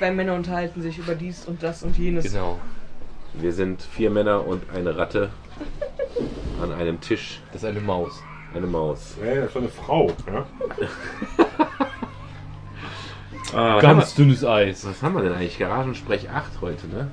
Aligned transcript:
zwei 0.00 0.12
Männer 0.12 0.32
unterhalten 0.34 0.80
sich 0.80 0.96
über 0.96 1.14
dies 1.14 1.44
und 1.44 1.62
das 1.62 1.82
und 1.82 1.98
jenes. 1.98 2.24
Genau. 2.24 2.58
Wir 3.34 3.52
sind 3.52 3.82
vier 3.82 4.08
Männer 4.08 4.46
und 4.46 4.62
eine 4.74 4.96
Ratte 4.96 5.28
an 6.62 6.72
einem 6.72 7.02
Tisch, 7.02 7.42
Das 7.52 7.62
ist 7.62 7.68
eine 7.68 7.80
Maus. 7.80 8.22
eine 8.54 8.66
Maus. 8.66 9.16
Nee, 9.22 9.34
das 9.34 9.44
ist 9.48 9.52
schon 9.52 9.62
eine 9.64 9.70
Frau. 9.70 10.10
Ja? 10.26 10.46
Ah, 13.52 13.80
Ganz 13.80 14.14
dünnes 14.14 14.44
Eis. 14.44 14.86
Was 14.86 15.02
haben 15.02 15.16
wir 15.16 15.22
denn 15.22 15.32
eigentlich? 15.32 15.58
Garagensprech 15.58 16.30
8 16.30 16.60
heute, 16.60 16.86
ne? 16.86 17.10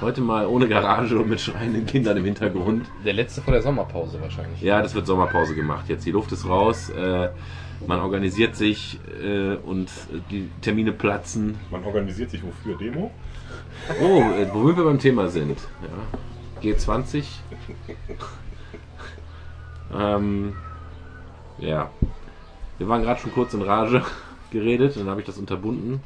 Heute 0.00 0.22
mal 0.22 0.46
ohne 0.46 0.66
Garage 0.66 1.18
und 1.18 1.28
mit 1.28 1.38
schreienden 1.38 1.84
Kindern 1.84 2.16
im 2.16 2.24
Hintergrund. 2.24 2.86
Der 3.04 3.12
letzte 3.12 3.42
vor 3.42 3.52
der 3.52 3.60
Sommerpause 3.60 4.22
wahrscheinlich. 4.22 4.62
Ja, 4.62 4.80
das 4.80 4.94
wird 4.94 5.06
Sommerpause 5.06 5.54
gemacht. 5.54 5.84
Jetzt 5.88 6.06
die 6.06 6.12
Luft 6.12 6.32
ist 6.32 6.48
raus, 6.48 6.88
äh, 6.88 7.28
man 7.86 8.00
organisiert 8.00 8.56
sich 8.56 8.98
äh, 9.22 9.56
und 9.56 9.90
die 10.30 10.48
Termine 10.60 10.92
platzen. 10.92 11.58
Man 11.70 11.84
organisiert 11.84 12.30
sich 12.30 12.42
wofür? 12.42 12.76
Demo? 12.76 13.10
Oh, 14.02 14.20
äh, 14.20 14.52
womit 14.52 14.76
wir 14.76 14.84
beim 14.84 14.98
Thema 14.98 15.28
sind. 15.28 15.58
Ja. 15.82 16.62
G20. 16.62 17.24
ähm, 19.94 20.54
ja. 21.58 21.90
Wir 22.78 22.88
waren 22.88 23.02
gerade 23.02 23.20
schon 23.20 23.32
kurz 23.32 23.54
in 23.54 23.62
Rage 23.62 24.02
geredet, 24.50 24.96
dann 24.96 25.08
habe 25.08 25.20
ich 25.20 25.26
das 25.26 25.38
unterbunden. 25.38 26.00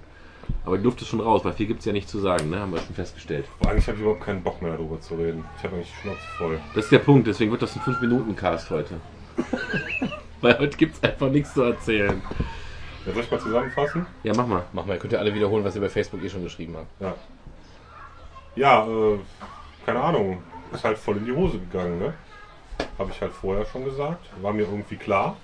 Aber 0.66 0.77
die 0.77 0.84
Luft 0.84 1.01
ist 1.01 1.09
schon 1.09 1.20
raus, 1.20 1.45
weil 1.45 1.54
viel 1.54 1.66
gibt 1.66 1.80
es 1.80 1.87
ja 1.87 1.93
nicht 1.93 2.09
zu 2.09 2.18
sagen, 2.18 2.51
ne? 2.51 2.60
haben 2.60 2.73
wir 2.73 2.79
schon 2.79 2.95
festgestellt. 2.95 3.46
Aber 3.60 3.70
eigentlich 3.70 3.87
habe 3.87 3.96
ich 3.96 4.02
überhaupt 4.02 4.24
keinen 4.24 4.43
Bock 4.43 4.60
mehr 4.60 4.73
darüber 4.73 5.01
zu 5.01 5.15
reden. 5.15 5.45
Ich 5.56 5.65
habe 5.65 5.77
eigentlich 5.77 5.93
Schnauze 6.02 6.18
voll. 6.37 6.60
Das 6.74 6.84
ist 6.84 6.93
der 6.93 6.98
Punkt, 6.98 7.27
deswegen 7.27 7.51
wird 7.51 7.62
das 7.62 7.74
ein 7.77 7.82
5-Minuten-Cast 7.82 8.70
heute. 8.70 9.01
weil 10.45 10.59
heute 10.59 10.77
gibt 10.77 10.97
es 10.97 11.03
einfach 11.03 11.30
nichts 11.30 11.55
zu 11.55 11.62
erzählen. 11.62 12.21
Ja, 13.07 13.12
soll 13.12 13.23
ich 13.23 13.30
mal 13.30 13.41
zusammenfassen? 13.41 14.07
Ja, 14.23 14.35
mach 14.37 14.47
mal. 14.47 14.65
Mach 14.73 14.85
mal, 14.85 14.95
ihr 14.95 14.98
könnt 14.98 15.15
ja 15.15 15.19
alle 15.19 15.35
wiederholen, 15.35 15.65
was 15.65 15.75
ihr 15.75 15.80
bei 15.80 15.89
Facebook 15.89 16.23
eh 16.23 16.29
schon 16.29 16.45
geschrieben 16.45 16.77
habt. 16.77 17.01
Ja. 17.01 17.15
Ja, 18.55 18.87
äh, 18.87 19.19
keine 19.87 20.01
Ahnung. 20.01 20.43
Ist 20.73 20.85
halt 20.85 20.99
voll 20.99 21.16
in 21.16 21.24
die 21.24 21.33
Hose 21.33 21.59
gegangen, 21.59 21.99
ne? 21.99 22.15
Habe 22.99 23.10
ich 23.10 23.21
halt 23.21 23.33
vorher 23.33 23.65
schon 23.65 23.85
gesagt. 23.85 24.27
War 24.43 24.52
mir 24.52 24.63
irgendwie 24.63 24.96
klar, 24.96 25.37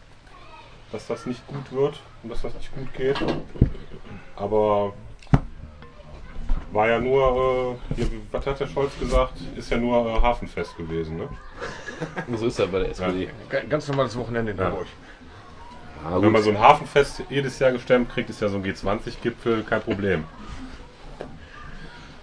dass 0.92 1.06
das 1.06 1.24
nicht 1.24 1.46
gut 1.46 1.72
wird 1.72 2.00
und 2.22 2.30
dass 2.30 2.42
das 2.42 2.54
nicht 2.54 2.74
gut 2.74 2.92
geht. 2.92 3.16
Aber 4.36 4.92
war 6.72 6.88
ja 6.88 7.00
nur, 7.00 7.78
äh, 7.92 7.94
hier, 7.96 8.06
was 8.30 8.46
hat 8.46 8.60
der 8.60 8.66
Scholz 8.66 8.92
gesagt? 8.98 9.34
Ist 9.56 9.70
ja 9.70 9.76
nur 9.76 10.06
äh, 10.06 10.20
Hafenfest 10.20 10.76
gewesen, 10.76 11.16
ne? 11.18 11.28
So 12.38 12.46
ist 12.46 12.58
er 12.58 12.66
bei 12.68 12.78
der 12.80 12.90
SPD. 12.90 13.28
Ga- 13.48 13.60
Ganz 13.68 13.88
normales 13.88 14.16
Wochenende 14.16 14.52
in 14.52 14.58
Ja. 14.58 14.64
Hamburg. 14.66 14.86
Ja, 16.04 16.14
Wenn 16.14 16.22
gut. 16.22 16.32
man 16.32 16.42
so 16.42 16.50
ein 16.50 16.58
Hafenfest 16.58 17.24
jedes 17.28 17.58
Jahr 17.58 17.72
gestemmt 17.72 18.10
kriegt, 18.10 18.30
ist 18.30 18.40
ja 18.40 18.48
so 18.48 18.56
ein 18.56 18.64
G20-Gipfel 18.64 19.64
kein 19.64 19.82
Problem. 19.82 20.24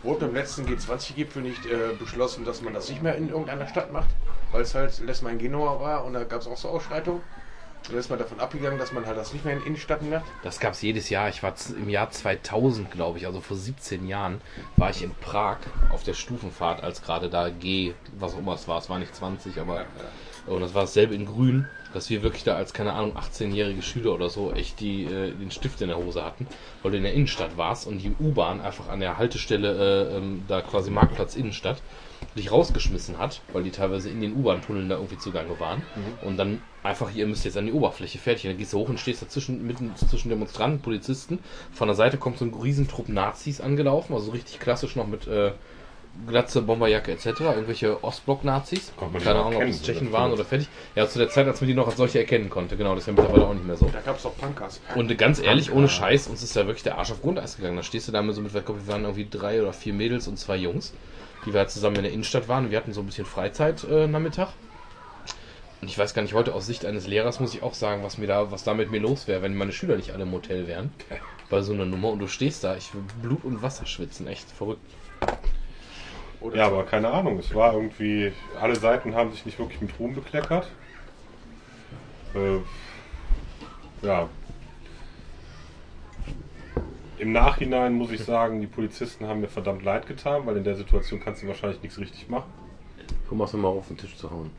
Wurde 0.03 0.25
beim 0.25 0.35
letzten 0.35 0.65
G20-Gipfel 0.65 1.41
nicht 1.41 1.65
äh, 1.65 1.93
beschlossen, 1.99 2.45
dass 2.45 2.61
man 2.61 2.73
das 2.73 2.89
nicht 2.89 3.03
mehr 3.03 3.15
in 3.15 3.29
irgendeiner 3.29 3.67
Stadt 3.67 3.91
macht? 3.91 4.09
Weil 4.51 4.61
es 4.61 4.73
halt 4.73 4.97
letztes 4.99 5.21
Mal 5.21 5.31
in 5.33 5.39
Genua 5.39 5.79
war 5.81 6.05
und 6.05 6.13
da 6.13 6.23
gab 6.23 6.41
es 6.41 6.47
auch 6.47 6.57
so 6.57 6.69
Ausschreitungen. 6.69 7.21
Und 7.87 7.93
da 7.93 7.99
ist 7.99 8.09
man 8.09 8.19
davon 8.19 8.39
abgegangen, 8.39 8.77
dass 8.77 8.91
man 8.91 9.05
halt 9.05 9.17
das 9.17 9.31
nicht 9.31 9.45
mehr 9.45 9.55
in 9.55 9.63
Innenstädten 9.63 10.09
macht. 10.09 10.25
Das 10.43 10.59
gab 10.59 10.73
es 10.73 10.81
jedes 10.81 11.09
Jahr. 11.09 11.29
Ich 11.29 11.41
war 11.41 11.53
im 11.77 11.89
Jahr 11.89 12.11
2000, 12.11 12.91
glaube 12.91 13.17
ich, 13.17 13.25
also 13.25 13.39
vor 13.39 13.55
17 13.55 14.07
Jahren, 14.07 14.41
war 14.75 14.89
ich 14.89 15.01
in 15.01 15.11
Prag 15.15 15.57
auf 15.89 16.03
der 16.03 16.13
Stufenfahrt, 16.13 16.83
als 16.83 17.01
gerade 17.01 17.29
da 17.29 17.49
G, 17.49 17.93
was 18.19 18.33
auch 18.33 18.39
immer 18.39 18.53
es 18.53 18.67
war. 18.67 18.79
Es 18.79 18.89
war 18.89 18.99
nicht 18.99 19.15
20, 19.15 19.59
aber. 19.59 19.85
Und 20.47 20.61
das 20.61 20.73
war 20.73 20.81
dasselbe 20.81 21.15
in 21.15 21.25
Grün, 21.25 21.67
dass 21.93 22.09
wir 22.09 22.23
wirklich 22.23 22.43
da 22.43 22.55
als, 22.55 22.73
keine 22.73 22.93
Ahnung, 22.93 23.17
18-jährige 23.17 23.81
Schüler 23.81 24.13
oder 24.13 24.29
so 24.29 24.51
echt 24.51 24.79
die, 24.79 25.05
äh, 25.05 25.31
den 25.31 25.51
Stift 25.51 25.81
in 25.81 25.87
der 25.87 25.97
Hose 25.97 26.23
hatten, 26.23 26.47
weil 26.81 26.91
du 26.91 26.97
in 26.97 27.03
der 27.03 27.13
Innenstadt 27.13 27.57
warst 27.57 27.87
und 27.87 27.99
die 27.99 28.13
U-Bahn 28.19 28.61
einfach 28.61 28.87
an 28.89 28.99
der 28.99 29.17
Haltestelle, 29.17 30.09
äh, 30.11 30.17
ähm, 30.17 30.43
da 30.47 30.61
quasi 30.61 30.91
Marktplatz 30.91 31.35
Innenstadt, 31.35 31.81
dich 32.35 32.51
rausgeschmissen 32.51 33.17
hat, 33.17 33.41
weil 33.53 33.63
die 33.63 33.71
teilweise 33.71 34.09
in 34.09 34.21
den 34.21 34.33
U-Bahn-Tunneln 34.35 34.89
da 34.89 34.95
irgendwie 34.95 35.17
zugange 35.17 35.59
waren. 35.59 35.81
Und 36.21 36.37
dann 36.37 36.61
einfach, 36.83 37.13
ihr 37.13 37.25
müsst 37.27 37.45
jetzt 37.45 37.57
an 37.57 37.65
die 37.65 37.73
Oberfläche 37.73 38.17
fertig. 38.17 38.45
Und 38.45 38.51
dann 38.51 38.57
gehst 38.57 38.73
du 38.73 38.77
hoch 38.77 38.89
und 38.89 38.99
stehst 38.99 39.21
dazwischen, 39.21 39.65
mitten 39.65 39.95
zwischen 39.95 40.29
Demonstranten, 40.29 40.81
Polizisten. 40.81 41.39
Von 41.71 41.87
der 41.87 41.95
Seite 41.95 42.17
kommt 42.17 42.37
so 42.37 42.45
ein 42.45 42.53
Riesentrupp 42.53 43.09
Nazis 43.09 43.61
angelaufen, 43.61 44.13
also 44.13 44.31
richtig 44.31 44.59
klassisch 44.59 44.95
noch 44.95 45.07
mit 45.07 45.27
äh, 45.27 45.51
Glatze, 46.25 46.63
Bomberjacke 46.63 47.11
etc. 47.11 47.41
Irgendwelche 47.41 48.03
Ostblock-Nazis. 48.03 48.93
Keine 49.23 49.39
Ahnung, 49.39 49.55
ob 49.57 49.63
es 49.63 49.83
Tschechen 49.83 50.11
waren 50.11 50.31
oder 50.31 50.45
fertig. 50.45 50.67
Ja, 50.95 51.07
zu 51.07 51.19
der 51.19 51.29
Zeit, 51.29 51.47
als 51.47 51.61
man 51.61 51.67
die 51.67 51.75
noch 51.75 51.87
als 51.87 51.97
solche 51.97 52.17
erkennen 52.19 52.49
konnte. 52.49 52.75
Genau, 52.75 52.95
das 52.95 53.03
ist 53.03 53.07
ja 53.07 53.13
mittlerweile 53.13 53.47
auch 53.47 53.53
nicht 53.53 53.65
mehr 53.65 53.77
so. 53.77 53.87
Da 53.91 54.01
gab 54.01 54.17
es 54.17 54.25
auch 54.25 54.35
Punkers. 54.35 54.81
Und 54.95 55.15
ganz 55.17 55.39
ehrlich, 55.39 55.71
ohne 55.71 55.87
Scheiß, 55.87 56.27
uns 56.27 56.41
ist 56.41 56.55
ja 56.55 56.65
wirklich 56.65 56.83
der 56.83 56.97
Arsch 56.97 57.11
auf 57.11 57.21
Grundeis 57.21 57.57
gegangen. 57.57 57.77
Da 57.77 57.83
stehst 57.83 58.07
du 58.07 58.11
da 58.11 58.21
mit 58.21 58.33
so 58.33 58.41
mit, 58.41 58.53
ich 58.55 58.65
glaube, 58.65 58.85
wir 58.85 58.91
waren 58.91 59.03
irgendwie 59.03 59.27
drei 59.29 59.61
oder 59.61 59.73
vier 59.73 59.93
Mädels 59.93 60.27
und 60.27 60.37
zwei 60.37 60.57
Jungs, 60.57 60.93
die 61.45 61.53
wir 61.53 61.67
zusammen 61.67 61.97
in 61.97 62.03
der 62.03 62.11
Innenstadt 62.11 62.47
waren. 62.47 62.71
Wir 62.71 62.77
hatten 62.77 62.93
so 62.93 63.01
ein 63.01 63.05
bisschen 63.05 63.25
Freizeit 63.25 63.83
äh, 63.83 64.07
Nachmittag. 64.07 64.49
Und 65.81 65.89
ich 65.89 65.97
weiß 65.97 66.13
gar 66.13 66.23
nicht, 66.23 66.33
heute 66.33 66.53
aus 66.53 66.65
Sicht 66.65 66.85
eines 66.85 67.07
Lehrers 67.07 67.39
muss 67.39 67.53
ich 67.53 67.61
auch 67.61 67.75
sagen, 67.75 68.03
was 68.03 68.17
mir 68.17 68.27
da, 68.27 68.51
was 68.51 68.63
da 68.63 68.73
mit 68.73 68.89
mir 68.89 68.99
los 68.99 69.27
wäre, 69.27 69.41
wenn 69.43 69.55
meine 69.55 69.71
Schüler 69.71 69.95
nicht 69.95 70.11
alle 70.11 70.23
im 70.23 70.31
Hotel 70.31 70.67
wären. 70.67 70.91
Bei 71.49 71.61
so 71.61 71.73
einer 71.73 71.85
Nummer 71.85 72.09
und 72.09 72.19
du 72.19 72.27
stehst 72.27 72.63
da, 72.63 72.75
ich 72.75 72.93
will 72.93 73.03
Blut 73.21 73.43
und 73.43 73.61
Wasser 73.61 73.85
schwitzen, 73.85 74.27
echt 74.27 74.49
verrückt. 74.51 74.81
Oder 76.41 76.57
Ja, 76.57 76.67
aber 76.67 76.83
keine 76.83 77.09
Ahnung. 77.09 77.39
Es 77.39 77.53
war 77.53 77.73
irgendwie, 77.73 78.33
alle 78.59 78.75
Seiten 78.75 79.15
haben 79.15 79.31
sich 79.31 79.45
nicht 79.45 79.59
wirklich 79.59 79.81
mit 79.81 79.91
Ruhm 79.99 80.15
bekleckert. 80.15 80.67
Äh, 82.33 82.59
ja. 84.05 84.29
Im 87.19 87.31
Nachhinein 87.31 87.93
muss 87.93 88.11
ich 88.11 88.23
sagen, 88.23 88.61
die 88.61 88.67
Polizisten 88.67 89.25
haben 89.25 89.41
mir 89.41 89.47
verdammt 89.47 89.83
leid 89.83 90.05
getan, 90.05 90.45
weil 90.45 90.57
in 90.57 90.63
der 90.63 90.75
Situation 90.75 91.19
kannst 91.19 91.41
du 91.41 91.47
wahrscheinlich 91.47 91.81
nichts 91.81 91.97
richtig 91.97 92.29
machen. 92.29 92.51
Komm 93.27 93.39
mal 93.39 93.49
mal 93.53 93.69
auf 93.69 93.87
den 93.87 93.97
Tisch 93.97 94.15
zu 94.15 94.29
hauen. 94.29 94.51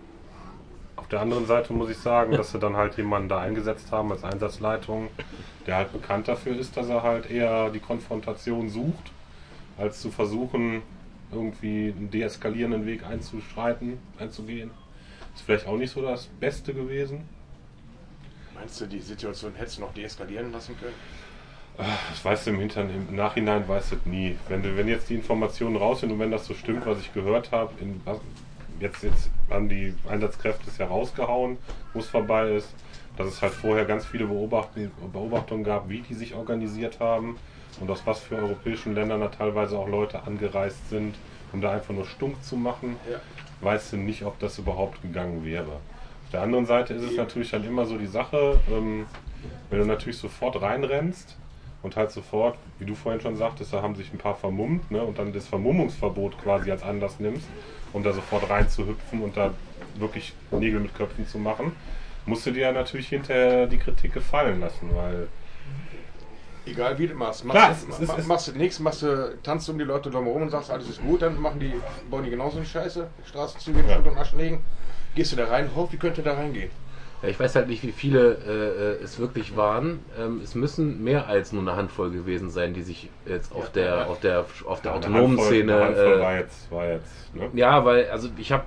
Auf 0.96 1.06
der 1.06 1.20
anderen 1.20 1.46
Seite 1.46 1.72
muss 1.72 1.88
ich 1.88 1.98
sagen, 1.98 2.32
dass 2.32 2.50
sie 2.50 2.58
dann 2.58 2.76
halt 2.76 2.96
jemanden 2.96 3.28
da 3.28 3.38
eingesetzt 3.38 3.92
haben 3.92 4.10
als 4.10 4.24
Einsatzleitung, 4.24 5.08
der 5.66 5.76
halt 5.76 5.92
bekannt 5.92 6.26
dafür 6.26 6.56
ist, 6.58 6.76
dass 6.76 6.88
er 6.88 7.04
halt 7.04 7.30
eher 7.30 7.70
die 7.70 7.78
Konfrontation 7.78 8.69
sucht, 8.69 9.12
als 9.78 10.00
zu 10.00 10.10
versuchen, 10.10 10.82
irgendwie 11.30 11.94
einen 11.96 12.10
deeskalierenden 12.10 12.86
Weg 12.86 13.06
einzuschreiten, 13.06 13.98
einzugehen. 14.19 14.72
Ist 15.32 15.44
vielleicht 15.44 15.69
auch 15.69 15.76
nicht 15.76 15.92
so 15.92 16.02
das 16.02 16.26
Beste 16.26 16.75
gewesen. 16.75 17.28
meinst 18.54 18.80
du, 18.80 18.86
die 18.86 18.98
Situation 18.98 19.54
hättest 19.54 19.78
du 19.78 19.82
noch 19.82 19.94
deeskalieren 19.94 20.50
lassen 20.50 20.76
können? 20.80 20.94
Das 21.78 22.24
weißt 22.24 22.46
du 22.46 22.50
im, 22.50 22.58
Hintern, 22.58 22.90
im 22.90 23.14
Nachhinein 23.14 23.68
weißt 23.68 23.92
du 23.92 23.96
nie. 24.10 24.36
Wenn, 24.48 24.62
du, 24.62 24.76
wenn 24.76 24.88
jetzt 24.88 25.08
die 25.08 25.14
Informationen 25.14 25.76
raus 25.76 26.00
sind 26.00 26.10
und 26.10 26.18
wenn 26.18 26.32
das 26.32 26.44
so 26.46 26.54
stimmt, 26.54 26.84
was 26.86 26.98
ich 26.98 27.14
gehört 27.14 27.52
habe, 27.52 27.72
jetzt, 28.80 29.04
jetzt 29.04 29.30
haben 29.48 29.68
die 29.68 29.94
Einsatzkräfte 30.08 30.68
es 30.68 30.78
ja 30.78 30.86
rausgehauen, 30.86 31.56
wo 31.92 32.00
es 32.00 32.08
vorbei 32.08 32.50
ist, 32.50 32.68
dass 33.16 33.28
es 33.28 33.42
halt 33.42 33.52
vorher 33.52 33.84
ganz 33.84 34.04
viele 34.06 34.26
Beobachtungen, 34.26 34.90
Beobachtungen 35.12 35.62
gab, 35.62 35.88
wie 35.88 36.00
die 36.00 36.14
sich 36.14 36.34
organisiert 36.34 36.98
haben 36.98 37.36
und 37.80 37.88
aus 37.90 38.02
was 38.04 38.18
für 38.20 38.36
europäischen 38.36 38.94
Ländern 38.96 39.20
da 39.20 39.28
teilweise 39.28 39.78
auch 39.78 39.88
Leute 39.88 40.22
angereist 40.24 40.88
sind, 40.90 41.14
um 41.52 41.60
da 41.60 41.72
einfach 41.72 41.94
nur 41.94 42.06
stunk 42.06 42.42
zu 42.42 42.56
machen, 42.56 42.96
Ja. 43.10 43.20
weißt 43.60 43.92
du 43.92 43.96
nicht, 43.98 44.24
ob 44.24 44.36
das 44.40 44.58
überhaupt 44.58 45.00
gegangen 45.02 45.44
wäre. 45.44 45.70
Auf 45.70 46.30
der 46.32 46.42
anderen 46.42 46.66
Seite 46.66 46.94
ist 46.94 47.02
es 47.04 47.16
natürlich 47.16 47.50
dann 47.52 47.64
immer 47.64 47.86
so 47.86 47.96
die 47.98 48.06
Sache, 48.06 48.58
ähm, 48.68 49.06
wenn 49.70 49.78
du 49.78 49.86
natürlich 49.86 50.18
sofort 50.18 50.60
reinrennst 50.60 51.36
und 51.82 51.96
halt 51.96 52.10
sofort, 52.10 52.56
wie 52.78 52.84
du 52.86 52.94
vorhin 52.94 53.20
schon 53.20 53.36
sagtest, 53.36 53.72
da 53.72 53.82
haben 53.82 53.94
sich 53.94 54.12
ein 54.12 54.18
paar 54.18 54.34
vermummt 54.34 54.90
ne, 54.90 55.02
und 55.02 55.18
dann 55.18 55.32
das 55.32 55.46
Vermummungsverbot 55.46 56.36
quasi 56.42 56.70
als 56.70 56.82
Anlass 56.82 57.20
nimmst, 57.20 57.46
um 57.92 58.02
da 58.02 58.12
sofort 58.12 58.48
reinzuhüpfen 58.50 59.22
und 59.22 59.36
da 59.36 59.52
wirklich 59.96 60.34
Nägel 60.50 60.80
mit 60.80 60.94
Köpfen 60.94 61.26
zu 61.26 61.38
machen, 61.38 61.72
musst 62.26 62.44
du 62.46 62.50
dir 62.50 62.62
ja 62.62 62.72
natürlich 62.72 63.08
hinterher 63.08 63.66
die 63.66 63.78
Kritik 63.78 64.12
gefallen 64.12 64.60
lassen, 64.60 64.90
weil 64.94 65.28
Egal 66.66 66.98
wie 66.98 67.06
du 67.06 67.14
machst. 67.14 67.48
Klar, 67.48 67.68
Machst, 67.70 67.88
es 67.88 67.98
ist- 68.00 68.08
ma- 68.08 68.16
es- 68.18 68.26
machst 68.26 68.48
du 68.48 68.52
nichts, 68.52 68.78
machst 68.78 69.00
du, 69.02 69.38
tanzt 69.42 69.70
um 69.70 69.78
die 69.78 69.84
Leute 69.84 70.10
drumherum 70.10 70.42
und 70.42 70.50
sagst, 70.50 70.70
alles 70.70 70.88
ist 70.90 71.00
gut, 71.00 71.22
dann 71.22 71.40
machen 71.40 71.60
die, 71.60 71.72
bauen 72.10 72.24
die 72.24 72.31
genauso 72.31 72.58
eine 72.58 72.66
Scheiße, 72.66 73.08
Straßenzüge 73.24 73.82
Ja. 73.88 73.96
Und 73.96 74.19
Asche 74.19 74.36
legen. 74.36 74.62
Gehst 75.14 75.32
du 75.32 75.36
da 75.36 75.46
rein, 75.46 75.70
hoch, 75.74 75.90
wie 75.92 75.96
könnte 75.96 76.22
da 76.22 76.34
reingehen? 76.34 76.70
Ja, 77.20 77.29
ich 77.29 77.41
weiß 77.41 77.56
halt 77.56 77.67
nicht, 77.69 77.82
wie 77.82 77.91
viele 77.91 78.35
äh, 78.47 79.00
äh, 79.00 79.03
es 79.03 79.19
wirklich 79.19 79.56
waren. 79.56 80.05
Ähm, 80.17 80.41
es 80.43 80.55
müssen 80.55 81.03
mehr 81.03 81.26
als 81.26 81.53
nur 81.53 81.62
eine 81.62 81.75
Handvoll 81.75 82.11
gewesen 82.11 82.49
sein, 82.49 82.75
die 82.75 82.82
sich 82.82 83.11
jetzt 83.26 83.53
auf 83.53 83.73
der 83.73 84.06
auf 84.09 84.20
der 84.20 84.44
auf 84.67 84.82
der 84.82 84.94
autonomen 84.94 85.37
Handvoll- 85.37 85.47
Szene. 85.47 85.75
eine 85.76 85.85
Handvoll 85.87 86.15
Äh, 86.15 86.20
war 86.20 86.37
jetzt, 86.38 86.70
war 86.70 86.88
jetzt, 86.88 87.35
ne? 87.35 87.50
ja, 87.55 87.85
weil 87.85 88.09
also 88.11 88.29
ich 88.37 88.53
habe 88.53 88.65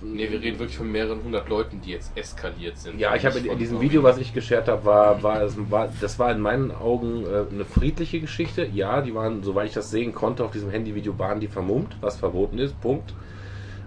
Ne, 0.00 0.30
wir 0.30 0.40
reden 0.40 0.58
wirklich 0.58 0.78
von 0.78 0.90
mehreren 0.90 1.22
hundert 1.22 1.48
Leuten, 1.48 1.80
die 1.82 1.90
jetzt 1.90 2.16
eskaliert 2.16 2.78
sind. 2.78 2.98
Ja, 2.98 3.14
ich 3.14 3.26
habe 3.26 3.38
in, 3.38 3.44
in 3.46 3.58
diesem 3.58 3.80
Video, 3.82 4.02
was 4.02 4.16
ich 4.16 4.32
geshared 4.32 4.66
habe, 4.66 4.84
war, 4.86 5.22
war, 5.22 5.42
es, 5.42 5.56
war, 5.70 5.92
das 6.00 6.18
war 6.18 6.32
in 6.32 6.40
meinen 6.40 6.70
Augen 6.70 7.24
äh, 7.26 7.52
eine 7.52 7.64
friedliche 7.66 8.18
Geschichte. 8.18 8.64
Ja, 8.64 9.02
die 9.02 9.14
waren, 9.14 9.42
soweit 9.42 9.66
ich 9.68 9.74
das 9.74 9.90
sehen 9.90 10.14
konnte, 10.14 10.42
auf 10.44 10.52
diesem 10.52 10.70
Handyvideo 10.70 11.18
waren 11.18 11.38
die 11.40 11.48
vermummt, 11.48 11.96
was 12.00 12.16
verboten 12.16 12.58
ist, 12.58 12.80
Punkt. 12.80 13.12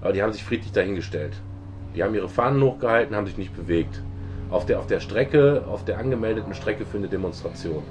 Aber 0.01 0.13
die 0.13 0.21
haben 0.21 0.31
sich 0.33 0.43
friedlich 0.43 0.71
dahingestellt. 0.71 1.41
Die 1.95 2.03
haben 2.03 2.15
ihre 2.15 2.29
Fahnen 2.29 2.61
hochgehalten, 2.63 3.15
haben 3.15 3.25
sich 3.27 3.37
nicht 3.37 3.53
bewegt. 3.53 4.03
Auf 4.49 4.65
der, 4.65 4.79
auf 4.79 4.87
der 4.87 4.99
Strecke, 4.99 5.65
auf 5.67 5.85
der 5.85 5.97
angemeldeten 5.97 6.53
Strecke 6.53 6.85
für 6.85 6.97
eine 6.97 7.09
Demonstration. 7.09 7.87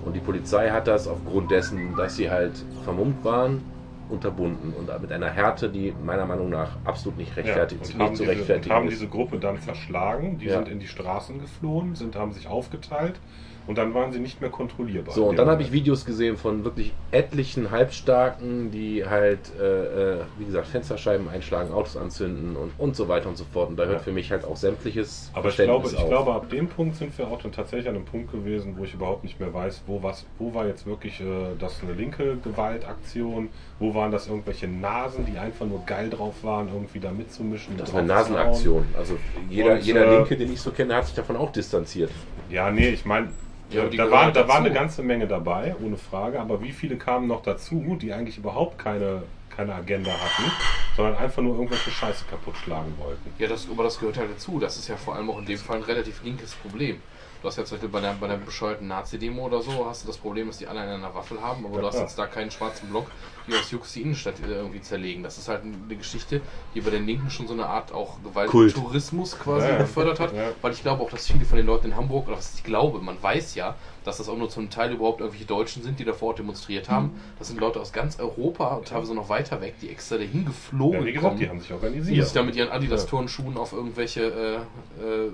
Und 0.00 0.14
die 0.14 0.20
Polizei 0.20 0.70
hat 0.70 0.86
das 0.88 1.06
aufgrund 1.06 1.50
dessen, 1.50 1.94
dass 1.94 2.16
sie 2.16 2.30
halt 2.30 2.66
vermummt 2.82 3.22
waren, 3.24 3.64
unterbunden 4.08 4.72
und 4.72 4.90
mit 5.00 5.12
einer 5.12 5.30
Härte, 5.30 5.70
die 5.70 5.92
meiner 5.92 6.26
Meinung 6.26 6.48
nach 6.50 6.78
absolut 6.84 7.18
nicht 7.18 7.36
Ja, 7.36 7.36
rechtfertigt, 7.36 7.82
und 7.82 7.94
nicht 7.94 8.00
haben, 8.00 8.16
zu 8.16 8.22
diese, 8.22 8.32
und 8.32 8.38
rechtfertigen 8.38 8.70
haben 8.76 8.88
ist. 8.88 8.92
diese 8.92 9.08
Gruppe 9.08 9.38
dann 9.38 9.58
verschlagen, 9.58 10.38
die 10.38 10.46
Ja. 10.46 10.54
sind 10.54 10.68
in 10.68 10.80
die 10.80 10.88
Straßen 10.88 11.38
geflohen, 11.38 11.94
sind, 11.94 12.16
haben 12.16 12.32
sich 12.32 12.46
aufgeteilt 12.48 13.20
und 13.66 13.78
dann 13.78 13.94
waren 13.94 14.12
sie 14.12 14.18
nicht 14.18 14.40
mehr 14.40 14.50
kontrollierbar. 14.50 15.14
So, 15.14 15.26
und 15.26 15.36
dann 15.38 15.48
habe 15.48 15.62
ich. 15.62 15.70
Videos 15.72 16.04
gesehen 16.04 16.36
von 16.36 16.64
wirklich 16.64 16.92
etlichen 17.12 17.70
Halbstarken, 17.70 18.70
die 18.72 19.04
halt, 19.06 19.38
äh, 19.60 20.14
äh, 20.14 20.16
wie 20.38 20.44
gesagt, 20.46 20.66
Fensterscheiben 20.66 21.28
einschlagen, 21.28 21.72
Autos 21.72 21.96
anzünden 21.96 22.56
und, 22.56 22.72
und 22.78 22.96
so 22.96 23.06
weiter 23.08 23.28
und 23.28 23.36
so 23.36 23.44
fort. 23.44 23.68
Und 23.70 23.76
da 23.76 23.84
hört 23.84 23.98
Ja. 23.98 24.02
für 24.02 24.12
mich 24.12 24.30
halt 24.32 24.44
auch 24.44 24.56
sämtliches 24.56 25.30
Aber 25.32 25.48
ich 25.50 25.56
glaube, 25.56 25.88
ich 25.88 25.96
auf. 25.96 26.08
glaube, 26.08 26.32
ab 26.34 26.50
dem 26.50 26.68
Punkt 26.68 26.96
sind 26.96 27.16
wir 27.16 27.28
auch 27.28 27.40
dann 27.40 27.52
tatsächlich 27.52 27.88
an 27.88 27.94
einem 27.94 28.04
Punkt 28.04 28.32
gewesen, 28.32 28.74
wo 28.76 28.84
ich 28.84 28.94
überhaupt 28.94 29.22
nicht 29.22 29.38
mehr 29.38 29.54
weiß, 29.54 29.82
wo 29.86 30.02
was, 30.02 30.26
wo 30.38 30.52
war 30.54 30.66
jetzt 30.66 30.86
wirklich 30.86 31.20
äh, 31.20 31.24
das 31.58 31.80
eine 31.82 31.92
linke 31.92 32.36
Gewaltaktion, 32.42 33.50
wo 33.78 33.94
waren 33.94 34.10
das 34.10 34.26
irgendwelche 34.26 34.66
Nasen, 34.68 35.24
die 35.26 35.38
einfach 35.38 35.66
nur 35.66 35.84
geil 35.86 36.10
drauf 36.10 36.34
waren, 36.42 36.68
irgendwie 36.68 36.98
da 37.00 37.12
mitzumischen. 37.12 37.76
Das 37.76 37.92
war 37.92 38.00
eine. 38.00 38.08
Nasenaktion. 38.08 38.84
Also 38.96 39.16
jeder, 39.48 39.72
Und, 39.74 39.82
jeder 39.84 40.06
äh, 40.06 40.16
Linke, 40.16 40.36
den 40.36 40.52
ich 40.52 40.60
so 40.60 40.70
kenne, 40.72 40.94
hat 40.96 41.06
sich 41.06 41.14
davon 41.14 41.36
auch 41.36 41.52
distanziert. 41.52 42.10
Ja, 42.48 42.70
nee, 42.70 42.88
ich 42.88 43.04
meine, 43.04 43.28
Ja, 43.70 43.84
da, 43.84 44.10
war, 44.10 44.32
da 44.32 44.48
war 44.48 44.56
eine 44.56 44.72
ganze 44.72 45.02
Menge 45.02 45.26
dabei, 45.26 45.74
ohne 45.82 45.96
Frage, 45.96 46.40
aber 46.40 46.60
wie 46.62 46.72
viele 46.72 46.96
kamen 46.96 47.28
noch 47.28 47.42
dazu, 47.42 47.96
die 48.00 48.12
eigentlich 48.12 48.38
überhaupt 48.38 48.78
keine, 48.78 49.22
keine 49.54 49.74
Agenda 49.74 50.10
hatten, 50.10 50.50
sondern 50.96 51.16
einfach 51.16 51.42
nur 51.42 51.54
irgendwelche 51.54 51.90
Scheiße 51.90 52.24
kaputt 52.28 52.56
schlagen 52.56 52.94
wollten. 52.98 53.32
Ja, 53.38 53.48
das, 53.48 53.68
aber 53.70 53.84
das 53.84 53.98
gehört 54.00 54.18
halt 54.18 54.30
dazu. 54.32 54.58
Das 54.58 54.76
ist 54.76 54.88
ja 54.88 54.96
vor 54.96 55.14
allem 55.14 55.30
auch 55.30 55.38
in 55.38 55.46
dem 55.46 55.58
Fall 55.58 55.76
ein 55.76 55.84
relativ 55.84 56.22
linkes 56.24 56.54
Problem. 56.54 57.00
Du 57.40 57.48
hast 57.48 57.56
ja 57.56 57.64
zum 57.64 57.76
Beispiel 57.76 57.88
bei 57.88 57.98
einer, 57.98 58.12
bei 58.14 58.26
einer 58.26 58.36
bescheuerten 58.36 58.86
Nazi-Demo 58.86 59.46
oder 59.46 59.62
so, 59.62 59.86
hast 59.86 60.02
du 60.02 60.08
das 60.08 60.18
Problem, 60.18 60.48
dass 60.48 60.58
die 60.58 60.66
alle 60.66 60.82
in 60.82 60.88
einer 60.90 61.14
Waffel 61.14 61.40
haben, 61.40 61.64
aber 61.64 61.76
Ja, 61.76 61.80
du 61.80 61.86
hast 61.86 61.94
klar. 61.94 62.04
jetzt 62.04 62.18
da 62.18 62.26
keinen 62.26 62.50
schwarzen 62.50 62.90
Block, 62.90 63.06
die 63.46 63.54
aus 63.54 63.70
Jux 63.70 63.94
die 63.94 64.02
Innenstadt 64.02 64.34
irgendwie 64.46 64.82
zerlegen. 64.82 65.22
Das 65.22 65.38
ist 65.38 65.48
halt 65.48 65.62
eine 65.62 65.96
Geschichte, 65.96 66.42
die 66.74 66.82
bei 66.82 66.90
den 66.90 67.06
Linken 67.06 67.30
schon 67.30 67.46
so 67.46 67.54
eine 67.54 67.64
Art 67.66 67.92
auch. 67.92 68.22
Gewalttourismus 68.22 69.38
quasi 69.38 69.68
Ja, 69.68 69.78
gefördert 69.78 70.20
hat, 70.20 70.34
Ja. 70.34 70.50
weil 70.60 70.72
ich 70.72 70.82
glaube 70.82 71.02
auch, 71.02 71.08
dass 71.08 71.26
viele 71.28 71.46
von 71.46 71.56
den 71.56 71.64
Leuten 71.66 71.86
in 71.86 71.96
Hamburg, 71.96 72.26
oder 72.28 72.36
was 72.36 72.54
ich 72.54 72.62
glaube, 72.62 73.00
man 73.00 73.22
weiß 73.22 73.54
ja, 73.54 73.74
dass 74.04 74.18
das 74.18 74.28
auch 74.28 74.36
nur 74.36 74.50
zum 74.50 74.68
Teil 74.68 74.92
überhaupt 74.92 75.20
irgendwelche 75.20 75.46
Deutschen 75.46 75.82
sind, 75.82 75.98
die 75.98 76.04
da 76.04 76.12
vor 76.12 76.28
Ort 76.28 76.40
demonstriert 76.40 76.90
haben. 76.90 77.18
Das 77.38 77.48
sind 77.48 77.58
Leute 77.58 77.80
aus 77.80 77.92
ganz 77.92 78.18
Europa 78.20 78.74
und 78.74 78.88
teilweise 78.88 79.14
noch 79.14 79.30
weiter 79.30 79.62
weg, 79.62 79.76
die 79.80 79.88
extra 79.88 80.18
dahin 80.18 80.44
geflogen 80.44 81.00
Ja, 81.00 81.06
wie 81.06 81.12
gesagt, 81.12 81.28
kommen 81.28 81.40
die 81.40 81.48
haben 81.48 81.58
sich 81.58 81.68
die 81.68 81.74
organisiert. 81.74 82.24
sich 82.24 82.34
da 82.34 82.42
mit 82.42 82.54
ihren. 82.56 82.68
Adidas-Turnschuhen 82.70 83.56
auf 83.56 83.72
irgendwelche, 83.72 84.66
äh, 85.00 85.02
äh, 85.02 85.30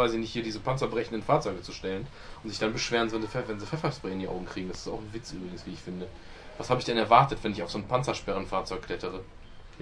weiß 0.00 0.12
ich 0.14 0.18
nicht, 0.18 0.32
hier 0.32 0.42
diese 0.42 0.58
panzerbrechenden 0.58 1.22
Fahrzeuge 1.22 1.62
zu 1.62 1.70
stellen 1.72 2.06
und 2.42 2.50
sich 2.50 2.58
dann 2.58 2.72
beschweren, 2.72 3.12
wenn 3.12 3.20
sie, 3.22 3.28
Pfeff- 3.28 3.46
wenn 3.46 3.60
sie 3.60 3.66
Pfefferspray 3.66 4.12
in 4.12 4.18
die 4.20 4.28
Augen 4.28 4.46
kriegen. 4.46 4.68
Das 4.68 4.78
ist 4.80 4.88
auch 4.88 4.98
ein 4.98 5.08
Witz 5.12 5.32
übrigens, 5.32 5.64
wie 5.66 5.72
ich 5.74 5.80
finde. 5.80 6.06
Was 6.58 6.68
habe 6.70 6.80
ich 6.80 6.86
denn 6.86 6.96
erwartet, 6.98 7.38
wenn 7.42 7.52
ich 7.52 7.62
auf 7.62 7.70
so 7.70 7.78
ein 7.78 7.84
Panzersperrenfahrzeug 7.86 8.82
klettere? 8.82 9.20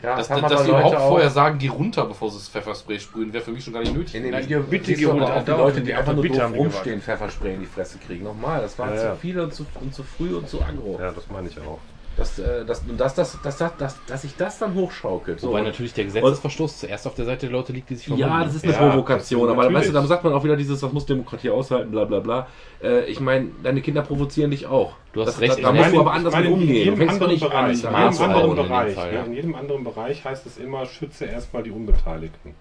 Ja, 0.01 0.15
Dass, 0.17 0.31
haben 0.31 0.43
dass 0.43 0.51
die 0.51 0.57
Leute 0.59 0.69
überhaupt 0.69 0.97
auch- 0.97 1.09
vorher 1.09 1.31
sagen, 1.31 1.59
geh 1.59 1.67
runter, 1.69 2.05
bevor 2.07 2.31
sie 2.31 2.39
das 2.39 2.49
Pfefferspray 2.49 3.01
sprühen, 3.01 3.33
wäre 3.33 3.43
für 3.43 3.51
mich 3.51 3.65
schon 3.65 3.73
gar 3.73 3.81
nicht 3.81 3.95
nötig. 3.95 4.15
In 4.15 4.23
dem. 4.25 4.33
Video 4.39 4.63
bitte 4.63 4.95
geh 4.95 5.05
runter, 5.07 5.35
auch 5.37 5.45
die 5.45 5.51
Leute, 5.51 5.81
die 5.81 5.93
einfach 5.95 6.13
nur 6.13 6.23
bitte 6.23 6.39
doof 6.39 6.53
rumstehen, 6.55 7.01
Pfefferspray 7.01 7.55
in 7.55 7.61
die 7.61 7.67
Fresse 7.67 7.99
kriegen. 7.99 8.23
Nochmal, 8.23 8.61
das 8.61 8.79
waren 8.79 8.91
Ja, 8.95 8.97
zu 9.01 9.07
ja. 9.07 9.15
viele 9.17 9.43
und 9.43 9.55
zu, 9.55 9.67
und 9.81 9.93
zu 9.93 10.05
früh 10.05 10.37
und 10.37 10.49
zu 10.49 10.63
aggro. 10.63 10.99
Ja, 11.01 11.11
das 11.11 11.25
meine 11.29 11.49
ich 11.49 11.59
auch. 11.61 11.81
Das, 12.19 12.37
äh, 12.41 12.65
das, 12.65 12.81
und 12.81 12.99
das, 12.99 13.15
das, 13.15 13.39
das, 13.45 13.57
das, 13.59 13.77
das, 13.79 13.97
dass 14.07 14.23
sich 14.23 14.35
das 14.37 14.59
dann 14.59 14.75
hochschaukelt. 14.75 15.39
So, 15.39 15.51
Wobei 15.51 15.63
natürlich 15.63 15.93
der 15.95 16.05
Gesetzesverstoß 16.05 16.81
zuerst 16.81 17.07
auf 17.07 17.15
der 17.15 17.25
Seite 17.25 17.47
der 17.47 17.51
Leute 17.51 17.73
liegt, 17.73 17.91
die 17.91 17.95
sich 17.95 18.09
Ja, 18.09 18.17
vermummen. 18.17 18.45
das 18.45 18.55
ist 18.57 18.65
eine 18.65 18.73
Ja, 18.73 18.89
Provokation, 18.89 19.49
aber 19.49 19.73
weißt 19.73 19.89
du, 19.89 19.93
dann 19.93 20.07
sagt 20.09 20.25
man 20.25 20.33
auch 20.33 20.43
wieder 20.43 20.57
dieses, 20.57 20.81
das 20.81 20.93
muss 20.93 21.07
Demokratie 21.07 21.51
aushalten, 21.51 21.93
bla 21.93 22.05
bla 22.07 22.19
bla. 22.19 22.49
Äh, 22.83 23.05
ich 23.05 23.21
meine, 23.21 23.51
deine 23.63 23.81
Kinder 23.83 24.03
provozieren 24.03 24.51
dich 24.51 24.67
auch. 24.67 24.95
Du 25.13 25.21
hast 25.21 25.35
das, 25.35 25.41
recht, 25.41 25.59
Da, 25.59 25.63
da 25.63 25.73
musst 25.73 25.93
du 25.93 26.01
aber 26.01 26.13
anders 26.13 26.33
meine, 26.35 26.47
mit 26.47 26.55
umgehen. 26.55 26.69
In 26.71 26.75
jedem 26.75 26.97
fängst 26.97 27.13
anderen 27.15 27.33
nicht 27.33 27.45
an, 27.45 27.51
Bereich, 27.51 27.71
in 27.71 27.77
jedem 27.77 27.95
anderen 27.95 28.33
bauen 28.33 28.51
in 28.51 28.57
Bereich, 28.57 28.95
Fall, 28.95 29.15
ja. 29.15 29.23
in 29.23 29.33
jedem 29.33 29.55
anderen 29.55 29.85
Bereich 29.85 30.25
heißt 30.25 30.47
es 30.47 30.59
immer, 30.59 30.87
schütze 30.87 31.25
erstmal 31.25 31.63
die 31.63 31.71
Unbeteiligten. 31.71 32.55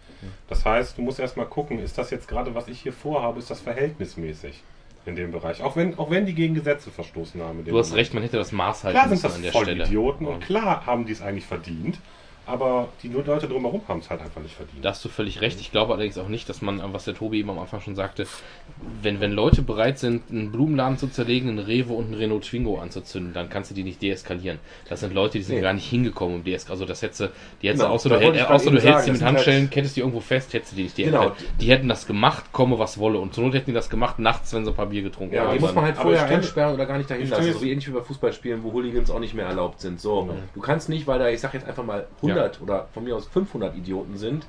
Das 0.47 0.65
heißt, 0.65 0.99
du 0.99 1.01
musst 1.01 1.19
erstmal 1.19 1.47
gucken, 1.47 1.79
ist 1.79 1.97
das 1.97 2.11
jetzt 2.11 2.27
gerade, 2.27 2.53
was 2.53 2.67
ich 2.67 2.79
hier 2.79 2.93
vorhabe, 2.93 3.39
ist 3.39 3.49
das 3.49 3.59
verhältnismäßig 3.61 4.61
in 5.07 5.15
dem 5.15 5.31
Bereich? 5.31 5.61
Auch 5.63 5.75
wenn, 5.75 5.97
auch 5.97 6.09
wenn 6.09 6.25
die 6.25 6.33
gegen 6.33 6.53
Gesetze 6.53 6.91
verstoßen 6.91 7.41
haben. 7.41 7.63
Du 7.63 7.77
hast 7.77 7.89
Moment. 7.89 7.99
recht, 7.99 8.13
man 8.13 8.23
hätte 8.23 8.37
das 8.37 8.51
Maß 8.51 8.83
halten 8.83 8.95
Klar 8.95 9.03
sind 9.05 9.11
müssen 9.11 9.23
das 9.23 9.35
an 9.35 9.41
der 9.41 9.51
voll 9.51 9.63
Stelle. 9.63 9.85
Idioten 9.85 10.25
und 10.25 10.43
klar 10.43 10.85
haben 10.85 11.05
die 11.05 11.13
es 11.13 11.21
eigentlich 11.21 11.45
verdient, 11.45 11.99
aber 12.47 12.87
die 13.03 13.09
Leute 13.09 13.47
drumherum 13.47 13.81
haben 13.87 13.99
es 13.99 14.09
halt 14.09 14.21
einfach 14.21 14.41
nicht 14.41 14.55
verdient. 14.55 14.83
Da 14.83 14.89
hast 14.89 15.03
du 15.05 15.09
völlig 15.09 15.41
recht. 15.41 15.59
Ich 15.59 15.71
glaube 15.71 15.93
allerdings 15.93 16.17
auch 16.17 16.27
nicht, 16.29 16.47
dass 16.49 16.61
man, 16.61 16.81
was 16.93 17.05
der 17.05 17.13
Tobi 17.15 17.39
eben 17.39 17.49
am 17.49 17.59
Anfang 17.59 17.81
schon 17.81 17.95
sagte, 17.95 18.25
wenn, 19.01 19.19
wenn 19.19 19.31
Leute 19.31 19.61
bereit 19.61 19.99
sind, 19.99 20.23
einen 20.31 20.51
Blumenladen 20.51 20.97
zu 20.97 21.07
zerlegen, 21.07 21.49
einen 21.49 21.59
Rewe 21.59 21.93
und 21.93 22.05
einen 22.05 22.13
Renault 22.15 22.43
Twingo 22.45 22.79
anzuzünden, 22.79 23.33
dann 23.33 23.49
kannst 23.49 23.71
du 23.71 23.75
die 23.75 23.83
nicht 23.83 24.01
deeskalieren. 24.01 24.59
Das 24.89 25.01
sind 25.01 25.13
Leute, 25.13 25.37
die 25.37 25.43
sind 25.43 25.57
Nee. 25.57 25.61
gar 25.61 25.73
nicht 25.73 25.89
hingekommen, 25.89 26.35
um 26.37 26.43
deeskalieren. 26.43 26.67
Also 26.81 26.85
das 26.85 27.01
hättest 27.01 27.19
du, 27.21 27.31
die 27.61 27.67
hättest 27.67 27.81
Genau, 27.81 27.89
du, 27.89 27.95
außer 27.95 28.09
du, 28.09 28.15
ich 28.33 28.43
außer 28.45 28.71
du 28.71 28.79
hältst 28.81 29.05
sie 29.05 29.11
mit 29.11 29.21
Handschellen, 29.23 29.63
halt- 29.65 29.75
hättest 29.75 29.95
die 29.95 29.99
irgendwo 30.01 30.19
fest, 30.19 30.53
hättest 30.53 30.71
du 30.73 30.75
die 30.77 30.83
nicht 30.83 30.95
Genau. 30.95 31.29
deeskaliert. 31.29 31.61
Die 31.61 31.69
hätten 31.71 31.89
das 31.89 32.07
gemacht, 32.07 32.51
komme 32.51 32.77
was 32.79 32.97
wolle. 32.97 33.19
Und 33.19 33.33
zur 33.33 33.43
Not 33.45 33.53
hätten 33.55 33.71
die 33.71 33.73
das 33.73 33.89
gemacht, 33.89 34.19
nachts, 34.19 34.53
wenn 34.53 34.63
sie 34.65 34.71
ein 34.71 34.75
paar 34.75 34.85
Bier 34.87 35.01
getrunken 35.01 35.35
Ja, 35.35 35.45
haben. 35.47 35.53
die 35.55 35.59
muss 35.59 35.73
man 35.73 35.83
halt 35.85 35.97
vorher 35.97 36.25
einsperren 36.25 36.73
oder 36.73 36.85
gar 36.85 36.97
nicht 36.97 37.09
dahin 37.09 37.29
lassen. 37.29 37.53
So 37.53 37.61
wie 37.61 37.71
ähnlich 37.71 37.87
wie 37.87 37.91
bei 37.91 38.01
Fußballspielen, 38.01 38.63
wo 38.63 38.71
Hooligans 38.73 39.09
auch 39.11 39.19
nicht 39.19 39.33
mehr 39.33 39.45
erlaubt 39.47 39.81
sind. 39.81 39.99
So, 39.99 40.23
Mhm. 40.23 40.29
du 40.53 40.59
kannst 40.61 40.89
nicht, 40.89 41.07
weil 41.07 41.19
da, 41.19 41.29
ich 41.29 41.39
sag 41.39 41.53
jetzt 41.53 41.67
einfach 41.67 41.83
mal 41.83 42.07
100 42.21 42.36
oder 42.61 42.87
von 42.93 43.03
mir 43.03 43.15
aus 43.15 43.27
500 43.27 43.75
Idioten 43.75 44.17
sind. 44.17 44.45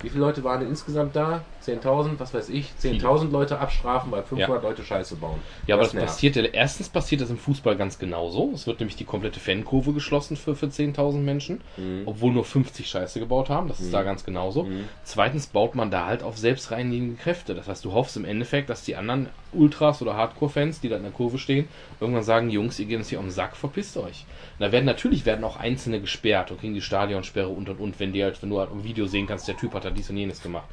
Wie 0.00 0.08
viele 0.08 0.24
Leute 0.24 0.42
waren 0.42 0.58
denn 0.58 0.68
insgesamt 0.68 1.14
da? 1.14 1.44
10.000, 1.64 2.18
was 2.18 2.34
weiß 2.34 2.48
ich? 2.48 2.72
10.000 2.82 3.30
Leute 3.30 3.60
abstrafen, 3.60 4.10
weil 4.10 4.24
500 4.24 4.60
Leute 4.60 4.82
Scheiße 4.82 5.14
bauen. 5.14 5.38
Ja, 5.68 5.76
aber 5.76 5.84
das, 5.84 5.94
passiert 5.94 6.34
ja, 6.34 6.42
erstens 6.42 6.88
passiert 6.88 7.20
das 7.20 7.30
im 7.30 7.38
Fußball 7.38 7.76
ganz 7.76 8.00
genauso. 8.00 8.50
Es 8.52 8.66
wird 8.66 8.80
nämlich 8.80 8.96
die 8.96 9.04
komplette 9.04 9.38
Fankurve 9.38 9.92
geschlossen 9.92 10.36
für, 10.36 10.56
für 10.56 10.66
10.000 10.66 11.18
Menschen, 11.18 11.60
Mhm. 11.76 12.02
obwohl 12.06 12.32
nur 12.32 12.44
50 12.44 12.88
Scheiße 12.88 13.20
gebaut 13.20 13.48
haben. 13.48 13.68
Das 13.68 13.78
ist 13.78 13.94
da 13.94 14.02
ganz 14.02 14.24
genauso. 14.24 14.66
Zweitens 15.04 15.46
baut 15.46 15.76
man 15.76 15.92
da 15.92 16.06
halt 16.06 16.24
auf 16.24 16.36
selbstreinigende 16.36 17.14
Kräfte. 17.14 17.54
Das 17.54 17.68
heißt, 17.68 17.84
du 17.84 17.92
hoffst 17.92 18.16
im 18.16 18.24
Endeffekt, 18.24 18.70
dass 18.70 18.82
die 18.82 18.96
anderen 18.96 19.28
Ultras 19.52 20.02
oder 20.02 20.16
Hardcore-Fans, 20.16 20.80
die 20.80 20.88
da 20.88 20.96
in 20.96 21.04
der 21.04 21.12
Kurve 21.12 21.38
stehen, 21.38 21.68
irgendwann 22.00 22.24
sagen, 22.24 22.50
Jungs, 22.50 22.80
ihr 22.80 22.86
geht 22.86 22.98
uns 22.98 23.08
hier 23.08 23.20
um 23.20 23.26
den 23.26 23.30
Sack, 23.30 23.54
verpisst 23.56 23.96
euch. 23.96 24.24
Da 24.62 24.70
werden 24.70 24.84
natürlich 24.84 25.26
werden 25.26 25.42
auch 25.42 25.56
Einzelne 25.56 26.00
gesperrt 26.00 26.52
und 26.52 26.60
kriegen 26.60 26.74
die 26.74 26.80
Stadionsperre 26.80 27.48
und 27.48 27.68
und 27.68 27.80
und, 27.80 27.98
wenn 27.98 28.12
die 28.12 28.22
halt, 28.22 28.40
wenn 28.44 28.48
du 28.50 28.60
halt 28.60 28.70
im 28.70 28.84
Video 28.84 29.06
sehen 29.06 29.26
kannst, 29.26 29.48
der 29.48 29.56
Typ 29.56 29.74
hat 29.74 29.84
da 29.84 29.90
dies 29.90 30.08
und 30.08 30.16
jenes 30.16 30.40
gemacht. 30.40 30.68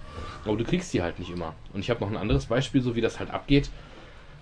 Aber 0.46 0.56
du 0.56 0.64
kriegst 0.64 0.94
die 0.94 1.02
halt 1.02 1.18
nicht 1.18 1.32
immer. 1.32 1.56
Und 1.74 1.80
ich 1.80 1.90
habe 1.90 2.00
noch 2.02 2.12
ein 2.12 2.16
anderes 2.16 2.46
Beispiel, 2.46 2.84
so 2.84 2.96
wie 2.96 3.02
das 3.02 3.18
halt 3.18 3.32
abgeht. 3.32 3.72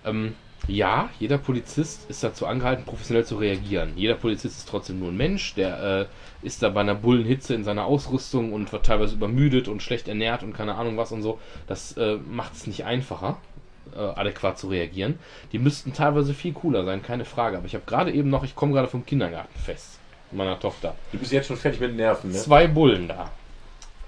Ähm, 0.04 0.36
ja, 0.68 1.10
jeder 1.18 1.38
Polizist 1.38 2.10
ist 2.10 2.26
dazu 2.26 2.46
angehalten, 2.46 2.84
professionell 2.84 3.24
zu 3.24 3.38
reagieren. 3.38 3.94
Jeder 3.96 4.16
Polizist 4.16 4.58
ist 4.58 4.68
trotzdem 4.68 5.00
nur 5.00 5.12
ein 5.12 5.18
Mensch, 5.18 5.56
der 5.56 6.10
äh, 6.44 6.46
ist 6.46 6.62
da 6.62 6.68
bei 6.68 6.82
einer 6.82 6.96
Bullenhitze 6.96 7.54
in 7.54 7.64
seiner 7.64 7.86
Ausrüstung 7.86 8.52
und 8.52 8.70
wird 8.74 8.86
teilweise 8.86 9.16
übermüdet 9.16 9.70
und 9.70 9.82
schlecht 9.82 10.10
ernährt 10.10 10.44
und 10.44 10.52
keine 10.52 10.76
Ahnung 10.76 10.98
was 10.98 11.14
und 11.14 11.22
so. 11.22 11.40
Das 11.68 11.96
äh, 11.96 12.18
macht 12.30 12.54
es 12.54 12.68
nicht 12.68 12.84
einfacher, 12.84 13.38
äh, 13.96 14.20
adäquat 14.20 14.58
zu 14.60 14.68
reagieren. 14.68 15.20
Die 15.52 15.60
müssten 15.60 15.94
teilweise 15.94 16.34
viel 16.34 16.54
cooler 16.54 16.86
sein, 16.86 17.02
keine 17.02 17.26
Frage. 17.26 17.58
Aber 17.58 17.66
ich 17.66 17.76
habe 17.76 17.86
gerade 17.86 18.12
eben 18.12 18.30
noch, 18.30 18.44
ich 18.44 18.56
komme 18.56 18.74
gerade 18.74 18.88
vom 18.88 19.06
Kindergartenfest 19.06 20.00
meiner 20.32 20.60
Tochter 20.60 20.94
Du 21.12 21.18
bist 21.18 21.32
jetzt 21.32 21.48
schon 21.48 21.58
fertig 21.58 21.80
mit 21.80 21.92
den 21.92 21.98
Nerven, 21.98 22.32
ne? 22.32 22.38
zwei 22.38 22.68
Bullen 22.68 23.08
da. 23.08 23.32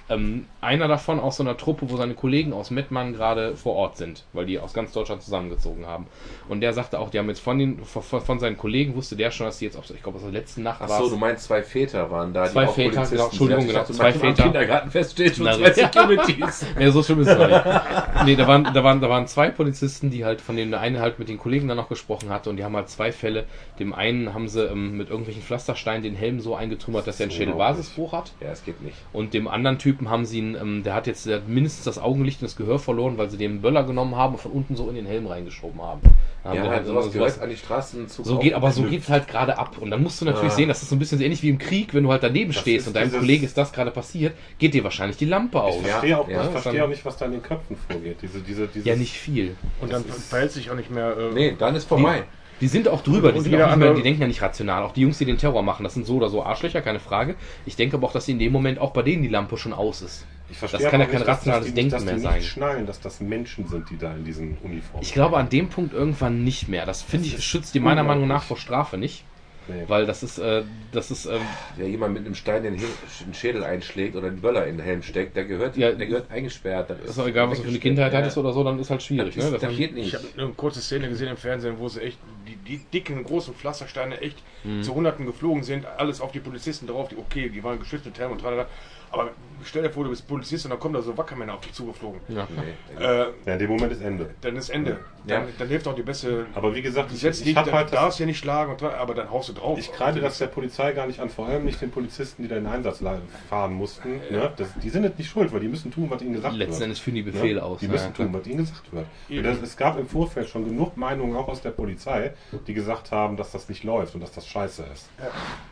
Ähm, 0.09 0.45
einer 0.61 0.87
davon 0.87 1.19
aus 1.19 1.37
so 1.37 1.43
einer 1.43 1.55
Truppe, 1.55 1.89
wo 1.89 1.97
seine 1.97 2.15
Kollegen 2.15 2.51
aus 2.51 2.71
Mettmann 2.71 3.13
gerade 3.13 3.55
vor 3.55 3.75
Ort 3.75 3.97
sind, 3.97 4.23
weil 4.33 4.45
die 4.45 4.59
aus 4.59 4.73
ganz 4.73 4.91
Deutschland 4.91 5.21
zusammengezogen 5.21 5.85
haben. 5.85 6.07
Und 6.47 6.61
der 6.61 6.73
sagte 6.73 6.99
auch, 6.99 7.09
die 7.09 7.19
haben 7.19 7.29
jetzt 7.29 7.41
von, 7.41 7.59
den, 7.59 7.83
von, 7.85 8.21
von 8.21 8.39
seinen 8.39 8.57
Kollegen, 8.57 8.95
wusste 8.95 9.15
der 9.15 9.31
schon, 9.31 9.45
dass 9.45 9.59
die 9.59 9.65
jetzt, 9.65 9.77
auf, 9.77 9.89
ich 9.89 10.01
glaube, 10.01 10.17
aus 10.17 10.23
der 10.23 10.31
letzten 10.31 10.63
Nacht 10.63 10.81
Ach 10.83 10.89
war's. 10.89 10.99
so, 10.99 11.09
du 11.09 11.17
meinst 11.17 11.45
zwei 11.45 11.61
Väter 11.61 12.09
waren 12.09 12.33
da, 12.33 12.45
Zwei 12.45 12.67
auch 12.67 12.73
Väter, 12.73 12.89
Polizisten 12.89 13.15
genau, 13.15 13.29
Entschuldigung, 13.29 13.67
genau, 13.67 13.83
zwei 13.83 14.13
Väter. 14.13 14.43
Kindergartenfest 14.43 15.11
steht 15.11 15.35
schon 15.35 15.45
zwei. 15.45 15.71
Securities. 15.71 16.65
Nee, 16.77 16.89
so 16.89 17.03
schlimm 17.03 17.21
ist 17.21 17.27
es 17.27 17.37
noch 17.37 17.47
nicht. 17.47 17.63
Nee, 18.25 18.35
da 18.35 18.47
waren, 18.47 18.63
da, 18.63 18.83
waren, 18.83 19.01
da 19.01 19.09
waren 19.09 19.27
zwei 19.27 19.49
Polizisten, 19.49 20.09
die 20.09 20.25
halt 20.25 20.41
von 20.41 20.55
denen 20.55 20.71
der 20.71 20.81
eine 20.81 20.99
halt 20.99 21.19
mit 21.19 21.29
den 21.29 21.37
Kollegen 21.37 21.67
dann 21.67 21.77
noch 21.77 21.89
gesprochen 21.89 22.29
hatte 22.29 22.49
und 22.49 22.57
die 22.57 22.63
haben 22.63 22.75
halt 22.75 22.89
zwei 22.89 23.11
Fälle. 23.11 23.45
Dem 23.79 23.93
einen 23.93 24.33
haben 24.33 24.47
sie 24.47 24.63
ähm, 24.65 24.97
mit 24.97 25.09
irgendwelchen 25.09 25.41
Pflastersteinen 25.41 26.03
den 26.03 26.15
Helm 26.15 26.39
so 26.39 26.55
eingetrümmert, 26.55 27.07
dass 27.07 27.19
er 27.19 27.25
einen 27.25 27.31
Schädelbasisbruch 27.31 28.13
hat. 28.13 28.31
Ja, 28.41 28.49
es 28.49 28.63
geht 28.63 28.81
nicht. 28.81 28.97
Und 29.13 29.33
dem 29.33 29.47
anderen 29.47 29.77
Typen 29.99 30.09
haben 30.09 30.25
sie 30.25 30.37
ihn, 30.39 30.55
ähm, 30.55 30.83
der 30.83 30.93
hat 30.93 31.07
jetzt 31.07 31.25
der 31.25 31.37
hat 31.37 31.47
mindestens 31.49 31.83
das 31.83 31.99
Augenlicht 31.99 32.41
und 32.41 32.45
das 32.47 32.55
Gehör 32.55 32.79
verloren, 32.79 33.17
weil 33.17 33.29
sie 33.29 33.37
den 33.37 33.61
Böller 33.61 33.83
genommen 33.83 34.15
haben 34.15 34.33
und 34.35 34.39
von 34.39 34.51
unten 34.51 34.75
so 34.77 34.87
in 34.87 34.95
den 34.95 35.05
Helm 35.05 35.27
reingeschoben 35.27 35.81
haben. 35.81 35.99
Haben 36.43 36.55
Ja, 36.55 36.63
die 36.63 36.69
halt 36.69 36.85
sowas 36.85 37.11
sowas- 37.11 37.39
an 37.41 37.49
die 37.49 37.57
Straßenzug. 37.57 38.25
so 38.25 38.39
geht, 38.39 38.53
aber 38.53 38.71
so 38.71 38.83
geht's 38.83 39.09
halt 39.09 39.27
gerade 39.27 39.57
ab. 39.57 39.77
Und 39.79 39.91
dann 39.91 40.01
musst 40.01 40.21
du 40.21 40.25
natürlich 40.25 40.53
Ah. 40.53 40.55
sehen, 40.55 40.69
das 40.69 40.81
ist 40.81 40.89
so 40.89 40.95
ein 40.95 40.99
bisschen 40.99 41.17
so 41.17 41.23
ähnlich 41.25 41.43
wie 41.43 41.49
im 41.49 41.57
Krieg, 41.57 41.93
wenn 41.93 42.03
du 42.03 42.11
halt 42.11 42.23
daneben 42.23 42.51
Das 42.53 42.61
stehst 42.61 42.87
und 42.87 42.95
deinem 42.95 43.11
Kollegen 43.11 43.43
ist 43.43 43.57
das 43.57 43.73
gerade 43.73 43.91
passiert, 43.91 44.33
geht 44.57 44.73
dir 44.73 44.83
wahrscheinlich 44.85 45.17
die 45.17 45.25
Lampe 45.25 45.61
aus. 45.61 45.75
Ich 45.75 45.81
Ja, 45.81 45.87
verstehe, 45.89 46.17
auch, 46.17 46.29
ja, 46.29 46.43
ich 46.45 46.49
verstehe 46.49 46.83
auch 46.85 46.87
nicht, 46.89 47.03
was 47.03 47.17
da 47.17 47.25
in 47.25 47.33
den 47.33 47.43
Köpfen 47.43 47.75
vorgeht. 47.89 48.17
Diese, 48.21 48.39
diese, 48.39 48.69
Ja, 48.85 48.95
nicht 48.95 49.13
viel. 49.17 49.55
Und 49.81 49.91
dann 49.91 50.05
verhält 50.05 50.53
sich 50.53 50.71
auch 50.71 50.75
nicht 50.75 50.89
mehr. 50.91 51.17
Äh, 51.17 51.33
Nee, 51.33 51.55
dann 51.59 51.75
ist 51.75 51.85
vorbei. 51.89 52.23
Die 52.61 52.67
sind 52.67 52.87
auch 52.87 53.01
drüber, 53.01 53.31
die, 53.31 53.39
sind 53.39 53.55
auch 53.55 53.67
nicht 53.67 53.77
mehr, 53.77 53.93
die 53.93 54.01
denken 54.01 54.21
ja 54.21 54.27
nicht 54.27 54.41
rational. 54.41 54.83
Auch 54.83 54.93
die 54.93 55.01
Jungs, 55.01 55.17
die 55.17 55.25
den 55.25 55.37
Terror 55.37 55.63
machen, 55.63 55.83
das 55.83 55.93
sind 55.93 56.05
so 56.05 56.15
oder 56.15 56.29
so 56.29 56.43
Arschlöcher, 56.43 56.81
keine 56.81 56.99
Frage. 56.99 57.35
Ich 57.65 57.75
denke 57.75 57.97
aber 57.97 58.07
auch, 58.07 58.11
dass 58.11 58.27
in 58.27 58.39
dem 58.39 58.51
Moment 58.51 58.79
auch 58.79 58.91
bei 58.91 59.01
denen 59.01 59.23
die 59.23 59.29
Lampe 59.29 59.57
schon 59.57 59.73
aus 59.73 60.01
ist. 60.01 60.25
Ich 60.51 60.57
verstehe 60.57 60.81
das 60.81 60.91
kann 60.91 60.99
ja 60.99 61.05
kein 61.05 61.21
rationales 61.21 61.65
dass 61.65 61.73
die, 61.73 61.75
Denken 61.75 61.91
dass 61.91 62.05
mehr 62.05 62.15
die 62.15 62.19
sein. 62.21 62.37
nicht 62.39 62.49
schnallen, 62.49 62.85
dass 62.85 62.99
das 62.99 63.21
Menschen 63.21 63.67
sind, 63.67 63.89
die 63.89 63.97
da 63.97 64.13
in 64.13 64.25
diesen 64.25 64.57
Uniformen 64.63 65.03
Ich 65.03 65.13
glaube 65.13 65.37
an 65.37 65.49
dem 65.49 65.69
Punkt 65.69 65.93
irgendwann 65.93 66.43
nicht 66.43 66.67
mehr. 66.67 66.85
Das 66.85 67.01
finde 67.01 67.27
ich, 67.27 67.43
schützt 67.43 67.75
die 67.75 67.79
meiner 67.79 68.03
Meinung 68.03 68.27
nach 68.27 68.43
vor 68.43 68.57
Strafe 68.57 68.97
nicht. 68.97 69.23
Nee. 69.67 69.83
Weil 69.87 70.05
das 70.05 70.23
ist, 70.23 70.39
äh, 70.39 70.63
das 70.91 71.11
ist, 71.11 71.25
ähm, 71.25 71.41
Wer 71.75 71.87
jemand 71.87 72.13
mit 72.13 72.25
einem 72.25 72.33
Stein 72.33 72.63
den, 72.63 72.73
Hin- 72.73 72.87
den 73.25 73.33
Schädel 73.33 73.63
einschlägt 73.63 74.15
oder 74.15 74.27
einen 74.27 74.41
Böller 74.41 74.65
in 74.65 74.77
den 74.77 74.85
Helm 74.85 75.03
steckt, 75.03 75.35
der 75.35 75.45
gehört, 75.45 75.77
Ja. 75.77 75.91
der 75.91 76.07
gehört 76.07 76.31
eingesperrt. 76.31 76.89
Das 76.89 76.99
ist 77.11 77.19
auch 77.19 77.27
egal, 77.27 77.49
was 77.49 77.57
du 77.59 77.63
für 77.65 77.69
eine 77.69 77.79
Kindheit 77.79 78.13
hattest 78.13 78.37
oder 78.37 78.51
so, 78.51 78.63
dann 78.63 78.79
ist 78.79 78.89
halt 78.89 79.03
schwierig. 79.03 79.35
Das, 79.35 79.43
Ne? 79.43 79.49
ist, 79.55 79.61
Das 79.63 79.69
das 79.69 79.77
geht 79.77 79.89
Ich 79.91 79.95
nicht. 79.95 80.13
habe 80.15 80.25
eine 80.37 80.53
kurze 80.53 80.81
Szene 80.81 81.07
gesehen 81.09 81.27
im 81.27 81.37
Fernsehen, 81.37 81.75
wo 81.77 81.87
sie 81.87 82.01
echt 82.01 82.17
die, 82.47 82.55
die 82.55 82.77
dicken, 82.91 83.23
großen 83.23 83.53
Pflastersteine 83.53 84.19
echt 84.21 84.37
Mhm. 84.63 84.81
zu 84.83 84.95
Hunderten 84.95 85.25
geflogen 85.25 85.63
sind, 85.63 85.85
alles 85.85 86.19
auf 86.21 86.31
die 86.31 86.39
Polizisten 86.39 86.87
drauf, 86.87 87.09
die 87.09 87.17
okay, 87.17 87.49
die 87.49 87.63
waren 87.63 87.79
geschützt 87.79 88.05
mit 88.05 88.17
Helm 88.17 88.31
und 88.31 88.41
tralala. 88.41 88.67
Aber 89.11 89.31
stell 89.63 89.83
dir 89.83 89.89
vor, 89.89 90.03
du 90.03 90.09
bist 90.11 90.27
Polizist 90.27 90.65
und 90.65 90.71
dann 90.71 90.79
kommen 90.79 90.93
da 90.93 91.01
so 91.01 91.17
Wackermänner 91.17 91.53
auf 91.55 91.61
dich 91.61 91.73
zugeflogen. 91.73 92.21
ja. 92.29 92.47
Nee. 92.55 93.03
Äh, 93.03 93.27
Ja, 93.45 93.53
in 93.53 93.59
dem 93.59 93.69
Moment 93.69 93.91
ist 93.91 94.01
Ende. 94.01 94.29
dann 94.41 94.55
ist 94.55 94.69
Ende. 94.69 94.99
Ja. 95.25 95.39
Dann, 95.41 95.47
dann 95.57 95.67
hilft 95.67 95.87
auch 95.87 95.95
die 95.95 96.01
beste. 96.03 96.45
Aber 96.55 96.73
wie 96.73 96.81
gesagt, 96.81 97.11
Du 97.11 97.15
ich, 97.15 97.45
ich 97.45 97.55
habe 97.55 97.71
halt 97.71 97.85
das, 97.87 97.91
darfst 97.91 98.19
ja 98.19 98.25
nicht 98.25 98.37
schlagen, 98.39 98.71
und, 98.71 98.81
aber 98.83 99.13
dann 99.13 99.29
haust 99.29 99.49
du 99.49 99.53
drauf. 99.53 99.77
ich 99.77 99.91
kreide 99.91 100.21
das 100.21 100.37
der 100.37 100.47
Polizei 100.47 100.93
gar 100.93 101.07
nicht 101.07 101.19
an, 101.19 101.29
vor 101.29 101.47
allem 101.47 101.65
nicht 101.65 101.81
den 101.81 101.91
Polizisten, 101.91 102.43
die 102.43 102.47
da 102.47 102.55
in 102.55 102.63
den 102.63 102.71
Einsatz 102.73 103.03
fahren 103.49 103.73
mussten. 103.73 104.21
Ne? 104.31 104.51
Das, 104.55 104.69
die 104.81 104.89
sind 104.89 105.03
jetzt 105.03 105.17
nicht 105.17 105.29
schuld, 105.29 105.51
weil 105.51 105.59
die 105.59 105.67
müssen 105.67 105.91
tun, 105.91 106.07
was 106.09 106.21
ihnen 106.21 106.33
gesagt 106.33 106.55
Letzten 106.55 106.73
wird. 106.75 106.83
Endes 106.83 106.99
führen 106.99 107.15
die 107.15 107.23
Befehle 107.23 107.55
Ne? 107.59 107.63
aus. 107.63 107.79
Die 107.79 107.85
Ja, 107.87 107.91
müssen 107.91 108.07
ja, 108.17 108.25
tun, 108.25 108.29
was 108.33 108.47
ihnen 108.47 108.57
gesagt 108.59 108.91
wird. 108.93 109.45
Das, 109.45 109.61
es 109.61 109.75
gab 109.77 109.99
im 109.99 110.07
Vorfeld 110.07 110.47
schon 110.47 110.65
genug 110.65 110.95
Meinungen, 110.97 111.35
auch 111.35 111.47
aus 111.49 111.61
der 111.61 111.71
Polizei, 111.71 112.33
die 112.67 112.73
gesagt 112.73 113.11
haben, 113.11 113.35
dass 113.37 113.51
das 113.51 113.67
nicht 113.69 113.83
läuft 113.83 114.15
und 114.15 114.21
dass 114.21 114.31
das 114.31 114.47
scheiße 114.47 114.83
ist. 114.93 115.09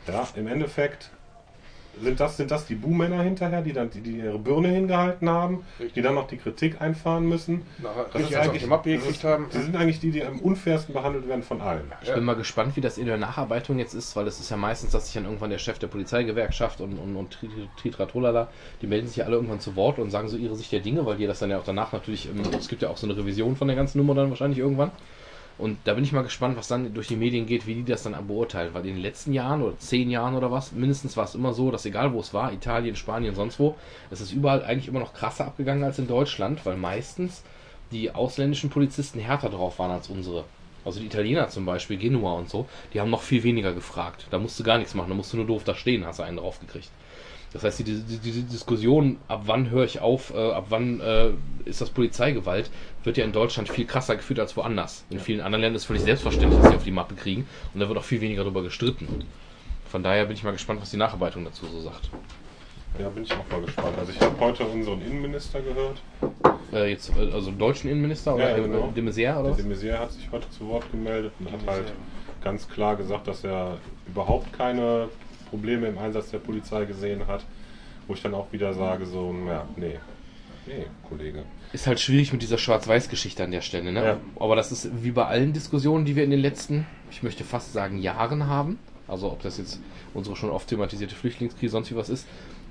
Ja, 0.07 0.27
im 0.35 0.47
Endeffekt 0.47 1.11
sind 2.01 2.19
das, 2.19 2.37
sind 2.37 2.51
das 2.51 2.65
die 2.65 2.75
Buhmänner 2.75 3.21
hinterher, 3.21 3.61
die 3.61 3.73
dann 3.73 3.89
die, 3.89 4.01
die 4.01 4.17
ihre 4.17 4.39
Birne 4.39 4.69
hingehalten 4.69 5.29
haben, 5.29 5.63
die 5.95 6.01
dann 6.01 6.15
noch 6.15 6.27
die 6.27 6.37
Kritik 6.37 6.81
einfahren 6.81 7.27
müssen. 7.27 7.63
Das 7.81 8.15
richtig 8.15 8.31
ist 8.31 8.37
eigentlich, 8.37 8.63
die 8.63 8.69
Mappe 8.69 8.93
das 8.93 9.01
gekriegt 9.01 9.17
ist, 9.17 9.23
haben. 9.23 9.47
die 9.53 9.57
sind 9.59 9.75
eigentlich 9.75 9.99
die, 9.99 10.11
die 10.11 10.23
am 10.23 10.39
unfairsten 10.39 10.93
behandelt 10.93 11.27
werden 11.27 11.43
von 11.43 11.61
allen. 11.61 11.91
Ich 12.01 12.13
bin 12.13 12.23
mal 12.23 12.35
gespannt, 12.35 12.75
wie 12.75 12.81
das 12.81 12.97
in 12.97 13.05
der 13.05 13.17
Nacharbeitung 13.17 13.79
jetzt 13.79 13.93
ist, 13.93 14.15
weil 14.15 14.27
es 14.27 14.39
ist 14.39 14.49
ja 14.49 14.57
meistens, 14.57 14.91
dass 14.91 15.05
sich 15.05 15.13
dann 15.13 15.25
irgendwann 15.25 15.49
der 15.49 15.57
Chef 15.57 15.79
der 15.79 15.87
Polizeigewerkschaft 15.87 16.81
und, 16.81 16.97
und, 16.97 17.15
und 17.15 17.33
Tri- 17.33 17.67
Tritratolala, 17.81 18.49
die 18.81 18.87
melden 18.87 19.07
sich 19.07 19.17
ja 19.17 19.25
alle 19.25 19.35
irgendwann 19.35 19.59
zu 19.59 19.75
Wort 19.75 19.99
und 19.99 20.09
sagen 20.11 20.27
so 20.29 20.37
ihre 20.37 20.55
Sicht 20.55 20.71
der 20.71 20.79
Dinge, 20.81 21.05
weil 21.05 21.17
die 21.17 21.27
das 21.27 21.39
dann 21.39 21.49
ja 21.49 21.57
auch 21.59 21.63
danach 21.63 21.91
natürlich, 21.93 22.27
ähm, 22.29 22.41
es 22.57 22.67
gibt 22.67 22.81
ja 22.81 22.89
auch 22.89 22.97
so 22.97 23.07
eine 23.07 23.17
Revision 23.17 23.55
von 23.55 23.67
der 23.67 23.75
ganzen 23.75 23.97
Nummer 23.97 24.15
dann 24.15 24.29
wahrscheinlich 24.29 24.59
irgendwann. 24.59 24.91
Und 25.57 25.79
da 25.85 25.95
bin 25.95 26.03
ich 26.03 26.11
mal 26.11 26.21
gespannt, 26.23 26.55
was 26.55 26.67
dann 26.67 26.93
durch 26.93 27.07
die 27.07 27.15
Medien 27.15 27.47
geht, 27.47 27.65
wie 27.65 27.73
die 27.73 27.83
das 27.83 28.03
dann 28.03 28.27
beurteilen. 28.27 28.73
Weil 28.73 28.85
in 28.85 28.95
den 28.95 29.01
letzten 29.01 29.33
Jahren 29.33 29.63
oder 29.63 29.77
zehn 29.79 30.09
Jahren 30.09 30.35
oder 30.35 30.51
was, 30.51 30.71
mindestens 30.71 31.17
war 31.17 31.25
es 31.25 31.33
immer 31.33 31.53
so, 31.53 31.71
dass 31.71 31.85
egal 31.85 32.13
wo 32.13 32.19
es 32.19 32.33
war, 32.33 32.53
Italien, 32.53 32.95
Spanien, 32.95 33.33
sonst 33.33 33.59
wo, 33.59 33.75
es 34.11 34.21
ist 34.21 34.31
überall 34.31 34.63
eigentlich 34.63 34.87
immer 34.87 34.99
noch 34.99 35.13
krasser 35.13 35.45
abgegangen 35.45 35.83
als 35.83 35.97
in 35.97 36.07
Deutschland, 36.07 36.63
weil 36.65 36.77
meistens 36.77 37.43
die 37.91 38.11
ausländischen 38.11 38.69
Polizisten 38.69 39.19
härter 39.19 39.49
drauf 39.49 39.79
waren 39.79 39.91
als 39.91 40.09
unsere. 40.09 40.43
Also 40.85 40.99
die 40.99 41.07
Italiener 41.07 41.49
zum 41.49 41.65
Beispiel, 41.65 41.97
Genua 41.97 42.33
und 42.33 42.49
so, 42.49 42.67
die 42.93 43.01
haben 43.01 43.09
noch 43.09 43.21
viel 43.21 43.43
weniger 43.43 43.73
gefragt. 43.73 44.27
Da 44.29 44.37
musst 44.37 44.59
du 44.59 44.63
gar 44.63 44.77
nichts 44.77 44.93
machen, 44.93 45.09
da 45.09 45.15
musst 45.15 45.33
du 45.33 45.37
nur 45.37 45.47
doof 45.47 45.63
da 45.63 45.75
stehen, 45.75 46.05
hast 46.05 46.19
du 46.19 46.23
einen 46.23 46.37
draufgekriegt. 46.37 46.89
Das 47.57 47.63
heißt, 47.63 47.87
diese, 47.87 48.01
diese, 48.03 48.19
diese 48.19 48.43
Diskussion, 48.43 49.17
ab 49.27 49.43
wann 49.47 49.71
höre 49.71 49.83
ich 49.83 49.99
auf, 49.99 50.31
äh, 50.31 50.51
ab 50.51 50.67
wann 50.69 50.99
äh, 51.01 51.31
ist 51.65 51.81
das 51.81 51.89
Polizeigewalt, 51.89 52.69
wird 53.03 53.17
ja 53.17 53.25
in 53.25 53.31
Deutschland 53.31 53.67
viel 53.67 53.87
krasser 53.87 54.15
geführt 54.15 54.39
als 54.39 54.55
woanders. 54.55 55.05
In 55.09 55.19
vielen 55.19 55.41
anderen 55.41 55.61
Ländern 55.61 55.77
ist 55.77 55.85
völlig 55.85 56.03
selbstverständlich, 56.03 56.61
dass 56.61 56.69
sie 56.69 56.75
auf 56.75 56.83
die 56.83 56.91
Mappe 56.91 57.15
kriegen 57.15 57.47
und 57.73 57.79
da 57.79 57.89
wird 57.89 57.97
auch 57.97 58.03
viel 58.03 58.21
weniger 58.21 58.43
darüber 58.43 58.61
gestritten. 58.61 59.07
Von 59.89 60.03
daher 60.03 60.25
bin 60.25 60.35
ich 60.35 60.43
mal 60.43 60.51
gespannt, 60.51 60.81
was 60.81 60.91
die 60.91 60.97
Nacharbeitung 60.97 61.45
dazu 61.45 61.65
so 61.65 61.81
sagt. 61.81 62.11
Ja, 62.99 63.09
bin 63.09 63.23
ich 63.23 63.31
auch 63.31 63.49
mal 63.51 63.61
gespannt. 63.65 63.97
Also 63.97 64.11
ich 64.11 64.21
habe 64.21 64.39
heute 64.39 64.63
unseren 64.65 65.01
Innenminister 65.01 65.59
gehört. 65.61 65.99
Äh, 66.71 66.91
jetzt, 66.91 67.09
äh, 67.17 67.31
also 67.33 67.49
deutschen 67.49 67.89
Innenminister 67.89 68.35
oder 68.35 68.51
Ja, 68.51 68.57
ja, 68.57 68.63
genau. 68.63 68.93
de 68.95 69.03
Maizière 69.03 69.39
oder 69.39 69.55
de 69.55 69.65
Maizière 69.65 69.97
hat 69.97 70.11
sich 70.11 70.29
heute 70.31 70.47
zu 70.51 70.67
Wort 70.67 70.91
gemeldet 70.91 71.31
und 71.39 71.51
hat 71.51 71.65
halt 71.65 71.91
ganz 72.43 72.69
klar 72.69 72.95
gesagt, 72.95 73.27
dass 73.27 73.43
er 73.43 73.79
überhaupt 74.07 74.53
keine 74.53 75.09
Probleme 75.49 75.87
im 75.87 75.97
Einsatz 75.97 76.31
der 76.31 76.39
Polizei 76.39 76.85
gesehen 76.85 77.27
hat. 77.27 77.43
Wo 78.07 78.13
ich 78.13 78.21
dann 78.21 78.33
auch 78.33 78.51
wieder 78.53 78.73
sage, 78.73 79.05
so, 79.05 79.35
ja, 79.47 79.67
nee, 79.75 79.99
nee, 80.65 80.85
Kollege. 81.09 81.43
Ist 81.73 81.87
halt 81.87 81.99
schwierig 81.99 82.31
mit 82.31 82.41
dieser 82.41 82.57
Schwarz-Weiß-Geschichte 82.57 83.43
an 83.43 83.51
der 83.51 83.59
Stelle, 83.59 83.91
ne? 83.91 84.03
Ja. 84.03 84.17
Aber 84.39 84.55
das 84.55 84.71
ist 84.71 84.89
wie 85.03 85.11
bei 85.11 85.25
allen 85.25 85.51
Diskussionen, 85.51 86.05
die 86.05 86.15
wir 86.15 86.23
in 86.23 86.31
den 86.31 86.39
letzten, 86.39 86.85
ich 87.11 87.21
möchte 87.21 87.43
fast 87.43 87.73
sagen, 87.73 87.97
Jahren 87.97 88.47
haben. 88.47 88.79
Also 89.09 89.29
ob 89.31 89.41
das 89.41 89.57
jetzt 89.57 89.81
unsere 90.13 90.35
schon 90.37 90.49
oft 90.49 90.69
thematisierte 90.69 91.15
Flüchtlingskrise, 91.15 91.71
sonst 91.71 91.91
wie 91.91 91.95
was 91.95 92.09
ist. 92.09 92.27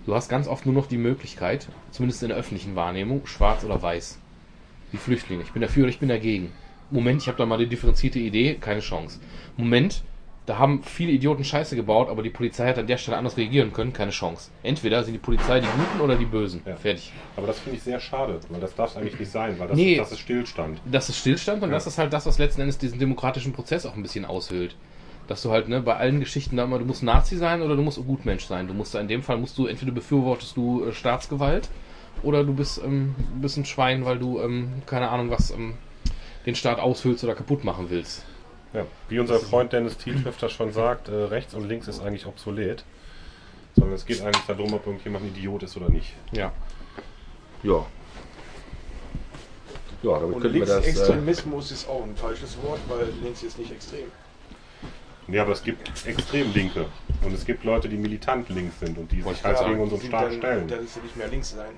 Du 0.06 0.14
hast 0.14 0.28
ganz 0.28 0.48
oft 0.48 0.64
nur 0.64 0.74
noch 0.74 0.86
die 0.86 0.98
Möglichkeit, 0.98 1.68
zumindest 1.90 2.22
in 2.22 2.28
der 2.28 2.38
öffentlichen 2.38 2.76
Wahrnehmung, 2.76 3.26
schwarz 3.26 3.64
oder 3.64 3.82
weiß. 3.82 4.18
Wie 4.92 4.98
Flüchtlinge. 4.98 5.42
Ich 5.42 5.52
bin 5.52 5.62
dafür 5.62 5.82
oder 5.82 5.90
ich 5.90 5.98
bin 5.98 6.08
dagegen. 6.08 6.52
Moment, 6.90 7.20
ich 7.22 7.28
habe 7.28 7.36
da 7.36 7.44
mal 7.44 7.56
eine 7.56 7.66
differenzierte 7.66 8.20
Idee, 8.20 8.54
keine 8.54 8.80
Chance. 8.80 9.18
Moment, 9.56 10.02
da 10.46 10.58
haben 10.58 10.82
viele 10.84 11.10
Idioten 11.12 11.42
Scheiße 11.44 11.74
gebaut, 11.74 12.08
aber 12.08 12.22
die 12.22 12.30
Polizei 12.30 12.68
hat 12.68 12.78
an 12.78 12.86
der 12.86 12.96
Stelle 12.98 13.16
anders 13.16 13.36
reagieren 13.36 13.72
können, 13.72 13.92
keine 13.92 14.12
Chance. 14.12 14.50
Entweder 14.62 15.02
sind 15.02 15.14
die 15.14 15.18
Polizei 15.18 15.58
die 15.60 15.66
Guten 15.66 16.00
oder 16.00 16.14
die 16.14 16.24
Bösen. 16.24 16.62
Ja. 16.64 16.76
Fertig. 16.76 17.12
Aber 17.36 17.48
das 17.48 17.58
finde 17.58 17.76
ich 17.78 17.82
sehr 17.82 17.98
schade, 17.98 18.38
weil 18.48 18.60
das 18.60 18.74
darf 18.76 18.90
es 18.90 18.96
eigentlich 18.96 19.18
nicht 19.18 19.30
sein, 19.32 19.58
weil 19.58 19.66
das, 19.68 19.76
Nee. 19.76 19.94
ist, 19.94 20.00
das 20.00 20.12
ist 20.12 20.20
Stillstand. 20.20 20.80
Das 20.84 21.08
ist 21.08 21.18
Stillstand 21.18 21.62
und 21.64 21.70
Ja. 21.70 21.74
das 21.74 21.86
ist 21.88 21.98
halt 21.98 22.12
das, 22.12 22.26
was 22.26 22.38
letzten 22.38 22.60
Endes 22.60 22.78
diesen 22.78 22.98
demokratischen 23.00 23.52
Prozess 23.52 23.84
auch 23.86 23.94
ein 23.96 24.02
bisschen 24.02 24.24
aushöhlt. 24.24 24.76
Dass 25.26 25.42
du 25.42 25.50
halt, 25.50 25.68
ne, 25.68 25.80
bei 25.80 25.96
allen 25.96 26.20
Geschichten 26.20 26.56
da 26.56 26.62
immer, 26.64 26.78
du 26.78 26.84
musst 26.84 27.02
Nazi 27.02 27.36
sein 27.36 27.60
oder 27.60 27.74
du 27.74 27.82
musst 27.82 27.98
ein 27.98 28.06
Gutmensch 28.06 28.44
sein. 28.44 28.68
Du 28.68 28.74
musst 28.74 28.94
in 28.94 29.08
dem 29.08 29.24
Fall 29.24 29.38
musst 29.38 29.58
du, 29.58 29.66
entweder 29.66 29.90
befürwortest 29.90 30.56
du 30.56 30.84
äh, 30.84 30.92
Staatsgewalt 30.92 31.68
oder 32.22 32.44
du 32.44 32.54
bist, 32.54 32.80
ähm, 32.84 33.16
bist 33.40 33.56
ein 33.56 33.64
Schwein, 33.64 34.04
weil 34.04 34.20
du, 34.20 34.40
ähm, 34.40 34.82
keine 34.86 35.08
Ahnung, 35.08 35.30
was, 35.30 35.50
ähm, 35.50 35.74
den 36.46 36.54
Staat 36.54 36.78
aushöhlst 36.78 37.24
oder 37.24 37.34
kaputt 37.34 37.64
machen 37.64 37.86
willst. 37.90 38.24
Ja, 38.76 38.84
wie 39.08 39.18
unser 39.18 39.38
Freund 39.38 39.72
Dennis 39.72 39.96
Tietschrifter 39.96 40.50
schon 40.50 40.70
sagt, 40.70 41.08
äh, 41.08 41.14
rechts 41.14 41.54
und 41.54 41.66
links 41.66 41.88
ist 41.88 42.02
eigentlich 42.02 42.26
obsolet. 42.26 42.84
Sondern 43.74 43.94
es 43.94 44.04
geht 44.04 44.20
eigentlich 44.20 44.44
darum, 44.46 44.74
ob 44.74 44.84
irgendjemand 44.86 45.24
ein 45.24 45.28
Idiot 45.28 45.62
ist 45.62 45.78
oder 45.78 45.88
nicht. 45.88 46.12
Ja. 46.32 46.52
Ja. 47.62 47.86
Ja, 50.02 50.18
damit 50.18 50.36
Und 50.36 50.42
könnten 50.42 50.54
wir 50.58 50.66
das. 50.66 50.84
Äh, 50.84 50.88
Linksextremismus 50.88 51.70
ist 51.72 51.88
auch 51.88 52.02
ein 52.02 52.14
falsches 52.16 52.58
Wort, 52.62 52.80
weil 52.88 53.08
links 53.22 53.42
ist 53.42 53.58
nicht 53.58 53.72
extrem. 53.72 54.12
Ja, 55.28 55.42
aber 55.42 55.52
es 55.52 55.62
gibt 55.62 56.06
extrem 56.06 56.52
Linke. 56.52 56.84
Und 57.24 57.32
es 57.32 57.46
gibt 57.46 57.64
Leute, 57.64 57.88
die 57.88 57.96
militant 57.96 58.50
links 58.50 58.78
sind 58.78 58.98
und 58.98 59.10
die 59.10 59.22
sich 59.22 59.42
halt 59.42 59.56
sagen, 59.56 59.70
gegen 59.70 59.80
unseren 59.80 60.02
Staat 60.02 60.24
dann, 60.24 60.32
stellen. 60.34 60.68
Dann 60.68 60.84
ist 60.84 60.96
ja 60.96 61.02
nicht 61.02 61.16
mehr 61.16 61.28
links 61.28 61.50
sein. 61.50 61.72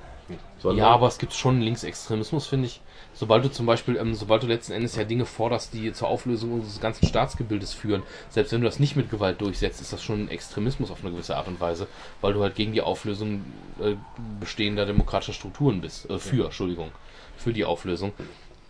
Sondern- 0.59 0.79
Ja, 0.79 0.91
aber 0.93 1.07
es 1.09 1.19
gibt 1.19 1.33
schon 1.35 1.61
Linksextremismus, 1.61 2.47
finde 2.47 2.67
ich. 2.67 2.81
Sobald 3.15 3.45
du 3.45 3.51
zum 3.51 3.67
Beispiel, 3.67 3.97
ähm, 3.97 4.15
sobald 4.15 4.43
du 4.43 4.47
letzten 4.47 4.73
Endes 4.73 4.95
ja 4.95 5.03
Dinge 5.05 5.25
forderst, 5.25 5.73
die 5.75 5.93
zur 5.93 6.09
Auflösung 6.09 6.53
unseres 6.53 6.81
ganzen 6.81 7.07
Staatsgebildes 7.07 7.73
führen, 7.75 8.03
selbst 8.31 8.53
wenn 8.53 8.61
du 8.61 8.67
das 8.67 8.79
nicht 8.79 8.95
mit 8.95 9.11
Gewalt 9.11 9.41
durchsetzt, 9.41 9.81
ist 9.81 9.93
das 9.93 10.03
schon 10.03 10.25
ein 10.25 10.29
Extremismus 10.29 10.91
auf 10.91 11.01
eine 11.03 11.11
gewisse 11.11 11.37
Art 11.37 11.49
und 11.49 11.61
Weise, 11.61 11.89
weil 12.21 12.33
du 12.35 12.43
halt 12.43 12.55
gegen 12.55 12.73
die 12.73 12.81
Auflösung 12.83 13.45
äh, 13.81 13.95
bestehender 14.39 14.87
demokratischer 14.87 15.33
Strukturen 15.33 15.81
bist. 15.81 16.09
Äh, 16.11 16.19
für, 16.19 16.45
Entschuldigung, 16.45 16.93
für 17.37 17.53
die 17.53 17.65
Auflösung. 17.65 18.13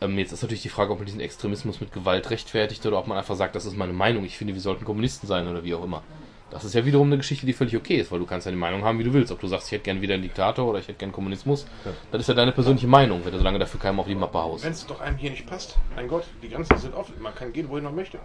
Ähm, 0.01 0.17
jetzt 0.19 0.33
ist 0.33 0.43
natürlich 0.43 0.63
die 0.63 0.69
Frage, 0.69 0.93
ob 0.93 0.99
man 0.99 1.07
diesen 1.07 1.21
Extremismus 1.21 1.81
mit 1.81 1.93
Gewalt 1.93 2.31
rechtfertigt 2.31 2.87
oder 2.87 2.99
ob 2.99 3.07
man 3.09 3.19
einfach 3.19 3.35
sagt, 3.37 3.55
das 3.55 3.67
ist 3.67 3.77
meine 3.77 3.93
Meinung, 3.93 4.25
ich 4.25 4.39
finde, 4.39 4.55
wir 4.55 4.61
sollten 4.61 4.85
Kommunisten 4.85 5.27
sein 5.27 5.49
oder 5.49 5.65
wie 5.65 5.75
auch 5.75 5.85
immer. 5.85 6.03
Das 6.51 6.65
ist 6.65 6.75
ja 6.75 6.85
wiederum 6.85 7.09
eine 7.09 7.19
Geschichte, 7.19 7.45
die 7.45 7.53
völlig 7.53 7.77
okay 7.77 7.97
ist, 7.97 8.11
weil 8.11 8.21
du 8.21 8.27
kannst 8.27 8.47
ja 8.47 8.51
die 8.51 8.57
Meinung 8.59 8.83
haben, 8.83 8.99
wie 8.99 9.05
du 9.05 9.13
willst. 9.13 9.31
Ob 9.33 9.41
du 9.41 9.47
sagst, 9.49 9.67
ich 9.67 9.73
hätte 9.73 9.85
gern 9.85 10.01
wieder 10.01 10.15
einen 10.15 10.23
Diktator 10.23 10.67
oder 10.67 10.79
ich 10.79 10.89
hätte 10.89 10.99
gern 10.99 11.13
Kommunismus, 11.13 11.67
das 12.11 12.23
ist 12.23 12.29
ja 12.29 12.35
deine 12.35 12.53
persönliche 12.53 12.87
Meinung, 12.87 13.23
wenn 13.25 13.33
du 13.33 13.39
solange 13.39 13.59
dafür 13.59 13.79
keinem 13.79 14.01
auf 14.01 14.07
die 14.07 14.15
Mappe 14.15 14.39
haust. 14.39 14.65
Wenn 14.65 14.73
es 14.73 14.87
doch 14.87 15.01
einem 15.01 15.19
hier 15.19 15.31
nicht 15.31 15.47
passt, 15.47 15.77
mein 15.95 16.09
Gott, 16.09 16.25
die 16.43 16.49
Grenzen 16.49 16.79
sind 16.79 16.95
offen. 16.95 17.15
Man 17.21 17.35
kann 17.35 17.53
gehen, 17.53 17.69
wohin 17.69 17.85
man 17.85 17.95
möchte. 17.95 18.19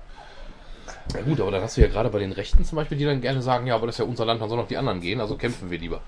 Ja 1.14 1.22
gut, 1.22 1.40
aber 1.40 1.52
dann 1.52 1.62
hast 1.62 1.78
du 1.78 1.82
ja 1.82 1.88
gerade 1.88 2.10
bei 2.10 2.20
den 2.20 2.32
Rechten 2.32 2.64
zum 2.64 2.76
Beispiel, 2.78 2.98
die 2.98 3.06
dann 3.06 3.22
gerne 3.22 3.42
sagen, 3.42 3.68
ja, 3.68 3.76
aber 3.76 3.88
das 3.88 3.96
ist 3.96 4.00
ja 4.00 4.06
unser 4.06 4.26
Land, 4.26 4.42
dann 4.42 4.50
sollen 4.50 4.62
auch 4.62 4.68
die 4.68 4.78
anderen 4.78 5.02
gehen, 5.02 5.20
also 5.22 5.36
kämpfen 5.36 5.70
wir 5.70 5.78
lieber. 5.78 6.02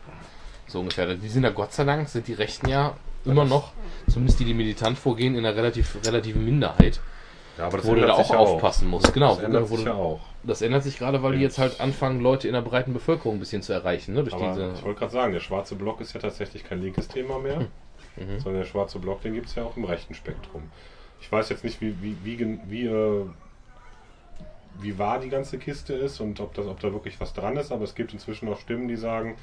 So 0.68 0.80
ungefähr. 0.80 1.16
Die 1.16 1.28
sind 1.30 1.44
ja 1.44 1.50
Gott 1.52 1.74
sei 1.74 1.84
Dank, 1.84 2.10
sind 2.10 2.28
die 2.28 2.34
Rechten 2.34 2.68
ja 2.70 2.94
immer 3.24 3.46
noch, 3.46 3.72
zumindest 4.10 4.40
die, 4.40 4.46
die 4.46 4.54
militant 4.54 4.98
vorgehen, 4.98 5.36
in 5.36 5.46
einer 5.46 5.56
relativ, 5.56 5.98
relativen 6.06 6.44
Minderheit, 6.46 7.00
Ja, 7.58 7.68
aber 7.68 7.78
das 7.78 7.88
wo 7.88 7.96
du 7.96 8.02
da 8.02 8.14
auch 8.14 8.30
ja 8.30 8.38
aufpassen 8.38 8.88
musst. 8.88 9.14
Genau, 9.14 9.36
Das 9.36 9.70
wo 9.70 9.76
sich 9.76 9.86
du, 9.86 9.92
ja 9.92 9.96
auch. 9.96 10.20
Das 10.46 10.62
ändert 10.62 10.84
sich 10.84 10.98
gerade, 10.98 11.22
weil 11.24 11.34
die 11.34 11.38
Ja. 11.40 11.44
jetzt 11.44 11.58
halt 11.58 11.80
anfangen, 11.82 12.22
Leute 12.22 12.48
in 12.48 12.54
der 12.54 12.62
breiten 12.62 12.94
Bevölkerung 12.94 13.36
ein 13.38 13.40
bisschen 13.40 13.62
zu 13.62 13.74
erreichen, 13.74 14.14
ne? 14.14 14.24
Durch 14.24 14.34
Aber 14.34 14.48
diese. 14.50 14.74
ich 14.76 14.84
wollte 14.84 15.00
gerade 15.00 15.12
sagen, 15.12 15.34
der 15.34 15.40
schwarze 15.40 15.76
Block 15.76 16.02
ist 16.02 16.14
ja 16.14 16.20
tatsächlich 16.20 16.64
kein 16.64 16.82
linkes 16.82 17.08
Thema 17.08 17.40
mehr, 17.40 17.68
Mhm. 18.16 18.40
sondern 18.40 18.62
der 18.62 18.68
schwarze 18.68 19.00
Block, 19.00 19.22
den 19.22 19.34
gibt 19.34 19.48
es 19.48 19.56
ja 19.56 19.64
auch 19.64 19.76
im 19.78 19.84
rechten 19.86 20.14
Spektrum. 20.14 20.70
Ich 21.22 21.32
weiß 21.32 21.50
jetzt 21.50 21.64
nicht, 21.64 21.82
wie, 21.82 21.96
wie, 22.02 22.18
wie, 22.24 22.60
wie, 22.68 22.86
äh, 22.86 23.26
wie 24.80 24.98
wahr 25.00 25.20
die 25.20 25.30
ganze 25.30 25.58
Kiste 25.58 25.94
ist 25.94 26.20
und 26.20 26.40
ob, 26.40 26.54
das, 26.54 26.68
ob 26.68 26.80
da 26.80 26.92
wirklich 26.92 27.20
was 27.20 27.34
dran 27.34 27.56
ist, 27.58 27.72
aber 27.72 27.84
es 27.84 27.96
gibt 27.96 28.14
inzwischen 28.14 28.48
auch 28.50 28.60
Stimmen, 28.60 28.88
die 28.88 28.98
sagen, 28.98 29.36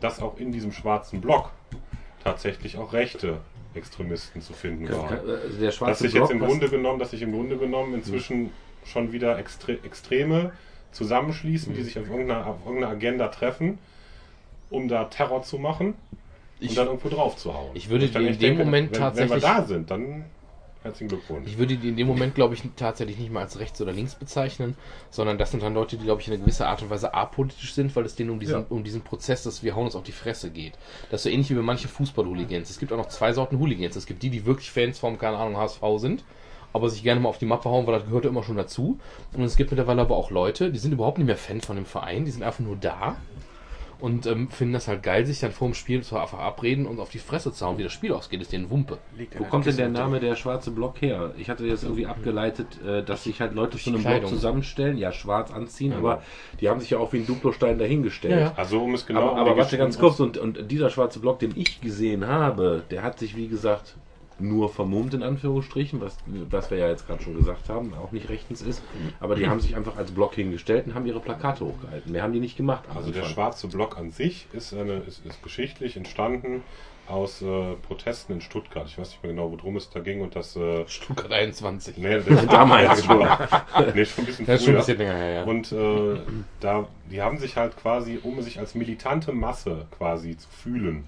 dass 0.00 0.20
auch 0.20 0.38
in 0.38 0.52
diesem 0.52 0.72
schwarzen 0.72 1.20
Block 1.20 1.50
tatsächlich 2.22 2.78
auch 2.78 2.92
rechte 2.92 3.38
Extremisten 3.74 4.40
zu 4.40 4.52
finden 4.52 4.90
waren. 4.90 5.18
Also 5.18 5.26
der 5.58 5.66
Dass 5.66 5.74
schwarze 5.76 6.02
sich 6.04 6.12
Block, 6.12 6.24
jetzt 6.24 6.30
im 6.32 6.38
Grunde 6.40 6.68
genommen, 6.68 6.98
dass 6.98 7.10
sich 7.10 7.22
im 7.22 7.32
Grunde 7.32 7.56
genommen 7.58 7.94
inzwischen 7.94 8.50
schon 8.86 9.12
wieder 9.12 9.38
Extre 9.38 9.72
Extreme 9.84 10.52
zusammenschließen, 10.92 11.74
die 11.74 11.82
sich 11.82 11.98
auf 11.98 12.08
irgendeiner, 12.08 12.46
auf 12.46 12.56
irgendeiner 12.64 12.92
Agenda 12.92 13.28
treffen, 13.28 13.78
um 14.70 14.88
da 14.88 15.04
Terror 15.04 15.42
zu 15.42 15.58
machen. 15.58 15.94
Ich- 16.58 16.70
und 16.70 16.78
dann 16.78 16.86
irgendwo 16.86 17.10
drauf 17.10 17.36
zu 17.36 17.52
hauen. 17.52 17.70
Ich 17.74 17.90
würde 17.90 18.08
dann 18.08 18.24
in 18.26 18.38
dem 18.38 18.56
Moment 18.56 18.92
wenn, 18.92 18.98
tatsächlich- 18.98 19.30
Wenn 19.30 19.42
wir 19.42 19.48
da 19.48 19.62
sind, 19.66 19.90
dann 19.90 20.24
herzlichen 20.82 21.08
Glückwunsch. 21.08 21.46
Ich 21.48 21.58
würde 21.58 21.76
die 21.76 21.88
in 21.90 21.96
dem 21.96 22.06
Moment, 22.06 22.34
glaube 22.34 22.54
ich, 22.54 22.62
tatsächlich 22.76 23.18
nicht 23.18 23.30
mal 23.30 23.40
als 23.40 23.58
rechts 23.58 23.78
oder 23.82 23.92
links 23.92 24.14
bezeichnen, 24.14 24.74
sondern 25.10 25.36
das 25.36 25.50
sind 25.50 25.62
dann 25.62 25.74
Leute, 25.74 25.96
die, 25.98 26.04
glaube 26.04 26.22
ich, 26.22 26.28
in 26.28 26.34
einer 26.34 26.42
gewisser 26.42 26.68
Art 26.68 26.80
und 26.80 26.88
Weise 26.88 27.12
apolitisch 27.12 27.74
sind, 27.74 27.94
weil 27.94 28.06
es 28.06 28.14
denen 28.14 28.30
um 28.30 28.40
diesen, 28.40 28.60
Ja. 28.60 28.66
um 28.70 28.84
diesen 28.84 29.02
Prozess, 29.02 29.42
dass 29.42 29.62
wir 29.62 29.74
hauen 29.76 29.84
uns 29.86 29.96
auf 29.96 30.04
die 30.04 30.12
Fresse 30.12 30.50
geht. 30.50 30.74
Das 31.10 31.20
ist 31.20 31.24
so 31.24 31.28
ähnlich 31.28 31.50
wie 31.50 31.54
bei 31.54 31.62
manchen 31.62 31.90
Fußball-Hooligans. 31.90 32.70
Es 32.70 32.78
gibt 32.78 32.92
auch 32.92 32.96
noch 32.96 33.08
zwei 33.08 33.32
Sorten 33.34 33.58
Hooligans. 33.58 33.96
Es 33.96 34.06
gibt 34.06 34.22
die, 34.22 34.30
die 34.30 34.46
wirklich 34.46 34.70
Fans 34.70 34.98
vom, 34.98 35.18
keine 35.18 35.36
Ahnung, 35.36 35.56
HSV 35.58 35.82
sind, 35.98 36.24
aber 36.76 36.88
sich 36.88 37.02
gerne 37.02 37.20
mal 37.20 37.28
auf 37.28 37.38
die 37.38 37.46
Mappe 37.46 37.68
hauen, 37.68 37.86
weil 37.86 37.94
das 37.94 38.04
gehört 38.04 38.24
ja 38.24 38.30
immer 38.30 38.42
schon 38.42 38.56
dazu. 38.56 38.98
Und 39.32 39.42
es 39.42 39.56
gibt 39.56 39.70
mittlerweile 39.70 40.02
aber 40.02 40.16
auch 40.16 40.30
Leute, 40.30 40.70
die 40.70 40.78
sind 40.78 40.92
überhaupt 40.92 41.18
nicht 41.18 41.26
mehr 41.26 41.36
Fan 41.36 41.60
von 41.60 41.76
dem 41.76 41.86
Verein, 41.86 42.24
die 42.24 42.30
sind 42.30 42.42
einfach 42.42 42.60
nur 42.60 42.76
da 42.76 43.16
und 43.98 44.26
ähm, 44.26 44.48
finden 44.50 44.74
das 44.74 44.88
halt 44.88 45.02
geil, 45.02 45.24
sich 45.24 45.40
dann 45.40 45.52
vor 45.52 45.68
dem 45.68 45.74
Spiel 45.74 46.02
zu 46.02 46.16
verabreden 46.16 46.86
und 46.86 47.00
auf 47.00 47.08
die 47.08 47.18
Fresse 47.18 47.52
zu 47.52 47.64
hauen, 47.64 47.78
wie 47.78 47.82
das 47.82 47.92
Spiel 47.92 48.12
ausgeht, 48.12 48.42
ist 48.42 48.52
denen 48.52 48.68
Wumpe. 48.70 48.98
Wo 49.38 49.44
kommt 49.44 49.66
denn 49.66 49.76
der. 49.76 49.88
Name 49.88 50.20
der 50.20 50.36
schwarze 50.36 50.70
Block 50.70 51.00
her? 51.00 51.32
Ich 51.38 51.48
hatte 51.48 51.64
jetzt 51.64 51.84
irgendwie 51.84 52.06
abgeleitet, 52.06 52.66
äh, 52.86 53.02
dass 53.02 53.24
sich 53.24 53.40
halt 53.40 53.54
Leute 53.54 53.78
zu 53.78 53.90
einem 53.90 54.02
Block 54.02 54.26
zusammenstellen, 54.26 54.98
ja, 54.98 55.12
schwarz 55.12 55.50
anziehen, 55.50 55.94
aber 55.94 56.22
die 56.60 56.68
haben 56.68 56.80
sich 56.80 56.90
ja 56.90 56.98
auch 56.98 57.12
wie 57.12 57.18
ein 57.18 57.26
Duplostein 57.26 57.78
dahingestellt. 57.78 58.34
Ja, 58.34 58.40
ja. 58.40 58.52
Also 58.56 58.82
um 58.82 58.94
es 58.94 59.06
genau 59.06 59.30
aber 59.30 59.40
aber 59.40 59.56
warte 59.56 59.78
ganz 59.78 59.98
kurz, 59.98 60.20
und, 60.20 60.36
und 60.36 60.70
dieser 60.70 60.90
schwarze 60.90 61.20
Block, 61.20 61.38
den 61.38 61.52
ich 61.56 61.80
gesehen 61.80 62.26
habe, 62.26 62.82
der 62.90 63.02
hat 63.02 63.18
sich, 63.18 63.36
wie 63.36 63.48
gesagt, 63.48 63.94
nur 64.38 64.68
vermummt 64.68 65.14
in 65.14 65.22
Anführungsstrichen, 65.22 66.00
was, 66.00 66.16
was 66.50 66.70
wir 66.70 66.78
ja 66.78 66.88
jetzt 66.88 67.06
gerade 67.06 67.22
schon 67.22 67.36
gesagt 67.36 67.68
haben, 67.68 67.94
auch 67.94 68.12
nicht 68.12 68.28
rechtens 68.28 68.62
ist. 68.62 68.82
Aber 69.20 69.34
die 69.34 69.48
haben 69.48 69.60
sich 69.60 69.76
einfach 69.76 69.96
als 69.96 70.10
Block 70.10 70.34
hingestellt 70.34 70.86
und 70.86 70.94
haben 70.94 71.06
ihre 71.06 71.20
Plakate 71.20 71.64
hochgehalten. 71.64 72.12
Mehr 72.12 72.22
haben 72.22 72.32
die 72.32 72.40
nicht 72.40 72.56
gemacht. 72.56 72.84
Also 72.94 73.10
der 73.10 73.24
schwarze 73.24 73.68
Block 73.68 73.96
an 73.98 74.10
sich 74.10 74.46
ist, 74.52 74.74
eine, 74.74 74.98
ist, 74.98 75.24
ist 75.24 75.42
geschichtlich 75.42 75.96
entstanden 75.96 76.62
aus 77.08 77.40
äh, 77.40 77.74
Protesten 77.86 78.34
in 78.34 78.40
Stuttgart. 78.40 78.86
Ich 78.86 78.98
weiß 78.98 79.10
nicht 79.10 79.22
mehr 79.22 79.32
genau, 79.32 79.50
worum 79.52 79.76
es 79.76 79.90
da 79.90 80.00
ging 80.00 80.20
und 80.22 80.34
das. 80.36 80.56
Äh, 80.56 80.86
Stuttgart 80.88 81.32
21. 81.32 81.98
nee, 81.98 82.18
das 82.28 82.46
Damals 82.46 83.04
schon. 83.04 83.18
nee, 83.94 84.04
schon 84.04 84.24
ein 84.24 84.26
bisschen 84.26 84.46
Das 84.46 84.60
ist 84.60 84.66
schon 84.66 84.76
ein 84.76 84.82
früher. 84.82 84.96
bisschen 84.96 84.98
länger 84.98 85.14
her, 85.14 85.32
ja. 85.32 85.44
Und 85.44 85.72
äh, 85.72 86.20
da, 86.60 86.88
die 87.10 87.22
haben 87.22 87.38
sich 87.38 87.56
halt 87.56 87.76
quasi, 87.76 88.18
um 88.22 88.42
sich 88.42 88.58
als 88.58 88.74
militante 88.74 89.32
Masse 89.32 89.86
quasi 89.96 90.36
zu 90.36 90.48
fühlen, 90.48 91.04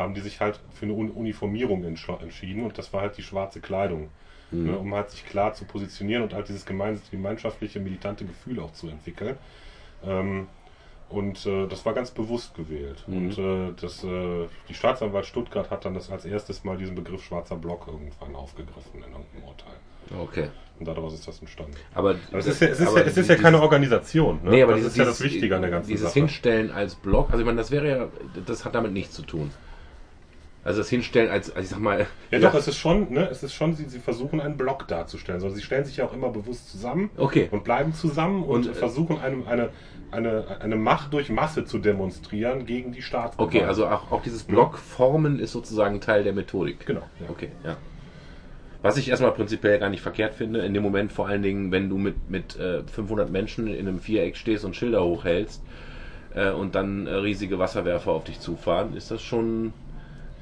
haben 0.00 0.14
die 0.14 0.20
sich 0.20 0.40
halt 0.40 0.60
für 0.72 0.86
eine 0.86 0.94
Un 0.94 1.10
Uniformierung 1.10 1.84
entsch- 1.84 2.20
entschieden 2.22 2.64
und 2.64 2.76
das 2.78 2.92
war 2.92 3.02
halt 3.02 3.16
die 3.16 3.22
schwarze 3.22 3.60
Kleidung. 3.60 4.08
Ne, 4.52 4.76
um 4.76 4.92
halt 4.96 5.10
sich 5.10 5.24
klar 5.24 5.54
zu 5.54 5.64
positionieren 5.64 6.24
und 6.24 6.34
halt 6.34 6.48
dieses 6.48 6.66
gemein 6.66 7.00
gemeinschaftliche, 7.12 7.78
militante 7.78 8.24
Gefühl 8.24 8.58
auch 8.58 8.72
zu 8.72 8.88
entwickeln. 8.88 9.36
Ähm, 10.04 10.48
und 11.08 11.46
äh, 11.46 11.68
das 11.68 11.86
war 11.86 11.92
ganz 11.94 12.10
bewusst 12.10 12.56
gewählt. 12.56 13.04
Und 13.06 13.38
äh, 13.38 13.72
das, 13.80 14.02
äh, 14.02 14.46
die 14.68 14.74
Staatsanwalt 14.74 15.26
Stuttgart 15.26 15.70
hat 15.70 15.84
dann 15.84 15.94
das 15.94 16.10
als 16.10 16.24
erstes 16.24 16.64
Mal 16.64 16.76
diesen 16.76 16.96
Begriff 16.96 17.22
schwarzer 17.22 17.54
Block 17.54 17.86
irgendwann 17.86 18.34
aufgegriffen 18.34 18.94
in 18.94 19.02
irgendeinem 19.02 19.44
Urteil. 19.46 20.20
Okay. 20.20 20.48
Und 20.80 20.88
daraus 20.88 21.14
ist 21.14 21.28
das 21.28 21.38
entstanden. 21.40 21.74
Aber, 21.94 22.16
Aber 22.30 22.38
es 22.38 22.46
ist 22.48 22.60
ja, 22.60 22.68
es 22.68 22.80
ist 22.80 22.92
ja, 22.92 23.00
es 23.02 23.06
ist 23.16 23.16
ja 23.28 23.34
dieses- 23.34 23.42
keine 23.42 23.60
Organisation. 23.62 24.40
Ne? 24.42 24.50
Nee, 24.50 24.62
aber 24.64 24.72
das 24.72 24.80
dieses, 24.80 24.92
ist 24.94 24.98
ja 24.98 25.04
das 25.04 25.18
dieses- 25.18 25.32
Wichtige 25.32 25.54
an 25.54 25.62
der 25.62 25.70
ganzen 25.70 25.90
Dieses 25.90 26.08
Sache. 26.08 26.18
Hinstellen 26.20 26.72
als 26.72 26.96
Block, 26.96 27.28
also 27.30 27.38
ich 27.40 27.46
meine, 27.46 27.58
das 27.58 27.70
wäre 27.70 27.88
ja, 27.88 28.08
das 28.46 28.64
hat 28.64 28.74
damit 28.74 28.92
nichts 28.92 29.14
zu 29.14 29.22
tun. 29.22 29.52
Also 30.62 30.80
das 30.80 30.90
Hinstellen 30.90 31.30
als, 31.30 31.54
als 31.54 31.66
ich 31.66 31.70
sag 31.70 31.80
mal, 31.80 32.06
Ja, 32.30 32.38
doch, 32.38 32.52
es 32.54 32.68
ist 32.68 32.76
schon, 32.76 33.10
ne, 33.12 33.28
es 33.30 33.42
ist 33.42 33.54
schon, 33.54 33.74
sie, 33.74 33.84
sie 33.88 33.98
versuchen 33.98 34.40
einen 34.40 34.58
Block 34.58 34.86
darzustellen, 34.88 35.40
sondern 35.40 35.56
sie 35.56 35.64
stellen 35.64 35.84
sich 35.86 35.96
ja 35.96 36.04
auch 36.04 36.12
immer 36.12 36.28
bewusst 36.28 36.70
zusammen 36.70 37.10
Okay. 37.16 37.48
und 37.50 37.64
bleiben 37.64 37.94
zusammen 37.94 38.42
und, 38.42 38.66
Und, 38.66 38.70
äh, 38.72 38.74
versuchen 38.74 39.18
eine, 39.18 39.46
eine, 39.46 39.70
eine, 40.10 40.60
eine 40.60 40.76
Macht 40.76 41.14
durch 41.14 41.30
Masse 41.30 41.64
zu 41.64 41.78
demonstrieren 41.78 42.66
gegen 42.66 42.92
die 42.92 43.00
Staatsgewalt. 43.00 43.54
Okay, 43.54 43.64
also 43.64 43.86
auch, 43.86 44.12
auch 44.12 44.22
dieses 44.22 44.42
Blockformen 44.42 45.38
ist 45.38 45.52
sozusagen 45.52 46.00
Teil 46.00 46.24
der 46.24 46.34
Methodik. 46.34 46.84
Genau, 46.84 47.08
ja. 47.20 47.30
Okay, 47.30 47.52
ja. 47.64 47.76
Was 48.82 48.96
ich 48.96 49.08
erstmal 49.08 49.32
prinzipiell 49.32 49.78
gar 49.78 49.90
nicht 49.90 50.00
verkehrt 50.02 50.34
finde, 50.34 50.60
in 50.60 50.72
dem 50.74 50.82
Moment 50.82 51.12
vor 51.12 51.26
allen 51.28 51.42
Dingen, 51.42 51.70
wenn 51.70 51.88
du 51.90 51.98
mit, 51.98 52.28
mit 52.30 52.56
äh, 52.56 52.82
500 52.84 53.30
Menschen 53.30 53.66
in 53.66 53.86
einem 53.86 54.00
Viereck 54.00 54.36
stehst 54.36 54.64
und 54.64 54.74
Schilder 54.74 55.04
hochhältst 55.04 55.62
äh, 56.34 56.50
und 56.50 56.74
dann 56.74 57.06
äh, 57.06 57.12
riesige 57.14 57.58
Wasserwerfer 57.58 58.10
auf 58.12 58.24
dich 58.24 58.40
zufahren, 58.40 58.94
ist 58.96 59.10
das 59.10 59.20
schon, 59.22 59.74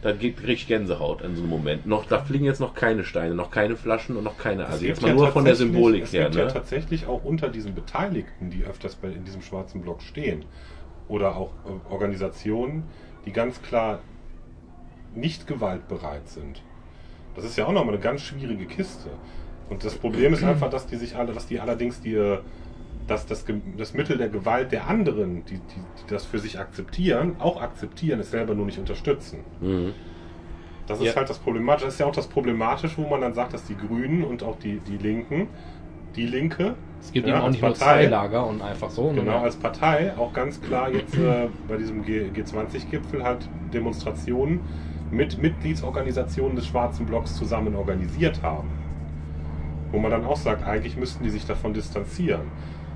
da 0.03 0.13
geht 0.13 0.47
richtig 0.47 0.69
Gänsehaut 0.69 1.23
in 1.23 1.35
so 1.35 1.43
einem 1.43 1.51
Moment. 1.51 1.87
Noch, 1.87 2.07
da 2.07 2.21
fliegen 2.21 2.45
jetzt 2.45 2.61
noch 2.61 2.75
keine 2.75 3.05
Steine, 3.05 3.35
noch 3.35 3.51
keine 3.51 3.77
Flaschen 3.77 4.17
und 4.17 4.25
noch 4.25 4.39
keine, 4.39 4.63
Es 4.63 4.69
also 4.69 4.79
gibt 4.81 4.89
jetzt 4.91 5.03
mal 5.03 5.09
ja 5.09 5.15
nur 5.15 5.29
von 5.29 5.45
der 5.45 5.57
Symbolik 5.57 6.05
es 6.05 6.13
her, 6.13 6.25
gibt 6.25 6.37
ja 6.37 6.45
ne? 6.45 6.53
tatsächlich 6.53 7.07
auch 7.07 7.25
unter 7.25 7.49
diesen 7.49 7.75
Beteiligten, 7.75 8.51
die 8.51 8.65
öfters 8.65 8.95
bei, 8.95 9.09
in 9.09 9.25
diesem 9.25 9.43
schwarzen 9.43 9.83
Block 9.83 10.03
stehen, 10.03 10.45
oder 11.09 11.37
auch 11.37 11.51
äh, 11.65 11.93
Organisationen, 11.93 12.85
die 13.27 13.33
ganz 13.33 13.61
klar 13.63 14.01
nicht 15.15 15.47
gewaltbereit 15.47 16.29
sind. 16.29 16.63
Das 17.35 17.45
ist 17.45 17.57
ja 17.57 17.67
auch 17.67 17.73
nochmal 17.73 17.95
eine 17.95 18.03
ganz 18.03 18.23
schwierige 18.23 18.67
Kiste. 18.67 19.11
Und 19.69 19.85
das 19.85 19.97
Problem 19.97 20.33
ist 20.33 20.43
einfach, 20.45 20.71
dass 20.71 20.87
die 20.87 20.97
sich 20.97 21.17
alle, 21.17 21.33
dass 21.33 21.47
die 21.47 21.59
allerdings 21.59 22.01
die, 22.01 22.39
dass 23.09 23.27
das, 23.27 23.45
das 23.77 23.95
Mittel 23.95 24.17
der 24.19 24.29
Gewalt 24.29 24.71
der 24.71 24.87
anderen, 24.89 25.45
die, 25.47 25.55
die, 25.55 25.59
die 25.59 26.07
das 26.09 26.25
für 26.25 26.39
sich 26.39 26.59
akzeptieren, 26.61 27.37
auch 27.41 27.61
akzeptieren, 27.61 28.21
es 28.21 28.31
selber 28.31 28.55
nur 28.55 28.67
nicht 28.67 28.79
unterstützen. 28.79 29.41
Mhm. 29.61 29.93
Das 30.87 31.01
Ja. 31.01 31.11
ist 31.11 31.17
halt 31.17 31.29
das 31.29 31.39
Problematische. 31.39 31.87
Das 31.87 31.95
ist 31.95 32.01
ja 32.01 32.07
auch 32.07 32.15
das 32.15 32.29
Problematische, 32.29 32.99
wo 32.99 33.09
man 33.09 33.21
dann 33.21 33.35
sagt, 33.35 33.53
dass 33.55 33.65
die 33.67 33.77
Grünen 33.77 34.25
und 34.25 34.43
auch 34.43 34.59
die, 34.59 34.79
die 34.81 34.97
Linken, 34.97 35.49
die 36.17 36.27
Linke, 36.27 36.75
Es 37.03 37.13
gibt 37.13 37.27
ja, 37.27 37.35
eben 37.35 37.43
auch 37.43 37.47
als 37.47 37.53
nicht 37.53 37.63
nur 37.63 37.73
Partei, 37.73 38.05
zwei 38.05 38.07
Lager 38.07 38.47
und 38.47 38.63
einfach 38.63 38.91
so. 38.91 39.11
ne? 39.13 39.21
genau 39.21 39.39
als 39.41 39.57
Partei 39.57 40.17
auch 40.17 40.33
ganz 40.33 40.61
klar 40.61 40.91
jetzt 40.91 41.15
äh, 41.17 41.49
bei 41.69 41.77
diesem 41.77 42.05
G- 42.05 42.29
G20-Gipfel 42.35 43.23
halt 43.23 43.49
Demonstrationen 43.73 44.61
mit 45.11 45.39
Mitgliedsorganisationen 45.39 46.57
des 46.57 46.67
Schwarzen 46.67 47.07
Blocks 47.07 47.37
zusammen 47.37 47.75
organisiert 47.75 48.43
haben. 48.43 48.69
Wo 49.93 49.99
man 49.99 50.11
dann 50.11 50.25
auch 50.25 50.37
sagt, 50.37 50.67
eigentlich 50.67 50.97
müssten 50.97 51.25
die 51.25 51.31
sich 51.31 51.47
davon 51.47 51.73
distanzieren. 51.73 52.43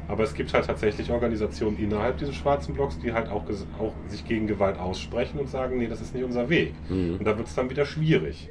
Aber 0.08 0.24
es 0.24 0.34
gibt 0.34 0.52
halt 0.52 0.66
tatsächlich 0.66 1.10
Organisationen 1.10 1.78
innerhalb 1.78 2.18
dieses 2.18 2.34
Schwarzen 2.34 2.74
Blocks, 2.74 2.98
die 2.98 3.12
halt 3.12 3.28
auch, 3.28 3.44
auch 3.78 3.94
sich 4.08 4.24
gegen 4.24 4.46
Gewalt 4.46 4.78
aussprechen 4.78 5.38
und 5.38 5.48
sagen, 5.48 5.78
nee, 5.78 5.86
das 5.86 6.00
ist 6.00 6.14
nicht 6.14 6.24
unser 6.24 6.48
Weg. 6.48 6.74
Mhm. 6.88 7.16
Und 7.18 7.24
da 7.24 7.36
wird 7.36 7.48
es 7.48 7.54
dann 7.54 7.70
wieder 7.70 7.86
schwierig. 7.86 8.48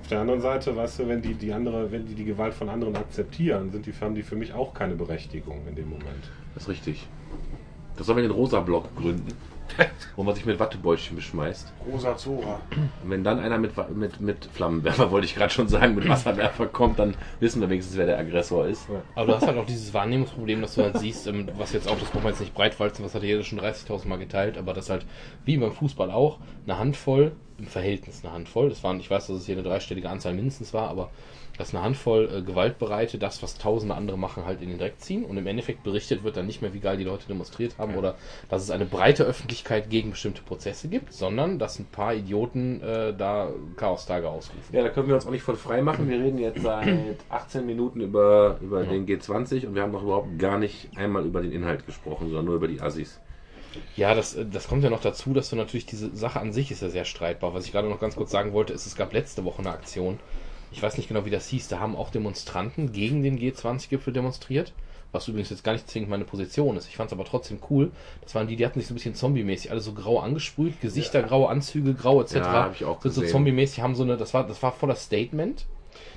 Auf 0.00 0.08
der 0.08 0.20
anderen 0.20 0.40
Seite, 0.40 0.74
weißt 0.74 1.00
du, 1.00 1.08
wenn 1.08 1.22
die, 1.22 1.34
die 1.34 1.52
andere, 1.52 1.92
wenn 1.92 2.06
die 2.06 2.14
die 2.14 2.24
Gewalt 2.24 2.54
von 2.54 2.68
anderen 2.68 2.96
akzeptieren, 2.96 3.70
sind 3.70 3.86
die, 3.86 3.92
haben 4.00 4.14
die 4.14 4.22
für 4.22 4.36
mich 4.36 4.54
auch 4.54 4.72
keine 4.72 4.94
Berechtigung 4.94 5.62
in 5.68 5.74
dem 5.74 5.90
Moment. 5.90 6.30
Das 6.54 6.64
ist 6.64 6.68
richtig. 6.68 7.06
Das 7.96 8.06
sollen 8.06 8.16
wir 8.16 8.22
den 8.22 8.32
Rosa-Block 8.32 8.96
gründen, 8.96 9.28
wo 10.16 10.22
man 10.22 10.34
sich 10.34 10.44
mit 10.44 10.58
Wattebäuschen 10.58 11.16
beschmeißt. 11.16 11.72
Rosa 11.86 12.16
Zora. 12.16 12.60
Und 13.02 13.10
wenn 13.10 13.24
dann 13.24 13.40
einer 13.40 13.58
mit, 13.58 13.72
mit, 13.94 14.20
mit 14.20 14.46
Flammenwerfer, 14.52 15.10
wollte 15.10 15.26
ich 15.26 15.34
gerade 15.34 15.52
schon 15.52 15.68
sagen, 15.68 15.94
mit 15.94 16.08
Wasserwerfer 16.08 16.66
kommt, 16.66 16.98
dann 16.98 17.14
wissen 17.40 17.60
wir 17.60 17.70
wenigstens, 17.70 17.96
wer 17.96 18.06
der 18.06 18.18
Aggressor 18.18 18.66
ist. 18.66 18.86
Aber 19.14 19.26
du 19.26 19.34
hast 19.34 19.46
halt 19.46 19.58
auch 19.58 19.66
dieses 19.66 19.92
Wahrnehmungsproblem, 19.94 20.60
dass 20.62 20.74
du 20.74 20.82
halt 20.82 20.98
siehst, 20.98 21.26
ähm, 21.26 21.48
was 21.56 21.72
jetzt 21.72 21.88
auch, 21.88 21.98
das 21.98 22.10
braucht 22.10 22.24
man 22.24 22.32
jetzt 22.32 22.40
nicht 22.40 22.54
breitwalzen, 22.54 23.04
was 23.04 23.14
hat 23.14 23.22
jeder 23.22 23.42
schon 23.42 23.60
30.000 23.60 24.08
Mal 24.08 24.18
geteilt, 24.18 24.58
aber 24.58 24.74
das 24.74 24.90
halt, 24.90 25.06
wie 25.44 25.56
beim 25.56 25.72
Fußball 25.72 26.10
auch, 26.10 26.38
eine 26.66 26.78
Handvoll, 26.78 27.32
im 27.58 27.66
Verhältnis 27.66 28.24
eine 28.24 28.32
Handvoll, 28.32 28.70
das 28.70 28.82
waren, 28.82 29.00
ich 29.00 29.10
weiß, 29.10 29.26
dass 29.26 29.36
es 29.36 29.46
hier 29.46 29.54
eine 29.54 29.62
dreistellige 29.62 30.08
Anzahl 30.08 30.32
mindestens 30.32 30.72
war, 30.72 30.88
aber 30.88 31.10
dass 31.60 31.74
eine 31.74 31.84
Handvoll 31.84 32.28
äh, 32.32 32.42
Gewaltbereite 32.42 33.18
das, 33.18 33.42
was 33.42 33.58
tausende 33.58 33.94
andere 33.94 34.16
machen, 34.16 34.46
halt 34.46 34.62
in 34.62 34.70
den 34.70 34.78
Dreck 34.78 34.98
ziehen 34.98 35.24
und 35.24 35.36
im 35.36 35.46
Endeffekt 35.46 35.82
berichtet 35.82 36.24
wird 36.24 36.36
dann 36.38 36.46
nicht 36.46 36.62
mehr, 36.62 36.72
wie 36.72 36.80
geil 36.80 36.96
die 36.96 37.04
Leute 37.04 37.26
demonstriert 37.28 37.76
haben 37.76 37.96
oder 37.96 38.14
dass 38.48 38.62
es 38.62 38.70
eine 38.70 38.86
breite 38.86 39.24
Öffentlichkeit 39.24 39.90
gegen 39.90 40.10
bestimmte 40.10 40.40
Prozesse 40.42 40.88
gibt, 40.88 41.12
sondern 41.12 41.58
dass 41.58 41.78
ein 41.78 41.84
paar 41.84 42.14
Idioten 42.14 42.82
äh, 42.82 43.14
da 43.14 43.50
Chaostage 43.76 44.28
ausrufen. 44.28 44.74
Ja, 44.74 44.82
da 44.82 44.88
können 44.88 45.08
wir 45.08 45.14
uns 45.14 45.26
auch 45.26 45.30
nicht 45.30 45.42
von 45.42 45.56
frei 45.56 45.82
machen. 45.82 46.08
Wir 46.08 46.18
reden 46.18 46.38
jetzt 46.38 46.62
seit 46.62 46.88
18 47.28 47.66
Minuten 47.66 48.00
über, 48.00 48.56
über 48.62 48.84
den 48.84 49.06
G20 49.06 49.66
und 49.66 49.74
wir 49.74 49.82
haben 49.82 49.92
noch 49.92 50.02
überhaupt 50.02 50.38
gar 50.38 50.58
nicht 50.58 50.88
einmal 50.96 51.26
über 51.26 51.42
den 51.42 51.52
Inhalt 51.52 51.84
gesprochen, 51.84 52.28
sondern 52.28 52.46
nur 52.46 52.54
über 52.54 52.68
die 52.68 52.80
Assis. 52.80 53.20
Ja, 53.96 54.14
das, 54.14 54.34
äh, 54.34 54.46
das 54.46 54.66
kommt 54.66 54.82
ja 54.82 54.90
noch 54.90 55.00
dazu, 55.02 55.34
dass 55.34 55.50
du 55.50 55.56
natürlich 55.56 55.86
diese 55.86 56.14
Sache 56.16 56.40
an 56.40 56.52
sich 56.52 56.70
ist 56.70 56.82
ja 56.82 56.88
sehr 56.88 57.04
streitbar. 57.04 57.54
Was 57.54 57.66
ich 57.66 57.72
gerade 57.72 57.88
noch 57.88 58.00
ganz 58.00 58.16
kurz 58.16 58.30
sagen 58.30 58.52
wollte, 58.54 58.72
ist, 58.72 58.86
es 58.86 58.96
gab 58.96 59.12
letzte 59.12 59.44
Woche 59.44 59.60
eine 59.60 59.70
Aktion. 59.70 60.18
Ich 60.72 60.82
weiß 60.82 60.96
nicht 60.96 61.08
genau, 61.08 61.24
wie 61.24 61.30
das 61.30 61.48
hieß. 61.48 61.68
Da 61.68 61.80
haben 61.80 61.96
auch 61.96 62.10
Demonstranten 62.10 62.92
gegen 62.92 63.22
den 63.22 63.38
G20-Gipfel 63.38 64.12
demonstriert. 64.12 64.72
Was 65.12 65.26
übrigens 65.26 65.50
jetzt 65.50 65.64
gar 65.64 65.72
nicht 65.72 65.90
zwingend 65.90 66.08
meine 66.08 66.24
Position 66.24 66.76
ist. 66.76 66.86
Ich 66.88 66.96
fand 66.96 67.08
es 67.08 67.12
aber 67.12 67.24
trotzdem 67.24 67.58
cool. 67.68 67.90
Das 68.22 68.36
waren 68.36 68.46
die, 68.46 68.54
die 68.54 68.64
hatten 68.64 68.78
sich 68.78 68.86
so 68.86 68.94
ein 68.94 68.96
bisschen 68.96 69.16
zombie-mäßig, 69.16 69.72
alle 69.72 69.80
so 69.80 69.92
grau 69.92 70.20
angesprüht, 70.20 70.80
Gesichter 70.80 71.22
grau, 71.24 71.46
Anzüge 71.46 71.94
grau 71.94 72.20
etc. 72.22 72.34
Ja, 72.36 72.52
hab 72.52 72.74
ich 72.76 72.84
auch 72.84 73.02
Sind 73.02 73.12
so 73.12 73.20
gesehen. 73.22 73.32
zombie-mäßig, 73.32 73.80
haben 73.80 73.96
so 73.96 74.04
eine, 74.04 74.16
das 74.16 74.34
war, 74.34 74.46
das 74.46 74.62
war 74.62 74.70
voller 74.70 74.94
Statement. 74.94 75.66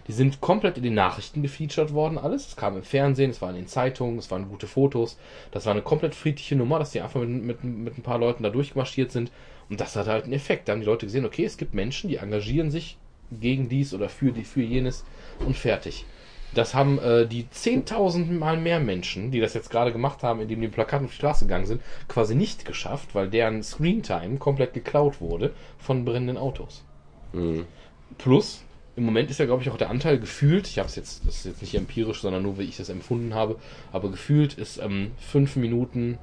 Die 0.08 0.12
sind 0.12 0.42
komplett 0.42 0.78
in 0.78 0.84
den 0.84 0.94
Nachrichten 0.94 1.42
gefeatured 1.42 1.94
worden, 1.94 2.20
alles. 2.20 2.50
Es 2.50 2.56
kam 2.56 2.78
im 2.78 2.84
Fernsehen, 2.84 3.32
es 3.32 3.42
war 3.42 3.50
in 3.50 3.56
den 3.56 3.68
Zeitungen, 3.68 4.20
es 4.20 4.30
waren 4.30 4.48
gute 4.48 4.68
Fotos. 4.68 5.18
Das 5.50 5.66
war 5.66 5.72
eine 5.72 5.82
komplett 5.82 6.14
friedliche 6.14 6.56
Nummer, 6.56 6.78
dass 6.78 6.92
die 6.92 7.02
einfach 7.02 7.22
mit, 7.22 7.30
mit, 7.30 7.64
mit 7.64 7.98
ein 7.98 8.04
paar 8.04 8.20
Leuten 8.20 8.44
da 8.44 8.52
durchmarschiert 8.52 9.12
sind. 9.12 9.32
Und 9.70 9.80
das 9.80 9.96
hat 9.96 10.06
halt 10.08 10.26
einen 10.26 10.34
Effekt. 10.34 10.68
Da 10.68 10.74
haben 10.74 10.82
die 10.82 10.86
Leute 10.86 11.08
gesehen, 11.08 11.26
okay, 11.26 11.46
es 11.46 11.58
gibt 11.58 11.74
Menschen, 11.74 12.10
die 12.10 12.18
engagieren 12.18 12.70
sich 12.70 12.98
gegen 13.40 13.70
dies 13.70 13.94
oder 13.94 14.10
für 14.10 14.32
die, 14.32 14.44
für 14.44 14.62
jenes 14.62 15.04
und 15.40 15.56
fertig. 15.58 16.06
Das 16.54 16.76
haben 16.76 17.00
äh, 17.00 17.26
die 17.26 17.46
10.000 17.46 18.32
Mal 18.32 18.58
mehr 18.58 18.80
Menschen, 18.80 19.32
die 19.32 19.40
das 19.40 19.54
jetzt 19.54 19.70
gerade 19.70 19.92
gemacht 19.92 20.24
haben, 20.24 20.40
indem 20.40 20.62
die 20.62 20.68
Plakate 20.68 21.06
auf 21.06 21.12
die 21.12 21.18
Straße 21.18 21.46
gegangen 21.46 21.66
sind, 21.66 21.82
quasi 22.08 22.36
nicht 22.36 22.66
geschafft, 22.66 23.16
weil 23.16 23.30
deren 23.30 23.64
Screentime 23.64 24.38
komplett 24.38 24.74
geklaut 24.74 25.20
wurde 25.20 25.54
von 25.80 26.06
brennenden 26.06 26.38
Autos. 26.38 26.84
Mhm. 27.34 27.66
Plus, 28.20 28.64
im 28.96 29.06
Moment 29.06 29.32
ist 29.32 29.40
ja, 29.40 29.46
glaube 29.46 29.64
ich, 29.64 29.70
auch 29.72 29.78
der 29.78 29.90
Anteil 29.90 30.20
gefühlt, 30.20 30.68
ich 30.68 30.78
habe 30.78 30.88
es 30.88 30.96
jetzt, 30.96 31.26
das 31.26 31.38
ist 31.38 31.46
jetzt 31.46 31.62
nicht 31.62 31.74
empirisch, 31.74 32.22
sondern 32.22 32.44
nur, 32.44 32.60
wie 32.60 32.64
ich 32.64 32.78
das 32.78 32.90
empfunden 32.90 33.34
habe, 33.34 33.56
aber 33.92 34.12
gefühlt 34.12 34.54
ist 34.54 34.78
ähm, 34.78 35.12
fünf 35.18 35.56
Minuten 35.56 36.20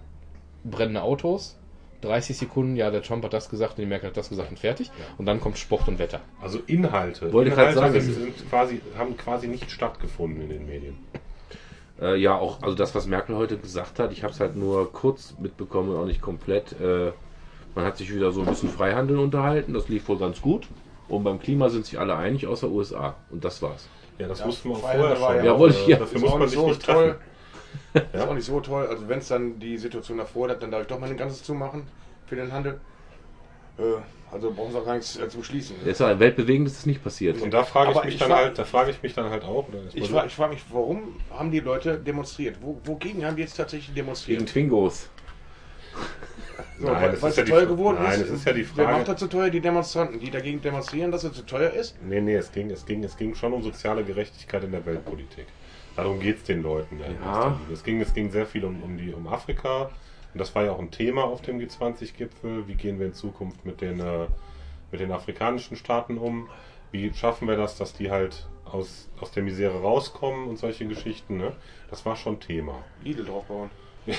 brennende 0.62 1.03
Autos, 1.03 1.57
30 2.02 2.36
Sekunden, 2.36 2.76
ja, 2.76 2.90
der 2.90 3.02
Trump 3.02 3.24
hat 3.24 3.32
das 3.32 3.48
gesagt, 3.48 3.78
die 3.78 3.86
Merkel 3.86 4.08
hat 4.10 4.16
das 4.16 4.28
gesagt 4.28 4.50
und 4.50 4.58
fertig. 4.58 4.90
Und 5.18 5.26
dann 5.26 5.40
kommt 5.40 5.58
Sport 5.58 5.88
und 5.88 5.98
Wetter. 5.98 6.20
Also 6.42 6.60
Inhalte. 6.66 7.32
Wollte 7.32 7.50
Inhalte 7.50 7.74
sagen, 7.74 8.00
sind, 8.00 8.14
sind 8.14 8.50
quasi, 8.50 8.80
haben 8.98 9.16
quasi 9.16 9.48
nicht 9.48 9.70
stattgefunden 9.70 10.42
in 10.42 10.48
den 10.48 10.66
Medien. 10.66 10.96
Äh, 12.00 12.16
ja, 12.16 12.36
auch, 12.36 12.62
also 12.62 12.74
das, 12.74 12.94
was 12.94 13.06
Merkel 13.06 13.36
heute 13.36 13.58
gesagt 13.58 13.98
hat, 13.98 14.12
ich 14.12 14.22
habe 14.22 14.32
es 14.32 14.40
halt 14.40 14.56
nur 14.56 14.90
kurz 14.92 15.34
mitbekommen 15.38 15.90
und 15.90 15.96
auch 15.96 16.06
nicht 16.06 16.22
komplett. 16.22 16.72
Äh, 16.80 17.12
man 17.74 17.84
hat 17.84 17.96
sich 17.98 18.12
wieder 18.14 18.32
so 18.32 18.40
ein 18.40 18.46
bisschen 18.46 18.70
Freihandel 18.70 19.18
unterhalten, 19.18 19.74
das 19.74 19.88
lief 19.88 20.08
wohl 20.08 20.18
ganz 20.18 20.40
gut. 20.40 20.66
Und 21.08 21.24
beim 21.24 21.38
Klima 21.40 21.68
sind 21.68 21.84
sich 21.86 21.98
alle 21.98 22.16
einig, 22.16 22.46
außer 22.46 22.68
USA. 22.68 23.16
Und 23.30 23.44
das 23.44 23.60
war's. 23.62 23.88
Ja, 24.18 24.28
das 24.28 24.40
Ja, 24.40 24.46
wussten 24.46 24.68
wir 24.70 24.76
auch 24.76 24.80
vorher 24.80 25.00
war 25.20 25.34
schon. 25.34 25.44
ja 25.44 25.66
ich- 25.66 25.86
Äh, 25.86 25.90
ja. 25.90 25.96
Dafür 25.98 26.16
Ist 26.16 26.22
muss 26.22 26.30
man 26.32 26.40
nicht 26.40 26.50
sich 26.50 26.58
so 26.58 26.68
nicht 26.68 26.84
toll. 26.86 26.94
treffen. 27.04 27.30
Ist 27.94 28.22
auch 28.22 28.35
nicht 28.35 28.44
so 28.46 28.61
toll. 28.61 28.87
Also 28.87 29.09
wenn 29.09 29.18
es 29.18 29.28
dann 29.28 29.59
die 29.59 29.76
Situation 29.78 30.18
davor 30.18 30.48
hat, 30.48 30.62
dann 30.62 30.70
darf 30.70 30.83
ich 30.83 30.87
doch 30.88 30.98
mal 30.98 31.09
ein 31.11 31.16
ganzes 31.16 31.42
zumachen 31.42 31.87
für 32.26 32.37
den 32.37 32.52
Handel. 32.52 32.80
Äh, 33.78 33.83
also 34.33 34.52
brauchen 34.52 34.70
sie 34.72 34.78
auch 34.78 34.85
gar 34.85 34.94
nichts 34.94 35.16
äh, 35.18 35.28
zum 35.28 35.42
Schließen. 35.42 35.76
Jetzt 35.85 36.00
ist 36.00 36.00
ja 36.00 36.18
weltbewegendes 36.20 36.74
ist 36.78 36.87
nicht 36.87 37.02
passiert. 37.02 37.40
Und 37.40 37.52
da 37.52 37.64
frage 37.64 37.90
ich 37.92 38.04
mich 38.04 38.14
ich 38.14 38.20
dann 38.20 38.28
frag- 38.30 38.38
halt, 38.44 38.59
da 38.59 38.64
frage 38.64 38.90
ich 38.92 39.02
mich 39.02 39.14
dann 39.14 39.30
halt 39.30 39.42
auch, 39.44 39.66
Ich 39.92 40.09
frage 40.09 40.26
ich 40.28 40.35
frag 40.35 40.50
mich, 40.50 40.62
warum 40.70 41.16
haben 41.30 41.50
die 41.50 41.61
Leute 41.61 41.98
demonstriert? 41.98 42.56
Wo, 42.61 42.80
wogegen 42.85 43.24
haben 43.24 43.37
die 43.37 43.42
jetzt 43.42 43.56
tatsächlich 43.56 43.88
Gegen 43.88 44.06
demonstriert? 44.06 44.48
Twingos. 44.48 45.09
So, 46.78 46.87
Nein, 46.87 47.02
weil 47.02 47.11
das 47.11 47.22
es 47.22 47.37
ja 47.37 47.44
teuer 47.44 47.66
geworden 47.66 47.98
Nein, 48.02 48.12
ist. 48.12 48.22
das 48.22 48.30
ist 48.30 48.46
ja 48.46 48.52
die 48.52 48.61
Wer 48.76 48.85
Frage- 48.85 48.98
macht 48.98 49.09
das 49.09 49.16
zu 49.20 49.26
teuer? 49.26 49.50
Die 49.50 49.61
Demonstranten, 49.61 50.18
die 50.20 50.30
dagegen 50.30 50.62
demonstrieren, 50.62 51.11
dass 51.11 51.24
es 51.24 51.33
zu 51.33 51.42
teuer 51.44 51.70
ist? 51.70 52.00
Nee, 52.02 52.20
nee, 52.20 52.37
es 52.37 52.52
ging, 52.52 52.70
es, 52.70 52.87
ging, 52.87 53.02
es 53.04 53.16
ging 53.16 53.35
schon 53.35 53.52
um 53.52 53.62
soziale 53.62 54.04
Gerechtigkeit 54.04 54.64
in 54.64 54.72
der 54.72 54.85
Weltpolitik. 54.87 55.46
Darum 55.96 56.20
geht 56.20 56.38
es 56.38 56.44
den 56.44 56.62
Leuten 56.62 56.98
ja. 56.98 57.07
Ja. 57.24 57.61
Es 57.72 57.83
ging, 57.85 58.00
es 58.00 58.14
ging 58.14 58.31
sehr 58.31 58.46
viel 58.46 58.64
um, 58.64 58.83
um, 58.83 58.96
die, 58.96 59.12
um 59.12 59.26
Afrika. 59.26 59.90
Und 60.33 60.38
das 60.38 60.55
war 60.55 60.64
ja 60.64 60.72
auch 60.72 60.79
ein 60.79 60.90
Thema 60.90 61.24
auf 61.24 61.42
dem 61.42 61.59
G20-Gipfel. 61.59 62.68
Wie 62.68 62.74
gehen 62.74 62.98
wir 62.98 63.07
in 63.07 63.14
Zukunft 63.14 63.64
mit 63.64 63.81
den, 63.81 64.00
äh, 64.00 64.26
mit 64.92 65.00
den 65.00 65.12
afrikanischen 65.12 65.76
Staaten 65.76 66.18
um? 66.18 66.48
Wie 66.92 67.12
schaffen 67.14 67.48
wir 67.48 67.57
das, 67.57 67.76
dass 67.76 67.92
die 67.92 68.11
halt 68.11 68.46
aus, 68.64 69.09
aus 69.20 69.33
der 69.33 69.42
Misere 69.42 69.81
rauskommen 69.81 70.48
und 70.48 70.59
solche 70.59 70.87
Geschichten? 70.87 71.37
Ne? 71.37 71.53
Das 71.90 72.07
war 72.07 72.16
schon 72.16 72.40
Thema. 72.40 72.85
Lidl 73.03 73.24
draufbauen. 73.24 73.70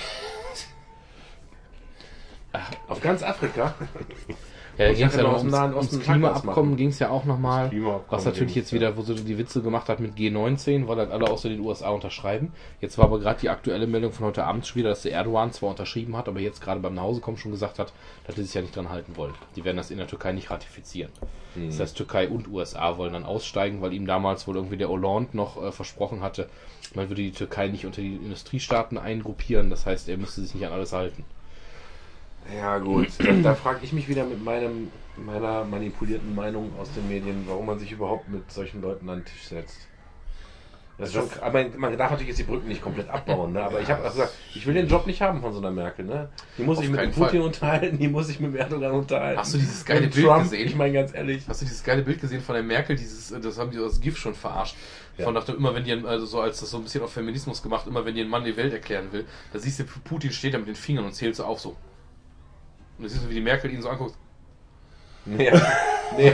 Auf 2.89 2.99
ganz 3.01 3.23
Afrika. 3.23 3.73
Ja, 4.77 4.87
da 4.87 4.93
ging 4.93 5.07
es 5.07 5.15
ja 5.15 5.23
noch 5.23 5.37
ums, 5.37 5.51
Nahen 5.51 5.73
ums 5.73 5.99
Klimaabkommen 5.99 6.75
ging 6.75 6.89
es 6.89 6.99
ja 6.99 7.09
auch 7.09 7.25
nochmal. 7.25 7.71
Was 8.09 8.25
natürlich 8.25 8.55
jetzt 8.55 8.73
wieder, 8.73 8.95
wo 8.97 9.01
sie 9.01 9.15
die 9.15 9.37
Witze 9.37 9.61
gemacht 9.61 9.89
hat 9.89 9.99
mit 9.99 10.15
G19, 10.15 10.87
weil 10.87 10.97
halt 10.97 11.11
alle 11.11 11.29
außer 11.29 11.49
den 11.49 11.59
USA 11.59 11.89
unterschreiben. 11.89 12.53
Jetzt 12.79 12.97
war 12.97 13.05
aber 13.05 13.19
gerade 13.19 13.39
die 13.39 13.49
aktuelle 13.49 13.87
Meldung 13.87 14.11
von 14.11 14.27
heute 14.27 14.43
Abend 14.43 14.65
schon 14.65 14.79
wieder, 14.79 14.89
dass 14.89 15.03
der 15.03 15.13
Erdogan 15.13 15.51
zwar 15.51 15.69
unterschrieben 15.69 16.15
hat, 16.17 16.27
aber 16.27 16.39
jetzt 16.39 16.61
gerade 16.61 16.79
beim 16.79 16.95
Nachhausekommen 16.95 17.37
schon 17.37 17.51
gesagt 17.51 17.79
hat, 17.79 17.93
dass 18.25 18.37
er 18.37 18.43
sich 18.43 18.53
ja 18.53 18.61
nicht 18.61 18.75
dran 18.75 18.89
halten 18.89 19.15
wollen. 19.17 19.33
Die 19.55 19.63
werden 19.63 19.77
das 19.77 19.91
in 19.91 19.97
der 19.97 20.07
Türkei 20.07 20.31
nicht 20.31 20.49
ratifizieren. 20.49 21.11
Das 21.67 21.79
heißt, 21.81 21.97
Türkei 21.97 22.29
und 22.29 22.47
USA 22.47 22.97
wollen 22.97 23.11
dann 23.11 23.25
aussteigen, 23.25 23.81
weil 23.81 23.91
ihm 23.93 24.05
damals 24.05 24.47
wohl 24.47 24.55
irgendwie 24.55 24.77
der 24.77 24.87
Hollande 24.87 25.35
noch 25.35 25.61
äh, 25.61 25.71
versprochen 25.73 26.21
hatte, 26.21 26.47
man 26.93 27.09
würde 27.09 27.21
die 27.21 27.31
Türkei 27.31 27.67
nicht 27.67 27.85
unter 27.85 28.01
die 28.01 28.15
Industriestaaten 28.15 28.97
eingruppieren. 28.97 29.69
Das 29.69 29.85
heißt, 29.85 30.09
er 30.09 30.17
müsste 30.17 30.41
sich 30.41 30.55
nicht 30.55 30.65
an 30.65 30.73
alles 30.73 30.93
halten. 30.93 31.25
Ja 32.55 32.77
gut, 32.79 33.07
da, 33.19 33.31
da 33.31 33.55
frage 33.55 33.79
ich 33.83 33.93
mich 33.93 34.07
wieder 34.07 34.25
mit 34.25 34.43
meinem, 34.43 34.91
meiner 35.17 35.63
manipulierten 35.63 36.33
Meinung 36.35 36.71
aus 36.79 36.91
den 36.93 37.07
Medien, 37.07 37.43
warum 37.47 37.65
man 37.65 37.79
sich 37.79 37.91
überhaupt 37.91 38.29
mit 38.29 38.51
solchen 38.51 38.81
Leuten 38.81 39.09
an 39.09 39.19
den 39.19 39.25
Tisch 39.25 39.47
setzt. 39.47 39.87
Das 41.01 41.09
ist 41.09 41.15
schon, 41.15 41.29
aber 41.41 41.65
man 41.77 41.97
darf 41.97 42.11
natürlich 42.11 42.27
jetzt 42.27 42.37
die 42.37 42.43
Brücken 42.43 42.67
nicht 42.67 42.81
komplett 42.81 43.09
abbauen, 43.09 43.53
ne? 43.53 43.63
aber 43.63 43.81
ich 43.81 43.89
habe 43.89 44.03
gesagt, 44.03 44.33
ich 44.53 44.67
will 44.67 44.75
den 44.75 44.87
Job 44.87 45.07
nicht 45.07 45.19
haben 45.19 45.41
von 45.41 45.51
so 45.51 45.57
einer 45.57 45.71
Merkel. 45.71 46.05
Ne? 46.05 46.29
Die 46.59 46.63
muss 46.63 46.77
sich 46.77 46.89
mit 46.89 46.99
Putin 47.13 47.39
Fall. 47.39 47.41
unterhalten, 47.41 47.97
die 47.97 48.07
muss 48.07 48.27
sich 48.27 48.39
mit 48.39 48.55
Erdogan 48.55 48.91
unterhalten. 48.91 49.39
Hast 49.39 49.53
du 49.55 49.57
dieses 49.57 49.83
geile 49.83 50.07
Bild 50.07 50.27
Trump, 50.27 50.43
gesehen? 50.43 50.67
Ich 50.67 50.75
meine 50.75 50.93
ganz 50.93 51.15
ehrlich. 51.15 51.43
Hast 51.47 51.61
du 51.61 51.65
dieses 51.65 51.83
geile 51.83 52.03
Bild 52.03 52.21
gesehen 52.21 52.41
von 52.41 52.53
der 52.53 52.63
Merkel? 52.63 52.95
Dieses, 52.95 53.29
das 53.29 53.57
haben 53.57 53.71
die 53.71 53.79
aus 53.79 53.99
GIF 53.99 54.15
schon 54.15 54.35
verarscht. 54.35 54.75
Ja. 55.17 55.25
Von 55.25 55.33
dachte 55.33 55.53
immer, 55.53 55.73
wenn 55.73 55.85
die, 55.85 55.91
also 55.91 56.27
so 56.27 56.39
als 56.39 56.59
das 56.59 56.69
so 56.69 56.77
ein 56.77 56.83
bisschen 56.83 57.01
auf 57.03 57.11
Feminismus 57.11 57.63
gemacht, 57.63 57.87
immer 57.87 58.05
wenn 58.05 58.13
dir 58.13 58.23
ein 58.23 58.29
Mann 58.29 58.43
die 58.43 58.55
Welt 58.55 58.71
erklären 58.71 59.11
will, 59.11 59.25
da 59.53 59.57
siehst 59.57 59.79
du, 59.79 59.85
Putin 60.03 60.31
steht 60.31 60.53
da 60.53 60.59
mit 60.59 60.67
den 60.67 60.75
Fingern 60.75 61.05
und 61.05 61.13
zählt 61.13 61.35
so 61.35 61.45
auf 61.45 61.59
so. 61.59 61.75
Und 63.01 63.05
du 63.05 63.09
siehst, 63.09 63.27
wie 63.27 63.33
die 63.33 63.41
Merkel 63.41 63.73
ihn 63.73 63.81
so 63.81 63.89
anguckt. 63.89 64.13
Ja, 65.25 65.59
nee, 66.17 66.33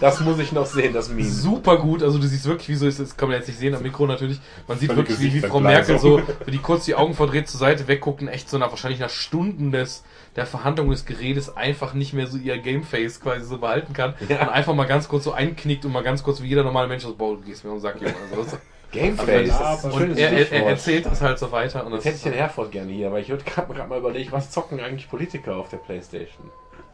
das 0.00 0.20
muss 0.20 0.38
ich 0.38 0.52
noch 0.52 0.66
sehen, 0.66 0.92
das 0.92 1.08
Meme. 1.08 1.28
Super 1.28 1.78
gut, 1.78 2.00
also 2.04 2.18
du 2.18 2.28
siehst 2.28 2.44
wirklich, 2.46 2.68
wie 2.68 2.74
so 2.76 2.86
ist, 2.86 3.00
das 3.00 3.16
kann 3.16 3.28
man 3.28 3.38
jetzt 3.38 3.48
nicht 3.48 3.58
sehen 3.58 3.74
am 3.74 3.82
Mikro 3.82 4.06
natürlich. 4.06 4.40
Man 4.68 4.78
sieht 4.78 4.88
Völlig 4.92 5.08
wirklich, 5.08 5.20
wie, 5.34 5.42
wie 5.42 5.46
Frau 5.48 5.58
Merkel 5.58 5.98
so, 5.98 6.22
wie 6.44 6.52
die 6.52 6.58
kurz 6.58 6.84
die 6.84 6.94
Augen 6.94 7.14
verdreht 7.14 7.48
zur 7.48 7.58
Seite 7.58 7.88
wegguckt 7.88 8.22
und 8.22 8.28
echt 8.28 8.48
so 8.48 8.56
nach 8.58 8.70
wahrscheinlich 8.70 9.00
nach 9.00 9.10
Stunden 9.10 9.72
des, 9.72 10.04
der 10.36 10.46
Verhandlung 10.46 10.90
des 10.90 11.06
Geredes 11.06 11.56
einfach 11.56 11.92
nicht 11.92 12.12
mehr 12.12 12.28
so 12.28 12.36
ihr 12.36 12.58
Gameface 12.58 13.20
quasi 13.20 13.44
so 13.44 13.58
behalten 13.58 13.92
kann 13.94 14.14
Ja. 14.28 14.42
und 14.42 14.48
einfach 14.50 14.74
mal 14.74 14.86
ganz 14.86 15.08
kurz 15.08 15.24
so 15.24 15.32
einknickt 15.32 15.84
und 15.84 15.92
mal 15.92 16.04
ganz 16.04 16.22
kurz 16.22 16.40
wie 16.40 16.46
jeder 16.46 16.62
normale 16.62 16.86
Mensch 16.86 17.02
so, 17.02 17.16
boah, 17.16 17.34
du 17.36 17.42
gehst 17.42 17.64
mir 17.64 17.70
um 17.70 17.78
den 17.78 17.82
Sack, 17.82 18.00
Junge. 18.00 18.14
Also 18.30 18.44
das, 18.44 18.58
Gameface, 18.92 19.48
das 19.48 19.78
ist 19.78 19.84
ein 19.84 19.92
und 19.92 19.98
schönes 19.98 20.18
er, 20.18 20.32
er, 20.32 20.52
er 20.52 20.66
erzählt 20.70 21.06
das 21.06 21.20
halt 21.20 21.38
so 21.38 21.52
weiter 21.52 21.84
und 21.86 21.92
Jetzt 21.92 21.98
das 21.98 22.04
hätte 22.06 22.16
ich 22.16 22.22
den 22.24 22.32
Herford 22.34 22.72
gerne 22.72 22.92
hier, 22.92 23.06
aber 23.08 23.20
ich 23.20 23.28
würde 23.28 23.44
gerade 23.44 23.72
mal 23.86 23.98
überlegen, 23.98 24.32
was 24.32 24.50
zocken 24.50 24.80
eigentlich 24.80 25.08
Politiker 25.08 25.56
auf 25.56 25.68
der 25.68 25.78
Playstation? 25.78 26.50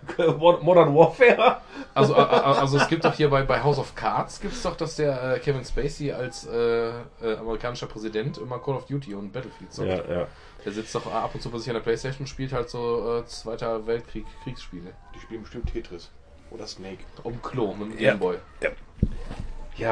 Modern 0.38 0.94
Warfare? 0.94 1.60
Also, 1.94 2.14
äh, 2.14 2.18
äh, 2.18 2.22
also 2.22 2.78
es 2.78 2.86
gibt 2.88 3.04
doch 3.04 3.14
hier 3.14 3.28
bei, 3.28 3.42
bei 3.42 3.60
House 3.62 3.78
of 3.78 3.94
Cards 3.94 4.40
gibt's 4.40 4.62
doch, 4.62 4.76
dass 4.76 4.96
der 4.96 5.34
äh, 5.34 5.38
Kevin 5.40 5.64
Spacey 5.64 6.12
als 6.12 6.46
äh, 6.46 6.88
äh, 6.88 6.92
amerikanischer 7.40 7.86
Präsident 7.86 8.38
immer 8.38 8.58
Call 8.60 8.74
of 8.76 8.86
Duty 8.86 9.14
und 9.14 9.32
Battlefield 9.32 9.72
zockt. 9.72 10.08
ja. 10.08 10.26
Der 10.64 10.72
sitzt 10.72 10.94
doch 10.94 11.12
ab 11.12 11.30
und 11.32 11.40
zu 11.40 11.50
bei 11.50 11.58
sich 11.58 11.68
an 11.68 11.74
der 11.74 11.80
Playstation 11.80 12.20
und 12.22 12.28
spielt 12.28 12.52
halt 12.52 12.68
so 12.68 13.18
äh, 13.18 13.26
Zweiter 13.26 13.86
Weltkrieg, 13.86 14.26
Kriegsspiele. 14.42 14.92
Die 15.14 15.20
spielen 15.20 15.42
bestimmt 15.42 15.72
Tetris. 15.72 16.10
Oder 16.50 16.66
Snake. 16.66 16.98
Um 17.22 17.40
Klo 17.42 17.72
mit 17.74 17.92
dem 17.92 17.98
Ja. 17.98 18.10
Gameboy. 18.12 18.36
Ja, 18.62 18.70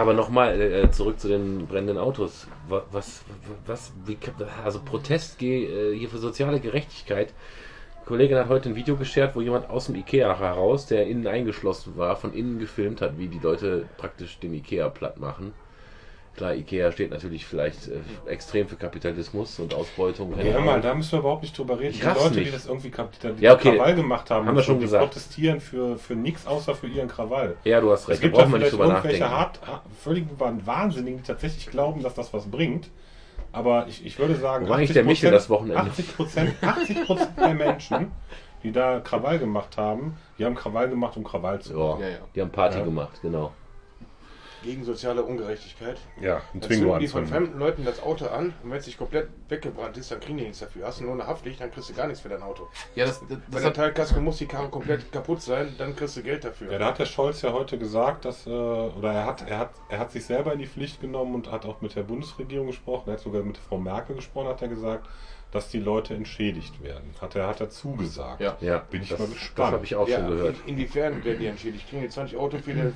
aber 0.00 0.14
nochmal 0.14 0.60
äh, 0.60 0.90
zurück 0.90 1.20
zu 1.20 1.28
den 1.28 1.66
brennenden 1.66 1.98
Autos. 1.98 2.46
Wa- 2.68 2.84
Was, 2.90 3.22
was, 3.66 3.92
wie, 4.06 4.16
also 4.64 4.80
Protest 4.82 5.38
ge- 5.38 5.92
äh, 5.92 5.98
hier 5.98 6.08
für 6.08 6.18
soziale 6.18 6.58
Gerechtigkeit. 6.60 7.34
Eine 7.96 8.06
Kollegin 8.06 8.38
hat 8.38 8.48
heute 8.48 8.70
ein 8.70 8.76
Video 8.76 8.96
geshared, 8.96 9.34
wo 9.36 9.40
jemand 9.42 9.68
aus 9.68 9.86
dem 9.86 9.94
Ikea 9.96 10.38
heraus, 10.38 10.86
der 10.86 11.06
innen 11.06 11.26
eingeschlossen 11.26 11.96
war, 11.96 12.16
von 12.16 12.32
innen 12.32 12.58
gefilmt 12.58 13.00
hat, 13.02 13.18
wie 13.18 13.28
die 13.28 13.38
Leute 13.38 13.86
praktisch 13.98 14.38
den 14.38 14.54
Ikea 14.54 14.88
platt 14.88 15.18
machen. 15.18 15.52
Klar, 16.36 16.54
Ikea 16.54 16.90
steht 16.90 17.10
natürlich 17.12 17.46
vielleicht 17.46 17.86
äh, 17.88 18.00
extrem 18.30 18.66
für 18.66 18.74
Kapitalismus 18.76 19.60
und 19.60 19.72
Ausbeutung. 19.72 20.34
Ja, 20.42 20.58
mal, 20.60 20.80
da 20.80 20.92
müssen 20.94 21.12
wir 21.12 21.18
überhaupt 21.20 21.42
nicht 21.42 21.56
drüber 21.56 21.78
reden. 21.78 21.90
Ich 21.94 22.00
Die 22.00 22.06
Leute, 22.06 22.34
nicht. 22.34 22.48
die 22.48 22.50
das 22.52 22.66
irgendwie 22.66 22.90
kap- 22.90 23.12
die 23.20 23.44
Ja, 23.44 23.54
okay. 23.54 23.76
Krawall 23.76 23.94
gemacht 23.94 24.30
haben, 24.30 24.46
Haben 24.48 24.56
wir 24.56 24.62
schon 24.64 24.80
gesagt. 24.80 25.04
protestieren 25.04 25.60
für, 25.60 25.96
für 25.96 26.14
nichts 26.16 26.44
außer 26.46 26.74
für 26.74 26.88
ihren 26.88 27.06
Krawall. 27.08 27.56
ja, 27.64 27.80
du 27.80 27.92
hast 27.92 28.02
Es 28.02 28.08
recht, 28.08 28.18
da 28.18 28.26
gibt 28.26 28.36
ja 28.36 28.42
braucht 28.42 28.50
man 28.52 28.60
nicht 28.62 28.72
drüber 28.72 28.86
irgendwelche 28.86 29.20
nachdenken. 29.22 29.68
hart, 29.68 29.82
völlig 30.02 30.24
Wahnsinnigen, 30.38 31.18
die 31.18 31.24
tatsächlich 31.24 31.70
glauben, 31.70 32.02
dass 32.02 32.14
das 32.14 32.32
was 32.34 32.46
bringt. 32.46 32.90
Aber 33.52 33.86
ich, 33.86 34.04
ich 34.04 34.18
würde 34.18 34.34
sagen, 34.34 34.66
Wo 34.66 34.70
war 34.70 34.78
eigentlich 34.78 34.92
der 34.92 35.04
Michel 35.04 35.30
das 35.30 35.48
Wochenende? 35.48 35.82
80 35.82 36.16
Prozent 36.16 36.54
80 36.60 36.96
der 37.38 37.54
Menschen, 37.54 38.10
die 38.64 38.72
da 38.72 38.98
Krawall 38.98 39.38
gemacht 39.38 39.76
haben, 39.76 40.16
die 40.38 40.44
haben 40.44 40.56
Krawall 40.56 40.88
gemacht, 40.88 41.16
um 41.16 41.22
Krawall 41.22 41.60
zu 41.60 41.74
machen. 41.74 42.00
Ja, 42.00 42.06
Ja, 42.08 42.12
ja. 42.14 42.18
die 42.34 42.40
haben 42.40 42.50
Party 42.50 42.78
Ja. 42.78 42.84
gemacht, 42.84 43.20
genau. 43.22 43.52
Gegen 44.64 44.84
soziale 44.84 45.22
Ungerechtigkeit. 45.22 45.98
Ja, 46.20 46.36
ein 46.54 46.60
Dann 46.60 46.70
Twingo 46.70 46.98
die 46.98 47.06
von 47.06 47.26
fremden 47.26 47.58
Leuten 47.58 47.84
das 47.84 48.02
Auto 48.02 48.26
an 48.26 48.54
und 48.62 48.70
wenn 48.70 48.78
es 48.78 48.86
sich 48.86 48.96
komplett 48.96 49.28
weggebrannt 49.48 49.96
ist, 49.98 50.10
dann 50.10 50.20
kriegen 50.20 50.38
die 50.38 50.44
nichts 50.44 50.60
dafür. 50.60 50.86
Hast 50.86 51.00
du 51.00 51.04
nur 51.04 51.12
eine 51.12 51.26
Haftpflicht, 51.26 51.60
dann 51.60 51.70
kriegst 51.70 51.90
du 51.90 51.94
gar 51.94 52.06
nichts 52.06 52.22
für 52.22 52.30
dein 52.30 52.42
Auto. 52.42 52.66
Ja, 52.94 53.04
das, 53.04 53.20
das, 53.20 53.28
Bei 53.28 53.36
das 53.50 53.60
der 53.60 53.68
hat, 53.68 53.76
Teilkasko 53.76 54.20
muss 54.20 54.38
die 54.38 54.46
Karre 54.46 54.68
komplett 54.70 55.12
kaputt 55.12 55.42
sein, 55.42 55.74
dann 55.76 55.94
kriegst 55.94 56.16
du 56.16 56.22
Geld 56.22 56.44
dafür. 56.44 56.72
Ja, 56.72 56.78
da 56.78 56.86
hat 56.86 56.98
der 56.98 57.06
Scholz 57.06 57.42
ja 57.42 57.52
heute 57.52 57.76
gesagt, 57.76 58.24
dass, 58.24 58.46
äh, 58.46 58.50
oder 58.50 59.12
er 59.12 59.26
hat, 59.26 59.48
er, 59.48 59.58
hat, 59.58 59.70
er 59.90 59.98
hat 59.98 60.12
sich 60.12 60.24
selber 60.24 60.54
in 60.54 60.58
die 60.58 60.66
Pflicht 60.66 61.00
genommen 61.00 61.34
und 61.34 61.52
hat 61.52 61.66
auch 61.66 61.82
mit 61.82 61.94
der 61.94 62.02
Bundesregierung 62.02 62.68
gesprochen, 62.68 63.10
er 63.10 63.14
hat 63.14 63.20
sogar 63.20 63.42
mit 63.42 63.58
Frau 63.58 63.76
Merkel 63.76 64.16
gesprochen, 64.16 64.48
hat 64.48 64.62
er 64.62 64.68
gesagt, 64.68 65.06
dass 65.54 65.68
die 65.68 65.78
Leute 65.78 66.14
entschädigt 66.14 66.82
werden. 66.82 67.14
Hat 67.20 67.36
er, 67.36 67.46
hat 67.46 67.60
er 67.60 67.70
zugesagt. 67.70 68.40
Ja. 68.40 68.56
Ja, 68.60 68.78
Bin 68.78 69.02
ich 69.02 69.08
das, 69.08 69.20
mal 69.20 69.26
Das 69.28 69.34
gespannt. 69.38 69.72
habe 69.72 69.84
ich 69.84 69.94
auch 69.94 70.08
ja, 70.08 70.16
schon 70.18 70.28
gehört. 70.28 70.56
in, 70.66 70.74
inwiefern 70.74 71.24
werden 71.24 71.38
die 71.38 71.46
entschädigt? 71.46 71.88
Kriegen 71.88 72.02
die 72.02 72.08
20 72.08 72.36
Auto 72.36 72.58
für 72.58 72.74
den? 72.74 72.92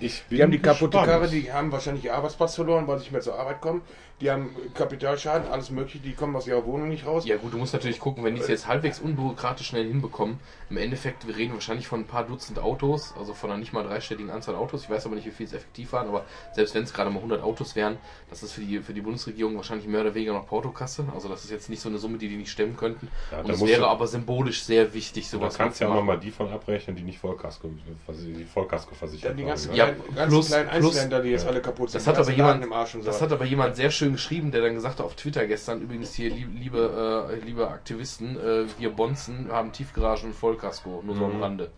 Ich 0.00 0.22
Die 0.30 0.42
haben 0.42 0.50
die 0.52 0.58
kaputte. 0.58 0.98
Karre, 0.98 1.22
das- 1.22 1.30
die 1.30 1.50
haben 1.50 1.72
wahrscheinlich 1.72 2.04
ihr 2.04 2.14
Arbeitsplatz 2.14 2.56
verloren, 2.56 2.86
weil 2.86 2.98
sie 2.98 3.04
nicht 3.04 3.12
mehr 3.12 3.22
zur 3.22 3.38
Arbeit 3.38 3.62
kommen. 3.62 3.80
Die 4.20 4.30
haben 4.30 4.54
Kapitalschaden, 4.74 5.50
alles 5.50 5.70
mögliche, 5.70 5.98
die 5.98 6.12
kommen 6.12 6.36
aus 6.36 6.46
ihrer 6.46 6.64
Wohnung 6.64 6.88
nicht 6.88 7.04
raus. 7.04 7.24
Ja 7.26 7.36
gut, 7.36 7.52
du 7.52 7.58
musst 7.58 7.72
natürlich 7.72 7.98
gucken, 7.98 8.22
wenn 8.22 8.36
die 8.36 8.40
es 8.40 8.46
jetzt 8.48 8.68
halbwegs 8.68 9.00
unbürokratisch 9.00 9.66
schnell 9.66 9.86
hinbekommen. 9.88 10.38
Im 10.70 10.76
Endeffekt, 10.76 11.26
wir 11.26 11.36
reden 11.36 11.52
wahrscheinlich 11.54 11.88
von 11.88 12.00
ein 12.00 12.06
paar 12.06 12.24
Dutzend 12.24 12.60
Autos, 12.60 13.12
also 13.18 13.34
von 13.34 13.50
einer 13.50 13.58
nicht 13.58 13.72
mal 13.72 13.82
dreistelligen 13.82 14.30
Anzahl 14.30 14.54
Autos. 14.54 14.82
Ich 14.84 14.90
weiß 14.90 15.04
aber 15.06 15.16
nicht, 15.16 15.26
wie 15.26 15.32
viel 15.32 15.46
es 15.46 15.52
effektiv 15.52 15.92
waren, 15.92 16.06
aber 16.08 16.24
selbst 16.52 16.74
wenn 16.76 16.84
es 16.84 16.92
gerade 16.92 17.10
mal 17.10 17.16
100 17.16 17.42
Autos 17.42 17.74
wären, 17.74 17.98
das 18.30 18.44
ist 18.44 18.52
für 18.52 18.60
die, 18.60 18.78
für 18.80 18.94
die 18.94 19.00
Bundesregierung 19.00 19.56
wahrscheinlich 19.56 19.88
mehr 19.88 20.02
oder 20.02 20.14
weniger 20.14 20.32
noch 20.32 20.46
Portokasse. 20.46 21.04
Also 21.12 21.28
das 21.28 21.44
ist 21.44 21.50
jetzt 21.50 21.68
nicht 21.68 21.80
so 21.82 21.88
eine 21.88 21.98
Summe, 21.98 22.16
die 22.18 22.28
die 22.28 22.36
nicht 22.36 22.50
stemmen 22.52 22.76
könnten. 22.76 23.08
Ja, 23.32 23.40
Und 23.40 23.50
es 23.50 23.60
wäre 23.66 23.80
du- 23.80 23.86
aber 23.88 24.06
symbolisch 24.06 24.62
sehr 24.62 24.94
wichtig, 24.94 25.24
Du 25.28 25.38
sowas 25.38 25.56
kannst 25.58 25.80
ja 25.80 25.88
auch 25.88 25.90
zu 25.90 25.94
machen. 25.96 26.06
nochmal 26.06 26.20
die 26.20 26.30
von 26.30 26.50
abrechnen, 26.52 26.94
die 26.94 27.02
nicht 27.02 27.18
Vollkasko, 27.18 27.68
die 28.08 28.44
Vollkasko 28.44 28.94
versichert 28.94 29.30
Dann 29.30 29.36
die 29.36 29.42
waren. 29.42 29.48
ganzen, 29.50 29.70
ne? 29.72 29.76
Ja, 29.76 29.86
ganzen 30.14 30.28
plus- 30.28 30.46
kleinen 30.46 30.68
Einzelländer, 30.68 31.20
die 31.20 31.30
jetzt 31.30 31.46
alle 31.46 31.60
kaputt 31.60 31.90
sind. 31.90 32.00
Das 32.00 32.06
hat 32.06 32.16
aber 32.18 32.30
jemand, 32.30 32.64
im 32.64 32.72
Arsch 32.72 32.94
und 32.94 33.02
so. 33.02 33.06
das 33.06 33.20
hat 33.20 33.32
aber 33.32 33.44
jemand 33.44 33.74
sehr 33.76 33.90
schön 33.90 34.03
geschrieben, 34.12 34.50
der 34.50 34.62
dann 34.62 34.74
gesagt 34.74 34.98
hat 34.98 35.04
auf 35.06 35.14
Twitter 35.16 35.46
gestern, 35.46 35.80
übrigens 35.80 36.14
hier, 36.14 36.30
lieb- 36.30 36.48
liebe, 36.58 37.28
äh, 37.32 37.44
liebe 37.44 37.68
Aktivisten, 37.68 38.36
äh, 38.36 38.64
wir 38.78 38.90
Bonzen 38.90 39.48
haben 39.50 39.72
Tiefgaragen 39.72 40.28
und 40.30 40.34
Vollkasko, 40.34 41.02
nur 41.04 41.16
so 41.16 41.24
am 41.26 41.40
Rande. 41.42 41.70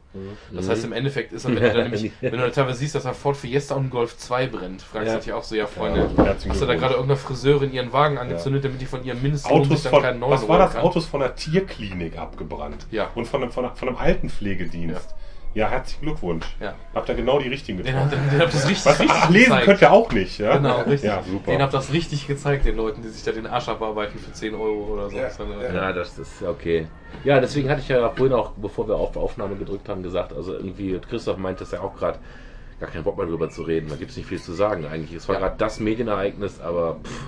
Das 0.50 0.68
heißt, 0.68 0.84
im 0.84 0.92
Endeffekt 0.92 1.32
ist 1.34 1.44
er, 1.44 1.54
wenn 1.54 1.62
du 1.62 1.72
dann 1.74 1.82
nämlich, 1.90 2.10
wenn 2.20 2.30
du 2.32 2.38
dann 2.38 2.52
teilweise 2.52 2.78
siehst, 2.78 2.94
dass 2.94 3.04
er 3.04 3.12
Ford 3.12 3.36
Fiesta 3.36 3.74
und 3.74 3.90
Golf 3.90 4.16
2 4.16 4.46
brennt, 4.46 4.80
fragst 4.82 5.08
Ja. 5.08 5.14
du 5.14 5.20
dich 5.24 5.32
auch 5.34 5.42
so, 5.44 5.54
ja 5.54 5.66
Freunde, 5.66 6.08
Ja, 6.16 6.34
hast 6.48 6.60
du 6.62 6.66
da 6.66 6.74
gerade 6.74 6.94
irgendeiner 6.94 7.18
Friseurin 7.18 7.72
ihren 7.72 7.92
Wagen 7.92 8.16
angezündet, 8.16 8.64
damit 8.64 8.80
die 8.80 8.86
von 8.86 9.04
ihrem 9.04 9.20
Mindestlohn 9.20 9.60
Autos 9.60 9.68
sich 9.68 9.82
dann 9.82 9.90
von, 9.92 10.02
keinen 10.02 10.20
neuen 10.20 10.32
was 10.32 10.48
war 10.48 10.58
das? 10.58 10.72
kann? 10.72 10.82
Autos 10.82 11.04
von 11.06 11.20
der 11.20 11.34
Tierklinik 11.34 12.16
abgebrannt. 12.18 12.86
Ja. 12.90 13.10
Und 13.14 13.26
von 13.26 13.42
einem, 13.42 13.52
von, 13.52 13.66
einem- 13.66 13.76
von 13.76 13.88
einem 13.88 13.98
Altenpflegedienst. 13.98 15.14
Ja. 15.56 15.68
herzlichen 15.70 16.04
Glückwunsch. 16.04 16.46
Ja. 16.60 16.74
Habt 16.94 17.08
ihr 17.08 17.14
genau 17.14 17.38
die 17.38 17.48
richtigen 17.48 17.78
Den, 17.78 17.86
getroffen. 17.86 18.10
hat, 18.10 18.32
den 18.32 18.40
habt 18.40 18.54
das 18.54 18.68
richtig, 18.68 18.86
Was, 18.86 19.00
richtig 19.00 19.16
ach, 19.20 19.30
lesen 19.30 19.44
gezeigt. 19.46 19.64
könnt 19.66 19.80
ihr 19.82 19.92
auch 19.92 20.12
nicht, 20.12 20.38
ja? 20.38 20.56
Genau, 20.56 20.80
richtig. 20.82 21.02
Ja, 21.10 21.22
super. 21.22 21.50
Den 21.50 21.62
habt 21.62 21.74
das 21.74 21.92
richtig 21.92 22.26
gezeigt, 22.26 22.64
den 22.66 22.76
Leuten, 22.76 23.02
die 23.02 23.08
sich 23.08 23.22
da 23.24 23.32
den 23.32 23.46
Arsch 23.46 23.68
abarbeiten 23.68 24.18
für 24.18 24.32
10 24.32 24.54
Euro 24.54 24.92
oder 24.94 25.10
so. 25.10 25.16
Ja, 25.16 25.22
Das 25.24 25.32
ist 25.32 25.40
dann, 25.40 25.52
äh, 25.60 25.64
ja. 25.66 25.74
Ja, 25.74 25.92
das 25.92 26.18
ist 26.18 26.42
okay. 26.42 26.86
Ja, 27.24 27.40
deswegen 27.40 27.68
hatte 27.70 27.80
ich 27.80 27.88
ja 27.88 28.08
vorhin 28.10 28.34
auch, 28.36 28.50
bevor 28.56 28.86
wir 28.88 28.96
auf 28.96 29.16
Aufnahme 29.16 29.56
gedrückt 29.56 29.88
haben, 29.88 30.02
gesagt, 30.02 30.32
also 30.32 30.52
irgendwie, 30.54 30.98
Christoph 31.08 31.38
meint 31.38 31.60
das 31.60 31.70
ja 31.72 31.80
auch 31.80 31.96
gerade, 31.96 32.18
gar 32.78 32.90
keinen 32.90 33.04
Bock 33.04 33.16
mehr 33.16 33.26
drüber 33.26 33.48
zu 33.48 33.62
reden. 33.62 33.88
Da 33.88 33.96
gibt 33.96 34.10
es 34.10 34.16
nicht 34.18 34.26
viel 34.28 34.40
zu 34.40 34.52
sagen 34.52 34.84
eigentlich. 34.86 35.14
Es 35.14 35.26
war 35.28 35.36
Ja. 35.36 35.40
gerade 35.40 35.54
das 35.56 35.80
Medienereignis, 35.80 36.60
aber 36.60 36.96
pff, 37.02 37.22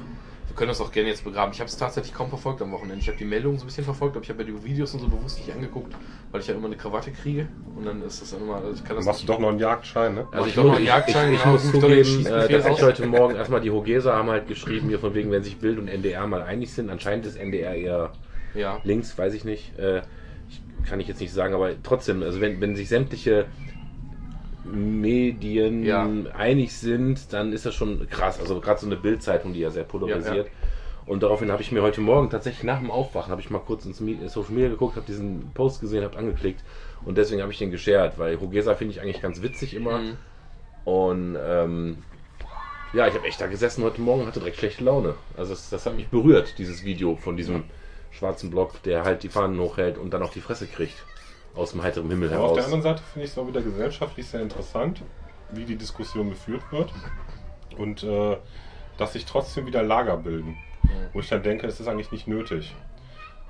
können 0.59 0.69
das 0.69 0.81
auch 0.81 0.91
gerne 0.91 1.09
jetzt 1.09 1.23
begraben. 1.25 1.53
Ich 1.53 1.61
habe 1.61 1.69
es 1.69 1.77
tatsächlich 1.77 2.13
kaum 2.13 2.29
verfolgt 2.29 2.61
am 2.61 2.73
Wochenende. 2.73 2.99
Ich 3.01 3.07
habe 3.07 3.17
die 3.17 3.25
Meldungen 3.25 3.59
so 3.59 3.65
ein 3.65 3.69
bisschen 3.69 3.85
verfolgt, 3.85 4.17
aber 4.17 4.25
ich 4.25 4.29
habe 4.29 4.45
mir 4.45 4.53
die 4.53 4.65
Videos 4.65 4.93
und 4.93 5.01
so 5.01 5.07
bewusst 5.07 5.39
nicht 5.39 5.55
angeguckt, 5.55 5.95
weil 6.33 6.41
ich 6.41 6.49
ja 6.49 6.55
immer 6.55 6.67
eine 6.67 6.77
Krawatte 6.77 7.13
kriege. 7.13 7.47
Und 7.77 7.87
dann 7.87 8.03
ist 8.03 8.21
das 8.21 8.31
dann 8.31 8.43
immer. 8.43 8.57
Also 8.57 8.73
ich 8.73 8.85
kann 8.85 8.97
das 8.97 9.05
machst 9.07 9.23
du 9.23 9.27
doch 9.27 9.39
noch 9.39 9.51
einen 9.51 9.61
Jagdschein, 9.61 10.17
ne? 10.17 10.27
Also 10.33 10.49
ich 10.49 10.55
doch 10.57 10.65
muss, 10.65 10.73
noch 10.73 10.77
einen 10.77 10.85
ich, 10.85 10.91
ich, 10.91 10.97
Jagdschein, 10.97 11.33
ich 11.33 11.41
genau, 11.41 11.53
muss 11.53 11.65
ich 11.65 11.71
den 11.71 11.81
zugeben, 11.81 12.27
äh, 12.27 12.49
dass 12.49 12.67
ich 12.67 12.83
heute 12.83 13.07
Morgen 13.07 13.37
erstmal 13.37 13.61
die 13.61 13.71
Hogeser 13.71 14.17
haben 14.17 14.29
halt 14.31 14.49
geschrieben, 14.49 14.89
hier 14.89 14.99
von 14.99 15.15
wegen, 15.15 15.31
wenn 15.31 15.45
sich 15.45 15.59
Bild 15.59 15.79
und 15.79 15.87
NDR 15.87 16.27
mal 16.27 16.43
einig 16.43 16.73
sind, 16.73 16.91
anscheinend 16.91 17.25
ist 17.27 17.37
NDR 17.37 17.75
eher 17.75 18.13
Ja. 18.55 18.81
links, 18.83 19.17
weiß 19.17 19.35
ich 19.35 19.45
nicht, 19.45 19.79
äh, 19.79 20.03
kann 20.89 20.99
ich 20.99 21.07
jetzt 21.07 21.21
nicht 21.21 21.33
sagen, 21.33 21.55
aber 21.55 21.71
trotzdem, 21.85 22.23
also 22.23 22.41
wenn, 22.41 22.61
wenn 22.61 22.75
sich 22.75 22.89
sämtliche 22.89 23.47
Medien 24.73 25.85
Ja. 25.85 26.09
einig 26.35 26.77
sind, 26.77 27.33
dann 27.33 27.53
ist 27.53 27.67
das 27.67 27.75
schon 27.75 28.09
krass. 28.09 28.41
Also 28.41 28.61
gerade 28.61 28.81
so 28.81 28.87
eine 28.87 28.97
Bildzeitung, 28.97 29.53
die 29.53 29.61
ja 29.61 29.71
sehr 29.71 29.85
polarisiert. 29.85 30.47
Ja, 30.47 30.53
Und 31.07 31.23
daraufhin 31.23 31.51
habe 31.51 31.63
ich 31.63 31.73
mir 31.73 31.83
heute 31.83 32.01
Morgen 32.01 32.31
tatsächlich 32.31 32.65
nach 32.65 32.81
dem 32.81 32.91
Aufwachen, 32.91 33.31
habe 33.31 33.41
ich 33.41 33.51
mal 33.51 33.61
kurz 33.61 33.87
ins 33.87 33.99
Social 33.99 34.53
Media 34.53 34.69
geguckt, 34.69 34.97
habe 34.97 35.07
diesen 35.07 35.51
Post 35.55 35.81
gesehen, 35.81 36.05
habe 36.05 36.19
angeklickt 36.19 36.63
und 37.05 37.17
deswegen 37.17 37.41
habe 37.41 37.51
ich 37.53 37.59
den 37.59 37.71
geshared, 37.71 38.19
weil 38.19 38.41
Hogesa 38.41 38.75
finde 38.75 38.93
ich 38.93 39.01
eigentlich 39.01 39.23
ganz 39.23 39.43
witzig 39.43 39.75
immer. 39.75 39.99
Mhm. 39.99 40.17
Und 40.85 41.37
ähm, 41.43 41.99
ja, 42.93 43.07
ich 43.07 43.15
habe 43.15 43.27
echt 43.27 43.41
da 43.41 43.47
gesessen 43.47 43.85
heute 43.85 44.01
Morgen 44.01 44.27
hatte 44.27 44.41
direkt 44.41 44.57
schlechte 44.59 44.85
Laune. 44.85 45.15
Also 45.37 45.51
das, 45.53 45.71
das 45.71 45.87
hat 45.87 45.97
mich 45.97 46.09
berührt, 46.09 46.59
dieses 46.59 46.85
Video 46.85 47.17
von 47.17 47.37
diesem 47.37 47.65
schwarzen 48.11 48.51
Block, 48.51 48.83
der 48.83 49.05
halt 49.05 49.23
die 49.23 49.29
Fahnen 49.29 49.61
hochhält 49.61 49.99
und 49.99 50.13
dann 50.15 50.23
auf 50.23 50.33
die 50.33 50.41
Fresse 50.41 50.67
kriegt. 50.67 51.05
Aus 51.59 51.73
dem 51.73 51.83
heiteren 51.83 52.09
Himmel 52.09 52.33
Aber 52.33 52.45
auf 52.45 52.53
der 52.55 52.63
heraus. 52.63 52.73
anderen 52.73 52.83
Seite 52.83 53.03
finde 53.13 53.25
ich 53.27 53.33
es 53.33 53.39
auch 53.39 53.47
wieder 53.47 53.61
gesellschaftlich 53.61 54.27
sehr 54.27 54.41
interessant, 54.41 55.03
wie 55.51 55.65
die 55.65 55.77
Diskussion 55.77 56.31
geführt 56.31 56.63
wird 56.71 56.93
und 57.77 58.03
äh, 58.05 58.37
dass 58.97 59.13
sich 59.15 59.25
trotzdem 59.25 59.67
wieder 59.67 59.83
Lager 59.83 60.17
bilden. 60.17 60.57
Wo 61.13 61.21
ich 61.21 61.29
dann 61.29 61.43
denke, 61.43 61.67
es 61.67 61.81
ist 61.81 61.89
eigentlich 61.89 62.13
nicht 62.13 62.29
nötig. 62.29 62.75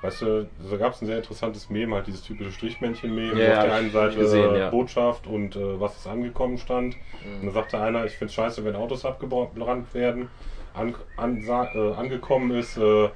Weißt 0.00 0.22
du, 0.22 0.48
da 0.70 0.76
gab 0.76 0.94
es 0.94 1.02
ein 1.02 1.06
sehr 1.06 1.18
interessantes 1.18 1.70
Meme, 1.70 1.96
halt 1.96 2.06
dieses 2.06 2.22
typische 2.22 2.52
Strichmännchen-Meme, 2.52 3.40
Ja, 3.42 3.58
auf 3.58 3.64
der 3.64 3.74
einen 3.74 3.90
Seite 3.90 4.16
gesehen, 4.16 4.54
ja. 4.54 4.70
Botschaft 4.70 5.26
und 5.26 5.56
äh, 5.56 5.80
was 5.80 5.96
ist 5.96 6.06
angekommen 6.06 6.58
stand. 6.58 6.94
Und 7.24 7.46
dann 7.46 7.52
sagte 7.52 7.80
einer, 7.80 8.04
ich 8.04 8.12
finde 8.12 8.26
es 8.26 8.34
scheiße, 8.34 8.64
wenn 8.64 8.76
Autos 8.76 9.04
abgebrannt 9.04 9.92
werden. 9.94 10.30
An, 10.74 10.94
an, 11.16 11.42
äh, 11.42 11.92
angekommen 11.94 12.52
ist, 12.52 12.76
äh, 12.76 13.08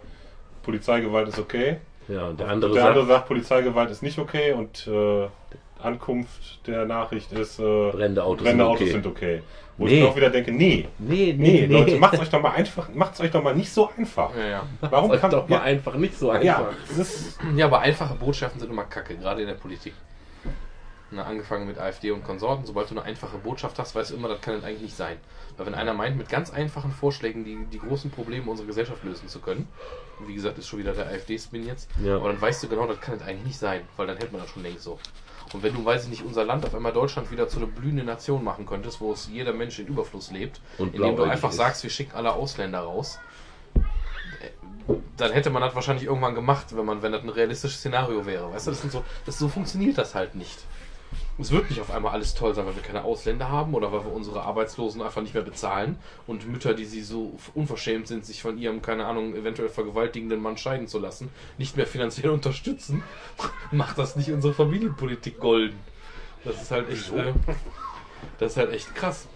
Polizeigewalt 0.63 1.29
ist 1.29 1.39
okay. 1.39 1.77
Ja, 2.13 2.27
und 2.29 2.39
der 2.39 2.47
Und 2.47 2.53
andere 2.53 2.73
der 2.73 2.83
sagt, 2.83 2.97
andere 2.97 3.07
sagt, 3.07 3.29
Polizeigewalt 3.29 3.91
ist 3.91 4.03
nicht 4.03 4.19
okay 4.19 4.53
und 4.53 4.87
äh, 4.87 5.29
Ankunft 5.83 6.67
der 6.67 6.85
Nachricht 6.85 7.33
ist, 7.33 7.59
äh, 7.59 7.63
Brennende 7.63 8.23
Autos 8.25 8.45
brennende 8.45 8.65
sind 8.65 8.71
Autos 8.71 8.83
okay. 8.83 8.93
sind 8.93 9.07
okay. 9.07 9.43
Wo 9.79 9.87
Nee. 9.87 9.95
ich 9.95 10.03
mir 10.03 10.09
auch 10.09 10.17
wieder 10.17 10.31
denke, 10.31 10.53
nee, 10.53 10.87
nee, 10.99 11.35
nee, 11.37 11.67
Leute, 11.67 11.97
macht's 11.97 12.21
euch 12.21 12.29
doch 12.29 12.43
mal 12.43 12.53
einfach, 12.53 12.89
macht's 12.93 13.21
euch 13.21 13.31
doch 13.31 13.43
mal 13.43 13.55
nicht 13.55 13.73
so 13.73 13.91
einfach. 13.97 14.31
Ja, 14.37 14.47
ja. 14.47 14.63
Warum 14.83 15.11
Euch 15.11 15.21
kann 15.21 15.31
doch 15.31 15.49
mal 15.49 15.57
ja, 15.57 15.63
einfach 15.63 15.95
nicht 15.95 16.17
so 16.19 16.31
einfach. 16.31 16.45
ja, 16.45 16.69
das 16.89 16.99
ist, 16.99 17.39
ja, 17.57 17.67
aber 17.67 17.81
einfache 17.81 18.15
Botschaften 18.15 18.61
sind 18.61 18.71
immer 18.71 18.85
kacke, 18.85 19.17
gerade 19.17 19.41
in 19.41 19.49
der 19.49 19.55
Politik. 19.55 19.95
Na, 21.11 21.25
angefangen 21.25 21.67
mit 21.67 21.79
AfD 21.79 22.11
und 22.11 22.25
Konsorten, 22.25 22.65
sobald 22.65 22.91
du 22.91 22.95
eine 22.95 23.05
einfache 23.05 23.37
Botschaft 23.39 23.79
hast, 23.79 23.95
weißt 23.95 24.13
du 24.13 24.17
immer, 24.17 24.29
das 24.29 24.41
kann 24.41 24.55
es 24.55 24.65
eigentlich 24.65 24.83
nicht 24.83 24.97
sein. 24.97 25.17
Weil 25.57 25.67
wenn 25.67 25.75
einer 25.75 25.93
meint, 25.93 26.17
mit 26.17 26.29
ganz 26.29 26.51
einfachen 26.51 26.91
Vorschlägen 26.91 27.45
die, 27.45 27.67
die 27.71 27.79
großen 27.79 28.11
Probleme 28.11 28.51
unserer 28.51 28.67
Gesellschaft 28.67 29.05
lösen 29.05 29.29
zu 29.29 29.41
können, 29.41 29.69
und 30.12 30.12
wie 30.29 30.35
gesagt, 30.35 30.59
ist 30.59 30.69
schon 30.69 30.79
wieder 30.79 30.93
der 30.93 31.07
AfD-Spin 31.07 31.67
jetzt, 31.67 31.89
Ja. 32.03 32.17
aber 32.17 32.29
dann 32.31 32.41
weißt 32.41 32.63
du 32.63 32.69
genau, 32.69 32.87
das 32.87 33.01
kann 33.01 33.17
es 33.17 33.23
eigentlich 33.23 33.47
nicht 33.47 33.59
sein, 33.59 33.83
weil 33.97 34.07
dann 34.07 34.17
hätte 34.17 34.33
man 34.33 34.41
das 34.43 34.51
schon 34.51 34.63
längst 34.63 34.83
so. 34.83 34.99
Und 35.53 35.63
wenn 35.63 35.75
du, 35.75 35.85
weiß 35.85 36.05
ich 36.05 36.09
nicht, 36.11 36.23
unser 36.25 36.45
Land 36.45 36.65
auf 36.65 36.75
einmal 36.75 36.93
Deutschland 36.93 37.31
wieder 37.31 37.47
zu 37.49 37.59
einer 37.59 37.67
blühenden 37.67 38.07
Nation 38.07 38.43
machen 38.43 38.65
könntest, 38.65 39.01
wo 39.01 39.13
es 39.13 39.29
jeder 39.31 39.53
Mensch 39.53 39.79
in 39.79 39.87
Überfluss 39.87 40.31
lebt, 40.31 40.61
Und 40.79 40.95
indem 40.95 41.17
du 41.17 41.25
einfach 41.25 41.51
ist. 41.51 41.57
sagst, 41.57 41.83
wir 41.83 41.91
schicken 41.91 42.13
alle 42.17 42.33
Ausländer 42.33 42.81
raus, 42.81 43.19
äh, 43.75 44.95
dann 45.17 45.33
hätte 45.33 45.51
man 45.51 45.63
das 45.63 45.75
wahrscheinlich 45.75 46.07
irgendwann 46.07 46.35
gemacht, 46.35 46.75
wenn 46.77 46.85
man, 46.87 47.03
wenn 47.03 47.13
das 47.13 47.23
ein 47.23 47.29
realistisches 47.29 47.79
Szenario 47.81 48.25
wäre. 48.27 48.53
Weißt 48.53 48.67
du, 48.67 48.71
das 48.71 48.81
sind 48.81 48.93
so, 48.93 49.05
das, 49.27 49.39
so 49.39 49.49
funktioniert 49.49 49.99
das 49.99 50.15
halt 50.15 50.35
nicht. 50.35 50.59
Es 51.39 51.51
wird 51.51 51.71
nicht 51.71 51.81
auf 51.81 51.91
einmal 51.91 52.13
alles 52.13 52.35
toll 52.35 52.55
sein, 52.55 52.67
weil 52.67 52.77
wir 52.77 52.83
keine 52.83 53.05
Ausländer 53.05 53.49
haben 53.49 53.75
oder 53.75 53.91
weil 53.91 54.05
wir 54.05 54.13
unsere 54.13 54.43
Arbeitslosen 54.43 55.01
einfach 55.01 55.23
nicht 55.23 55.35
mehr 55.35 55.43
bezahlen 55.43 55.99
und 56.27 56.47
Mütter, 56.47 56.75
die 56.75 56.85
sie 56.85 57.03
so 57.03 57.39
unverschämt 57.55 58.07
sind, 58.07 58.27
sich 58.27 58.43
von 58.43 58.59
ihrem, 58.59 58.83
keine 58.83 59.07
Ahnung, 59.07 59.35
eventuell 59.35 59.71
vergewaltigenden 59.71 60.43
Mann 60.43 60.59
scheiden 60.59 60.89
zu 60.89 60.99
lassen, 60.99 61.31
nicht 61.57 61.77
mehr 61.77 61.87
finanziell 61.87 62.31
unterstützen, 62.33 63.03
macht 63.71 63.97
das 63.97 64.15
nicht 64.17 64.31
unsere 64.31 64.53
Familienpolitik 64.53 65.41
golden. 65.41 65.79
Das 66.45 66.61
ist 66.61 66.71
halt 66.71 66.91
echt, 66.91 67.11
äh, 67.13 67.33
das 68.39 68.53
ist 68.53 68.57
halt 68.59 68.73
echt 68.73 68.95
krass. 68.95 69.27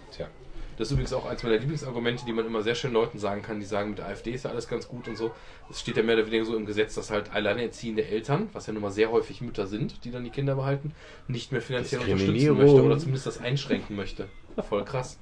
Das 0.76 0.88
ist 0.88 0.92
übrigens 0.92 1.12
auch 1.12 1.24
eins 1.24 1.42
meiner 1.42 1.56
Lieblingsargumente, 1.56 2.26
die 2.26 2.32
man 2.32 2.46
immer 2.46 2.62
sehr 2.62 2.74
schön 2.74 2.92
Leuten 2.92 3.18
sagen 3.18 3.42
kann, 3.42 3.60
die 3.60 3.66
sagen, 3.66 3.90
mit 3.90 3.98
der 3.98 4.06
AfD 4.08 4.32
ist 4.32 4.44
ja 4.44 4.50
alles 4.50 4.68
ganz 4.68 4.86
gut 4.88 5.08
und 5.08 5.16
so. 5.16 5.30
Es 5.70 5.80
steht 5.80 5.96
ja 5.96 6.02
mehr 6.02 6.16
oder 6.16 6.26
weniger 6.26 6.44
so 6.44 6.56
im 6.56 6.66
Gesetz, 6.66 6.94
dass 6.94 7.10
halt 7.10 7.32
alleinerziehende 7.32 8.04
Eltern, 8.06 8.50
was 8.52 8.66
ja 8.66 8.72
nun 8.72 8.82
mal 8.82 8.90
sehr 8.90 9.10
häufig 9.10 9.40
Mütter 9.40 9.66
sind, 9.66 10.04
die 10.04 10.10
dann 10.10 10.24
die 10.24 10.30
Kinder 10.30 10.54
behalten, 10.54 10.92
nicht 11.28 11.50
mehr 11.50 11.62
finanziell 11.62 12.02
unterstützen 12.02 12.56
möchte 12.56 12.82
oder 12.82 12.98
zumindest 12.98 13.26
das 13.26 13.38
einschränken 13.38 13.96
möchte. 13.96 14.28
Voll 14.68 14.84
krass. 14.84 15.18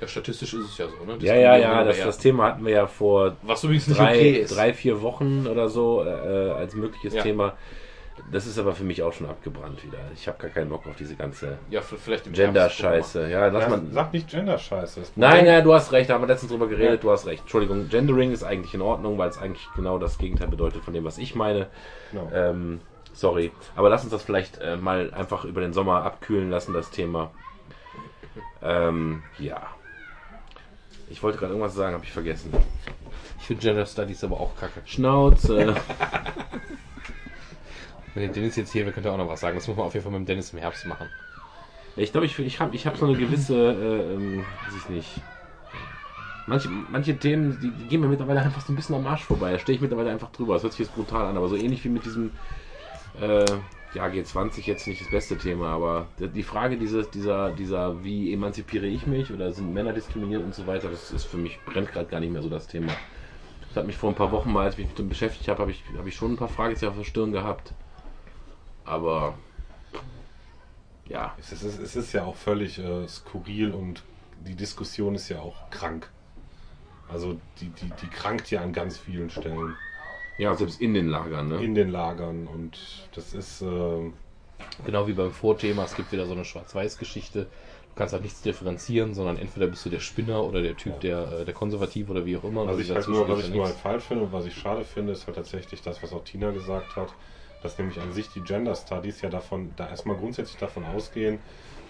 Ja, 0.00 0.06
statistisch 0.06 0.54
ist 0.54 0.66
es 0.66 0.78
ja 0.78 0.86
so, 0.86 1.04
ne? 1.04 1.18
Ja, 1.20 1.34
ja, 1.34 1.56
ja, 1.56 1.82
das, 1.82 1.98
das 1.98 2.18
Thema 2.18 2.44
hatten 2.44 2.64
wir 2.64 2.72
ja 2.72 2.86
vor 2.86 3.36
Was 3.42 3.64
übrigens 3.64 3.86
drei, 3.86 4.14
okay 4.14 4.46
drei, 4.48 4.72
vier 4.72 5.02
Wochen 5.02 5.48
oder 5.48 5.68
so 5.68 6.04
äh, 6.04 6.08
als 6.08 6.74
mögliches 6.74 7.14
Ja. 7.14 7.22
Thema. 7.22 7.56
Das 8.30 8.46
ist 8.46 8.58
aber 8.58 8.74
für 8.74 8.84
mich 8.84 9.02
auch 9.02 9.12
schon 9.12 9.28
abgebrannt 9.28 9.82
wieder. 9.84 9.98
Ich 10.14 10.28
habe 10.28 10.38
gar 10.38 10.50
keinen 10.50 10.68
Bock 10.70 10.86
auf 10.86 10.96
diese 10.96 11.16
ganze 11.16 11.58
Ja, 11.70 11.80
Gender-Scheiße. 12.32 13.28
Ja, 13.30 13.46
lass 13.48 13.62
ja, 13.64 13.68
man. 13.70 13.92
sag 13.92 14.12
nicht 14.12 14.28
Gender-Scheiße. 14.28 15.02
Nein, 15.16 15.44
nein, 15.46 15.64
du 15.64 15.72
hast 15.74 15.92
recht, 15.92 16.10
da 16.10 16.14
haben 16.14 16.22
wir 16.22 16.28
letztens 16.28 16.50
drüber 16.52 16.68
geredet, 16.68 16.90
Ja. 16.90 16.96
du 16.96 17.10
hast 17.10 17.26
recht. 17.26 17.42
Entschuldigung, 17.42 17.88
Gendering 17.88 18.32
ist 18.32 18.44
eigentlich 18.44 18.74
in 18.74 18.82
Ordnung, 18.82 19.18
weil 19.18 19.28
es 19.28 19.38
eigentlich 19.38 19.66
genau 19.74 19.98
das 19.98 20.18
Gegenteil 20.18 20.48
bedeutet 20.48 20.84
von 20.84 20.92
dem, 20.94 21.04
was 21.04 21.18
ich 21.18 21.34
meine. 21.34 21.66
Genau. 22.12 22.30
Ähm, 22.32 22.80
sorry. 23.12 23.50
Aber 23.76 23.88
lass 23.88 24.02
uns 24.02 24.12
das 24.12 24.22
vielleicht 24.22 24.58
äh, 24.58 24.76
mal 24.76 25.12
einfach 25.14 25.44
über 25.44 25.60
den 25.60 25.72
Sommer 25.72 26.02
abkühlen 26.04 26.50
lassen, 26.50 26.72
das 26.74 26.90
Thema. 26.90 27.30
Ähm, 28.62 29.22
ja. 29.38 29.62
Ich 31.10 31.22
wollte 31.22 31.38
gerade 31.38 31.52
irgendwas 31.52 31.74
sagen, 31.74 31.94
habe 31.94 32.04
ich 32.04 32.12
vergessen. 32.12 32.52
Ich 33.40 33.46
finde 33.46 33.62
Gender 33.62 33.86
Studies 33.86 34.22
aber 34.24 34.38
auch 34.40 34.54
kacke. 34.56 34.82
Schnauze. 34.84 35.74
Wenn 38.14 38.24
der 38.24 38.32
Dennis 38.32 38.56
jetzt 38.56 38.72
hier 38.72 38.84
wäre, 38.84 38.92
könnte 38.92 39.08
er 39.08 39.14
auch 39.14 39.18
noch 39.18 39.28
was 39.28 39.40
sagen. 39.40 39.56
Das 39.56 39.66
muss 39.68 39.76
man 39.76 39.86
auf 39.86 39.94
jeden 39.94 40.04
Fall 40.04 40.12
mit 40.12 40.20
dem 40.20 40.26
Dennis 40.26 40.52
im 40.52 40.58
Herbst 40.58 40.86
machen. 40.86 41.08
ich 41.96 42.12
glaube, 42.12 42.26
ich, 42.26 42.38
ich 42.38 42.60
habe 42.60 42.74
ich 42.74 42.86
hab 42.86 42.96
so 42.96 43.06
eine 43.06 43.16
gewisse, 43.16 43.54
äh, 43.56 44.14
ähm, 44.14 44.46
weiß 44.64 44.74
ich 44.74 44.88
nicht. 44.88 45.22
Manche, 46.46 46.70
manche 46.70 47.18
Themen, 47.18 47.58
die, 47.60 47.70
die 47.72 47.86
gehen 47.86 48.00
mir 48.00 48.08
mittlerweile 48.08 48.40
einfach 48.40 48.62
so 48.62 48.72
ein 48.72 48.76
bisschen 48.76 48.94
am 48.94 49.06
Arsch 49.06 49.24
vorbei. 49.24 49.52
Da 49.52 49.58
stehe 49.58 49.76
ich 49.76 49.82
mittlerweile 49.82 50.10
einfach 50.10 50.32
drüber. 50.32 50.54
Das 50.54 50.62
hört 50.62 50.72
sich 50.72 50.80
jetzt 50.80 50.94
brutal 50.94 51.26
an, 51.26 51.36
aber 51.36 51.48
so 51.48 51.56
ähnlich 51.56 51.84
wie 51.84 51.90
mit 51.90 52.06
diesem, 52.06 52.32
äh, 53.20 53.44
ja, 53.92 54.06
G20 54.08 54.66
jetzt 54.66 54.86
nicht 54.86 55.00
das 55.00 55.08
beste 55.08 55.36
Thema, 55.38 55.68
aber 55.68 56.08
die- 56.18 56.42
Frage 56.42 56.76
dieses, 56.78 57.10
dieser, 57.10 57.50
dieser, 57.50 58.02
wie 58.04 58.32
emanzipiere 58.32 58.86
ich 58.86 59.06
mich 59.06 59.32
oder 59.32 59.52
sind 59.52 59.72
Männer 59.72 59.92
diskriminiert 59.92 60.44
und 60.44 60.54
so 60.54 60.66
weiter, 60.66 60.90
das 60.90 61.10
ist 61.10 61.24
für 61.24 61.38
mich, 61.38 61.60
brennt 61.64 61.92
gerade 61.92 62.08
gar 62.08 62.20
nicht 62.20 62.32
mehr 62.32 62.42
so 62.42 62.48
das 62.50 62.66
Thema. 62.66 62.92
Das 63.68 63.76
hat 63.76 63.86
mich 63.86 63.96
vor 63.96 64.10
ein 64.10 64.14
paar 64.16 64.32
Wochen 64.32 64.52
mal, 64.52 64.64
als 64.64 64.78
ich 64.78 64.86
mich 64.86 64.94
damit 64.94 65.10
beschäftigt 65.10 65.48
habe, 65.48 65.60
habe 65.60 65.70
ich, 65.70 65.84
habe 65.96 66.08
ich 66.08 66.16
schon 66.16 66.32
ein 66.32 66.36
paar 66.36 66.48
Fragezeichen 66.48 66.90
auf 66.90 66.96
der 66.98 67.04
Stirn 67.04 67.32
gehabt. 67.32 67.72
Aber, 68.88 69.34
ja, 71.08 71.34
Es 71.38 71.52
ist, 71.52 71.64
es 71.78 71.96
ist 71.96 72.12
ja 72.12 72.24
auch 72.24 72.36
völlig 72.36 72.78
äh, 72.78 73.06
skurril 73.08 73.72
und 73.72 74.02
die 74.46 74.54
Diskussion 74.54 75.14
ist 75.14 75.28
ja 75.28 75.40
auch 75.40 75.70
krank. 75.70 76.10
Also 77.08 77.40
die, 77.60 77.70
die, 77.70 77.90
die 78.02 78.08
krankt 78.08 78.50
ja 78.50 78.60
an 78.60 78.72
ganz 78.72 78.98
vielen 78.98 79.30
Stellen 79.30 79.74
ja, 80.36 80.54
selbst 80.54 80.80
in 80.80 80.94
den 80.94 81.08
Lagern, 81.08 81.48
ne? 81.48 81.64
in 81.64 81.74
den 81.74 81.90
Lagern 81.90 82.46
und 82.46 82.78
das 83.14 83.34
ist 83.34 83.62
äh, 83.62 84.12
Genau 84.84 85.06
wie 85.06 85.12
beim 85.12 85.32
Vorthema, 85.32 85.84
es 85.84 85.94
gibt 85.94 86.12
wieder 86.12 86.26
so 86.26 86.32
eine 86.32 86.44
Schwarz-Weiß-Geschichte. 86.44 87.44
Du 87.44 87.94
kannst 87.96 88.12
halt 88.12 88.22
nichts 88.22 88.42
differenzieren, 88.42 89.12
sondern 89.12 89.36
entweder 89.38 89.66
bist 89.66 89.84
du 89.84 89.90
der 89.90 89.98
Spinner 90.00 90.44
oder 90.44 90.62
der 90.62 90.76
Typ, 90.76 91.00
der, 91.00 91.40
äh, 91.40 91.44
der 91.44 91.54
Konservative 91.54 92.10
oder 92.12 92.24
wie 92.24 92.36
auch 92.36 92.44
immer. 92.44 92.66
was 92.66 92.78
ich 92.78 92.90
halt 92.90 93.08
nur, 93.08 93.28
was 93.28 93.40
ich 93.40 93.48
ja 93.48 93.54
nur 93.56 93.66
halt 93.66 93.74
falsch 93.74 94.04
finde 94.04 94.24
und 94.24 94.32
was 94.32 94.46
ich 94.46 94.54
schade 94.54 94.84
finde, 94.84 95.12
ist 95.12 95.26
halt 95.26 95.36
tatsächlich 95.36 95.82
das, 95.82 96.00
was 96.02 96.12
auch 96.12 96.22
Tina 96.22 96.52
gesagt 96.52 96.94
hat, 96.94 97.12
dass 97.62 97.78
nämlich 97.78 98.00
an 98.00 98.12
sich 98.12 98.28
die 98.30 98.42
Gender 98.42 98.74
Studies 98.74 99.20
ja 99.20 99.28
davon, 99.28 99.72
da 99.76 99.88
erstmal 99.88 100.16
grundsätzlich 100.16 100.58
davon 100.58 100.84
ausgehen, 100.84 101.38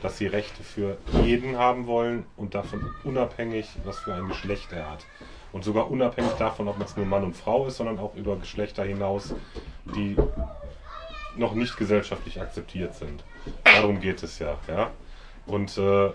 dass 0.02 0.18
sie 0.18 0.26
Rechte 0.26 0.62
für 0.62 0.96
jeden 1.24 1.58
haben 1.58 1.86
wollen 1.86 2.24
und 2.36 2.54
davon 2.54 2.94
unabhängig, 3.04 3.68
was 3.84 3.98
für 3.98 4.14
ein 4.14 4.28
Geschlecht 4.28 4.72
er 4.72 4.90
hat. 4.90 5.04
Und 5.52 5.64
sogar 5.64 5.90
unabhängig 5.90 6.32
davon, 6.32 6.68
ob 6.68 6.78
man 6.78 6.86
es 6.86 6.96
nur 6.96 7.06
Mann 7.06 7.24
und 7.24 7.36
Frau 7.36 7.66
ist, 7.66 7.78
sondern 7.78 7.98
auch 7.98 8.14
über 8.14 8.36
Geschlechter 8.36 8.84
hinaus, 8.84 9.34
die 9.84 10.16
noch 11.36 11.54
nicht 11.54 11.76
gesellschaftlich 11.76 12.40
akzeptiert 12.40 12.94
sind. 12.94 13.24
Darum 13.64 14.00
geht 14.00 14.22
es 14.22 14.38
ja, 14.38 14.58
ja. 14.68 14.90
Und 15.46 15.78
äh, 15.78 16.10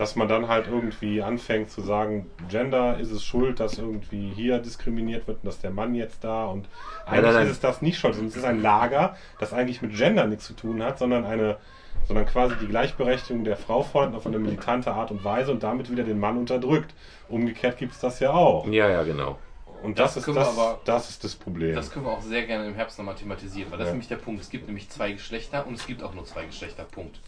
dass 0.00 0.16
man 0.16 0.28
dann 0.28 0.48
halt 0.48 0.66
irgendwie 0.66 1.20
anfängt 1.22 1.70
zu 1.70 1.82
sagen, 1.82 2.26
Gender 2.48 2.98
ist 2.98 3.10
es 3.10 3.22
schuld, 3.22 3.60
dass 3.60 3.76
irgendwie 3.76 4.32
hier 4.34 4.58
diskriminiert 4.58 5.28
wird 5.28 5.40
und 5.42 5.46
dass 5.46 5.60
der 5.60 5.70
Mann 5.70 5.94
jetzt 5.94 6.24
da 6.24 6.46
und 6.46 6.66
eigentlich 7.04 7.22
nein, 7.24 7.34
nein. 7.34 7.46
ist 7.46 7.52
es 7.52 7.60
das 7.60 7.82
nicht 7.82 7.98
schuld. 7.98 8.14
Es 8.16 8.34
ist 8.34 8.44
ein 8.44 8.62
Lager, 8.62 9.14
das 9.38 9.52
eigentlich 9.52 9.82
mit 9.82 9.94
Gender 9.94 10.26
nichts 10.26 10.46
zu 10.46 10.54
tun 10.54 10.82
hat, 10.82 10.98
sondern 10.98 11.24
eine 11.26 11.58
sondern 12.06 12.24
quasi 12.24 12.54
die 12.60 12.66
Gleichberechtigung 12.66 13.44
der 13.44 13.58
Frau 13.58 13.82
fordert 13.82 14.14
auf 14.14 14.26
eine 14.26 14.38
militante 14.38 14.90
Art 14.90 15.10
und 15.10 15.22
Weise 15.22 15.52
und 15.52 15.62
damit 15.62 15.90
wieder 15.90 16.02
den 16.02 16.18
Mann 16.18 16.38
unterdrückt. 16.38 16.94
Umgekehrt 17.28 17.76
gibt 17.76 17.92
es 17.92 18.00
das 18.00 18.20
ja 18.20 18.32
auch. 18.32 18.66
Ja, 18.68 18.88
ja, 18.88 19.02
genau. 19.02 19.38
Und 19.82 19.98
Das 19.98 20.14
das, 20.14 20.26
ist 20.26 20.34
das, 20.34 20.58
aber- 20.58 20.80
das 20.86 21.10
ist 21.10 21.24
das 21.24 21.34
Problem. 21.34 21.74
Das 21.74 21.90
können 21.90 22.06
wir 22.06 22.12
auch 22.12 22.22
sehr 22.22 22.46
gerne 22.46 22.66
im 22.66 22.74
Herbst 22.74 22.96
nochmal 22.98 23.16
thematisieren, 23.16 23.70
weil 23.70 23.78
das 23.78 23.86
Ja. 23.86 23.90
ist 23.90 23.94
nämlich 23.94 24.08
der 24.08 24.16
Punkt. 24.16 24.40
Es 24.40 24.48
gibt 24.48 24.66
nämlich 24.66 24.88
zwei 24.88 25.12
Geschlechter 25.12 25.66
und 25.66 25.74
es 25.74 25.86
gibt 25.86 26.02
auch 26.02 26.14
nur 26.14 26.24
zwei 26.24 26.46
Geschlechter. 26.46 26.84
Punkt. 26.84 27.20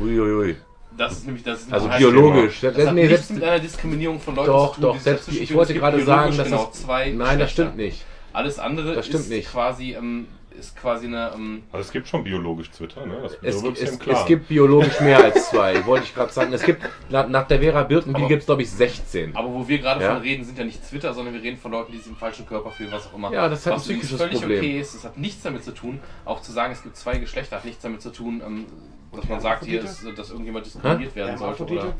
Uiuiui. 0.00 0.56
Das 0.96 1.12
ist 1.12 1.26
nämlich 1.26 1.44
das. 1.44 1.70
Also 1.72 1.88
heißt, 1.88 1.98
biologisch. 1.98 2.60
Das 2.60 2.74
Das, 2.74 2.86
hat 2.86 2.94
nee, 2.94 3.02
nichts 3.02 3.28
selbst, 3.28 3.30
mit 3.32 3.44
einer 3.44 3.58
Diskriminierung 3.60 4.20
von 4.20 4.34
Leuten 4.34 4.46
doch, 4.50 4.74
zu 4.74 4.80
tun. 4.80 4.90
doch, 4.90 5.00
selbst, 5.00 5.28
ich 5.28 5.54
wollte 5.54 5.74
gerade 5.74 6.02
sagen, 6.04 6.36
dass 6.36 6.46
genau 6.48 6.66
das, 6.66 6.82
zwei 6.82 7.10
Nein, 7.10 7.38
das 7.38 7.52
stimmt 7.52 7.76
nicht. 7.76 8.04
Alles 8.32 8.58
andere 8.58 8.94
Das 8.94 9.06
stimmt 9.06 9.24
ist 9.24 9.30
nicht. 9.30 9.50
quasi 9.50 9.94
ähm, 9.94 10.26
ist 10.60 10.76
quasi 10.76 11.06
eine 11.06 11.32
ähm, 11.34 11.62
also 11.72 11.84
es 11.84 11.90
gibt 11.90 12.06
schon 12.06 12.22
biologisch 12.22 12.70
Twitter, 12.70 13.04
ne? 13.06 13.18
Das 13.22 13.32
Es, 13.42 13.62
es, 13.80 13.98
es 14.06 14.26
gibt 14.26 14.48
biologisch 14.48 15.00
mehr 15.00 15.18
als 15.18 15.50
zwei, 15.50 15.84
wollte 15.86 16.04
ich 16.04 16.14
gerade 16.14 16.32
sagen. 16.32 16.52
Es 16.52 16.62
gibt, 16.62 16.82
nach, 17.08 17.28
nach 17.28 17.46
der 17.48 17.60
Vera 17.60 17.82
Birkenbiel 17.82 18.28
gibt 18.28 18.42
es, 18.42 18.46
glaube 18.46 18.62
ich, 18.62 18.70
16. 18.70 19.34
Aber 19.34 19.52
wo 19.52 19.66
wir 19.66 19.78
gerade 19.78 20.02
Ja. 20.02 20.14
von 20.14 20.22
reden, 20.22 20.44
sind 20.44 20.58
ja 20.58 20.64
nicht 20.64 20.86
Twitter, 20.88 21.12
sondern 21.12 21.34
wir 21.34 21.42
reden 21.42 21.56
von 21.56 21.72
Leuten, 21.72 21.92
die 21.92 21.98
sich 21.98 22.08
im 22.08 22.16
falschen 22.16 22.46
Körper 22.46 22.70
fühlen, 22.70 22.92
was 22.92 23.06
auch 23.06 23.14
immer. 23.14 23.32
Ja, 23.32 23.48
das 23.48 23.66
hat 23.66 23.72
ein 23.72 23.76
was 23.78 23.86
übrigens 23.86 24.06
psychisches 24.06 24.20
völlig 24.20 24.40
Problem. 24.40 24.58
okay 24.58 24.80
ist. 24.80 24.94
Es 24.94 25.04
hat 25.04 25.18
nichts 25.18 25.42
damit 25.42 25.64
zu 25.64 25.72
tun, 25.72 26.00
auch 26.24 26.42
zu 26.42 26.52
sagen, 26.52 26.72
es 26.72 26.82
gibt 26.82 26.96
zwei 26.96 27.18
Geschlechter, 27.18 27.56
hat 27.56 27.64
nichts 27.64 27.82
damit 27.82 28.02
zu 28.02 28.10
tun, 28.10 28.42
ähm, 28.46 28.66
dass 29.16 29.28
man 29.28 29.40
sagt, 29.40 29.64
hier 29.64 29.82
ist, 29.82 30.06
dass 30.16 30.30
irgendjemand 30.30 30.66
diskriminiert 30.66 31.16
werden 31.16 31.36
sollte 31.36 31.64
oder 31.64 31.94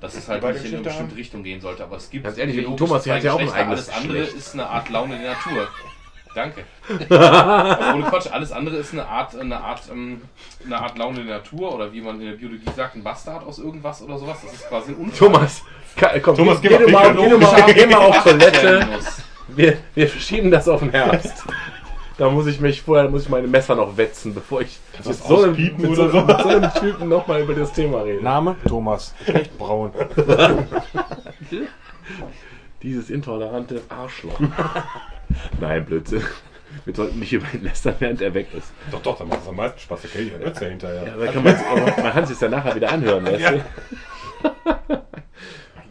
dass 0.00 0.14
es 0.14 0.28
halt 0.28 0.44
nicht 0.44 0.64
in 0.64 0.74
eine 0.74 0.82
bestimmte 0.82 1.16
Richtung 1.16 1.42
gehen 1.42 1.60
sollte. 1.60 1.82
Aber 1.82 1.96
es 1.96 2.08
gibt 2.10 2.24
Ganz 2.24 2.38
ehrlich, 2.38 2.64
Thomas, 2.76 3.02
zwei 3.02 3.08
der 3.08 3.16
hat 3.16 3.24
ja 3.24 3.32
auch 3.32 3.40
ein 3.40 3.50
eigenes 3.50 3.88
Alles 3.88 4.04
andere 4.04 4.18
ist 4.18 4.54
eine 4.54 4.68
Art 4.68 4.88
Laune 4.90 5.18
der 5.18 5.32
Natur. 5.32 5.68
Danke. 6.34 6.64
Ohne 7.10 8.02
Quatsch, 8.08 8.30
alles 8.30 8.52
andere 8.52 8.76
ist 8.76 8.92
eine 8.92 9.06
Art, 9.06 9.36
eine 9.38 9.56
Art, 9.60 9.82
ähm, 9.90 10.22
eine 10.64 10.78
Art 10.80 10.96
Laune 10.98 11.24
der 11.24 11.36
Natur 11.38 11.74
oder 11.74 11.92
wie 11.92 12.00
man 12.00 12.20
in 12.20 12.26
der 12.26 12.36
Biologie 12.36 12.70
sagt, 12.76 12.94
ein 12.96 13.02
Bastard 13.02 13.44
aus 13.46 13.58
irgendwas 13.58 14.02
oder 14.02 14.18
sowas. 14.18 14.38
Das 14.44 14.52
ist 14.52 14.68
quasi 14.68 14.92
ein 14.92 14.96
Unfall. 14.96 15.18
Thomas, 15.28 15.62
ka- 15.96 16.18
komm, 16.20 16.36
Thomas, 16.36 16.60
geh, 16.60 16.68
geh 16.68 16.78
geh, 16.84 16.92
mal 16.92 17.14
du 17.14 17.22
mal, 17.22 17.38
geh, 17.38 17.62
mal, 17.62 17.74
geh 17.74 17.86
mal 17.86 17.96
auf 18.06 18.22
Toilette. 18.22 18.86
Wir, 19.48 19.78
wir 19.94 20.08
verschieben 20.08 20.50
das 20.50 20.68
auf 20.68 20.80
den 20.80 20.90
Herbst. 20.90 21.44
Da 22.18 22.28
muss 22.28 22.46
ich 22.48 22.60
mich 22.60 22.82
vorher 22.82 23.08
muss 23.08 23.22
ich 23.22 23.28
meine 23.28 23.46
Messer 23.46 23.76
noch 23.76 23.96
wetzen, 23.96 24.34
bevor 24.34 24.60
ich 24.60 24.78
mit 25.04 25.14
so, 25.14 25.42
einem, 25.44 25.52
mit, 25.76 25.94
so, 25.96 26.08
so? 26.10 26.20
mit 26.22 26.40
so 26.40 26.48
einem 26.48 26.72
Typen 26.74 27.08
nochmal 27.08 27.42
über 27.42 27.54
das 27.54 27.72
Thema 27.72 28.02
rede. 28.02 28.22
Name? 28.22 28.56
Thomas. 28.66 29.14
Echt 29.26 29.56
braun. 29.56 29.92
Dieses 32.82 33.10
intolerante 33.10 33.82
Arschloch. 33.88 34.38
Nein, 35.60 35.84
Blödsinn. 35.84 36.22
Wir 36.84 36.94
sollten 36.94 37.18
nicht 37.18 37.32
über 37.32 37.46
ihn 37.54 37.62
lästern, 37.64 37.94
während 37.98 38.20
er 38.20 38.34
weg 38.34 38.48
ist. 38.56 38.72
Doch, 38.90 39.02
doch, 39.02 39.18
dann 39.18 39.28
macht 39.28 39.40
es 39.42 39.48
am 39.48 39.56
meisten 39.56 39.78
Spaß. 39.80 40.04
Okay, 40.04 40.22
ich 40.22 40.32
hört's 40.44 40.60
ja 40.60 40.68
hinterher. 40.68 41.06
Ja, 41.06 41.14
aber 41.14 41.26
kann 41.26 41.42
man, 41.42 41.56
man 42.02 42.12
kann 42.12 42.22
es 42.24 42.28
sich 42.30 42.40
ja 42.40 42.48
nachher 42.48 42.74
wieder 42.74 42.90
anhören, 42.92 43.24
weißt 43.26 43.40
Ja. 43.40 43.50
du? 43.52 43.60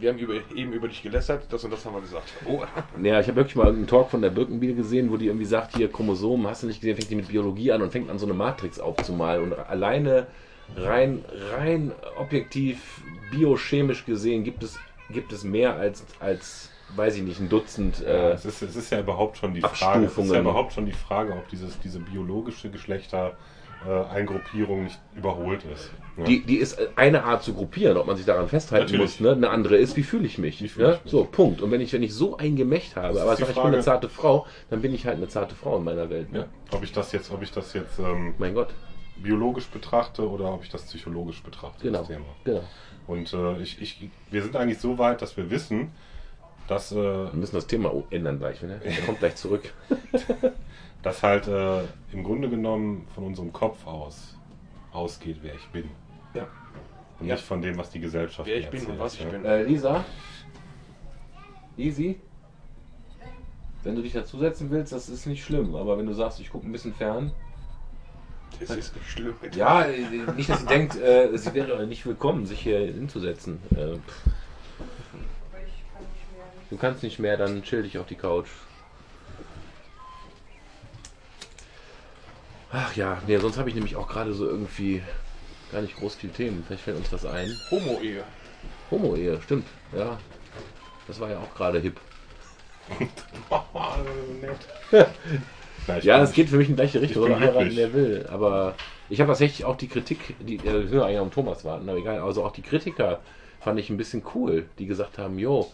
Wir 0.00 0.10
haben 0.10 0.18
über, 0.18 0.34
eben 0.54 0.72
über 0.72 0.86
dich 0.86 1.02
gelästert, 1.02 1.46
das 1.50 1.64
und 1.64 1.72
das 1.72 1.84
haben 1.84 1.94
wir 1.94 2.00
gesagt. 2.00 2.32
Oh, 2.46 2.62
Ja, 3.02 3.18
ich 3.18 3.26
habe 3.26 3.36
wirklich 3.36 3.56
mal 3.56 3.66
einen 3.68 3.88
Talk 3.88 4.10
von 4.10 4.22
der 4.22 4.30
Birkenbiel 4.30 4.76
gesehen, 4.76 5.10
wo 5.10 5.16
die 5.16 5.26
irgendwie 5.26 5.44
sagt, 5.44 5.76
hier 5.76 5.90
Chromosomen, 5.90 6.46
hast 6.46 6.62
du 6.62 6.68
nicht 6.68 6.80
gesehen, 6.80 6.96
fängt 6.96 7.10
die 7.10 7.16
mit 7.16 7.26
Biologie 7.28 7.72
an 7.72 7.82
und 7.82 7.90
fängt 7.90 8.08
an, 8.08 8.18
so 8.18 8.26
eine 8.26 8.34
Matrix 8.34 8.78
aufzumalen. 8.78 9.42
Und 9.42 9.58
alleine 9.58 10.28
rein, 10.76 11.24
rein 11.52 11.90
objektiv, 12.16 13.00
biochemisch 13.32 14.06
gesehen 14.06 14.44
gibt 14.44 14.62
es, 14.62 14.78
gibt 15.10 15.32
es 15.32 15.42
mehr 15.42 15.74
als, 15.74 16.04
als, 16.20 16.70
weiß 16.96 17.16
ich 17.16 17.22
nicht, 17.22 17.40
ein 17.40 17.48
Dutzend. 17.48 18.00
Ja, 18.00 18.06
Äh, 18.06 18.32
es, 18.32 18.44
ist, 18.44 18.62
es 18.62 18.76
ist 18.76 18.90
ja 18.90 19.00
überhaupt 19.00 19.36
schon 19.38 19.54
die 19.54 19.60
Frage, 19.60 20.06
es 20.06 20.16
ist 20.18 20.32
ja 20.32 20.40
überhaupt 20.40 20.72
schon 20.72 20.86
die 20.86 20.92
Frage, 20.92 21.32
ob 21.32 21.48
dieses, 21.48 21.78
diese 21.80 22.00
biologische 22.00 22.70
Geschlechter 22.70 23.36
Eingruppierung 24.12 24.84
nicht 24.84 24.98
überholt 25.16 25.62
ist. 25.72 25.92
ne? 26.16 26.24
die, 26.24 26.44
die 26.44 26.56
ist 26.56 26.78
eine 26.96 27.22
Art 27.22 27.44
zu 27.44 27.54
gruppieren, 27.54 27.96
ob 27.96 28.06
man 28.06 28.16
sich 28.16 28.26
daran 28.26 28.48
festhalten 28.48 28.86
Natürlich. 28.86 29.20
muss. 29.20 29.20
Ne? 29.20 29.32
Eine 29.32 29.50
andere 29.50 29.76
ist, 29.76 29.96
wie 29.96 30.02
fühle 30.02 30.26
ich 30.26 30.36
mich. 30.36 30.60
Wie 30.60 30.68
fühle 30.68 30.88
ne? 30.88 30.94
ich 30.96 31.04
mich? 31.04 31.10
So, 31.12 31.24
Punkt. 31.24 31.62
Und 31.62 31.70
wenn 31.70 31.80
ich, 31.80 31.92
wenn 31.92 32.02
ich 32.02 32.12
so 32.12 32.36
ein 32.36 32.56
Gemächt 32.56 32.96
habe, 32.96 33.22
aber 33.22 33.36
sag, 33.36 33.48
ich 33.48 33.54
bin 33.54 33.64
eine 33.64 33.80
zarte 33.80 34.08
Frau, 34.08 34.46
dann 34.70 34.82
bin 34.82 34.92
ich 34.94 35.06
halt 35.06 35.16
eine 35.18 35.28
zarte 35.28 35.54
Frau 35.54 35.78
in 35.78 35.84
meiner 35.84 36.10
Welt. 36.10 36.32
Ne? 36.32 36.40
ja. 36.40 36.46
Ob 36.76 36.82
ich 36.82 36.90
das 36.90 37.12
jetzt, 37.12 37.30
ob 37.30 37.40
ich 37.42 37.52
das 37.52 37.72
jetzt 37.72 38.00
ähm, 38.00 38.34
Mein 38.38 38.54
Gott. 38.54 38.74
biologisch 39.16 39.66
betrachte 39.68 40.28
oder 40.28 40.52
ob 40.52 40.64
ich 40.64 40.70
das 40.70 40.82
psychologisch 40.82 41.40
betrachte, 41.42 41.84
Genau. 41.84 41.98
das 42.00 42.08
Thema. 42.08 42.24
genau. 42.44 42.64
Und 43.06 43.32
äh, 43.32 43.58
ich, 43.62 43.80
ich, 43.80 44.10
wir 44.30 44.42
sind 44.42 44.56
eigentlich 44.56 44.78
so 44.80 44.98
weit, 44.98 45.22
dass 45.22 45.36
wir 45.36 45.50
wissen, 45.50 45.92
dass, 46.68 46.92
äh, 46.92 46.96
Wir 46.96 47.32
müssen 47.34 47.56
das 47.56 47.66
Thema 47.66 47.92
ändern 48.10 48.38
gleich. 48.38 48.62
Ne? 48.62 48.80
Er 48.84 49.02
kommt 49.02 49.18
gleich 49.18 49.34
zurück. 49.36 49.72
dass 51.02 51.22
halt 51.22 51.46
äh, 51.48 51.82
im 52.12 52.22
Grunde 52.24 52.48
genommen 52.48 53.06
von 53.14 53.24
unserem 53.24 53.52
Kopf 53.52 53.86
aus 53.86 54.36
ausgeht, 54.92 55.38
wer 55.42 55.54
ich 55.54 55.66
bin. 55.68 55.88
Ja. 56.34 56.46
Und 57.20 57.26
Ja. 57.26 57.34
nicht 57.34 57.44
von 57.44 57.62
dem, 57.62 57.76
was 57.78 57.90
die 57.90 58.00
Gesellschaft 58.00 58.48
Wer 58.48 58.58
ich 58.58 58.68
bin 58.68 58.80
und 58.80 58.98
erzählt, 58.98 59.00
was 59.00 59.14
ich 59.14 59.20
ja. 59.22 59.28
bin. 59.30 59.44
Äh, 59.44 59.62
Lisa? 59.62 60.04
Easy? 61.76 62.20
Wenn 63.84 63.94
du 63.94 64.02
dich 64.02 64.12
dazusetzen 64.12 64.70
willst, 64.70 64.92
das 64.92 65.08
ist 65.08 65.26
nicht 65.26 65.44
schlimm. 65.44 65.74
Aber 65.76 65.96
wenn 65.98 66.06
du 66.06 66.12
sagst, 66.12 66.40
ich 66.40 66.50
gucke 66.50 66.66
ein 66.66 66.72
bisschen 66.72 66.94
fern. 66.94 67.32
Das 68.58 68.70
ist 68.70 68.96
nicht 68.96 69.08
schlimm. 69.08 69.34
Ja, 69.54 69.82
äh, 69.82 70.00
nicht, 70.36 70.50
dass 70.50 70.60
sie 70.60 70.66
denkt, 70.66 70.96
äh, 70.96 71.30
sie 71.36 71.54
wäre 71.54 71.86
nicht 71.86 72.04
willkommen, 72.04 72.44
sich 72.44 72.60
hier 72.60 72.80
hinzusetzen. 72.80 73.60
Äh, 73.70 73.96
pff. 73.96 74.30
Du 76.70 76.76
kannst 76.76 77.02
nicht 77.02 77.18
mehr, 77.18 77.36
dann 77.36 77.62
chill 77.62 77.82
dich 77.82 77.98
auf 77.98 78.06
die 78.06 78.14
Couch. 78.14 78.48
Ach 82.70 82.94
ja, 82.96 83.22
nee, 83.26 83.38
sonst 83.38 83.58
habe 83.58 83.68
ich 83.68 83.74
nämlich 83.74 83.96
auch 83.96 84.08
gerade 84.08 84.34
so 84.34 84.46
irgendwie 84.46 85.02
gar 85.72 85.80
nicht 85.80 85.96
groß 85.96 86.16
viel 86.16 86.30
Themen. 86.30 86.64
Vielleicht 86.66 86.84
fällt 86.84 86.98
uns 86.98 87.12
was 87.12 87.24
ein. 87.24 87.56
Homo-Ehe. 87.70 88.22
Homo-Ehe, 88.90 89.40
stimmt, 89.42 89.66
ja. 89.96 90.18
Das 91.06 91.18
war 91.20 91.30
ja 91.30 91.38
auch 91.38 91.54
gerade 91.54 91.80
hip. 91.80 91.98
Na, 95.86 95.98
ich 95.98 96.04
Ja, 96.04 96.18
das 96.18 96.32
geht 96.32 96.50
für 96.50 96.56
mich 96.56 96.68
in 96.68 96.74
die 96.74 96.82
gleiche 96.82 97.00
Richtung, 97.00 97.28
man 97.28 97.40
heiraten, 97.40 97.72
wer 97.74 97.92
will. 97.94 98.26
Aber 98.30 98.74
ich 99.08 99.20
habe 99.20 99.28
tatsächlich 99.28 99.64
auch 99.64 99.76
die 99.76 99.88
Kritik, 99.88 100.34
die 100.40 100.56
äh, 100.56 100.64
wir 100.64 100.86
können 100.86 101.02
eigentlich 101.02 101.18
am 101.18 101.30
Thomas 101.30 101.64
warten, 101.64 101.88
aber 101.88 101.98
egal. 101.98 102.20
Also 102.20 102.44
auch 102.44 102.52
die 102.52 102.62
Kritiker 102.62 103.20
fand 103.60 103.80
ich 103.80 103.88
ein 103.88 103.96
bisschen 103.96 104.22
cool, 104.34 104.66
die 104.78 104.86
gesagt 104.86 105.18
haben, 105.18 105.38
jo, 105.38 105.70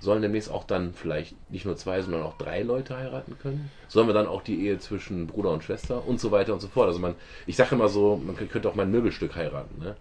sollen 0.00 0.22
demnächst 0.22 0.50
auch 0.50 0.64
dann 0.64 0.94
vielleicht 0.94 1.34
nicht 1.50 1.66
nur 1.66 1.76
zwei, 1.76 2.00
sondern 2.02 2.22
auch 2.22 2.36
drei 2.36 2.62
Leute 2.62 2.96
heiraten 2.96 3.38
können? 3.38 3.70
Sollen 3.88 4.06
wir 4.06 4.14
dann 4.14 4.26
auch 4.26 4.42
die 4.42 4.66
Ehe 4.66 4.78
zwischen 4.78 5.26
Bruder 5.26 5.50
und 5.50 5.62
Schwester 5.62 6.06
und 6.06 6.18
so 6.18 6.30
weiter 6.30 6.52
und 6.54 6.60
so 6.60 6.68
fort? 6.68 6.88
Also 6.88 6.98
man, 6.98 7.14
ich 7.46 7.56
sage 7.56 7.74
immer 7.74 7.88
so, 7.88 8.16
man 8.16 8.36
könnte 8.36 8.68
auch 8.68 8.74
mal 8.74 8.84
ein 8.84 8.90
Möbelstück 8.90 9.36
heiraten, 9.36 9.78
ne? 9.78 9.96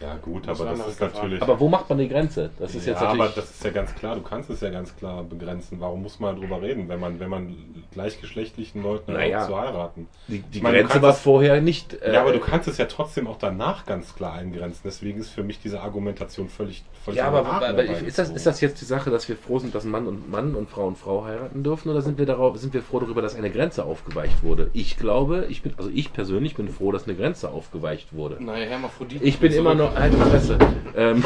Ja 0.00 0.16
gut, 0.16 0.48
aber 0.48 0.64
das 0.64 0.86
ist 0.88 1.00
natürlich... 1.00 1.40
Aber 1.40 1.60
wo 1.60 1.68
macht 1.68 1.88
man 1.88 1.98
die 1.98 2.08
Grenze? 2.08 2.50
Das 2.58 2.74
ist 2.74 2.86
ja, 2.86 2.92
jetzt 2.92 3.02
aber 3.02 3.14
natürlich. 3.16 3.34
das 3.36 3.50
ist 3.50 3.64
ja 3.64 3.70
ganz 3.70 3.94
klar, 3.94 4.16
du 4.16 4.22
kannst 4.22 4.50
es 4.50 4.60
ja 4.60 4.70
ganz 4.70 4.96
klar 4.96 5.22
begrenzen. 5.22 5.80
Warum 5.80 6.02
muss 6.02 6.18
man 6.18 6.36
drüber 6.36 6.60
reden, 6.60 6.88
wenn 6.88 6.98
man, 6.98 7.20
wenn 7.20 7.30
man 7.30 7.56
gleichgeschlechtlichen 7.92 8.82
Leuten 8.82 9.12
Naja. 9.12 9.46
zu 9.46 9.56
heiraten. 9.56 10.08
Die, 10.28 10.40
die 10.40 10.60
meine, 10.60 10.78
Grenze 10.78 11.02
war 11.02 11.14
vorher 11.14 11.60
nicht. 11.60 11.94
äh, 12.02 12.14
Ja, 12.14 12.22
aber 12.22 12.32
du 12.32 12.40
kannst 12.40 12.68
es 12.68 12.78
ja 12.78 12.86
trotzdem 12.86 13.26
auch 13.26 13.38
danach 13.38 13.86
ganz 13.86 14.14
klar 14.14 14.34
eingrenzen. 14.34 14.80
Deswegen 14.84 15.20
ist 15.20 15.30
für 15.30 15.42
mich 15.42 15.60
diese 15.60 15.80
Argumentation 15.80 16.48
völlig, 16.48 16.84
völlig 17.04 17.18
Ja, 17.18 17.28
aber, 17.28 17.46
aber 17.46 17.84
ist, 17.84 18.18
das, 18.18 18.30
ist 18.30 18.46
das 18.46 18.60
jetzt 18.60 18.80
die 18.80 18.84
Sache, 18.84 19.10
dass 19.10 19.28
wir 19.28 19.36
froh 19.36 19.58
sind, 19.58 19.74
dass 19.74 19.84
Mann 19.84 20.06
und 20.06 20.30
Mann 20.30 20.54
und 20.54 20.68
Frau 20.70 20.86
und 20.86 20.98
Frau 20.98 21.24
heiraten 21.24 21.62
dürfen, 21.62 21.90
oder 21.90 22.02
sind 22.02 22.18
wir 22.18 22.26
darauf, 22.26 22.56
sind 22.56 22.74
wir 22.74 22.82
froh 22.82 23.00
darüber, 23.00 23.22
dass 23.22 23.36
eine 23.36 23.50
Grenze 23.50 23.84
aufgeweicht 23.84 24.42
wurde? 24.42 24.70
Ich 24.72 24.96
glaube, 24.96 25.46
ich 25.48 25.62
bin, 25.62 25.74
also 25.76 25.90
ich 25.92 26.12
persönlich 26.12 26.54
bin 26.56 26.68
froh, 26.68 26.92
dass 26.92 27.04
eine 27.04 27.14
Grenze 27.14 27.50
aufgeweicht 27.50 28.12
wurde. 28.14 28.42
Naja, 28.42 28.64
Hermaphrodit. 28.66 29.22
Ich 29.22 29.38
bin 29.38 29.52
immer 29.52 29.74
noch, 29.74 29.91
halt 29.94 30.12
die 30.12 30.18
Fresse. 30.18 30.58
Ähm, 30.96 31.24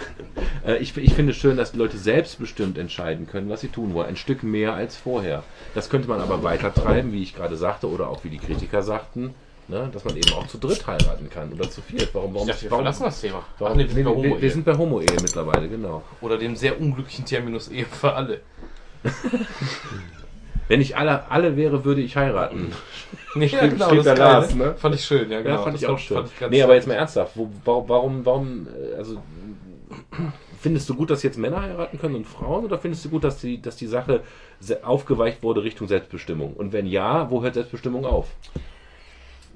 äh, 0.66 0.76
ich, 0.78 0.96
ich 0.96 1.14
finde 1.14 1.32
es 1.32 1.38
schön, 1.38 1.56
dass 1.56 1.72
die 1.72 1.78
Leute 1.78 1.98
selbstbestimmt 1.98 2.78
entscheiden 2.78 3.26
können, 3.26 3.48
was 3.48 3.60
sie 3.60 3.68
tun 3.68 3.94
wollen. 3.94 4.08
Ein 4.08 4.16
Stück 4.16 4.42
mehr 4.42 4.74
als 4.74 4.96
vorher. 4.96 5.42
Das 5.74 5.90
könnte 5.90 6.08
man 6.08 6.20
aber 6.20 6.42
weiter 6.42 6.72
treiben, 6.72 7.12
wie 7.12 7.22
ich 7.22 7.34
gerade 7.34 7.56
sagte, 7.56 7.88
oder 7.88 8.08
auch 8.08 8.24
wie 8.24 8.30
die 8.30 8.38
Kritiker 8.38 8.82
sagten, 8.82 9.34
ne, 9.68 9.88
dass 9.92 10.04
man 10.04 10.16
eben 10.16 10.32
auch 10.32 10.46
zu 10.46 10.58
dritt 10.58 10.86
heiraten 10.86 11.30
kann 11.30 11.52
oder 11.52 11.70
zu 11.70 11.80
viert. 11.82 12.10
Warum, 12.14 12.30
Ich 12.30 12.34
warum, 12.34 12.48
dachte, 12.48 12.62
wir 12.62 12.70
warum, 12.70 12.84
verlassen 12.84 13.04
das 13.04 13.20
Thema. 13.20 13.42
warum 13.58 13.72
Ach 13.72 13.76
nee, 13.76 13.84
wir 13.84 13.94
sind 13.94 14.04
bei 14.04 14.22
wir, 14.22 14.42
wir, 14.42 14.50
sind 14.50 14.64
bei 14.64 14.76
Homo-Ehe 14.76 15.16
mittlerweile, 15.22 15.68
genau. 15.68 16.02
Oder 16.20 16.38
dem 16.38 16.56
sehr 16.56 16.80
unglücklichen 16.80 17.24
Terminus 17.24 17.68
Ehe 17.68 17.84
für 17.84 18.12
alle. 18.12 18.40
Wenn 20.68 20.80
ich 20.80 20.96
alle, 20.96 21.30
alle 21.30 21.56
wäre, 21.56 21.84
würde 21.84 22.00
ich 22.02 22.16
heiraten. 22.16 22.72
Der 23.34 23.42
ist 23.44 23.58
geil, 23.80 24.16
Lars, 24.18 24.54
ne? 24.54 24.74
Fand 24.76 24.94
ich 24.94 25.04
schön, 25.04 25.30
ja, 25.30 25.40
genau. 25.40 25.56
ja, 25.56 25.62
fand 25.62 25.74
ich 25.76 25.80
Das 25.82 25.90
auch 25.90 25.98
schön. 25.98 26.16
fand 26.18 26.28
ich 26.32 26.38
ganz 26.38 26.50
nee, 26.52 26.62
aber 26.62 26.74
jetzt 26.74 26.86
mal 26.86 26.94
ernsthaft. 26.94 27.32
Wo, 27.36 27.48
wa- 27.64 27.84
warum, 27.86 28.24
warum, 28.26 28.66
äh, 28.68 28.96
also, 28.96 29.22
findest 30.60 30.88
du 30.88 30.94
gut, 30.94 31.10
dass 31.10 31.22
jetzt 31.22 31.38
Männer 31.38 31.62
heiraten 31.62 31.98
können 31.98 32.16
und 32.16 32.26
Frauen? 32.26 32.64
Oder 32.64 32.78
findest 32.78 33.04
du 33.04 33.08
gut, 33.10 33.24
dass 33.24 33.40
die, 33.40 33.60
dass 33.62 33.76
die 33.76 33.86
Sache 33.86 34.22
aufgeweicht 34.82 35.42
wurde 35.42 35.62
Richtung 35.62 35.88
Selbstbestimmung? 35.88 36.52
Und 36.54 36.72
wenn 36.72 36.86
ja, 36.86 37.30
wo 37.30 37.42
hört 37.42 37.54
Selbstbestimmung 37.54 38.04
auf? 38.04 38.28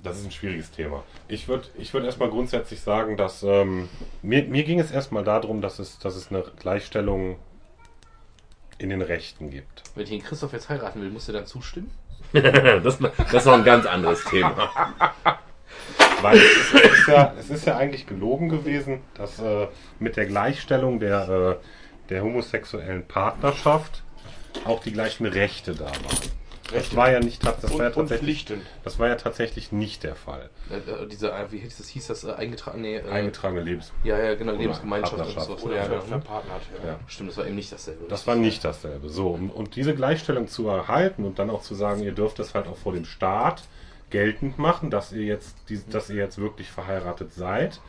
Das 0.02 0.18
ist 0.18 0.24
ein 0.24 0.32
schwieriges 0.32 0.70
Thema. 0.70 1.04
Ich 1.28 1.46
würde 1.46 1.68
ich 1.78 1.94
würd 1.94 2.04
erstmal 2.04 2.28
grundsätzlich 2.28 2.80
sagen, 2.80 3.16
dass 3.16 3.42
ähm, 3.44 3.88
mir, 4.22 4.42
mir 4.44 4.64
ging 4.64 4.80
es 4.80 4.90
erstmal 4.90 5.22
darum, 5.22 5.60
dass 5.60 5.78
es, 5.78 5.98
dass 6.00 6.16
es 6.16 6.30
eine 6.30 6.42
Gleichstellung 6.58 7.36
in 8.82 8.90
den 8.90 9.02
Rechten 9.02 9.50
gibt. 9.50 9.82
Wenn 9.94 10.04
ich 10.04 10.10
den 10.10 10.22
Christoph 10.22 10.52
jetzt 10.52 10.68
heiraten 10.68 11.00
will, 11.00 11.10
musst 11.10 11.28
du 11.28 11.32
dann 11.32 11.46
zustimmen? 11.46 11.90
das, 12.32 12.98
das 12.98 13.32
ist 13.32 13.46
noch 13.46 13.54
ein 13.54 13.64
ganz 13.64 13.86
anderes 13.86 14.24
Thema. 14.24 14.70
Weil 16.22 16.38
es 16.38 16.44
ist, 16.44 16.74
es 16.74 16.98
ist, 16.98 17.08
ja, 17.08 17.34
es 17.38 17.50
ist 17.50 17.66
ja 17.66 17.76
eigentlich 17.76 18.06
gelogen 18.06 18.48
gewesen, 18.48 19.00
dass 19.14 19.38
äh, 19.40 19.66
mit 19.98 20.16
der 20.16 20.26
Gleichstellung 20.26 21.00
der, 21.00 21.28
äh, 21.28 21.56
der 22.08 22.22
homosexuellen 22.22 23.06
Partnerschaft 23.06 24.02
auch 24.64 24.80
die 24.80 24.92
gleichen 24.92 25.26
Rechte 25.26 25.74
da 25.74 25.86
waren. 25.86 26.41
Das 26.72 26.96
war 26.96 27.10
ja 27.10 27.20
nicht 27.20 27.44
das 27.44 27.64
Und, 27.64 27.78
war 27.78 27.86
ja 27.86 27.90
tatsächlich, 27.90 28.46
das 28.84 28.98
war 28.98 29.08
ja 29.08 29.16
tatsächlich 29.16 29.72
nicht 29.72 30.04
der 30.04 30.14
Fall. 30.14 30.50
Äh, 30.70 30.76
äh, 30.76 31.06
diese, 31.06 31.30
äh, 31.32 31.50
wie 31.50 31.58
hieß 31.58 31.78
das, 31.78 31.88
hieß 31.88 32.06
das 32.06 32.24
äh, 32.24 32.32
eingetragen? 32.32 32.80
Nee, 32.80 32.96
äh, 32.96 33.08
Eingetragene 33.08 33.62
Lebens. 33.62 33.92
Ja, 34.04 34.18
ja, 34.18 34.34
genau, 34.34 34.52
Lebensgemeinschaft 34.52 35.12
und 35.14 35.18
Partnerschaft. 35.34 35.60
so. 35.60 35.66
Oder 35.66 35.76
ja, 35.76 35.84
ver 35.84 35.94
ja, 35.94 36.00
verpartnert. 36.00 36.62
Ja. 36.82 36.90
Ja. 36.90 36.98
Stimmt, 37.06 37.30
das 37.30 37.36
war 37.36 37.46
eben 37.46 37.56
nicht 37.56 37.72
dasselbe. 37.72 38.04
Das 38.08 38.26
war 38.26 38.36
nicht 38.36 38.64
dasselbe. 38.64 39.08
So, 39.08 39.28
und, 39.28 39.50
und 39.50 39.76
diese 39.76 39.94
Gleichstellung 39.94 40.48
zu 40.48 40.68
erhalten 40.68 41.24
und 41.24 41.38
dann 41.38 41.50
auch 41.50 41.62
zu 41.62 41.74
sagen, 41.74 42.02
ihr 42.02 42.12
dürft 42.12 42.38
es 42.38 42.54
halt 42.54 42.66
auch 42.66 42.76
vor 42.76 42.92
dem 42.92 43.04
Staat 43.04 43.62
geltend 44.10 44.58
machen, 44.58 44.90
dass 44.90 45.12
ihr 45.12 45.24
jetzt, 45.24 45.56
die, 45.68 45.80
dass 45.90 46.10
ihr 46.10 46.16
jetzt 46.16 46.38
wirklich 46.38 46.70
verheiratet 46.70 47.32
seid 47.32 47.80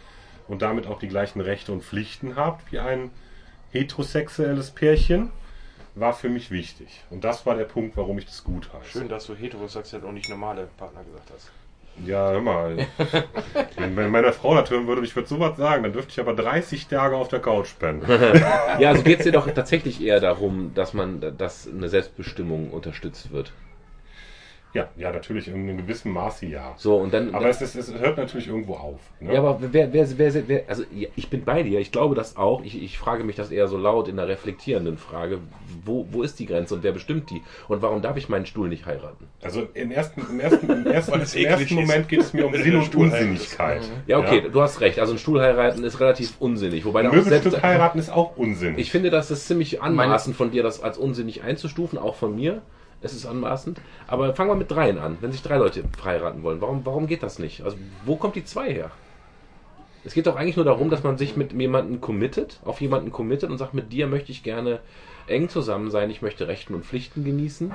und 0.47 0.61
damit 0.61 0.87
auch 0.87 0.99
die 0.99 1.07
gleichen 1.07 1.41
Rechte 1.41 1.71
und 1.71 1.83
Pflichten 1.83 2.35
habt 2.35 2.71
wie 2.71 2.79
ein 2.79 3.11
heterosexuelles 3.71 4.71
Pärchen, 4.71 5.31
war 5.95 6.13
für 6.13 6.29
mich 6.29 6.51
wichtig. 6.51 7.03
Und 7.09 7.23
das 7.23 7.45
war 7.45 7.55
der 7.55 7.65
Punkt, 7.65 7.95
warum 7.97 8.17
ich 8.17 8.25
das 8.25 8.43
gut 8.43 8.69
heiße. 8.73 8.89
Schön, 8.89 9.09
dass 9.09 9.25
du 9.25 9.35
heterosexuell 9.35 10.03
und 10.03 10.15
nicht 10.15 10.29
normale 10.29 10.67
Partner 10.77 11.03
gesagt 11.03 11.31
hast. 11.33 11.51
Ja, 12.03 12.31
hör 12.31 12.41
mal. 12.41 12.87
wenn, 13.77 14.09
meine 14.09 14.33
Frau 14.33 14.55
das 14.55 14.69
hören 14.71 14.87
würde 14.87 15.01
und 15.01 15.05
ich 15.05 15.15
würde 15.15 15.29
sowas 15.29 15.57
sagen, 15.57 15.83
dann 15.83 15.93
dürfte 15.93 16.11
ich 16.11 16.19
aber 16.19 16.33
30 16.33 16.87
Tage 16.87 17.15
auf 17.15 17.27
der 17.27 17.39
Couch 17.39 17.77
pennen. 17.77 18.01
Ja, 18.79 18.89
also 18.89 19.03
geht 19.03 19.19
es 19.19 19.25
dir 19.25 19.31
doch 19.31 19.49
tatsächlich 19.51 20.01
eher 20.01 20.19
darum, 20.19 20.73
dass 20.73 20.93
man, 20.93 21.21
dass 21.37 21.67
eine 21.67 21.89
Selbstbestimmung 21.89 22.71
unterstützt 22.71 23.31
wird. 23.31 23.53
Ja, 24.73 24.89
ja, 24.97 25.11
natürlich 25.11 25.47
in 25.47 25.53
einem 25.53 25.77
gewissen 25.77 26.11
Maße 26.11 26.47
ja. 26.47 26.73
So, 26.77 26.97
und 26.97 27.13
dann. 27.13 27.35
Aber 27.35 27.47
es, 27.47 27.61
ist, 27.61 27.75
es 27.75 27.93
hört 27.93 28.17
natürlich 28.17 28.47
irgendwo 28.47 28.73
auf. 28.73 28.99
Ne? 29.19 29.33
Ja, 29.33 29.39
aber 29.39 29.59
wer, 29.71 29.93
wer, 29.93 30.17
wer, 30.17 30.47
wer 30.47 30.63
also 30.67 30.83
ja, 30.91 31.09
ich 31.15 31.29
bin 31.29 31.43
bei 31.43 31.61
dir, 31.61 31.79
ich 31.79 31.91
glaube 31.91 32.15
das 32.15 32.37
auch. 32.37 32.63
Ich, 32.63 32.81
ich 32.81 32.97
frage 32.97 33.23
mich 33.23 33.35
das 33.35 33.51
eher 33.51 33.67
so 33.67 33.77
laut 33.77 34.07
in 34.07 34.17
einer 34.17 34.27
reflektierenden 34.27 34.97
Frage. 34.97 35.39
Wo, 35.85 36.07
wo 36.09 36.23
ist 36.23 36.39
die 36.39 36.47
Grenze 36.47 36.73
und 36.73 36.83
wer 36.83 36.91
bestimmt 36.91 37.29
die? 37.29 37.43
Und 37.67 37.83
warum 37.83 38.01
darf 38.01 38.17
ich 38.17 38.29
meinen 38.29 38.47
Stuhl 38.47 38.67
nicht 38.67 38.87
heiraten? 38.87 39.27
Also 39.43 39.67
im 39.75 39.91
ersten, 39.91 40.21
im 40.21 40.39
ersten, 40.39 40.67
im 40.69 40.85
ersten, 40.87 41.13
im 41.13 41.45
ersten. 41.45 41.75
Moment 41.75 42.09
geht 42.09 42.21
es 42.21 42.33
mir 42.33 42.47
um 42.47 42.55
Sinn 42.55 42.75
und 42.75 42.95
Unsinnigkeit. 42.95 43.81
Ja, 44.07 44.17
okay, 44.17 44.49
du 44.51 44.59
hast 44.59 44.81
recht. 44.81 44.97
Also 44.97 45.13
ein 45.13 45.19
Stuhl 45.19 45.39
heiraten 45.39 45.83
ist 45.83 45.99
relativ 45.99 46.33
unsinnig. 46.39 46.83
Wobei 46.85 47.01
Ein 47.01 47.11
Möbelstück 47.11 47.43
selbst, 47.43 47.61
heiraten 47.61 47.99
ist 47.99 48.11
auch 48.11 48.37
unsinnig. 48.37 48.79
ich 48.79 48.91
finde, 48.91 49.11
das 49.11 49.29
ist 49.29 49.47
ziemlich 49.47 49.83
anmaßend 49.83 50.35
von 50.35 50.49
dir, 50.49 50.63
das 50.63 50.81
als 50.81 50.97
unsinnig 50.97 51.43
einzustufen, 51.43 51.99
auch 51.99 52.15
von 52.15 52.35
mir. 52.35 52.63
Es 53.03 53.13
ist 53.13 53.25
anmaßend. 53.25 53.79
Aber 54.07 54.33
fangen 54.33 54.49
wir 54.49 54.55
mit 54.55 54.71
dreien 54.71 54.97
an. 54.97 55.17
Wenn 55.19 55.31
sich 55.31 55.43
drei 55.43 55.57
Leute 55.57 55.83
heiraten 56.03 56.41
wollen, 56.41 56.61
warum, 56.61 56.85
warum 56.85 57.07
geht 57.07 57.21
das 57.21 57.37
nicht? 57.37 57.63
Also 57.63 57.77
wo 58.05 58.15
kommt 58.15 58.35
die 58.35 58.45
zwei 58.45 58.73
her? 58.73 58.91
Es 60.05 60.13
geht 60.13 60.27
doch 60.27 60.35
eigentlich 60.35 60.55
nur 60.55 60.65
darum, 60.65 60.89
dass 60.89 61.03
man 61.03 61.17
sich 61.17 61.37
mit 61.37 61.53
jemandem 61.53 62.01
committet, 62.01 62.59
auf 62.65 62.81
jemanden 62.81 63.11
committet 63.11 63.49
und 63.49 63.57
sagt, 63.57 63.73
mit 63.73 63.93
dir 63.93 64.07
möchte 64.07 64.31
ich 64.31 64.43
gerne 64.43 64.79
eng 65.27 65.47
zusammen 65.47 65.91
sein, 65.91 66.09
ich 66.09 66.21
möchte 66.21 66.47
Rechten 66.47 66.73
und 66.73 66.85
Pflichten 66.85 67.23
genießen. 67.23 67.71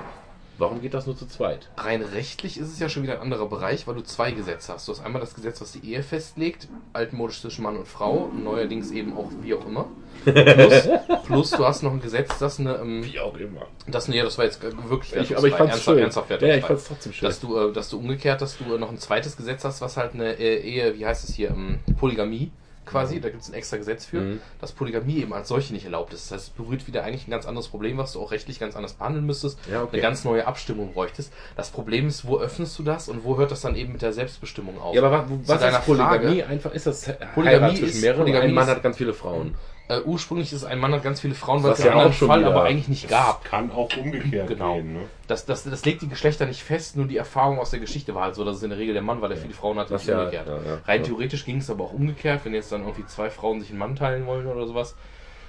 Warum 0.59 0.81
geht 0.81 0.93
das 0.93 1.07
nur 1.07 1.17
zu 1.17 1.27
zweit? 1.27 1.69
Rein 1.77 2.03
rechtlich 2.03 2.59
ist 2.59 2.73
es 2.73 2.81
ja 2.81 2.89
schon 2.89 3.05
wieder 3.05 3.15
ein 3.15 3.21
anderer 3.21 3.47
Bereich, 3.47 3.87
weil 3.87 3.95
du 3.95 4.03
zwei 4.03 4.33
Gesetze 4.33 4.73
hast. 4.73 4.89
Du 4.89 4.93
hast 4.93 5.01
einmal 5.01 5.21
das 5.21 5.35
Gesetz, 5.35 5.61
was 5.61 5.71
die 5.71 5.89
Ehe 5.89 6.03
festlegt, 6.03 6.69
altmodisch 6.93 7.41
zwischen 7.41 7.63
Mann 7.63 7.77
und 7.77 7.87
Frau, 7.87 8.29
neuerdings 8.35 8.91
eben 8.91 9.17
auch 9.17 9.31
wie 9.41 9.55
auch 9.55 9.65
immer. 9.65 9.87
Plus, 10.25 10.89
plus 11.27 11.51
du 11.53 11.65
hast 11.65 11.83
noch 11.85 11.93
ein 11.93 12.01
Gesetz, 12.01 12.37
das 12.39 12.59
eine, 12.59 12.75
ähm, 12.77 13.05
Wie 13.05 13.21
auch 13.21 13.37
immer. 13.37 13.67
das, 13.87 14.09
nee, 14.09 14.21
das 14.21 14.37
war 14.37 14.47
jetzt 14.47 14.61
wirklich 14.63 15.15
Ich, 15.15 15.37
aber 15.37 15.47
ich 15.47 15.53
wertungsfrei, 15.53 15.59
fand's 15.59 15.73
ernsthaft, 15.73 15.85
schön. 15.85 15.99
ernsthaft 15.99 16.43
ja, 16.43 16.57
ich 16.57 16.65
fand's 16.65 16.85
trotzdem 16.89 17.13
schön. 17.13 17.29
dass 17.29 17.41
du, 17.41 17.57
äh, 17.57 17.73
dass 17.73 17.89
du 17.91 17.99
umgekehrt, 17.99 18.43
dass 18.43 18.59
du 18.59 18.65
noch 18.79 18.91
ein 18.91 18.99
zweites 18.99 19.37
Gesetz 19.37 19.63
hast, 19.65 19.81
was 19.81 19.97
halt 19.97 20.15
eine 20.15 20.33
äh, 20.41 20.59
Ehe, 20.59 20.99
wie 20.99 21.07
heißt 21.07 21.29
es 21.29 21.37
hier, 21.37 21.51
ähm, 21.51 21.79
Polygamie 21.99 22.51
quasi, 22.89 23.21
da 23.21 23.29
gibt 23.31 23.43
es 23.43 23.49
ein 23.49 23.55
extra 23.55 23.77
Gesetz 23.77 24.05
für, 24.05 24.21
Mhm. 24.21 24.41
dass 24.61 24.73
Polygamie 24.73 25.19
eben 25.19 25.33
als 25.33 25.49
solche 25.49 25.73
nicht 25.73 25.85
erlaubt 25.85 26.13
ist. 26.13 26.27
Das 26.31 26.33
heißt, 26.39 26.49
es 26.49 26.51
berührt 26.51 26.87
wieder 26.87 27.05
eigentlich 27.05 27.29
ein 27.29 27.31
ganz 27.31 27.47
anderes 27.47 27.69
Problem, 27.69 27.99
was 27.99 28.13
du 28.13 28.21
auch 28.21 28.31
rechtlich 28.33 28.59
ganz 28.59 28.75
anders 28.77 28.95
behandeln 28.95 29.27
müsstest, 29.27 29.59
Ja, 29.71 29.83
okay. 29.83 29.91
eine 29.95 30.03
ganz 30.03 30.25
neue 30.25 30.47
Abstimmung 30.47 30.93
bräuchtest. 30.93 31.33
Das 31.57 31.71
Problem 31.71 32.09
ist, 32.09 32.27
wo 32.27 32.39
öffnest 32.39 32.79
du 32.79 32.83
das 32.83 33.09
und 33.09 33.25
wo 33.25 33.37
hört 33.37 33.51
das 33.51 33.61
dann 33.61 33.77
eben 33.77 33.93
mit 33.93 34.03
der 34.03 34.13
Selbstbestimmung 34.13 34.81
auf? 34.81 34.95
ja, 34.95 35.03
aber 35.03 35.27
was 35.47 35.61
deiner 35.61 35.79
ist 35.79 35.85
Polygamie? 35.87 36.41
Frage, 36.41 36.47
Einfach 36.47 36.73
ist 36.75 36.87
das 36.87 37.11
Polygamie 37.35 37.77
zwischen 37.77 37.85
ist- 37.97 38.01
mehreren. 38.01 38.21
Polygamie 38.23 38.49
ein 38.49 38.55
Mann 38.55 38.67
hat 38.67 38.83
ganz 38.83 38.97
viele 38.97 39.15
Frauen. 39.15 39.55
Äh, 39.89 40.01
ursprünglich 40.03 40.53
ist 40.53 40.65
ein 40.65 40.79
Mann 40.79 40.93
hat 40.93 41.03
ganz 41.03 41.21
viele 41.21 41.35
Frauen, 41.35 41.63
weil 41.63 41.73
es 41.73 41.79
ja 41.83 42.13
schon 42.13 42.29
Fall 42.29 42.45
aber 42.45 42.65
eigentlich 42.65 42.89
nicht 42.89 43.09
gab. 43.09 43.45
Kann 43.45 43.71
auch 43.71 43.89
umgekehrt 43.97 44.49
Genau. 44.49 44.75
gehen. 44.75 44.93
Ne? 44.93 45.01
Das, 45.27 45.47
das, 45.47 45.65
das 45.65 45.85
legt 45.85 46.03
die 46.03 46.09
Geschlechter 46.09 46.47
nicht 46.47 46.63
fest, 46.63 46.97
nur 46.97 47.07
die 47.07 47.17
Erfahrung 47.17 47.59
aus 47.59 47.71
der 47.71 47.81
Geschichte 47.81 48.15
war 48.15 48.25
halt 48.25 48.35
so, 48.35 48.45
dass 48.45 48.57
es 48.57 48.63
in 48.63 48.71
der 48.71 48.79
Regel 48.79 48.93
der 48.93 49.03
Mann 49.03 49.21
war, 49.23 49.29
der 49.29 49.39
viele 49.39 49.55
Frauen 49.55 49.79
hatte, 49.79 49.95
nicht 49.95 50.07
ja- 50.07 50.19
umgekehrt. 50.19 50.47
ja. 50.47 50.79
Rein 50.87 51.03
theoretisch 51.03 51.45
ging 51.45 51.59
es 51.59 51.71
aber 51.71 51.85
auch 51.85 51.93
umgekehrt, 51.93 52.41
wenn 52.45 52.55
jetzt 52.55 52.71
dann 52.73 52.83
irgendwie 52.83 53.07
zwei 53.07 53.31
Frauen 53.31 53.61
sich 53.61 53.71
einen 53.71 53.79
Mann 53.79 53.97
teilen 53.97 54.27
wollen 54.27 54.47
oder 54.47 54.67
sowas. 54.67 54.95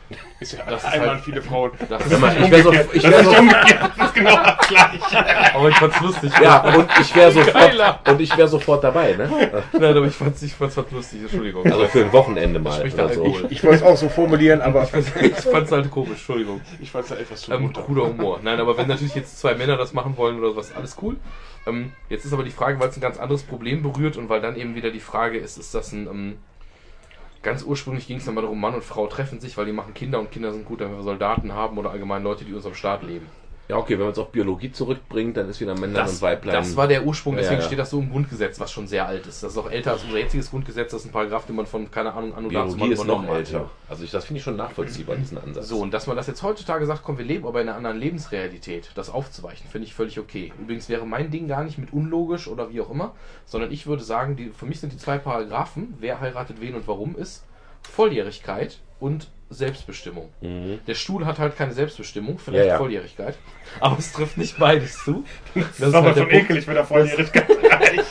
Ist 0.39 0.53
ja 0.53 0.59
Das 0.67 0.83
ist 0.83 0.89
einmal 0.89 1.09
halt- 1.09 1.21
viele 1.23 1.41
Frauen. 1.41 1.71
Das 1.89 2.09
Hör 2.09 2.17
mal, 2.19 2.35
ich 2.41 2.49
wäre 2.51 2.63
so, 2.63 2.71
ich 2.93 3.03
wär 3.03 3.23
so, 3.23 3.31
Das 3.31 4.07
ist 4.07 4.13
genau 4.15 4.35
das 4.37 4.67
Gleiche. 4.67 5.55
aber 5.55 5.69
ich 5.69 5.75
fand's 5.75 5.99
lustig. 6.01 6.31
ja, 6.41 6.75
und 6.75 6.87
ich 6.99 7.15
wäre 7.15 7.31
sofort, 7.31 8.07
und 8.07 8.21
ich 8.21 8.37
wäre 8.37 8.47
sofort 8.47 8.83
dabei, 8.83 9.13
ne? 9.13 9.29
Nein, 9.73 9.97
aber 9.97 10.05
ich 10.07 10.15
fand's, 10.15 10.41
ich 10.41 10.53
fand's 10.55 10.77
halt 10.77 10.91
lustig, 10.91 11.21
Entschuldigung. 11.21 11.65
Also 11.65 11.85
für 11.87 12.05
ein 12.05 12.13
Wochenende 12.13 12.59
mal 12.59 12.79
oder 12.81 12.89
der 12.89 13.09
so. 13.13 13.23
Alkohol. 13.23 13.47
Ich 13.49 13.63
wollte 13.63 13.75
es 13.77 13.83
auch 13.83 13.97
so 13.97 14.09
formulieren, 14.09 14.61
aber 14.61 14.83
ich 14.83 14.89
fand's 15.43 15.71
halt 15.71 15.91
komisch, 15.91 16.11
Entschuldigung. 16.11 16.61
ich 16.79 16.89
fand 16.91 17.05
es 17.05 17.11
etwas 17.11 17.41
zu 17.41 17.51
Ähm, 17.53 17.71
cooler 17.73 18.07
Humor. 18.07 18.39
Nein, 18.41 18.59
aber 18.59 18.77
wenn 18.77 18.87
natürlich 18.87 19.15
jetzt 19.15 19.39
zwei 19.39 19.55
Männer 19.55 19.77
das 19.77 19.93
machen 19.93 20.15
wollen 20.17 20.39
oder 20.39 20.51
sowas, 20.51 20.71
alles 20.75 20.95
cool. 21.01 21.17
Ähm, 21.67 21.91
jetzt 22.09 22.25
ist 22.25 22.33
aber 22.33 22.43
die 22.43 22.51
Frage, 22.51 22.79
weil 22.79 22.89
es 22.89 22.97
ein 22.97 23.01
ganz 23.01 23.17
anderes 23.19 23.43
Problem 23.43 23.83
berührt 23.83 24.15
und 24.17 24.29
weil 24.29 24.41
dann 24.41 24.55
eben 24.55 24.75
wieder 24.75 24.89
die 24.91 24.99
Frage 25.01 25.37
ist, 25.37 25.57
ist 25.57 25.75
das 25.75 25.91
ein. 25.91 26.07
Ähm, 26.07 26.37
ganz 27.41 27.63
ursprünglich 27.63 28.07
ging 28.07 28.17
es 28.17 28.25
dann 28.25 28.35
mal 28.35 28.41
darum, 28.41 28.59
Mann 28.59 28.75
und 28.75 28.83
Frau 28.83 29.07
treffen 29.07 29.39
sich, 29.39 29.57
weil 29.57 29.65
die 29.65 29.71
machen 29.71 29.93
Kinder 29.93 30.19
und 30.19 30.31
Kinder 30.31 30.51
sind 30.51 30.65
gut, 30.65 30.79
wenn 30.79 30.91
wir 30.91 31.03
Soldaten 31.03 31.53
haben 31.53 31.77
oder 31.77 31.91
allgemein 31.91 32.23
Leute, 32.23 32.43
die 32.43 32.51
in 32.51 32.57
unserem 32.57 32.75
Staat 32.75 33.03
leben. 33.03 33.29
Ja, 33.69 33.77
okay, 33.77 33.93
wenn 33.99 34.05
man 34.05 34.13
es 34.13 34.17
auf 34.17 34.31
Biologie 34.31 34.71
zurückbringt, 34.71 35.37
dann 35.37 35.47
ist 35.47 35.61
wieder 35.61 35.77
Männlein 35.77 36.09
und 36.09 36.21
Weiblein. 36.23 36.55
das 36.55 36.75
war 36.75 36.87
der 36.87 37.05
Ursprung, 37.05 37.35
Ja, 37.35 37.41
deswegen 37.41 37.61
ja. 37.61 37.67
steht 37.67 37.77
das 37.77 37.91
so 37.91 37.99
im 37.99 38.09
Grundgesetz, 38.09 38.59
was 38.59 38.71
schon 38.71 38.87
sehr 38.87 39.05
alt 39.07 39.27
ist. 39.27 39.43
Das 39.43 39.51
ist 39.51 39.57
auch 39.59 39.69
älter 39.69 39.91
als 39.91 40.03
unser 40.05 40.17
jetziges 40.17 40.49
Grundgesetz, 40.49 40.89
das 40.91 41.01
ist 41.01 41.09
ein 41.09 41.11
Paragraph, 41.11 41.45
den 41.45 41.55
man 41.55 41.67
von, 41.67 41.91
keine 41.91 42.11
Ahnung, 42.13 42.33
Anno 42.33 42.49
dazu 42.49 42.75
Biologie 42.75 42.93
ist 42.93 42.97
noch 42.99 43.05
übernommen 43.05 43.29
hat. 43.29 43.37
älter. 43.37 43.69
Also 43.87 44.03
ich, 44.03 44.09
das 44.09 44.25
finde 44.25 44.39
ich 44.39 44.43
schon 44.43 44.55
nachvollziehbar, 44.55 45.17
diesen 45.17 45.37
Ansatz. 45.37 45.67
So, 45.67 45.77
und 45.81 45.93
dass 45.93 46.07
man 46.07 46.17
das 46.17 46.25
jetzt 46.25 46.41
heutzutage 46.41 46.87
sagt, 46.87 47.03
komm, 47.03 47.19
wir 47.19 47.25
leben 47.25 47.45
aber 47.45 47.61
in 47.61 47.67
einer 47.69 47.77
anderen 47.77 47.97
Lebensrealität, 47.97 48.89
das 48.95 49.11
aufzuweichen, 49.11 49.69
finde 49.69 49.85
ich 49.85 49.93
völlig 49.93 50.17
okay. 50.17 50.51
Übrigens 50.59 50.89
wäre 50.89 51.05
mein 51.05 51.29
Ding 51.29 51.47
gar 51.47 51.63
nicht 51.63 51.77
mit 51.77 51.93
unlogisch 51.93 52.47
oder 52.47 52.71
wie 52.73 52.81
auch 52.81 52.89
immer, 52.89 53.13
sondern 53.45 53.71
ich 53.71 53.85
würde 53.85 54.03
sagen, 54.03 54.35
die, 54.35 54.49
für 54.49 54.65
mich 54.65 54.79
sind 54.79 54.93
die 54.93 54.97
zwei 54.97 55.19
Paragraphen, 55.19 55.93
wer 55.99 56.19
heiratet 56.19 56.59
wen 56.59 56.73
und 56.73 56.87
warum, 56.87 57.15
ist 57.15 57.45
Volljährigkeit 57.83 58.79
und 58.99 59.27
Selbstbestimmung. 59.49 60.29
Mhm. 60.41 60.79
Der 60.87 60.93
Stuhl 60.95 61.25
hat 61.25 61.39
halt 61.39 61.57
keine 61.57 61.73
Selbstbestimmung, 61.73 62.37
vielleicht 62.37 62.65
Ja, 62.65 62.73
ja. 62.73 62.77
Volljährigkeit, 62.77 63.35
aber 63.79 63.97
es 63.97 64.11
trifft 64.11 64.37
nicht 64.37 64.57
beides 64.59 65.03
zu. 65.03 65.23
Das, 65.55 65.65
ist 65.65 65.79
ist 65.79 65.93
aber 65.93 66.07
halt 66.07 66.17
der 66.17 66.21
schon 66.23 66.31
ekelig, 66.31 66.67
wenn 66.67 66.75
er 66.77 66.85
Volljährigkeit 66.85 67.49
reicht. 67.71 68.05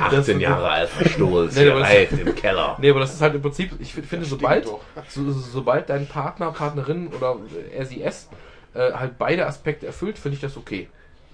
18 0.00 0.40
Jahre 0.40 0.68
alter 0.68 1.08
Stuhl, 1.08 1.48
Nee, 1.54 1.68
aber 1.70 1.80
das- 1.80 1.88
reift 1.88 2.12
im 2.12 2.34
Keller. 2.34 2.76
Nee, 2.80 2.90
aber 2.90 3.00
das 3.00 3.14
ist 3.14 3.20
halt 3.22 3.34
im 3.34 3.42
Prinzip, 3.42 3.72
ich 3.80 3.94
fi- 3.94 4.02
finde, 4.02 4.26
sobald, 4.26 4.66
so, 5.08 5.30
sobald 5.32 5.88
dein 5.88 6.06
Partner, 6.06 6.50
Partnerin 6.52 7.08
oder 7.08 7.36
er, 7.74 7.86
sie, 7.86 8.02
es 8.02 8.28
äh, 8.74 8.92
halt 8.92 9.18
beide 9.18 9.46
Aspekte 9.46 9.86
erfüllt, 9.86 10.18
finde 10.18 10.34
ich 10.36 10.40
das 10.40 10.56
okay. 10.56 10.88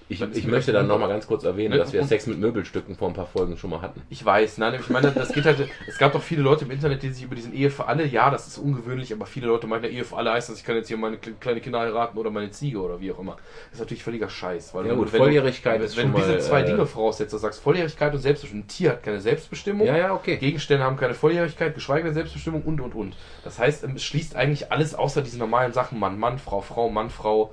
Ich, 0.09 0.21
ich 0.21 0.47
möchte 0.47 0.71
dann 0.71 0.87
nochmal 0.87 1.09
ganz 1.09 1.27
kurz 1.27 1.43
erwähnen, 1.43 1.73
Ne? 1.73 1.77
dass 1.79 1.91
wir 1.91 2.03
Sex 2.03 2.27
mit 2.27 2.39
Möbelstücken 2.39 2.95
vor 2.95 3.09
ein 3.09 3.13
paar 3.13 3.25
Folgen 3.25 3.57
schon 3.57 3.69
mal 3.69 3.81
hatten. 3.81 4.01
Ich 4.09 4.23
weiß, 4.23 4.57
nein, 4.57 4.75
ich 4.79 4.89
meine, 4.89 5.11
das 5.11 5.33
geht 5.33 5.45
halt, 5.45 5.67
es 5.85 5.97
gab 5.97 6.13
doch 6.13 6.23
viele 6.23 6.41
Leute 6.41 6.63
im 6.63 6.71
Internet, 6.71 7.03
die 7.03 7.09
sich 7.09 7.23
über 7.23 7.35
diesen 7.35 7.53
Ehe 7.53 7.69
für 7.69 7.87
alle, 7.87 8.05
ja, 8.05 8.29
das 8.29 8.47
ist 8.47 8.57
ungewöhnlich, 8.57 9.11
aber 9.11 9.25
viele 9.25 9.47
Leute 9.47 9.67
meinen, 9.67 9.83
ja, 9.83 9.89
Ehe 9.89 10.03
für 10.05 10.15
alle 10.15 10.31
heißt, 10.31 10.49
dass 10.49 10.57
ich 10.59 10.63
kann 10.63 10.75
jetzt 10.75 10.87
hier 10.87 10.97
meine 10.97 11.17
kle- 11.17 11.35
kleine 11.39 11.59
Kinder 11.59 11.79
heiraten 11.79 12.17
oder 12.17 12.29
meine 12.31 12.51
Ziege 12.51 12.79
oder 12.79 13.01
wie 13.01 13.11
auch 13.11 13.19
immer. 13.19 13.35
Das 13.69 13.73
ist 13.73 13.79
natürlich 13.81 14.03
völliger 14.03 14.29
Scheiß. 14.29 14.73
Weil 14.73 14.87
Ja 14.87 14.93
gut, 14.93 15.11
wenn 15.11 15.19
Volljährigkeit 15.19 15.79
wenn, 15.79 15.85
ist 15.85 15.97
Wenn 15.97 16.11
du 16.13 16.17
diese 16.17 16.31
mal, 16.33 16.41
zwei 16.41 16.61
äh, 16.61 16.65
Dinge 16.65 16.85
voraussetzt, 16.85 17.33
du 17.33 17.37
sagst 17.37 17.61
Volljährigkeit 17.61 18.13
und 18.13 18.19
Selbstbestimmung, 18.19 18.63
ein 18.63 18.67
Tier 18.67 18.91
hat 18.91 19.03
keine 19.03 19.19
Selbstbestimmung, 19.19 19.85
Ja, 19.87 19.97
ja, 19.97 20.13
okay. 20.13 20.37
Gegenstände 20.37 20.83
haben 20.85 20.95
keine 20.95 21.15
Volljährigkeit, 21.15 21.75
geschweige 21.75 22.05
denn 22.05 22.13
Selbstbestimmung 22.13 22.61
und 22.61 22.79
und 22.79 22.95
und. 22.95 23.15
Das 23.43 23.59
heißt, 23.59 23.83
es 23.83 24.03
schließt 24.03 24.35
eigentlich 24.37 24.71
alles 24.71 24.95
außer 24.95 25.21
diesen 25.21 25.39
normalen 25.39 25.73
Sachen 25.73 25.99
Mann, 25.99 26.17
Mann, 26.17 26.39
Frau, 26.39 26.61
Frau, 26.61 26.89
Mann, 26.89 27.09
Frau, 27.09 27.51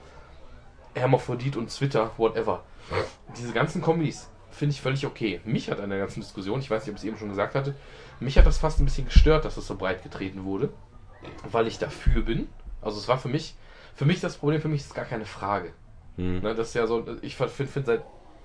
Hermaphrodit 0.95 1.57
und 1.57 1.69
Twitter, 1.69 2.11
whatever. 2.17 2.63
Diese 3.37 3.53
ganzen 3.53 3.83
Kombis 3.83 4.29
finde 4.51 4.75
ich 4.75 4.81
völlig 4.81 5.07
okay. 5.07 5.41
Mich 5.45 5.71
hat 5.71 5.81
an 5.81 5.91
der 5.91 5.99
ganzen 5.99 6.21
Diskussion, 6.21 6.61
ich 6.61 6.71
weiß 6.71 6.83
nicht, 6.83 6.91
ob 6.91 6.97
ich 6.97 7.03
es 7.03 7.09
eben 7.09 7.19
schon 7.19 7.29
gesagt 7.29 7.55
hatte, 7.55 7.75
mich 8.21 8.39
hat 8.39 8.47
das 8.47 8.59
fast 8.59 8.81
ein 8.81 8.85
bisschen 8.85 9.07
gestört, 9.07 9.45
dass 9.45 9.57
das 9.57 9.67
so 9.67 9.77
breit 9.77 10.03
getreten 10.03 10.45
wurde, 10.45 10.71
weil 11.51 11.67
ich 11.67 11.79
dafür 11.79 12.23
bin. 12.23 12.49
Also 12.81 12.99
es 12.99 13.09
war 13.09 13.19
für 13.19 13.29
mich, 13.29 13.55
für 13.95 14.05
mich 14.05 14.21
das 14.21 14.37
Problem, 14.37 14.61
für 14.61 14.69
mich 14.69 14.83
ist 14.83 14.95
gar 14.95 15.05
keine 15.05 15.25
Frage. 15.25 15.73
Hm. 16.17 16.41
Ne, 16.41 16.55
das 16.55 16.69
ist 16.69 16.75
ja 16.75 16.87
so, 16.87 17.05
ich 17.23 17.37
finde, 17.37 17.51
find, 17.51 17.87
seit 17.87 18.03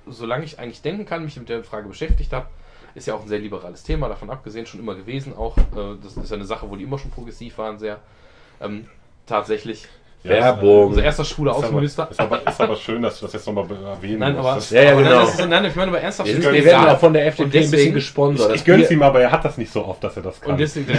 solange 0.07 0.45
ich 0.45 0.59
eigentlich 0.59 0.81
denken 0.81 1.05
kann, 1.05 1.23
mich 1.23 1.37
mit 1.37 1.49
der 1.49 1.63
Frage 1.63 1.87
beschäftigt 1.87 2.33
habe, 2.33 2.47
ist 2.95 3.07
ja 3.07 3.13
auch 3.13 3.21
ein 3.21 3.27
sehr 3.27 3.39
liberales 3.39 3.83
Thema, 3.83 4.07
davon 4.09 4.29
abgesehen, 4.29 4.65
schon 4.65 4.79
immer 4.79 4.95
gewesen 4.95 5.35
auch. 5.35 5.57
Äh, 5.57 5.97
das 6.01 6.17
ist 6.17 6.29
ja 6.29 6.35
eine 6.35 6.45
Sache, 6.45 6.69
wo 6.69 6.75
die 6.75 6.83
immer 6.83 6.97
schon 6.97 7.11
progressiv 7.11 7.57
waren, 7.57 7.77
sehr. 7.77 7.99
Ähm, 8.59 8.87
tatsächlich. 9.25 9.87
Werbung. 10.24 10.88
Unser 10.88 11.03
erster 11.03 11.24
schwuler 11.24 11.51
Ist 11.51 11.57
aber, 11.57 11.65
Außenminister. 11.67 12.07
ist, 12.11 12.20
aber, 12.20 12.41
ist 12.47 12.61
aber 12.61 12.76
schön, 12.76 13.01
dass 13.01 13.20
du 13.20 13.26
das 13.26 13.34
jetzt 13.34 13.47
nochmal 13.47 13.65
erwähnen 13.72 14.20
Nein, 14.20 14.36
aber, 14.38 14.55
musstest. 14.55 14.72
Ja, 14.74 14.82
ja, 14.84 14.91
aber 14.91 15.03
genau. 15.03 15.24
ist, 15.24 15.47
nein, 15.47 15.65
ich 15.65 15.76
meine 15.76 15.91
aber 15.91 16.01
ernsthaft. 16.01 16.30
Wir, 16.30 16.38
ist 16.39 16.51
wir 16.51 16.65
werden 16.65 16.88
auch 16.89 16.99
von 16.99 17.13
der 17.13 17.26
FDP 17.28 17.43
Und 17.43 17.47
ein 17.47 17.51
bisschen 17.51 17.72
deswegen- 17.72 17.93
gesponsert. 17.93 18.55
Ich 18.55 18.65
gönn's 18.65 18.88
Bier- 18.89 18.97
ihm, 18.97 19.03
aber 19.03 19.22
er 19.22 19.32
hat 19.32 19.45
das 19.45 19.57
nicht 19.57 19.72
so 19.72 19.86
oft, 19.86 20.03
dass 20.03 20.17
er 20.17 20.24
das 20.24 20.41
kann. 20.41 20.51
Und 20.51 20.59
deswegen, 20.59 20.91
und 20.91 20.97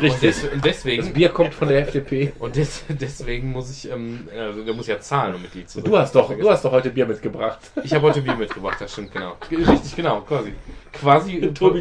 Richtig. 0.00 0.20
des, 0.20 0.44
und 0.44 0.54
Das 0.54 0.62
deswegen, 0.62 1.12
Bier 1.12 1.28
kommt 1.30 1.54
von 1.54 1.68
der 1.68 1.80
FDP. 1.82 2.32
und 2.38 2.56
des, 2.56 2.84
deswegen 2.88 3.50
muss 3.52 3.70
ich, 3.70 3.90
ähm, 3.90 4.28
also, 4.36 4.64
der 4.64 4.74
muss 4.74 4.86
ja 4.86 5.00
zahlen, 5.00 5.34
um 5.34 5.42
Mitglied 5.42 5.68
zu 5.68 5.80
sein. 5.80 5.90
Du 5.90 5.96
hast 5.98 6.14
doch, 6.14 6.32
du 6.36 6.50
hast 6.50 6.64
doch 6.64 6.72
heute 6.72 6.90
Bier 6.90 7.06
mitgebracht. 7.06 7.58
Ich 7.82 7.92
habe 7.92 8.02
heute 8.06 8.22
Bier 8.22 8.34
mitgebracht, 8.36 8.76
das 8.80 8.92
stimmt, 8.92 9.12
genau. 9.12 9.36
Richtig, 9.50 9.96
genau, 9.96 10.20
quasi. 10.22 10.52
Quasi. 10.92 11.32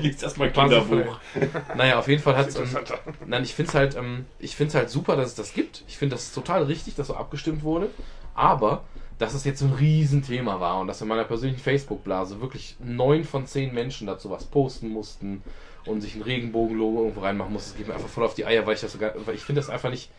liest 0.02 0.24
erstmal 0.24 0.52
der- 0.52 0.84
Naja, 1.76 2.00
auf 2.00 2.08
jeden 2.08 2.22
Fall 2.22 2.36
hat 2.38 2.48
es. 2.50 2.56
Ähm, 2.56 2.68
nein, 3.26 3.44
ich 3.44 3.54
finde 3.54 3.70
es 3.70 3.76
halt, 3.76 3.96
ähm, 3.96 4.26
ich 4.40 4.56
find's 4.56 4.76
halt 4.76 4.90
super, 4.90 5.16
dass 5.16 5.28
es 5.28 5.36
das 5.36 5.54
gibt. 5.54 5.84
Ich 5.88 5.98
finde 5.98 6.16
das 6.16 6.34
total 6.34 6.64
richtig, 6.64 6.96
dass 6.96 7.08
so 7.08 7.16
abgestimmt 7.16 7.64
wurde. 7.64 7.90
Aber, 8.36 8.84
dass 9.18 9.34
es 9.34 9.46
jetzt 9.46 9.60
so 9.60 9.66
ein 9.66 9.74
Riesenthema 9.74 10.60
war 10.60 10.80
und 10.80 10.88
dass 10.88 11.02
in 11.02 11.08
meiner 11.08 11.24
persönlichen 11.24 11.62
Facebook-Blase 11.62 12.40
wirklich 12.42 12.76
neun 12.80 13.24
von 13.24 13.48
zehn 13.48 13.74
Menschen 13.74 14.06
dazu 14.08 14.30
was 14.30 14.46
posten 14.46 14.90
mussten 14.90 15.42
und 15.88 16.02
sich 16.02 16.16
ein 16.16 16.22
Regenbogenlogo 16.22 17.00
irgendwo 17.04 17.22
reinmachen 17.22 17.54
mussten, 17.54 17.72
das 17.72 17.78
geht 17.78 17.88
mir 17.88 17.94
einfach 17.94 18.10
voll 18.10 18.24
auf 18.26 18.36
die 18.36 18.46
Eier, 18.46 18.66
weil 18.66 18.76
ich 18.76 18.82
das 18.82 18.92
sogar, 18.92 19.14
weil 19.26 19.36
ich 19.36 19.42
finde 19.42 19.62
das 19.62 19.70
einfach 19.70 19.90
nicht. 19.90 20.10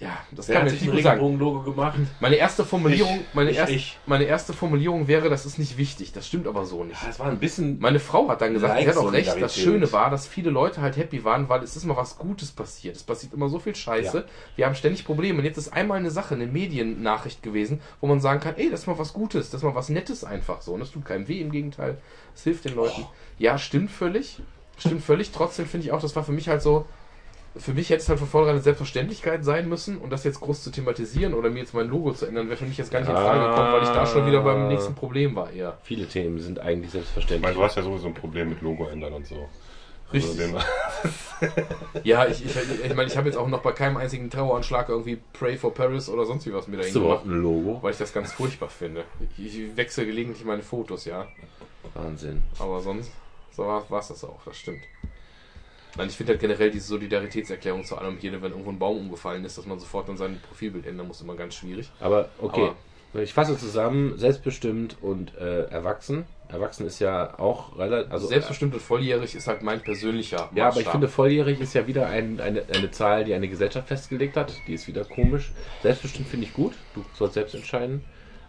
Ja, 0.00 0.16
das 0.30 0.46
Wer 0.46 0.56
kann 0.58 0.66
mir 0.66 0.70
nicht 0.70 0.84
sagen. 0.84 0.96
Regenbogen-Logo 0.96 1.72
gemacht? 1.72 1.98
Meine 2.20 2.36
erste 2.36 2.64
Formulierung, 2.64 3.18
meine, 3.32 3.50
Ich, 3.50 3.56
erste, 3.56 3.74
ich. 3.74 3.98
meine 4.06 4.24
erste 4.24 4.52
Formulierung 4.52 5.08
wäre, 5.08 5.28
das 5.28 5.44
ist 5.44 5.58
nicht 5.58 5.76
wichtig. 5.76 6.12
Das 6.12 6.28
stimmt 6.28 6.46
aber 6.46 6.66
so 6.66 6.84
nicht. 6.84 7.00
Das 7.04 7.18
war 7.18 7.26
ein 7.26 7.40
bisschen. 7.40 7.80
Meine 7.80 7.98
Frau 7.98 8.28
hat 8.28 8.40
dann 8.40 8.54
gesagt, 8.54 8.80
sie 8.80 8.88
hat 8.88 8.96
auch 8.96 9.12
recht, 9.12 9.34
das. 9.40 9.56
Schöne 9.56 9.90
war, 9.90 10.08
dass 10.10 10.28
viele 10.28 10.50
Leute 10.50 10.82
halt 10.82 10.96
happy 10.96 11.24
waren, 11.24 11.48
weil 11.48 11.64
es 11.64 11.74
ist 11.74 11.84
mal 11.84 11.96
was 11.96 12.16
Gutes 12.16 12.52
passiert. 12.52 12.94
Es 12.94 13.02
passiert 13.02 13.32
immer 13.32 13.48
so 13.48 13.58
viel 13.58 13.74
Scheiße. 13.74 14.18
Ja. 14.18 14.24
Wir 14.54 14.66
haben 14.66 14.76
ständig 14.76 15.04
Probleme. 15.04 15.40
Und 15.40 15.44
jetzt 15.44 15.58
ist 15.58 15.72
einmal 15.72 15.98
eine 15.98 16.12
Sache, 16.12 16.36
eine 16.36 16.46
Mediennachricht 16.46 17.42
gewesen, 17.42 17.80
wo 18.00 18.06
man 18.06 18.20
sagen 18.20 18.38
kann, 18.38 18.54
ey, 18.56 18.70
das 18.70 18.80
ist 18.82 18.86
mal 18.86 18.98
was 18.98 19.12
Gutes, 19.12 19.50
das 19.50 19.62
ist 19.62 19.64
mal 19.64 19.74
was 19.74 19.88
Nettes 19.88 20.22
einfach 20.22 20.62
so. 20.62 20.74
Und 20.74 20.80
das 20.80 20.92
tut 20.92 21.04
keinem 21.06 21.26
weh, 21.26 21.40
im 21.40 21.50
Gegenteil. 21.50 21.98
Es 22.36 22.44
hilft 22.44 22.66
den 22.66 22.76
Leuten. 22.76 23.04
Ja, 23.38 23.58
stimmt 23.58 23.90
völlig. 23.90 24.38
Stimmt 24.78 25.02
völlig. 25.04 25.30
Trotzdem 25.32 25.66
finde 25.66 25.86
ich 25.86 25.92
auch, 25.92 26.00
das 26.00 26.14
war 26.16 26.24
für 26.24 26.32
mich 26.32 26.48
halt 26.48 26.62
so, 26.62 26.86
für 27.56 27.72
mich 27.74 27.90
hätte 27.90 28.02
es 28.02 28.08
halt 28.08 28.18
von 28.20 28.28
vornherein 28.28 28.54
eine 28.56 28.62
Selbstverständlichkeit 28.62 29.44
sein 29.44 29.68
müssen 29.68 29.98
und 29.98 30.10
das 30.10 30.22
jetzt 30.24 30.40
groß 30.40 30.62
zu 30.62 30.70
thematisieren 30.70 31.34
oder 31.34 31.50
mir 31.50 31.60
jetzt 31.60 31.74
mein 31.74 31.88
Logo 31.88 32.12
zu 32.12 32.26
ändern, 32.26 32.46
wäre 32.48 32.56
für 32.56 32.66
mich 32.66 32.78
jetzt 32.78 32.90
gar 32.90 33.00
nicht 33.00 33.08
in 33.08 33.16
Frage 33.16 33.48
gekommen, 33.48 33.72
weil 33.72 33.82
ich 33.82 33.88
da 33.88 34.06
schon 34.06 34.26
wieder 34.26 34.42
beim 34.42 34.68
nächsten 34.68 34.94
Problem 34.94 35.34
war 35.34 35.50
eher. 35.50 35.78
Viele 35.82 36.06
Themen 36.06 36.38
sind 36.38 36.60
eigentlich 36.60 36.86
Ich 36.86 36.92
selbstverständlich. 36.92 37.42
meine, 37.42 37.54
du 37.56 37.62
hast 37.64 37.76
ja 37.76 37.82
sowieso 37.82 38.06
ein 38.08 38.14
Problem 38.14 38.50
mit 38.50 38.60
Logo 38.62 38.86
ändern 38.86 39.12
und 39.14 39.26
so. 39.26 39.48
Richtig. 40.12 40.40
Also 40.40 40.58
Ja, 42.04 42.26
ich, 42.26 42.44
ich, 42.44 42.52
ich 42.84 42.94
meine, 42.94 43.08
ich 43.08 43.16
habe 43.16 43.28
jetzt 43.28 43.36
auch 43.36 43.48
noch 43.48 43.60
bei 43.60 43.72
keinem 43.72 43.96
einzigen 43.98 44.30
Terroranschlag 44.30 44.88
irgendwie 44.88 45.18
Pray 45.34 45.56
for 45.56 45.74
Paris 45.74 46.08
oder 46.08 46.24
sonst 46.24 46.46
wie 46.46 46.52
was 46.54 46.66
mir 46.66 46.76
da 46.78 46.82
Hast 46.84 46.94
du 46.94 47.00
gemacht, 47.00 47.24
überhaupt 47.24 47.26
ein 47.26 47.42
Logo? 47.42 47.82
weil 47.82 47.92
ich 47.92 47.98
das 47.98 48.12
ganz 48.12 48.32
furchtbar 48.32 48.68
finde. 48.70 49.04
Ich, 49.36 49.58
ich 49.58 49.76
wechsle 49.76 50.06
gelegentlich 50.06 50.44
meine 50.44 50.62
Fotos, 50.62 51.04
ja. 51.04 51.26
Wahnsinn. 51.94 52.42
Aber 52.58 52.80
sonst 52.80 53.10
so 53.58 53.66
war 53.66 53.98
es 53.98 54.08
das 54.08 54.22
auch, 54.24 54.40
das 54.44 54.56
stimmt. 54.56 54.82
Nein, 55.96 56.08
ich 56.08 56.16
finde 56.16 56.32
halt 56.32 56.40
generell 56.40 56.70
diese 56.70 56.86
Solidaritätserklärung 56.86 57.82
zu 57.84 57.96
allem 57.98 58.18
hier, 58.18 58.30
wenn 58.40 58.52
irgendwo 58.52 58.70
ein 58.70 58.78
Baum 58.78 58.98
umgefallen 58.98 59.44
ist, 59.44 59.58
dass 59.58 59.66
man 59.66 59.80
sofort 59.80 60.08
dann 60.08 60.16
sein 60.16 60.40
Profilbild 60.46 60.86
ändern 60.86 61.08
muss, 61.08 61.20
immer 61.20 61.34
ganz 61.34 61.54
schwierig. 61.56 61.90
Aber 61.98 62.28
okay, 62.40 62.70
ich 63.14 63.34
fasse 63.34 63.58
zusammen, 63.58 64.16
selbstbestimmt 64.16 64.96
und 65.02 65.36
äh, 65.36 65.64
erwachsen. 65.64 66.24
Erwachsen 66.48 66.86
ist 66.86 67.00
ja 67.00 67.38
auch 67.38 67.76
relativ. 67.76 68.04
Also 68.12 68.14
Also, 68.14 68.26
selbstbestimmt 68.28 68.74
und 68.74 68.80
volljährig 68.80 69.34
ist 69.34 69.48
halt 69.48 69.62
mein 69.62 69.80
persönlicher 69.80 70.48
Ja, 70.54 70.66
aber 70.68 70.74
ich 70.74 70.76
Maßstab. 70.76 70.92
finde, 70.92 71.08
volljährig 71.08 71.60
ist 71.60 71.74
ja 71.74 71.86
wieder 71.86 72.06
ein, 72.06 72.40
eine, 72.40 72.62
eine 72.72 72.90
Zahl, 72.92 73.24
die 73.24 73.34
eine 73.34 73.48
Gesellschaft 73.48 73.88
festgelegt 73.88 74.36
hat. 74.36 74.52
Die 74.68 74.74
ist 74.74 74.86
wieder 74.86 75.04
komisch. 75.04 75.52
Selbstbestimmt 75.82 76.28
finde 76.28 76.46
ich 76.46 76.52
gut. 76.54 76.74
Du 76.94 77.04
sollst 77.14 77.34
selbst 77.34 77.54
entscheiden. 77.56 78.04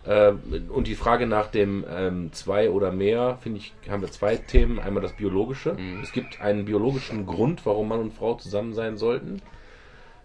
Ähm, 0.10 0.40
und 0.70 0.88
die 0.88 0.96
Frage 0.96 1.28
nach 1.28 1.48
dem 1.48 1.86
ähm, 1.88 2.34
zwei 2.34 2.72
oder 2.72 2.92
mehr, 2.92 3.38
finde 3.42 3.60
ich, 3.60 3.74
haben 3.88 4.02
wir 4.02 4.10
zwei 4.12 4.38
Themen. 4.38 4.80
Einmal 4.80 5.04
das 5.04 5.14
Biologische. 5.14 5.74
Mhm. 5.74 6.02
Es 6.02 6.12
gibt 6.12 6.42
einen 6.42 6.66
biologischen 6.66 7.28
Grund, 7.28 7.64
warum 7.66 7.90
Mann 7.90 8.00
und 8.00 8.14
Frau 8.14 8.34
zusammen 8.34 8.74
sein 8.74 8.98
sollten. 8.98 9.40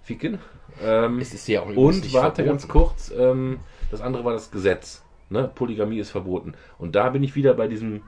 Ficken. 0.02 0.38
Ähm, 0.82 1.18
Es 1.18 1.34
ist 1.34 1.46
ja 1.48 1.60
auch 1.60 1.66
und 1.68 1.76
warte 2.14 2.36
verboten. 2.36 2.46
ganz 2.46 2.68
kurz, 2.68 3.12
ähm, 3.16 3.60
das 3.90 4.00
andere 4.00 4.24
war 4.24 4.32
das 4.32 4.50
Gesetz. 4.50 5.04
Ne? 5.28 5.50
Polygamie 5.54 5.98
ist 5.98 6.10
verboten. 6.10 6.54
Und 6.78 6.94
da 6.94 7.10
bin 7.10 7.22
ich 7.22 7.36
wieder 7.36 7.52
bei 7.52 7.68
diesem 7.68 8.00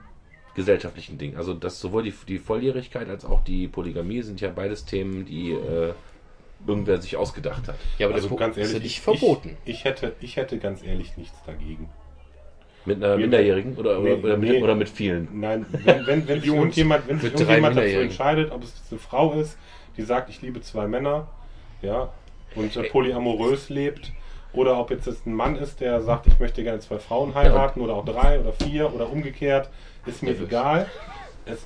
gesellschaftlichen 0.55 1.19
Ding. 1.19 1.37
Also 1.37 1.53
das 1.53 1.79
sowohl 1.79 2.03
die, 2.03 2.13
die 2.27 2.39
Volljährigkeit 2.39 3.07
als 3.07 3.23
auch 3.23 3.43
die 3.43 3.67
Polygamie 3.67 4.23
sind 4.23 4.41
ja 4.41 4.49
beides 4.49 4.85
Themen, 4.85 5.25
die 5.25 5.51
äh, 5.51 5.93
irgendwer 6.65 7.01
sich 7.01 7.17
ausgedacht 7.17 7.67
hat. 7.67 7.75
Ja, 7.97 8.07
aber 8.07 8.15
also 8.15 8.35
ganz 8.35 8.57
ehrlich, 8.57 8.71
ist 8.71 8.77
ja 8.77 8.83
nicht 8.83 8.91
ich, 8.97 9.01
verboten. 9.01 9.57
Ich, 9.65 9.75
ich, 9.75 9.85
hätte, 9.85 10.13
ich 10.19 10.35
hätte 10.35 10.57
ganz 10.57 10.83
ehrlich 10.83 11.17
nichts 11.17 11.37
dagegen. 11.45 11.89
Mit 12.85 13.03
einer 13.03 13.15
Nee, 13.15 13.23
Minderjährigen 13.23 13.75
oder, 13.75 13.99
nee, 13.99 14.13
oder, 14.13 14.23
oder, 14.23 14.37
mit, 14.37 14.49
nee. 14.49 14.63
oder 14.63 14.75
mit 14.75 14.89
vielen. 14.89 15.27
Nein, 15.39 15.65
wenn, 15.83 16.07
wenn, 16.07 16.27
wenn 16.27 16.39
sich 16.41 16.49
irgendjemand, 16.49 17.07
wenn 17.07 17.19
sich 17.19 17.33
irgendjemand 17.33 17.77
dazu 17.77 17.99
entscheidet, 17.99 18.51
ob 18.51 18.63
es 18.63 18.73
jetzt 18.77 18.91
eine 18.91 18.99
Frau 18.99 19.33
ist, 19.33 19.57
die 19.97 20.03
sagt, 20.03 20.29
ich 20.29 20.41
liebe 20.41 20.61
zwei 20.61 20.87
Männer, 20.87 21.27
ja, 21.81 22.09
und 22.55 22.75
äh, 22.75 22.83
polyamorös 22.83 23.69
lebt, 23.69 24.13
oder 24.53 24.79
ob 24.79 24.89
jetzt 24.89 25.07
es 25.07 25.25
ein 25.25 25.33
Mann 25.33 25.57
ist, 25.57 25.81
der 25.81 26.01
sagt, 26.01 26.27
ich 26.27 26.39
möchte 26.39 26.63
gerne 26.63 26.79
zwei 26.79 26.97
Frauen 26.97 27.35
heiraten, 27.35 27.81
oder 27.81 27.93
auch 27.93 28.05
drei 28.05 28.39
oder 28.39 28.53
vier 28.53 28.93
oder 28.93 29.11
umgekehrt, 29.11 29.69
ist 30.05 30.23
mir 30.23 30.33
Ja, 30.33 30.43
egal. 30.43 30.89
Es 31.49 31.65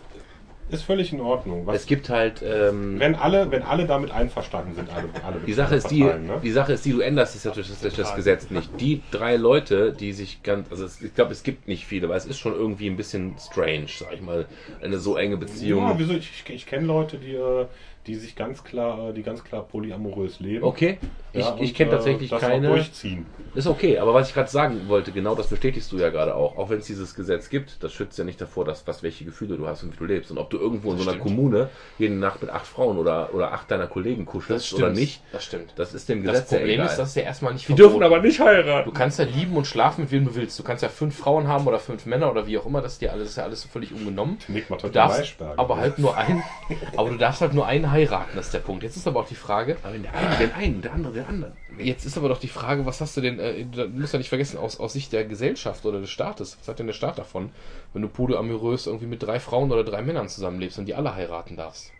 ist 0.71 0.83
völlig 0.83 1.11
in 1.11 1.21
Ordnung. 1.21 1.65
Was, 1.65 1.81
Es 1.81 1.85
gibt 1.85 2.09
halt. 2.09 2.41
Ähm, 2.41 2.99
wenn 2.99 3.15
alle, 3.15 3.51
wenn 3.51 3.63
alle 3.63 3.85
damit 3.85 4.11
einverstanden 4.11 4.73
sind, 4.75 4.89
alle, 4.89 5.09
alle 5.25 5.39
die 5.45 5.53
Sache 5.53 5.75
ist 5.75 5.91
die, 5.91 6.03
ne? 6.03 6.39
die 6.43 6.51
Sache 6.51 6.73
ist 6.73 6.85
die, 6.85 6.91
du 6.91 7.01
änderst 7.01 7.45
das, 7.45 7.55
das, 7.55 7.95
das, 7.95 8.15
Gesetz 8.15 8.49
nicht. 8.49 8.69
Die 8.79 9.01
drei 9.11 9.35
Leute, 9.35 9.93
die 9.93 10.13
sich 10.13 10.43
ganz, 10.43 10.71
also 10.71 10.85
es, 10.85 11.01
ich 11.01 11.13
glaube, 11.13 11.31
es 11.31 11.43
gibt 11.43 11.67
nicht 11.67 11.85
viele, 11.85 12.09
weil 12.09 12.17
es 12.17 12.25
ist 12.25 12.39
schon 12.39 12.53
irgendwie 12.53 12.89
ein 12.89 12.97
bisschen 12.97 13.35
strange, 13.39 13.87
sag 13.87 14.13
ich 14.13 14.21
mal, 14.21 14.45
eine 14.81 14.97
so 14.97 15.17
enge 15.17 15.37
Beziehung. 15.37 15.83
Ja, 15.83 15.99
wieso? 15.99 16.13
Ich, 16.13 16.31
ich, 16.45 16.53
ich 16.53 16.65
kenne 16.65 16.87
Leute, 16.87 17.17
die, 17.17 17.35
äh, 17.35 17.65
die 18.07 18.15
sich 18.15 18.35
ganz 18.35 18.63
klar, 18.63 19.13
die 19.13 19.23
ganz 19.23 19.43
klar 19.43 19.63
polyamorös 19.63 20.39
leben. 20.39 20.63
Okay, 20.63 20.97
ich, 21.33 21.45
Ja, 21.45 21.55
ich 21.59 21.73
kenne 21.73 21.91
äh, 21.91 21.93
tatsächlich 21.93 22.29
das 22.29 22.41
auch 22.43 22.47
keine. 22.47 22.67
durchziehen. 22.67 23.25
Ist 23.53 23.67
okay, 23.67 23.97
aber 23.99 24.13
was 24.13 24.29
ich 24.29 24.33
gerade 24.33 24.49
sagen 24.49 24.87
wollte, 24.87 25.11
genau 25.11 25.35
das 25.35 25.47
bestätigst 25.47 25.91
du 25.91 25.97
ja 25.97 26.09
gerade 26.09 26.35
auch. 26.35 26.57
Auch 26.57 26.69
wenn 26.69 26.79
es 26.79 26.85
dieses 26.85 27.15
Gesetz 27.15 27.49
gibt, 27.49 27.83
das 27.83 27.91
schützt 27.91 28.17
ja 28.17 28.23
nicht 28.23 28.39
davor, 28.39 28.63
dass 28.63 28.87
was 28.87 29.03
welche 29.03 29.25
Gefühle 29.25 29.57
du 29.57 29.67
hast 29.67 29.83
und 29.83 29.93
wie 29.93 29.97
du 29.97 30.05
lebst. 30.05 30.31
Und 30.31 30.37
ob 30.37 30.49
du 30.49 30.57
irgendwo 30.57 30.91
in 30.91 30.97
so 30.97 31.03
einer 31.03 31.11
stimmt. 31.13 31.23
Kommune 31.25 31.69
jede 31.97 32.13
Nacht 32.13 32.41
mit 32.41 32.49
acht 32.49 32.65
Frauen 32.65 32.97
oder, 32.97 33.33
oder 33.33 33.51
acht 33.51 33.69
deiner 33.69 33.87
Kollegen 33.87 34.25
kuschelst 34.25 34.73
oder 34.73 34.89
nicht, 34.89 35.21
Das 35.33 35.43
stimmt. 35.43 35.73
das 35.75 35.93
ist 35.93 36.07
dem 36.07 36.23
Das 36.23 36.33
Gesetz 36.33 36.51
ja 36.51 36.57
Problem 36.59 36.75
egal. 36.75 36.85
ist, 36.87 36.95
dass 36.97 37.15
ja 37.15 37.23
erstmal 37.23 37.51
nicht 37.53 37.63
die 37.63 37.73
verboten. 37.73 37.89
dürfen 37.99 38.03
aber 38.03 38.21
nicht 38.21 38.39
heiraten. 38.39 38.89
Du 38.89 38.93
kannst 38.93 39.19
ja 39.19 39.25
lieben 39.25 39.57
und 39.57 39.67
schlafen 39.67 40.01
mit 40.03 40.11
wem 40.11 40.25
du 40.25 40.35
willst. 40.35 40.57
Du 40.57 40.63
kannst 40.63 40.81
ja 40.81 40.87
fünf 40.89 41.17
Frauen 41.17 41.49
haben 41.49 41.67
oder 41.67 41.79
fünf 41.79 42.05
Männer 42.05 42.31
oder 42.31 42.47
wie 42.47 42.57
auch 42.57 42.65
immer. 42.65 42.81
Das 42.81 42.93
ist 42.93 43.01
dir 43.01 43.11
alles, 43.11 43.23
das 43.23 43.31
ist 43.31 43.37
ja 43.37 43.43
alles 43.43 43.63
völlig 43.65 43.93
ungenommen. 43.93 44.37
Nick 44.47 44.69
macht 44.69 44.83
Du 44.83 44.87
darfst 44.87 45.35
aber 45.57 45.75
halt 45.77 45.99
nur 45.99 46.15
einen, 46.15 46.41
aber 46.95 47.09
du 47.09 47.17
darfst 47.17 47.41
halt 47.41 47.53
nur 47.53 47.65
einen 47.65 47.81
einen 47.81 47.91
heiraten, 47.91 48.31
das 48.35 48.45
ist 48.47 48.53
der 48.53 48.59
Punkt. 48.59 48.83
Jetzt 48.83 48.95
ist 48.97 49.07
aber 49.07 49.21
auch 49.21 49.27
die 49.27 49.35
Frage, 49.35 49.77
Aber 49.81 49.93
wenn 49.93 50.03
der 50.03 50.13
eine 50.13 50.35
den 50.37 50.53
einen, 50.53 50.81
der 50.81 50.93
andere 50.93 51.20
den 51.21 51.29
anderen. 51.29 51.53
Jetzt 51.77 52.05
ist 52.05 52.17
aber 52.17 52.29
doch 52.29 52.39
die 52.39 52.47
Frage, 52.47 52.85
was 52.85 53.01
hast 53.01 53.15
du 53.17 53.21
denn, 53.21 53.39
äh, 53.39 53.65
du 53.65 53.87
musst 53.87 54.13
ja 54.13 54.19
nicht 54.19 54.29
vergessen, 54.29 54.57
aus, 54.57 54.79
aus 54.79 54.93
Sicht 54.93 55.13
der 55.13 55.25
Gesellschaft 55.25 55.85
oder 55.85 55.99
des 55.99 56.09
Staates, 56.09 56.57
was 56.59 56.67
hat 56.67 56.79
denn 56.79 56.87
der 56.87 56.93
Staat 56.93 57.17
davon, 57.17 57.51
wenn 57.93 58.01
du 58.01 58.07
polyamorös 58.07 58.87
irgendwie 58.87 59.07
mit 59.07 59.23
drei 59.23 59.39
Frauen 59.39 59.71
oder 59.71 59.83
drei 59.83 60.01
Männern 60.01 60.27
zusammenlebst 60.29 60.79
und 60.79 60.85
die 60.85 60.95
alle 60.95 61.15
heiraten 61.15 61.55
darfst? 61.57 61.91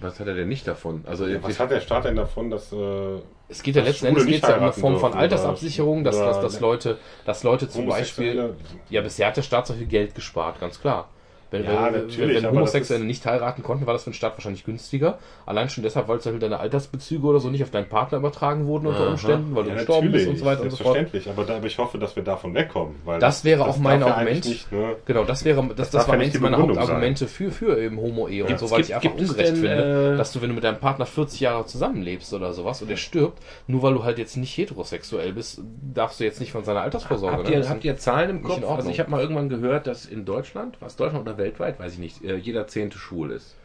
Was 0.00 0.18
hat 0.18 0.26
er 0.28 0.34
denn 0.34 0.48
nicht 0.48 0.66
davon? 0.66 1.04
Also 1.06 1.26
Ja, 1.26 1.42
was 1.42 1.60
hat 1.60 1.70
der 1.70 1.80
Staat 1.80 2.06
denn 2.06 2.16
davon, 2.16 2.48
dass. 2.50 2.72
Äh, 2.72 3.18
Es 3.48 3.62
geht 3.62 3.76
ja 3.76 3.82
letzten 3.82 4.06
Endes 4.06 4.24
geht's 4.26 4.46
ja 4.48 4.56
um 4.56 4.62
eine 4.62 4.72
Form 4.72 4.98
von 4.98 5.12
Altersabsicherung, 5.12 6.04
dass, 6.04 6.16
dass, 6.16 6.40
dass 6.40 6.60
Leute, 6.60 6.98
dass 7.26 7.42
Leute 7.42 7.68
zum 7.68 7.86
Beispiel, 7.86 8.54
ja, 8.88 9.02
bisher 9.02 9.26
hat 9.28 9.36
der 9.36 9.42
Staat 9.42 9.66
so 9.66 9.74
viel 9.74 9.86
Geld 9.86 10.14
gespart, 10.14 10.60
ganz 10.60 10.80
klar. 10.80 11.10
Wenn, 11.50 11.64
Ja, 11.64 11.92
wenn, 11.92 12.08
wenn, 12.16 12.46
Homosexuelle 12.46 13.02
das 13.02 13.06
nicht 13.08 13.26
heiraten 13.26 13.62
konnten, 13.64 13.84
war 13.86 13.92
das 13.92 14.04
für 14.04 14.10
den 14.10 14.14
Staat 14.14 14.34
wahrscheinlich 14.36 14.64
günstiger. 14.64 15.18
Allein 15.46 15.68
schon 15.68 15.82
deshalb, 15.82 16.06
weil 16.06 16.20
zum 16.20 16.32
Beispiel 16.32 16.48
deine 16.48 16.60
Altersbezüge 16.60 17.26
oder 17.26 17.40
so 17.40 17.50
nicht 17.50 17.62
auf 17.64 17.70
deinen 17.70 17.88
Partner 17.88 18.18
übertragen 18.18 18.66
wurden 18.66 18.86
unter 18.86 19.00
Aha. 19.00 19.10
Umständen, 19.10 19.54
weil 19.56 19.64
du 19.64 19.70
Ja, 19.70 19.74
gestorben 19.76 20.12
bist 20.12 20.28
und 20.28 20.36
so 20.38 20.44
weiter 20.44 20.62
und 20.62 20.70
so 20.70 20.76
fort. 20.76 20.94
selbstverständlich. 20.94 21.36
Aber, 21.36 21.44
da, 21.46 21.56
aber 21.56 21.66
ich 21.66 21.76
hoffe, 21.78 21.98
dass 21.98 22.14
wir 22.14 22.22
davon 22.22 22.54
wegkommen. 22.54 22.96
Weil 23.04 23.18
Das 23.18 23.44
wäre 23.44 23.64
auch 23.66 23.78
mein 23.78 24.00
ja 24.00 24.06
Argument. 24.06 24.44
Nicht, 24.44 24.70
ne? 24.70 24.94
Genau, 25.06 25.24
das 25.24 25.44
wäre, 25.44 25.60
das, 25.68 25.76
das, 25.76 25.90
darf 25.90 26.08
war 26.08 26.16
ja 26.16 26.22
eins 26.22 26.32
die 26.34 26.38
meiner 26.38 26.58
Hauptargumente 26.58 27.26
für, 27.26 27.50
für 27.50 27.78
eben 27.80 27.96
Homo-Ehe 27.98 28.42
und 28.44 28.48
Gibt's- 28.48 28.62
so, 28.62 28.70
weil 28.70 28.80
ich 28.82 28.86
gibt- 28.86 28.96
einfach 28.96 29.10
gibt 29.16 29.20
es 29.22 29.30
ungerecht 29.30 29.48
denn, 29.50 29.56
finde, 29.56 30.12
äh, 30.14 30.16
dass 30.16 30.32
du, 30.32 30.42
wenn 30.42 30.48
du 30.50 30.54
mit 30.54 30.62
deinem 30.64 30.78
Partner 30.78 31.06
40 31.06 31.40
Jahre 31.40 31.66
zusammenlebst 31.66 32.32
oder 32.32 32.52
sowas 32.52 32.80
und 32.80 32.90
er 32.90 32.96
stirbt, 32.96 33.42
nur 33.66 33.82
weil 33.82 33.94
du 33.94 34.04
halt 34.04 34.18
jetzt 34.18 34.36
nicht 34.36 34.56
heterosexuell 34.56 35.32
bist, 35.32 35.60
darfst 35.94 36.20
du 36.20 36.24
jetzt 36.24 36.38
nicht 36.38 36.52
von 36.52 36.62
seiner 36.64 36.82
Altersvorsorge. 36.82 37.36
Habt 37.38 37.48
ne? 37.48 37.54
ihr, 37.54 37.58
Das 37.60 37.68
habt 37.70 37.84
ihr 37.84 37.96
Zahlen 37.96 38.30
im 38.30 38.42
Kopf? 38.44 38.62
Also 38.68 38.88
ich 38.90 39.00
habe 39.00 39.10
mal 39.10 39.20
irgendwann 39.20 39.48
gehört, 39.48 39.86
dass 39.88 40.06
in 40.06 40.24
Deutschland, 40.24 40.76
was 40.80 40.94
Deutschland 40.96 41.26
oder 41.26 41.38
weltweit, 41.40 41.80
weiß 41.80 41.94
ich 41.94 41.98
nicht, 41.98 42.24
äh, 42.24 42.36
jeder 42.36 42.68
zehnte 42.68 42.98
schwul 42.98 43.32
ist. 43.32 43.56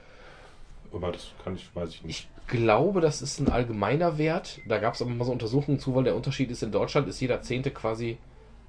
Aber 0.93 1.11
das 1.11 1.28
kann 1.43 1.55
ich, 1.55 1.69
weiß 1.76 1.89
ich 1.89 2.03
nicht. 2.03 2.28
Ich 2.47 2.47
glaube, 2.47 3.01
das 3.01 3.21
ist 3.21 3.39
ein 3.39 3.49
allgemeiner 3.49 4.17
Wert. 4.17 4.59
Da 4.67 4.78
gab 4.80 4.93
es 4.95 5.01
aber 5.01 5.11
mal 5.11 5.26
so 5.26 5.32
Untersuchungen 5.32 5.80
zu, 5.80 5.93
weil 5.95 6.03
der 6.05 6.15
Unterschied 6.15 6.49
ist, 6.51 6.63
in 6.63 6.71
Deutschland 6.71 7.07
ist 7.07 7.19
jeder 7.19 7.41
Zehnte 7.41 7.71
quasi 7.71 8.17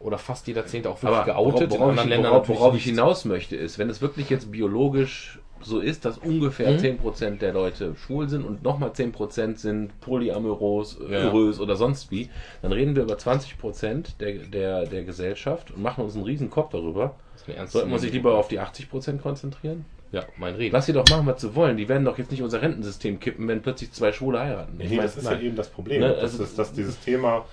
oder 0.01 0.19
fast 0.19 0.47
jeder 0.47 0.67
Zehnte 0.67 0.91
auch 0.91 1.03
wirklich 1.03 1.25
geoutet. 1.25 1.71
worauf, 1.71 1.81
in 1.81 1.83
anderen 1.91 2.09
ich, 2.09 2.15
Ländern 2.15 2.33
worauf, 2.33 2.49
worauf 2.49 2.77
ich 2.77 2.85
hinaus 2.85 3.25
möchte, 3.25 3.57
ist, 3.57 3.79
wenn 3.79 3.89
es 3.89 4.01
wirklich 4.03 4.29
jetzt 4.29 4.51
biologisch 4.51 5.39
so 5.63 5.81
ist, 5.81 6.05
dass 6.05 6.19
ungefähr 6.19 6.73
Mhm. 6.73 6.79
10% 6.79 7.41
der 7.41 7.53
Leute 7.55 7.95
schwul 7.97 8.29
sind 8.29 8.45
und 8.45 8.63
nochmal 8.63 8.91
10% 8.93 9.59
sind 9.59 9.99
polyamorös 10.01 10.99
Ja. 11.09 11.33
oder 11.33 11.77
sonst 11.77 12.11
wie, 12.11 12.29
dann 12.63 12.73
reden 12.73 12.95
wir 12.95 13.05
über 13.05 13.17
20% 13.17 14.19
der, 14.21 14.33
der, 14.35 14.87
der 14.87 15.05
Gesellschaft 15.05 15.71
und 15.71 15.83
machen 15.83 16.05
uns 16.05 16.15
einen 16.15 16.25
riesen 16.25 16.51
Kopf 16.51 16.71
darüber. 16.73 17.15
Das 17.47 17.55
ist 17.55 17.55
eine 17.55 17.59
ernste 17.59 17.79
Sollte 17.79 17.91
man 17.91 17.99
sich 18.01 18.13
lieber 18.13 18.35
auf 18.37 18.49
die 18.49 18.61
80% 18.61 19.19
konzentrieren? 19.19 19.85
Ja, 20.13 20.23
mein 20.37 20.55
Reden. 20.55 20.73
Lass 20.73 20.87
sie 20.87 20.93
doch 20.93 21.09
machen, 21.09 21.27
was 21.27 21.41
sie 21.41 21.55
wollen. 21.55 21.77
Die 21.77 21.89
werden 21.89 22.05
doch 22.05 22.17
jetzt 22.19 22.31
nicht 22.31 22.43
unser 22.43 22.63
Rentensystem 22.63 23.19
kippen, 23.21 23.49
wenn 23.49 23.61
plötzlich 23.63 23.93
zwei 23.93 24.13
Schwule 24.13 24.39
heiraten. 24.41 24.77
Nee, 24.79 24.97
das 24.97 25.17
ist 25.17 25.25
ja 25.25 25.39
eben 25.39 25.57
das 25.57 25.69
Problem. 25.69 26.01
Ne, 26.01 26.09
dass, 26.11 26.21
also- 26.23 26.39
dass, 26.39 26.55
dass 26.55 26.73
dieses 26.73 26.99
Thema, 27.01 27.45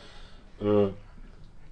äh, 0.62 0.88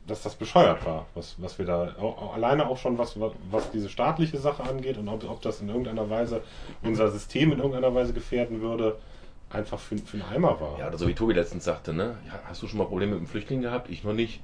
dass 0.07 0.23
das 0.23 0.35
bescheuert 0.35 0.83
war, 0.85 1.05
was, 1.13 1.35
was 1.37 1.57
wir 1.59 1.65
da, 1.65 1.93
auch, 1.99 2.21
auch, 2.21 2.33
alleine 2.33 2.67
auch 2.67 2.77
schon 2.77 2.97
was, 2.97 3.15
was, 3.51 3.69
diese 3.71 3.89
staatliche 3.89 4.37
Sache 4.39 4.63
angeht 4.63 4.97
und 4.97 5.07
ob, 5.07 5.23
ob 5.29 5.41
das 5.41 5.61
in 5.61 5.69
irgendeiner 5.69 6.09
Weise 6.09 6.41
unser 6.83 7.09
System 7.11 7.51
in 7.51 7.59
irgendeiner 7.59 7.93
Weise 7.93 8.11
gefährden 8.11 8.61
würde, 8.61 8.97
einfach 9.51 9.79
für, 9.79 9.97
für 9.99 10.17
einen 10.17 10.25
Eimer 10.35 10.59
war. 10.59 10.79
Ja, 10.79 10.87
oder 10.87 10.97
so 10.97 11.07
wie 11.07 11.13
Tobi 11.13 11.33
letztens 11.33 11.63
sagte, 11.63 11.93
ne? 11.93 12.17
Ja, 12.27 12.39
hast 12.45 12.61
du 12.63 12.67
schon 12.67 12.79
mal 12.79 12.85
Probleme 12.87 13.11
mit 13.13 13.21
dem 13.21 13.27
Flüchtling 13.27 13.61
gehabt? 13.61 13.89
Ich 13.89 14.03
noch 14.03 14.13
nicht. 14.13 14.41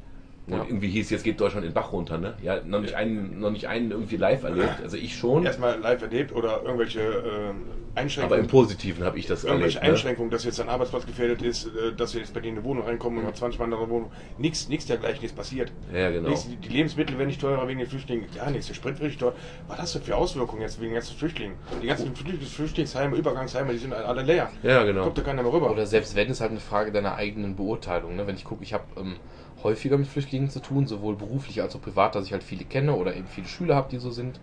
Und 0.48 0.54
Ja. 0.54 0.64
irgendwie 0.66 0.88
hieß, 0.88 1.10
jetzt 1.10 1.24
geht 1.24 1.42
Deutschland 1.42 1.66
in 1.66 1.72
den 1.72 1.76
Bach 1.76 1.92
runter, 1.92 2.18
ne? 2.18 2.36
Ja, 2.42 2.62
noch 2.64 2.80
nicht 2.80 2.94
einen, 2.94 3.40
noch 3.42 3.52
nicht 3.52 3.68
einen 3.68 3.92
irgendwie 3.92 4.16
live 4.16 4.44
erlebt. 4.44 4.82
Also 4.82 4.96
ich 4.96 5.18
schon, 5.18 5.44
Erstmal 5.46 5.78
live 5.80 6.02
erlebt 6.02 6.32
oder 6.34 6.62
irgendwelche 6.64 7.02
äh, 7.02 7.50
aber 7.50 7.56
Einschränkungen. 7.96 8.42
im 8.44 8.48
Positiven 8.48 9.04
habe 9.04 9.20
ich 9.20 9.26
das 9.28 9.44
Irgendwelche 9.44 9.80
erlebt. 9.80 9.84
Ne? 9.84 9.92
Einschränkungen, 9.98 10.32
dass 10.32 10.46
jetzt 10.46 10.62
ein 10.62 10.70
Arbeitsplatz 10.70 11.06
gefährdet 11.06 11.42
ist, 11.42 11.66
äh, 11.66 11.94
dass 11.98 12.14
wir 12.14 12.22
jetzt 12.22 12.34
bei 12.34 12.40
denen 12.40 12.54
in 12.54 12.60
eine 12.60 12.66
Wohnung 12.70 12.86
reinkommen 12.86 13.20
und 13.20 13.26
haben 13.26 13.36
20 13.36 13.60
Mann 13.60 13.74
in 13.74 13.78
der 13.78 13.90
Wohnung. 13.90 14.10
Nichts, 14.38 14.70
nichts 14.70 14.86
dergleichen 14.86 15.26
ist 15.26 15.36
passiert. 15.36 15.74
Ja, 15.94 16.12
genau. 16.12 16.30
Nichts, 16.30 16.48
die 16.48 16.70
Lebensmittel 16.70 17.18
werden 17.18 17.28
nicht 17.28 17.42
teurer 17.42 17.68
wegen 17.68 17.80
den 17.80 17.90
Flüchtlingen. 17.90 18.26
Gar 18.34 18.52
nichts. 18.52 18.68
Der 18.68 18.74
Sprit 18.76 19.00
wird 19.00 19.10
nicht 19.10 19.20
teurer. 19.20 19.34
Was 19.68 19.80
hast 19.80 19.96
du 19.96 20.00
für 20.00 20.16
Auswirkungen 20.16 20.62
jetzt 20.62 20.78
wegen 20.80 20.92
den 20.92 20.96
ganzen 20.96 21.18
Flüchtlingen? 21.18 21.58
Die 21.82 21.88
ganzen 21.88 22.14
Flü- 22.14 22.38
Flüchtlingsheime, 22.42 23.18
Übergangsheime, 23.18 23.74
die 23.74 23.80
sind 23.80 23.92
alle 23.94 24.22
leer. 24.22 24.50
Ja, 24.64 24.84
genau. 24.86 25.04
Kommt 25.04 25.18
da 25.18 25.24
keiner 25.24 25.44
mehr 25.44 25.52
rüber. 25.52 25.72
Oder 25.72 25.86
selbst 25.88 26.16
wenn, 26.16 26.30
ist 26.30 26.40
halt 26.40 26.52
eine 26.52 26.62
Frage 26.62 26.94
deiner 26.94 27.16
eigenen 27.16 27.58
Beurteilung. 27.58 28.16
Ne? 28.16 28.26
Wenn 28.28 28.36
ich 28.36 28.46
gucke, 28.46 28.64
ich 28.64 28.74
habe 28.74 28.86
ähm, 28.96 29.18
häufiger 29.64 29.98
mit 29.98 30.08
Flüchtlingen 30.08 30.50
zu 30.50 30.60
tun, 30.60 30.88
sowohl 30.88 31.16
beruflich 31.16 31.62
als 31.62 31.76
auch 31.76 31.82
privat, 31.82 32.16
dass 32.16 32.26
ich 32.26 32.34
halt 32.34 32.44
viele 32.44 32.66
kenne 32.66 32.94
oder 32.94 33.16
eben 33.16 33.28
viele 33.28 33.48
Schüler 33.48 33.76
habe, 33.76 33.90
die 33.90 33.98
so 33.98 34.12
sind. 34.12 34.40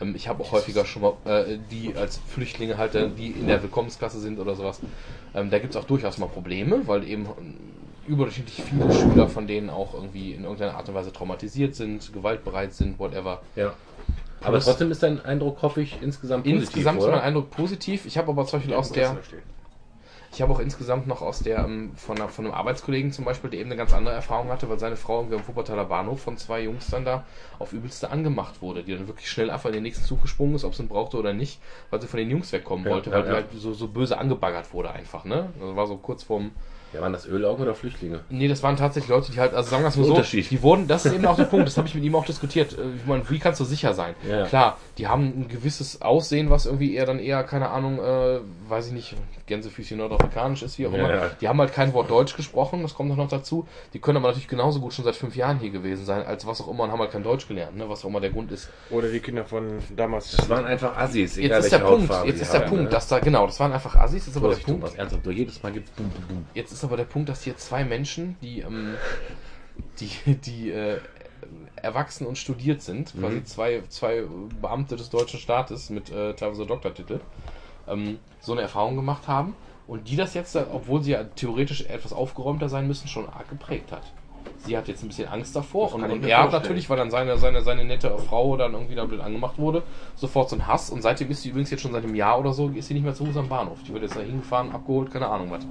Ähm, 0.00 0.14
ich 0.14 0.28
habe 0.28 0.42
auch 0.42 0.52
häufiger 0.52 0.84
schon 0.84 1.02
mal 1.02 1.14
äh, 1.24 1.58
die 1.70 1.94
als 1.96 2.18
Flüchtlinge 2.18 2.78
halt, 2.78 2.94
äh, 2.94 3.08
die 3.08 3.28
in 3.28 3.46
der 3.46 3.62
Willkommensklasse 3.62 4.20
sind 4.20 4.38
oder 4.38 4.54
sowas. 4.54 4.80
Ähm, 5.34 5.50
da 5.50 5.58
gibt 5.58 5.74
es 5.74 5.80
auch 5.80 5.84
durchaus 5.84 6.18
mal 6.18 6.28
Probleme, 6.28 6.86
weil 6.86 7.04
eben 7.08 7.26
ähm, 7.38 7.56
überdurchschnittlich 8.06 8.62
viele 8.62 8.92
Schüler 8.92 9.28
von 9.28 9.46
denen 9.46 9.70
auch 9.70 9.94
irgendwie 9.94 10.32
in 10.32 10.42
irgendeiner 10.42 10.74
Art 10.74 10.88
und 10.88 10.94
Weise 10.94 11.12
traumatisiert 11.12 11.74
sind, 11.74 12.12
gewaltbereit 12.12 12.74
sind, 12.74 12.98
whatever. 12.98 13.42
Ja. 13.56 13.72
Aber 14.42 14.58
trotzdem 14.58 14.90
ist 14.90 15.02
dein 15.02 15.22
Eindruck, 15.24 15.60
hoffe 15.62 15.82
ich, 15.82 15.98
insgesamt 16.00 16.44
positiv, 16.44 16.62
Insgesamt 16.62 16.98
ist 16.98 17.04
oder? 17.04 17.16
mein 17.16 17.22
Eindruck 17.22 17.50
positiv. 17.50 18.06
Ich 18.06 18.16
habe 18.16 18.30
aber 18.30 18.46
zum 18.46 18.58
Beispiel 18.58 18.74
aus 18.74 18.90
der 18.90 19.02
dass 19.02 19.10
sie 19.10 19.16
da 19.16 19.24
stehen. 19.24 19.42
Ich 20.40 20.42
habe 20.42 20.54
auch 20.54 20.60
insgesamt 20.60 21.06
noch 21.06 21.20
aus 21.20 21.40
der, 21.40 21.58
ähm, 21.66 21.92
von, 21.96 22.16
einer, 22.16 22.30
von 22.30 22.46
einem 22.46 22.54
Arbeitskollegen 22.54 23.12
zum 23.12 23.26
Beispiel, 23.26 23.50
der 23.50 23.60
eben 23.60 23.68
eine 23.68 23.76
ganz 23.76 23.92
andere 23.92 24.14
Erfahrung 24.14 24.48
hatte, 24.48 24.70
weil 24.70 24.78
seine 24.78 24.96
Frau 24.96 25.18
irgendwie 25.18 25.36
am 25.36 25.46
Wuppertaler 25.46 25.84
Bahnhof 25.84 26.22
von 26.22 26.38
zwei 26.38 26.62
Jungs 26.62 26.88
dann 26.88 27.04
da 27.04 27.24
auf 27.58 27.74
übelste 27.74 28.10
angemacht 28.10 28.62
wurde, 28.62 28.82
die 28.82 28.96
dann 28.96 29.06
wirklich 29.06 29.30
schnell 29.30 29.50
einfach 29.50 29.68
in 29.68 29.74
den 29.74 29.82
nächsten 29.82 30.06
Zug 30.06 30.22
gesprungen 30.22 30.54
ist, 30.54 30.64
ob 30.64 30.74
sie 30.74 30.82
ihn 30.82 30.88
brauchte 30.88 31.18
oder 31.18 31.34
nicht, 31.34 31.60
weil 31.90 32.00
sie 32.00 32.06
von 32.08 32.16
den 32.16 32.30
Jungs 32.30 32.50
wegkommen 32.54 32.86
Ja, 32.86 32.92
wollte, 32.92 33.10
ja, 33.10 33.16
weil 33.16 33.22
die 33.24 33.28
ja. 33.28 33.34
halt 33.34 33.46
so, 33.54 33.74
so 33.74 33.88
böse 33.88 34.16
angebaggert 34.16 34.72
wurde 34.72 34.90
einfach, 34.92 35.26
ne? 35.26 35.50
Also 35.60 35.76
war 35.76 35.86
so 35.86 35.98
kurz 35.98 36.22
vorm, 36.22 36.52
Ja, 36.94 37.02
waren 37.02 37.12
das 37.12 37.26
Ölaugen 37.26 37.62
oder 37.62 37.74
Flüchtlinge? 37.74 38.20
Nee, 38.30 38.48
das 38.48 38.62
waren 38.62 38.76
tatsächlich 38.76 39.10
Leute, 39.10 39.32
die 39.32 39.38
halt, 39.40 39.52
also 39.52 39.68
sagen 39.68 39.84
wir 39.84 39.88
es 39.88 39.96
mal 39.98 40.04
so, 40.04 40.14
Unterschied. 40.14 40.50
die 40.50 40.62
wurden, 40.62 40.88
das 40.88 41.04
ist 41.04 41.12
eben 41.12 41.26
auch 41.26 41.36
der 41.36 41.44
Punkt, 41.44 41.66
das 41.66 41.76
habe 41.76 41.86
ich 41.86 41.94
mit 41.94 42.02
ihm 42.02 42.14
auch 42.14 42.24
diskutiert. 42.24 42.72
Äh, 42.78 42.96
Ich 42.96 43.04
meine, 43.04 43.28
wie 43.28 43.38
kannst 43.38 43.60
du 43.60 43.64
sicher 43.64 43.92
sein? 43.92 44.14
Ja. 44.26 44.46
Klar, 44.46 44.78
die 45.00 45.08
haben 45.08 45.24
ein 45.28 45.48
gewisses 45.48 46.02
Aussehen, 46.02 46.50
was 46.50 46.66
irgendwie 46.66 46.94
eher 46.94 47.06
dann 47.06 47.18
eher, 47.20 47.42
keine 47.42 47.70
Ahnung, 47.70 47.98
äh, 48.00 48.40
weiß 48.68 48.88
ich 48.88 48.92
nicht, 48.92 49.16
Gänsefüßchen 49.46 49.96
nordafrikanisch 49.96 50.62
ist, 50.62 50.78
wie 50.78 50.86
auch 50.86 50.92
Ja, 50.92 50.98
immer. 50.98 51.14
ja. 51.14 51.30
Die 51.40 51.48
haben 51.48 51.58
halt 51.58 51.72
kein 51.72 51.94
Wort 51.94 52.10
Deutsch 52.10 52.36
gesprochen, 52.36 52.82
das 52.82 52.92
kommt 52.92 53.10
doch 53.10 53.16
noch 53.16 53.30
dazu. 53.30 53.66
Die 53.94 53.98
können 53.98 54.18
aber 54.18 54.28
natürlich 54.28 54.46
genauso 54.46 54.78
gut 54.78 54.92
schon 54.92 55.06
seit 55.06 55.16
fünf 55.16 55.34
Jahren 55.36 55.58
hier 55.58 55.70
gewesen 55.70 56.04
sein, 56.04 56.22
als 56.26 56.46
was 56.46 56.60
auch 56.60 56.68
immer 56.68 56.84
und 56.84 56.92
haben 56.92 56.98
halt 56.98 57.12
kein 57.12 57.22
Deutsch 57.22 57.48
gelernt, 57.48 57.78
ne? 57.78 57.88
was 57.88 58.04
auch 58.04 58.10
immer 58.10 58.20
der 58.20 58.28
Grund 58.28 58.52
ist. 58.52 58.68
Oder 58.90 59.08
die 59.08 59.20
Kinder 59.20 59.46
von 59.46 59.78
damals. 59.96 60.32
Das 60.32 60.50
waren 60.50 60.66
einfach 60.66 60.94
Assis, 60.98 61.36
Jetzt 61.36 61.38
egal 61.46 61.60
ist 61.60 61.72
der 61.72 61.80
welche 61.80 61.92
Punkt, 61.94 62.02
Hautfarbe 62.10 62.28
jetzt 62.28 62.42
ist 62.42 62.52
der 62.52 62.60
haben, 62.60 62.68
Punkt, 62.68 62.84
ne? 62.84 62.90
dass 62.90 63.08
da, 63.08 63.18
genau, 63.20 63.46
das 63.46 63.58
waren 63.58 63.72
einfach 63.72 63.96
Assis, 63.96 64.26
jetzt 64.26 64.28
ist 64.28 64.36
aber 64.36 64.50
der 64.50 64.56
Punkt, 64.62 64.82
was 64.82 64.94
ernsthaft, 64.96 65.24
nur 65.24 65.32
jedes 65.32 65.62
Mal 65.62 65.72
gibt 65.72 65.96
bum, 65.96 66.10
bum, 66.10 66.24
bum. 66.28 66.44
Jetzt 66.52 66.72
ist 66.72 66.84
aber 66.84 66.98
der 66.98 67.04
Punkt, 67.04 67.30
dass 67.30 67.42
hier 67.42 67.56
zwei 67.56 67.84
Menschen, 67.84 68.36
die, 68.42 68.60
ähm, 68.60 68.96
die, 69.98 70.34
die 70.44 70.70
äh, 70.72 70.98
erwachsen 71.82 72.26
und 72.26 72.36
studiert 72.38 72.82
sind, 72.82 73.14
quasi 73.18 73.36
Mhm. 73.36 73.44
zwei, 73.46 73.82
zwei 73.88 74.24
Beamte 74.60 74.96
des 74.96 75.10
deutschen 75.10 75.40
Staates 75.40 75.90
mit 75.90 76.10
äh, 76.10 76.34
teilweise 76.34 76.66
Doktortitel, 76.66 77.20
ähm, 77.88 78.18
so 78.40 78.52
eine 78.52 78.62
Erfahrung 78.62 78.96
gemacht 78.96 79.28
haben 79.28 79.54
und 79.86 80.08
die 80.08 80.16
das 80.16 80.34
jetzt, 80.34 80.56
obwohl 80.56 81.02
sie 81.02 81.12
ja 81.12 81.24
theoretisch 81.24 81.82
etwas 81.82 82.12
aufgeräumter 82.12 82.68
sein 82.68 82.86
müssen, 82.86 83.08
schon 83.08 83.26
arg 83.28 83.48
geprägt 83.48 83.92
hat. 83.92 84.02
Sie 84.58 84.76
hat 84.76 84.88
jetzt 84.88 85.02
ein 85.02 85.08
bisschen 85.08 85.28
Angst 85.28 85.56
davor 85.56 85.94
und, 85.94 86.02
und 86.02 86.24
er 86.24 86.42
hat 86.42 86.52
natürlich, 86.52 86.88
weil 86.90 86.98
dann 86.98 87.10
seine, 87.10 87.38
seine, 87.38 87.62
seine 87.62 87.84
nette 87.84 88.16
Frau 88.18 88.56
dann 88.58 88.74
irgendwie 88.74 88.94
da 88.94 89.06
blöd 89.06 89.20
angemacht 89.20 89.58
wurde, 89.58 89.82
sofort 90.16 90.50
so 90.50 90.56
ein 90.56 90.66
Hass 90.66 90.90
und 90.90 91.00
seitdem 91.02 91.30
ist 91.30 91.42
sie 91.42 91.48
übrigens 91.48 91.70
jetzt 91.70 91.80
schon 91.80 91.92
seit 91.92 92.04
einem 92.04 92.14
Jahr 92.14 92.38
oder 92.38 92.52
so, 92.52 92.68
ist 92.68 92.88
sie 92.88 92.94
nicht 92.94 93.02
mehr 93.04 93.14
zu 93.14 93.26
Hause 93.26 93.40
am 93.40 93.48
Bahnhof. 93.48 93.78
Die 93.86 93.92
wird 93.92 94.02
jetzt 94.02 94.16
da 94.16 94.20
hingefahren, 94.20 94.70
abgeholt, 94.72 95.10
keine 95.10 95.28
Ahnung 95.28 95.50
was. 95.50 95.66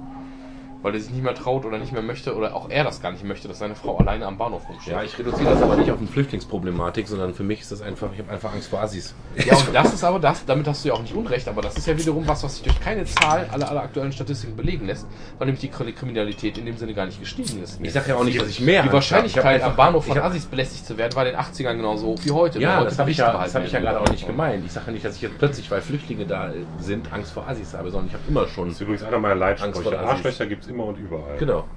Weil 0.82 0.94
er 0.94 1.00
sich 1.00 1.10
nicht 1.10 1.22
mehr 1.22 1.34
traut 1.34 1.64
oder 1.64 1.78
nicht 1.78 1.92
mehr 1.92 2.02
möchte 2.02 2.34
oder 2.34 2.54
auch 2.54 2.70
er 2.70 2.84
das 2.84 3.02
gar 3.02 3.12
nicht 3.12 3.24
möchte, 3.24 3.48
dass 3.48 3.58
seine 3.58 3.74
Frau 3.74 3.98
alleine 3.98 4.26
am 4.26 4.38
Bahnhof 4.38 4.68
rumsteht. 4.68 4.92
Ja, 4.92 5.02
ich 5.02 5.18
reduziere 5.18 5.50
das 5.50 5.62
aber 5.62 5.76
nicht 5.76 5.90
auf 5.90 5.98
eine 5.98 6.08
Flüchtlingsproblematik, 6.08 7.06
sondern 7.06 7.34
für 7.34 7.42
mich 7.42 7.60
ist 7.60 7.72
das 7.72 7.82
einfach, 7.82 8.08
ich 8.12 8.18
habe 8.18 8.30
einfach 8.30 8.52
Angst 8.52 8.68
vor 8.68 8.80
Assis. 8.80 9.14
Ja, 9.36 9.56
und 9.56 9.74
das 9.74 9.92
ist 9.92 10.04
aber 10.04 10.18
das, 10.18 10.44
damit 10.46 10.66
hast 10.66 10.84
du 10.84 10.88
ja 10.88 10.94
auch 10.94 11.02
nicht 11.02 11.14
Unrecht, 11.14 11.48
aber 11.48 11.62
das 11.62 11.76
ist 11.76 11.86
ja 11.86 11.98
wiederum 11.98 12.26
was, 12.26 12.42
was 12.42 12.54
sich 12.54 12.62
durch 12.62 12.80
keine 12.80 13.04
Zahl 13.04 13.48
aller, 13.52 13.68
aller 13.68 13.82
aktuellen 13.82 14.12
Statistiken 14.12 14.56
belegen 14.56 14.86
lässt, 14.86 15.06
weil 15.38 15.46
nämlich 15.46 15.60
die 15.60 15.68
Kriminalität 15.68 16.56
in 16.56 16.66
dem 16.66 16.76
Sinne 16.76 16.94
gar 16.94 17.06
nicht 17.06 17.20
gestiegen 17.20 17.62
ist. 17.62 17.78
Ich 17.82 17.92
sage 17.92 18.10
ja 18.10 18.16
auch 18.16 18.24
nicht, 18.24 18.40
dass 18.40 18.48
ich 18.48 18.60
mehr 18.60 18.82
die 18.82 18.88
Angst 18.88 18.94
Wahrscheinlichkeit 18.94 19.62
am 19.62 19.76
Bahnhof 19.76 20.06
von 20.06 20.18
Assis 20.18 20.46
belästigt 20.46 20.86
zu 20.86 20.96
werden, 20.96 21.14
war 21.14 21.26
in 21.26 21.32
den 21.32 21.40
80ern 21.40 21.76
genauso 21.76 22.06
hoch 22.06 22.18
wie 22.22 22.30
heute. 22.30 22.58
Ja, 22.58 22.78
heute 22.78 22.88
das 22.88 22.98
habe 22.98 23.10
ich, 23.10 23.18
ja, 23.18 23.32
hab 23.32 23.64
ich 23.64 23.72
ja 23.72 23.80
gerade 23.80 24.00
auch 24.00 24.08
nicht 24.08 24.26
gemeint. 24.26 24.64
Ich 24.64 24.72
sage 24.72 24.86
ja 24.86 24.92
nicht, 24.92 25.04
dass 25.04 25.16
ich 25.16 25.22
jetzt 25.22 25.38
plötzlich, 25.38 25.70
weil 25.70 25.82
Flüchtlinge 25.82 26.26
da 26.26 26.52
sind, 26.78 27.12
Angst 27.12 27.32
vor 27.32 27.46
Assis 27.46 27.74
habe, 27.74 27.90
sondern 27.90 28.08
ich 28.08 28.14
habe 28.14 28.24
immer 28.28 28.48
schon. 28.48 28.68
Das 28.68 28.76
ist 28.76 28.80
übrigens 28.80 29.02
einer 29.02 29.18
meiner 29.18 29.44
Angst 29.44 29.60
vor 29.60 29.70
Leitsprüche. 29.70 30.00
Arschlöcher 30.00 30.46
gibt 30.46 30.64
es 30.64 30.69
immer 30.70 30.86
und 30.86 30.96
überall. 30.96 31.36
Genau. 31.38 31.68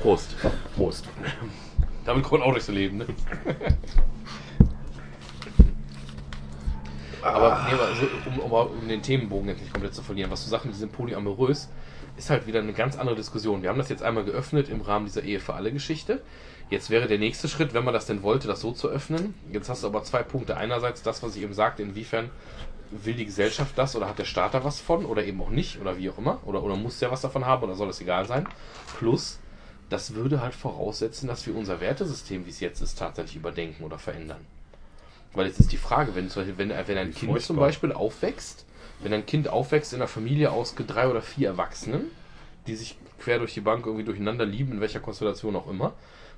Prost. 0.00 0.34
Prost. 0.74 1.08
Damit 2.04 2.24
kommt 2.24 2.42
auch 2.42 2.50
durchs 2.50 2.68
Leben, 2.68 2.98
ne? 2.98 3.06
Aber 7.22 7.66
nee, 7.66 7.74
aber 7.74 7.94
so, 7.94 8.06
um, 8.28 8.38
um, 8.40 8.80
um 8.82 8.88
den 8.88 9.00
Themenbogen 9.00 9.48
jetzt 9.48 9.60
nicht 9.60 9.72
komplett 9.72 9.94
zu 9.94 10.02
verlieren, 10.02 10.30
was 10.30 10.44
du 10.44 10.50
sagst, 10.50 10.66
die 10.66 10.72
sind 10.72 10.92
polyamorös, 10.92 11.70
ist 12.18 12.28
halt 12.28 12.46
wieder 12.46 12.60
eine 12.60 12.74
ganz 12.74 12.98
andere 12.98 13.16
Diskussion. 13.16 13.62
Wir 13.62 13.70
haben 13.70 13.78
das 13.78 13.88
jetzt 13.88 14.02
einmal 14.02 14.24
geöffnet 14.24 14.68
im 14.68 14.82
Rahmen 14.82 15.06
dieser 15.06 15.22
Ehe 15.22 15.40
für 15.40 15.54
alle 15.54 15.72
Geschichte. 15.72 16.20
Jetzt 16.70 16.90
wäre 16.90 17.06
der 17.06 17.18
nächste 17.18 17.48
Schritt, 17.48 17.72
wenn 17.72 17.84
man 17.84 17.94
das 17.94 18.06
denn 18.06 18.22
wollte, 18.22 18.46
das 18.46 18.60
so 18.60 18.72
zu 18.72 18.88
öffnen. 18.88 19.34
Jetzt 19.52 19.68
hast 19.68 19.84
du 19.84 19.86
aber 19.86 20.02
zwei 20.04 20.22
Punkte. 20.22 20.56
Einerseits 20.56 21.02
das, 21.02 21.22
was 21.22 21.34
ich 21.36 21.42
eben 21.42 21.54
sagte, 21.54 21.82
inwiefern 21.82 22.30
will 23.02 23.14
die 23.14 23.24
Gesellschaft 23.24 23.76
das 23.76 23.96
oder 23.96 24.08
hat 24.08 24.18
der 24.18 24.24
Staat 24.24 24.54
da 24.54 24.64
was 24.64 24.80
von 24.80 25.04
oder 25.04 25.24
eben 25.24 25.40
auch 25.40 25.50
nicht 25.50 25.80
oder 25.80 25.98
wie 25.98 26.10
auch 26.10 26.18
immer? 26.18 26.40
Oder, 26.44 26.62
oder 26.62 26.76
muss 26.76 26.98
der 26.98 27.10
was 27.10 27.22
davon 27.22 27.44
haben 27.44 27.62
oder 27.64 27.74
soll 27.74 27.88
das 27.88 28.00
egal 28.00 28.26
sein? 28.26 28.46
Plus, 28.98 29.40
das 29.88 30.14
würde 30.14 30.40
halt 30.40 30.54
voraussetzen, 30.54 31.28
dass 31.28 31.46
wir 31.46 31.54
unser 31.54 31.80
Wertesystem, 31.80 32.46
wie 32.46 32.50
es 32.50 32.60
jetzt 32.60 32.80
ist, 32.80 32.98
tatsächlich 32.98 33.36
überdenken 33.36 33.84
oder 33.84 33.98
verändern. 33.98 34.46
Weil 35.32 35.46
jetzt 35.46 35.60
ist 35.60 35.72
die 35.72 35.76
Frage, 35.76 36.14
wenn, 36.14 36.30
zum 36.30 36.42
Beispiel, 36.42 36.58
wenn, 36.58 36.86
wenn 36.86 36.98
ein 36.98 37.12
Kind 37.12 37.42
zum. 37.42 37.56
Beispiel 37.56 37.92
aufwächst, 37.92 38.64
wenn 39.00 39.12
ein 39.12 39.26
Kind 39.26 39.48
aufwächst 39.48 39.92
in 39.92 40.00
einer 40.00 40.08
Familie 40.08 40.52
aus 40.52 40.74
drei 40.74 41.08
oder 41.08 41.22
vier 41.22 41.48
Erwachsenen, 41.48 42.10
die 42.66 42.76
sich 42.76 42.96
quer 43.18 43.38
durch 43.38 43.54
die 43.54 43.60
Bank 43.60 43.84
irgendwie 43.84 44.04
durcheinander 44.04 44.46
lieben, 44.46 44.72
in 44.72 44.80
welcher 44.80 45.00
Konstellation 45.00 45.56
auch 45.56 45.68
immer, 45.68 45.92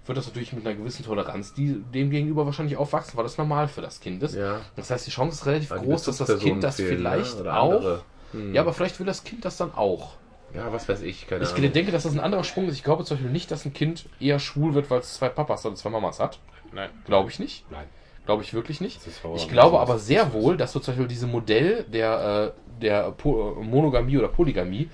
wird 0.07 0.19
das 0.19 0.27
natürlich 0.27 0.53
mit 0.53 0.67
einer 0.67 0.77
gewissen 0.77 1.05
Toleranz 1.05 1.55
die, 1.55 1.83
dem 1.95 2.11
gegenüber 2.11 2.47
wahrscheinlich 2.47 2.77
aufwachsen, 2.77 3.17
weil 3.17 3.25
das 3.25 3.39
normal 3.39 3.69
für 3.69 3.81
das 3.81 4.01
Kind 4.01 4.23
ist. 4.23 4.35
Ja. 4.35 4.61
Das 4.77 4.91
heißt, 4.91 5.07
die 5.07 5.11
Chance 5.11 5.39
ist 5.41 5.47
relativ 5.47 5.71
Weil 5.71 5.81
groß, 5.81 6.05
dass 6.05 6.19
das 6.19 6.39
Kind 6.39 6.63
das 6.63 6.77
fehlen, 6.77 6.99
vielleicht 6.99 7.43
ne? 7.43 7.59
Auch. 7.59 8.01
Hm. 8.33 8.55
Ja, 8.55 8.63
aber 8.63 8.73
vielleicht 8.73 8.99
will 8.99 9.07
das 9.07 9.25
Kind 9.25 9.45
das 9.45 9.57
dann 9.57 9.73
auch. 9.75 10.15
Ja, 10.55 10.73
was 10.73 10.89
weiß 10.89 11.03
ich, 11.03 11.27
keine 11.27 11.45
Ich 11.45 11.55
Ahnung. 11.55 11.73
denke, 11.73 11.93
dass 11.93 12.05
das 12.05 12.13
ein 12.13 12.21
anderer 12.21 12.45
Sprung 12.45 12.69
ist. 12.69 12.75
Ich 12.75 12.85
glaube 12.85 13.05
zum 13.05 13.17
Beispiel 13.17 13.33
nicht, 13.33 13.51
dass 13.51 13.65
ein 13.65 13.73
Kind 13.73 14.09
eher 14.21 14.39
schwul 14.39 14.75
wird, 14.75 14.91
weil 14.91 15.01
es 15.01 15.15
zwei 15.15 15.29
Papas 15.29 15.67
oder 15.67 15.75
zwei 15.75 15.91
Mamas 15.91 16.21
hat. 16.21 16.39
Nein. 16.73 16.91
Glaube 17.05 17.31
ich 17.31 17.39
nicht. 17.39 17.71
Nein. 17.71 17.87
Glaube 18.25 18.43
ich 18.43 18.55
wirklich 18.55 18.81
nicht. 18.81 18.97
Das 18.99 19.07
ist 19.07 19.19
verrückt. 19.19 19.41
Ich 19.41 19.49
glaube 19.49 19.79
aber 19.81 19.99
sehr 19.99 20.33
wohl, 20.33 20.57
dass 20.57 20.73
so 20.73 20.81
zum 20.81 20.95
Beispiel 20.95 21.09
diese 21.09 21.27
Modell 21.27 21.85
der, 21.85 22.55
äh, 22.57 22.81
der 22.83 23.15
Monogamie 23.25 24.19
oder 24.19 24.29
Polygamie 24.29 24.91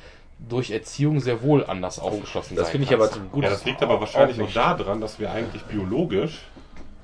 durch 0.49 0.71
Erziehung 0.71 1.21
sehr 1.21 1.43
wohl 1.43 1.65
anders 1.65 1.99
aufgeschlossen 1.99 2.57
das 2.57 2.67
sein 2.67 2.73
finde 2.73 2.87
ich 2.89 2.95
aber 2.95 3.11
zum 3.11 3.31
gut. 3.31 3.45
Ja, 3.45 3.51
das 3.51 3.65
liegt 3.65 3.83
aber 3.83 4.01
wahrscheinlich 4.01 4.41
auch 4.41 4.53
daran, 4.53 5.01
dass 5.01 5.19
wir 5.19 5.31
eigentlich 5.31 5.63
biologisch 5.65 6.41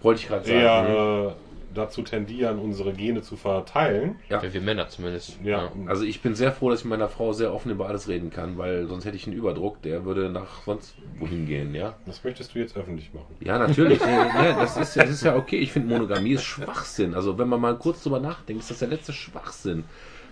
Wollte 0.02 0.20
ich 0.22 0.28
gerade 0.28 0.44
sagen. 0.46 0.58
eher 0.58 1.28
äh, 1.30 1.32
dazu 1.74 2.02
tendieren, 2.02 2.58
unsere 2.58 2.92
Gene 2.92 3.22
zu 3.22 3.36
verteilen. 3.36 4.16
Ja. 4.28 4.42
Ja, 4.42 4.52
wir 4.52 4.60
Männer 4.60 4.88
zumindest. 4.88 5.38
Ja. 5.44 5.70
Also 5.86 6.04
ich 6.04 6.22
bin 6.22 6.34
sehr 6.34 6.52
froh, 6.52 6.70
dass 6.70 6.80
ich 6.80 6.84
mit 6.84 6.90
meiner 6.98 7.08
Frau 7.08 7.32
sehr 7.32 7.52
offen 7.54 7.70
über 7.70 7.86
alles 7.88 8.08
reden 8.08 8.30
kann, 8.30 8.58
weil 8.58 8.86
sonst 8.86 9.04
hätte 9.04 9.16
ich 9.16 9.26
einen 9.26 9.36
Überdruck, 9.36 9.82
der 9.82 10.04
würde 10.04 10.30
nach 10.30 10.62
sonst 10.64 10.94
wohin 11.18 11.46
gehen, 11.46 11.74
ja. 11.74 11.94
Das 12.06 12.24
möchtest 12.24 12.54
du 12.54 12.58
jetzt 12.58 12.76
öffentlich 12.76 13.12
machen. 13.12 13.36
Ja, 13.40 13.58
natürlich. 13.58 14.00
ne, 14.04 14.56
das, 14.58 14.76
ist, 14.76 14.96
ja- 14.96 15.02
das 15.02 15.12
ist 15.12 15.24
ja 15.24 15.36
okay. 15.36 15.58
Ich 15.58 15.72
finde 15.72 15.88
Monogamie 15.94 16.32
ist 16.32 16.44
Schwachsinn. 16.44 17.14
Also 17.14 17.38
wenn 17.38 17.48
man 17.48 17.60
mal 17.60 17.76
kurz 17.76 18.02
drüber 18.02 18.20
nachdenkt, 18.20 18.62
ist 18.62 18.70
das 18.70 18.78
der 18.80 18.88
letzte 18.88 19.12
Schwachsinn. 19.12 19.84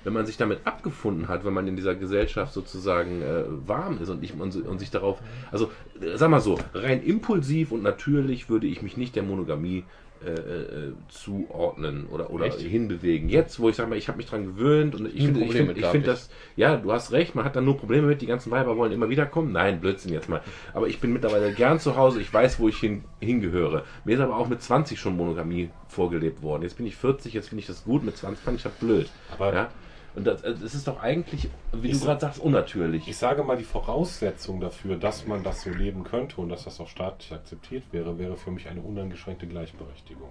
Wenn 0.07 0.13
man 0.13 0.25
sich 0.25 0.37
damit 0.37 0.61
abgefunden 0.63 1.27
hat, 1.27 1.45
wenn 1.45 1.53
man 1.53 1.67
in 1.67 1.75
dieser 1.75 1.97
Gesellschaft 1.97 2.53
sozusagen 2.55 3.23
äh, 3.23 3.43
warm 3.67 3.99
ist 4.01 4.09
und, 4.09 4.23
ich, 4.23 4.39
und, 4.39 4.55
und 4.55 4.79
sich 4.79 4.93
darauf, 4.93 5.19
also 5.51 5.73
äh, 6.01 6.17
sag 6.17 6.31
mal 6.31 6.41
so, 6.41 6.57
rein 6.75 7.03
impulsiv 7.03 7.73
und 7.73 7.83
natürlich 7.83 8.49
würde 8.49 8.69
ich 8.69 8.83
mich 8.83 8.97
nicht 8.97 9.17
der 9.17 9.25
Monogamie 9.25 9.83
äh, 10.25 10.31
äh, 10.31 10.93
zuordnen 11.09 12.07
oder, 12.07 12.31
oder 12.31 12.47
Echt? 12.47 12.61
hinbewegen. 12.61 13.29
Jetzt, 13.29 13.59
wo 13.59 13.69
ich 13.69 13.75
sage 13.75 13.91
mal, 13.91 13.99
ich 13.99 14.07
habe 14.07 14.17
mich 14.17 14.29
dran 14.29 14.45
gewöhnt 14.45 14.95
und 14.95 15.07
ich 15.13 15.25
finde, 15.25 15.41
ich 15.41 15.53
finde, 15.53 15.75
finde 15.75 15.99
ich. 15.99 16.05
das, 16.05 16.31
ja, 16.55 16.77
du 16.77 16.93
hast 16.93 17.11
recht, 17.11 17.35
man 17.35 17.45
hat 17.45 17.57
dann 17.57 17.65
nur 17.65 17.77
Probleme 17.77 18.07
mit, 18.07 18.23
die 18.23 18.27
ganzen 18.27 18.53
Weiber 18.53 18.77
wollen 18.77 18.93
immer 18.93 19.09
wieder 19.09 19.27
kommen. 19.27 19.51
Nein, 19.51 19.81
Blödsinn 19.81 20.13
jetzt 20.13 20.29
mal. 20.29 20.41
Aber 20.73 20.87
ich 20.87 21.01
bin 21.01 21.13
mittlerweile 21.13 21.53
gern 21.53 21.81
zu 21.81 21.97
Hause, 21.97 22.21
ich 22.21 22.33
weiß, 22.33 22.61
wo 22.61 22.69
ich 22.69 22.79
hin, 22.79 23.03
hingehöre. 23.21 23.83
Mir 24.05 24.15
ist 24.15 24.21
aber 24.21 24.37
auch 24.37 24.49
mit 24.49 24.63
20 24.63 25.01
schon 25.01 25.17
Monogamie 25.17 25.69
vorgelebt 25.89 26.43
worden. 26.43 26.63
Jetzt 26.63 26.77
bin 26.77 26.87
ich 26.87 26.95
40, 26.95 27.35
jetzt 27.35 27.49
finde 27.49 27.61
ich 27.63 27.67
das 27.67 27.83
gut, 27.85 28.05
mit 28.05 28.17
20 28.17 28.43
fand 28.45 28.57
ich 28.57 28.63
das 28.63 28.73
blöd. 28.75 29.09
Aber- 29.33 29.53
ja? 29.53 29.69
Und 30.17 30.27
das, 30.27 30.41
das 30.41 30.75
ist 30.75 30.89
doch 30.89 31.03
eigentlich, 31.03 31.51
wie 31.73 31.89
Ich- 31.91 31.99
du 32.01 32.07
gerade 32.07 32.21
sagst, 32.21 32.41
unnatürlich. 32.41 33.07
Ich 33.07 33.19
sage 33.19 33.43
mal, 33.45 33.57
die 33.59 33.65
Voraussetzung 33.65 34.61
dafür, 34.61 34.97
dass 34.97 35.27
man 35.27 35.43
das 35.45 35.61
so 35.63 35.71
leben 35.71 36.05
könnte 36.05 36.41
und 36.41 36.49
dass 36.49 36.65
das 36.65 36.81
auch 36.81 36.89
staatlich 36.89 37.33
akzeptiert 37.33 37.85
wäre, 37.93 38.19
wäre 38.19 38.37
für 38.39 38.51
mich 38.51 38.67
eine 38.69 38.81
uneingeschränkte 38.81 39.47
Gleichberechtigung. 39.47 40.31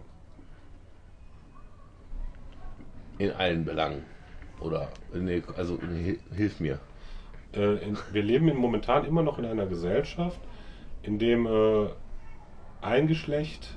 In 3.19 3.31
allen 3.31 3.63
Belangen. 3.63 4.03
Oder, 4.59 4.89
nee, 5.13 5.43
also 5.55 5.77
hil- 5.77 6.19
hilf 6.35 6.59
mir. 6.59 6.79
Äh, 7.53 7.75
in, 7.85 7.97
wir 8.11 8.23
leben 8.23 8.47
momentan 8.57 9.05
immer 9.05 9.21
noch 9.21 9.37
in 9.37 9.45
einer 9.45 9.67
Gesellschaft, 9.67 10.39
in 11.03 11.19
dem 11.19 11.45
äh, 11.45 11.87
ein 12.81 13.07
Geschlecht, 13.07 13.75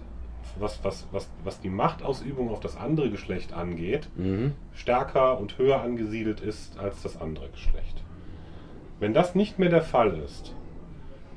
was, 0.61 0.83
was, 0.85 1.07
was, 1.13 1.31
was 1.45 1.61
die 1.61 1.69
Machtausübung 1.71 2.51
auf 2.51 2.61
das 2.61 2.77
andere 2.77 3.11
Geschlecht 3.11 3.53
angeht, 3.53 4.09
Mhm. 4.17 4.53
stärker 4.75 5.39
und 5.39 5.59
höher 5.59 5.81
angesiedelt 5.83 6.41
ist 6.41 6.79
als 6.79 7.03
das 7.03 7.21
andere 7.21 7.49
Geschlecht. 7.49 8.03
Wenn 9.01 9.15
das 9.15 9.35
nicht 9.35 9.59
mehr 9.59 9.69
der 9.71 9.83
Fall 9.83 10.17
ist, 10.25 10.55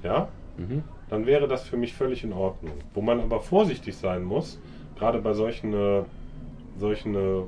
ja, 0.03 0.27
Mhm. 0.57 0.83
dann 1.09 1.25
wäre 1.25 1.47
das 1.47 1.63
für 1.63 1.77
mich 1.77 1.93
völlig 1.93 2.23
in 2.23 2.33
Ordnung. 2.33 2.73
Wo 2.93 3.01
man 3.01 3.19
aber 3.19 3.39
vorsichtig 3.41 3.95
sein 3.97 4.23
muss, 4.23 4.59
gerade 4.97 5.19
bei 5.19 5.33
solchen, 5.33 5.73
äh, 5.73 6.03
solchen 6.77 7.15
äh, 7.15 7.41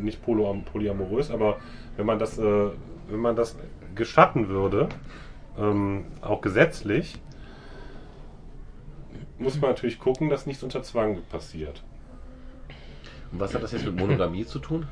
nicht 0.00 0.22
polyam 0.24 0.64
polyamorös, 0.64 1.30
aber 1.30 1.58
wenn 1.96 2.06
man 2.06 2.18
das, 2.18 2.38
äh, 2.38 2.42
wenn 3.08 3.20
man 3.20 3.36
das 3.36 3.56
gestatten 3.94 4.48
würde, 4.48 4.88
ähm, 5.58 6.04
auch 6.20 6.40
gesetzlich, 6.40 7.20
muss 9.38 9.60
man 9.60 9.70
natürlich 9.70 9.98
gucken, 9.98 10.28
dass 10.30 10.46
nichts 10.46 10.62
unter 10.62 10.82
Zwang 10.82 11.22
passiert. 11.30 11.82
Und 13.32 13.40
was 13.40 13.54
hat 13.54 13.62
das 13.62 13.72
jetzt 13.72 13.84
mit 13.84 13.96
Monogamie 13.96 14.46
zu 14.46 14.58
tun? 14.58 14.86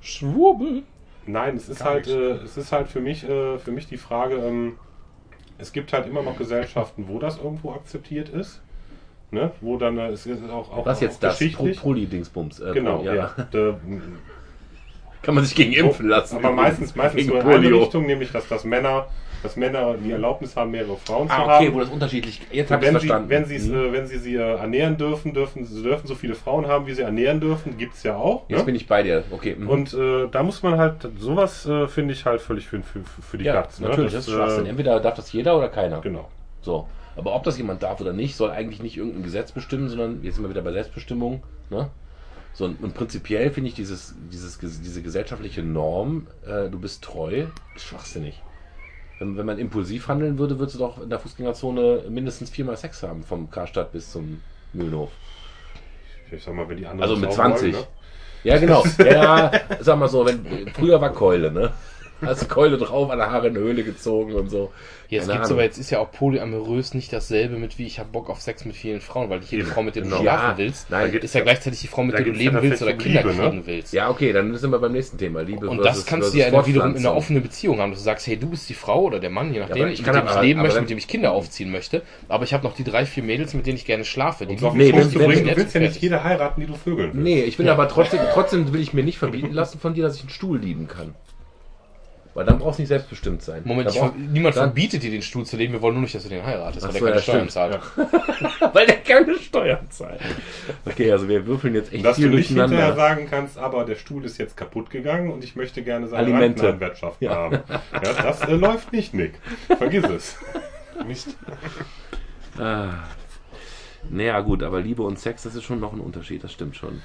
Schwurbel. 0.00 0.82
Nein, 1.26 1.56
es 1.56 1.68
ist 1.68 1.78
Gar 1.80 1.88
halt, 1.90 2.08
äh, 2.08 2.32
es 2.42 2.56
ist 2.56 2.72
halt 2.72 2.88
für 2.88 3.00
mich, 3.00 3.22
äh, 3.28 3.58
für 3.58 3.70
mich 3.70 3.86
die 3.86 3.96
Frage, 3.96 4.36
ähm, 4.36 4.76
es 5.58 5.72
gibt 5.72 5.92
halt 5.92 6.06
immer 6.08 6.22
noch 6.22 6.36
Gesellschaften, 6.36 7.06
wo 7.06 7.18
das 7.20 7.38
irgendwo 7.38 7.72
akzeptiert 7.72 8.28
ist. 8.28 8.60
Ne? 9.30 9.52
Wo 9.60 9.76
dann, 9.76 9.96
äh, 9.98 10.08
es 10.08 10.26
ist 10.26 10.42
auch, 10.50 10.70
auch 10.72 10.84
Was 10.84 11.00
jetzt 11.00 11.24
auch 11.24 11.30
das? 11.30 11.52
Pro. 11.52 11.68
Poly-Dingsbums. 11.74 12.60
Äh, 12.60 12.72
Genau, 12.74 13.02
ja. 13.04 13.30
Da- 13.52 13.78
Kann 15.22 15.34
man 15.36 15.44
sich 15.44 15.54
gegen 15.54 15.72
impfen 15.72 16.08
lassen. 16.08 16.36
Aber 16.36 16.50
meistens, 16.52 16.96
meistens 16.96 17.22
Gegen 17.26 17.32
nur 17.32 17.40
in 17.42 17.66
eine. 17.66 17.72
Richtung, 17.80 18.04
nämlich 18.06 18.32
dass, 18.32 18.48
dass 18.48 18.64
Männer, 18.64 19.06
dass 19.42 19.56
Männer 19.56 19.94
die 19.96 20.10
Erlaubnis 20.12 20.56
haben, 20.56 20.70
mehrere 20.70 20.96
Frauen 20.96 21.28
zu 21.28 21.34
Ah, 21.34 21.38
haben. 21.46 21.64
okay, 21.66 21.74
wo 21.74 21.80
das 21.80 21.88
unterschiedlich. 21.88 22.40
Jetzt 22.52 22.70
habe 22.70 22.84
ich 22.84 22.92
wenn, 22.92 23.00
sie, 23.00 23.06
verstanden. 23.06 23.28
wenn, 23.30 23.44
sie, 23.46 23.58
Mhm. 23.58 23.74
äh, 23.74 23.92
wenn 23.92 24.06
sie 24.06 24.18
sie 24.18 24.34
äh, 24.36 24.56
ernähren 24.56 24.96
dürfen, 24.96 25.34
dürfen 25.34 25.64
sie 25.64 25.82
dürfen 25.82 26.06
so 26.06 26.14
viele 26.14 26.34
Frauen 26.34 26.66
haben, 26.66 26.86
wie 26.86 26.94
sie 26.94 27.02
ernähren 27.02 27.40
dürfen, 27.40 27.76
gibt 27.78 27.94
es 27.94 28.02
ja 28.02 28.16
auch. 28.16 28.44
Jetzt 28.48 28.58
Ne? 28.60 28.64
bin 28.64 28.74
ich 28.74 28.86
bei 28.86 29.02
dir. 29.02 29.24
Okay. 29.30 29.56
mhm. 29.58 29.68
Und 29.68 29.94
äh, 29.94 30.28
da 30.30 30.42
muss 30.42 30.62
man 30.62 30.78
halt, 30.78 31.08
sowas 31.18 31.66
äh, 31.66 31.88
finde 31.88 32.14
ich 32.14 32.24
halt 32.24 32.40
völlig 32.40 32.66
für, 32.66 32.82
für, 32.82 33.00
für 33.22 33.38
die 33.38 33.44
ja, 33.44 33.54
Katz. 33.54 33.80
ne? 33.80 33.88
natürlich, 33.88 34.12
das 34.12 34.26
ist 34.28 34.34
Schwachsinn. 34.34 34.66
äh, 34.66 34.70
Entweder 34.70 35.00
darf 35.00 35.14
das 35.14 35.32
jeder 35.32 35.56
oder 35.58 35.68
keiner. 35.68 36.00
Genau. 36.00 36.28
So. 36.60 36.86
Aber 37.16 37.34
ob 37.34 37.42
das 37.44 37.58
jemand 37.58 37.82
darf 37.82 38.00
oder 38.00 38.12
nicht, 38.14 38.36
soll 38.36 38.50
eigentlich 38.50 38.82
nicht 38.82 38.96
irgendein 38.96 39.22
Gesetz 39.22 39.52
bestimmen, 39.52 39.88
sondern 39.90 40.22
jetzt 40.22 40.36
sind 40.36 40.44
wir 40.44 40.48
wieder 40.50 40.62
bei 40.62 40.72
Selbstbestimmung. 40.72 41.42
Ne? 41.68 41.90
So, 42.54 42.64
und, 42.66 42.82
und 42.82 42.94
prinzipiell 42.94 43.50
finde 43.50 43.68
ich 43.68 43.74
dieses, 43.74 44.14
dieses, 44.30 44.58
diese 44.58 45.02
gesellschaftliche 45.02 45.62
Norm, 45.62 46.26
äh, 46.46 46.68
du 46.70 46.78
bist 46.78 47.02
treu, 47.02 47.44
schwachsinnig. 47.76 48.40
Wenn, 49.22 49.36
wenn 49.36 49.46
man 49.46 49.58
impulsiv 49.58 50.08
handeln 50.08 50.36
würde, 50.36 50.58
würdest 50.58 50.74
du 50.74 50.80
doch 50.80 51.00
in 51.00 51.08
der 51.08 51.20
Fußgängerzone 51.20 52.06
mindestens 52.08 52.50
viermal 52.50 52.76
Sex 52.76 53.04
haben, 53.04 53.22
vom 53.22 53.48
Karstadt 53.48 53.92
bis 53.92 54.10
zum 54.10 54.40
Mühlenhof. 54.72 55.10
Ich 56.32 56.42
sag 56.42 56.54
mal, 56.54 56.68
wenn 56.68 56.78
die 56.78 56.86
anderen 56.86 57.08
Also 57.08 57.20
mit 57.20 57.30
auch 57.30 57.34
20. 57.34 57.72
wollen, 57.72 57.82
ne? 57.82 57.88
Ja, 58.42 58.58
genau. 58.58 58.84
Ja, 58.98 59.52
sag 59.78 59.96
mal 59.96 60.08
so, 60.08 60.26
wenn, 60.26 60.66
früher 60.74 61.00
war 61.00 61.12
Keule, 61.12 61.52
ne? 61.52 61.70
Hast 62.24 62.42
du 62.42 62.46
Keule 62.46 62.78
drauf, 62.78 63.10
an 63.10 63.18
der 63.18 63.30
Haare 63.30 63.48
in 63.48 63.54
die 63.54 63.60
Höhle 63.60 63.82
gezogen 63.84 64.34
und 64.34 64.48
so. 64.50 64.70
Jetzt 65.08 65.24
Keine 65.26 65.32
gibt's 65.34 65.48
Ahnung. 65.48 65.58
aber 65.58 65.64
jetzt 65.64 65.78
ist 65.78 65.90
ja 65.90 65.98
auch 65.98 66.10
polyamorös 66.10 66.94
nicht 66.94 67.12
dasselbe 67.12 67.56
mit 67.58 67.78
wie 67.78 67.84
ich 67.86 67.98
habe 67.98 68.08
Bock 68.10 68.30
auf 68.30 68.40
Sex 68.40 68.64
mit 68.64 68.74
vielen 68.76 69.00
Frauen, 69.02 69.28
weil 69.28 69.40
nicht 69.40 69.52
jede 69.52 69.64
Frau 69.66 69.82
mit 69.82 69.94
der 69.94 70.04
du 70.04 70.08
Genau. 70.08 70.22
schlafen 70.22 70.50
Ja, 70.52 70.58
willst, 70.58 70.90
nein, 70.90 71.12
ist 71.12 71.34
ja 71.34 71.42
gleichzeitig 71.42 71.80
die 71.82 71.86
Frau 71.88 72.02
mit 72.04 72.14
der 72.16 72.24
du 72.24 72.30
ja 72.30 72.36
leben 72.36 72.58
willst 72.62 72.82
oder 72.82 72.94
Kinder 72.94 73.22
Liebe, 73.22 73.34
ne? 73.34 73.48
kriegen 73.50 73.66
willst. 73.66 73.92
Ja, 73.92 74.08
okay, 74.08 74.32
dann 74.32 74.56
sind 74.56 74.70
wir 74.70 74.78
beim 74.78 74.92
nächsten 74.92 75.18
Thema. 75.18 75.42
Liebe 75.42 75.68
Und 75.68 75.82
versus- 75.82 76.04
das 76.04 76.06
kannst 76.06 76.32
du 76.32 76.38
ja 76.38 76.66
wiederum 76.66 76.92
in 76.92 76.98
einer 76.98 77.14
offenen 77.14 77.42
Beziehung 77.42 77.78
haben, 77.80 77.90
dass 77.90 77.98
du 78.00 78.04
sagst, 78.04 78.26
hey, 78.26 78.38
du 78.38 78.48
bist 78.48 78.70
die 78.70 78.74
Frau 78.74 79.02
oder 79.02 79.20
der 79.20 79.28
Mann, 79.28 79.52
je 79.52 79.60
nachdem, 79.60 79.82
aber 79.82 79.90
ich 79.92 79.98
mit 79.98 80.06
dem 80.14 80.14
ich 80.24 80.30
aber- 80.30 80.42
leben 80.42 80.60
aber 80.60 80.68
möchte, 80.68 80.80
mit 80.80 80.90
dem 80.90 80.98
ich 80.98 81.08
Kinder 81.08 81.32
aufziehen 81.32 81.70
möchte, 81.70 82.02
aber 82.28 82.44
ich 82.44 82.54
habe 82.54 82.64
noch 82.64 82.74
die 82.74 82.84
drei, 82.84 83.04
vier 83.04 83.22
Mädels, 83.22 83.52
mit 83.52 83.66
denen 83.66 83.76
ich 83.76 83.84
gerne 83.84 84.06
schlafe. 84.06 84.46
Die 84.46 84.56
den 84.56 84.76
Nee, 84.76 84.92
zu 84.92 85.18
bringen, 85.18 85.46
du 85.46 85.56
willst 85.56 85.74
ja 85.74 85.80
nicht 85.80 86.00
jede 86.00 86.24
heiraten, 86.24 86.60
die 86.62 86.66
du 86.66 86.74
vögeln 86.74 87.10
willst. 87.12 87.22
Nee, 87.24 87.42
ich 87.42 87.58
will 87.58 87.68
aber 87.68 87.86
trotzdem, 87.88 88.20
trotzdem 88.32 88.72
will 88.72 88.80
ich 88.80 88.94
mir 88.94 89.04
nicht 89.04 89.18
verbieten 89.18 89.52
lassen 89.52 89.78
von 89.78 89.92
dir, 89.92 90.04
dass 90.04 90.14
ich 90.16 90.22
einen 90.22 90.30
Stuhl 90.30 90.58
lieben 90.58 90.88
kann. 90.88 91.14
Weil 92.34 92.46
dann 92.46 92.58
brauchst 92.58 92.78
du 92.78 92.82
nicht 92.82 92.88
selbstbestimmt 92.88 93.42
sein. 93.42 93.60
Moment, 93.64 93.90
ich, 93.90 93.98
brauch- 93.98 94.14
niemand 94.14 94.56
dann- 94.56 94.64
verbietet 94.68 95.02
dir 95.02 95.10
den 95.10 95.20
Stuhl 95.20 95.44
zu 95.44 95.56
leben, 95.58 95.74
wir 95.74 95.82
wollen 95.82 95.94
nur 95.94 96.02
nicht, 96.02 96.14
dass 96.14 96.22
du 96.22 96.30
den 96.30 96.44
heiratest, 96.44 96.82
weil 96.86 96.92
der 96.92 96.98
so, 97.00 97.04
keine 97.04 97.16
ja, 97.16 97.22
Steuern 97.22 97.48
zahlt. 97.50 97.80
Weil 98.72 98.86
der 98.86 98.96
keine 99.02 99.38
Steuern 99.38 99.86
zahlt. 99.90 100.20
Okay, 100.86 101.12
also 101.12 101.28
wir 101.28 101.44
würfeln 101.46 101.74
jetzt 101.74 101.92
echt 101.92 102.04
Dass 102.04 102.16
viel 102.16 102.30
du 102.30 102.36
nicht 102.36 102.48
hinterher 102.48 102.94
sagen 102.94 103.26
kannst, 103.28 103.58
aber 103.58 103.84
der 103.84 103.96
Stuhl 103.96 104.24
ist 104.24 104.38
jetzt 104.38 104.56
kaputt 104.56 104.88
gegangen 104.88 105.30
und 105.30 105.44
ich 105.44 105.56
möchte 105.56 105.82
gerne 105.82 106.08
seine 106.08 106.22
Alimente. 106.22 106.62
Rentenanwirtschaft 106.62 107.20
Ja. 107.20 107.34
haben. 107.34 107.58
Ja, 107.68 108.22
das 108.22 108.40
äh, 108.42 108.54
läuft 108.54 108.92
nicht, 108.92 109.12
Nick. 109.12 109.34
Vergiss 109.78 110.04
es. 110.04 110.38
Mist. 111.06 111.36
Ah. 112.58 112.94
Naja, 114.10 114.40
gut, 114.40 114.62
aber 114.62 114.80
Liebe 114.80 115.02
und 115.02 115.18
Sex, 115.18 115.42
das 115.42 115.54
ist 115.54 115.64
schon 115.64 115.80
noch 115.80 115.92
ein 115.92 116.00
Unterschied, 116.00 116.42
das 116.42 116.52
stimmt 116.52 116.76
schon. 116.76 117.02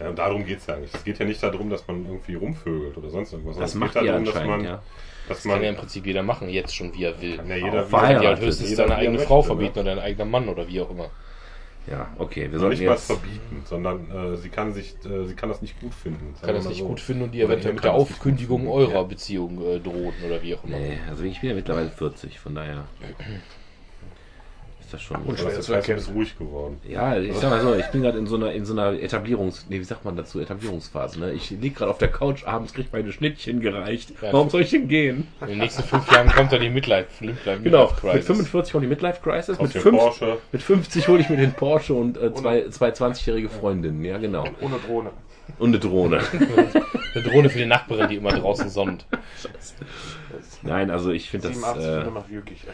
Ja, 0.00 0.08
und 0.08 0.18
darum 0.18 0.44
geht 0.46 0.58
es 0.58 0.66
ja 0.66 0.74
eigentlich. 0.74 0.94
Es 0.94 1.04
geht 1.04 1.18
ja 1.18 1.26
nicht 1.26 1.42
darum, 1.42 1.68
dass 1.70 1.86
man 1.86 2.04
irgendwie 2.06 2.34
rumvögelt 2.34 2.96
oder 2.96 3.10
sonst 3.10 3.32
irgendwas. 3.32 3.58
Das 3.58 3.74
macht 3.74 3.94
geht 3.94 4.08
darum, 4.08 4.24
dass 4.24 4.34
man, 4.44 4.64
ja. 4.64 4.82
dass 5.28 5.42
Das 5.42 5.52
kann 5.52 5.62
ja 5.62 5.68
im 5.68 5.74
man 5.74 5.80
Prinzip 5.80 6.06
jeder 6.06 6.22
machen, 6.22 6.48
jetzt 6.48 6.74
schon, 6.74 6.94
wie 6.94 7.04
er 7.04 7.20
will. 7.20 7.36
kann 7.36 7.48
ja 7.48 7.56
jeder 7.56 7.84
Auch 7.84 7.88
verheiratet. 7.88 8.22
ja 8.22 8.28
halt 8.30 8.40
höchstens 8.40 8.70
jeder 8.70 8.86
er 8.86 8.96
eigene 8.96 9.12
möchte, 9.18 9.26
Frau 9.28 9.38
ne? 9.40 9.44
verbieten 9.44 9.78
oder 9.78 9.92
ein 9.92 9.98
eigener 9.98 10.24
Mann 10.24 10.48
oder 10.48 10.66
wie 10.68 10.80
auch 10.80 10.90
immer. 10.90 11.10
Ja, 11.90 12.08
okay, 12.18 12.50
wir 12.52 12.58
sollten 12.58 12.78
nicht 12.78 12.86
mal 12.86 12.92
jetzt... 12.92 13.06
verbieten, 13.06 13.62
sondern 13.64 14.10
äh, 14.10 14.36
sie 14.36 14.50
kann 14.50 14.72
sich, 14.74 14.94
äh, 15.04 15.24
sie 15.24 15.34
kann 15.34 15.48
das 15.48 15.62
nicht 15.62 15.80
gut 15.80 15.94
finden. 15.94 16.34
kann 16.40 16.54
das 16.54 16.66
nicht 16.68 16.78
mal 16.80 16.84
so. 16.84 16.88
gut 16.88 17.00
finden 17.00 17.22
und 17.22 17.32
die 17.32 17.40
eventuell 17.40 17.74
mit 17.74 17.82
der 17.84 17.94
Aufkündigung 17.94 18.68
eurer 18.68 18.92
Ja. 18.92 19.02
Beziehung 19.02 19.60
äh, 19.64 19.80
drohen 19.80 20.12
oder 20.26 20.42
wie 20.42 20.54
auch 20.54 20.62
immer. 20.64 20.78
Nee, 20.78 20.98
also 21.08 21.24
ich 21.24 21.40
bin 21.40 21.50
ja 21.50 21.56
mittlerweile 21.56 21.90
40, 21.90 22.38
von 22.38 22.54
daher 22.54 22.84
ist 24.90 24.94
das 24.94 25.02
schon... 25.02 25.16
Aber 25.18 25.32
das 25.32 25.66
Schwer 25.66 25.78
ist 25.78 25.86
bist 25.86 26.10
ruhig 26.10 26.36
geworden. 26.36 26.80
Ja, 26.88 27.16
ich 27.16 27.36
sag 27.36 27.50
mal 27.50 27.60
so, 27.60 27.74
ich 27.74 27.86
bin 27.86 28.02
gerade 28.02 28.18
in 28.18 28.26
so 28.26 28.36
einer 28.36 28.52
in 28.52 28.64
so 28.64 28.72
einer 28.72 29.00
Etablierungs, 29.00 29.66
nee, 29.68 29.78
wie 29.78 29.84
sagt 29.84 30.04
man 30.04 30.16
dazu, 30.16 30.40
Etablierungsphase, 30.40 31.20
ne? 31.20 31.32
Ich 31.32 31.50
lieg 31.50 31.76
gerade 31.76 31.90
auf 31.90 31.98
der 31.98 32.08
Couch, 32.08 32.44
abends 32.44 32.72
krieg 32.72 32.88
meine 32.92 33.12
Schnittchen 33.12 33.60
gereicht. 33.60 34.14
Ja, 34.20 34.32
Warum 34.32 34.50
soll 34.50 34.62
ich 34.62 34.70
denn 34.70 34.88
gehen? 34.88 35.28
In 35.42 35.46
den 35.46 35.58
nächsten 35.58 35.82
fünf 35.84 36.10
Jahren 36.10 36.28
kommt 36.28 36.52
dann 36.52 36.60
die 36.60 36.70
Midlife, 36.70 37.24
Midlife, 37.24 37.60
Genau, 37.62 37.86
mit 37.86 37.96
Crisis. 37.98 38.26
45 38.26 38.72
kommt 38.72 38.84
die 38.84 38.88
Midlife 38.88 39.20
Crisis, 39.22 39.60
mit, 39.60 39.82
Porsche. 39.82 40.38
mit 40.50 40.62
50 40.62 41.08
hole 41.08 41.20
ich 41.20 41.28
mir 41.28 41.36
den 41.36 41.52
Porsche 41.52 41.94
und 41.94 42.16
äh, 42.16 42.34
zwei, 42.34 42.68
zwei 42.70 42.90
20-jährige 42.90 43.48
Freundinnen, 43.48 44.04
ja 44.04 44.18
genau. 44.18 44.44
Ohne 44.60 44.76
Drohne. 44.86 45.10
Und 45.58 45.68
eine 45.70 45.78
Drohne. 45.78 46.20
Eine 47.12 47.24
Drohne 47.24 47.50
für 47.50 47.58
die 47.58 47.66
Nachbarin, 47.66 48.08
die 48.08 48.14
immer 48.14 48.30
draußen 48.30 48.68
sonnt. 48.70 49.04
Nein, 50.62 50.90
also 50.90 51.10
ich 51.10 51.28
finde 51.28 51.48
das, 51.48 51.56
87 51.56 52.68
äh. 52.68 52.70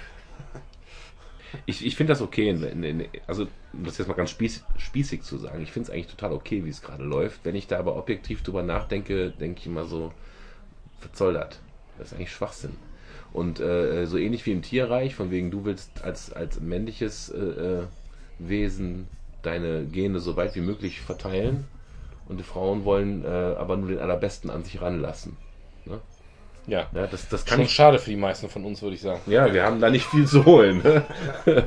Ich, 1.64 1.84
ich 1.84 1.96
finde 1.96 2.12
das 2.12 2.20
okay, 2.20 2.48
in, 2.48 2.82
in, 2.82 3.08
also 3.26 3.46
um 3.72 3.84
das 3.84 3.98
jetzt 3.98 4.08
mal 4.08 4.14
ganz 4.14 4.30
spieß, 4.30 4.64
spießig 4.76 5.22
zu 5.22 5.38
sagen, 5.38 5.62
ich 5.62 5.72
finde 5.72 5.88
es 5.88 5.90
eigentlich 5.90 6.08
total 6.08 6.32
okay, 6.32 6.64
wie 6.64 6.68
es 6.68 6.82
gerade 6.82 7.04
läuft. 7.04 7.44
Wenn 7.44 7.54
ich 7.54 7.66
da 7.66 7.78
aber 7.78 7.96
objektiv 7.96 8.42
drüber 8.42 8.62
nachdenke, 8.62 9.30
denke 9.30 9.60
ich 9.60 9.66
immer 9.66 9.84
so, 9.84 10.12
das? 11.32 11.60
Das 11.98 12.08
ist 12.08 12.14
eigentlich 12.14 12.32
Schwachsinn. 12.32 12.76
Und 13.32 13.60
äh, 13.60 14.06
so 14.06 14.18
ähnlich 14.18 14.44
wie 14.46 14.52
im 14.52 14.62
Tierreich, 14.62 15.14
von 15.14 15.30
wegen 15.30 15.50
du 15.50 15.64
willst 15.64 16.04
als, 16.04 16.32
als 16.32 16.60
männliches 16.60 17.28
äh, 17.30 17.38
äh, 17.38 17.82
Wesen 18.38 19.08
deine 19.42 19.86
Gene 19.86 20.20
so 20.20 20.36
weit 20.36 20.54
wie 20.56 20.60
möglich 20.60 21.00
verteilen 21.00 21.64
und 22.28 22.38
die 22.38 22.44
Frauen 22.44 22.84
wollen 22.84 23.24
äh, 23.24 23.28
aber 23.28 23.76
nur 23.76 23.88
den 23.88 23.98
allerbesten 23.98 24.50
an 24.50 24.64
sich 24.64 24.80
ranlassen. 24.80 25.36
Ja. 26.66 26.86
Ja, 26.92 27.06
das, 27.06 27.28
das 27.28 27.44
kann 27.44 27.58
Schon 27.58 27.64
ich 27.66 27.72
schade 27.72 27.98
für 27.98 28.10
die 28.10 28.16
meisten 28.16 28.48
von 28.48 28.64
uns, 28.64 28.82
würde 28.82 28.96
ich 28.96 29.02
sagen. 29.02 29.20
ja, 29.26 29.52
wir 29.52 29.62
haben 29.62 29.80
da 29.80 29.88
nicht 29.88 30.06
viel 30.06 30.26
zu 30.26 30.44
holen. 30.44 30.82
Ne? 30.82 31.04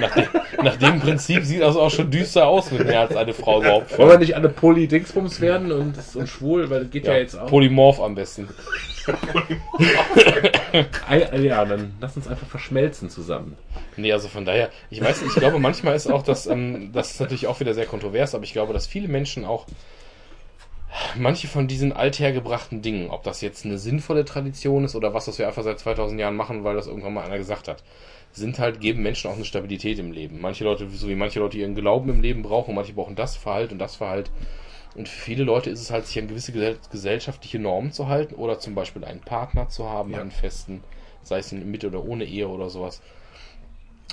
Nach 0.00 0.14
dem, 0.14 0.26
nach 0.62 0.76
dem 0.76 1.00
Prinzip 1.00 1.44
sieht 1.44 1.60
das 1.60 1.76
auch 1.76 1.90
schon 1.90 2.10
düster 2.10 2.46
aus, 2.46 2.70
mit 2.72 2.84
mehr 2.84 3.00
als 3.00 3.14
eine 3.16 3.32
Frau 3.32 3.60
überhaupt. 3.60 3.96
Wollen 3.96 4.10
wir 4.10 4.18
nicht 4.18 4.36
alle 4.36 4.48
Poly-Dingsbums 4.48 5.40
werden 5.40 5.70
und, 5.70 5.96
und 6.14 6.28
schwul, 6.28 6.68
weil 6.68 6.80
das 6.80 6.90
geht 6.90 7.06
ja, 7.06 7.14
jetzt 7.14 7.38
auch. 7.38 7.46
Polymorph 7.46 8.00
am 8.00 8.14
besten. 8.14 8.48
Ja, 11.38 11.64
dann 11.64 11.92
lass 12.00 12.16
uns 12.16 12.26
einfach 12.26 12.46
verschmelzen 12.46 13.10
zusammen. 13.10 13.56
Nee, 13.96 14.12
also 14.12 14.28
von 14.28 14.44
daher, 14.44 14.70
ich 14.90 15.00
weiß 15.00 15.22
nicht, 15.22 15.34
ich 15.34 15.40
glaube, 15.40 15.58
manchmal 15.58 15.94
ist 15.94 16.10
auch 16.10 16.22
das, 16.22 16.46
ähm, 16.46 16.90
das 16.92 17.12
ist 17.12 17.20
natürlich 17.20 17.46
auch 17.46 17.60
wieder 17.60 17.74
sehr 17.74 17.86
kontrovers, 17.86 18.34
aber 18.34 18.44
ich 18.44 18.52
glaube, 18.52 18.72
dass 18.72 18.86
viele 18.86 19.08
Menschen 19.08 19.44
auch 19.44 19.66
manche 21.16 21.48
von 21.48 21.66
diesen 21.68 21.92
althergebrachten 21.92 22.82
Dingen, 22.82 23.10
ob 23.10 23.22
das 23.22 23.40
jetzt 23.40 23.64
eine 23.64 23.78
sinnvolle 23.78 24.24
Tradition 24.24 24.84
ist 24.84 24.94
oder 24.94 25.14
was, 25.14 25.28
was 25.28 25.38
wir 25.38 25.46
einfach 25.46 25.62
seit 25.62 25.78
2000 25.78 26.20
Jahren 26.20 26.36
machen, 26.36 26.64
weil 26.64 26.76
das 26.76 26.86
irgendwann 26.86 27.14
mal 27.14 27.24
einer 27.24 27.38
gesagt 27.38 27.68
hat, 27.68 27.82
sind 28.32 28.58
halt, 28.58 28.80
geben 28.80 29.02
Menschen 29.02 29.30
auch 29.30 29.36
eine 29.36 29.44
Stabilität 29.44 29.98
im 29.98 30.12
Leben. 30.12 30.40
Manche 30.40 30.64
Leute, 30.64 30.88
so 30.90 31.08
wie 31.08 31.14
manche 31.14 31.38
Leute 31.40 31.58
ihren 31.58 31.74
Glauben 31.74 32.10
im 32.10 32.20
Leben 32.20 32.42
brauchen, 32.42 32.74
manche 32.74 32.92
brauchen 32.92 33.14
das 33.14 33.36
Verhalt 33.36 33.72
und 33.72 33.78
das 33.78 33.96
Verhalt. 33.96 34.30
Und 34.96 35.08
für 35.08 35.20
viele 35.20 35.44
Leute 35.44 35.70
ist 35.70 35.80
es 35.80 35.90
halt, 35.90 36.06
sich 36.06 36.18
an 36.18 36.28
gewisse 36.28 36.52
gesell 36.52 36.78
gesellschaftliche 36.90 37.58
Normen 37.58 37.92
zu 37.92 38.08
halten 38.08 38.34
oder 38.34 38.58
zum 38.58 38.74
Beispiel 38.74 39.04
einen 39.04 39.20
Partner 39.20 39.68
zu 39.68 39.88
haben, 39.88 40.12
Ja. 40.12 40.20
einen 40.20 40.30
festen, 40.30 40.82
sei 41.22 41.38
es 41.38 41.52
mit 41.52 41.84
oder 41.84 42.04
ohne 42.04 42.24
Ehe 42.24 42.48
oder 42.48 42.70
sowas. 42.70 43.00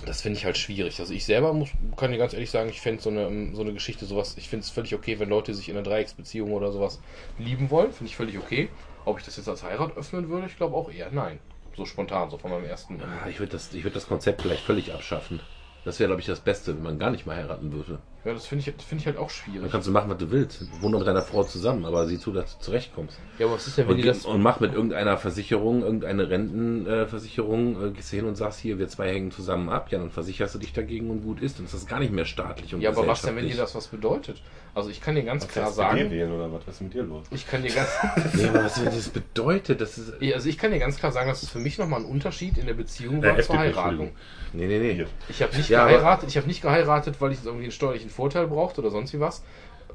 Das 0.05 0.21
finde 0.21 0.39
ich 0.39 0.45
halt 0.45 0.57
schwierig. 0.57 0.99
Also 0.99 1.13
ich 1.13 1.25
selber 1.25 1.53
muss, 1.53 1.69
kann 1.95 2.11
dir 2.11 2.17
ganz 2.17 2.33
ehrlich 2.33 2.49
sagen, 2.49 2.69
ich 2.69 2.81
fände 2.81 3.01
so 3.01 3.09
eine, 3.09 3.23
ähm, 3.27 3.55
so 3.55 3.61
eine 3.61 3.73
Geschichte, 3.73 4.05
sowas, 4.05 4.35
ich 4.37 4.49
finde 4.49 4.63
es 4.63 4.71
völlig 4.71 4.95
okay, 4.95 5.19
wenn 5.19 5.29
Leute 5.29 5.53
sich 5.53 5.69
in 5.69 5.75
einer 5.75 5.83
Dreiecksbeziehung 5.83 6.51
oder 6.53 6.71
sowas 6.71 6.99
lieben 7.37 7.69
wollen, 7.69 7.91
finde 7.91 8.09
ich 8.09 8.15
völlig 8.15 8.37
okay. 8.37 8.69
Ob 9.05 9.19
ich 9.19 9.25
das 9.25 9.37
jetzt 9.37 9.47
als 9.49 9.63
Heirat 9.63 9.95
öffnen 9.97 10.29
würde, 10.29 10.47
ich 10.47 10.57
glaube 10.57 10.75
auch 10.75 10.91
eher 10.91 11.11
nein. 11.11 11.39
So 11.75 11.85
spontan, 11.85 12.29
so 12.29 12.37
von 12.37 12.51
meinem 12.51 12.65
ersten. 12.65 12.95
ähm, 12.95 13.01
Ah, 13.23 13.29
Ich 13.29 13.39
würde 13.39 13.51
das, 13.53 13.71
würd 13.73 13.95
das 13.95 14.07
Konzept 14.07 14.41
vielleicht 14.41 14.63
völlig 14.63 14.93
abschaffen. 14.93 15.39
Das 15.85 15.99
wäre, 15.99 16.07
glaube 16.09 16.21
ich, 16.21 16.27
das 16.27 16.39
Beste, 16.39 16.75
wenn 16.75 16.83
man 16.83 16.99
gar 16.99 17.11
nicht 17.11 17.25
mal 17.25 17.35
heiraten 17.35 17.71
würde. 17.71 17.99
Ja, 18.23 18.33
das 18.33 18.45
finde 18.45 18.67
ich, 18.67 18.75
das 18.75 18.85
finde 18.85 19.01
ich 19.01 19.07
halt 19.07 19.17
auch 19.17 19.29
Dann 19.29 19.31
schwierig. 19.31 19.71
kannst 19.71 19.87
du 19.87 19.91
machen, 19.91 20.09
was 20.09 20.17
du 20.17 20.29
willst. 20.29 20.81
Wohne 20.81 20.97
mit 20.99 21.07
deiner 21.07 21.23
Frau 21.23 21.43
zusammen, 21.43 21.85
aber 21.85 22.05
sieh 22.07 22.19
zu, 22.19 22.31
dass 22.31 22.57
du 22.57 22.63
zurechtkommst. 22.65 23.19
Ja, 23.39 23.47
aber 23.47 23.55
was 23.55 23.65
ist 23.65 23.77
denn, 23.77 23.87
wenn 23.87 23.95
Und, 23.95 24.01
die 24.03 24.07
das. 24.07 24.25
und 24.25 24.41
mach 24.43 24.59
mit 24.59 24.73
irgendeiner 24.73 25.17
Versicherung, 25.17 25.81
irgendeine 25.81 26.29
Rentenversicherung, 26.29 27.83
äh, 27.83 27.91
gehst 27.91 28.11
du 28.11 28.17
hin 28.17 28.25
und 28.25 28.35
sagst, 28.35 28.59
hier, 28.59 28.77
wir 28.77 28.87
zwei 28.87 29.11
hängen 29.11 29.31
zusammen 29.31 29.69
ab. 29.69 29.91
Ja, 29.91 29.97
dann 29.97 30.11
versicherst 30.11 30.53
du 30.53 30.59
dich 30.59 30.71
dagegen 30.73 31.09
und 31.09 31.21
gut 31.23 31.41
ist. 31.41 31.57
Dann 31.57 31.65
ist 31.65 31.73
das 31.73 31.87
gar 31.87 31.99
nicht 31.99 32.11
mehr 32.11 32.25
staatlich 32.25 32.75
und 32.75 32.81
Ja, 32.81 32.91
aber 32.91 33.07
was 33.07 33.23
denn, 33.23 33.35
wenn 33.35 33.47
dir 33.47 33.57
das 33.57 33.73
was 33.73 33.87
bedeutet? 33.87 34.41
Also 34.73 34.89
ich 34.89 35.01
kann 35.01 35.15
dir 35.15 35.23
ganz 35.23 35.43
Was 35.43 35.51
klar 35.51 35.71
sagen, 35.71 36.09
wählen 36.09 36.31
oder 36.31 36.51
was? 36.51 36.65
Was 36.65 36.75
ist 36.75 36.81
mit 36.81 36.93
dir 36.93 37.03
los? 37.03 37.25
ich 37.31 37.45
kann 37.45 37.61
dir 37.61 37.73
ganz, 37.73 37.89
Nee, 38.33 38.47
aber 38.47 38.63
was 38.63 38.81
das 38.81 39.09
bedeutet, 39.09 39.81
das 39.81 39.97
ist... 39.97 40.13
Ja, 40.21 40.35
also 40.35 40.47
ich 40.47 40.57
kann 40.57 40.71
dir 40.71 40.79
ganz 40.79 40.97
klar 40.97 41.11
sagen, 41.11 41.27
dass 41.29 41.43
es 41.43 41.49
für 41.49 41.59
mich 41.59 41.77
nochmal 41.77 41.99
ein 41.99 42.05
Unterschied 42.05 42.57
in 42.57 42.67
der 42.67 42.73
Beziehung 42.73 43.21
Äh, 43.21 43.27
war 43.27 43.39
zur 43.41 43.57
Heiratung. 43.57 44.11
Nee, 44.53 44.67
nee, 44.67 44.79
nee. 44.79 45.05
Ich 45.27 45.41
habe 45.41 45.55
nicht 45.57 45.69
Ja, 45.69 45.85
geheiratet, 45.87 46.29
ich 46.29 46.37
habe 46.37 46.47
nicht 46.47 46.61
geheiratet, 46.61 47.15
weil 47.19 47.31
ich 47.31 47.37
jetzt 47.39 47.45
irgendwie 47.47 47.65
einen 47.65 47.71
steuerlichen 47.73 48.09
Vorteil 48.09 48.47
brauchte 48.47 48.79
oder 48.81 48.91
sonst 48.91 49.13
wie 49.13 49.19
was. 49.19 49.43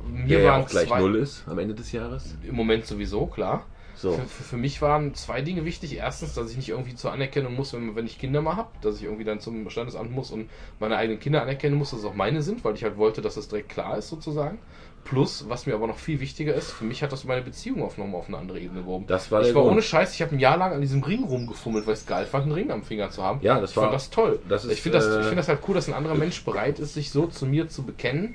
Mir 0.07 0.41
ja 0.41 0.51
waren 0.51 0.63
auch 0.65 0.69
gleich 0.69 0.89
zwei, 0.89 0.99
null 1.01 1.17
ist 1.17 1.45
am 1.47 1.59
Ende 1.59 1.75
des 1.75 1.93
Jahres. 1.93 2.35
im 2.47 2.55
Moment 2.55 2.85
sowieso, 2.87 3.27
klar. 3.27 3.65
So. 3.97 4.13
Für, 4.13 4.23
für, 4.27 4.43
für 4.45 4.57
mich 4.59 4.83
waren 4.83 5.15
zwei 5.15 5.41
Dinge 5.41 5.65
wichtig. 5.65 5.97
Erstens, 5.97 6.35
dass 6.35 6.51
ich 6.51 6.57
nicht 6.57 6.69
irgendwie 6.69 6.95
zur 6.95 7.13
Anerkennung 7.13 7.55
muss, 7.55 7.73
wenn, 7.73 7.97
wenn 7.97 8.07
ich 8.07 8.19
Kinder 8.19 8.43
mal 8.43 8.57
habe, 8.57 8.69
dass 8.83 8.97
ich 8.97 9.05
irgendwie 9.05 9.25
dann 9.25 9.41
zum 9.41 9.69
Standesamt 9.71 10.11
muss 10.13 10.31
und 10.31 10.51
meine 10.79 10.97
eigenen 10.97 11.19
Kinder 11.19 11.43
anerkennen 11.43 11.77
muss, 11.77 11.91
dass 11.91 12.01
es 12.01 12.05
auch 12.05 12.15
meine 12.15 12.43
sind, 12.43 12.65
weil 12.65 12.75
ich 12.75 12.85
halt 12.85 12.99
wollte, 12.99 13.23
dass 13.23 13.35
das 13.37 13.49
direkt 13.49 13.71
klar 13.71 13.97
ist 13.99 14.09
sozusagen. 14.09 14.59
Plus, 15.05 15.49
was 15.49 15.67
mir 15.67 15.75
aber 15.75 15.87
noch 15.87 15.99
viel 15.99 16.19
wichtiger 16.19 16.53
ist, 16.53 16.73
für 16.73 16.85
mich 16.85 17.01
hat 17.03 17.13
das 17.13 17.23
meine 17.25 17.41
Beziehung 17.41 17.81
auf 17.85 17.97
nochmal 17.97 18.21
auf 18.21 18.27
eine 18.29 18.39
andere 18.39 18.59
Ebene 18.59 18.81
gehoben. 18.83 19.07
Das 19.07 19.31
war 19.31 19.41
ich 19.41 19.55
war 19.55 19.63
Grund. 19.63 19.75
ohne 19.75 19.83
Scheiß, 19.83 20.13
ich 20.15 20.21
habe 20.21 20.35
ein 20.35 20.41
Jahr 20.41 20.57
lang 20.57 20.73
an 20.73 20.81
diesem 20.81 21.03
Ring 21.05 21.23
rumgefummelt, 21.23 21.87
weil 21.87 21.95
ich 21.95 22.01
es 22.01 22.07
geil 22.07 22.27
fand, 22.27 22.43
einen 22.47 22.53
Ring 22.53 22.73
am 22.73 22.83
Finger 22.83 23.09
zu 23.11 23.23
haben. 23.23 23.39
Ja, 23.41 23.61
das 23.61 23.71
ich 23.71 23.77
war- 23.77 23.85
fand 23.85 23.95
das 23.95 24.11
toll. 24.11 24.41
das 24.49 24.65
ist, 24.65 24.73
ich 24.73 24.83
finde 24.83 24.99
das, 24.99 25.07
äh, 25.07 25.21
ich 25.21 25.27
find 25.27 25.39
das 25.39 25.47
halt 25.47 25.61
cool, 25.69 25.77
dass 25.77 25.87
ein 25.87 25.95
anderer 25.95 26.17
Mensch 26.17 26.45
bereit 26.45 26.81
ist, 26.81 26.95
sich 26.95 27.11
so 27.13 27.27
zu 27.29 27.47
mir 27.47 27.69
zu 27.69 27.85
bekennen, 27.85 28.35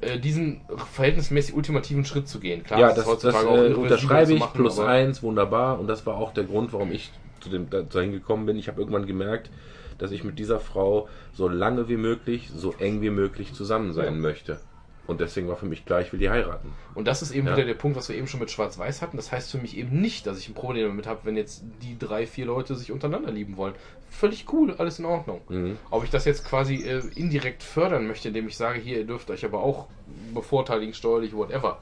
äh, 0.00 0.18
diesen 0.18 0.62
verhältnismäßig 0.92 1.54
ultimativen 1.54 2.04
Schritt 2.04 2.28
zu 2.28 2.40
gehen. 2.40 2.62
Klar, 2.64 2.80
ja, 2.80 2.92
das, 2.92 3.04
das 3.18 3.34
auch 3.34 3.56
äh, 3.56 3.72
unterschreibe 3.74 4.32
ich, 4.32 4.38
machen, 4.40 4.52
plus 4.54 4.78
eins, 4.78 5.22
wunderbar. 5.22 5.78
Und 5.78 5.86
das 5.88 6.06
war 6.06 6.16
auch 6.16 6.32
der 6.32 6.44
Grund, 6.44 6.72
warum 6.72 6.92
ich 6.92 7.10
zu 7.40 7.48
dem, 7.50 7.68
da- 7.70 7.82
dahin 7.82 8.12
gekommen 8.12 8.46
bin. 8.46 8.56
Ich 8.56 8.68
habe 8.68 8.80
irgendwann 8.80 9.06
gemerkt, 9.06 9.50
dass 9.98 10.10
ich 10.12 10.24
mit 10.24 10.38
dieser 10.38 10.60
Frau 10.60 11.08
so 11.32 11.48
lange 11.48 11.88
wie 11.88 11.96
möglich, 11.96 12.50
so 12.54 12.74
eng 12.78 13.02
wie 13.02 13.10
möglich 13.10 13.52
zusammen 13.52 13.92
sein 13.92 14.04
Ja. 14.14 14.20
möchte. 14.20 14.60
Und 15.06 15.20
deswegen 15.20 15.48
war 15.48 15.56
für 15.56 15.66
mich 15.66 15.84
klar, 15.84 16.00
ich 16.02 16.12
will 16.12 16.20
die 16.20 16.30
heiraten. 16.30 16.72
Und 16.94 17.08
das 17.08 17.20
ist 17.20 17.32
eben 17.32 17.48
Ja. 17.48 17.56
wieder 17.56 17.66
der 17.66 17.74
Punkt, 17.74 17.96
was 17.96 18.08
wir 18.08 18.16
eben 18.16 18.28
schon 18.28 18.38
mit 18.38 18.50
Schwarz-Weiß 18.50 19.02
hatten. 19.02 19.16
Das 19.16 19.32
heißt 19.32 19.50
für 19.50 19.58
mich 19.58 19.76
eben 19.76 20.00
nicht, 20.00 20.26
dass 20.26 20.38
ich 20.38 20.48
ein 20.48 20.54
Problem 20.54 20.86
damit 20.86 21.06
habe, 21.08 21.20
wenn 21.24 21.36
jetzt 21.36 21.64
die 21.82 21.98
drei, 21.98 22.26
vier 22.26 22.46
Leute 22.46 22.76
sich 22.76 22.92
untereinander 22.92 23.32
lieben 23.32 23.56
wollen. 23.56 23.74
Völlig 24.10 24.52
cool, 24.52 24.74
alles 24.76 24.98
in 24.98 25.04
Ordnung. 25.04 25.40
Mhm. 25.48 25.78
Ob 25.90 26.04
ich 26.04 26.10
das 26.10 26.24
jetzt 26.24 26.44
quasi 26.44 26.76
äh, 26.76 27.00
indirekt 27.14 27.62
fördern 27.62 28.06
möchte, 28.06 28.28
indem 28.28 28.48
ich 28.48 28.56
sage, 28.56 28.80
hier, 28.80 28.98
ihr 28.98 29.06
dürft 29.06 29.30
euch 29.30 29.44
aber 29.44 29.62
auch 29.62 29.86
bevorteiligen, 30.34 30.92
steuerlich, 30.94 31.34
whatever. 31.34 31.78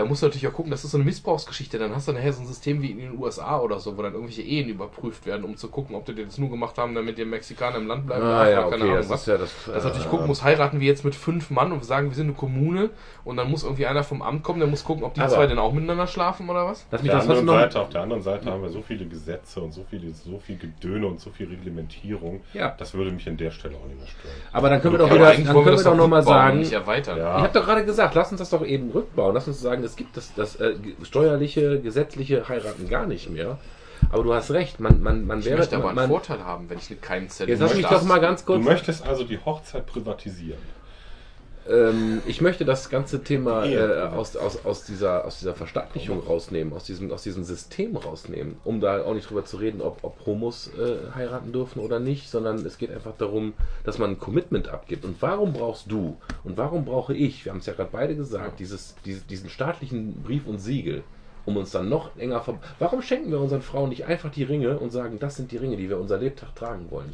Da 0.00 0.06
musst 0.06 0.22
du 0.22 0.26
natürlich 0.26 0.48
auch 0.48 0.54
gucken, 0.54 0.70
das 0.70 0.82
ist 0.82 0.92
so 0.92 0.96
eine 0.96 1.04
Missbrauchsgeschichte. 1.04 1.78
Dann 1.78 1.94
hast 1.94 2.08
du 2.08 2.12
nachher 2.12 2.32
so 2.32 2.40
ein 2.40 2.46
System 2.46 2.80
wie 2.80 2.90
in 2.90 2.98
den 3.00 3.18
USA 3.18 3.60
oder 3.60 3.78
so, 3.78 3.98
wo 3.98 4.02
dann 4.02 4.14
irgendwelche 4.14 4.40
Ehen 4.40 4.70
überprüft 4.70 5.26
werden, 5.26 5.44
um 5.44 5.58
zu 5.58 5.68
gucken, 5.68 5.94
ob 5.94 6.06
die 6.06 6.14
das 6.14 6.38
nur 6.38 6.48
gemacht 6.48 6.78
haben, 6.78 6.94
damit 6.94 7.18
die 7.18 7.26
Mexikaner 7.26 7.76
im 7.76 7.86
Land 7.86 8.06
bleiben. 8.06 8.24
Ah 8.24 8.40
oder 8.40 8.50
ja, 8.50 8.62
keine 8.62 8.66
okay, 8.76 8.82
Ahnung 8.82 8.96
das 8.96 9.08
was. 9.10 9.20
ist 9.20 9.26
ja 9.26 9.36
das. 9.36 9.50
Das 9.66 9.84
natürlich 9.84 10.06
äh, 10.06 10.08
gucken 10.08 10.26
muss, 10.26 10.42
heiraten 10.42 10.80
wir 10.80 10.86
jetzt 10.86 11.04
mit 11.04 11.14
fünf 11.14 11.50
Mann 11.50 11.70
und 11.70 11.84
sagen, 11.84 12.08
wir 12.08 12.16
sind 12.16 12.28
eine 12.28 12.34
Kommune 12.34 12.88
und 13.24 13.36
dann 13.36 13.50
muss 13.50 13.62
irgendwie 13.62 13.84
einer 13.84 14.02
vom 14.02 14.22
Amt 14.22 14.42
kommen, 14.42 14.58
der 14.60 14.68
muss 14.68 14.84
gucken, 14.84 15.04
ob 15.04 15.12
die 15.12 15.20
zwei 15.26 15.46
denn 15.46 15.58
auch 15.58 15.72
miteinander 15.74 16.06
schlafen 16.06 16.48
oder 16.48 16.64
was? 16.64 16.86
Lass 16.90 17.00
Auf 17.00 17.02
mich 17.02 17.10
der, 17.10 17.18
das 17.18 17.26
trotzdem 17.26 17.48
anderen 17.50 17.60
noch. 17.60 17.72
Seite, 17.72 17.80
auf 17.80 17.88
der 17.90 18.00
anderen 18.00 18.22
Seite 18.22 18.50
haben 18.50 18.62
wir 18.62 18.70
so 18.70 18.80
viele 18.80 19.04
Gesetze 19.04 19.60
und 19.60 19.72
so, 19.72 19.84
viele, 19.90 20.14
so 20.14 20.38
viel 20.38 20.56
Gedöne 20.56 21.06
und 21.06 21.20
so 21.20 21.28
viel 21.28 21.48
Reglementierung. 21.48 22.40
Ja. 22.54 22.74
Das 22.78 22.94
würde 22.94 23.10
mich 23.10 23.28
an 23.28 23.36
der 23.36 23.50
Stelle 23.50 23.76
auch 23.76 23.86
nicht 23.86 23.98
mehr 23.98 24.06
stören. 24.08 24.34
Aber 24.52 24.70
dann 24.70 24.80
können 24.80 24.94
wir 24.94 24.98
doch 24.98 25.08
Ja, 25.08 25.14
wieder, 25.14 25.34
dann 25.34 25.44
können 25.44 25.64
wir 25.66 25.72
das 25.72 25.82
doch 25.84 25.94
noch 25.94 26.08
mal 26.08 26.20
rückbauen, 26.20 26.38
sagen, 26.38 26.58
nicht 26.58 26.72
erweitern. 26.72 27.18
Ja. 27.18 27.36
Ich 27.36 27.42
habe 27.44 27.58
doch 27.58 27.66
gerade 27.66 27.84
gesagt, 27.84 28.14
lass 28.14 28.30
uns 28.30 28.38
das 28.38 28.50
doch 28.50 28.64
eben 28.64 28.90
rückbauen. 28.90 29.34
Lass 29.34 29.46
uns 29.46 29.60
sagen, 29.60 29.82
es 29.90 29.96
gibt 29.96 30.16
das, 30.16 30.32
das 30.34 30.56
äh, 30.56 30.74
steuerliche, 31.02 31.80
gesetzliche 31.80 32.48
Heiraten 32.48 32.88
gar 32.88 33.06
nicht 33.06 33.28
mehr. 33.30 33.58
Aber 34.10 34.22
du 34.22 34.32
hast 34.32 34.50
recht, 34.52 34.80
man, 34.80 35.02
man, 35.02 35.26
man 35.26 35.40
Ich 35.40 35.44
wäre. 35.46 35.58
möchte 35.58 35.76
aber 35.76 35.88
einen 35.88 35.96
man, 35.96 36.08
Vorteil 36.08 36.42
haben, 36.44 36.70
wenn 36.70 36.78
ich 36.78 37.00
keinen 37.00 37.28
Zettel 37.28 37.50
jetzt 37.50 37.60
lass 37.60 37.74
mich 37.74 37.86
doch 37.86 38.02
mal 38.04 38.18
ganz 38.18 38.44
Du 38.44 38.54
kurz. 38.54 38.64
möchtest 38.64 39.06
also 39.06 39.24
die 39.24 39.38
Hochzeit 39.38 39.86
privatisieren. 39.86 40.58
Ähm, 41.70 42.20
ich 42.26 42.40
möchte 42.40 42.64
das 42.64 42.90
ganze 42.90 43.22
Thema 43.22 43.64
äh, 43.64 44.00
aus, 44.08 44.36
aus, 44.36 44.64
aus, 44.64 44.84
dieser, 44.84 45.24
aus 45.24 45.38
dieser 45.38 45.54
Verstaatlichung 45.54 46.20
rausnehmen, 46.20 46.72
aus 46.72 46.84
diesem, 46.84 47.12
aus 47.12 47.22
diesem 47.22 47.44
System 47.44 47.96
rausnehmen, 47.96 48.56
um 48.64 48.80
da 48.80 49.04
auch 49.04 49.14
nicht 49.14 49.30
drüber 49.30 49.44
zu 49.44 49.58
reden, 49.58 49.80
ob, 49.80 50.02
ob 50.02 50.26
Homos 50.26 50.70
äh, 50.74 51.14
heiraten 51.14 51.52
dürfen 51.52 51.80
oder 51.80 52.00
nicht, 52.00 52.28
sondern 52.28 52.64
es 52.66 52.78
geht 52.78 52.90
einfach 52.90 53.16
darum, 53.16 53.54
dass 53.84 53.98
man 53.98 54.10
ein 54.10 54.18
Commitment 54.18 54.68
abgibt. 54.68 55.04
Und 55.04 55.22
warum 55.22 55.52
brauchst 55.52 55.90
du 55.90 56.16
und 56.42 56.56
warum 56.56 56.84
brauche 56.84 57.14
ich, 57.14 57.44
wir 57.44 57.52
haben 57.52 57.60
es 57.60 57.66
ja 57.66 57.74
gerade 57.74 57.90
beide 57.92 58.16
gesagt, 58.16 58.58
dieses, 58.58 58.96
diese, 59.04 59.20
diesen 59.22 59.48
staatlichen 59.48 60.22
Brief 60.22 60.46
und 60.46 60.58
Siegel, 60.58 61.04
um 61.46 61.56
uns 61.56 61.70
dann 61.70 61.88
noch 61.88 62.16
enger 62.16 62.40
ver 62.40 62.58
Warum 62.78 63.00
schenken 63.00 63.30
wir 63.30 63.40
unseren 63.40 63.62
Frauen 63.62 63.90
nicht 63.90 64.06
einfach 64.06 64.30
die 64.30 64.44
Ringe 64.44 64.78
und 64.78 64.90
sagen, 64.90 65.18
das 65.18 65.36
sind 65.36 65.52
die 65.52 65.56
Ringe, 65.56 65.76
die 65.76 65.88
wir 65.88 65.98
unser 65.98 66.18
Lebtag 66.18 66.54
tragen 66.54 66.90
wollen? 66.90 67.12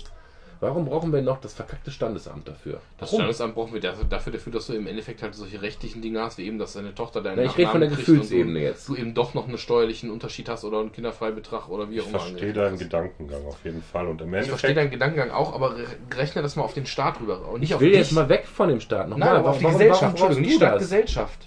Warum 0.60 0.86
brauchen 0.86 1.12
wir 1.12 1.20
noch 1.20 1.38
das 1.40 1.52
verkackte 1.52 1.90
Standesamt 1.90 2.48
dafür? 2.48 2.80
Das 2.98 3.10
Warum? 3.10 3.20
Standesamt 3.20 3.54
brauchen 3.54 3.74
wir 3.74 3.80
dafür, 3.80 4.04
dafür, 4.04 4.32
dafür, 4.32 4.52
dass 4.52 4.66
du 4.68 4.72
im 4.72 4.86
Endeffekt 4.86 5.22
halt 5.22 5.34
solche 5.34 5.60
rechtlichen 5.60 6.00
Dinge 6.00 6.20
hast, 6.22 6.38
wie 6.38 6.46
eben, 6.46 6.58
dass 6.58 6.72
deine 6.72 6.94
Tochter 6.94 7.20
deinen 7.22 7.36
Na, 7.36 7.42
ich 7.44 7.58
rede 7.58 7.70
von 7.70 7.80
der 7.80 7.90
Gefühlsebene 7.90 8.58
du, 8.60 8.64
jetzt. 8.64 8.88
Du 8.88 8.96
eben 8.96 9.12
doch 9.12 9.34
noch 9.34 9.46
einen 9.48 9.58
steuerlichen 9.58 10.10
Unterschied 10.10 10.48
hast 10.48 10.64
oder 10.64 10.80
einen 10.80 10.92
Kinderfreibetrag 10.92 11.68
oder 11.68 11.90
wie 11.90 11.96
Ich 11.96 12.02
auch 12.02 12.08
immer. 12.08 12.18
verstehe 12.20 12.48
angerechnet 12.50 12.56
deinen 12.56 12.72
hast. 12.72 12.78
Gedankengang 12.80 13.46
auf 13.46 13.64
jeden 13.64 13.82
Fall. 13.82 14.06
Und 14.08 14.20
im 14.20 14.28
Ich 14.28 14.32
Endeffekt, 14.34 14.48
verstehe 14.60 14.74
deinen 14.74 14.90
Gedankengang 14.90 15.30
auch, 15.30 15.54
aber 15.54 15.76
re- 15.76 15.84
rechne 16.16 16.42
das 16.42 16.56
mal 16.56 16.62
auf 16.62 16.74
den 16.74 16.86
Staat 16.86 17.20
rüber. 17.20 17.48
Und 17.48 17.60
nicht 17.60 17.70
Ich 17.70 17.74
auf 17.74 17.80
will 17.80 17.90
dich. 17.90 17.98
jetzt 17.98 18.12
mal 18.12 18.28
weg 18.28 18.46
von 18.46 18.68
dem 18.68 18.80
Staat. 18.80 19.08
Nochmal, 19.08 19.28
Nein, 19.28 19.38
aber 19.40 19.50
auf 19.50 19.58
die 19.58 19.64
warum- 19.64 19.78
Gesellschaft. 19.78 20.00
warum 20.02 20.10
Entschuldigung, 20.12 20.42
nicht 20.44 20.56
Staat, 20.56 20.74
das? 20.76 20.82
Gesellschaft. 20.82 21.38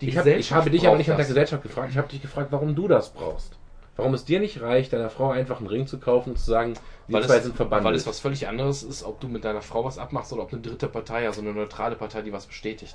Die 0.00 0.08
Ich, 0.08 0.16
hab, 0.18 0.26
ich 0.26 0.52
habe 0.52 0.68
dich 0.70 0.86
aber 0.88 0.96
nicht 0.96 1.06
nach 1.06 1.14
braucht 1.14 1.20
der. 1.20 1.26
Gesellschaft 1.28 1.62
gefragt. 1.62 1.88
Ich 1.92 1.96
habe 1.96 2.08
dich 2.08 2.20
gefragt, 2.20 2.48
warum 2.50 2.74
du 2.74 2.88
das 2.88 3.10
brauchst. 3.10 3.56
Warum 3.96 4.14
es 4.14 4.24
dir 4.24 4.40
nicht 4.40 4.60
reicht, 4.62 4.92
deiner 4.94 5.10
Frau 5.10 5.30
einfach 5.30 5.58
einen 5.58 5.66
Ring 5.66 5.86
zu 5.86 5.98
kaufen 5.98 6.30
und 6.30 6.38
zu 6.38 6.46
sagen, 6.46 6.74
die 7.08 7.12
Weil 7.12 7.24
zwei 7.24 7.36
es, 7.36 7.42
sind 7.44 7.56
verbandelt. 7.56 7.84
weil 7.86 7.94
es 7.94 8.06
was 8.06 8.20
völlig 8.20 8.48
anderes 8.48 8.82
ist, 8.82 9.02
ob 9.02 9.20
du 9.20 9.28
mit 9.28 9.44
deiner 9.44 9.60
Frau 9.60 9.84
was 9.84 9.98
abmachst 9.98 10.32
oder 10.32 10.42
ob 10.42 10.52
eine 10.52 10.62
dritte 10.62 10.88
Partei, 10.88 11.26
also 11.26 11.42
eine 11.42 11.52
neutrale 11.52 11.94
Partei, 11.96 12.22
die 12.22 12.32
was 12.32 12.46
bestätigt. 12.46 12.94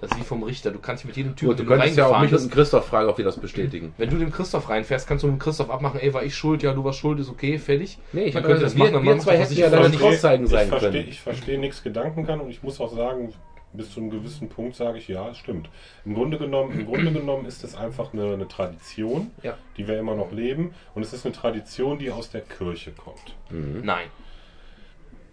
Das 0.00 0.10
ist 0.10 0.18
wie 0.18 0.22
vom 0.22 0.42
Richter. 0.42 0.70
Du 0.70 0.78
kannst 0.78 1.04
mit 1.06 1.16
jedem 1.16 1.34
Typen, 1.34 1.48
Gut, 1.50 1.58
du 1.60 1.64
könntest 1.66 1.96
ja 1.96 2.06
auch 2.06 2.20
mich 2.20 2.32
und 2.32 2.50
Christoph 2.50 2.86
fragen, 2.86 3.08
ob 3.08 3.18
wir 3.18 3.24
das 3.24 3.36
bestätigen. 3.38 3.92
wenn 3.98 4.08
du 4.10 4.16
dem 4.16 4.30
Christoph 4.30 4.68
reinfährst, 4.68 5.06
kannst 5.08 5.24
du 5.24 5.28
mit 5.28 5.40
Christoph 5.40 5.70
abmachen, 5.70 5.98
ey, 6.00 6.12
war 6.14 6.22
ich 6.22 6.34
schuld, 6.34 6.62
ja, 6.62 6.72
du 6.72 6.84
warst 6.84 6.98
schuld, 6.98 7.18
ist 7.20 7.28
okay, 7.30 7.58
fertig. 7.58 7.98
Nee, 8.12 8.24
ich 8.24 8.34
könnte 8.34 8.50
das 8.54 8.60
das 8.60 8.74
machen, 8.74 8.92
wir, 8.92 8.98
aber 8.98 9.04
wir 9.06 9.18
zwei 9.18 9.36
hätten 9.38 9.54
ja 9.54 9.68
nicht 9.68 9.76
vor. 9.76 9.88
verstehe- 9.88 9.98
Vorzeigen 10.10 10.46
sein 10.46 10.62
ich 10.64 10.68
verstehe, 10.68 10.90
können. 10.92 11.08
ich 11.08 11.20
verstehe 11.20 11.58
nichts 11.58 11.82
Gedankengang 11.82 12.40
und 12.40 12.50
ich 12.50 12.62
muss 12.62 12.80
auch 12.80 12.94
sagen, 12.94 13.32
bis 13.72 13.92
zu 13.92 14.00
einem 14.00 14.10
gewissen 14.10 14.48
Punkt 14.48 14.76
sage 14.76 14.98
ich, 14.98 15.08
ja, 15.08 15.28
es 15.28 15.36
stimmt. 15.38 15.68
Im 16.04 16.14
Grunde 16.14 16.38
genommen, 16.38 16.72
im 16.78 16.86
Grunde 16.86 17.12
genommen 17.12 17.44
ist 17.46 17.62
es 17.64 17.74
einfach 17.76 18.12
eine, 18.12 18.32
eine 18.32 18.48
Tradition, 18.48 19.30
Ja. 19.42 19.54
die 19.76 19.86
wir 19.86 19.98
immer 19.98 20.14
noch 20.14 20.32
leben 20.32 20.72
und 20.94 21.02
es 21.02 21.12
ist 21.12 21.24
eine 21.26 21.34
Tradition, 21.34 21.98
die 21.98 22.10
aus 22.10 22.30
der 22.30 22.40
Kirche 22.40 22.92
kommt. 22.92 23.34
Nein. 23.50 24.06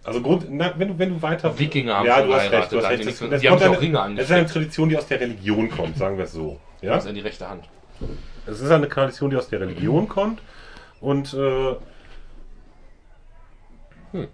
Also 0.03 0.21
Grund, 0.21 0.45
na, 0.49 0.73
wenn 0.77 0.89
du 0.89 0.99
wenn 0.99 1.09
du 1.15 1.21
weiter 1.21 1.57
Wikinger 1.57 1.95
haben 1.95 2.05
ja, 2.05 2.21
du 2.21 2.33
hast 2.33 2.51
recht, 2.51 2.71
du 2.71 2.77
hast 2.77 2.89
recht. 2.89 2.99
Das, 2.99 3.05
nichts- 3.07 3.29
das 3.29 3.41
die 3.41 3.49
haben 3.49 3.57
auch 3.57 3.61
eine- 3.65 3.81
Ringe 3.81 4.15
Das 4.15 4.25
ist 4.25 4.31
eine 4.31 4.45
Tradition, 4.45 4.89
die 4.89 4.97
aus 4.97 5.07
der 5.07 5.19
Religion 5.19 5.69
kommt, 5.71 5.97
sagen 5.97 6.17
wir 6.17 6.25
es 6.25 6.31
so. 6.33 6.59
Ja? 6.81 6.93
Das 6.93 7.05
ist 7.05 7.09
in 7.09 7.15
die 7.15 7.21
rechte 7.21 7.49
Hand. 7.49 7.63
Es 8.45 8.59
ist 8.61 8.69
eine 8.69 8.87
Tradition, 8.87 9.31
die 9.31 9.37
aus 9.37 9.47
der 9.47 9.61
Religion 9.61 10.07
kommt. 10.07 10.41
Und 11.01 11.33
äh, 11.33 11.75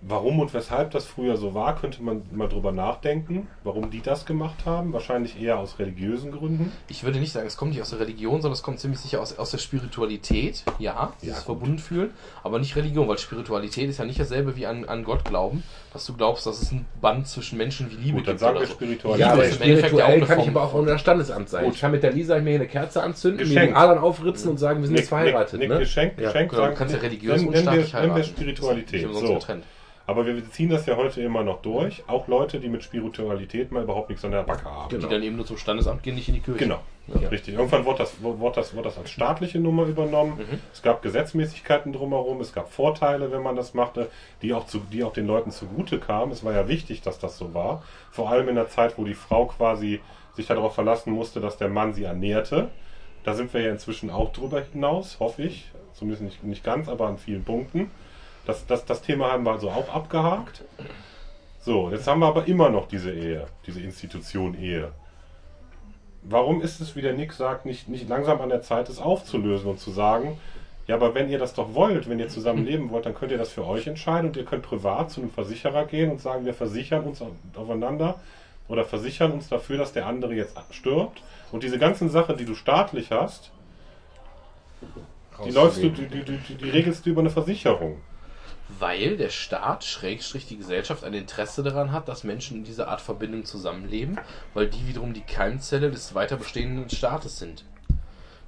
warum 0.01 0.39
und 0.39 0.53
weshalb 0.53 0.91
das 0.91 1.05
früher 1.05 1.37
so 1.37 1.53
war, 1.53 1.75
könnte 1.75 2.01
man 2.03 2.23
mal 2.31 2.47
drüber 2.47 2.71
nachdenken. 2.71 3.47
Warum 3.63 3.89
die 3.89 4.01
das 4.01 4.25
gemacht 4.25 4.65
haben. 4.65 4.93
Wahrscheinlich 4.93 5.41
eher 5.41 5.59
aus 5.59 5.79
religiösen 5.79 6.31
Gründen. 6.31 6.71
Ich 6.87 7.03
würde 7.03 7.19
nicht 7.19 7.31
sagen, 7.31 7.47
es 7.47 7.57
kommt 7.57 7.71
nicht 7.71 7.81
aus 7.81 7.89
der 7.91 7.99
Religion, 7.99 8.41
sondern 8.41 8.53
es 8.53 8.63
kommt 8.63 8.79
ziemlich 8.79 8.99
sicher 8.99 9.21
aus, 9.21 9.37
aus 9.37 9.51
der 9.51 9.57
Spiritualität. 9.57 10.63
Ja, 10.79 11.13
dieses 11.21 11.37
gut. 11.37 11.45
verbunden 11.45 11.79
fühlen, 11.79 12.11
aber 12.43 12.59
nicht 12.59 12.75
Religion, 12.75 13.07
weil 13.07 13.17
Spiritualität 13.17 13.89
ist 13.89 13.99
ja 13.99 14.05
nicht 14.05 14.19
dasselbe 14.19 14.55
wie 14.55 14.65
an, 14.65 14.85
an 14.85 15.03
Gott 15.03 15.25
glauben, 15.25 15.63
dass 15.93 16.05
du 16.05 16.13
glaubst, 16.15 16.45
dass 16.45 16.61
es 16.61 16.71
ein 16.71 16.85
Band 17.01 17.27
zwischen 17.27 17.57
Menschen 17.57 17.91
wie 17.91 17.95
Liebe 17.95 18.17
Gut, 18.19 18.27
dann 18.27 18.33
gibt 18.35 18.39
sagen 18.39 18.51
oder 18.57 18.61
wir 18.61 18.67
so. 18.67 18.73
Spiritualität. 18.75 19.25
Ja, 19.27 19.33
aber 19.33 19.45
ja 19.45 19.51
spirituell 19.51 20.03
eine 20.05 20.25
kann 20.25 20.39
ich 20.39 20.47
aber 20.47 20.63
auch 20.63 20.71
von- 20.71 20.79
unter 20.81 20.97
Standesamt 20.97 21.49
sein. 21.49 21.65
Gut. 21.65 21.73
Ich 21.75 21.81
kann 21.81 21.91
mit 21.91 22.01
der 22.03 22.11
Lisa 22.13 22.39
mir 22.39 22.55
eine 22.55 22.67
Kerze 22.67 23.03
anzünden, 23.03 23.39
mir 23.39 23.53
Geschenkt. 23.53 23.75
den 23.75 23.75
Adern 23.75 23.97
aufritzen 23.99 24.49
und 24.49 24.57
sagen, 24.57 24.79
wir 24.81 24.87
sind 24.87 24.97
jetzt 24.97 25.09
verheiratet. 25.09 25.59
Nick, 25.59 25.67
ne? 25.69 25.75
Nick, 25.75 25.83
Geschenk, 25.83 26.13
Ja. 26.17 26.27
Geschenk 26.31 26.51
Genau, 26.51 26.67
du 26.67 26.73
kannst 26.75 26.93
ja 26.95 27.01
religiös 27.01 27.41
und 27.43 27.57
staatlich 27.57 27.65
wir, 27.65 27.71
nennen 27.71 27.93
wir 27.93 27.99
heiraten. 28.15 28.23
Spiritualität. 28.23 29.07
So. 29.13 29.33
getrennt. 29.33 29.63
Aber 30.07 30.25
wir 30.25 30.49
ziehen 30.51 30.69
das 30.69 30.85
ja 30.85 30.97
heute 30.97 31.21
immer 31.21 31.43
noch 31.43 31.61
durch. 31.61 32.03
Auch 32.07 32.27
Leute, 32.27 32.59
die 32.59 32.69
mit 32.69 32.83
Spiritualität 32.83 33.71
mal 33.71 33.83
überhaupt 33.83 34.09
nichts 34.09 34.25
an 34.25 34.31
der 34.31 34.43
Backe 34.43 34.65
haben. 34.65 34.89
Genau. 34.89 35.07
Die 35.07 35.13
dann 35.13 35.23
eben 35.23 35.35
nur 35.35 35.45
zum 35.45 35.57
Standesamt 35.57 36.03
gehen, 36.03 36.15
nicht 36.15 36.27
in 36.27 36.35
die 36.35 36.39
Kirche. 36.41 36.59
Genau, 36.59 36.79
richtig. 37.29 37.55
Irgendwann 37.55 37.85
wurde 37.85 37.99
das, 37.99 38.21
wurde, 38.21 38.55
das, 38.55 38.73
wurde 38.73 38.83
das 38.85 38.97
als 38.97 39.11
staatliche 39.11 39.59
Nummer 39.59 39.83
übernommen. 39.85 40.37
Mhm. 40.37 40.59
Es 40.73 40.81
gab 40.81 41.01
Gesetzmäßigkeiten 41.01 41.93
drumherum, 41.93 42.41
es 42.41 42.53
gab 42.53 42.71
Vorteile, 42.71 43.31
wenn 43.31 43.43
man 43.43 43.55
das 43.55 43.73
machte, 43.73 44.09
die 44.41 44.53
auch, 44.53 44.65
zu, 44.65 44.79
die 44.91 45.03
auch 45.03 45.13
den 45.13 45.27
Leuten 45.27 45.51
zugute 45.51 45.99
kamen. 45.99 46.31
Es 46.31 46.43
war 46.43 46.53
ja 46.53 46.67
wichtig, 46.67 47.01
dass 47.01 47.19
das 47.19 47.37
so 47.37 47.53
war. 47.53 47.83
Vor 48.11 48.29
allem 48.29 48.49
in 48.49 48.55
der 48.55 48.69
Zeit, 48.69 48.97
wo 48.97 49.05
die 49.05 49.13
Frau 49.13 49.45
quasi 49.45 50.01
sich 50.33 50.47
darauf 50.47 50.75
verlassen 50.75 51.13
musste, 51.13 51.39
dass 51.41 51.57
der 51.57 51.69
Mann 51.69 51.93
sie 51.93 52.03
ernährte. 52.03 52.69
Da 53.23 53.33
sind 53.33 53.53
wir 53.53 53.61
ja 53.61 53.71
inzwischen 53.71 54.09
auch 54.09 54.31
drüber 54.33 54.61
hinaus, 54.61 55.19
hoffe 55.19 55.43
ich. 55.43 55.71
Zumindest 55.93 56.23
nicht, 56.23 56.43
nicht 56.43 56.63
ganz, 56.63 56.89
aber 56.89 57.07
an 57.07 57.17
vielen 57.17 57.43
Punkten. 57.43 57.91
Das, 58.45 58.65
das, 58.65 58.85
das 58.85 59.01
Thema 59.01 59.31
haben 59.31 59.43
wir 59.43 59.51
also 59.51 59.69
auch 59.69 59.93
abgehakt. 59.93 60.63
So, 61.59 61.91
jetzt 61.91 62.07
haben 62.07 62.19
wir 62.19 62.27
aber 62.27 62.47
immer 62.47 62.69
noch 62.69 62.87
diese 62.87 63.11
Ehe, 63.11 63.45
diese 63.67 63.81
Institution 63.81 64.55
Ehe. 64.59 64.91
Warum 66.23 66.61
ist 66.61 66.81
es, 66.81 66.95
wie 66.95 67.01
der 67.01 67.13
Nick 67.13 67.33
sagt, 67.33 67.65
nicht, 67.65 67.87
nicht 67.87 68.09
langsam 68.09 68.41
an 68.41 68.49
der 68.49 68.61
Zeit, 68.61 68.89
es 68.89 68.99
aufzulösen 68.99 69.69
und 69.69 69.79
zu 69.79 69.91
sagen, 69.91 70.37
ja, 70.87 70.95
aber 70.95 71.13
wenn 71.13 71.29
ihr 71.29 71.39
das 71.39 71.53
doch 71.53 71.73
wollt, 71.73 72.09
wenn 72.09 72.19
ihr 72.19 72.29
zusammen 72.29 72.65
leben 72.65 72.89
wollt, 72.89 73.05
dann 73.05 73.13
könnt 73.13 73.31
ihr 73.31 73.37
das 73.37 73.51
für 73.51 73.65
euch 73.65 73.87
entscheiden 73.87 74.27
und 74.27 74.37
ihr 74.37 74.45
könnt 74.45 74.63
privat 74.63 75.11
zu 75.11 75.21
einem 75.21 75.31
Versicherer 75.31 75.85
gehen 75.85 76.11
und 76.11 76.19
sagen, 76.19 76.45
wir 76.45 76.53
versichern 76.53 77.03
uns 77.03 77.23
aufeinander 77.55 78.19
oder 78.67 78.83
versichern 78.83 79.31
uns 79.31 79.47
dafür, 79.47 79.77
dass 79.77 79.93
der 79.93 80.07
andere 80.07 80.33
jetzt 80.33 80.55
stirbt. 80.71 81.21
Und 81.51 81.63
diese 81.63 81.77
ganzen 81.77 82.09
Sachen, 82.09 82.37
die 82.37 82.45
du 82.45 82.55
staatlich 82.55 83.11
hast, 83.11 83.51
die 85.45 85.51
läufst 85.51 85.81
du, 85.81 85.89
die, 85.89 86.07
die, 86.07 86.23
die, 86.23 86.55
die 86.55 86.69
regelst 86.69 87.05
du 87.05 87.11
über 87.11 87.21
eine 87.21 87.29
Versicherung. 87.29 88.01
Weil 88.79 89.17
der 89.17 89.29
Staat, 89.29 89.83
Schrägstrich 89.83 90.47
die 90.47 90.57
Gesellschaft, 90.57 91.03
ein 91.03 91.13
Interesse 91.13 91.63
daran 91.63 91.91
hat, 91.91 92.07
dass 92.07 92.23
Menschen 92.23 92.57
in 92.57 92.63
dieser 92.63 92.87
Art 92.87 93.01
Verbindung 93.01 93.45
zusammenleben, 93.45 94.19
weil 94.53 94.67
die 94.67 94.87
wiederum 94.87 95.13
die 95.13 95.21
Keimzelle 95.21 95.91
des 95.91 96.15
weiter 96.15 96.37
bestehenden 96.37 96.89
Staates 96.89 97.39
sind. 97.39 97.65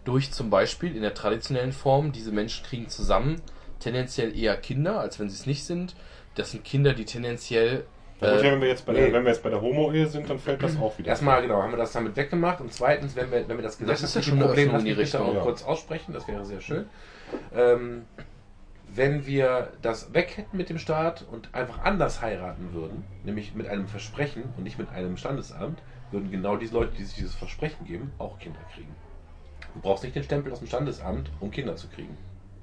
Durch 0.06 0.32
zum 0.32 0.50
Beispiel 0.50 0.96
in 0.96 1.02
der 1.02 1.14
traditionellen 1.14 1.72
Form, 1.72 2.12
diese 2.12 2.32
Menschen 2.32 2.66
kriegen 2.66 2.90
zusammen 2.90 3.42
tendenziell 3.84 4.38
eher 4.38 4.56
Kinder, 4.58 5.00
als 5.00 5.20
wenn 5.20 5.30
sie 5.30 5.36
es 5.36 5.46
nicht 5.46 5.66
sind. 5.66 5.96
Das 6.36 6.52
sind 6.52 6.64
Kinder, 6.64 6.94
die 6.94 7.06
tendenziell. 7.06 7.86
Gut, 8.20 8.30
Äh, 8.30 8.38
ja, 8.38 8.52
wenn, 8.52 8.62
wir 8.62 8.70
jetzt 8.70 8.86
bei 8.86 8.94
der, 8.94 9.08
nee. 9.08 9.14
wenn 9.14 9.24
wir 9.24 9.32
jetzt 9.32 9.44
bei 9.44 9.50
der 9.50 9.62
Homo-Ehe 9.62 10.08
sind, 10.08 10.30
dann 10.30 10.40
fällt 10.40 10.64
das 10.64 10.78
auch 10.80 10.98
wieder. 10.98 11.10
Erstmal, 11.10 11.42
genau, 11.42 11.62
haben 11.62 11.72
wir 11.72 11.78
das 11.78 11.92
damit 11.92 12.16
weggemacht. 12.16 12.62
Und 12.62 12.74
zweitens, 12.74 13.16
wenn 13.16 13.32
wir, 13.32 13.48
wenn 13.48 13.58
wir 13.58 13.64
das 13.64 13.78
Das 13.78 14.02
ist 14.02 14.16
ja 14.16 14.22
gesetzliche 14.22 14.30
schon 14.30 14.40
Problem 14.40 14.76
in 14.76 14.86
die 14.86 14.92
Richtung, 14.94 15.22
auch 15.22 15.34
ja. 15.36 15.42
kurz 15.42 15.64
aussprechen, 15.64 16.14
das 16.14 16.28
wäre 16.28 16.46
sehr 16.46 16.62
schön. 16.62 16.86
Ähm, 17.54 18.04
wenn 18.96 19.26
wir 19.26 19.72
das 19.82 20.14
weg 20.14 20.38
hätten 20.38 20.58
mit 20.58 20.70
dem 20.70 20.78
Staat 20.78 21.26
und 21.32 21.54
einfach 21.54 21.84
anders 21.84 22.22
heiraten 22.22 22.74
würden, 22.74 23.04
nämlich 23.24 23.56
mit 23.56 23.68
einem 23.68 23.88
Versprechen 23.88 24.44
und 24.56 24.64
nicht 24.64 24.78
mit 24.78 24.90
einem 24.90 25.18
Standesamt, 25.18 25.82
würden 26.12 26.30
genau 26.30 26.58
diese 26.58 26.76
Leute, 26.76 26.94
die 26.96 27.04
sich 27.04 27.16
dieses 27.16 27.36
Versprechen 27.36 27.86
geben, 27.86 28.12
auch 28.20 28.38
Kinder 28.38 28.60
kriegen. 28.74 28.96
Du 29.74 29.82
brauchst 29.82 30.04
nicht 30.04 30.16
den 30.16 30.24
Stempel 30.24 30.52
aus 30.52 30.60
dem 30.60 30.68
Standesamt, 30.68 31.32
um 31.40 31.50
Kinder 31.50 31.76
zu 31.76 31.88
kriegen. 31.88 32.16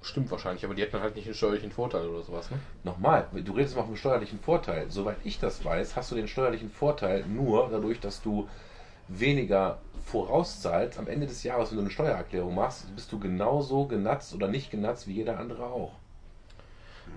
Stimmt 0.02 0.30
wahrscheinlich, 0.30 0.64
aber 0.64 0.74
die 0.74 0.82
hätten 0.82 0.92
dann 0.92 1.02
halt 1.02 1.16
nicht 1.16 1.26
einen 1.26 1.34
steuerlichen 1.34 1.72
Vorteil 1.72 2.06
oder 2.06 2.22
sowas, 2.22 2.50
ne? 2.50 2.58
Nochmal, 2.84 3.26
du 3.32 3.52
redest 3.52 3.76
mal 3.76 3.82
vom 3.82 3.96
steuerlichen 3.96 4.38
Vorteil. 4.38 4.88
Soweit 4.88 5.16
ich 5.24 5.40
das 5.40 5.64
weiß, 5.64 5.96
hast 5.96 6.12
du 6.12 6.14
den 6.14 6.28
steuerlichen 6.28 6.70
Vorteil 6.70 7.24
nur 7.26 7.68
dadurch, 7.70 7.98
dass 7.98 8.22
du 8.22 8.48
weniger 9.08 9.78
vorauszahlst. 10.06 10.98
Am 10.98 11.08
Ende 11.08 11.26
des 11.26 11.42
Jahres, 11.42 11.70
wenn 11.70 11.76
du 11.76 11.82
eine 11.82 11.90
Steuererklärung 11.90 12.54
machst, 12.54 12.94
bist 12.94 13.10
du 13.10 13.18
genauso 13.18 13.86
genatzt 13.86 14.32
oder 14.32 14.48
nicht 14.48 14.70
genatzt 14.70 15.08
wie 15.08 15.14
jeder 15.14 15.38
andere 15.38 15.66
auch. 15.66 15.92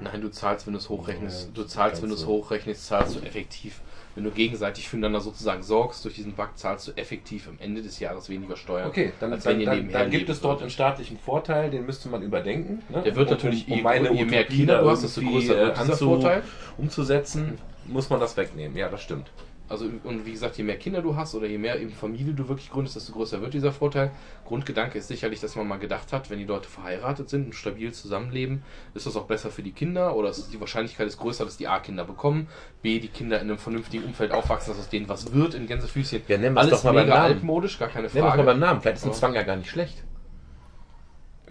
Nein, 0.02 0.22
du 0.22 0.30
zahlst, 0.30 0.66
wenn 0.68 0.74
du 0.74 0.80
es 0.80 0.90
hochrechnest. 0.90 1.48
Ja, 1.48 1.52
Du 1.54 1.64
zahlst, 1.64 2.02
wenn 2.02 2.10
du 2.10 2.16
es 2.16 2.26
hochrechnest, 2.26 2.86
zahlst 2.86 3.16
du 3.16 3.20
effektiv. 3.22 3.80
Wenn 4.16 4.26
du 4.26 4.32
gegenseitig 4.32 4.88
füreinander 4.90 5.22
sozusagen 5.22 5.64
sorgst 5.64 6.04
durch 6.06 6.14
diesen 6.16 6.34
Pakt, 6.34 6.60
zahlst 6.60 6.88
du 6.88 6.92
effektiv 6.98 7.48
am 7.48 7.58
Ende 7.60 7.82
des 7.82 8.00
Jahres 8.00 8.30
weniger 8.30 8.56
Steuern. 8.58 8.88
Okay, 8.90 9.12
dann, 9.20 9.34
als 9.34 9.46
wenn 9.46 9.54
dann, 9.54 9.60
ihr 9.62 9.66
dann, 9.66 9.92
dann 9.92 10.12
gibt 10.12 10.30
es 10.30 10.40
dort 10.42 10.62
einen 10.62 10.70
staatlichen 10.70 11.18
Vorteil, 11.18 11.72
den 11.72 11.86
müsste 11.86 12.10
man 12.10 12.22
überdenken. 12.22 12.84
Ne? 12.90 13.02
Der 13.02 13.16
wird 13.16 13.30
natürlich, 13.32 13.66
je- 13.68 13.76
je 13.78 13.82
Utopie 13.82 14.26
mehr 14.26 14.44
Kinder 14.44 14.82
du 14.84 14.90
hast, 14.90 15.04
desto 15.04 15.22
größer 15.22 15.56
wird 15.58 15.78
äh, 15.78 15.82
dieser 15.82 15.98
Vorteil. 15.98 16.44
umzusetzen, 16.78 17.58
muss 17.86 18.10
man 18.10 18.20
das 18.20 18.38
wegnehmen. 18.38 18.78
Ja, 18.78 18.90
das 18.90 19.02
stimmt. 19.02 19.32
Also, 19.74 19.90
und 20.04 20.26
wie 20.26 20.32
gesagt, 20.32 20.58
je 20.58 20.64
mehr 20.64 20.78
Kinder 20.78 21.02
du 21.02 21.16
hast 21.16 21.34
oder 21.34 21.48
je 21.48 21.58
mehr 21.58 21.80
eben 21.82 21.92
Familie 21.92 22.34
du 22.34 22.48
wirklich 22.48 22.70
gründest, 22.70 22.96
desto 22.96 23.12
größer 23.12 23.42
wird 23.42 23.54
dieser 23.54 23.72
Vorteil. 23.72 24.12
Grundgedanke 24.46 25.00
ist 25.00 25.08
sicherlich, 25.08 25.40
dass 25.40 25.56
man 25.56 25.68
mal 25.68 25.80
gedacht 25.80 26.14
hat, 26.14 26.30
wenn 26.30 26.38
die 26.38 26.46
Leute 26.46 26.70
verheiratet 26.70 27.30
sind 27.30 27.48
und 27.48 27.56
stabil 27.56 27.92
zusammenleben, 27.92 28.64
ist 28.94 29.08
das 29.08 29.16
auch 29.16 29.26
besser 29.26 29.50
für 29.50 29.64
die 29.64 29.72
Kinder 29.72 30.16
oder 30.16 30.30
ist 30.30 30.54
die 30.54 30.60
Wahrscheinlichkeit 30.60 31.08
ist 31.08 31.18
größer, 31.18 31.44
dass 31.44 31.58
die 31.58 31.68
A 31.68 31.80
Kinder 31.80 32.04
bekommen, 32.06 32.48
B 32.84 33.00
die 33.00 33.08
Kinder 33.08 33.42
in 33.42 33.50
einem 33.50 33.58
vernünftigen 33.58 34.04
Umfeld 34.04 34.32
aufwachsen, 34.32 34.74
dass 34.74 34.80
aus 34.80 34.90
denen 34.90 35.10
was 35.10 35.34
wird 35.34 35.56
in 35.56 35.66
Gänsefüßchen. 35.66 36.22
Ja, 36.28 36.38
nennen 36.38 36.56
wir 36.56 36.62
es 36.62 36.70
doch 36.70 36.84
mal 36.84 36.94
beim 36.94 37.10
Namen. 37.10 37.22
altmodisch, 37.24 37.80
gar 37.80 37.90
keine 37.90 38.08
Nehmen 38.08 38.14
wir 38.14 38.20
es 38.20 38.24
mal 38.24 38.30
Frage. 38.32 38.44
beim 38.44 38.60
Namen. 38.60 38.82
Vielleicht 38.82 38.98
ist 38.98 39.06
ein 39.06 39.14
Zwang 39.14 39.34
ja 39.34 39.42
gar 39.42 39.56
nicht 39.56 39.70
schlecht. 39.70 40.04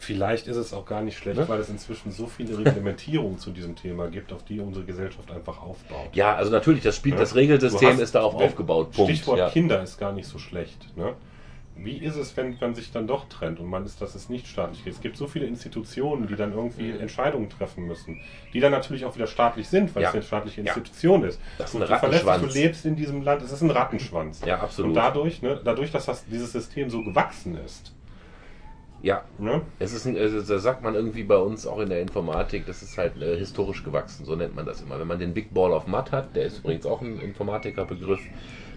Vielleicht 0.03 0.49
ist 0.49 0.57
es 0.57 0.75
auch 0.75 0.85
gar 0.85 1.01
nicht 1.03 1.17
schlecht, 1.17 1.39
Ne? 1.39 1.49
weil 1.49 1.61
es 1.61 1.69
inzwischen 1.69 2.11
so 2.11 2.27
viele 2.27 2.59
Reglementierungen 2.59 3.39
zu 3.39 3.51
diesem 3.51 3.77
Thema 3.77 4.09
gibt, 4.09 4.33
auf 4.33 4.45
die 4.45 4.59
unsere 4.59 4.85
Gesellschaft 4.85 5.31
einfach 5.31 5.63
aufbaut. 5.63 6.09
Ja, 6.13 6.35
also 6.35 6.51
natürlich, 6.51 6.83
das 6.83 6.97
Spiel, 6.97 7.13
Ja? 7.13 7.21
das 7.21 7.37
Regelsystem 7.37 7.91
hast- 7.91 8.01
ist 8.01 8.15
darauf 8.17 8.35
aufgebaut. 8.35 8.91
Punkt. 8.91 9.13
Stichwort 9.13 9.39
ja. 9.39 9.49
Kinder 9.51 9.81
ist 9.81 9.99
gar 9.99 10.13
nicht 10.13 10.27
so 10.27 10.39
schlecht. 10.39 10.97
Ne? 10.97 11.15
Wie 11.77 11.99
ist 11.99 12.17
es, 12.17 12.37
wenn 12.37 12.57
man 12.61 12.75
sich 12.75 12.91
dann 12.91 13.07
doch 13.07 13.29
trennt 13.29 13.61
und 13.61 13.67
man 13.67 13.85
ist, 13.87 14.03
dass 14.03 14.15
es 14.17 14.29
nicht 14.29 14.47
staatlich 14.49 14.85
ist? 14.87 14.97
Es 14.97 15.01
gibt 15.01 15.17
so 15.17 15.27
viele 15.29 15.47
Institutionen, 15.47 16.27
die 16.27 16.35
dann 16.37 16.53
irgendwie 16.53 16.91
Entscheidungen 16.91 17.49
treffen 17.49 17.87
müssen, 17.87 18.21
die 18.53 18.59
dann 18.61 18.73
natürlich 18.73 19.05
auch 19.05 19.15
wieder 19.15 19.29
staatlich 19.29 19.69
sind, 19.69 19.95
weil 19.95 20.03
Ja. 20.03 20.09
es 20.09 20.15
eine 20.17 20.23
staatliche 20.25 20.63
Ja. 20.63 20.67
Institution 20.75 21.23
ist. 21.25 21.41
Das 21.59 21.71
ist 21.71 21.77
Und 21.77 21.83
ein 21.85 21.89
du 21.89 21.97
verlässt 21.99 22.27
du 22.27 22.47
lebst 22.47 22.85
in 22.87 22.97
diesem 22.97 23.23
Land, 23.23 23.41
es 23.43 23.53
ist 23.53 23.63
ein 23.63 23.71
Rattenschwanz. 23.71 24.43
Ja, 24.45 24.59
absolut. 24.61 24.91
Und 24.91 24.95
dadurch, 24.97 25.41
ne, 25.43 25.61
dadurch, 25.65 25.93
dass 25.93 26.07
das, 26.07 26.27
dieses 26.27 26.51
System 26.53 26.91
so 26.91 27.03
gewachsen 27.05 27.57
ist, 27.57 27.95
Ja, 29.03 29.25
Ne? 29.39 29.63
es 29.81 29.93
ist, 29.93 30.07
also, 30.07 30.41
da 30.41 30.59
sagt 30.61 30.83
man 30.83 30.95
irgendwie 30.95 31.25
bei 31.25 31.37
uns 31.37 31.67
auch 31.67 31.81
in 31.81 31.89
der 31.89 32.01
Informatik, 32.01 32.67
das 32.67 32.83
ist 32.83 32.97
halt 32.97 33.21
äh, 33.21 33.37
historisch 33.37 33.83
gewachsen, 33.83 34.25
so 34.25 34.37
nennt 34.37 34.55
man 34.55 34.65
das 34.65 34.81
immer. 34.81 34.99
Wenn 35.01 35.09
man 35.09 35.19
den 35.19 35.35
Big 35.35 35.53
Ball 35.53 35.73
of 35.73 35.87
Mud 35.89 36.13
hat, 36.13 36.37
der 36.37 36.45
ist 36.47 36.61
übrigens 36.61 36.87
auch 36.87 37.01
ein 37.01 37.19
Informatikerbegriff, 37.19 38.21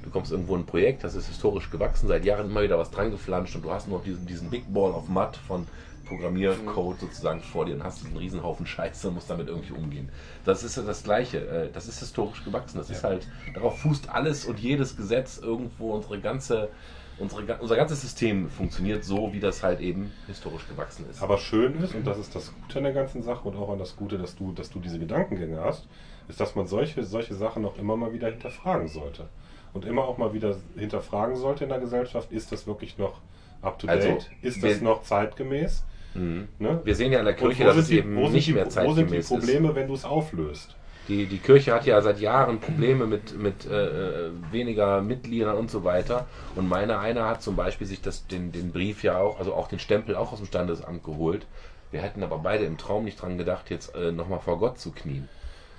du 0.04 0.10
kommst 0.10 0.32
irgendwo 0.32 0.56
in 0.56 0.62
ein 0.62 0.66
Projekt, 0.66 1.04
das 1.04 1.16
ist 1.16 1.28
historisch 1.28 1.70
gewachsen, 1.70 2.08
seit 2.08 2.26
Jahren 2.26 2.50
immer 2.50 2.64
wieder 2.64 2.78
was 2.80 2.90
dran 2.90 3.12
geflanscht 3.12 3.56
und 3.56 3.64
du 3.64 3.72
hast 3.72 3.88
noch 3.88 4.04
diesen, 4.04 4.26
diesen 4.26 4.50
Big 4.50 4.72
Ball 4.74 4.92
of 4.92 5.08
Mud 5.10 5.38
von 5.48 5.68
Programmiercode 6.06 7.00
sozusagen 7.00 7.42
vor 7.42 7.66
dir 7.66 7.76
und 7.76 7.84
hast 7.84 8.06
einen 8.06 8.18
Riesenhaufen 8.18 8.66
Scheiße 8.66 9.08
und 9.08 9.16
musst 9.16 9.30
damit 9.30 9.48
irgendwie 9.48 9.74
umgehen. 9.74 10.10
Das 10.46 10.64
ist 10.64 10.78
ja 10.78 10.84
das 10.84 11.04
Gleiche, 11.04 11.40
äh, 11.48 11.70
das 11.72 11.88
ist 11.88 12.00
historisch 12.00 12.44
gewachsen, 12.44 12.78
das 12.78 12.90
ist 12.90 13.04
halt, 13.04 13.28
darauf 13.54 13.80
fußt 13.80 14.10
alles 14.10 14.46
und 14.46 14.60
jedes 14.60 14.96
Gesetz 14.96 15.38
irgendwo, 15.38 15.94
unsere 15.94 16.20
ganze, 16.20 16.70
unsere, 17.18 17.58
unser 17.60 17.76
ganzes 17.76 18.02
System 18.02 18.50
funktioniert 18.50 19.04
so, 19.04 19.32
wie 19.34 19.40
das 19.40 19.64
halt 19.64 19.80
eben 19.80 20.12
historisch 20.28 20.68
gewachsen 20.68 21.06
ist. 21.10 21.22
Aber 21.22 21.38
schön 21.38 21.82
ist, 21.82 21.96
und 21.96 22.06
das 22.06 22.18
ist 22.18 22.36
das 22.36 22.54
Gute 22.54 22.78
an 22.80 22.84
der 22.86 22.94
ganzen 22.94 23.22
Sache 23.24 23.48
und 23.48 23.56
auch 23.56 23.70
an 23.70 23.80
das 23.80 23.96
Gute, 23.96 24.18
dass 24.18 24.36
du, 24.36 24.52
dass 24.52 24.70
du 24.70 24.80
diese 24.80 25.00
Gedankengänge 25.00 25.60
hast, 25.62 25.88
ist, 26.28 26.40
dass 26.40 26.56
man 26.56 26.68
solche, 26.68 27.04
solche 27.04 27.36
Sachen 27.36 27.66
auch 27.66 27.78
immer 27.78 27.96
mal 27.96 28.12
wieder 28.14 28.30
hinterfragen 28.30 28.88
sollte. 28.88 29.30
Und 29.74 29.86
immer 29.86 30.04
auch 30.06 30.18
mal 30.18 30.34
wieder 30.34 30.56
hinterfragen 30.78 31.36
sollte 31.36 31.66
in 31.66 31.70
der 31.70 31.80
Gesellschaft, 31.80 32.32
ist 32.32 32.52
das 32.52 32.66
wirklich 32.66 32.98
noch 32.98 33.20
up 33.62 33.78
to 33.80 33.88
Also, 33.88 34.08
date? 34.08 34.30
ist 34.42 34.62
wir- 34.62 34.70
das 34.72 34.82
noch 34.82 35.04
zeitgemäß? 35.04 35.84
Mhm. 36.14 36.48
Ne? 36.60 36.80
Wir 36.86 36.96
sehen 36.96 37.12
ja 37.12 37.20
in 37.20 37.26
der 37.26 37.34
Kirche, 37.34 37.64
wo 37.64 37.68
dass 37.68 37.74
sind 37.76 37.82
es 37.84 37.90
die- 37.90 37.98
eben 37.98 38.10
die- 38.10 38.16
mehr 38.16 38.24
Wo 38.24 38.30
sind 38.30 38.46
die 38.48 38.70
zeitgemäß 38.70 39.14
ist. 39.20 39.28
Probleme, 39.30 39.76
wenn 39.76 39.88
du 39.88 39.94
es 39.94 40.06
auflöst? 40.06 40.76
Die, 41.08 41.28
die 41.28 41.38
Kirche 41.38 41.74
hat 41.74 41.86
ja 41.86 42.02
seit 42.02 42.20
Jahren 42.20 42.60
Probleme 42.60 43.06
mit, 43.06 43.38
mit 43.38 43.66
äh, 43.66 44.30
weniger 44.52 45.02
Mitgliedern 45.02 45.56
und 45.56 45.70
so 45.70 45.84
weiter. 45.84 46.26
Und 46.56 46.68
meine 46.68 46.98
eine 47.00 47.26
hat 47.26 47.42
zum 47.44 47.56
Beispiel 47.56 47.86
sich 47.86 48.02
das, 48.02 48.26
den, 48.28 48.52
den 48.52 48.72
Brief 48.72 49.04
ja 49.04 49.20
auch, 49.20 49.38
also 49.40 49.54
auch 49.54 49.68
den 49.68 49.80
Stempel 49.80 50.16
auch 50.16 50.32
aus 50.32 50.40
dem 50.40 50.48
Standesamt 50.48 51.04
geholt. 51.04 51.46
Wir 51.92 52.02
hätten 52.02 52.24
aber 52.24 52.40
beide 52.40 52.66
im 52.66 52.78
Traum 52.78 53.06
nicht 53.06 53.22
dran 53.22 53.38
gedacht, 53.38 53.70
jetzt 53.70 53.96
äh, 53.96 54.12
nochmal 54.12 54.40
vor 54.40 54.58
Gott 54.58 54.80
zu 54.80 54.92
knien. 54.92 55.30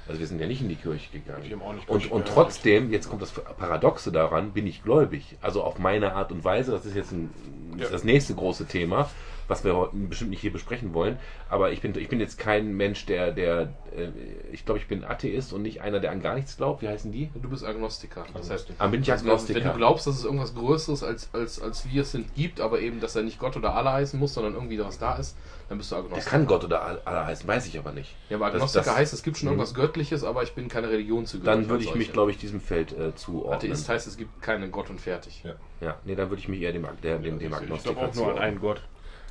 Also 0.08 0.20
wir 0.20 0.26
sind 0.28 0.40
ja 0.40 0.46
nicht 0.46 0.60
in 0.60 0.68
die 0.68 0.76
Kirche 0.76 1.10
gegangen. 1.10 1.42
Und, 1.88 2.12
und 2.12 2.26
trotzdem, 2.28 2.92
jetzt 2.92 3.08
kommt 3.08 3.22
das 3.22 3.32
Paradoxe 3.32 4.12
daran, 4.12 4.52
bin 4.52 4.66
ich 4.66 4.84
gläubig. 4.84 5.36
Also 5.42 5.64
auf 5.64 5.80
meine 5.80 6.12
Art 6.12 6.30
und 6.30 6.44
Weise, 6.44 6.70
das 6.70 6.86
ist 6.86 6.94
jetzt 6.94 7.10
ein, 7.10 7.30
Ja. 7.76 7.88
das 7.90 8.04
nächste 8.04 8.34
große 8.34 8.66
Thema, 8.66 9.10
was 9.48 9.64
wir 9.64 9.76
heute 9.76 9.96
bestimmt 9.96 10.30
nicht 10.30 10.40
hier 10.40 10.52
besprechen 10.52 10.92
wollen. 10.94 11.18
Aber 11.48 11.70
ich 11.72 11.80
bin, 11.80 11.96
ich 11.96 12.08
bin 12.08 12.20
jetzt 12.20 12.38
kein 12.38 12.76
Mensch, 12.76 13.06
der, 13.06 13.32
der 13.32 13.72
äh, 13.96 14.08
ich 14.52 14.64
glaube, 14.64 14.78
ich 14.80 14.88
bin 14.88 15.04
Atheist 15.04 15.52
und 15.52 15.62
nicht 15.62 15.80
einer, 15.82 16.00
der 16.00 16.10
an 16.10 16.20
gar 16.20 16.34
nichts 16.34 16.56
glaubt. 16.56 16.82
Wie 16.82 16.88
heißen 16.88 17.12
die? 17.12 17.30
Du 17.34 17.48
bist 17.48 17.64
Agnostiker. 17.64 18.24
Das 18.34 18.50
heißt, 18.50 18.68
Ah, 18.78 18.86
bin 18.88 19.02
ich 19.02 19.12
Agnostiker. 19.12 19.60
wenn 19.60 19.68
du 19.72 19.76
glaubst, 19.76 20.06
dass 20.06 20.16
es 20.18 20.24
irgendwas 20.24 20.54
Größeres 20.54 21.02
als, 21.02 21.28
als, 21.32 21.60
als 21.60 21.88
wir 21.90 22.02
es 22.02 22.12
sind 22.12 22.34
gibt, 22.34 22.60
aber 22.60 22.80
eben, 22.80 23.00
dass 23.00 23.14
er 23.16 23.22
nicht 23.22 23.38
Gott 23.38 23.56
oder 23.56 23.74
Allah 23.74 23.94
heißen 23.94 24.18
muss, 24.18 24.34
sondern 24.34 24.54
irgendwie 24.54 24.78
was 24.78 24.98
da 24.98 25.14
ist, 25.16 25.36
dann 25.68 25.78
bist 25.78 25.90
du 25.90 25.96
Der 25.96 26.04
Agnostiker. 26.04 26.30
kann 26.30 26.46
Gott 26.46 26.64
oder 26.64 26.82
Allah 27.04 27.26
heißen, 27.26 27.46
weiß 27.48 27.66
ich 27.66 27.78
aber 27.78 27.92
nicht. 27.92 28.14
Ja, 28.28 28.36
aber 28.36 28.46
Das- 28.46 28.54
Agnostiker 28.56 28.84
das- 28.84 28.96
heißt, 28.96 29.12
es 29.14 29.22
gibt 29.22 29.36
schon 29.36 29.46
Mhm. 29.48 29.52
irgendwas 29.54 29.74
Göttliches, 29.74 30.24
aber 30.24 30.42
ich 30.42 30.52
bin 30.54 30.68
keine 30.68 30.88
Religion 30.90 31.26
zugehörig. 31.26 31.60
Dann 31.60 31.68
würde 31.68 31.84
ich 31.84 31.94
mich, 31.94 32.12
glaube 32.12 32.30
ich, 32.30 32.38
diesem 32.38 32.60
Feld 32.60 32.92
äh, 32.92 33.14
zuordnen. 33.14 33.54
Atheist 33.72 33.88
heißt, 33.88 34.06
es 34.06 34.16
gibt 34.16 34.42
keinen 34.42 34.70
Gott 34.70 34.90
und 34.90 35.00
fertig. 35.00 35.42
Ja. 35.44 35.54
Ja, 35.80 35.96
nee, 36.04 36.14
dann 36.14 36.30
würde 36.30 36.40
ich 36.40 36.48
mich 36.48 36.60
eher 36.60 36.72
dem, 36.72 36.86
der, 37.02 37.18
dem, 37.18 37.38
dem 37.38 37.50
Ich 37.50 37.56
Agnostiker 37.56 37.94
glaube 37.94 38.10
auch 38.10 38.14
nur 38.14 38.30
an 38.32 38.38
einen 38.38 38.60
Gott. 38.60 38.80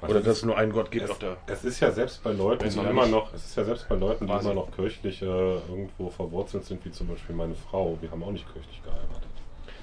Also 0.01 0.15
Oder 0.15 0.23
dass 0.23 0.37
es 0.37 0.45
nur 0.45 0.57
einen 0.57 0.71
Gott 0.71 0.91
gibt 0.91 1.05
Es, 1.05 1.11
auf 1.11 1.19
der. 1.19 1.37
es 1.47 1.63
ist 1.63 1.79
ja 1.79 1.91
selbst 1.91 2.21
bei 2.23 2.31
Leuten, 2.31 2.69
die 2.69 2.79
immer 2.79 3.07
noch, 3.07 3.33
es 3.33 3.45
ist 3.45 3.55
ja 3.55 3.63
selbst 3.63 3.87
bei 3.87 3.95
Leuten, 3.95 4.27
die 4.27 4.33
immer 4.33 4.53
noch 4.53 4.69
kirchlich 4.75 5.21
äh, 5.21 5.25
irgendwo 5.25 6.09
verwurzelt 6.09 6.65
sind, 6.65 6.83
wie 6.85 6.91
zum 6.91 7.07
Beispiel 7.07 7.35
meine 7.35 7.55
Frau. 7.55 7.97
Wir 8.01 8.11
haben 8.11 8.21
auch 8.23 8.31
nicht 8.31 8.45
kirchlich 8.51 8.81
geheiratet. 8.83 9.29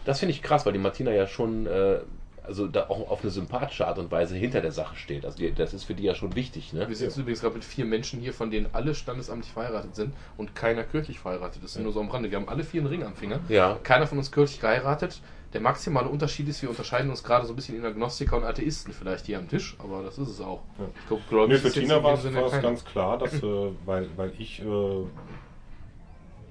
Das 0.04 0.18
finde 0.18 0.34
ich 0.34 0.42
krass, 0.42 0.66
weil 0.66 0.72
die 0.72 0.78
Martina 0.78 1.12
ja 1.12 1.26
schon, 1.26 1.66
äh, 1.66 2.00
also 2.44 2.66
da 2.66 2.88
auch 2.88 3.08
auf 3.08 3.22
eine 3.22 3.30
sympathische 3.30 3.86
Art 3.86 3.98
und 3.98 4.10
Weise 4.10 4.34
hinter 4.34 4.60
der 4.60 4.72
Sache 4.72 4.96
steht. 4.96 5.24
Also 5.24 5.38
die, 5.38 5.52
das 5.54 5.72
ist 5.72 5.84
für 5.84 5.94
die 5.94 6.02
ja 6.02 6.14
schon 6.14 6.34
wichtig, 6.34 6.72
ne? 6.72 6.88
Wir 6.88 6.96
sind 6.96 7.06
jetzt 7.06 7.16
übrigens 7.16 7.40
gerade 7.40 7.54
mit 7.54 7.64
vier 7.64 7.84
Menschen 7.84 8.20
hier, 8.20 8.34
von 8.34 8.50
denen 8.50 8.66
alle 8.72 8.94
standesamtlich 8.94 9.52
verheiratet 9.52 9.94
sind 9.94 10.12
und 10.36 10.54
keiner 10.54 10.82
kirchlich 10.82 11.20
verheiratet 11.20 11.62
ist. 11.64 11.78
Nur 11.78 11.92
so 11.92 12.00
am 12.00 12.10
Rande. 12.10 12.30
Wir 12.30 12.38
haben 12.38 12.48
alle 12.48 12.64
vier 12.64 12.80
einen 12.80 12.88
Ring 12.88 13.02
am 13.04 13.14
Finger. 13.14 13.40
Ja. 13.48 13.78
Keiner 13.82 14.06
von 14.06 14.18
uns 14.18 14.30
kirchlich 14.30 14.60
geheiratet. 14.60 15.20
Der 15.52 15.60
maximale 15.60 16.08
Unterschied 16.08 16.48
ist, 16.48 16.62
wir 16.62 16.70
unterscheiden 16.70 17.10
uns 17.10 17.22
gerade 17.22 17.44
so 17.46 17.52
ein 17.52 17.56
bisschen 17.56 17.76
in 17.76 17.84
Agnostiker 17.84 18.36
und 18.38 18.44
Atheisten 18.44 18.92
vielleicht 18.94 19.26
hier 19.26 19.38
am 19.38 19.48
Tisch, 19.48 19.76
aber 19.78 20.02
das 20.02 20.16
ist 20.18 20.28
es 20.28 20.40
auch. 20.40 20.62
Ja. 20.78 20.86
Ich 20.98 21.06
glaube, 21.08 21.22
glaub, 21.28 21.48
Nee, 21.48 21.56
für 21.56 21.70
Tina 21.70 21.96
in 21.98 22.02
war 22.02 22.14
es 22.14 22.62
ganz 22.62 22.84
klar, 22.84 23.18
dass, 23.18 23.34
äh, 23.42 23.68
weil, 23.84 24.08
weil 24.16 24.32
ich 24.38 24.62
äh, 24.62 25.04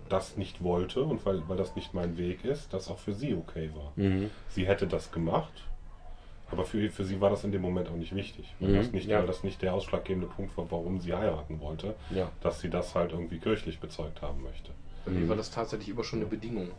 das 0.10 0.38
nicht 0.38 0.64
wollte 0.64 1.04
und 1.04 1.26
weil, 1.26 1.42
weil 1.48 1.58
das 1.58 1.76
nicht 1.76 1.94
mein 1.94 2.18
Weg 2.18 2.44
ist, 2.46 2.74
das 2.74 2.90
auch 2.90 3.00
für 3.00 3.14
sie 3.14 3.34
okay 3.34 3.72
war. 3.76 3.92
Mhm. 3.96 4.30
Sie 4.50 4.68
hätte 4.68 4.86
das 4.86 5.12
gemacht, 5.12 5.52
aber 6.52 6.66
für, 6.66 6.90
für 6.90 7.06
sie 7.06 7.20
war 7.22 7.30
das 7.30 7.44
in 7.44 7.52
dem 7.52 7.62
Moment 7.62 7.88
auch 7.90 7.96
nicht 7.96 8.14
wichtig. 8.14 8.54
Weil, 8.60 8.70
Mhm, 8.72 8.76
das 8.76 8.92
nicht, 8.92 9.08
ja. 9.08 9.20
weil 9.20 9.28
das 9.28 9.44
nicht 9.44 9.62
der 9.62 9.74
ausschlaggebende 9.74 10.28
Punkt 10.28 10.56
war, 10.58 10.70
warum 10.70 11.00
sie 11.00 11.14
heiraten 11.14 11.60
wollte, 11.62 11.96
Ja. 12.14 12.30
dass 12.42 12.60
sie 12.60 12.70
das 12.70 12.94
halt 12.94 13.14
irgendwie 13.14 13.40
kirchlich 13.40 13.80
bezeugt 13.80 14.22
haben 14.22 14.44
möchte. 14.44 14.72
Bei 15.06 15.12
mir 15.12 15.28
war 15.30 15.36
das 15.38 15.50
tatsächlich 15.50 15.90
immer 15.90 16.04
schon 16.04 16.20
eine 16.20 16.28
Bedingung. 16.28 16.70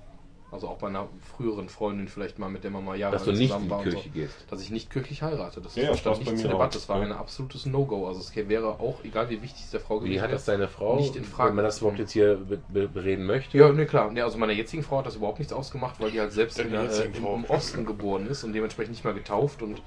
Also 0.52 0.68
auch 0.68 0.76
bei 0.76 0.88
einer 0.88 1.08
früheren 1.34 1.70
Freundin 1.70 2.08
vielleicht 2.08 2.38
mal, 2.38 2.50
mit 2.50 2.62
der 2.62 2.70
man 2.70 2.84
mal 2.84 2.94
Jahre 2.96 3.14
Dass 3.14 3.24
du 3.24 3.30
nicht 3.32 3.40
in 3.40 3.46
zusammen 3.48 3.64
die 3.64 3.70
war 3.70 3.78
und 3.78 3.84
Kirche 3.84 4.08
so. 4.08 4.10
gehst. 4.10 4.34
Dass 4.50 4.60
ich 4.60 4.70
nicht 4.70 4.90
kirchlich 4.90 5.22
heirate. 5.22 5.62
Das 5.62 5.74
Ja, 5.76 5.84
ja, 5.84 5.96
stand 5.96 6.18
nicht 6.18 6.38
zur 6.38 6.50
Debatte. 6.50 6.74
Das 6.74 6.88
war 6.90 6.98
ja. 6.98 7.06
ein 7.06 7.12
absolutes 7.12 7.64
No-Go. 7.64 8.06
Also 8.06 8.20
es 8.20 8.36
wäre 8.36 8.68
auch, 8.78 9.02
egal 9.02 9.30
wie 9.30 9.40
wichtig 9.40 9.64
es 9.64 9.70
der 9.70 9.80
Frau 9.80 9.96
Wie 9.96 10.04
gewesen 10.04 10.20
hat 10.20 10.28
wäre, 10.28 10.36
das 10.36 10.44
deine 10.44 10.68
Frau, 10.68 10.96
nicht 10.96 11.16
in 11.16 11.24
Frage 11.24 11.48
wenn 11.48 11.56
man 11.56 11.64
das 11.64 11.78
überhaupt 11.78 11.98
jetzt 11.98 12.12
hier 12.12 12.36
be 12.36 12.60
be 12.68 12.86
bereden 12.86 13.24
möchte? 13.24 13.56
Ja, 13.56 13.72
ne, 13.72 13.86
klar. 13.86 14.10
Ne, 14.10 14.22
also 14.22 14.36
meiner 14.36 14.52
jetzigen 14.52 14.82
Frau 14.82 14.98
hat 14.98 15.06
das 15.06 15.16
überhaupt 15.16 15.38
nichts 15.38 15.54
ausgemacht, 15.54 15.98
weil 16.00 16.10
die 16.10 16.20
halt 16.20 16.32
selbst 16.32 16.58
in 16.58 16.70
der, 16.70 16.82
äh, 16.82 17.04
im, 17.06 17.14
Frau. 17.14 17.34
im 17.34 17.44
Osten 17.46 17.86
geboren 17.86 18.26
ist 18.26 18.44
und 18.44 18.52
dementsprechend 18.52 18.92
nicht 18.92 19.04
mal 19.04 19.14
getauft 19.14 19.62
und 19.62 19.80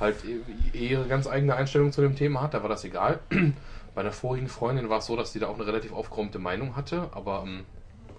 halt 0.00 0.16
ihre 0.72 1.06
ganz 1.06 1.26
eigene 1.26 1.54
Einstellung 1.56 1.92
zu 1.92 2.00
dem 2.00 2.16
Thema 2.16 2.40
hat. 2.40 2.54
Da 2.54 2.62
war 2.62 2.70
das 2.70 2.84
egal. 2.84 3.20
Bei 3.94 4.00
einer 4.00 4.12
vorigen 4.12 4.48
Freundin 4.48 4.88
war 4.88 4.98
es 4.98 5.06
so, 5.06 5.16
dass 5.16 5.32
die 5.32 5.38
da 5.40 5.48
auch 5.48 5.54
eine 5.54 5.66
relativ 5.66 5.92
aufgeräumte 5.92 6.38
Meinung 6.38 6.76
hatte, 6.76 7.08
aber 7.12 7.44
ähm, 7.46 7.64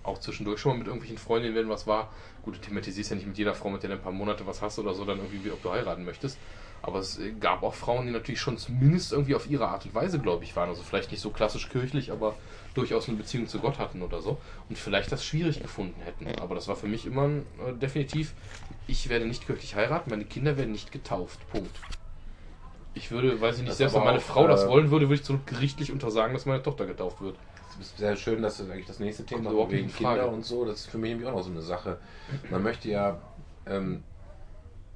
auch 0.08 0.20
zwischendurch 0.20 0.60
schon 0.60 0.72
mal 0.74 0.78
mit 0.80 0.88
irgendwelchen 0.88 1.18
Freundinnen, 1.18 1.56
wenn 1.56 1.70
was 1.70 1.88
war. 1.88 2.12
Gut, 2.44 2.56
du 2.56 2.60
thematisierst 2.60 3.12
ja 3.12 3.16
nicht 3.16 3.28
mit 3.28 3.38
jeder 3.38 3.54
Frau, 3.54 3.70
mit 3.70 3.84
der 3.84 3.90
du 3.90 3.96
ein 3.96 4.02
paar 4.02 4.12
Monate 4.12 4.48
was 4.48 4.62
hast 4.62 4.80
oder 4.80 4.94
so, 4.94 5.06
dann 5.06 5.18
irgendwie, 5.18 5.46
wie, 5.46 5.52
ob 5.52 5.62
du 5.62 5.72
heiraten 5.72 6.06
möchtest. 6.06 6.38
Aber 6.82 7.00
es 7.00 7.20
gab 7.40 7.64
auch 7.64 7.74
Frauen, 7.74 8.06
die 8.06 8.12
natürlich 8.12 8.40
schon 8.40 8.58
zumindest 8.58 9.12
irgendwie 9.12 9.36
auf 9.36 9.50
ihre 9.50 9.68
Art 9.68 9.86
und 9.86 9.96
Weise 9.96 10.20
gläubig 10.20 10.56
waren. 10.56 10.70
Also 10.70 10.84
vielleicht 10.84 11.12
nicht 11.12 11.22
so 11.22 11.32
klassisch 11.32 11.70
kirchlich, 11.70 12.12
aber 12.12 12.36
durchaus 12.76 13.08
eine 13.08 13.18
Beziehung 13.18 13.48
zu 13.48 13.60
Gott 13.60 13.80
hatten 13.80 14.02
oder 14.02 14.22
so. 14.22 14.38
Und 14.70 14.78
vielleicht 14.78 15.12
das 15.12 15.26
schwierig 15.26 15.62
gefunden 15.62 16.00
hätten. 16.02 16.28
Aber 16.40 16.56
das 16.56 16.68
war 16.68 16.76
für 16.76 16.88
mich 16.88 17.06
immer 17.06 17.26
äh, 17.26 17.74
definitiv, 17.82 18.34
ich 18.88 19.10
werde 19.10 19.26
nicht 19.26 19.46
kirchlich 19.46 19.76
heiraten, 19.76 20.10
meine 20.10 20.26
Kinder 20.26 20.58
werden 20.58 20.72
nicht 20.72 20.92
getauft. 20.92 21.40
Punkt. 21.52 21.76
Ich 22.94 23.12
würde, 23.12 23.40
weiß 23.40 23.56
ich 23.56 23.62
nicht, 23.62 23.72
Das 23.72 23.78
selbst 23.78 23.96
wenn 23.96 24.04
meine 24.04 24.20
Frau 24.20 24.48
das 24.48 24.64
äh, 24.64 24.70
wollen 24.70 24.90
würde, 24.90 25.08
würde 25.08 25.16
ich 25.16 25.24
zurück 25.24 25.46
gerichtlich 25.46 25.92
untersagen, 25.92 26.34
dass 26.34 26.46
meine 26.46 26.64
Tochter 26.64 26.86
getauft 26.86 27.22
wird. 27.22 27.36
Es 27.70 27.88
ist 27.88 27.98
sehr 27.98 28.16
schön, 28.16 28.42
dass 28.42 28.58
das 28.58 28.70
eigentlich 28.70 28.88
das 28.88 29.00
nächste 29.00 29.26
Thema 29.26 29.52
überhaupt 29.52 29.72
wegen. 29.72 29.92
Kinder 29.92 30.30
und 30.30 30.46
so. 30.46 30.66
Das 30.66 30.82
ist 30.82 30.90
für 30.90 30.98
mich 30.98 31.10
nämlich 31.10 31.28
auch 31.28 31.34
noch 31.34 31.44
so 31.44 31.52
eine 31.52 31.62
Sache. 31.62 31.98
Man 32.50 32.64
möchte 32.64 32.90
ja 32.90 33.22
ähm, 33.66 34.04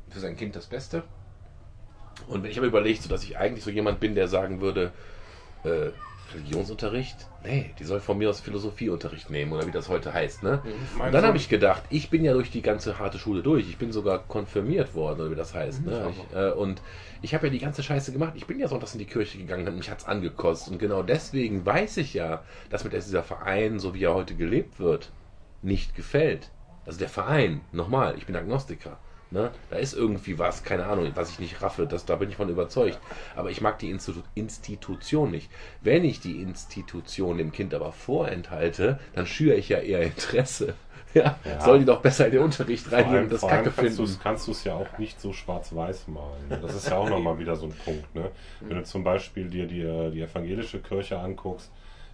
für 0.10 0.20
sein 0.20 0.36
Kind 0.36 0.56
das 0.56 0.68
Beste. 0.68 1.04
Und 2.28 2.44
wenn 2.44 2.52
ich 2.52 2.58
habe 2.58 2.68
überlegt, 2.68 3.04
so 3.04 3.10
dass 3.10 3.24
ich 3.24 3.38
eigentlich 3.38 3.64
so 3.64 3.72
jemand 3.72 4.00
bin, 4.00 4.16
der 4.16 4.28
sagen 4.28 4.62
würde, 4.62 4.92
äh, 5.64 5.90
Religionsunterricht? 6.34 7.28
Nee, 7.44 7.72
die 7.80 7.84
soll 7.84 8.00
von 8.00 8.18
mir 8.18 8.30
aus 8.30 8.40
Philosophieunterricht 8.40 9.30
nehmen 9.30 9.52
oder 9.52 9.66
wie 9.68 9.72
das 9.72 9.90
heute 9.90 10.14
heißt, 10.14 10.44
ne? 10.44 10.62
Mein 10.98 11.08
Und 11.08 11.14
dann 11.14 11.26
habe 11.26 11.38
ich 11.38 11.50
gedacht, 11.50 11.84
ich 11.90 12.10
bin 12.10 12.24
ja 12.24 12.34
durch 12.34 12.52
die 12.52 12.62
ganze 12.62 13.00
harte 13.00 13.18
Schule 13.18 13.42
durch. 13.42 13.68
Ich 13.68 13.78
bin 13.78 13.92
sogar 13.92 14.20
konfirmiert 14.20 14.94
worden, 14.96 15.22
oder 15.22 15.32
wie 15.32 15.36
das 15.36 15.54
heißt. 15.54 15.86
Ne? 15.86 16.12
Ich, 16.12 16.36
äh, 16.36 16.52
und 16.52 16.82
ich 17.22 17.34
habe 17.34 17.48
ja 17.48 17.54
die 17.54 17.60
ganze 17.60 17.84
Scheiße 17.84 18.12
gemacht. 18.12 18.34
Ich 18.36 18.48
bin 18.48 18.60
ja 18.60 18.68
sonntags 18.68 18.94
in 18.94 19.00
die 19.00 19.06
Kirche 19.06 19.38
gegangen 19.38 19.68
und 19.68 19.78
mich 19.78 19.90
hat's 19.90 20.06
angekostet. 20.06 20.74
Und 20.74 20.80
genau 20.80 21.04
deswegen 21.04 21.66
weiß 21.66 21.98
ich 21.98 22.14
ja, 22.14 22.44
dass 22.70 22.84
mir 22.84 22.90
dieser 22.90 23.24
Verein, 23.24 23.80
so 23.80 23.94
wie 23.94 24.04
er 24.04 24.14
heute 24.14 24.36
gelebt 24.36 24.80
wird, 24.80 25.12
nicht 25.62 25.96
gefällt. 25.96 26.50
Also 26.86 27.00
der 27.00 27.10
Verein, 27.10 27.62
nochmal, 27.72 28.18
ich 28.18 28.26
bin 28.26 28.36
Agnostiker. 28.36 28.98
Ne? 29.32 29.50
Da 29.70 29.78
ist 29.78 29.94
irgendwie 29.94 30.38
was, 30.38 30.64
keine 30.64 30.86
Ahnung, 30.86 31.10
was 31.16 31.32
ich 31.32 31.40
nicht 31.40 31.62
raffe, 31.62 31.88
das, 31.88 32.06
da 32.06 32.18
bin 32.18 32.30
ich 32.30 32.36
von 32.36 32.50
überzeugt. 32.50 33.00
Aber 33.36 33.50
ich 33.50 33.62
mag 33.62 33.80
die 33.80 33.90
Institu 33.90 34.22
Institution 34.36 35.32
nicht. 35.32 35.50
Wenn 35.82 36.04
ich 36.04 36.20
die 36.20 36.42
Institution 36.42 37.38
dem 37.38 37.54
Kind 37.54 37.74
aber 37.74 37.94
vorenthalte, 37.94 39.00
dann 39.14 39.26
schüre 39.26 39.56
ich 39.56 39.70
ja 39.70 39.80
eher 39.80 40.02
Interesse. 40.04 40.74
Ja, 41.14 41.38
Ja. 41.44 41.60
soll 41.60 41.80
die 41.80 41.84
doch 41.86 42.00
besser 42.00 42.28
in 42.28 42.32
den 42.32 42.42
Unterricht 42.42 42.90
reingehen 42.90 43.24
und 43.24 43.34
das 43.34 43.42
Kacke 43.42 43.70
kannst 43.76 43.98
finden. 43.98 44.20
kannst 44.24 44.48
du 44.48 44.52
es 44.52 44.64
ja 44.64 44.76
auch 44.76 44.98
nicht 44.98 45.20
so 45.20 45.34
schwarz-weiß 45.34 46.08
malen. 46.08 46.62
Das 46.62 46.74
ist 46.74 46.88
ja 46.88 46.96
auch 46.96 47.10
nochmal 47.10 47.38
wieder 47.38 47.58
so 47.58 47.66
ein 47.66 47.74
Punkt. 47.84 48.16
Ne? 48.16 48.32
Wenn 48.62 48.78
du 48.78 48.84
zum 48.86 49.04
Beispiel 49.04 49.50
dir 49.50 49.68
die, 49.68 49.82
die 50.14 50.22
evangelische 50.22 50.80
Kirche 50.80 51.20
anguckst, 51.20 51.70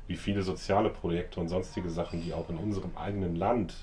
wie 0.07 0.15
viele 0.15 0.41
soziale 0.41 0.89
Projekte 0.89 1.39
und 1.39 1.47
sonstige 1.47 1.91
Sachen, 1.91 2.23
die 2.23 2.33
auch 2.33 2.49
in 2.49 2.57
unserem 2.57 2.97
eigenen 2.97 3.35
Land 3.35 3.75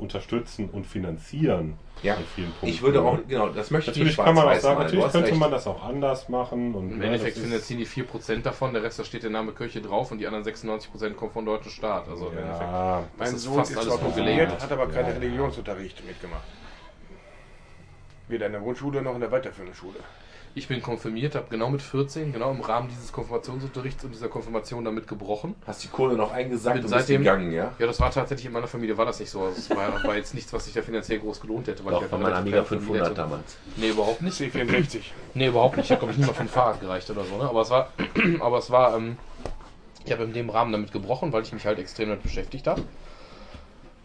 unterstützen 0.00 0.68
und 0.70 0.86
finanzieren. 0.86 1.78
Ja, 2.02 2.14
in 2.14 2.24
vielen 2.34 2.50
Punkten. 2.52 2.68
Ich 2.68 2.80
würde 2.80 3.02
auch, 3.02 3.18
genau, 3.28 3.50
das 3.50 3.70
möchte 3.70 3.90
ich 3.90 3.96
Natürlich 3.98 4.16
nicht 4.16 4.24
kann 4.24 4.34
man 4.34 4.48
auch 4.48 4.54
sagen, 4.54 4.78
malen. 4.78 4.86
natürlich 4.86 5.12
könnte 5.12 5.28
recht. 5.30 5.38
man 5.38 5.50
das 5.50 5.66
auch 5.66 5.84
anders 5.84 6.28
machen. 6.30 6.74
Und 6.74 6.92
Im 6.92 6.98
ne, 6.98 7.04
Endeffekt 7.04 7.36
finanzieren 7.36 7.78
die 7.78 7.86
4% 7.86 8.42
davon, 8.42 8.72
der 8.72 8.82
Rest, 8.82 8.98
da 8.98 9.04
steht 9.04 9.22
der 9.22 9.30
Name 9.30 9.52
Kirche 9.52 9.82
drauf 9.82 10.10
und 10.10 10.18
die 10.18 10.26
anderen 10.26 10.44
96% 10.44 11.12
kommen 11.12 11.32
vom 11.32 11.44
deutschen 11.44 11.70
Staat. 11.70 12.08
Also 12.08 12.28
im 12.28 12.38
Endeffekt. 12.38 12.62
ja, 12.62 13.04
Das 13.18 13.28
Mein 13.28 13.36
ist 13.36 13.42
Sohn 13.42 13.54
fast 13.56 13.70
ist 13.72 13.76
alles 13.76 13.88
zwar 13.90 13.98
konfirmiert, 13.98 14.62
hat 14.62 14.72
aber 14.72 14.86
keinen 14.88 15.08
ja. 15.08 15.14
Religionsunterricht 15.14 16.06
mitgemacht. 16.06 16.44
Weder 18.28 18.46
in 18.46 18.52
der 18.52 18.60
Grundschule 18.62 19.02
noch 19.02 19.14
in 19.14 19.20
der 19.20 19.30
weiterführenden 19.30 19.74
Schule. 19.74 19.98
Ich 20.52 20.66
bin 20.66 20.82
konfirmiert, 20.82 21.36
habe 21.36 21.46
genau 21.48 21.70
mit 21.70 21.80
14, 21.80 22.32
genau 22.32 22.50
im 22.50 22.60
Rahmen 22.60 22.88
dieses 22.88 23.12
Konfirmationsunterrichts 23.12 24.02
und 24.04 24.10
dieser 24.12 24.28
Konfirmation 24.28 24.84
damit 24.84 25.06
gebrochen. 25.06 25.54
Hast 25.64 25.84
die 25.84 25.88
Kohle 25.88 26.16
noch 26.16 26.32
eingesackt 26.32 26.74
Bin 26.74 26.84
und 26.84 26.90
bist 26.90 27.06
seitdem- 27.06 27.22
gegangen, 27.22 27.52
ja? 27.52 27.72
Ja, 27.78 27.86
das 27.86 28.00
war 28.00 28.10
tatsächlich 28.10 28.46
in 28.46 28.52
meiner 28.52 28.66
Familie, 28.66 28.98
war 28.98 29.06
das 29.06 29.20
nicht 29.20 29.30
so. 29.30 29.42
Also 29.42 29.56
Es 29.58 29.70
war, 29.70 30.02
war 30.02 30.16
jetzt 30.16 30.34
nichts, 30.34 30.52
was 30.52 30.64
sich 30.64 30.74
da 30.74 30.82
finanziell 30.82 31.20
groß 31.20 31.40
gelohnt 31.40 31.68
hätte. 31.68 31.84
Weil 31.84 31.92
Doch, 31.92 32.02
ich 32.02 32.08
von 32.08 32.18
halt 32.18 32.22
meiner 32.34 32.44
relativ 32.44 32.52
Amiga 32.54 32.62
kleine 32.68 32.82
Familie 32.82 33.04
500 33.04 33.06
hatte. 33.06 33.14
damals. 33.30 33.56
Nee, 33.76 33.88
überhaupt 33.90 34.22
nicht. 34.22 34.40
C64. 34.40 35.00
Nee, 35.34 35.46
überhaupt 35.46 35.76
nicht. 35.76 35.86
Ich 35.86 35.90
habe, 35.92 36.00
glaube 36.00 36.12
ich, 36.12 36.18
nicht 36.18 36.26
mal 36.26 36.34
vom 36.34 36.48
Fahrrad 36.48 36.80
gereicht 36.80 37.08
oder 37.10 37.24
so. 37.24 37.36
Ne? 37.36 37.44
Aber 37.44 37.60
es 37.60 37.70
war, 37.70 37.92
aber 38.40 38.58
es 38.58 38.70
war, 38.72 38.96
ähm, 38.96 39.18
ich 40.04 40.10
habe 40.10 40.24
in 40.24 40.32
dem 40.32 40.50
Rahmen 40.50 40.72
damit 40.72 40.90
gebrochen, 40.90 41.32
weil 41.32 41.42
ich 41.42 41.52
mich 41.52 41.64
halt 41.64 41.78
extrem 41.78 42.08
damit 42.08 42.24
beschäftigt 42.24 42.66
habe. 42.66 42.82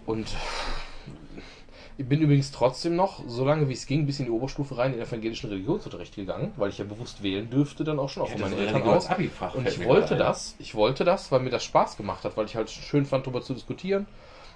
Und 0.05 0.27
ich 1.97 2.07
bin 2.07 2.21
übrigens 2.21 2.51
trotzdem 2.51 2.95
noch, 2.95 3.23
so 3.27 3.45
lange 3.45 3.69
wie 3.69 3.73
es 3.73 3.85
ging, 3.85 4.05
bis 4.05 4.19
in 4.19 4.25
die 4.25 4.31
Oberstufe 4.31 4.77
rein 4.77 4.91
in 4.91 4.99
den 4.99 5.07
evangelischen 5.07 5.49
Religionsunterricht 5.49 6.15
gegangen, 6.15 6.51
weil 6.57 6.69
ich 6.69 6.77
ja 6.77 6.85
bewusst 6.85 7.23
wählen 7.23 7.49
dürfte, 7.49 7.83
dann 7.83 7.99
auch 7.99 8.09
schon 8.09 8.23
auch 8.23 8.29
von 8.29 8.41
meinen 8.41 8.57
Eltern 8.57 8.83
aus. 8.83 9.07
Abifach. 9.07 9.55
Und 9.55 9.67
ich 9.67 9.83
wollte 9.85 10.15
das, 10.15 10.55
ich 10.59 10.75
wollte 10.75 11.05
das, 11.05 11.31
weil 11.31 11.39
mir 11.39 11.49
das 11.49 11.63
Spaß 11.63 11.95
gemacht 11.97 12.23
hat, 12.25 12.35
weil 12.35 12.45
ich 12.45 12.55
halt 12.55 12.69
schön 12.69 13.05
fand, 13.05 13.25
darüber 13.25 13.41
zu 13.41 13.53
diskutieren 13.53 14.07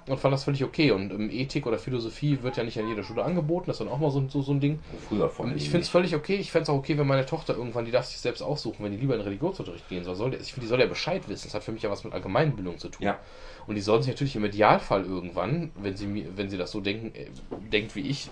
und 0.08 0.20
fand 0.20 0.34
das 0.34 0.44
völlig 0.44 0.64
okay. 0.64 0.92
Und 0.92 1.12
ähm, 1.12 1.30
Ethik 1.30 1.68
oder 1.68 1.78
Philosophie 1.78 2.40
wird 2.42 2.58
ja 2.58 2.64
nicht 2.64 2.80
an 2.80 2.88
jeder 2.88 3.04
Schule 3.04 3.24
angeboten, 3.24 3.66
das 3.68 3.76
ist 3.80 3.86
dann 3.86 3.94
auch 3.94 4.00
mal 4.00 4.12
so, 4.12 4.28
so, 4.28 4.42
so 4.42 4.52
ein 4.54 4.60
Ding. 4.60 4.80
Früher 5.08 5.30
Und 5.40 5.56
ich 5.58 5.70
finde 5.70 5.82
es 5.82 5.90
völlig 5.90 6.16
okay. 6.16 6.36
Ich 6.36 6.52
fände 6.52 6.64
es 6.64 6.70
auch 6.70 6.76
okay, 6.78 6.98
wenn 6.98 7.08
meine 7.08 7.26
Tochter 7.26 7.56
irgendwann, 7.56 7.86
die 7.86 7.92
darf 7.92 8.06
sich 8.06 8.18
selbst 8.20 8.42
aussuchen, 8.42 8.84
wenn 8.84 8.92
die 8.92 8.98
lieber 8.98 9.16
in 9.16 9.22
Religionsunterricht 9.22 9.88
gehen 9.90 10.04
soll. 10.04 10.16
soll 10.16 10.32
der, 10.32 10.40
ich 10.42 10.54
finde, 10.54 10.66
die 10.66 10.70
soll 10.70 10.80
ja 10.80 10.86
Bescheid 10.88 11.28
wissen. 11.30 11.48
Das 11.48 11.54
hat 11.54 11.64
für 11.64 11.72
mich 11.72 11.82
ja 11.84 11.90
was 11.90 12.04
mit 12.04 12.14
Allgemeinbildung 12.14 12.78
zu 12.78 12.90
tun. 12.90 13.06
Ja. 13.06 13.20
Und 13.68 13.76
die 13.76 13.82
soll 13.82 14.02
sich 14.02 14.12
natürlich 14.12 14.36
im 14.36 14.46
Idealfall 14.46 15.04
irgendwann, 15.06 15.72
wenn 15.76 15.96
sie, 15.96 16.08
mir- 16.08 16.36
wenn 16.36 16.50
sie 16.50 16.58
das 16.58 16.72
so 16.72 16.82
denken, 16.82 17.14
äh, 17.16 17.28
denkt 17.72 17.96
wie 17.96 18.02
ich, 18.02 18.30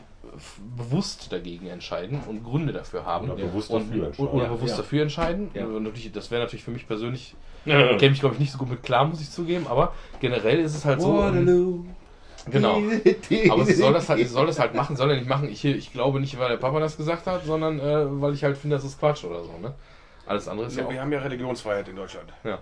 bewusst 0.78 1.32
dagegen 1.32 1.68
entscheiden 1.68 2.22
und 2.28 2.44
Gründe 2.44 2.74
dafür 2.74 3.06
haben. 3.06 3.30
Oder 3.30 3.44
bewusst 3.44 3.70
und, 3.72 3.90
dafür 3.90 4.06
entscheiden. 4.08 4.30
Oder 4.32 4.44
Ja, 4.46 4.50
bewusst 4.54 4.72
ja. 4.72 4.78
dafür 4.78 5.02
entscheiden. 5.04 5.52
Ja. 5.54 5.66
Natürlich, 5.66 6.12
das 6.12 6.32
wäre 6.32 6.42
natürlich 6.44 6.64
für 6.64 6.72
mich 6.72 6.88
persönlich, 6.88 7.36
käme 7.66 8.14
ich 8.14 8.20
glaube 8.20 8.36
ich 8.36 8.40
nicht 8.40 8.52
so 8.52 8.58
gut 8.58 8.70
mit 8.70 8.84
klar, 8.84 9.06
muss 9.06 9.22
ich 9.22 9.30
zugeben. 9.30 9.68
Aber 9.68 9.94
generell 10.20 10.60
ist 10.60 10.76
es 10.76 10.86
halt 10.86 11.02
so. 11.02 11.10
ähm, 11.12 11.18
Waterloo. 11.18 11.86
Genau. 12.50 12.82
Aber 13.50 13.66
sie 13.66 13.74
soll 13.74 13.92
das 13.94 14.08
halt, 14.08 14.20
sie 14.20 14.26
soll 14.26 14.46
das 14.48 14.58
halt 14.60 14.74
machen, 14.74 14.96
soll 14.96 15.10
er 15.12 15.18
nicht 15.18 15.28
machen. 15.28 15.50
Ich, 15.50 15.66
ich 15.66 15.92
glaube 15.92 16.20
nicht, 16.22 16.40
weil 16.40 16.50
der 16.50 16.58
Papa 16.58 16.80
das 16.80 16.96
gesagt 16.96 17.28
hat, 17.28 17.44
sondern 17.46 17.80
äh, 17.80 18.22
weil 18.22 18.34
ich 18.34 18.44
halt 18.44 18.58
finde, 18.58 18.78
das 18.78 18.86
ist 18.86 19.00
Quatsch 19.00 19.24
oder 19.26 19.44
so. 19.44 19.58
Ne? 19.62 19.74
Alles 20.26 20.48
andere 20.48 20.68
ist 20.68 20.76
ja 20.76 20.84
Ja, 20.84 20.88
auch. 20.88 20.92
wir 20.94 21.02
haben 21.02 21.12
ja 21.12 21.20
Religionsfreiheit 21.20 21.90
in 21.90 21.96
Deutschland. 21.98 22.32
Ja. 22.44 22.60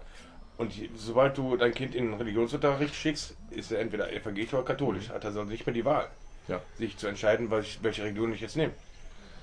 Und 0.57 0.71
sobald 0.95 1.37
du 1.37 1.57
dein 1.57 1.73
Kind 1.73 1.93
in 1.95 2.05
den 2.05 2.13
Religionsunterricht 2.13 2.95
schickst, 2.95 3.35
ist 3.51 3.71
er 3.71 3.79
entweder 3.81 4.11
evangelisch 4.13 4.53
oder 4.53 4.63
katholisch. 4.63 5.09
Hat 5.09 5.23
er 5.25 5.33
sonst 5.33 5.49
nicht 5.49 5.65
mehr 5.67 5.73
die 5.73 5.83
Wahl, 5.85 6.07
Ja. 6.47 6.61
sich 6.77 6.97
zu 6.97 7.07
entscheiden, 7.07 7.49
welche, 7.51 7.83
welche 7.83 8.03
Religion 8.03 8.33
ich 8.33 8.41
jetzt 8.41 8.55
nehme. 8.55 8.73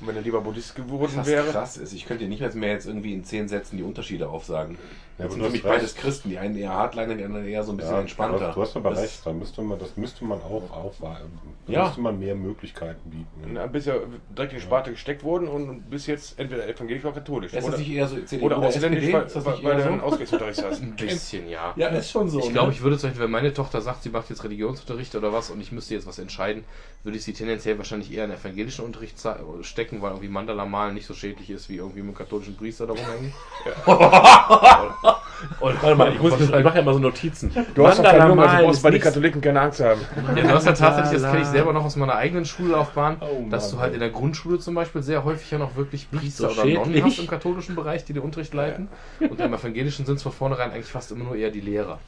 Und 0.00 0.08
wenn 0.08 0.16
er 0.16 0.22
lieber 0.22 0.40
Buddhist 0.40 0.74
geworden 0.74 1.12
Was 1.14 1.26
wäre, 1.26 1.50
krass 1.50 1.76
ist, 1.76 1.92
ich 1.92 2.06
könnte 2.06 2.24
nicht 2.24 2.54
mehr 2.54 2.72
jetzt 2.72 2.86
irgendwie 2.86 3.12
in 3.12 3.24
zehn 3.24 3.48
Sätzen 3.48 3.76
die 3.76 3.84
Unterschiede 3.84 4.28
aufsagen. 4.28 4.76
Ja, 5.23 5.28
Das 5.28 5.35
sind 5.35 5.44
für 5.44 5.51
mich 5.51 5.65
recht. 5.65 5.74
beides 5.74 5.94
Christen, 5.94 6.31
die 6.31 6.39
einen 6.39 6.57
eher 6.57 6.73
Hardliner, 6.74 7.15
die 7.15 7.24
anderen 7.24 7.47
eher 7.47 7.62
so 7.62 7.73
ein 7.73 7.77
bisschen 7.77 7.94
Ja, 7.94 8.01
entspannter. 8.01 8.39
Du 8.39 8.44
hast, 8.47 8.57
du 8.57 8.61
hast 8.62 8.77
aber 8.77 8.90
Das- 8.90 8.99
recht, 9.03 9.20
da 9.24 9.32
müsste 9.32 9.62
man, 9.62 9.78
das 9.78 9.97
müsste 9.97 10.24
man 10.24 10.39
auch 10.40 10.70
aufweisen. 10.73 11.39
Da 11.66 11.73
Ja. 11.73 11.85
müsste 11.85 12.01
man 12.01 12.19
mehr 12.19 12.35
Möglichkeiten 12.35 13.09
bieten. 13.09 13.55
dann 13.55 13.70
bist 13.70 13.86
ja 13.86 13.94
direkt 14.36 14.53
in 14.53 14.59
die 14.59 14.65
Sparte 14.65 14.90
gesteckt 14.90 15.23
worden 15.23 15.47
und 15.49 15.89
bist 15.89 16.09
jetzt 16.09 16.39
entweder 16.39 16.66
evangelisch 16.69 17.05
oder 17.05 17.15
katholisch. 17.15 17.53
Ist 17.53 17.59
das 17.59 17.65
oder 17.69 17.78
nicht 17.78 17.90
eher 17.93 18.09
so 18.09 18.16
CDU 18.20 18.47
oder 18.47 18.57
ausländisch, 18.59 18.99
SPD? 19.05 19.12
weil, 19.12 19.23
Ist 19.27 19.36
das 19.36 19.44
weil, 19.44 19.53
nicht 19.55 19.65
weil 19.65 19.73
eher 19.78 19.85
du 19.85 19.90
einen 19.93 20.01
so? 20.01 20.07
Ausgangsunterricht 20.07 20.65
hast. 20.65 20.82
Ein 20.82 20.97
bisschen, 20.97 21.49
ja. 21.49 21.73
Ja, 21.77 21.89
ist 21.89 22.11
schon 22.11 22.28
so. 22.28 22.40
Ich 22.40 22.47
ne? 22.47 22.53
glaube, 22.53 22.73
ich 22.73 22.82
würde 22.82 22.99
zum 22.99 23.11
Beispiel, 23.11 23.24
wenn 23.24 23.31
meine 23.31 23.53
Tochter 23.55 23.81
sagt, 23.81 24.03
sie 24.03 24.11
macht 24.11 24.28
jetzt 24.31 24.43
Religionsunterricht 24.43 25.15
oder 25.15 25.32
was 25.32 25.51
und 25.51 25.61
ich 25.61 25.70
müsste 25.70 25.94
jetzt 25.94 26.07
was 26.07 26.19
entscheiden, 26.19 26.65
würde 27.05 27.16
ich 27.19 27.24
sie 27.24 27.32
tendenziell 27.32 27.78
wahrscheinlich 27.78 28.12
eher 28.12 28.24
in 28.24 28.32
evangelischen 28.32 28.85
Unterricht 28.85 29.16
stecken, 29.62 30.03
weil 30.03 30.11
irgendwie 30.11 30.28
Mandala 30.28 30.65
malen 30.66 30.94
nicht 30.94 31.07
so 31.07 31.15
schädlich 31.15 31.49
ist, 31.51 31.69
wie 31.69 31.77
irgendwie 31.77 32.01
mit 32.01 32.09
einem 32.09 32.16
katholischen 32.16 32.57
Priester 32.57 32.86
da 32.86 32.94
rumhängen. 32.94 33.32
Und, 35.60 35.82
Warte 35.82 35.97
mal, 35.97 36.12
ich, 36.12 36.20
muss, 36.20 36.40
ich 36.40 36.51
mache 36.51 36.78
ja 36.78 36.82
mal 36.82 36.94
so 36.94 37.01
Notizen. 37.01 37.52
Du 37.74 37.86
hast 37.86 37.98
doch 37.98 38.05
keine 38.05 38.28
Nummer, 38.28 38.47
malen 38.47 38.59
du 38.60 38.66
brauchst 38.66 38.82
bei 38.82 38.90
den 38.90 39.01
Katholiken 39.01 39.40
keine 39.40 39.60
Angst 39.60 39.80
haben. 39.80 40.01
Ja, 40.36 40.43
du 40.43 40.48
hast 40.51 40.66
ja 40.66 40.72
tatsächlich, 40.72 41.20
das 41.20 41.30
kenne 41.30 41.43
ich 41.43 41.48
selber 41.48 41.72
noch 41.72 41.84
aus 41.84 41.97
meiner 41.97 42.14
eigenen 42.14 42.44
Schullaufbahn, 42.44 43.16
Oh 43.20 43.47
dass 43.51 43.70
du 43.70 43.78
halt 43.78 43.94
in 43.94 44.01
der 44.01 44.10
Grundschule 44.10 44.59
zum 44.59 44.74
Beispiel 44.74 45.02
sehr 45.02 45.24
häufig 45.24 45.51
ja 45.51 45.59
noch 45.59 45.76
wirklich 45.76 46.10
Priester 46.10 46.51
so 46.51 46.60
oder 46.60 46.70
Nonnen 46.70 47.05
hast 47.05 47.18
im 47.18 47.26
katholischen 47.26 47.74
Bereich, 47.74 48.05
die 48.05 48.12
den 48.12 48.22
Unterricht 48.22 48.55
leiten. 48.55 48.89
Und 49.20 49.40
im 49.40 49.55
evangelischen 49.55 50.06
sind 50.06 50.16
es 50.16 50.22
von 50.22 50.32
vornherein 50.32 50.70
eigentlich 50.70 50.86
fast 50.86 51.10
immer 51.12 51.24
nur 51.24 51.36
eher 51.36 51.51
die 51.51 51.60
Lehrer. 51.60 51.98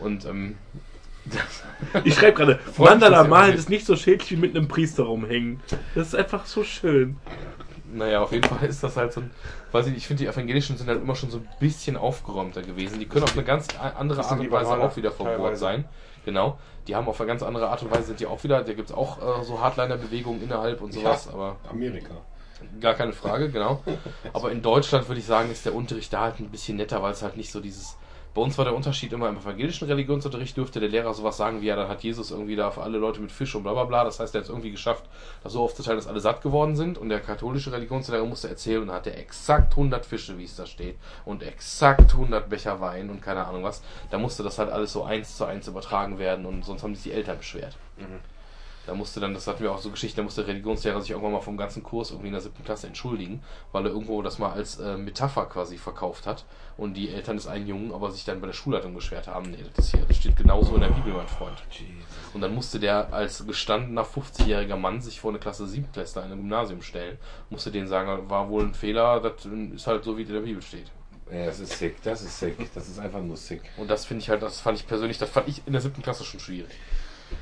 Und 0.00 0.24
ähm, 0.26 0.56
Ich 2.04 2.14
schreibe 2.14 2.34
gerade, 2.34 2.60
Mandala 2.78 3.24
malen 3.24 3.54
ist 3.54 3.68
nicht 3.68 3.86
so 3.86 3.96
schädlich 3.96 4.30
wie 4.30 4.36
mit 4.36 4.56
einem 4.56 4.68
Priester 4.68 5.04
rumhängen. 5.04 5.60
Das 5.94 6.08
ist 6.08 6.14
einfach 6.14 6.46
so 6.46 6.62
schön. 6.64 7.16
naja, 7.92 8.20
auf 8.20 8.32
jeden 8.32 8.48
Fall 8.48 8.68
ist 8.68 8.82
das 8.82 8.96
halt 8.96 9.12
so 9.12 9.20
ein. 9.20 9.30
Weiß 9.76 9.86
ich, 9.88 9.96
ich 9.96 10.06
finde, 10.06 10.24
die 10.24 10.28
Evangelischen 10.28 10.78
sind 10.78 10.88
halt 10.88 11.02
immer 11.02 11.14
schon 11.14 11.30
so 11.30 11.36
ein 11.36 11.48
bisschen 11.60 11.98
aufgeräumter 11.98 12.62
gewesen. 12.62 12.98
Die 12.98 13.06
können 13.06 13.24
auf 13.24 13.34
eine 13.34 13.44
ganz 13.44 13.68
andere 13.78 14.24
Art 14.24 14.40
und 14.40 14.50
Weise 14.50 14.70
auch 14.70 14.96
wieder 14.96 15.12
verbohrt 15.12 15.58
sein. 15.58 15.84
Genau. 16.24 16.58
Die 16.88 16.94
haben 16.96 17.06
auf 17.08 17.20
eine 17.20 17.26
ganz 17.26 17.42
andere 17.42 17.68
Art 17.68 17.82
und 17.82 17.90
Weise 17.90 18.04
sind 18.04 18.20
die 18.20 18.26
auch 18.26 18.42
wieder. 18.42 18.62
Da 18.62 18.72
gibt 18.72 18.88
es 18.88 18.96
auch 18.96 19.18
äh, 19.18 19.44
so 19.44 19.60
Hardliner-Bewegungen 19.60 20.42
innerhalb 20.42 20.80
und 20.80 20.94
sowas, 20.94 21.28
aber 21.28 21.56
Amerika. 21.70 22.14
gar 22.80 22.94
keine 22.94 23.12
Frage, 23.12 23.50
genau. 23.50 23.82
Aber 24.32 24.50
in 24.50 24.62
Deutschland 24.62 25.06
würde 25.08 25.20
ich 25.20 25.26
sagen, 25.26 25.50
ist 25.50 25.66
der 25.66 25.74
Unterricht 25.74 26.10
da 26.12 26.22
halt 26.22 26.40
ein 26.40 26.48
bisschen 26.48 26.78
netter, 26.78 27.02
weil 27.02 27.12
es 27.12 27.22
halt 27.22 27.36
nicht 27.36 27.52
so 27.52 27.60
dieses. 27.60 27.96
Bei 28.36 28.42
uns 28.42 28.58
war 28.58 28.66
der 28.66 28.74
Unterschied 28.74 29.14
immer 29.14 29.30
im 29.30 29.38
evangelischen 29.38 29.88
Religionsunterricht 29.88 30.58
dürfte 30.58 30.78
der 30.78 30.90
Lehrer 30.90 31.14
sowas 31.14 31.38
sagen 31.38 31.62
wie, 31.62 31.68
ja, 31.68 31.74
dann 31.74 31.88
hat 31.88 32.02
Jesus 32.02 32.30
irgendwie 32.30 32.54
da 32.54 32.70
für 32.70 32.82
alle 32.82 32.98
Leute 32.98 33.18
mit 33.22 33.32
Fisch 33.32 33.54
und 33.54 33.62
bla 33.62 33.72
bla 33.72 33.84
bla. 33.84 34.04
Das 34.04 34.20
heißt, 34.20 34.34
er 34.34 34.40
hat 34.40 34.44
es 34.44 34.50
irgendwie 34.50 34.72
geschafft, 34.72 35.04
das 35.42 35.54
so 35.54 35.62
aufzuteilen, 35.62 35.98
dass 35.98 36.06
alle 36.06 36.20
satt 36.20 36.42
geworden 36.42 36.76
sind. 36.76 36.98
Und 36.98 37.08
der 37.08 37.20
katholische 37.20 37.72
Religionslehrer 37.72 38.26
musste 38.26 38.50
erzählen 38.50 38.82
und 38.82 38.90
er 38.90 39.18
exakt 39.18 39.72
100 39.72 40.04
Fische, 40.04 40.36
wie 40.36 40.44
es 40.44 40.54
da 40.54 40.66
steht. 40.66 40.96
Und 41.24 41.42
exakt 41.42 42.12
100 42.12 42.46
Becher 42.50 42.78
Wein 42.78 43.08
und 43.08 43.22
keine 43.22 43.46
Ahnung 43.46 43.62
was. 43.62 43.80
Da 44.10 44.18
musste 44.18 44.42
das 44.42 44.58
halt 44.58 44.70
alles 44.70 44.92
so 44.92 45.02
eins 45.02 45.38
zu 45.38 45.46
eins 45.46 45.66
übertragen 45.66 46.18
werden 46.18 46.44
und 46.44 46.62
sonst 46.62 46.82
haben 46.82 46.94
sich 46.94 47.04
die 47.04 47.12
Eltern 47.12 47.38
beschwert. 47.38 47.78
Da 48.86 48.94
musste 48.94 49.20
dann, 49.20 49.34
das 49.34 49.46
hatten 49.46 49.62
wir 49.62 49.72
auch 49.72 49.80
so 49.80 49.90
Geschichten, 49.90 50.18
da 50.18 50.22
musste 50.22 50.42
der 50.42 50.54
Religionslehrer 50.54 51.00
sich 51.00 51.10
irgendwann 51.10 51.32
mal 51.32 51.40
vom 51.40 51.56
ganzen 51.56 51.82
Kurs 51.82 52.10
irgendwie 52.10 52.28
in 52.28 52.32
der 52.32 52.40
siebten 52.40 52.64
Klasse 52.64 52.86
entschuldigen, 52.86 53.42
weil 53.72 53.84
er 53.84 53.92
irgendwo 53.92 54.22
das 54.22 54.38
mal 54.38 54.52
als 54.52 54.78
äh, 54.78 54.96
Metapher 54.96 55.46
quasi 55.46 55.76
verkauft 55.76 56.26
hat 56.26 56.44
und 56.76 56.94
die 56.94 57.10
Eltern 57.10 57.36
des 57.36 57.46
einen 57.46 57.66
Jungen 57.66 57.92
aber 57.92 58.10
sich 58.10 58.24
dann 58.24 58.40
bei 58.40 58.46
der 58.46 58.54
Schulleitung 58.54 58.94
beschwert 58.94 59.26
haben, 59.26 59.50
nee, 59.50 59.64
das 59.74 59.90
hier, 59.90 60.04
das 60.06 60.16
steht 60.16 60.36
genauso 60.36 60.74
in 60.76 60.82
der 60.82 60.90
Bibel, 60.90 61.12
mein 61.12 61.28
Freund. 61.28 61.62
Und 62.32 62.40
dann 62.40 62.54
musste 62.54 62.78
der 62.78 63.12
als 63.12 63.46
gestandener 63.46 64.04
50-jähriger 64.04 64.76
Mann 64.76 65.00
sich 65.00 65.20
vor 65.20 65.30
eine 65.30 65.40
Klasse 65.40 65.66
Siebtklässler 65.66 66.24
in 66.24 66.32
einem 66.32 66.42
Gymnasium 66.42 66.82
stellen, 66.82 67.18
musste 67.50 67.70
denen 67.70 67.88
sagen, 67.88 68.30
war 68.30 68.48
wohl 68.48 68.64
ein 68.64 68.74
Fehler, 68.74 69.20
das 69.20 69.46
ist 69.46 69.86
halt 69.86 70.04
so, 70.04 70.16
wie 70.16 70.22
in 70.22 70.32
der 70.32 70.40
Bibel 70.40 70.62
steht. 70.62 70.90
Ja, 71.30 71.46
das 71.46 71.58
ist 71.58 71.78
sick, 71.78 72.00
das 72.02 72.22
ist 72.22 72.38
sick. 72.38 72.56
Das 72.74 72.88
ist 72.88 73.00
einfach 73.00 73.20
nur 73.20 73.36
sick. 73.36 73.62
Und 73.76 73.90
das 73.90 74.04
finde 74.04 74.22
ich 74.22 74.30
halt, 74.30 74.42
das 74.42 74.60
fand 74.60 74.78
ich 74.78 74.86
persönlich, 74.86 75.18
das 75.18 75.28
fand 75.28 75.48
ich 75.48 75.60
in 75.66 75.72
der 75.72 75.82
siebten 75.82 76.02
Klasse 76.02 76.24
schon 76.24 76.38
schwierig. 76.38 76.70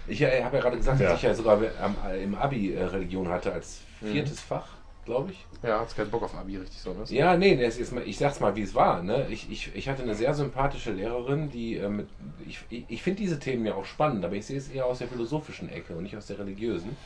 Ich 0.07 0.21
äh, 0.21 0.43
habe 0.43 0.57
ja 0.57 0.63
gerade 0.63 0.77
gesagt, 0.77 1.01
Ja. 1.01 1.09
dass 1.11 1.17
ich 1.19 1.23
ja 1.23 1.35
sogar 1.35 1.61
am, 1.81 1.97
äh, 2.09 2.23
im 2.23 2.35
Abi 2.35 2.73
äh, 2.75 2.85
Religion 2.85 3.29
hatte 3.29 3.53
als 3.53 3.81
viertes 4.01 4.41
Fach, 4.41 4.69
glaube 5.05 5.33
ich. 5.33 5.45
Ja, 5.63 5.81
hat's 5.81 5.95
keinen 5.97 6.11
Bock 6.11 6.23
auf 6.23 6.35
Abi, 6.37 6.57
richtig 6.59 6.79
so, 6.81 6.93
ne? 6.93 7.05
Ja, 7.09 7.37
nee, 7.37 7.57
das 7.57 7.79
ist 7.79 7.93
mal, 7.93 8.03
ich 8.07 8.19
sag's 8.19 8.41
mal, 8.41 8.55
wie 8.55 8.63
es 8.63 8.75
war. 8.75 9.03
Ne? 9.03 9.27
Ich, 9.31 9.51
ich, 9.51 9.75
ich 9.75 9.89
hatte 9.89 10.03
eine 10.03 10.15
sehr 10.15 10.35
sympathische 10.35 10.93
Lehrerin, 10.93 11.51
die 11.51 11.77
äh, 11.79 11.89
mit. 11.89 12.09
Ich, 12.47 12.61
ich 12.71 13.03
finde 13.03 13.21
diese 13.23 13.39
Themen 13.39 13.65
ja 13.65 13.75
auch 13.75 13.87
spannend, 13.87 14.25
aber 14.25 14.35
ich 14.35 14.45
sehe 14.47 14.59
es 14.59 14.69
eher 14.69 14.87
aus 14.87 14.99
der 14.99 15.09
philosophischen 15.09 15.69
Ecke 15.71 15.95
und 15.95 16.03
nicht 16.03 16.17
aus 16.17 16.27
der 16.27 16.39
religiösen. 16.39 16.97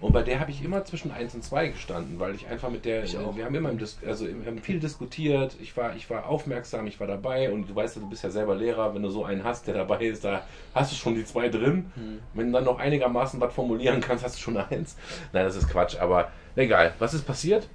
Und 0.00 0.12
bei 0.12 0.22
der 0.22 0.38
habe 0.38 0.50
ich 0.50 0.64
immer 0.64 0.84
zwischen 0.84 1.10
1 1.10 1.34
und 1.34 1.42
2 1.42 1.68
gestanden, 1.68 2.20
weil 2.20 2.34
ich 2.34 2.46
einfach 2.46 2.70
mit 2.70 2.84
der. 2.84 3.02
Ich 3.02 3.18
auch. 3.18 3.36
Wir 3.36 3.44
haben 3.44 3.54
immer 3.54 3.70
im 3.70 3.78
Dis 3.78 3.98
also 4.06 4.26
wir 4.26 4.46
haben 4.46 4.58
viel 4.58 4.78
diskutiert, 4.78 5.56
ich 5.60 5.76
war, 5.76 5.96
ich 5.96 6.08
war 6.08 6.28
aufmerksam, 6.28 6.86
ich 6.86 7.00
war 7.00 7.06
dabei 7.06 7.50
und 7.50 7.68
du 7.68 7.74
weißt 7.74 7.96
ja, 7.96 8.02
du 8.02 8.08
bist 8.08 8.22
ja 8.22 8.30
selber 8.30 8.54
Lehrer, 8.54 8.94
wenn 8.94 9.02
du 9.02 9.08
so 9.08 9.24
einen 9.24 9.42
hast, 9.42 9.66
der 9.66 9.74
dabei 9.74 10.04
ist, 10.04 10.24
da 10.24 10.42
hast 10.74 10.92
du 10.92 10.96
schon 10.96 11.14
die 11.14 11.24
zwei 11.24 11.48
drin. 11.48 11.90
Wenn 12.34 12.46
du 12.46 12.52
dann 12.52 12.64
noch 12.64 12.78
einigermaßen 12.78 13.40
was 13.40 13.52
formulieren 13.52 14.00
kannst, 14.00 14.24
hast 14.24 14.36
du 14.36 14.40
schon 14.40 14.56
eins. 14.56 14.96
Nein, 15.32 15.44
das 15.44 15.56
ist 15.56 15.68
Quatsch, 15.68 15.96
aber 15.98 16.30
egal. 16.54 16.94
Was 17.00 17.14
ist 17.14 17.26
passiert? 17.26 17.68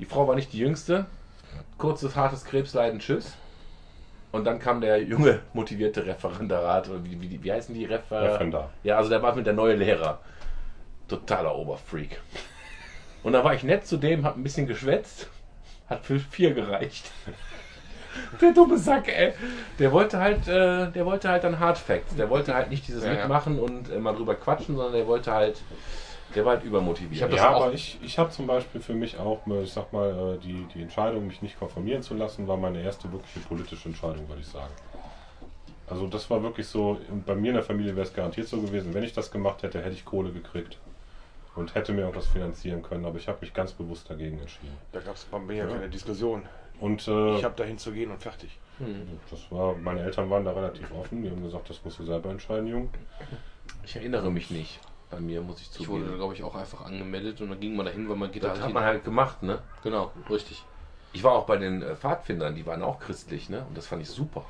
Die 0.00 0.04
Frau 0.04 0.26
war 0.26 0.34
nicht 0.34 0.52
die 0.52 0.58
jüngste. 0.58 1.06
Kurzes, 1.76 2.16
hartes 2.16 2.44
Krebsleiden, 2.44 2.98
tschüss. 2.98 3.36
Und 4.30 4.44
dann 4.44 4.58
kam 4.58 4.80
der 4.80 5.02
junge, 5.02 5.40
motivierte 5.54 6.04
Referendarat, 6.04 6.88
oder 6.88 7.02
wie, 7.04 7.20
wie, 7.20 7.42
wie 7.42 7.52
heißen 7.52 7.74
die? 7.74 7.84
Refer 7.84 8.22
Referendar. 8.22 8.70
Ja, 8.82 8.98
also 8.98 9.08
der 9.08 9.22
war 9.22 9.34
mit 9.34 9.46
der 9.46 9.54
neue 9.54 9.74
Lehrer. 9.74 10.18
Totaler 11.08 11.54
Oberfreak. 11.56 12.20
Und 13.22 13.32
da 13.32 13.42
war 13.44 13.54
ich 13.54 13.62
nett 13.64 13.86
zu 13.86 13.96
dem, 13.96 14.24
hab 14.24 14.36
ein 14.36 14.42
bisschen 14.42 14.66
geschwätzt, 14.66 15.28
hat 15.88 16.04
für 16.04 16.18
vier 16.20 16.54
gereicht. 16.54 17.10
Der 18.40 18.52
dumme 18.52 18.78
Sack, 18.78 19.06
ey. 19.08 19.32
Der 19.78 19.92
wollte 19.92 20.18
halt, 20.18 20.48
äh, 20.48 20.90
der 20.90 21.04
wollte 21.06 21.28
halt 21.28 21.44
dann 21.44 21.58
Hard 21.60 21.78
Facts. 21.78 22.16
Der 22.16 22.28
wollte 22.30 22.54
halt 22.54 22.68
nicht 22.70 22.88
dieses 22.88 23.04
Ja, 23.04 23.12
ja. 23.12 23.18
Mitmachen 23.20 23.58
und 23.60 23.90
äh, 23.92 23.98
mal 23.98 24.14
drüber 24.14 24.34
quatschen, 24.34 24.74
sondern 24.76 24.94
der 24.94 25.06
wollte 25.06 25.32
halt, 25.32 25.60
der 26.34 26.44
war 26.44 26.54
halt 26.56 26.64
übermotiviert. 26.64 27.12
Ich 27.12 27.22
hab 27.22 27.30
das 27.30 27.38
ja, 27.40 27.54
auch- 27.54 27.64
aber 27.66 27.74
ich, 27.74 27.98
ich 28.02 28.18
habe 28.18 28.30
zum 28.30 28.46
Beispiel 28.46 28.80
für 28.80 28.94
mich 28.94 29.18
auch, 29.18 29.40
ich 29.62 29.72
sag 29.72 29.92
mal, 29.92 30.34
äh, 30.36 30.38
die, 30.44 30.66
die 30.74 30.82
Entscheidung, 30.82 31.26
mich 31.28 31.42
nicht 31.42 31.58
konformieren 31.58 32.02
zu 32.02 32.14
lassen, 32.14 32.48
war 32.48 32.56
meine 32.56 32.82
erste 32.82 33.12
wirkliche 33.12 33.40
politische 33.40 33.88
Entscheidung, 33.88 34.28
würde 34.28 34.40
ich 34.40 34.48
sagen. 34.48 34.72
Also 35.88 36.06
das 36.08 36.28
war 36.28 36.42
wirklich 36.42 36.66
so, 36.66 36.98
bei 37.24 37.34
mir 37.34 37.48
in 37.50 37.54
der 37.54 37.62
Familie 37.62 37.94
wäre 37.94 38.06
es 38.06 38.12
garantiert 38.12 38.48
so 38.48 38.60
gewesen, 38.60 38.94
wenn 38.94 39.04
ich 39.04 39.12
das 39.12 39.30
gemacht 39.30 39.62
hätte, 39.62 39.78
hätte 39.80 39.94
ich 39.94 40.04
Kohle 40.04 40.32
gekriegt. 40.32 40.76
Und 41.58 41.74
hätte 41.74 41.92
mir 41.92 42.06
auch 42.08 42.12
das 42.14 42.26
finanzieren 42.26 42.82
können, 42.82 43.04
aber 43.04 43.18
ich 43.18 43.28
habe 43.28 43.38
mich 43.40 43.52
ganz 43.52 43.72
bewusst 43.72 44.08
dagegen 44.08 44.38
entschieden. 44.38 44.76
Da 44.92 45.00
gab 45.00 45.16
es 45.16 45.24
bei 45.24 45.38
mir 45.38 45.56
ja 45.56 45.66
keine 45.66 45.88
Diskussion. 45.88 46.42
Und 46.80 47.06
äh, 47.08 47.36
Ich 47.36 47.44
habe 47.44 47.56
dahin 47.56 47.76
zu 47.78 47.92
gehen 47.92 48.10
und 48.10 48.22
fertig. 48.22 48.56
das 49.30 49.50
war, 49.50 49.74
meine 49.74 50.00
Eltern 50.02 50.30
waren 50.30 50.44
da 50.44 50.52
relativ 50.52 50.90
offen, 50.92 51.22
die 51.22 51.30
haben 51.30 51.42
gesagt, 51.42 51.68
das 51.68 51.84
musst 51.84 51.98
du 51.98 52.04
selber 52.04 52.30
entscheiden, 52.30 52.68
Jung. 52.68 52.88
Ich 53.84 53.96
erinnere 53.96 54.30
mich 54.30 54.50
nicht. 54.50 54.78
Bei 55.10 55.18
mir 55.18 55.40
muss 55.40 55.60
ich 55.60 55.68
Ich 55.80 55.88
wurde, 55.88 56.02
zugeben. 56.02 56.18
glaube 56.18 56.34
ich, 56.34 56.42
auch 56.44 56.54
einfach 56.54 56.84
angemeldet 56.84 57.40
und 57.40 57.48
dann 57.50 57.58
ging 57.60 57.74
man 57.74 57.86
dahin, 57.86 58.08
weil 58.08 58.16
man 58.16 58.30
geht 58.30 58.44
da 58.44 58.48
Das 58.48 58.56
halt 58.58 58.62
hat 58.62 58.68
hin. 58.68 58.74
man 58.74 58.84
halt 58.84 59.04
gemacht, 59.04 59.42
ne? 59.42 59.58
Genau, 59.82 60.12
richtig. 60.30 60.62
Ich 61.14 61.24
war 61.24 61.32
auch 61.32 61.46
bei 61.46 61.56
den 61.56 61.80
äh, 61.82 61.96
Pfadfindern, 61.96 62.54
die 62.54 62.66
waren 62.66 62.82
auch 62.82 63.00
christlich, 63.00 63.48
ne? 63.48 63.64
Und 63.66 63.76
das 63.76 63.86
fand 63.86 64.02
ich 64.02 64.08
super. 64.10 64.44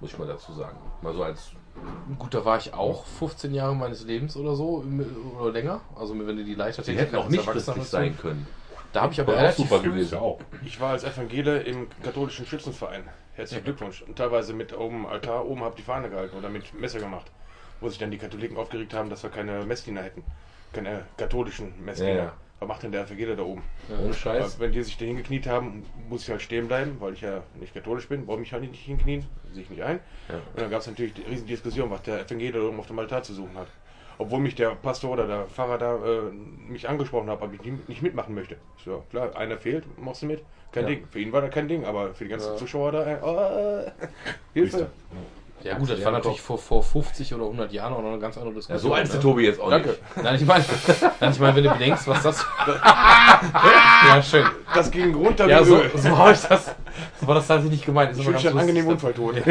Muss 0.00 0.12
ich 0.12 0.18
mal 0.18 0.28
dazu 0.28 0.52
sagen. 0.52 0.76
Mal 1.00 1.14
so 1.14 1.24
als. 1.24 1.52
Gut, 2.18 2.34
da 2.34 2.44
war 2.44 2.58
ich 2.58 2.74
auch 2.74 3.06
15 3.06 3.54
Jahre 3.54 3.74
meines 3.74 4.04
Lebens 4.04 4.36
oder 4.36 4.54
so 4.54 4.84
oder 5.38 5.52
länger. 5.52 5.80
Also 5.96 6.18
wenn 6.18 6.36
du 6.36 6.44
die 6.44 6.54
Leiter 6.54 6.82
Die 6.82 6.96
hätten 6.96 7.16
auch 7.16 7.28
nicht 7.28 7.46
christlich 7.46 7.84
sein 7.84 8.16
können. 8.18 8.46
Da 8.92 9.02
habe 9.02 9.12
ich 9.12 9.20
aber 9.20 9.36
relativ 9.36 9.68
super 9.68 9.82
gewesen. 9.82 10.14
Ja 10.14 10.20
auch. 10.20 10.38
Ich 10.64 10.80
war 10.80 10.90
als 10.90 11.04
Evangele 11.04 11.60
im 11.62 11.86
katholischen 12.02 12.46
Schützenverein. 12.46 13.04
Herzlichen 13.34 13.64
Glückwunsch. 13.64 14.02
Und 14.02 14.16
teilweise 14.16 14.52
mit 14.52 14.76
oben 14.76 15.06
Altar, 15.06 15.46
oben 15.46 15.62
hab 15.64 15.76
die 15.76 15.82
Fahne 15.82 16.10
gehalten 16.10 16.36
oder 16.36 16.50
mit 16.50 16.78
Messe 16.78 16.98
gemacht. 16.98 17.30
Wo 17.80 17.88
sich 17.88 17.98
dann 17.98 18.10
die 18.10 18.18
Katholiken 18.18 18.56
aufgeregt 18.56 18.92
haben, 18.92 19.08
dass 19.08 19.22
wir 19.22 19.30
keine 19.30 19.64
Messdiener 19.64 20.02
hätten. 20.02 20.22
Keine 20.72 21.04
katholischen 21.16 21.72
Messdiener. 21.82 22.10
Ja, 22.10 22.24
ja. 22.24 22.32
Was 22.62 22.68
macht 22.68 22.84
denn 22.84 22.92
der 22.92 23.02
Evangele 23.02 23.34
da 23.34 23.42
oben? 23.42 23.62
Ohne 24.00 24.14
Scheiß. 24.14 24.60
Wenn 24.60 24.70
die 24.70 24.84
sich 24.84 24.96
da 24.96 25.04
hingekniet 25.04 25.48
haben, 25.48 25.84
muss 26.08 26.22
ich 26.22 26.30
halt 26.30 26.42
stehen 26.42 26.68
bleiben, 26.68 26.96
weil 27.00 27.14
ich 27.14 27.20
ja 27.20 27.42
nicht 27.58 27.74
katholisch 27.74 28.08
bin. 28.08 28.24
Brauche 28.24 28.38
mich 28.38 28.52
halt 28.52 28.62
nicht 28.62 28.84
hinknien, 28.84 29.24
sehe 29.52 29.64
ich 29.64 29.70
nicht 29.70 29.82
ein. 29.82 29.98
Ja. 30.28 30.36
Und 30.36 30.60
dann 30.60 30.70
gab 30.70 30.80
es 30.80 30.86
natürlich 30.86 31.12
die 31.12 31.22
riesen 31.22 31.48
Diskussion, 31.48 31.90
was 31.90 32.02
der 32.02 32.20
Evangele 32.20 32.60
da 32.60 32.64
oben 32.68 32.78
auf 32.78 32.86
dem 32.86 33.00
Altar 33.00 33.24
zu 33.24 33.34
suchen 33.34 33.56
hat. 33.56 33.66
Obwohl 34.18 34.38
mich 34.38 34.54
der 34.54 34.76
Pastor 34.76 35.10
oder 35.10 35.26
der 35.26 35.46
Pfarrer 35.46 35.76
da 35.78 35.96
äh, 35.96 36.30
mich 36.30 36.88
angesprochen 36.88 37.28
hat, 37.30 37.42
ob 37.42 37.52
ich 37.52 37.60
nicht 37.88 38.00
mitmachen 38.00 38.32
möchte. 38.32 38.56
So, 38.84 39.02
klar, 39.10 39.34
einer 39.34 39.58
fehlt, 39.58 39.84
machst 40.00 40.22
du 40.22 40.26
mit. 40.26 40.44
Kein 40.70 40.84
Ja. 40.84 40.90
Ding. 40.90 41.06
Für 41.10 41.18
ihn 41.18 41.32
war 41.32 41.40
das 41.40 41.50
kein 41.50 41.66
Ding, 41.66 41.84
aber 41.84 42.14
für 42.14 42.22
die 42.24 42.30
ganzen 42.30 42.52
Ja. 42.52 42.56
Zuschauer 42.56 42.92
da, 42.92 43.10
äh, 43.10 43.18
oh, 43.22 43.90
Hilfe. 44.54 44.88
Ja 45.64 45.78
gut, 45.78 45.90
das 45.90 45.98
Ja, 45.98 46.04
war 46.06 46.12
natürlich 46.12 46.40
vor, 46.40 46.58
vor 46.58 46.82
50 46.82 47.34
oder 47.34 47.44
100 47.44 47.72
Jahren 47.72 47.92
auch 47.94 48.02
noch 48.02 48.08
eine 48.10 48.18
ganz 48.18 48.36
andere 48.36 48.50
Ja, 48.52 48.56
Diskussion. 48.56 48.90
so 48.90 48.94
alt 48.94 49.04
ist 49.04 49.12
der 49.12 49.18
ne? 49.18 49.22
Tobi 49.22 49.44
jetzt 49.44 49.60
auch 49.60 49.70
Danke. 49.70 49.88
nicht. 49.90 50.00
Nein, 50.22 50.34
ich 50.36 50.44
meine, 50.46 50.64
nein, 51.20 51.32
ich 51.32 51.38
meine, 51.40 51.56
wenn 51.56 51.64
du 51.64 51.70
bedenkst, 51.70 52.08
was 52.08 52.22
das... 52.22 52.44
ja, 54.08 54.22
schön. 54.22 54.46
Das 54.74 54.90
ging 54.90 55.14
runter 55.14 55.46
Ja, 55.48 55.60
wie 55.60 55.64
so, 55.64 55.76
Öl. 55.80 55.90
so 55.94 56.08
ich 56.08 56.40
das... 56.40 56.74
So 57.20 57.26
war 57.26 57.34
das 57.36 57.46
tatsächlich 57.46 57.72
nicht 57.78 57.86
gemeint. 57.86 58.12
Ist 58.12 58.18
Ich 58.20 58.26
wünsche 58.26 58.42
dir 58.42 58.50
einen 58.50 58.58
angenehmen. 58.58 58.90
Unfalltod. 58.90 59.36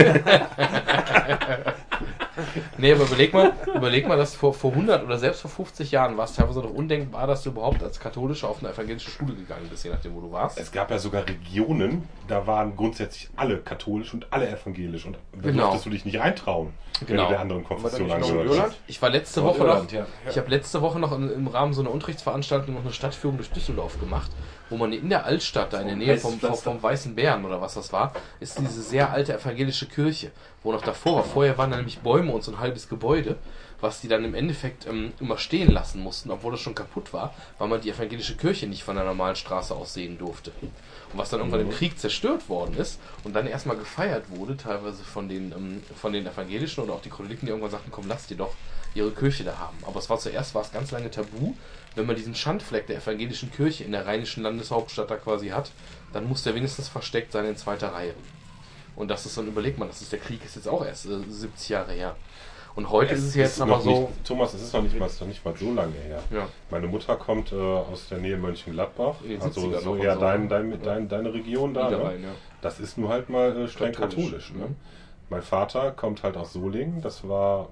Nee, 2.81 2.93
aber 2.93 3.03
überleg 3.03 3.31
mal, 3.31 3.53
überleg 3.75 4.07
mal, 4.07 4.17
dass 4.17 4.33
vor, 4.35 4.55
vor 4.55 4.71
100 4.71 5.03
oder 5.03 5.19
selbst 5.19 5.41
vor 5.41 5.51
50 5.51 5.91
Jahren 5.91 6.17
war 6.17 6.25
es 6.25 6.33
teilweise 6.33 6.61
noch 6.61 6.73
undenkbar, 6.73 7.27
dass 7.27 7.43
du 7.43 7.51
überhaupt 7.51 7.83
als 7.83 7.99
Katholischer 7.99 8.49
auf 8.49 8.59
eine 8.63 8.73
evangelische 8.73 9.11
Schule 9.11 9.35
gegangen 9.35 9.67
bist, 9.69 9.83
je 9.83 9.91
nachdem, 9.91 10.15
wo 10.15 10.21
du 10.21 10.31
warst. 10.31 10.57
Es 10.59 10.71
gab 10.71 10.89
ja 10.89 10.97
sogar 10.97 11.23
Regionen, 11.27 12.09
da 12.27 12.47
waren 12.47 12.75
grundsätzlich 12.75 13.29
alle 13.35 13.57
katholisch 13.57 14.13
und 14.15 14.25
alle 14.31 14.49
evangelisch 14.49 15.05
und 15.05 15.13
da 15.33 15.41
Genau. 15.41 15.63
durftest 15.65 15.85
du 15.85 15.89
dich 15.91 16.05
nicht 16.05 16.19
eintrauen, 16.19 16.73
wenn 17.01 17.07
Genau. 17.07 17.23
du 17.25 17.29
der 17.29 17.39
anderen 17.41 17.63
Konfession 17.63 18.07
noch 18.07 18.57
hast. 18.57 18.77
Ich 18.87 18.99
war 18.99 19.11
letzte 19.11 19.43
Woche 19.43 19.59
noch, 19.59 19.67
Irland, 19.67 19.91
ja. 19.91 20.07
ich 20.27 20.37
habe 20.37 20.49
letzte 20.49 20.81
Woche 20.81 20.99
noch 20.99 21.11
im 21.11 21.47
Rahmen 21.47 21.73
so 21.73 21.81
einer 21.81 21.91
Unterrichtsveranstaltung 21.91 22.73
noch 22.73 22.81
eine 22.81 22.93
Stadtführung 22.93 23.37
durch 23.37 23.51
Düsseldorf 23.51 23.99
gemacht, 23.99 24.31
wo 24.71 24.77
man 24.77 24.93
in 24.93 25.09
der 25.09 25.25
Altstadt, 25.25 25.73
da 25.73 25.81
in 25.81 25.87
der 25.87 25.95
Nähe 25.97 26.17
vom, 26.17 26.39
vom, 26.39 26.81
Weißen 26.81 27.13
Bären 27.13 27.43
oder 27.43 27.61
was 27.61 27.73
das 27.73 27.91
war, 27.91 28.13
ist 28.39 28.57
diese 28.57 28.81
sehr 28.81 29.11
alte 29.11 29.33
evangelische 29.33 29.85
Kirche, 29.85 30.31
wo 30.63 30.71
noch 30.71 30.81
davor 30.81 31.17
war. 31.17 31.23
Vorher 31.25 31.57
waren 31.57 31.71
da 31.71 31.77
nämlich 31.77 31.99
Bäume 31.99 32.31
und 32.31 32.43
so 32.43 32.53
ein 32.53 32.59
halbes 32.59 32.87
Gebäude, 32.87 33.35
was 33.81 33.99
die 33.99 34.07
dann 34.07 34.23
im 34.23 34.33
Endeffekt 34.33 34.87
ähm, 34.87 35.11
immer 35.19 35.37
stehen 35.37 35.71
lassen 35.71 36.01
mussten, 36.01 36.31
obwohl 36.31 36.51
das 36.53 36.61
schon 36.61 36.73
kaputt 36.73 37.11
war, 37.11 37.33
weil 37.57 37.67
man 37.67 37.81
die 37.81 37.89
evangelische 37.89 38.37
Kirche 38.37 38.65
nicht 38.65 38.83
von 38.83 38.95
der 38.95 39.03
normalen 39.03 39.35
Straße 39.35 39.75
aus 39.75 39.93
sehen 39.93 40.17
durfte. 40.17 40.51
Und 40.61 40.71
was 41.19 41.29
dann 41.29 41.41
irgendwann 41.41 41.61
im 41.61 41.71
Krieg 41.71 41.99
zerstört 41.99 42.47
worden 42.47 42.77
ist 42.77 42.99
und 43.25 43.35
dann 43.35 43.47
erstmal 43.47 43.75
gefeiert 43.75 44.25
wurde, 44.29 44.55
teilweise 44.55 45.03
von 45.03 45.27
den, 45.27 45.51
ähm, 45.51 45.83
von 45.99 46.13
den 46.13 46.25
Evangelischen 46.25 46.81
oder 46.83 46.93
auch 46.93 47.01
die 47.01 47.09
Katholiken, 47.09 47.45
die 47.45 47.49
irgendwann 47.49 47.71
sagten, 47.71 47.91
komm, 47.91 48.07
lasst 48.07 48.31
ihr 48.31 48.37
doch 48.37 48.53
ihre 48.93 49.11
Kirche 49.11 49.43
da 49.43 49.57
haben. 49.57 49.77
Aber 49.83 49.99
es 49.99 50.09
war 50.09 50.19
zuerst 50.19 50.55
war 50.55 50.61
es 50.61 50.71
ganz 50.71 50.91
lange 50.91 51.11
tabu, 51.11 51.53
wenn 51.95 52.05
man 52.05 52.15
diesen 52.15 52.35
Schandfleck 52.35 52.87
der 52.87 52.97
evangelischen 52.97 53.51
Kirche 53.51 53.83
in 53.83 53.91
der 53.91 54.05
rheinischen 54.05 54.43
Landeshauptstadt 54.43 55.11
da 55.11 55.17
quasi 55.17 55.49
hat, 55.49 55.71
dann 56.13 56.27
muss 56.27 56.43
der 56.43 56.55
wenigstens 56.55 56.87
versteckt 56.87 57.31
sein 57.31 57.45
in 57.45 57.57
zweiter 57.57 57.93
Reihe. 57.93 58.13
Und 58.95 59.09
das 59.09 59.25
ist 59.25 59.37
dann, 59.37 59.47
überlegt 59.47 59.77
man, 59.77 59.87
das 59.87 60.01
ist 60.01 60.11
der 60.11 60.19
Krieg 60.19 60.43
ist 60.45 60.55
jetzt 60.55 60.67
auch 60.67 60.85
erst 60.85 61.05
äh, 61.05 61.19
70 61.27 61.69
Jahre 61.69 61.91
her. 61.93 62.15
Und 62.73 62.89
heute 62.89 63.13
ist 63.15 63.23
es 63.25 63.35
ja 63.35 63.43
jetzt 63.43 63.59
noch 63.59 63.67
nochmal 63.67 63.83
so. 63.83 64.01
Nicht, 64.01 64.25
Thomas, 64.25 64.53
es 64.53 64.61
ist 64.63 64.73
noch 64.73 64.81
nicht 64.81 64.97
mal, 64.97 65.05
ist 65.07 65.19
noch 65.19 65.27
nicht 65.27 65.43
mal 65.43 65.53
so 65.57 65.73
lange 65.73 65.93
her. 65.93 66.23
Ja. 66.31 66.47
Meine 66.69 66.87
Mutter 66.87 67.17
kommt 67.17 67.51
äh, 67.51 67.55
aus 67.55 68.07
der 68.09 68.19
Nähe 68.19 68.37
Mönchengladbach, 68.37 69.15
also 69.41 69.61
70er 69.61 69.79
so 69.81 69.95
eher 69.97 70.13
so, 70.13 70.19
dein, 70.21 70.43
ne? 70.43 70.47
dein, 70.47 70.71
Ja. 70.71 70.77
dein, 70.77 71.09
deine 71.09 71.33
Region 71.33 71.73
da. 71.73 71.89
Ne? 71.89 71.97
Ja. 71.97 72.29
Das 72.61 72.79
ist 72.79 72.97
nun 72.97 73.09
halt 73.09 73.29
mal 73.29 73.55
äh, 73.57 73.67
streng 73.67 73.91
Katholisch, 73.91 74.29
katholisch. 74.29 74.53
ne? 74.53 74.67
mhm. 74.67 74.75
Mein 75.29 75.41
Vater 75.41 75.91
kommt 75.91 76.23
halt 76.23 76.37
aus 76.37 76.53
Solingen, 76.53 77.01
das 77.01 77.27
war 77.27 77.69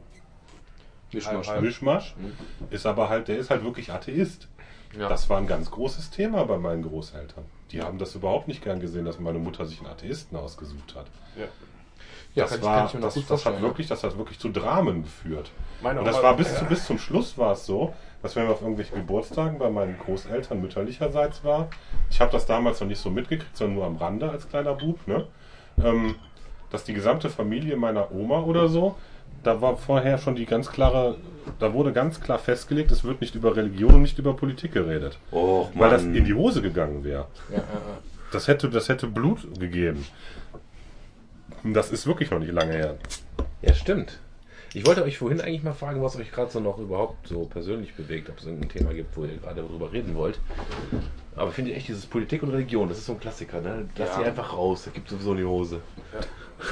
Mischmasch, 1.11 1.47
Halb, 1.47 1.61
ne? 1.61 1.67
Mischmasch, 1.67 2.15
Mhm. 2.17 2.33
ist 2.69 2.85
aber 2.85 3.09
halt, 3.09 3.27
der 3.27 3.37
ist 3.37 3.49
halt 3.49 3.63
wirklich 3.63 3.91
Atheist. 3.91 4.47
Ja. 4.97 5.07
Das 5.07 5.29
war 5.29 5.37
ein 5.37 5.45
ganz 5.47 5.69
großes 5.69 6.09
Thema 6.09 6.45
bei 6.45 6.57
meinen 6.57 6.81
Großeltern. 6.81 7.43
Die 7.71 7.81
haben 7.81 7.99
das 7.99 8.15
überhaupt 8.15 8.47
nicht 8.47 8.63
gern 8.63 8.79
gesehen, 8.79 9.05
dass 9.05 9.19
meine 9.19 9.37
Mutter 9.37 9.65
sich 9.65 9.79
einen 9.79 9.89
Atheisten 9.89 10.35
ausgesucht 10.37 10.95
hat. 10.95 11.05
Ja. 11.37 11.43
ja, 12.33 12.43
das, 12.45 12.55
ich- 12.55 12.63
war, 12.63 12.85
ich 12.85 12.99
das, 12.99 13.27
das, 13.27 13.45
hat 13.45 13.61
wirklich, 13.61 13.85
das 13.87 14.03
hat 14.03 14.17
wirklich 14.17 14.39
zu 14.39 14.49
Dramen 14.49 15.03
geführt. 15.03 15.51
Meine 15.81 15.99
Und 15.99 16.05
das 16.05 16.21
war 16.23 16.35
bis, 16.35 16.57
zu, 16.57 16.65
bis 16.65 16.85
zum 16.85 16.97
Schluss 16.97 17.37
war 17.37 17.51
es 17.53 17.67
so, 17.67 17.93
dass 18.23 18.35
wenn 18.35 18.45
wir 18.45 18.51
auf 18.53 18.61
irgendwelchen 18.61 18.97
Geburtstagen 18.97 19.59
bei 19.59 19.69
meinen 19.69 19.97
Großeltern 19.99 20.59
mütterlicherseits 20.59 21.43
war, 21.43 21.69
ich 22.09 22.19
habe 22.19 22.31
das 22.31 22.47
damals 22.47 22.79
noch 22.81 22.87
nicht 22.87 22.99
so 22.99 23.11
mitgekriegt, 23.11 23.55
sondern 23.55 23.75
nur 23.75 23.85
am 23.85 23.97
Rande 23.97 24.29
als 24.31 24.49
kleiner 24.49 24.73
Bub, 24.73 25.07
ne? 25.07 25.27
ähm, 25.83 26.15
dass 26.71 26.83
die 26.83 26.93
gesamte 26.93 27.29
Familie 27.29 27.77
meiner 27.77 28.11
Oma 28.11 28.39
oder 28.41 28.67
so, 28.67 28.95
da 29.43 29.61
war 29.61 29.77
vorher 29.77 30.17
schon 30.17 30.35
die 30.35 30.45
ganz 30.45 30.69
klare, 30.71 31.17
da 31.59 31.73
wurde 31.73 31.91
ganz 31.93 32.19
klar 32.21 32.39
festgelegt, 32.39 32.91
es 32.91 33.03
wird 33.03 33.21
nicht 33.21 33.35
über 33.35 33.55
Religion 33.55 33.95
und 33.95 34.01
nicht 34.01 34.17
über 34.19 34.35
Politik 34.35 34.73
geredet. 34.73 35.17
Och, 35.31 35.69
Weil 35.75 35.89
das 35.89 36.03
in 36.03 36.25
die 36.25 36.33
Hose 36.33 36.61
gegangen 36.61 37.03
wäre. 37.03 37.27
Ja, 37.49 37.57
ja, 37.57 37.63
ja. 37.63 37.97
Das 38.31 38.47
hätte, 38.47 38.69
das 38.69 38.89
hätte 38.89 39.07
Blut 39.07 39.59
gegeben. 39.59 40.05
Das 41.63 41.91
ist 41.91 42.05
wirklich 42.07 42.31
noch 42.31 42.39
nicht 42.39 42.51
lange 42.53 42.73
her. 42.73 42.95
Ja, 43.61 43.73
stimmt. 43.73 44.19
Ich 44.73 44.85
wollte 44.85 45.03
euch 45.03 45.17
vorhin 45.17 45.41
eigentlich 45.41 45.63
mal 45.63 45.73
fragen, 45.73 46.01
was 46.03 46.15
euch 46.15 46.31
gerade 46.31 46.51
so 46.51 46.59
noch 46.59 46.77
überhaupt 46.77 47.27
so 47.27 47.45
persönlich 47.45 47.95
bewegt, 47.95 48.29
ob 48.29 48.37
es 48.37 48.45
irgendein 48.45 48.69
Thema 48.69 48.93
gibt, 48.93 49.17
wo 49.17 49.23
ihr 49.25 49.35
gerade 49.37 49.61
darüber 49.63 49.91
reden 49.91 50.13
wollt. 50.15 50.39
Aber 51.35 51.49
ich 51.49 51.55
finde 51.55 51.73
echt 51.73 51.87
dieses 51.87 52.05
Politik 52.05 52.43
und 52.43 52.51
Religion, 52.51 52.87
das 52.87 52.99
ist 52.99 53.07
so 53.07 53.13
ein 53.13 53.19
Klassiker, 53.19 53.61
ne? 53.61 53.89
Lass 53.97 54.09
Ja. 54.09 54.19
die 54.19 54.25
einfach 54.25 54.53
raus, 54.53 54.83
da 54.85 54.91
gibt 54.91 55.07
es 55.07 55.13
sowieso 55.13 55.31
in 55.31 55.37
die 55.39 55.43
Hose. 55.45 55.81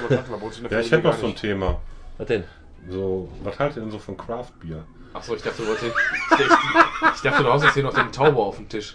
Der 0.10 0.24
Ja, 0.70 0.80
ich 0.80 0.92
hätte 0.92 1.08
noch 1.08 1.18
so 1.18 1.28
ein. 1.28 1.36
Thema. 1.36 1.80
Was 2.18 2.28
denn? 2.28 2.44
So, 2.90 3.30
was 3.44 3.60
haltet 3.60 3.78
ihr 3.78 3.84
denn 3.84 3.92
so 3.92 4.00
von 4.00 4.16
Craft 4.16 4.54
Beer? 4.62 4.86
Achso, 5.14 5.36
ich 5.36 5.42
dachte, 5.42 5.62
du 5.62 5.68
wolltest. 5.68 5.86
Ich, 5.86 6.40
ich, 6.40 7.16
ich 7.16 7.22
dachte, 7.22 7.44
du 7.44 7.52
hast 7.52 7.64
jetzt 7.64 7.74
hier 7.74 7.84
noch 7.84 7.94
den 7.94 8.12
Tauber 8.12 8.46
auf 8.46 8.58
dem 8.58 8.70
Tisch. 8.70 8.94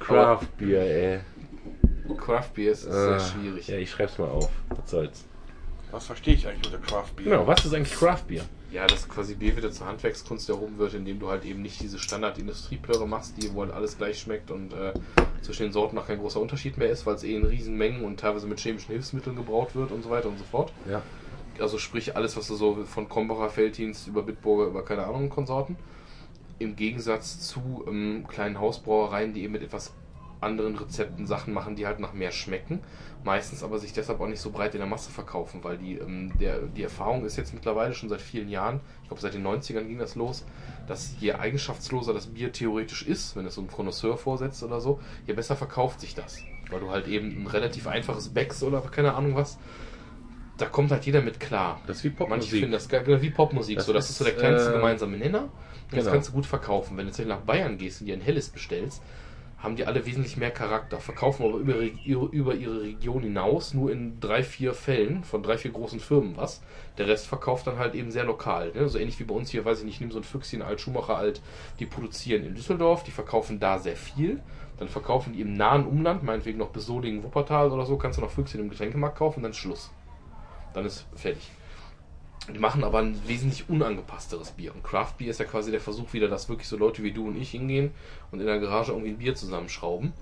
Craft 0.00 0.46
Beer, 0.58 0.80
ey. 0.80 1.20
Craft 2.16 2.50
Beer 2.54 2.72
ist, 2.72 2.84
ist 2.84 2.92
sehr 2.92 3.20
schwierig. 3.20 3.68
Ja, 3.68 3.76
ich 3.76 3.90
schreib's 3.90 4.18
mal 4.18 4.28
auf. 4.28 4.50
Was 4.68 4.90
soll's. 4.90 5.24
Was 5.90 6.06
verstehe 6.06 6.34
ich 6.34 6.46
eigentlich 6.46 6.72
unter 6.72 6.84
Craft 6.84 7.14
Beer? 7.16 7.24
Genau, 7.24 7.46
was 7.46 7.64
ist 7.64 7.72
eigentlich 7.72 7.96
Craft 7.96 8.24
Beer? 8.26 8.42
Ja, 8.72 8.86
dass 8.88 9.08
quasi 9.08 9.36
Bier 9.36 9.56
wieder 9.56 9.70
zur 9.70 9.86
Handwerkskunst 9.86 10.48
erhoben 10.48 10.76
wird, 10.78 10.94
indem 10.94 11.20
du 11.20 11.30
halt 11.30 11.44
eben 11.44 11.62
nicht 11.62 11.80
diese 11.80 12.00
Standard-Industrieplöre 12.00 13.06
machst, 13.06 13.40
die 13.40 13.54
wo 13.54 13.62
halt 13.62 13.72
alles 13.72 13.96
gleich 13.96 14.18
schmeckt 14.18 14.50
und 14.50 14.72
äh, 14.72 14.92
zwischen 15.42 15.62
den 15.62 15.72
Sorten 15.72 15.94
noch 15.94 16.08
kein 16.08 16.18
großer 16.18 16.40
Unterschied 16.40 16.76
mehr 16.76 16.90
ist, 16.90 17.06
weil 17.06 17.14
es 17.14 17.22
eh 17.22 17.36
in 17.36 17.46
Riesenmengen 17.46 18.04
und 18.04 18.18
teilweise 18.18 18.48
mit 18.48 18.58
chemischen 18.58 18.90
Hilfsmitteln 18.90 19.36
gebraut 19.36 19.76
wird 19.76 19.92
und 19.92 20.02
so 20.02 20.10
weiter 20.10 20.28
und 20.28 20.38
so 20.38 20.44
fort. 20.44 20.72
Ja. 20.90 21.00
Also 21.60 21.78
sprich 21.78 22.16
alles, 22.16 22.36
was 22.36 22.48
du 22.48 22.54
so 22.54 22.84
von 22.84 23.08
Krombacher, 23.08 23.50
Felddienst 23.50 24.06
über 24.08 24.22
Bitburger, 24.22 24.66
über 24.66 24.84
keine 24.84 25.06
Ahnung 25.06 25.28
Konsorten. 25.28 25.76
Im 26.58 26.76
Gegensatz 26.76 27.40
zu 27.40 27.84
ähm, 27.88 28.26
kleinen 28.28 28.58
Hausbrauereien, 28.58 29.32
die 29.34 29.42
eben 29.42 29.52
mit 29.52 29.62
etwas 29.62 29.92
anderen 30.44 30.76
Rezepten 30.76 31.26
Sachen 31.26 31.54
machen, 31.54 31.74
die 31.74 31.86
halt 31.86 31.98
nach 31.98 32.12
mehr 32.12 32.30
schmecken. 32.30 32.80
Meistens 33.24 33.64
aber 33.64 33.78
sich 33.78 33.92
deshalb 33.92 34.20
auch 34.20 34.26
nicht 34.26 34.40
so 34.40 34.50
breit 34.50 34.74
in 34.74 34.80
der 34.80 34.88
Masse 34.88 35.10
verkaufen, 35.10 35.64
weil 35.64 35.78
die, 35.78 35.94
ähm, 35.94 36.32
der, 36.38 36.60
die 36.60 36.82
Erfahrung 36.82 37.24
ist 37.24 37.36
jetzt 37.36 37.54
mittlerweile 37.54 37.94
schon 37.94 38.10
seit 38.10 38.20
vielen 38.20 38.50
Jahren, 38.50 38.80
ich 39.02 39.08
glaube 39.08 39.22
seit 39.22 39.34
den 39.34 39.46
90ern 39.46 39.84
ging 39.84 39.98
das 39.98 40.14
los, 40.14 40.44
dass 40.86 41.14
je 41.18 41.32
eigenschaftsloser 41.32 42.12
das 42.12 42.26
Bier 42.26 42.52
theoretisch 42.52 43.02
ist, 43.02 43.34
wenn 43.34 43.46
es 43.46 43.54
so 43.54 43.62
ein 43.62 43.68
Connoisseur 43.68 44.18
vorsetzt 44.18 44.62
oder 44.62 44.80
so, 44.80 45.00
je 45.26 45.32
besser 45.32 45.56
verkauft 45.56 46.00
sich 46.00 46.14
das. 46.14 46.38
Weil 46.70 46.80
du 46.80 46.90
halt 46.90 47.08
eben 47.08 47.42
ein 47.42 47.46
relativ 47.46 47.86
einfaches 47.86 48.28
Becks 48.28 48.62
oder 48.62 48.80
keine 48.82 49.14
Ahnung 49.14 49.34
was, 49.34 49.58
da 50.58 50.66
kommt 50.66 50.90
halt 50.92 51.04
jeder 51.04 51.20
mit 51.22 51.40
klar. 51.40 51.80
Das 51.86 51.98
ist 51.98 52.04
wie 52.04 52.08
Manche 52.08 52.18
Popmusik. 52.26 52.50
finden 52.60 52.72
das 52.72 52.88
geil, 52.88 53.04
wie 53.22 53.30
Popmusik, 53.30 53.76
Das 53.76 53.86
so 53.86 53.92
das 53.92 54.04
ist, 54.04 54.10
ist 54.12 54.18
so 54.18 54.24
der 54.24 54.34
kleinste 54.34 54.70
äh, 54.70 54.74
gemeinsame 54.74 55.16
Nenner. 55.16 55.42
Und 55.42 55.50
das 55.90 56.00
genau. 56.00 56.12
kannst 56.12 56.28
du 56.28 56.32
gut 56.32 56.46
verkaufen. 56.46 56.96
Wenn 56.96 57.06
du 57.06 57.12
jetzt 57.12 57.26
nach 57.26 57.40
Bayern 57.40 57.76
gehst 57.78 58.00
und 58.00 58.06
dir 58.06 58.14
ein 58.14 58.20
helles 58.20 58.48
bestellst, 58.50 59.02
haben 59.58 59.76
die 59.76 59.86
alle 59.86 60.04
wesentlich 60.04 60.36
mehr 60.36 60.50
Charakter, 60.50 60.98
verkaufen 61.00 61.44
aber 61.46 61.56
über, 61.56 61.76
ihre- 62.04 62.26
über 62.26 62.54
ihre 62.54 62.82
Region 62.82 63.22
hinaus 63.22 63.72
nur 63.72 63.90
in 63.90 64.20
drei, 64.20 64.42
vier 64.42 64.74
Fällen 64.74 65.24
von 65.24 65.42
drei, 65.42 65.56
vier 65.56 65.70
großen 65.72 66.00
Firmen 66.00 66.36
was. 66.36 66.60
Der 66.98 67.08
Rest 67.08 67.26
verkauft 67.26 67.66
dann 67.66 67.78
halt 67.78 67.94
eben 67.94 68.10
sehr 68.10 68.24
lokal. 68.24 68.72
Ne? 68.74 68.88
So 68.90 68.98
ähnlich 68.98 69.18
wie 69.20 69.24
bei 69.24 69.34
uns 69.34 69.48
hier, 69.50 69.64
weiß 69.64 69.78
ich 69.80 69.84
nicht, 69.86 70.00
nimm 70.02 70.10
so 70.10 70.18
ein 70.18 70.24
Füchschen 70.24 70.60
alt, 70.60 70.82
Schumacher 70.82 71.16
alt, 71.16 71.40
die 71.78 71.86
produzieren 71.86 72.44
in 72.44 72.54
Düsseldorf, 72.54 73.04
die 73.04 73.10
verkaufen 73.10 73.58
da 73.58 73.78
sehr 73.78 73.96
viel. 73.96 74.42
Dann 74.78 74.88
verkaufen 74.88 75.32
die 75.32 75.40
im 75.40 75.54
nahen 75.54 75.86
Umland, 75.86 76.22
meinetwegen 76.24 76.58
noch 76.58 76.68
bis 76.70 76.84
Solingen, 76.84 77.22
Wuppertal 77.22 77.70
oder 77.72 77.86
so, 77.86 77.96
kannst 77.96 78.18
du 78.18 78.22
noch 78.22 78.30
Füchschen 78.30 78.60
im 78.60 78.68
Getränkemarkt 78.68 79.16
kaufen, 79.16 79.42
dann 79.42 79.52
ist 79.52 79.56
Schluss. 79.58 79.90
Dann 80.74 80.84
ist 80.84 81.06
fertig. 81.14 81.50
Die 82.52 82.58
machen 82.58 82.84
aber 82.84 82.98
ein 82.98 83.26
wesentlich 83.26 83.70
unangepassteres 83.70 84.50
Bier. 84.50 84.74
Und 84.74 84.84
Craft 84.84 85.14
Beer 85.16 85.30
ist 85.30 85.40
ja 85.40 85.46
quasi 85.46 85.70
der 85.70 85.80
Versuch 85.80 86.12
wieder, 86.12 86.28
dass 86.28 86.50
wirklich 86.50 86.68
so 86.68 86.76
Leute 86.76 87.02
wie 87.02 87.12
du 87.12 87.26
und 87.28 87.40
ich 87.40 87.50
hingehen 87.50 87.92
und 88.30 88.40
in 88.40 88.46
der 88.46 88.60
Garage 88.60 88.92
irgendwie 88.92 89.12
ein 89.12 89.18
Bier 89.18 89.34
zusammenschrauben. 89.34 90.12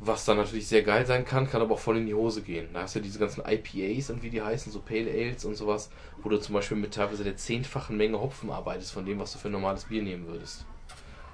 Was 0.00 0.24
dann 0.24 0.36
natürlich 0.36 0.68
sehr 0.68 0.82
geil 0.82 1.04
sein 1.04 1.24
kann, 1.24 1.50
kann 1.50 1.60
aber 1.60 1.74
auch 1.74 1.80
voll 1.80 1.98
in 1.98 2.06
die 2.06 2.14
Hose 2.14 2.42
gehen. 2.42 2.68
Da 2.72 2.82
hast 2.82 2.94
du 2.94 3.00
ja 3.00 3.02
diese 3.02 3.18
ganzen 3.18 3.42
IPAs 3.44 4.10
und 4.10 4.22
wie 4.22 4.30
die 4.30 4.40
heißen, 4.40 4.72
so 4.72 4.78
Pale 4.78 5.10
Ales 5.10 5.44
und 5.44 5.56
sowas, 5.56 5.90
wo 6.22 6.28
du 6.28 6.38
zum 6.38 6.54
Beispiel 6.54 6.76
mit 6.76 6.94
teilweise 6.94 7.24
der 7.24 7.36
zehnfachen 7.36 7.96
Menge 7.96 8.20
Hopfen 8.20 8.50
arbeitest 8.50 8.92
von 8.92 9.04
dem, 9.04 9.18
was 9.18 9.32
du 9.32 9.38
für 9.38 9.48
ein 9.48 9.52
normales 9.52 9.84
Bier 9.84 10.02
nehmen 10.02 10.28
würdest. 10.28 10.64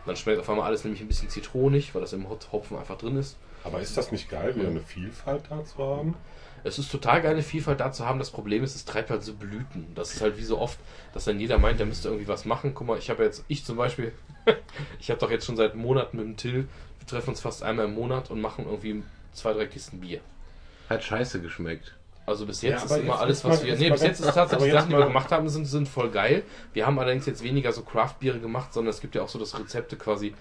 Und 0.01 0.09
dann 0.09 0.17
schmeckt 0.17 0.41
auf 0.41 0.49
einmal 0.49 0.67
alles 0.67 0.83
nämlich 0.83 1.03
ein 1.03 1.09
bisschen 1.09 1.29
zitronig, 1.29 1.95
weil 1.95 2.01
das 2.01 2.15
im 2.15 2.27
Hopfen 2.29 2.79
einfach 2.79 2.97
drin 2.97 3.17
ist. 3.17 3.37
Aber 3.65 3.81
ist 3.81 3.97
das 3.97 4.12
nicht 4.12 4.28
geil, 4.31 4.55
wieder 4.57 4.69
eine 4.69 4.81
Vielfalt 4.81 5.45
da 5.51 5.65
zu 5.65 5.78
haben? 5.78 6.15
Es 6.66 6.78
ist 6.78 6.91
total 6.91 7.20
geile 7.20 7.43
Vielfalt 7.43 7.81
da 7.81 7.93
zu 7.93 8.07
haben. 8.07 8.19
Das 8.19 8.31
Problem 8.31 8.62
ist, 8.65 8.74
es 8.74 8.85
treibt 8.85 9.11
halt 9.11 9.23
so 9.23 9.35
Blüten. 9.35 9.86
Das 9.95 10.15
ist 10.15 10.20
halt 10.23 10.39
wie 10.39 10.45
so 10.45 10.59
oft, 10.59 10.78
dass 11.12 11.24
dann 11.24 11.39
jeder 11.41 11.59
meint, 11.59 11.78
der 11.78 11.86
müsste 11.86 12.09
irgendwie 12.09 12.28
was 12.28 12.45
machen. 12.47 12.73
Guck 12.74 12.86
mal, 12.86 12.99
ich 12.99 13.11
habe 13.11 13.23
jetzt, 13.24 13.45
ich 13.49 13.65
zum 13.65 13.77
Beispiel, 13.77 14.12
ich 15.01 15.11
habe 15.11 15.20
doch 15.20 15.31
jetzt 15.31 15.45
schon 15.47 15.57
seit 15.57 15.74
Monaten 15.74 16.16
mit 16.16 16.27
dem 16.27 16.36
Till, 16.36 16.69
wir 16.99 17.07
treffen 17.07 17.31
uns 17.31 17.41
fast 17.41 17.62
einmal 17.62 17.86
im 17.86 17.95
Monat 17.95 18.31
und 18.31 18.41
machen 18.41 18.65
irgendwie 18.66 19.03
zwei, 19.32 19.53
drei 19.53 19.66
Kisten 19.66 20.01
Bier. 20.01 20.20
Hat 20.89 21.03
scheiße 21.05 21.41
geschmeckt. 21.43 21.95
Also 22.27 22.47
bis 22.47 22.62
Ja, 22.62 22.70
jetzt 22.70 22.85
aber 22.85 22.97
ist 22.97 23.03
immer 23.03 23.12
jetzt- 23.12 23.20
alles, 23.23 23.45
was 23.45 23.61
mal- 23.61 23.66
wir. 23.66 23.77
Nee, 23.77 23.89
mal 23.91 23.95
bis 23.95 24.03
jetzt 24.03 24.20
ist 24.20 24.27
tatsächlich 24.35 24.69
die 24.70 24.73
Sachen, 24.73 24.89
die 24.91 24.97
wir 24.97 25.05
gemacht 25.07 25.31
haben, 25.31 25.49
sind, 25.51 25.66
sind 25.66 25.86
voll 25.89 26.11
geil. 26.11 26.43
Wir 26.73 26.86
haben 26.86 26.99
allerdings 26.99 27.27
jetzt 27.27 27.43
weniger 27.43 27.73
so 27.73 27.82
Craft-Biere 27.82 28.41
gemacht, 28.41 28.73
sondern 28.73 28.91
es 28.91 29.01
gibt 29.03 29.15
ja 29.15 29.23
auch 29.23 29.28
so 29.28 29.39
das 29.39 29.59
Rezepte 29.59 29.97
quasi, 29.97 30.35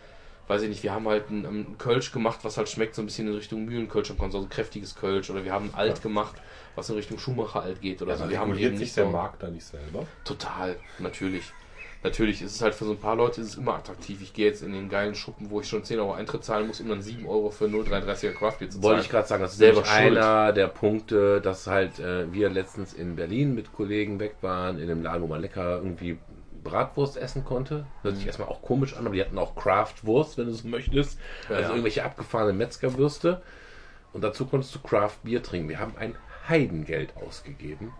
weiß 0.47 0.63
ich 0.63 0.69
nicht, 0.69 0.83
wir 0.83 0.93
haben 0.93 1.07
halt 1.07 1.29
ein, 1.29 1.45
ein 1.45 1.77
Kölsch 1.77 2.11
gemacht, 2.11 2.39
was 2.43 2.57
halt 2.57 2.69
schmeckt 2.69 2.95
so 2.95 3.01
ein 3.01 3.05
bisschen 3.05 3.27
in 3.27 3.35
Richtung 3.35 3.65
Mühlenkölsch 3.65 4.11
und 4.11 4.31
so 4.31 4.39
ein 4.39 4.49
kräftiges 4.49 4.95
Kölsch. 4.95 5.29
Oder 5.29 5.43
wir 5.45 5.53
haben 5.53 5.69
ein 5.69 5.75
Alt 5.75 6.01
gemacht, 6.01 6.35
was 6.75 6.89
in 6.89 6.95
Richtung 6.95 7.17
Schumacher 7.19 7.61
Alt 7.61 7.81
geht. 7.81 8.01
Oder 8.01 8.11
Also 8.11 8.25
so. 8.25 8.29
Wir 8.29 8.39
haben 8.39 8.57
eben 8.57 8.75
nicht 8.75 8.95
der 8.97 9.05
so. 9.05 9.11
Markt 9.11 9.41
da 9.43 9.49
nicht 9.49 9.65
selber? 9.65 10.05
Total, 10.23 10.75
natürlich. 10.99 11.43
Natürlich 12.03 12.41
ist 12.41 12.55
es 12.55 12.61
halt 12.61 12.75
für 12.75 12.83
so 12.83 12.91
ein 12.91 12.97
paar 12.97 13.15
Leute 13.15 13.39
ist 13.39 13.47
es 13.47 13.55
immer 13.55 13.75
attraktiv. 13.75 14.21
Ich 14.21 14.33
gehe 14.33 14.45
jetzt 14.45 14.61
in 14.61 14.73
den 14.73 14.89
geilen 14.89 15.15
Schuppen, 15.15 15.49
wo 15.49 15.61
ich 15.61 15.69
schon 15.69 15.85
10 15.85 15.99
Euro 15.99 16.11
Eintritt 16.11 16.43
zahlen 16.43 16.67
muss, 16.67 16.81
um 16.81 16.89
dann 16.89 17.01
7 17.01 17.25
Euro 17.25 17.49
für 17.49 17.65
0,33er 17.65 18.33
Craftbier 18.33 18.69
zu 18.69 18.73
zahlen. 18.79 18.83
Wollte 18.83 19.01
ich 19.03 19.09
gerade 19.09 19.25
sagen, 19.25 19.41
das 19.41 19.53
ist 19.53 19.59
Selber 19.59 19.89
einer 19.89 20.51
der 20.51 20.67
Punkte, 20.67 21.39
dass 21.39 21.65
halt 21.65 21.99
äh, 21.99 22.31
wir 22.33 22.49
letztens 22.49 22.91
in 22.91 23.15
Berlin 23.15 23.55
mit 23.55 23.71
Kollegen 23.71 24.19
weg 24.19 24.35
waren, 24.41 24.79
in 24.79 24.91
einem 24.91 25.01
Laden, 25.01 25.21
wo 25.21 25.27
man 25.27 25.39
lecker 25.39 25.77
irgendwie 25.77 26.17
Bratwurst 26.63 27.17
essen 27.17 27.43
konnte. 27.45 27.85
Hört 28.01 28.13
Mhm. 28.13 28.17
sich 28.17 28.27
erstmal 28.27 28.47
auch 28.49 28.61
komisch 28.61 28.95
an, 28.95 29.05
aber 29.05 29.15
die 29.15 29.21
hatten 29.21 29.37
auch 29.37 29.55
Craftwurst, 29.55 30.37
wenn 30.37 30.45
du 30.45 30.51
es 30.51 30.63
möchtest. 30.63 31.19
Ja, 31.49 31.57
also 31.57 31.69
irgendwelche 31.71 32.03
abgefahrenen 32.03 32.57
Metzgerwürste. 32.57 33.41
Und 34.13 34.23
dazu 34.23 34.45
konntest 34.45 34.73
du 34.75 34.79
Craft 34.79 35.17
Bier 35.23 35.41
trinken. 35.41 35.69
Wir 35.69 35.79
haben 35.79 35.95
ein 35.97 36.15
Heidengeld 36.47 37.15
ausgegeben. 37.17 37.93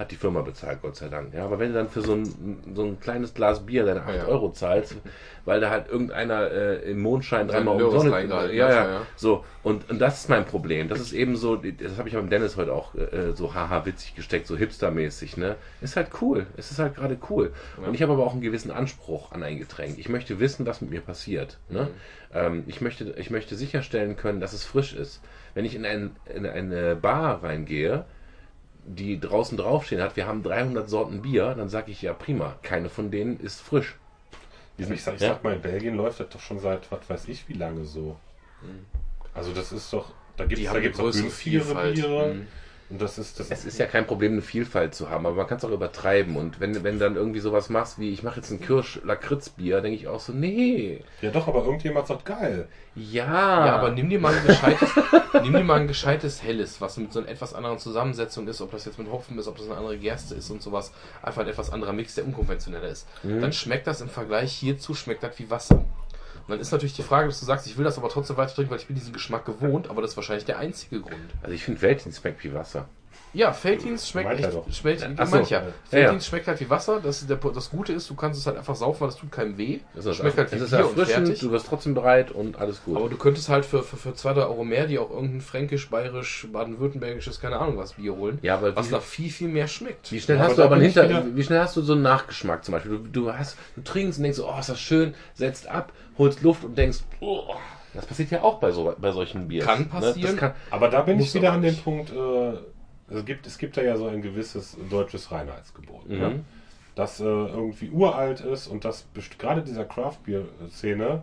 Hat 0.00 0.10
die 0.12 0.16
Firma 0.16 0.40
bezahlt, 0.40 0.80
Gott 0.80 0.96
sei 0.96 1.08
Dank. 1.08 1.34
Ja, 1.34 1.44
aber 1.44 1.58
wenn 1.58 1.68
du 1.68 1.74
dann 1.74 1.90
für 1.90 2.00
so 2.00 2.14
ein, 2.14 2.62
so 2.74 2.84
ein 2.84 2.98
kleines 3.00 3.34
Glas 3.34 3.66
Bier 3.66 3.84
deine 3.84 4.00
8 4.00 4.08
Ja, 4.08 4.16
ja. 4.16 4.24
Euro 4.28 4.50
zahlst, 4.50 4.96
weil 5.44 5.60
da 5.60 5.68
halt 5.68 5.90
irgendeiner 5.90 6.50
äh, 6.50 6.90
im 6.90 7.02
Mondschein 7.02 7.48
dreimal 7.48 7.82
um 7.82 7.90
Sonne... 7.90 8.26
Ja, 8.26 8.46
ja, 8.46 8.70
ja, 8.70 8.90
ja. 8.92 9.06
so, 9.16 9.44
und, 9.62 9.90
und 9.90 9.98
das 9.98 10.20
ist 10.20 10.30
mein 10.30 10.46
Problem. 10.46 10.88
Das 10.88 11.00
ist 11.00 11.12
eben 11.12 11.36
so, 11.36 11.56
das 11.56 11.98
habe 11.98 12.08
ich 12.08 12.14
beim 12.14 12.30
Dennis 12.30 12.56
heute 12.56 12.72
auch 12.72 12.94
äh, 12.94 13.34
so 13.34 13.54
haha 13.54 13.84
witzig 13.84 14.14
gesteckt, 14.14 14.46
so 14.46 14.56
hipstermäßig, 14.56 15.36
ne? 15.36 15.56
Ist 15.82 15.96
halt 15.96 16.08
cool. 16.22 16.46
Es 16.56 16.70
ist 16.70 16.78
halt 16.78 16.94
gerade 16.94 17.18
cool. 17.28 17.52
Und 17.76 17.92
ich 17.92 18.00
habe 18.00 18.14
aber 18.14 18.24
auch 18.24 18.32
einen 18.32 18.40
gewissen 18.40 18.70
Anspruch 18.70 19.32
an 19.32 19.42
ein 19.42 19.58
Getränk. 19.58 19.98
Ich 19.98 20.08
möchte 20.08 20.40
wissen, 20.40 20.64
was 20.64 20.80
mit 20.80 20.88
mir 20.88 21.02
passiert. 21.02 21.58
Ne? 21.68 21.88
Ähm, 22.32 22.64
ich, 22.68 22.80
möchte, 22.80 23.12
ich 23.18 23.28
möchte 23.28 23.54
sicherstellen 23.54 24.16
können, 24.16 24.40
dass 24.40 24.54
es 24.54 24.64
frisch 24.64 24.94
ist. 24.94 25.20
Wenn 25.52 25.66
ich 25.66 25.74
in, 25.74 25.84
ein, 25.84 26.16
in 26.34 26.46
eine 26.46 26.96
Bar 26.96 27.42
reingehe, 27.42 28.06
die 28.94 29.20
draußen 29.20 29.56
draufstehen 29.56 30.02
hat, 30.02 30.16
wir 30.16 30.26
haben 30.26 30.42
300 30.42 30.88
Sorten 30.88 31.22
Bier, 31.22 31.54
dann 31.54 31.68
sage 31.68 31.90
ich 31.90 32.02
ja 32.02 32.12
prima, 32.12 32.56
keine 32.62 32.88
von 32.88 33.10
denen 33.10 33.38
ist 33.40 33.60
frisch. 33.60 33.96
Die 34.78 34.84
sind- 34.84 34.94
Ich 34.94 35.02
sag, 35.04 35.14
ich 35.16 35.20
ja? 35.20 35.28
sag 35.28 35.44
mal, 35.44 35.54
in 35.54 35.60
Belgien 35.62 35.94
läuft 35.96 36.20
das 36.20 36.28
doch 36.30 36.40
schon 36.40 36.58
seit, 36.58 36.90
was 36.90 37.08
weiß 37.08 37.28
ich, 37.28 37.48
wie 37.48 37.52
lange 37.54 37.84
so. 37.84 38.16
Also 39.34 39.52
das 39.52 39.72
ist 39.72 39.92
doch, 39.92 40.12
da 40.36 40.44
gibt 40.44 40.60
es 40.60 40.72
da 40.72 40.80
gibt's 40.80 40.98
auch 41.00 41.12
Vielfalt. 41.12 41.94
Biere. 41.94 42.34
Mhm. 42.34 42.46
Und 42.90 43.00
das 43.00 43.18
ist, 43.18 43.38
das 43.38 43.50
Es 43.50 43.64
ist 43.64 43.78
ja 43.78 43.86
kein 43.86 44.04
Problem, 44.04 44.32
eine 44.32 44.42
Vielfalt 44.42 44.96
zu 44.96 45.10
haben, 45.10 45.24
aber 45.24 45.36
man 45.36 45.46
kann 45.46 45.58
es 45.58 45.64
auch 45.64 45.70
übertreiben. 45.70 46.36
Und 46.36 46.58
wenn, 46.58 46.82
wenn 46.82 46.98
dann 46.98 47.14
irgendwie 47.14 47.38
sowas 47.38 47.70
machst 47.70 48.00
wie, 48.00 48.10
ich 48.10 48.24
mache 48.24 48.36
jetzt 48.36 48.50
ein 48.50 48.60
Kirsch-Lakritz-Bier, 48.60 49.80
denke 49.80 49.96
ich 49.96 50.08
auch 50.08 50.18
so, 50.18 50.32
nee. 50.32 51.04
ja 51.22 51.30
doch, 51.30 51.46
aber 51.46 51.64
irgendjemand 51.64 52.08
sagt 52.08 52.24
geil. 52.24 52.66
Ja. 52.96 53.66
Ja, 53.66 53.76
aber 53.76 53.92
nimm 53.92 54.10
dir 54.10 54.18
mal 54.18 54.34
ein 54.34 54.44
gescheites, 54.44 54.90
nimm 55.42 55.52
dir 55.52 55.62
mal 55.62 55.80
ein 55.80 55.86
gescheites 55.86 56.42
Helles, 56.42 56.80
was 56.80 56.96
mit 56.96 57.12
so 57.12 57.20
einer 57.20 57.28
etwas 57.28 57.54
anderen 57.54 57.78
Zusammensetzung 57.78 58.48
ist, 58.48 58.60
ob 58.60 58.72
das 58.72 58.84
jetzt 58.84 58.98
mit 58.98 59.10
Hopfen 59.10 59.38
ist, 59.38 59.46
ob 59.46 59.56
das 59.56 59.66
eine 59.66 59.76
andere 59.76 59.96
Gerste 59.96 60.34
ist 60.34 60.50
und 60.50 60.60
sowas. 60.60 60.92
Einfach 61.22 61.42
ein 61.42 61.48
etwas 61.48 61.72
anderer 61.72 61.92
Mix, 61.92 62.16
der 62.16 62.24
unkonventioneller 62.24 62.88
ist. 62.88 63.06
Dann 63.22 63.52
schmeckt 63.52 63.86
das 63.86 64.00
im 64.00 64.08
Vergleich 64.08 64.52
hierzu, 64.52 64.94
schmeckt 64.94 65.22
das 65.22 65.38
wie 65.38 65.48
Wasser. 65.48 65.84
Und 66.46 66.50
dann 66.50 66.60
ist 66.60 66.72
natürlich 66.72 66.94
die 66.94 67.02
Frage, 67.02 67.28
dass 67.28 67.40
du 67.40 67.46
sagst, 67.46 67.66
ich 67.66 67.76
will 67.76 67.84
das 67.84 67.98
aber 67.98 68.08
trotzdem 68.08 68.36
weiter 68.36 68.54
trinken, 68.54 68.70
weil 68.70 68.78
ich 68.78 68.86
bin 68.86 68.96
diesen 68.96 69.12
Geschmack 69.12 69.44
gewohnt, 69.44 69.88
aber 69.88 70.02
das 70.02 70.12
ist 70.12 70.16
wahrscheinlich 70.16 70.44
der 70.44 70.58
einzige 70.58 71.00
Grund. 71.00 71.30
Also 71.42 71.54
ich 71.54 71.64
finde 71.64 71.82
Weltins 71.82 72.18
schmeckt 72.18 72.42
wie 72.44 72.52
Wasser. 72.54 72.88
Ja, 73.32 73.52
Felddienst 73.52 74.08
schmeckt 74.08 74.40
echt, 74.40 74.52
doch. 74.54 74.68
schmeckt, 74.72 75.00
so. 75.00 75.36
Ja, 75.54 75.62
Felddienst 75.88 76.26
schmeckt 76.26 76.48
halt 76.48 76.60
wie 76.60 76.68
Wasser, 76.68 77.00
das, 77.00 77.20
ist 77.20 77.30
der, 77.30 77.36
das 77.36 77.70
Gute 77.70 77.92
ist, 77.92 78.10
du 78.10 78.14
kannst 78.16 78.40
es 78.40 78.46
halt 78.46 78.56
einfach 78.56 78.74
saufen, 78.74 79.02
weil 79.02 79.08
das 79.08 79.16
tut 79.16 79.30
keinem 79.30 79.56
weh. 79.56 79.80
Das 79.94 80.04
ist, 80.06 80.16
schmeckt 80.16 80.36
halt 80.36 80.50
wie 80.50 80.56
es 80.56 80.62
ist 80.62 80.70
Bier 80.70 80.78
und 80.80 80.98
erfrischend, 80.98 81.26
fertig. 81.28 81.40
du 81.40 81.50
wirst 81.52 81.66
trotzdem 81.68 81.94
bereit 81.94 82.32
und 82.32 82.58
alles 82.58 82.82
gut. 82.84 82.96
Aber 82.96 83.08
du 83.08 83.16
könntest 83.16 83.48
halt 83.48 83.64
für, 83.64 83.82
für, 83.84 83.96
für 83.96 84.14
2, 84.14 84.32
3 84.34 84.40
Euro 84.42 84.64
mehr 84.64 84.86
die 84.86 84.98
auch 84.98 85.10
irgendein 85.10 85.40
fränkisch, 85.40 85.88
bayerisch, 85.90 86.48
baden-württembergisches, 86.52 87.40
keine 87.40 87.58
Ahnung 87.60 87.76
was 87.78 87.92
Bier 87.94 88.14
holen. 88.16 88.38
Ja, 88.42 88.54
aber 88.56 88.74
was 88.74 88.88
wie- 88.88 88.92
nach 88.94 89.02
viel, 89.02 89.30
viel 89.30 89.48
mehr 89.48 89.68
schmeckt. 89.68 90.10
Wie 90.10 90.20
schnell 90.20 90.38
Ja, 90.38 90.42
hast 90.44 90.50
aber 90.52 90.56
du 90.56 90.64
aber 90.64 90.74
einen 90.76 90.84
Hinter, 90.84 91.36
wie 91.36 91.42
schnell 91.44 91.60
hast 91.60 91.76
du 91.76 91.82
so 91.82 91.92
einen 91.92 92.02
Nachgeschmack 92.02 92.64
zum 92.64 92.72
Beispiel? 92.72 92.98
Du, 92.98 92.98
du 93.22 93.32
hast, 93.32 93.56
du 93.76 93.82
trinkst 93.82 94.18
und 94.18 94.24
denkst, 94.24 94.38
so, 94.38 94.48
oh, 94.48 94.58
ist 94.58 94.68
das 94.68 94.80
schön, 94.80 95.14
setzt 95.34 95.68
ab, 95.68 95.92
holst 96.18 96.42
Luft 96.42 96.64
und 96.64 96.76
denkst, 96.76 96.98
oh, 97.20 97.44
das 97.94 98.06
passiert 98.06 98.30
ja 98.30 98.42
auch 98.42 98.58
bei 98.60 98.70
so 98.70 98.94
bei 98.98 99.12
solchen 99.12 99.48
Bieren. 99.48 99.66
Kann 99.66 99.88
passieren. 99.88 100.32
Das 100.32 100.36
kann, 100.36 100.54
Aber 100.70 100.88
da 100.88 101.02
bin 101.02 101.18
ich 101.20 101.34
wieder 101.34 101.52
an 101.52 101.62
dem. 101.62 101.76
Punkt, 101.76 102.10
äh, 102.10 102.52
es, 103.10 103.24
gibt, 103.24 103.46
es 103.46 103.58
gibt 103.58 103.76
da 103.76 103.82
ja 103.82 103.96
so 103.96 104.06
ein 104.06 104.22
gewisses 104.22 104.76
deutsches 104.90 105.30
Reinheitsgebot. 105.32 106.08
Mhm. 106.08 106.18
Ne? 106.18 106.40
Das 106.94 107.20
äh, 107.20 107.24
irgendwie 107.24 107.90
uralt 107.90 108.40
ist 108.40 108.66
und 108.66 108.84
das 108.84 109.06
gerade 109.38 109.62
dieser 109.62 109.84
Craft-Bier-Szene 109.84 111.22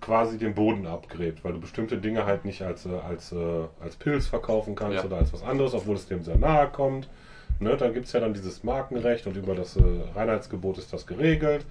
quasi 0.00 0.38
den 0.38 0.54
Boden 0.54 0.86
abgräbt, 0.86 1.42
weil 1.44 1.52
du 1.54 1.60
bestimmte 1.60 1.98
Dinge 1.98 2.26
halt 2.26 2.44
nicht 2.44 2.62
als, 2.62 2.86
äh, 2.86 2.90
als, 2.90 3.32
äh, 3.32 3.36
als 3.80 3.96
Pilz 3.96 4.26
verkaufen 4.26 4.74
kannst 4.74 4.98
Ja. 4.98 5.04
oder 5.04 5.16
als 5.16 5.32
was 5.32 5.42
anderes, 5.42 5.74
obwohl 5.74 5.96
es 5.96 6.06
dem 6.06 6.22
sehr 6.22 6.36
nahe 6.38 6.68
kommt. 6.68 7.08
Ne? 7.58 7.76
Da 7.76 7.88
gibt 7.88 8.06
es 8.06 8.12
ja 8.12 8.20
dann 8.20 8.34
dieses 8.34 8.62
Markenrecht 8.62 9.26
und 9.26 9.36
über 9.36 9.54
das 9.54 9.76
äh, 9.76 9.82
Reinheitsgebot 10.14 10.78
ist 10.78 10.92
das 10.92 11.06
geregelt. 11.06 11.64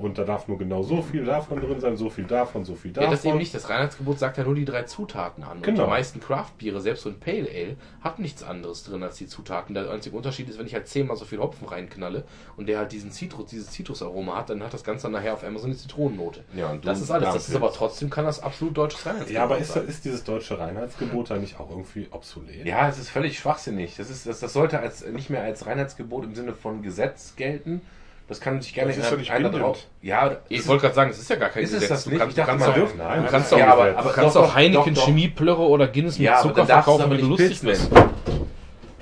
Und 0.00 0.16
da 0.16 0.24
darf 0.24 0.48
nur 0.48 0.56
genau 0.58 0.82
so 0.82 1.02
viel 1.02 1.24
davon 1.24 1.60
drin 1.60 1.78
sein, 1.78 1.96
so 1.96 2.08
viel 2.08 2.24
davon, 2.24 2.64
so 2.64 2.74
viel 2.74 2.92
davon. 2.92 3.04
Ja, 3.04 3.10
das 3.14 3.24
eben 3.24 3.36
nicht. 3.38 3.54
Das 3.54 3.68
Reinheitsgebot 3.68 4.18
sagt 4.18 4.38
ja 4.38 4.44
nur 4.44 4.54
die 4.54 4.64
drei 4.64 4.84
Zutaten 4.84 5.44
an. 5.44 5.58
Und 5.58 5.62
Genau. 5.64 5.84
die 5.84 5.90
meisten 5.90 6.20
Craft-Biere, 6.20 6.80
selbst 6.80 7.02
so 7.02 7.10
ein 7.10 7.20
Pale 7.20 7.48
Ale, 7.50 7.76
hat 8.00 8.18
nichts 8.18 8.42
anderes 8.42 8.82
drin 8.84 9.02
als 9.02 9.16
die 9.16 9.26
Zutaten. 9.26 9.74
Der 9.74 9.90
einzige 9.90 10.16
Unterschied 10.16 10.48
ist, 10.48 10.58
wenn 10.58 10.66
ich 10.66 10.74
halt 10.74 10.88
zehnmal 10.88 11.16
so 11.16 11.24
viel 11.26 11.38
Hopfen 11.38 11.68
reinknalle 11.68 12.24
und 12.56 12.66
der 12.68 12.78
halt 12.78 12.92
diesen 12.92 13.10
Zitrus, 13.10 13.50
dieses 13.50 13.70
Zitrusaroma 13.70 14.36
hat, 14.36 14.50
dann 14.50 14.62
hat 14.62 14.72
das 14.72 14.84
Ganze 14.84 15.02
dann 15.04 15.12
nachher 15.12 15.34
auf 15.34 15.44
einmal 15.44 15.60
so 15.60 15.66
eine 15.66 15.76
Zitronennote. 15.76 16.44
Ja, 16.56 16.70
und 16.70 16.84
du 16.84 16.88
das 16.88 17.00
ist 17.02 17.10
alles. 17.10 17.34
Das 17.34 17.48
ist 17.48 17.54
aber 17.54 17.72
trotzdem 17.72 18.08
kann 18.08 18.24
das 18.24 18.40
absolut 18.42 18.76
deutsches 18.78 19.04
Reinheitsgebot 19.04 19.34
Ja, 19.34 19.42
aber 19.44 19.58
ist, 19.58 19.72
sein. 19.72 19.86
ist 19.86 20.04
dieses 20.04 20.24
deutsche 20.24 20.58
Reinheitsgebot 20.58 21.30
da 21.30 21.36
nicht 21.36 21.60
auch 21.60 21.70
irgendwie 21.70 22.08
obsolet? 22.10 22.64
Ja, 22.64 22.88
es 22.88 22.98
ist 22.98 23.10
völlig 23.10 23.38
schwachsinnig. 23.38 23.96
Das, 23.96 24.08
ist, 24.08 24.26
das, 24.26 24.40
das 24.40 24.52
sollte 24.52 24.78
als, 24.80 25.06
nicht 25.06 25.28
mehr 25.30 25.42
als 25.42 25.66
Reinheitsgebot 25.66 26.24
im 26.24 26.34
Sinne 26.34 26.54
von 26.54 26.82
Gesetz 26.82 27.36
gelten. 27.36 27.82
Das 28.30 28.40
kann 28.40 28.62
sich 28.62 28.72
gerne 28.72 28.92
Das 28.92 28.96
ist 29.04 29.10
doch 29.12 29.18
nicht 29.18 29.30
einer 29.32 29.50
drauf. 29.50 29.86
Ja, 30.02 30.36
Ich 30.48 30.66
wollte 30.68 30.82
gerade 30.82 30.94
sagen, 30.94 31.10
es 31.10 31.18
ist 31.18 31.28
ja 31.28 31.34
gar 31.36 31.48
kein 31.48 31.64
Ist 31.64 31.70
es 31.72 31.80
Gesetz. 31.80 31.88
das 31.90 32.04
Du 32.04 32.10
nicht? 32.10 32.18
kannst, 32.20 32.38
Ich 32.38 32.42
du 32.44 32.48
kannst 32.48 32.66
mal, 32.66 32.82
auch, 32.82 32.94
nein, 32.96 33.24
du 33.24 33.28
kannst 33.28 33.46
ist 33.48 33.52
auch, 33.52 33.58
ja, 33.58 33.64
kein 33.64 33.72
aber, 33.72 33.98
aber 33.98 34.08
du 34.08 34.14
kannst 34.14 34.36
doch, 34.36 34.42
auch 34.44 34.54
Heineken 34.54 34.94
doch, 34.94 35.00
doch. 35.02 35.06
Chemieplörre 35.08 35.62
oder 35.62 35.88
Guinness 35.88 36.16
mit 36.16 36.26
Ja, 36.26 36.34
aber 36.38 36.42
Zucker 36.48 36.60
du 36.62 36.66
verkaufen, 36.68 37.02
aber 37.02 37.16
wie 37.16 37.20
du 37.22 37.28
nicht 37.28 37.40
lustig 37.40 37.60
Pilz 37.60 37.78
bist. 37.80 37.92
nennen. 37.92 38.10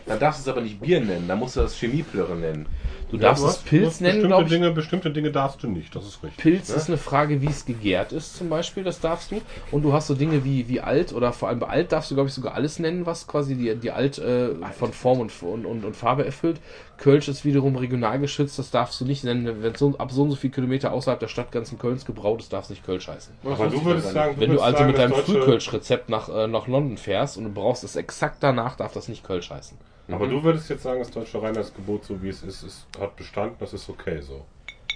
Dann 0.06 0.18
darfst 0.18 0.40
du 0.46 0.50
es 0.50 0.56
aber 0.56 0.62
nicht 0.64 0.80
Bier 0.80 1.00
nennen, 1.02 1.26
dann 1.28 1.38
musst 1.38 1.56
du 1.56 1.60
das 1.60 1.74
Chemieplörre 1.78 2.34
nennen. 2.36 2.64
Du 3.10 3.16
Ja, 3.16 3.22
darfst 3.22 3.42
du 3.42 3.48
es 3.48 3.52
hast- 3.56 3.64
du 3.64 3.68
Pilz 3.68 4.00
nennen, 4.00 4.12
bestimmte 4.22 4.26
glaube 4.28 4.44
ich. 4.44 4.50
Dinge, 4.50 4.70
bestimmte 4.70 5.10
Dinge 5.10 5.30
darfst 5.30 5.62
du 5.62 5.68
nicht, 5.68 5.94
das 5.94 6.06
ist 6.06 6.22
richtig. 6.22 6.38
Pilz 6.42 6.70
ist 6.70 6.88
eine 6.88 6.96
Frage, 6.96 7.42
wie 7.42 7.46
es 7.46 7.66
gegärt 7.66 8.12
ist, 8.12 8.36
zum 8.36 8.48
Beispiel, 8.48 8.84
das 8.84 9.00
darfst 9.00 9.30
du. 9.30 9.42
Und 9.70 9.82
du 9.82 9.92
hast 9.92 10.06
so 10.06 10.14
Dinge 10.14 10.42
wie, 10.44 10.66
wie 10.68 10.80
alt 10.80 11.12
oder 11.12 11.34
vor 11.34 11.48
allem 11.50 11.59
bei 11.59 11.66
alt 11.68 11.92
darfst 11.92 12.10
du, 12.10 12.14
glaube 12.14 12.28
ich, 12.30 12.34
sogar 12.34 12.55
alles 12.55 12.78
nennen, 12.78 13.05
was 13.05 13.26
quasi 13.26 13.55
die, 13.55 13.74
die 13.76 13.90
alt 13.90 14.16
äh, 14.18 14.50
von 14.78 14.92
Form 14.94 15.20
und, 15.20 15.32
und, 15.42 15.66
und, 15.66 15.84
und 15.84 15.94
Farbe 15.96 16.24
erfüllt. 16.24 16.59
Kölsch 16.98 17.28
ist 17.28 17.44
wiederum 17.44 17.76
regional 17.76 18.18
geschützt, 18.18 18.58
das 18.58 18.70
darfst 18.70 19.00
du 19.00 19.04
nicht 19.04 19.24
nennen. 19.24 19.62
Wenn 19.62 19.74
so, 19.74 19.96
ab 19.98 20.10
so 20.10 20.22
und 20.22 20.30
so 20.30 20.36
viel 20.36 20.50
Kilometer 20.50 20.92
außerhalb 20.92 21.20
der 21.20 21.28
Stadtgrenzen 21.28 21.78
Kölns 21.78 22.04
gebraut 22.04 22.40
ist, 22.40 22.52
darf 22.52 22.64
es 22.64 22.70
nicht 22.70 22.84
Kölsch 22.84 23.08
heißen. 23.08 23.34
Aber 23.44 23.68
du 23.68 23.84
würdest 23.84 24.12
sagen, 24.12 24.34
Wenn 24.38 24.52
du 24.52 24.60
also 24.60 24.78
sagen, 24.78 24.90
mit 24.90 24.98
deinem 24.98 25.14
Frühkölsch-Rezept 25.14 26.08
nach, 26.08 26.28
äh, 26.28 26.46
nach 26.48 26.66
London 26.66 26.98
fährst 26.98 27.38
und 27.38 27.44
du 27.44 27.50
brauchst 27.50 27.84
es 27.84 27.96
exakt 27.96 28.42
danach, 28.42 28.76
darf 28.76 28.92
das 28.92 29.08
nicht 29.08 29.24
Kölsch 29.24 29.50
heißen. 29.50 29.78
Aber 30.10 30.26
du 30.26 30.42
würdest 30.42 30.70
jetzt 30.70 30.82
sagen, 30.82 31.00
das 31.00 31.10
deutsche 31.10 31.40
Reinheitsgebot, 31.40 32.04
so 32.04 32.22
wie 32.22 32.30
es 32.30 32.42
ist, 32.42 32.62
ist 32.62 32.86
hat 32.98 33.14
bestanden, 33.16 33.56
das 33.60 33.74
ist 33.74 33.88
okay 33.88 34.20
so. 34.20 34.44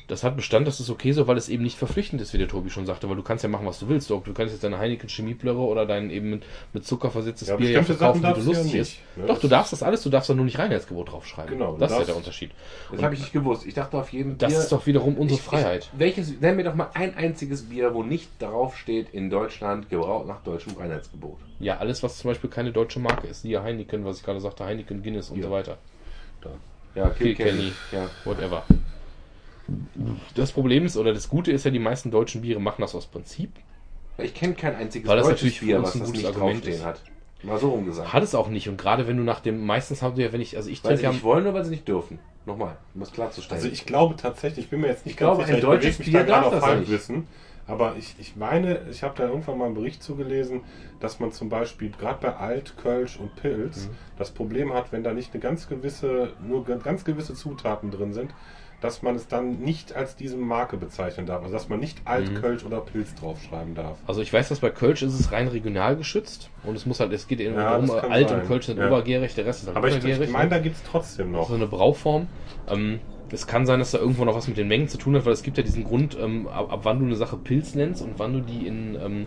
Das 0.09 0.25
hat 0.25 0.37
Bestand, 0.37 0.67
das 0.67 0.81
ist 0.81 0.91
okay 0.91 1.13
so, 1.13 1.27
weil 1.27 1.37
es 1.39 1.49
eben 1.49 1.63
nicht 1.63 1.79
verpflichtend 1.79 2.21
ist, 2.21 2.35
wie 2.35 2.39
der 2.39 2.49
Tobi 2.49 2.69
schon 2.71 2.85
sagte, 2.87 3.09
weil 3.09 3.17
du 3.17 3.23
kannst 3.23 3.45
ja 3.45 3.49
machen, 3.49 3.65
was 3.67 3.79
du 3.79 3.89
willst. 3.89 4.11
Du, 4.11 4.21
du 4.23 4.35
kannst 4.35 4.53
jetzt 4.53 4.63
deine 4.65 4.79
Heineken 4.79 5.09
Chemieplörre 5.09 5.61
oder 5.61 5.87
dein 5.87 6.11
eben 6.11 6.29
mit, 6.31 6.43
mit 6.73 6.85
Zucker 6.85 7.11
versetztes 7.11 7.49
Ja, 7.49 7.57
Bier 7.57 7.71
ja 7.71 7.83
verkaufen, 7.83 8.19
wie 8.23 8.27
du 8.27 8.41
ja 8.41 8.45
lustig 8.45 8.65
nicht, 8.65 8.75
ist. 8.75 8.97
ne? 9.17 9.27
Doch, 9.27 9.39
du 9.39 9.49
darfst 9.49 9.73
das 9.73 9.83
alles, 9.83 10.03
du 10.03 10.11
darfst 10.11 10.29
da 10.29 10.35
nur 10.35 10.45
nicht 10.45 10.59
Reinheitsgebot 10.59 11.13
draufschreiben. 11.13 11.53
Genau, 11.57 11.77
das 11.79 11.93
ist 11.93 11.99
ja 12.01 12.05
der 12.05 12.17
Unterschied. 12.17 12.51
Das 12.91 13.01
habe 13.03 13.15
ich 13.15 13.21
nicht 13.21 13.33
gewusst. 13.33 13.65
Ich 13.65 13.75
dachte 13.75 13.97
auf 13.97 14.13
jeden 14.13 14.37
Das 14.39 14.53
Bier- 14.53 14.61
ist 14.61 14.73
doch 14.73 14.85
wiederum 14.87 15.17
unsere 15.17 15.39
Ich- 15.41 15.47
Freiheit. 15.47 15.89
Ich, 15.95 15.99
welches, 15.99 16.41
nenn 16.41 16.57
mir 16.57 16.65
doch 16.65 16.75
mal 16.75 16.91
ein 16.95 17.15
einziges 17.17 17.63
Bier, 17.69 17.95
wo 17.95 18.03
nicht 18.03 18.29
darauf 18.41 18.77
steht, 18.77 19.15
in 19.15 19.31
Deutschland 19.31 19.89
gebraut 19.89 20.27
nach 20.27 20.43
deutschem 20.43 20.77
Reinheitsgebot. 20.77 21.39
Ja, 21.61 21.79
alles, 21.79 22.03
was 22.03 22.19
zum 22.19 22.31
Beispiel 22.31 22.51
keine 22.51 22.73
deutsche 22.73 22.99
Marke 22.99 23.29
ist. 23.29 23.43
Siehe 23.43 23.63
Heineken, 23.63 24.05
was 24.05 24.19
ich 24.19 24.25
gerade 24.25 24.41
sagte, 24.41 24.65
Heineken, 24.65 25.03
Guinness 25.03 25.31
und 25.31 25.39
Ja. 25.39 25.45
so 25.45 25.51
weiter. 25.53 25.79
Ja, 26.95 27.09
Kilkenny. 27.11 27.73
Ja. 27.93 28.11
Whatever. 28.25 28.65
Das 30.35 30.53
Problem 30.53 30.85
ist, 30.87 30.97
oder 30.97 31.13
das 31.15 31.29
Gute 31.29 31.53
ist 31.53 31.65
ja, 31.65 31.71
die 31.71 31.79
meisten 31.79 32.11
deutschen 32.11 32.43
Biere 32.43 32.61
machen 32.61 32.81
das 32.83 32.95
aus 32.95 33.07
Prinzip. 33.07 33.51
Ich 34.19 34.35
kenne 34.35 34.55
kein 34.55 34.75
einziges 34.77 35.09
Weil 35.09 35.17
das 35.17 35.29
deutsches 35.29 35.59
Bier, 35.59 35.83
was 35.83 35.95
ein 35.95 36.01
das 36.01 36.09
gutes 36.09 36.23
nicht 36.23 36.27
Argument 36.27 36.55
draufstehen 36.65 36.77
ist. 36.79 36.85
hat. 36.85 37.03
Mal 37.43 37.59
so 37.59 37.71
rumgesagt. 37.71 38.13
Hat 38.13 38.23
es 38.23 38.35
auch 38.35 38.49
nicht. 38.49 38.69
Und 38.69 38.77
gerade 38.77 39.09
wenn 39.09 39.17
du 39.17 39.25
nach 39.25 39.41
dem, 39.41 39.65
meistens 39.65 40.01
haben 40.03 40.15
sie 40.15 40.23
ja, 40.23 40.33
wenn 40.33 40.41
ich, 40.41 40.57
also 40.57 40.71
ich 40.71 40.83
Weil 40.85 40.91
trinke 40.91 40.99
sie 40.99 41.05
ja, 41.05 41.13
nicht 41.13 41.25
wollen 41.25 41.45
oder 41.45 41.55
weil 41.55 41.65
sie 41.65 41.71
nicht 41.73 41.89
dürfen. 41.89 42.19
Nochmal, 42.47 42.77
um 42.95 43.01
das 43.01 43.13
klarzustellen. 43.13 43.61
Also 43.63 43.73
ich 43.73 43.87
glaube 43.87 44.17
tatsächlich, 44.17 44.67
ich 44.67 44.71
bin 44.71 44.81
mir 44.81 44.89
jetzt 44.89 45.07
nicht 45.07 45.15
Ich 45.15 45.17
glaube, 45.17 45.39
ganz 45.39 45.49
sicher, 45.49 45.59
ein 45.59 45.63
deutsches 45.63 45.99
Bier 45.99 46.21
da 46.21 46.25
darf 46.25 46.47
auf 46.47 46.53
das 46.55 46.63
Halbwissen, 46.65 47.27
aber 47.69 47.95
ich, 47.97 48.15
ich 48.19 48.35
meine, 48.37 48.81
ich 48.91 49.03
habe 49.05 49.15
da 49.17 49.29
irgendwann 49.29 49.59
mal 49.59 49.67
einen 49.67 49.75
Bericht 49.75 50.03
zugelesen, 50.03 50.63
dass 51.01 51.21
man 51.21 51.31
zum 51.33 51.49
Beispiel 51.49 51.91
gerade 51.91 52.19
bei 52.21 52.37
Alt, 52.37 52.75
Kölsch 52.77 53.17
und 53.17 53.35
Pilz 53.37 53.87
Mhm. 53.87 53.91
das 54.19 54.31
Problem 54.33 54.73
hat, 54.73 54.93
wenn 54.93 55.05
da 55.05 55.13
nicht 55.13 55.33
eine 55.33 55.41
ganz 55.41 55.69
gewisse, 55.69 56.33
nur 56.47 56.65
ganz 56.65 57.05
gewisse 57.05 57.35
Zutaten 57.35 57.91
drin 57.93 58.13
sind, 58.13 58.33
dass 58.83 59.03
man 59.03 59.15
es 59.15 59.29
dann 59.29 59.61
nicht 59.61 59.95
als 59.95 60.17
diese 60.17 60.37
Marke 60.37 60.77
bezeichnen 60.77 61.25
darf. 61.25 61.43
Also 61.43 61.55
dass 61.55 61.69
man 61.69 61.81
nicht 61.81 62.03
Mhm. 62.09 62.35
Kölsch 62.35 62.65
oder 62.65 62.81
Pilz 62.81 63.15
draufschreiben 63.15 63.75
darf. 63.75 63.99
also 64.07 64.21
ich 64.21 64.33
weiß, 64.33 64.49
dass 64.49 64.59
bei 64.61 64.71
Kölsch 64.71 65.03
ist 65.03 65.15
es 65.19 65.33
rein 65.33 65.49
regional 65.49 65.97
geschützt. 65.97 66.51
Und 66.65 66.77
es 66.77 66.85
muss 66.85 67.01
halt, 67.01 67.13
es 67.13 67.27
geht 67.29 67.41
eben 67.41 67.55
Ja, 67.55 67.79
kann 67.79 67.89
Alt 68.13 68.29
sein. 68.29 68.41
und 68.41 68.47
Kölsch 68.47 68.67
sind 68.67 68.79
Ja. 68.79 68.89
obergärig, 68.89 69.35
der 69.35 69.47
Rest 69.47 69.63
ist 69.63 69.69
halt 69.69 69.77
Aber 69.77 69.89
ich, 69.89 70.05
ich 70.05 70.31
meine, 70.31 70.51
da 70.51 70.59
gibt 70.59 70.77
es 70.77 70.83
trotzdem 70.83 71.33
noch. 71.33 71.49
so 71.49 71.55
eine 71.55 71.67
Brauform. 71.67 72.27
Ähm, 72.69 73.01
es 73.31 73.47
kann 73.47 73.65
sein, 73.65 73.79
dass 73.79 73.93
da 73.93 73.99
irgendwo 73.99 74.25
noch 74.25 74.35
was 74.35 74.49
mit 74.49 74.59
den 74.59 74.69
Mengen 74.69 74.89
zu 74.89 74.99
tun 74.99 75.15
hat, 75.17 75.25
weil 75.25 75.33
es 75.33 75.43
gibt 75.43 75.57
ja 75.57 75.63
diesen 75.63 75.85
Grund, 75.85 76.17
ähm, 76.21 76.49
ab, 76.49 76.73
ab 76.73 76.81
wann 76.83 76.99
du 76.99 77.07
eine 77.07 77.17
Sache 77.17 77.37
Pilz 77.37 77.75
nennst 77.75 78.03
und 78.03 78.19
wann 78.19 78.33
du 78.35 78.41
die 78.41 78.67
in, 78.67 78.97
ähm, 78.97 79.27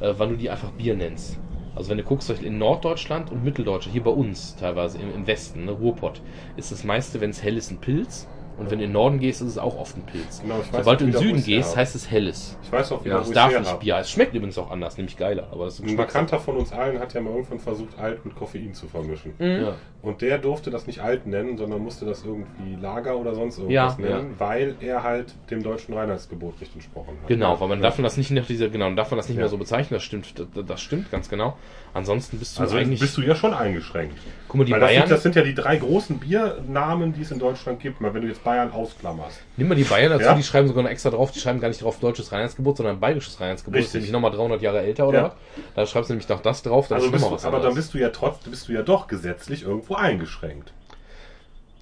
äh, 0.00 0.14
wann 0.16 0.30
du 0.30 0.36
die 0.36 0.50
einfach 0.50 0.70
Bier 0.72 0.94
nennst. 0.96 1.38
Also 1.76 1.90
wenn 1.90 1.98
du 1.98 2.04
guckst, 2.04 2.30
in 2.30 2.58
Norddeutschland 2.58 3.30
und 3.30 3.44
Mitteldeutschland, 3.44 3.92
hier 3.92 4.02
bei 4.04 4.10
uns 4.10 4.56
teilweise 4.56 4.98
im, 4.98 5.12
im 5.14 5.26
Westen, 5.26 5.64
ne, 5.64 5.72
Ruhrpott, 5.72 6.20
ist 6.56 6.72
das 6.72 6.84
meiste, 6.84 7.20
wenn 7.20 7.30
es 7.30 7.42
hell 7.42 7.56
ist, 7.56 7.70
ein 7.70 7.78
Pilz. 7.78 8.26
Und 8.56 8.70
wenn 8.70 8.78
du 8.78 8.84
in 8.84 8.90
den 8.90 8.92
Norden 8.92 9.18
gehst, 9.18 9.40
ist 9.42 9.48
es 9.48 9.58
auch 9.58 9.76
oft 9.78 9.96
ein 9.96 10.02
Pilz. 10.06 10.40
Genau, 10.40 10.60
ich 10.60 10.72
weiß 10.72 10.84
Sobald 10.84 11.00
du 11.00 11.04
in 11.06 11.12
den 11.12 11.20
Süden 11.20 11.42
gehst, 11.42 11.70
hab. 11.70 11.78
heißt 11.78 11.94
es 11.96 12.10
helles. 12.10 12.56
Ich 12.62 12.70
weiß 12.70 12.92
auch 12.92 13.04
wieder, 13.04 13.16
Ja, 13.16 13.20
wo 13.20 13.24
Es 13.28 13.32
darf 13.32 13.58
nicht. 13.58 13.80
Bier. 13.80 13.96
Es 13.98 14.10
schmeckt 14.10 14.34
übrigens 14.34 14.56
auch 14.58 14.70
anders, 14.70 14.96
nämlich 14.96 15.16
geiler. 15.16 15.48
Aber 15.50 15.66
Ein. 15.82 15.96
Bekannter 15.96 16.38
von 16.38 16.56
uns 16.56 16.72
allen 16.72 16.98
hat 17.00 17.12
ja 17.14 17.20
mal 17.20 17.30
irgendwann 17.30 17.58
versucht, 17.58 17.98
Alt 17.98 18.24
mit 18.24 18.36
Koffein 18.36 18.72
zu 18.72 18.86
vermischen. 18.86 19.34
Ja. 19.38 19.74
Und 20.04 20.20
der 20.20 20.36
durfte 20.36 20.70
das 20.70 20.86
nicht 20.86 21.00
alt 21.00 21.26
nennen, 21.26 21.56
sondern 21.56 21.80
musste 21.82 22.04
das 22.04 22.24
irgendwie 22.24 22.76
Lager 22.76 23.16
oder 23.16 23.34
sonst 23.34 23.56
irgendwas 23.58 23.96
Ja, 23.96 24.04
nennen, 24.04 24.34
weil 24.38 24.76
er 24.80 25.02
halt 25.02 25.34
dem 25.50 25.62
deutschen 25.62 25.94
Reinheitsgebot 25.94 26.60
nicht 26.60 26.74
entsprochen 26.74 27.16
hat. 27.22 27.28
Genau, 27.28 27.58
weil 27.58 27.68
man 27.68 27.78
Ja. 27.78 27.84
darf 27.84 27.96
das 27.96 28.18
nicht 28.18 28.30
nach 28.30 28.46
dieser, 28.46 28.68
genau, 28.68 28.84
man 28.86 28.96
darf 28.96 29.10
man 29.10 29.16
das 29.16 29.28
nicht 29.28 29.36
Ja. 29.38 29.42
mehr 29.44 29.48
so 29.48 29.56
bezeichnen, 29.56 29.96
das 29.96 30.02
stimmt, 30.02 30.34
das, 30.38 30.46
das 30.66 30.80
stimmt 30.82 31.10
ganz 31.10 31.30
genau. 31.30 31.56
Ansonsten 31.94 32.38
bist 32.38 32.58
du 32.58 32.62
Also 32.62 32.76
eigentlich, 32.76 33.00
bist 33.00 33.16
du 33.16 33.22
ja 33.22 33.34
schon 33.34 33.54
eingeschränkt. 33.54 34.18
guck 34.48 34.58
mal, 34.58 34.64
die 34.64 34.72
weil 34.72 34.80
das, 34.80 34.90
Bayern, 34.90 35.02
sind, 35.06 35.10
das 35.16 35.22
sind 35.22 35.36
ja 35.36 35.42
die 35.42 35.54
drei 35.54 35.76
großen 35.76 36.18
Biernamen, 36.18 37.12
die 37.14 37.22
es 37.22 37.30
in 37.30 37.38
Deutschland 37.38 37.80
gibt. 37.80 38.00
Mal 38.00 38.12
wenn 38.12 38.22
du 38.22 38.28
jetzt 38.28 38.44
Bayern 38.44 38.70
ausklammerst. 38.72 39.40
nimm 39.56 39.68
mal 39.68 39.74
die 39.74 39.84
Bayern 39.84 40.10
dazu, 40.10 40.24
Ja. 40.24 40.34
die 40.34 40.42
schreiben 40.42 40.68
sogar 40.68 40.82
noch 40.82 40.90
extra 40.90 41.10
drauf, 41.10 41.30
die 41.32 41.38
schreiben 41.40 41.60
gar 41.60 41.68
nicht 41.68 41.82
drauf 41.82 41.98
deutsches 41.98 42.30
Reinheitsgebot, 42.32 42.76
sondern 42.76 43.00
bayerisches 43.00 43.40
Reinheitsgebot, 43.40 43.78
das 43.78 43.86
ist 43.86 43.94
Richtig. 43.94 44.10
nämlich 44.10 44.12
nochmal 44.12 44.32
300 44.32 44.60
Jahre 44.60 44.80
älter 44.82 45.08
oder 45.08 45.18
Ja. 45.18 45.24
was? 45.24 45.32
Da 45.74 45.86
schreibst 45.86 46.10
du 46.10 46.14
nämlich 46.14 46.28
noch 46.28 46.42
das 46.42 46.62
drauf, 46.62 46.88
dann 46.88 46.96
Also 46.96 47.06
ist 47.06 47.12
bist 47.12 47.22
noch 47.22 47.30
du, 47.30 47.34
was 47.36 47.44
aber 47.44 47.56
dann 47.58 47.66
anderes. 47.68 47.76
bist 47.76 47.94
du 47.94 47.98
ja 47.98 48.08
trotzdem, 48.10 48.50
bist 48.50 48.68
du 48.68 48.72
ja 48.72 48.82
doch 48.82 49.06
gesetzlich 49.06 49.62
irgendwo 49.62 49.93
eingeschränkt. 49.94 50.72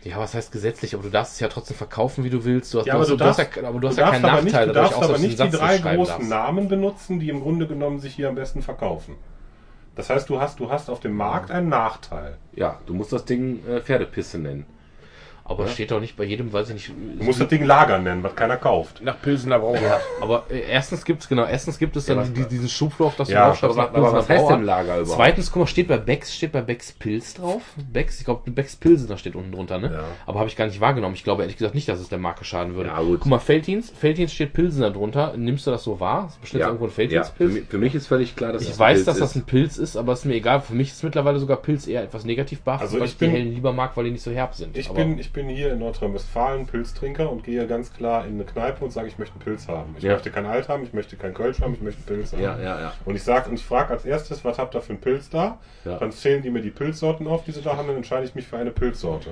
Ja, 0.04 0.18
was 0.18 0.34
heißt 0.34 0.50
gesetzlich, 0.50 0.94
aber 0.94 1.04
du 1.04 1.10
darfst 1.10 1.34
es 1.34 1.40
ja 1.40 1.46
trotzdem 1.48 1.76
verkaufen, 1.76 2.24
wie 2.24 2.30
du 2.30 2.44
willst. 2.44 2.74
Du 2.74 2.80
hast, 2.80 2.86
Ja, 2.86 2.94
aber 2.94 3.04
du 3.06 3.16
du 3.16 3.24
hast 3.24 3.38
darfst, 3.38 3.56
ja, 3.56 3.68
aber 3.68 3.78
du 3.78 3.88
hast 3.88 3.96
du 3.98 4.00
ja 4.00 4.10
keinen 4.10 4.22
darfst 4.22 4.32
aber 4.34 4.42
nicht, 4.42 4.52
Nachteil, 4.52 4.66
du 4.66 4.72
dadurch, 4.72 4.90
darfst 4.92 5.10
aber 5.10 5.18
nicht 5.18 5.38
die 5.40 5.50
drei 5.50 5.78
großen 5.78 6.14
darfst. 6.14 6.28
Namen 6.28 6.68
benutzen, 6.68 7.20
die 7.20 7.28
im 7.28 7.40
Grunde 7.40 7.66
genommen 7.68 8.00
sich 8.00 8.14
hier 8.14 8.28
am 8.28 8.34
besten 8.34 8.62
verkaufen. 8.62 9.14
Das 9.94 10.10
heißt, 10.10 10.28
du 10.28 10.40
hast, 10.40 10.58
du 10.58 10.70
hast 10.70 10.88
auf 10.90 11.00
dem 11.00 11.14
Markt 11.14 11.50
einen 11.50 11.68
Nachteil. 11.68 12.38
ja, 12.54 12.80
du 12.86 12.94
musst 12.94 13.12
das 13.12 13.24
Ding 13.26 13.64
äh, 13.66 13.80
Pferdepisse 13.80 14.38
nennen. 14.38 14.66
Aber 15.44 15.66
steht 15.66 15.90
doch 15.90 16.00
nicht 16.00 16.16
bei 16.16 16.24
jedem, 16.24 16.52
weiß 16.52 16.68
ich 16.70 16.74
nicht. 16.74 16.92
Du 17.18 17.24
musst 17.24 17.40
das 17.40 17.48
Ding 17.48 17.64
Lager 17.64 17.98
nennen, 17.98 18.22
was 18.22 18.34
keiner 18.34 18.56
kauft. 18.56 19.02
Nach 19.02 19.20
Pilsener 19.20 19.58
Brauer. 19.58 19.74
ja, 19.80 20.00
aber 20.20 20.44
äh, 20.50 20.60
erstens 20.70 21.04
gibt's 21.04 21.28
genau, 21.28 21.44
erstens 21.44 21.78
gibt 21.78 21.96
es 21.96 22.06
dann 22.06 22.18
Ja, 22.18 22.24
die, 22.24 22.44
diesen 22.48 22.68
Schubfloch, 22.68 23.14
dass 23.16 23.28
du 23.28 23.34
Ja, 23.34 23.46
draufschreibst, 23.48 23.78
aber- 23.78 23.96
aber 23.98 24.12
was 24.12 24.28
heißt 24.28 24.40
Brauart. 24.44 24.58
denn 24.58 24.64
Lager 24.64 24.98
überhaupt? 25.00 25.16
Zweitens, 25.16 25.50
guck 25.50 25.60
mal, 25.60 25.66
steht 25.66 25.88
bei 25.88 25.98
Becks, 25.98 26.34
steht 26.34 26.52
bei 26.52 26.60
Becks 26.62 26.92
Pilz 26.92 27.34
drauf. 27.34 27.62
Becks, 27.76 28.18
ich 28.20 28.24
glaube, 28.24 28.50
Becks 28.50 28.76
Pilsener 28.76 29.18
steht 29.18 29.34
unten 29.34 29.52
drunter, 29.52 29.78
ne? 29.78 29.92
Ja. 29.92 30.04
Aber 30.26 30.38
habe 30.38 30.48
ich 30.48 30.56
gar 30.56 30.66
nicht 30.66 30.80
wahrgenommen. 30.80 31.14
Ich 31.14 31.24
glaube 31.24 31.42
ehrlich 31.42 31.56
gesagt 31.56 31.74
nicht, 31.74 31.88
dass 31.88 31.98
es 32.00 32.08
der 32.08 32.18
Marke 32.18 32.44
schaden 32.44 32.74
würde. 32.74 32.90
Ja, 32.90 33.00
gut. 33.02 33.20
Guck 33.20 33.26
mal, 33.30 33.38
Feltins, 33.40 33.90
Feltins 33.90 34.32
steht 34.32 34.52
Pilsener 34.52 34.90
drunter. 34.90 35.34
Nimmst 35.36 35.66
du 35.66 35.70
das 35.72 35.82
so 35.84 35.98
wahr? 36.00 36.32
Bestellst 36.40 36.64
du 36.64 36.68
irgendwo 36.70 36.84
ein 36.86 36.88
ja. 37.10 37.24
Feltins 37.24 37.28
Für, 37.36 37.50
für 37.50 37.78
mich 37.78 37.94
ist 37.94 38.06
völlig 38.06 38.36
klar, 38.36 38.52
dass 38.52 38.62
Ich 38.62 38.68
das 38.68 38.76
ein 38.76 38.80
weiß, 38.80 38.94
Pilz 38.98 39.06
dass 39.06 39.18
das 39.18 39.34
ein 39.34 39.42
Pilz 39.44 39.76
ist, 39.76 39.96
aber 39.96 40.12
ist 40.12 40.24
mir 40.24 40.34
egal. 40.34 40.60
Für 40.60 40.74
mich 40.74 40.90
ist 40.92 41.02
mittlerweile 41.02 41.38
sogar 41.40 41.56
Pilz 41.58 41.86
eher 41.88 42.02
etwas 42.04 42.24
negativ 42.24 42.60
behaftet, 42.62 42.86
Also 42.88 43.00
weil 43.00 43.06
ich 43.06 43.16
die 43.16 43.24
bin- 43.24 43.30
hellen 43.32 43.52
lieber 43.52 43.72
mag, 43.72 43.96
weil 43.96 44.04
die 44.04 44.12
nicht 44.12 44.22
so 44.22 44.30
herb 44.30 44.54
sind. 44.54 44.76
Ich 44.76 44.88
aber 44.88 44.98
bin, 44.98 45.18
ich 45.18 45.31
bin 45.32 45.48
hier 45.48 45.72
in 45.72 45.78
Nordrhein-Westfalen 45.78 46.66
Pilztrinker 46.66 47.30
und 47.30 47.44
gehe 47.44 47.66
ganz 47.66 47.92
klar 47.92 48.26
in 48.26 48.34
eine 48.34 48.44
Kneipe 48.44 48.84
und 48.84 48.90
sage, 48.90 49.08
ich 49.08 49.18
möchte 49.18 49.34
einen 49.34 49.44
Pilz 49.44 49.68
haben. 49.68 49.94
Ich 49.98 50.04
Ja. 50.04 50.12
möchte 50.12 50.30
kein 50.30 50.46
Alt 50.46 50.68
haben, 50.68 50.82
ich 50.84 50.92
möchte 50.92 51.16
kein 51.16 51.34
Kölsch 51.34 51.60
haben, 51.60 51.74
ich 51.74 51.80
möchte 51.80 51.98
einen 52.00 52.16
Pilz 52.18 52.32
haben. 52.32 52.42
Ja, 52.42 52.58
ja, 52.58 52.80
ja. 52.80 52.92
Und 53.04 53.14
ich 53.14 53.22
sage 53.22 53.48
und 53.48 53.54
ich 53.56 53.64
frage 53.64 53.90
als 53.92 54.04
erstes, 54.04 54.44
was 54.44 54.58
habt 54.58 54.74
ihr 54.74 54.80
für 54.82 54.90
einen 54.90 55.00
Pilz 55.00 55.30
da? 55.30 55.58
Ja. 55.84 55.98
Dann 55.98 56.12
zählen 56.12 56.42
die 56.42 56.50
mir 56.50 56.60
die 56.62 56.70
Pilzsorten 56.70 57.26
auf, 57.26 57.44
die 57.44 57.52
sie 57.52 57.62
da 57.62 57.76
haben, 57.76 57.86
dann 57.88 57.96
entscheide 57.96 58.24
ich 58.26 58.34
mich 58.34 58.46
für 58.46 58.56
eine 58.58 58.70
Pilzsorte. 58.70 59.30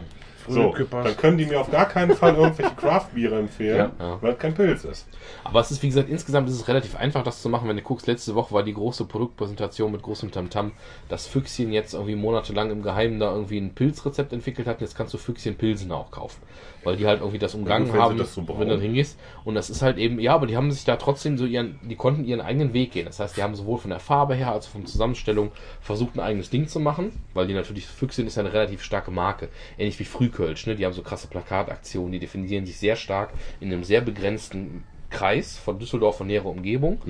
So, 0.49 0.75
dann 0.91 1.17
können 1.17 1.39
die 1.39 1.47
mir 1.47 1.61
auf 1.61 1.71
gar 1.71 1.87
keinen 1.87 2.17
Fall 2.17 2.35
irgendwelche 2.35 2.75
Craft-Biere 2.75 3.39
empfehlen, 3.39 3.93
Ja, 3.99 4.07
ja. 4.07 4.19
weil 4.23 4.33
es 4.33 4.39
kein 4.39 4.55
Pilz 4.55 4.85
ist. 4.85 5.07
Aber 5.45 5.61
es 5.61 5.71
ist, 5.71 5.83
wie 5.83 5.89
gesagt, 5.89 6.09
insgesamt 6.09 6.49
ist 6.49 6.55
es 6.55 6.69
relativ 6.69 6.97
einfach, 6.97 7.23
das 7.23 7.43
zu 7.43 7.49
machen. 7.49 7.69
Wenn 7.69 7.77
du 7.77 7.83
guckst, 7.83 8.07
letzte 8.07 8.35
Woche 8.35 8.53
war 8.55 8.63
die 8.63 8.75
große 8.75 9.05
Produktpräsentation 9.05 9.93
mit 9.93 10.03
großem 10.03 10.31
Tamtam, 10.31 10.73
dass 11.09 11.27
Füchschen 11.27 11.73
jetzt 11.73 11.95
irgendwie 11.95 12.17
monatelang 12.17 12.71
im 12.71 12.83
Geheimen 12.83 13.21
da 13.21 13.33
irgendwie 13.33 13.59
ein 13.59 13.75
Pilzrezept 13.75 14.33
entwickelt 14.33 14.67
hat. 14.67 14.81
Jetzt 14.81 14.97
kannst 14.97 15.15
du 15.15 15.19
Füchschen 15.19 15.57
Pilsen 15.57 15.93
auch 15.93 16.11
kaufen. 16.11 16.41
Weil 16.83 16.97
die 16.97 17.07
halt 17.07 17.21
irgendwie 17.21 17.39
das 17.39 17.55
umgangen 17.55 17.93
haben, 17.93 18.17
das 18.17 18.35
so 18.35 18.41
wenn 18.41 18.47
du 18.47 18.59
dann 18.59 18.69
brauen. 18.69 18.81
hingehst. 18.81 19.19
Und 19.45 19.55
das 19.55 19.69
ist 19.71 19.83
halt 19.83 19.99
eben, 19.99 20.19
ja, 20.19 20.35
aber 20.35 20.47
die 20.47 20.57
haben 20.57 20.71
sich 20.73 20.85
da 20.85 20.97
trotzdem 20.97 21.37
so 21.37 21.45
ihren, 21.45 21.79
die 21.83 21.97
konnten 21.97 22.25
ihren 22.25 22.41
eigenen 22.41 22.73
Weg 22.73 22.93
gehen. 22.93 23.07
Das 23.07 23.21
heißt, 23.21 23.37
die 23.37 23.43
haben 23.43 23.55
sowohl 23.55 23.79
von 23.79 23.91
der 23.91 24.01
Farbe 24.01 24.35
her 24.35 24.53
als 24.53 24.67
auch 24.67 24.71
von 24.71 24.83
der 24.83 24.91
Zusammenstellung 24.91 25.53
versucht, 25.81 26.17
ein 26.17 26.21
eigenes 26.21 26.51
Ding 26.51 26.69
zu 26.69 26.81
machen, 26.81 27.13
weil 27.35 27.47
die 27.47 27.55
natürlich, 27.55 27.87
Füchschen 27.87 28.27
ist 28.27 28.37
ja 28.37 28.43
eine 28.43 28.53
relativ 28.53 28.83
starke 28.83 29.11
Marke. 29.11 29.49
Ähnlich 29.79 29.99
wie 29.99 30.05
Frühkölsch, 30.05 30.67
ne? 30.67 30.75
Die 30.75 30.87
haben 30.87 30.93
so 30.93 31.03
krasse 31.03 31.29
Plakataktionen, 31.29 32.13
die 32.13 32.19
definieren 32.19 32.67
sich 32.67 32.79
sehr 32.79 32.97
stark 32.97 33.31
in 33.61 33.73
einem 33.73 33.85
sehr 33.85 34.01
begrenzten 34.01 34.85
Kreis 35.11 35.59
von 35.59 35.79
Düsseldorf 35.79 36.21
und 36.21 36.29
näherer 36.29 36.47
Umgebung. 36.47 37.01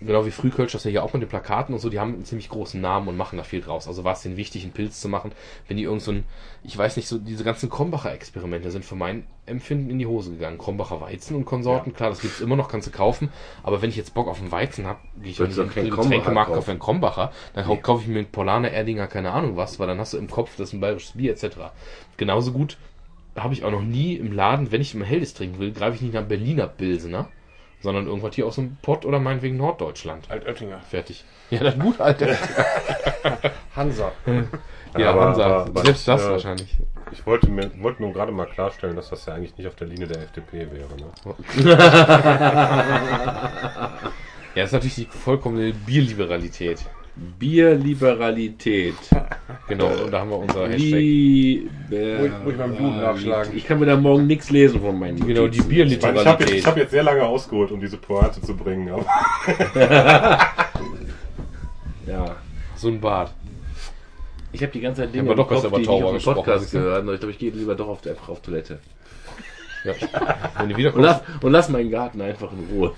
Genau 0.00 0.26
wie 0.26 0.30
Frühkölsch, 0.30 0.72
das 0.72 0.84
ja 0.84 0.90
hier 0.90 1.04
auch 1.04 1.12
mit 1.12 1.22
den 1.22 1.28
Plakaten 1.28 1.72
und 1.72 1.80
so, 1.80 1.88
die 1.88 2.00
haben 2.00 2.14
einen 2.14 2.24
ziemlich 2.24 2.48
großen 2.48 2.80
Namen 2.80 3.08
und 3.08 3.16
machen 3.16 3.36
da 3.36 3.44
viel 3.44 3.60
draus. 3.60 3.86
Also 3.86 4.04
war 4.04 4.12
es 4.12 4.22
denen 4.22 4.36
wichtig, 4.36 4.64
einen 4.64 4.72
Pilz 4.72 5.00
zu 5.00 5.08
machen, 5.08 5.32
wenn 5.68 5.76
die 5.76 5.84
irgend 5.84 6.02
so 6.02 6.12
ein, 6.12 6.24
ich 6.62 6.76
weiß 6.76 6.96
nicht, 6.96 7.08
so 7.08 7.18
diese 7.18 7.44
ganzen 7.44 7.70
Krombacher 7.70 8.12
Experimente 8.12 8.70
sind 8.70 8.84
für 8.84 8.96
mein 8.96 9.24
Empfinden 9.46 9.90
in 9.90 9.98
die 9.98 10.06
Hose 10.06 10.32
gegangen. 10.32 10.58
Krombacher 10.58 11.00
Weizen 11.00 11.36
und 11.36 11.44
Konsorten, 11.44 11.94
klar, 11.94 12.10
das 12.10 12.20
gibt's 12.20 12.40
immer 12.40 12.56
noch, 12.56 12.68
kannst 12.68 12.88
du 12.88 12.90
kaufen, 12.90 13.30
aber 13.62 13.82
wenn 13.82 13.90
ich 13.90 13.96
jetzt 13.96 14.14
Bock 14.14 14.28
auf 14.28 14.40
einen 14.40 14.52
Weizen 14.52 14.86
habe, 14.86 14.98
gehe 15.22 15.30
ich 15.30 15.36
du 15.36 15.44
in 15.44 15.50
den 15.50 15.68
Getränkemarkt, 15.68 16.24
Krombacher 16.24 16.54
kaufe 16.54 16.70
einen 16.70 16.80
Krombacher, 16.80 17.32
dann 17.54 17.68
nee. 17.68 17.76
kaufe 17.76 18.02
ich 18.02 18.08
mir 18.08 18.18
einen 18.18 18.30
Polaner 18.30 18.70
Erdinger, 18.70 19.06
keine 19.06 19.30
Ahnung 19.30 19.56
was, 19.56 19.78
weil 19.78 19.86
dann 19.86 20.00
hast 20.00 20.12
du 20.12 20.18
im 20.18 20.28
Kopf, 20.28 20.56
das 20.56 20.68
ist 20.68 20.72
ein 20.74 20.80
bayerisches 20.80 21.12
Bier 21.12 21.32
etc. 21.32 21.56
Genauso 22.16 22.52
gut 22.52 22.76
habe 23.36 23.54
ich 23.54 23.64
auch 23.64 23.70
noch 23.70 23.82
nie 23.82 24.14
im 24.14 24.32
Laden, 24.32 24.70
wenn 24.70 24.80
ich 24.80 24.94
immer 24.94 25.04
Helles 25.04 25.34
trinken 25.34 25.58
will, 25.58 25.72
greife 25.72 25.96
ich 25.96 26.02
nicht 26.02 26.14
nach 26.14 26.24
Berliner 26.24 26.66
Pilsener, 26.66 27.28
sondern 27.84 28.06
irgendwas 28.08 28.34
hier 28.34 28.46
aus 28.46 28.56
dem 28.56 28.76
Pott 28.82 29.04
oder 29.04 29.20
meinetwegen 29.20 29.56
Norddeutschland. 29.56 30.28
Altöttinger. 30.30 30.80
Fertig. 30.90 31.24
Ja, 31.50 31.60
das 31.60 31.78
gut, 31.78 32.00
Alter. 32.00 32.28
Hansa. 33.76 34.10
Ja, 34.96 35.10
Aber- 35.10 35.24
Hansa. 35.26 35.44
aber- 35.64 35.80
Selbst 35.82 36.06
das 36.06 36.24
äh, 36.24 36.30
wahrscheinlich. 36.30 36.76
Ich 37.10 37.26
wollte, 37.26 37.50
mir, 37.50 37.68
wollte 37.82 38.00
nur 38.00 38.12
gerade 38.12 38.30
mal 38.30 38.46
klarstellen, 38.46 38.94
dass 38.94 39.10
das 39.10 39.26
ja 39.26 39.34
eigentlich 39.34 39.58
nicht 39.58 39.66
auf 39.66 39.74
der 39.74 39.88
Linie 39.88 40.06
der 40.06 40.22
FDP 40.22 40.68
wäre. 40.70 40.86
Ne? 40.96 41.06
Ja, 44.54 44.62
das 44.62 44.66
ist 44.66 44.72
natürlich 44.74 44.94
die 44.94 45.06
vollkommene 45.06 45.72
Bierliberalität. 45.72 46.78
Bierliberalität. 47.38 48.94
Genau, 49.66 49.86
und 49.86 50.10
da 50.10 50.20
haben 50.20 50.28
wir 50.28 50.36
unser 50.36 50.68
Hashtag. 50.68 50.78
Liebe. 50.78 51.70
Muss 52.18 52.26
ich- 52.26 52.44
muss 52.44 52.52
ich 52.52 52.58
meinem 52.58 52.76
Blut 52.76 52.96
nachschlagen. 52.96 53.56
Ich 53.56 53.64
kann 53.66 53.78
mir 53.78 53.86
da 53.86 53.96
morgen 53.96 54.26
nichts 54.26 54.50
lesen 54.50 54.78
von 54.82 54.98
meinen 54.98 55.16
Genau, 55.26 55.48
die 55.48 55.58
Notizen. 55.60 55.86
Ich, 55.86 56.04
habe 56.04 56.44
jetzt, 56.44 56.66
hab 56.66 56.76
jetzt 56.76 56.90
sehr 56.90 57.02
lange 57.02 57.22
ausgeholt, 57.24 57.70
um 57.72 57.80
diese 57.80 57.96
Pointe 57.96 58.42
zu 58.42 58.54
bringen. 58.54 58.90
Aber 58.90 59.06
Ja. 62.06 62.36
So 62.76 62.88
ein 62.88 63.00
Bart. 63.00 63.32
Ich 64.52 64.62
habe 64.62 64.70
die 64.72 64.80
ganze 64.80 65.00
Zeit 65.02 65.14
Dinge 65.14 65.30
im 65.30 65.36
doch 65.36 65.48
Kopf, 65.48 65.62
die 65.74 65.80
ich 65.82 65.88
auf 65.88 66.12
dem 66.12 66.22
Podcast 66.34 66.70
gehört 66.70 67.02
habe. 67.02 67.14
Ich 67.14 67.20
glaube, 67.20 67.32
ich 67.32 67.38
gehe 67.38 67.50
lieber 67.50 67.74
doch 67.74 67.88
auf, 67.88 68.06
einfach 68.06 68.28
auf 68.28 68.42
Toilette. 68.42 68.78
Ja. 69.84 69.94
Wenn 70.58 70.68
du 70.68 70.90
Und 70.92 71.02
lass, 71.02 71.22
und 71.40 71.52
lass 71.52 71.68
meinen 71.70 71.90
Garten 71.90 72.20
einfach 72.20 72.50
in 72.52 72.66
Ruhe. 72.76 72.92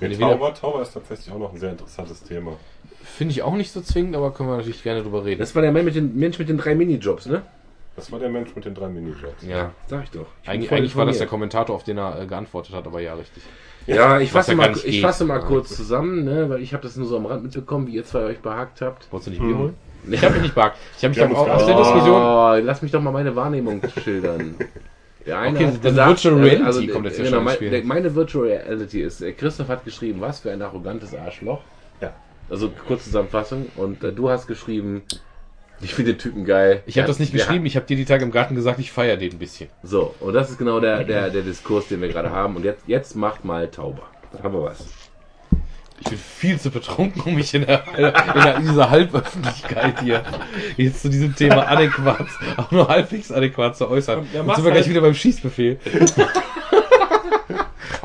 wieder, 0.00 0.18
Tauber, 0.18 0.54
Tauber 0.54 0.82
ist 0.82 0.92
tatsächlich 0.94 1.30
auch 1.32 1.38
noch 1.38 1.52
ein 1.52 1.58
sehr 1.58 1.72
interessantes 1.72 2.22
Thema. 2.22 2.52
Finde 3.16 3.32
ich 3.32 3.42
auch 3.42 3.54
nicht 3.54 3.72
so 3.72 3.80
zwingend, 3.80 4.14
aber 4.16 4.32
können 4.32 4.48
wir 4.48 4.56
natürlich 4.56 4.82
gerne 4.82 5.02
drüber 5.02 5.24
reden. 5.24 5.40
Das 5.40 5.54
war 5.54 5.62
der 5.62 5.72
Mann 5.72 5.84
mit 5.84 5.94
den, 5.94 6.16
Mensch 6.16 6.38
mit 6.38 6.48
den 6.48 6.58
drei 6.58 6.74
Minijobs, 6.74 7.26
ne? 7.26 7.42
Das 7.96 8.12
war 8.12 8.18
der 8.18 8.28
Mensch 8.28 8.54
mit 8.54 8.64
den 8.64 8.74
drei 8.74 8.88
Minijobs. 8.88 9.42
ja. 9.42 9.72
Sag 9.88 10.04
ich 10.04 10.10
doch. 10.10 10.26
Ich 10.42 10.50
bin 10.50 10.68
Eigentlich, 10.70 10.94
war 10.96 11.06
das 11.06 11.18
der. 11.18 11.26
Kommentator, 11.26 11.74
auf 11.74 11.82
den 11.84 11.96
er 11.98 12.20
äh, 12.20 12.26
geantwortet 12.26 12.74
hat, 12.74 12.86
aber 12.86 13.00
ja, 13.00 13.14
richtig. 13.14 13.42
Ja, 13.86 14.20
ich 14.20 14.30
fasse 14.32 14.54
mal, 14.54 14.74
ich 14.84 15.00
fasse 15.00 15.24
mal 15.24 15.38
Ja. 15.40 15.46
kurz 15.46 15.74
zusammen, 15.74 16.24
ne, 16.24 16.50
weil 16.50 16.60
ich 16.60 16.72
habe 16.74 16.82
das 16.82 16.96
nur 16.96 17.06
so 17.06 17.16
am 17.16 17.24
Rand 17.26 17.44
mitbekommen, 17.44 17.86
wie 17.86 17.92
ihr 17.94 18.04
zwei 18.04 18.20
euch 18.24 18.40
behagt 18.40 18.80
habt. 18.82 19.10
Wolltest 19.12 19.28
du 19.28 19.30
nicht 19.30 19.42
Bier 19.42 19.56
holen? 19.58 19.74
Ich 20.10 20.22
habe 20.22 20.34
mich 20.34 20.42
nicht 20.42 20.54
behagt. 20.54 20.76
Ich 20.98 21.04
habe 21.04 21.10
mich 21.10 21.18
dann 21.18 21.30
uns 21.30 21.38
auch 21.38 21.48
aus 21.48 21.66
der 21.66 21.76
Diskussion. 21.76 22.20
Oh, 22.22 22.54
lass 22.62 22.82
mich 22.82 22.90
doch 22.92 23.00
mal 23.00 23.12
meine 23.12 23.34
Wahrnehmung 23.34 23.80
schildern. 24.02 24.56
Der 25.24 25.38
eine 25.38 25.56
Okay, 25.56 25.66
hat 25.66 25.74
das 25.76 25.82
gesagt, 25.82 26.08
Virtual 26.24 26.34
Reality 26.42 26.64
also, 26.64 26.86
kommt 26.92 27.06
jetzt 27.06 27.18
ja 27.18 27.24
genau, 27.24 27.36
schon 27.36 27.44
mein, 27.44 27.54
Spiel. 27.56 27.82
meine 27.84 28.14
Virtual 28.14 28.44
Reality 28.46 29.02
ist, 29.02 29.22
äh, 29.22 29.32
Christoph 29.32 29.68
hat 29.68 29.84
geschrieben, 29.84 30.20
was 30.20 30.40
für 30.40 30.52
ein 30.52 30.62
arrogantes 30.62 31.14
Arschloch. 31.14 31.62
Ja. 32.00 32.12
Also 32.48 32.70
kurze 32.86 33.04
Zusammenfassung. 33.04 33.66
Und 33.76 34.02
äh, 34.04 34.12
du 34.12 34.30
hast 34.30 34.46
geschrieben, 34.46 35.02
ich 35.80 35.94
finde 35.94 36.12
den 36.12 36.18
Typen 36.18 36.44
geil. 36.44 36.82
Ich 36.86 36.96
habe 36.98 37.08
das 37.08 37.18
nicht 37.18 37.32
geschrieben, 37.32 37.66
ich 37.66 37.76
habe 37.76 37.86
dir 37.86 37.96
die 37.96 38.04
Tage 38.04 38.24
im 38.24 38.30
Garten 38.30 38.54
gesagt, 38.54 38.78
ich 38.78 38.92
feiere 38.92 39.16
den 39.16 39.32
ein 39.32 39.38
bisschen. 39.38 39.68
So, 39.82 40.14
und 40.20 40.32
das 40.32 40.50
ist 40.50 40.58
genau 40.58 40.80
der, 40.80 41.04
der, 41.04 41.30
der 41.30 41.42
Diskurs, 41.42 41.88
den 41.88 42.00
wir 42.00 42.08
gerade 42.08 42.30
haben. 42.30 42.56
Und 42.56 42.64
jetzt, 42.64 42.84
jetzt 42.86 43.14
macht 43.16 43.44
mal 43.44 43.68
Tauber. 43.68 44.02
Dann 44.32 44.42
haben 44.42 44.54
wir 44.54 44.62
was. 44.62 44.86
Ich 45.98 46.10
bin 46.10 46.18
viel 46.18 46.60
zu 46.60 46.70
betrunken, 46.70 47.22
um 47.22 47.34
mich 47.34 47.54
in, 47.54 47.64
der, 47.64 47.82
in, 47.96 48.02
der, 48.02 48.56
in 48.56 48.66
dieser 48.66 48.90
Halböffentlichkeit 48.90 50.00
hier 50.02 50.22
jetzt 50.76 51.00
zu 51.00 51.08
diesem 51.08 51.34
Thema 51.34 51.66
adäquat, 51.68 52.26
auch 52.58 52.70
nur 52.70 52.86
halbwegs 52.88 53.32
adäquat 53.32 53.76
zu 53.78 53.88
äußern. 53.88 54.26
Ja, 54.34 54.42
Jetzt 54.44 54.56
sind 54.56 54.64
wir 54.64 54.72
halt. 54.72 54.74
gleich 54.74 54.88
wieder 54.90 55.00
beim 55.00 55.14
Schießbefehl. 55.14 55.78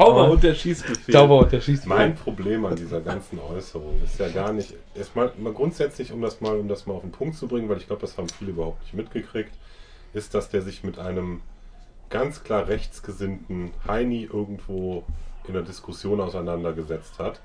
Tauber 0.02 0.32
und 0.32 0.44
der 0.44 0.56
Schießbefehl. 0.56 1.14
Tauber 1.14 1.40
und 1.40 1.52
der 1.52 1.62
Schießbefehl. 1.62 1.98
Mein 1.98 2.16
Problem 2.16 2.66
an 2.66 2.76
dieser 2.76 3.02
ganzen 3.02 3.40
Äußerung 3.40 4.02
ist 4.04 4.20
ja 4.20 4.30
gar 4.30 4.52
nicht, 4.52 4.74
erstmal 4.96 5.32
mal 5.38 5.54
grundsätzlich, 5.54 6.12
um 6.12 6.22
das 6.22 6.42
mal, 6.42 6.58
um 6.58 6.68
das 6.68 6.86
mal 6.88 6.94
auf 6.96 7.02
den 7.02 7.12
Punkt 7.12 7.36
zu 7.38 7.48
bringen, 7.48 7.70
weil 7.70 7.78
ich 7.78 7.88
glaube, 7.88 8.02
das 8.02 8.18
haben 8.18 8.28
viele 8.30 8.52
überhaupt 8.52 8.82
nicht 8.82 8.94
mitgekriegt, 8.94 9.52
ist, 10.14 10.34
dass 10.34 10.50
der 10.50 10.62
sich 10.62 10.84
mit 10.84 10.98
einem 10.98 11.42
ganz 12.10 12.44
klar 12.44 12.68
rechtsgesinnten 12.68 13.72
Heini 13.88 14.24
irgendwo 14.24 15.04
in 15.48 15.54
der 15.54 15.64
Diskussion 15.64 16.20
auseinandergesetzt 16.20 17.20
hat 17.20 17.40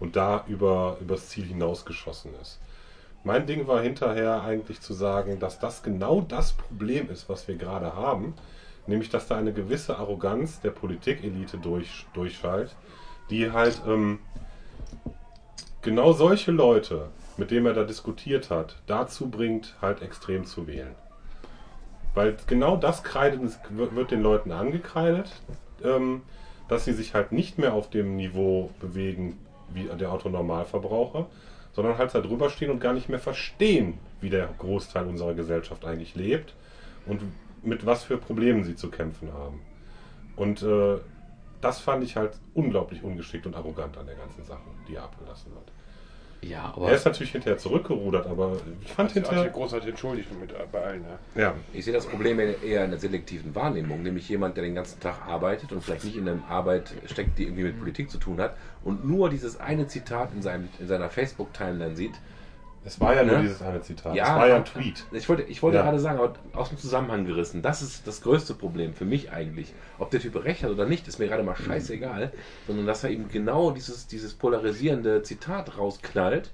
und 0.00 0.16
da 0.16 0.44
über 0.48 0.96
übers 1.00 1.28
Ziel 1.28 1.44
hinausgeschossen 1.44 2.32
ist. 2.40 2.58
Mein 3.24 3.46
Ding 3.46 3.66
war 3.66 3.82
hinterher 3.82 4.42
eigentlich 4.42 4.80
zu 4.80 4.94
sagen, 4.94 5.40
dass 5.40 5.58
das 5.58 5.82
genau 5.82 6.20
das 6.20 6.52
Problem 6.52 7.10
ist, 7.10 7.28
was 7.28 7.48
wir 7.48 7.56
gerade 7.56 7.94
haben, 7.94 8.34
nämlich 8.86 9.10
dass 9.10 9.28
da 9.28 9.36
eine 9.36 9.52
gewisse 9.52 9.98
Arroganz 9.98 10.60
der 10.60 10.70
Politikelite 10.70 11.58
durch, 11.58 12.06
durchschallt, 12.14 12.74
die 13.30 13.50
halt 13.50 13.82
ähm, 13.86 14.20
genau 15.82 16.12
solche 16.12 16.52
Leute, 16.52 17.08
mit 17.36 17.50
denen 17.50 17.66
er 17.66 17.74
da 17.74 17.84
diskutiert 17.84 18.50
hat, 18.50 18.76
dazu 18.86 19.28
bringt, 19.28 19.74
halt 19.80 20.02
extrem 20.02 20.44
zu 20.44 20.66
wählen. 20.66 20.94
Weil 22.14 22.36
genau 22.46 22.76
das 22.76 23.02
kreidet, 23.02 23.40
wird 23.70 24.10
den 24.10 24.22
Leuten 24.22 24.52
angekreidet, 24.52 25.30
ähm, 25.84 26.22
dass 26.68 26.84
sie 26.84 26.92
sich 26.92 27.14
halt 27.14 27.32
nicht 27.32 27.58
mehr 27.58 27.74
auf 27.74 27.90
dem 27.90 28.16
Niveau 28.16 28.70
bewegen 28.80 29.38
wie 29.68 29.84
der 29.84 30.12
Autonormalverbraucher, 30.12 31.26
sondern 31.72 31.98
halt 31.98 32.14
da 32.14 32.20
drüber 32.20 32.50
stehen 32.50 32.70
und 32.70 32.80
gar 32.80 32.94
nicht 32.94 33.08
mehr 33.08 33.18
verstehen, 33.18 33.98
wie 34.20 34.30
der 34.30 34.48
Großteil 34.58 35.06
unserer 35.06 35.34
Gesellschaft 35.34 35.84
eigentlich 35.84 36.14
lebt 36.14 36.54
und 37.04 37.20
mit 37.66 37.84
was 37.86 38.04
für 38.04 38.16
Problemen 38.16 38.64
sie 38.64 38.76
zu 38.76 38.90
kämpfen 38.90 39.32
haben. 39.32 39.60
Und 40.36 40.62
äh, 40.62 40.98
das 41.60 41.80
fand 41.80 42.04
ich 42.04 42.16
halt 42.16 42.38
unglaublich 42.54 43.02
ungeschickt 43.02 43.46
und 43.46 43.56
arrogant 43.56 43.96
an 43.96 44.06
der 44.06 44.14
ganzen 44.16 44.44
Sache, 44.44 44.60
die 44.88 44.94
er 44.94 45.04
abgelassen 45.04 45.52
hat. 45.54 45.72
Ja, 46.42 46.64
Er 46.68 46.76
aber 46.76 46.92
ist 46.92 47.04
natürlich 47.06 47.32
hinterher 47.32 47.58
zurückgerudert, 47.58 48.26
aber 48.26 48.58
ich 48.84 48.92
fand 48.92 49.10
sich 49.10 49.22
hinterher. 49.22 49.48
großartig 49.50 49.88
entschuldigt 49.88 50.28
mit, 50.38 50.52
bei 50.70 50.80
allen. 50.84 51.04
Ja. 51.34 51.42
Ja, 51.42 51.54
Ich 51.72 51.84
sehe 51.86 51.94
das 51.94 52.06
Problem 52.06 52.38
eher 52.38 52.84
in 52.84 52.90
der 52.90 53.00
selektiven 53.00 53.54
Wahrnehmung, 53.54 54.02
nämlich 54.02 54.28
jemand, 54.28 54.56
der 54.56 54.64
den 54.64 54.74
ganzen 54.74 55.00
Tag 55.00 55.26
arbeitet 55.26 55.72
und 55.72 55.82
vielleicht 55.82 56.04
nicht 56.04 56.16
in 56.16 56.28
einer 56.28 56.46
Arbeit 56.48 56.92
steckt, 57.06 57.38
die 57.38 57.44
irgendwie 57.44 57.64
mit 57.64 57.78
Politik 57.78 58.10
zu 58.10 58.18
tun 58.18 58.38
hat 58.40 58.54
und 58.84 59.04
nur 59.06 59.30
dieses 59.30 59.58
eine 59.58 59.88
Zitat 59.88 60.28
in, 60.34 60.42
seinem, 60.42 60.68
in 60.78 60.86
seiner 60.86 61.08
Facebook-Timeline 61.08 61.96
sieht. 61.96 62.14
Es 62.86 63.00
war 63.00 63.14
ja 63.14 63.24
nur 63.24 63.36
Ne? 63.36 63.42
dieses 63.42 63.60
eine 63.62 63.80
Zitat. 63.82 64.14
Ja, 64.14 64.24
es 64.24 64.30
war 64.40 64.48
ja 64.48 64.56
ein 64.56 64.64
Tweet. 64.64 65.04
Ich 65.12 65.28
wollte, 65.28 65.42
ich 65.42 65.62
wollte 65.62 65.78
Ja. 65.78 65.82
gerade 65.82 65.98
sagen, 65.98 66.20
aus 66.54 66.68
dem 66.70 66.78
Zusammenhang 66.78 67.24
gerissen, 67.26 67.60
das 67.60 67.82
ist 67.82 68.06
das 68.06 68.20
größte 68.22 68.54
Problem 68.54 68.94
für 68.94 69.04
mich 69.04 69.32
eigentlich. 69.32 69.74
Ob 69.98 70.10
der 70.10 70.20
Typ 70.20 70.42
recht 70.44 70.62
hat 70.62 70.70
oder 70.70 70.86
nicht, 70.86 71.06
ist 71.08 71.18
mir 71.18 71.26
gerade 71.28 71.42
mal 71.42 71.56
scheißegal, 71.56 72.32
sondern 72.66 72.86
dass 72.86 73.02
er 73.04 73.10
eben 73.10 73.28
genau 73.28 73.72
dieses, 73.72 74.06
dieses 74.06 74.34
polarisierende 74.34 75.22
Zitat 75.22 75.76
rausknallt 75.76 76.52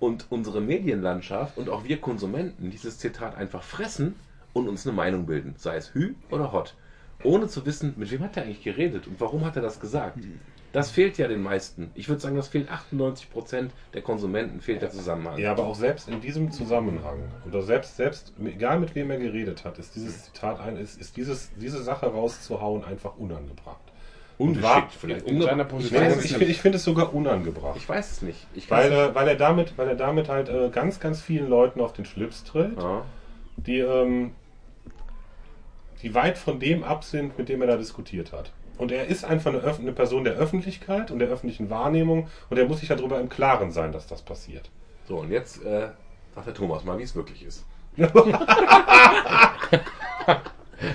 und 0.00 0.26
unsere 0.30 0.60
Medienlandschaft 0.60 1.58
und 1.58 1.68
auch 1.68 1.84
wir 1.84 2.00
Konsumenten 2.00 2.70
dieses 2.70 2.98
Zitat 2.98 3.36
einfach 3.36 3.62
fressen 3.62 4.14
und 4.52 4.68
uns 4.68 4.86
eine 4.86 4.96
Meinung 4.96 5.26
bilden, 5.26 5.54
sei 5.58 5.76
es 5.76 5.94
Hü 5.94 6.14
oder 6.30 6.52
Hot, 6.52 6.74
ohne 7.22 7.46
zu 7.46 7.64
wissen, 7.66 7.94
mit 7.96 8.10
wem 8.10 8.22
hat 8.22 8.36
er 8.36 8.42
eigentlich 8.44 8.62
geredet 8.64 9.06
und 9.06 9.20
warum 9.20 9.44
hat 9.44 9.54
er 9.56 9.62
das 9.62 9.78
gesagt. 9.80 10.18
Das 10.72 10.90
fehlt 10.90 11.18
ja 11.18 11.28
den 11.28 11.42
meisten. 11.42 11.90
Ich 11.94 12.08
würde 12.08 12.20
sagen, 12.22 12.34
das 12.36 12.48
fehlt 12.48 12.70
98% 12.70 13.68
der 13.92 14.00
Konsumenten, 14.02 14.60
fehlt 14.62 14.80
der 14.80 14.90
Zusammenhang. 14.90 15.38
Ja, 15.38 15.50
aber 15.52 15.64
auch 15.66 15.74
selbst 15.74 16.08
in 16.08 16.20
diesem 16.22 16.50
Zusammenhang, 16.50 17.18
oder 17.46 17.60
selbst, 17.62 17.96
selbst, 17.96 18.32
egal 18.42 18.80
mit 18.80 18.94
wem 18.94 19.10
er 19.10 19.18
geredet 19.18 19.64
hat, 19.66 19.78
ist 19.78 19.94
dieses 19.94 20.24
Zitat 20.24 20.60
ein, 20.60 20.78
ist, 20.78 20.98
ist 21.00 21.16
dieses, 21.18 21.50
diese 21.60 21.82
Sache 21.82 22.06
rauszuhauen 22.06 22.84
einfach 22.84 23.16
unangebracht. 23.18 23.80
Ungeschickt 24.38 24.92
vielleicht. 24.98 25.26
In 25.26 25.42
seiner 25.42 25.64
Ich 25.64 25.68
Position 25.68 26.02
Ich, 26.04 26.08
ich, 26.08 26.16
nicht. 26.16 26.30
finde- 26.32 26.44
ich 26.46 26.60
finde 26.62 26.76
es 26.78 26.84
sogar 26.84 27.14
unangebracht. 27.14 27.76
Ich 27.76 27.86
weiß 27.86 28.10
es 28.10 28.22
nicht. 28.22 28.46
Weil, 28.70 28.90
äh, 28.90 29.14
weil, 29.14 29.28
er 29.28 29.36
damit, 29.36 29.76
weil 29.76 29.88
er 29.88 29.94
damit 29.94 30.28
halt 30.30 30.48
äh, 30.48 30.70
ganz, 30.70 30.98
ganz 31.00 31.20
vielen 31.20 31.48
Leuten 31.50 31.80
auf 31.82 31.92
den 31.92 32.06
Schlips 32.06 32.42
tritt, 32.44 32.70
nicht. 32.70 32.82
Ja. 32.82 33.04
die, 33.58 33.78
ähm, 33.80 34.32
die 36.02 36.14
weit 36.14 36.38
von 36.38 36.58
dem 36.58 36.82
ab 36.82 37.04
sind, 37.04 37.36
mit 37.38 37.48
dem 37.48 37.60
er 37.60 37.68
da 37.68 37.76
diskutiert 37.76 38.32
hat. 38.32 38.52
Und 38.78 38.90
er 38.90 39.06
ist 39.06 39.24
einfach 39.24 39.52
eine, 39.52 39.62
eine 39.62 39.92
Person 39.92 40.24
der 40.24 40.34
Öffentlichkeit 40.34 41.10
und 41.10 41.18
der 41.18 41.28
öffentlichen 41.28 41.70
Wahrnehmung 41.70 42.28
und 42.50 42.58
er 42.58 42.66
muss 42.66 42.80
sich 42.80 42.88
darüber 42.88 43.20
im 43.20 43.28
Klaren 43.28 43.70
sein, 43.70 43.92
dass 43.92 44.06
das 44.06 44.22
passiert. 44.22 44.70
So, 45.06 45.18
und 45.18 45.30
jetzt 45.30 45.64
äh, 45.64 45.88
sagt 46.34 46.46
der 46.46 46.54
Thomas 46.54 46.84
mal, 46.84 46.98
wie 46.98 47.02
es 47.02 47.14
wirklich 47.14 47.44
ist. 47.44 47.64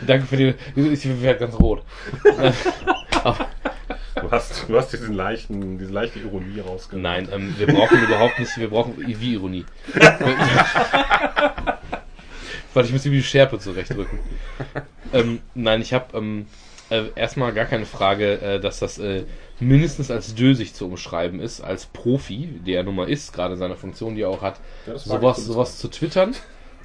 danke 0.07 0.25
für 0.25 0.37
die. 0.37 0.55
Ich 0.75 1.21
werde 1.21 1.39
ganz 1.39 1.53
rot. 1.59 1.83
Du 4.21 4.31
hast, 4.31 4.67
du 4.67 4.75
hast 4.77 4.91
diesen 4.93 5.13
leichten, 5.13 5.77
diese 5.77 5.91
leichte 5.91 6.19
Ironie 6.19 6.59
rausgenommen. 6.59 7.03
nein, 7.03 7.29
ähm, 7.31 7.53
wir 7.57 7.67
brauchen 7.67 8.01
überhaupt 8.03 8.39
nicht. 8.39 8.57
Wir 8.57 8.69
brauchen 8.69 8.95
wie 8.97 9.33
Ironie. 9.33 9.65
Warte, 12.73 12.87
ich 12.87 12.91
muss 12.91 13.05
mir 13.05 13.11
die 13.11 13.23
Schärpe 13.23 13.59
zurechtrücken. 13.59 14.19
ähm, 15.13 15.39
nein, 15.53 15.81
ich 15.81 15.93
habe 15.93 16.17
ähm, 16.17 16.47
äh, 16.89 17.05
erstmal 17.15 17.53
gar 17.53 17.65
keine 17.65 17.85
Frage, 17.85 18.41
äh, 18.41 18.59
dass 18.59 18.79
das 18.79 18.97
äh, 18.97 19.23
mindestens 19.59 20.11
als 20.11 20.35
dösig 20.35 20.73
zu 20.73 20.85
umschreiben 20.85 21.39
ist, 21.39 21.61
als 21.61 21.85
Profi, 21.87 22.59
der 22.65 22.77
er 22.77 22.83
nun 22.83 22.95
mal 22.95 23.09
ist, 23.09 23.33
gerade 23.33 23.53
in 23.53 23.59
seiner 23.59 23.75
Funktion, 23.75 24.15
die 24.15 24.21
er 24.21 24.29
auch 24.29 24.41
hat, 24.41 24.59
Ja, 24.85 24.97
sowas, 24.97 25.45
sowas 25.45 25.77
zu 25.77 25.87
twittern. 25.89 26.35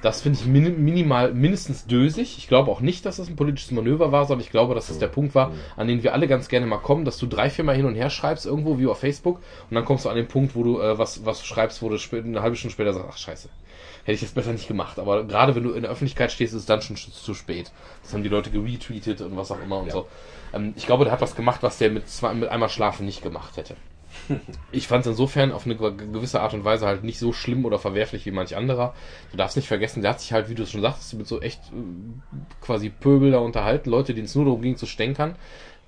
Das 0.01 0.21
finde 0.21 0.37
ich 0.37 0.45
min 0.45 0.83
minimal 0.83 1.33
mindestens 1.33 1.87
dösig. 1.87 2.37
Ich 2.37 2.49
glaube 2.49 2.69
auch 2.69 2.81
nicht, 2.81 3.05
dass 3.05 3.15
das 3.17 3.29
ein 3.29 3.37
politisches 3.37 3.71
Manöver 3.71 4.11
war, 4.11 4.25
sondern 4.25 4.43
ich 4.43 4.51
glaube, 4.51 4.75
dass 4.75 4.87
das 4.87 4.99
der 4.99 5.07
Punkt 5.07 5.33
war, 5.33 5.53
an 5.77 5.87
den 5.87 6.03
wir 6.03 6.13
alle 6.13 6.27
ganz 6.27 6.49
gerne 6.49 6.65
mal 6.65 6.79
kommen, 6.79 7.05
dass 7.05 7.17
du 7.17 7.25
drei, 7.25 7.49
vier 7.49 7.63
Mal 7.63 7.77
hin 7.77 7.85
und 7.85 7.95
her 7.95 8.09
schreibst, 8.09 8.45
irgendwo 8.45 8.77
wie 8.79 8.87
auf 8.87 8.99
Facebook, 8.99 9.37
und 9.69 9.75
dann 9.75 9.85
kommst 9.85 10.03
du 10.03 10.09
an 10.09 10.17
den 10.17 10.27
Punkt, 10.27 10.55
wo 10.55 10.63
du 10.63 10.81
äh, 10.81 10.97
was, 10.97 11.25
was 11.25 11.45
schreibst, 11.45 11.81
wo 11.81 11.87
du 11.87 11.95
eine 12.11 12.41
halbe 12.41 12.57
Stunde 12.57 12.73
später 12.73 12.91
sagst, 12.91 13.09
ach 13.13 13.17
scheiße, 13.17 13.47
hätte 14.03 14.13
ich 14.13 14.21
jetzt 14.21 14.35
besser 14.35 14.51
nicht 14.51 14.67
gemacht. 14.67 14.99
Aber 14.99 15.23
gerade 15.23 15.55
wenn 15.55 15.63
du 15.63 15.71
in 15.71 15.83
der 15.83 15.91
Öffentlichkeit 15.91 16.31
stehst, 16.31 16.53
ist 16.53 16.61
es 16.61 16.65
dann 16.65 16.81
schon 16.81 16.97
zu 16.97 17.33
spät. 17.33 17.71
Das 18.03 18.13
haben 18.13 18.23
die 18.23 18.29
Leute 18.29 18.51
geretweetet 18.51 19.21
und 19.21 19.35
was 19.37 19.51
auch 19.51 19.61
immer 19.61 19.79
und 19.79 19.91
so. 19.91 20.07
Ähm, 20.53 20.73
ich 20.75 20.85
glaube, 20.85 21.05
der 21.05 21.13
hat 21.13 21.21
was 21.21 21.35
gemacht, 21.35 21.63
was 21.63 21.77
der 21.77 21.89
mit, 21.89 22.09
zwei, 22.09 22.33
mit 22.33 22.49
einmal 22.49 22.69
Schlafen 22.69 23.05
nicht 23.05 23.21
gemacht 23.21 23.57
hätte. 23.57 23.75
Ich 24.71 24.87
fand 24.87 25.05
es 25.05 25.11
insofern 25.11 25.51
auf 25.51 25.65
eine 25.65 25.75
gewisse 25.75 26.41
Art 26.41 26.53
und 26.53 26.63
Weise 26.63 26.85
halt 26.85 27.03
nicht 27.03 27.19
so 27.19 27.31
schlimm 27.33 27.65
oder 27.65 27.77
verwerflich 27.77 28.25
wie 28.25 28.31
manch 28.31 28.55
anderer. 28.55 28.93
Du 29.31 29.37
darfst 29.37 29.55
nicht 29.55 29.67
vergessen, 29.67 30.01
der 30.01 30.11
hat 30.11 30.19
sich 30.19 30.33
halt, 30.33 30.49
wie 30.49 30.55
du 30.55 30.63
es 30.63 30.71
schon 30.71 30.81
sagtest, 30.81 31.13
mit 31.13 31.27
so 31.27 31.41
echt 31.41 31.59
äh, 31.71 32.61
quasi 32.61 32.89
Pöbel 32.89 33.31
da 33.31 33.39
unterhalten, 33.39 33.89
Leute, 33.89 34.13
denen 34.13 34.25
es 34.25 34.35
nur 34.35 34.45
darum 34.45 34.61
ging 34.61 34.77
zu 34.77 34.85
stänkern, 34.85 35.35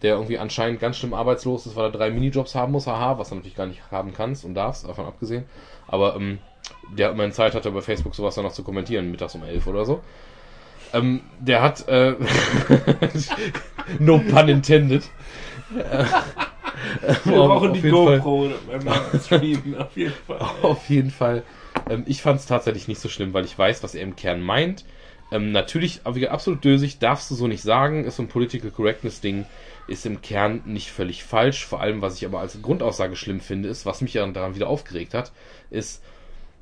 der 0.01 0.15
irgendwie 0.15 0.37
anscheinend 0.37 0.79
ganz 0.79 0.97
schlimm 0.97 1.13
arbeitslos 1.13 1.65
ist, 1.65 1.75
weil 1.75 1.85
er 1.85 1.91
drei 1.91 2.11
Minijobs 2.11 2.55
haben 2.55 2.71
muss, 2.73 2.87
haha, 2.87 3.17
was 3.17 3.29
du 3.29 3.35
natürlich 3.35 3.57
gar 3.57 3.67
nicht 3.67 3.81
haben 3.91 4.13
kannst 4.13 4.45
und 4.45 4.53
darfst, 4.53 4.87
davon 4.87 5.05
abgesehen. 5.05 5.45
Aber 5.87 6.15
ähm, 6.15 6.39
der 6.97 7.11
immerhin 7.11 7.31
Zeit 7.31 7.55
hatte, 7.55 7.71
bei 7.71 7.81
Facebook 7.81 8.15
sowas 8.15 8.35
dann 8.35 8.43
noch 8.43 8.53
zu 8.53 8.63
kommentieren, 8.63 9.11
mittags 9.11 9.35
um 9.35 9.43
elf 9.43 9.67
oder 9.67 9.85
so. 9.85 10.01
Ähm, 10.93 11.21
der 11.39 11.61
hat, 11.61 11.87
äh, 11.87 12.15
no 13.99 14.19
pun 14.19 14.47
intended. 14.47 15.03
Wir 15.69 16.05
brauchen 17.25 17.73
die 17.73 17.81
GoPro 17.81 18.51
beim 18.67 19.19
Streamen, 19.19 19.77
auf 19.77 19.95
jeden 19.97 20.13
Fall. 20.13 20.39
Auf 20.61 20.89
jeden 20.89 21.11
Fall. 21.11 21.43
Ähm, 21.89 22.03
ich 22.07 22.21
fand 22.21 22.39
es 22.39 22.45
tatsächlich 22.45 22.87
nicht 22.87 23.01
so 23.01 23.09
schlimm, 23.09 23.33
weil 23.33 23.45
ich 23.45 23.57
weiß, 23.57 23.83
was 23.83 23.95
er 23.95 24.03
im 24.03 24.15
Kern 24.15 24.41
meint. 24.41 24.85
Ähm, 25.31 25.51
natürlich, 25.51 26.01
absolut 26.05 26.63
dösig, 26.63 26.99
darfst 26.99 27.31
du 27.31 27.35
so 27.35 27.47
nicht 27.47 27.63
sagen, 27.63 28.05
ist 28.05 28.17
so 28.17 28.23
ein 28.23 28.27
Political 28.27 28.69
Correctness 28.69 29.21
Ding, 29.21 29.45
ist 29.87 30.05
im 30.05 30.21
Kern 30.21 30.61
nicht 30.65 30.91
völlig 30.91 31.23
falsch. 31.23 31.65
Vor 31.65 31.81
allem, 31.81 32.01
was 32.01 32.17
ich 32.17 32.25
aber 32.25 32.39
als 32.39 32.61
Grundaussage 32.61 33.15
schlimm 33.15 33.39
finde, 33.39 33.69
ist, 33.69 33.85
was 33.85 34.01
mich 34.01 34.13
ja 34.13 34.25
daran 34.27 34.55
wieder 34.55 34.67
aufgeregt 34.67 35.13
hat, 35.13 35.31
ist, 35.71 36.03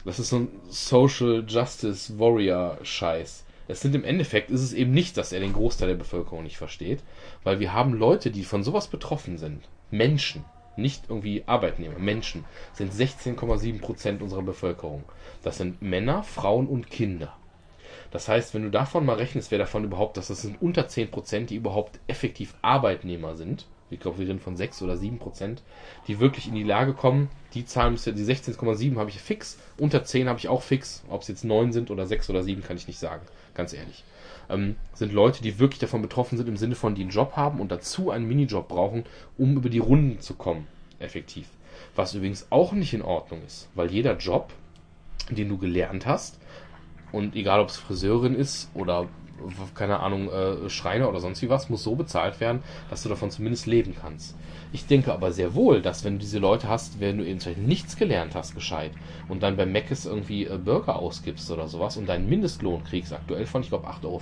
das 0.06 0.20
ist 0.20 0.30
so 0.30 0.38
ein 0.38 0.48
Social 0.70 1.44
Justice 1.48 2.20
Warrior 2.20 2.78
Scheiß. 2.84 3.46
Es 3.68 3.80
sind 3.80 3.96
im 3.96 4.04
Endeffekt 4.04 4.52
ist 4.52 4.62
es 4.62 4.74
eben 4.74 4.92
nicht, 4.92 5.16
dass 5.16 5.32
er 5.32 5.40
den 5.40 5.54
Großteil 5.54 5.88
der 5.88 5.96
Bevölkerung 5.96 6.44
nicht 6.44 6.58
versteht, 6.58 7.00
weil 7.44 7.60
wir 7.60 7.74
haben 7.74 7.94
Leute, 7.94 8.30
die 8.30 8.44
von 8.44 8.64
sowas 8.64 8.88
betroffen 8.88 9.38
sind. 9.38 9.64
Menschen, 9.90 10.44
nicht 10.76 11.04
irgendwie 11.08 11.44
Arbeitnehmer, 11.46 11.98
Menschen 11.98 12.44
sind 12.74 12.92
16,7 12.92 13.80
Prozent 13.80 14.22
unserer 14.22 14.42
Bevölkerung. 14.42 15.04
Das 15.44 15.58
sind 15.58 15.82
Männer, 15.82 16.24
Frauen 16.24 16.68
und 16.68 16.90
Kinder. 16.90 17.34
Das 18.12 18.28
heißt, 18.28 18.54
wenn 18.54 18.64
du 18.64 18.70
davon 18.70 19.06
mal 19.06 19.16
rechnest, 19.16 19.52
wer 19.52 19.60
davon 19.60 19.86
überhaupt, 19.86 20.18
dass 20.18 20.28
das 20.28 20.42
sind 20.42 20.62
unter 20.62 20.88
10 20.88 21.10
Prozent, 21.10 21.50
die 21.50 21.56
überhaupt 21.56 22.00
effektiv 22.08 22.56
Arbeitnehmer 22.62 23.36
sind. 23.36 23.66
Ich 23.94 24.00
glaube, 24.00 24.18
wir 24.20 24.28
reden 24.28 24.40
von 24.40 24.56
6 24.56 24.82
oder 24.82 24.98
7 24.98 25.20
Prozent, 25.20 25.62
die 26.08 26.20
wirklich 26.20 26.48
in 26.48 26.56
die 26.56 26.64
Lage 26.64 26.94
kommen, 26.94 27.30
die 27.54 27.66
Zahlen, 27.66 27.94
müsste- 27.94 28.14
die 28.14 28.24
16,7 28.24 28.98
habe 28.98 29.10
ich 29.10 29.20
fix, 29.20 29.58
unter 29.78 30.04
10 30.04 30.28
habe 30.28 30.40
ich 30.40 30.48
auch 30.48 30.62
fix. 30.62 31.04
Ob 31.10 31.22
es 31.22 31.28
jetzt 31.28 31.46
9 31.46 31.72
sind 31.72 31.92
oder 31.92 32.08
6 32.08 32.30
oder 32.30 32.44
7, 32.44 32.64
kann 32.64 32.78
ich 32.78 32.88
nicht 32.88 33.00
sagen, 33.00 33.22
ganz 33.54 33.74
ehrlich. 33.74 34.04
Ähm, 34.50 34.76
sind 34.94 35.14
Leute, 35.14 35.42
die 35.42 35.60
wirklich 35.60 35.80
davon 35.80 36.02
betroffen 36.02 36.38
sind, 36.38 36.50
im 36.50 36.58
Sinne 36.58 36.76
von, 36.76 36.96
die 36.96 37.02
einen 37.02 37.12
Job 37.12 37.34
haben 37.36 37.60
und 37.60 37.72
dazu 37.72 38.12
einen 38.12 38.28
Minijob 38.28 38.68
brauchen, 38.68 39.06
um 39.38 39.56
über 39.56 39.70
die 39.70 39.80
Runden 39.80 40.20
zu 40.20 40.34
kommen, 40.34 40.68
effektiv. 41.00 41.48
Was 41.96 42.14
übrigens 42.14 42.48
auch 42.50 42.74
nicht 42.74 42.94
in 42.94 43.02
Ordnung 43.02 43.42
ist, 43.46 43.70
weil 43.76 43.92
jeder 43.92 44.18
Job, 44.18 44.52
den 45.30 45.50
du 45.50 45.58
gelernt 45.58 46.06
hast, 46.06 46.40
und 47.12 47.36
egal 47.36 47.60
ob 47.60 47.70
es 47.70 47.78
Friseurin 47.78 48.34
ist 48.34 48.70
oder 48.74 49.08
keine 49.76 50.00
Ahnung, 50.00 50.30
äh, 50.30 50.70
Schreiner 50.70 51.10
oder 51.10 51.20
sonst 51.20 51.42
wie 51.42 51.50
was, 51.50 51.70
muss 51.70 51.84
so 51.84 51.96
bezahlt 51.96 52.40
werden, 52.40 52.64
dass 52.90 53.04
du 53.04 53.10
davon 53.10 53.32
zumindest 53.32 53.66
leben 53.66 53.96
kannst. 54.00 54.36
Ich 54.72 54.88
denke 54.88 55.14
aber 55.14 55.32
sehr 55.32 55.54
wohl, 55.56 55.82
dass 55.82 56.04
wenn 56.04 56.14
du 56.14 56.20
diese 56.20 56.40
Leute 56.40 56.68
hast, 56.68 57.00
wenn 57.00 57.18
du 57.20 57.26
eben 57.26 57.40
Beispiel 57.40 57.64
nichts 57.64 57.96
gelernt 57.96 58.36
hast, 58.36 58.56
gescheit, 58.56 58.92
und 59.28 59.44
dann 59.44 59.56
bei 59.56 59.66
Mc's 59.66 60.06
irgendwie 60.06 60.46
äh, 60.46 60.58
Burger 60.58 60.98
ausgibst 60.98 61.50
oder 61.52 61.68
sowas 61.68 61.98
und 61.98 62.08
deinen 62.08 62.28
Mindestlohn 62.28 62.84
kriegst, 62.84 63.14
aktuell 63.14 63.46
von, 63.46 63.62
ich 63.62 63.70
glaube, 63.70 63.88
8,50 63.88 64.06
Euro, 64.06 64.22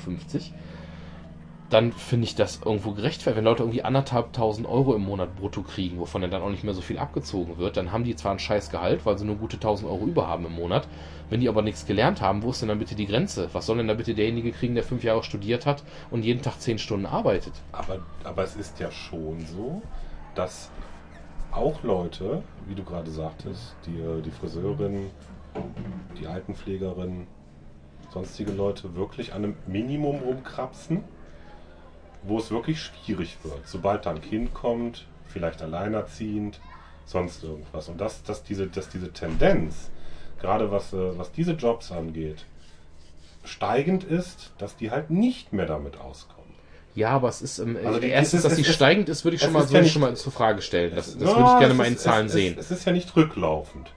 dann 1.72 1.94
finde 1.94 2.26
ich 2.26 2.36
das 2.36 2.60
irgendwo 2.66 2.92
gerechtfertigt. 2.92 3.38
Wenn 3.38 3.46
Leute 3.46 3.64
irgendwie 3.64 3.84
anderthalb 3.84 4.34
tausend 4.34 4.68
Euro 4.68 4.94
im 4.94 5.04
Monat 5.04 5.36
brutto 5.38 5.62
kriegen, 5.62 6.00
wovon 6.00 6.22
dann 6.22 6.42
auch 6.42 6.50
nicht 6.50 6.66
mehr 6.66 6.74
so 6.74 6.82
viel 6.82 7.00
abgezogen 7.00 7.58
wird, 7.58 7.78
dann 7.78 7.94
haben 7.94 8.04
die 8.04 8.16
zwar 8.16 8.34
ein 8.34 8.40
scheiß 8.40 8.70
Gehalt, 8.70 9.06
weil 9.06 9.18
sie 9.18 9.26
nur 9.26 9.38
gute 9.38 9.58
tausend 9.58 9.90
Euro 9.90 10.06
über 10.06 10.28
haben 10.28 10.46
im 10.46 10.54
Monat. 10.54 10.88
Wenn 11.30 11.40
die 11.40 11.48
aber 11.48 11.62
nichts 11.62 11.86
gelernt 11.86 12.20
haben, 12.20 12.44
wo 12.44 12.50
ist 12.50 12.62
denn 12.62 12.68
dann 12.68 12.80
bitte 12.80 12.96
die 12.96 13.06
Grenze? 13.06 13.50
Was 13.54 13.66
soll 13.66 13.78
denn 13.78 13.88
da 13.88 13.94
bitte 13.94 14.14
derjenige 14.14 14.52
kriegen, 14.52 14.76
der 14.76 14.84
fünf 14.84 15.04
Jahre 15.06 15.24
studiert 15.24 15.66
hat 15.66 15.84
und 16.10 16.26
jeden 16.26 16.42
Tag 16.42 16.60
zehn 16.60 16.78
Stunden 16.78 17.06
arbeitet? 17.06 17.54
Aber, 17.72 18.00
aber 18.26 18.44
es 18.44 18.58
ist 18.58 18.80
ja 18.82 18.92
schon 18.92 19.46
so, 19.46 19.82
dass 20.36 20.70
auch 21.52 21.84
Leute, 21.84 22.44
wie 22.68 22.76
du 22.76 22.84
gerade 22.84 23.10
sagtest, 23.10 23.76
die, 23.86 23.98
äh, 23.98 24.22
die 24.22 24.32
Friseurin, 24.32 25.10
die 26.20 26.28
Altenpflegerin, 26.28 27.28
sonstige 28.10 28.52
Leute 28.52 28.94
wirklich 28.96 29.34
an 29.34 29.46
einem 29.46 29.56
Minimum 29.68 30.18
rumkrapsen, 30.18 31.04
wo 32.24 32.38
es 32.38 32.52
wirklich 32.52 32.82
schwierig 32.82 33.38
wird. 33.44 33.68
Sobald 33.68 34.06
da 34.06 34.12
ein 34.12 34.22
Kind 34.22 34.54
kommt, 34.54 35.06
vielleicht 35.28 35.62
alleinerziehend, 35.62 36.60
sonst 37.06 37.44
irgendwas. 37.44 37.90
Und 37.90 38.00
dass, 38.00 38.24
dass, 38.24 38.44
diese, 38.44 38.68
dass 38.68 38.90
diese 38.90 39.12
Tendenz, 39.12 39.90
gerade 40.40 40.72
was, 40.72 40.94
äh, 40.94 41.18
was 41.18 41.32
diese 41.32 41.54
Jobs 41.54 41.92
angeht, 41.92 42.46
steigend 43.44 44.04
ist, 44.04 44.52
dass 44.58 44.76
die 44.78 44.92
halt 44.92 45.10
nicht 45.10 45.52
mehr 45.54 45.66
damit 45.66 45.98
auskommen. 46.00 46.42
Ja, 46.94 47.10
aber 47.12 47.30
es 47.30 47.42
ist, 47.42 47.60
ähm, 47.60 47.78
Also 47.84 48.00
die- 48.00 48.10
erstens, 48.10 48.44
dass 48.44 48.56
sie 48.56 48.66
steigend 48.66 49.08
ist, 49.10 49.24
würde 49.24 49.36
ich 49.36 49.42
schon 49.42 49.54
mal, 49.54 49.66
ja 49.70 49.82
nicht- 49.82 49.94
schon 49.94 50.02
mal 50.02 50.16
zur 50.16 50.32
Frage 50.32 50.62
stellen. 50.62 50.94
Das, 50.94 51.18
das 51.18 51.30
Ja, 51.30 51.38
würde 51.38 51.50
ich 51.54 51.60
gerne 51.60 51.74
mal 51.74 51.88
in 51.88 51.94
ist- 51.94 52.04
Zahlen 52.04 52.26
es, 52.28 52.34
sehen. 52.34 52.56
Es, 52.60 52.66
es 52.70 52.80
ist 52.80 52.86
ja 52.86 52.92
nicht 52.92 53.16
rücklaufend. 53.16 53.94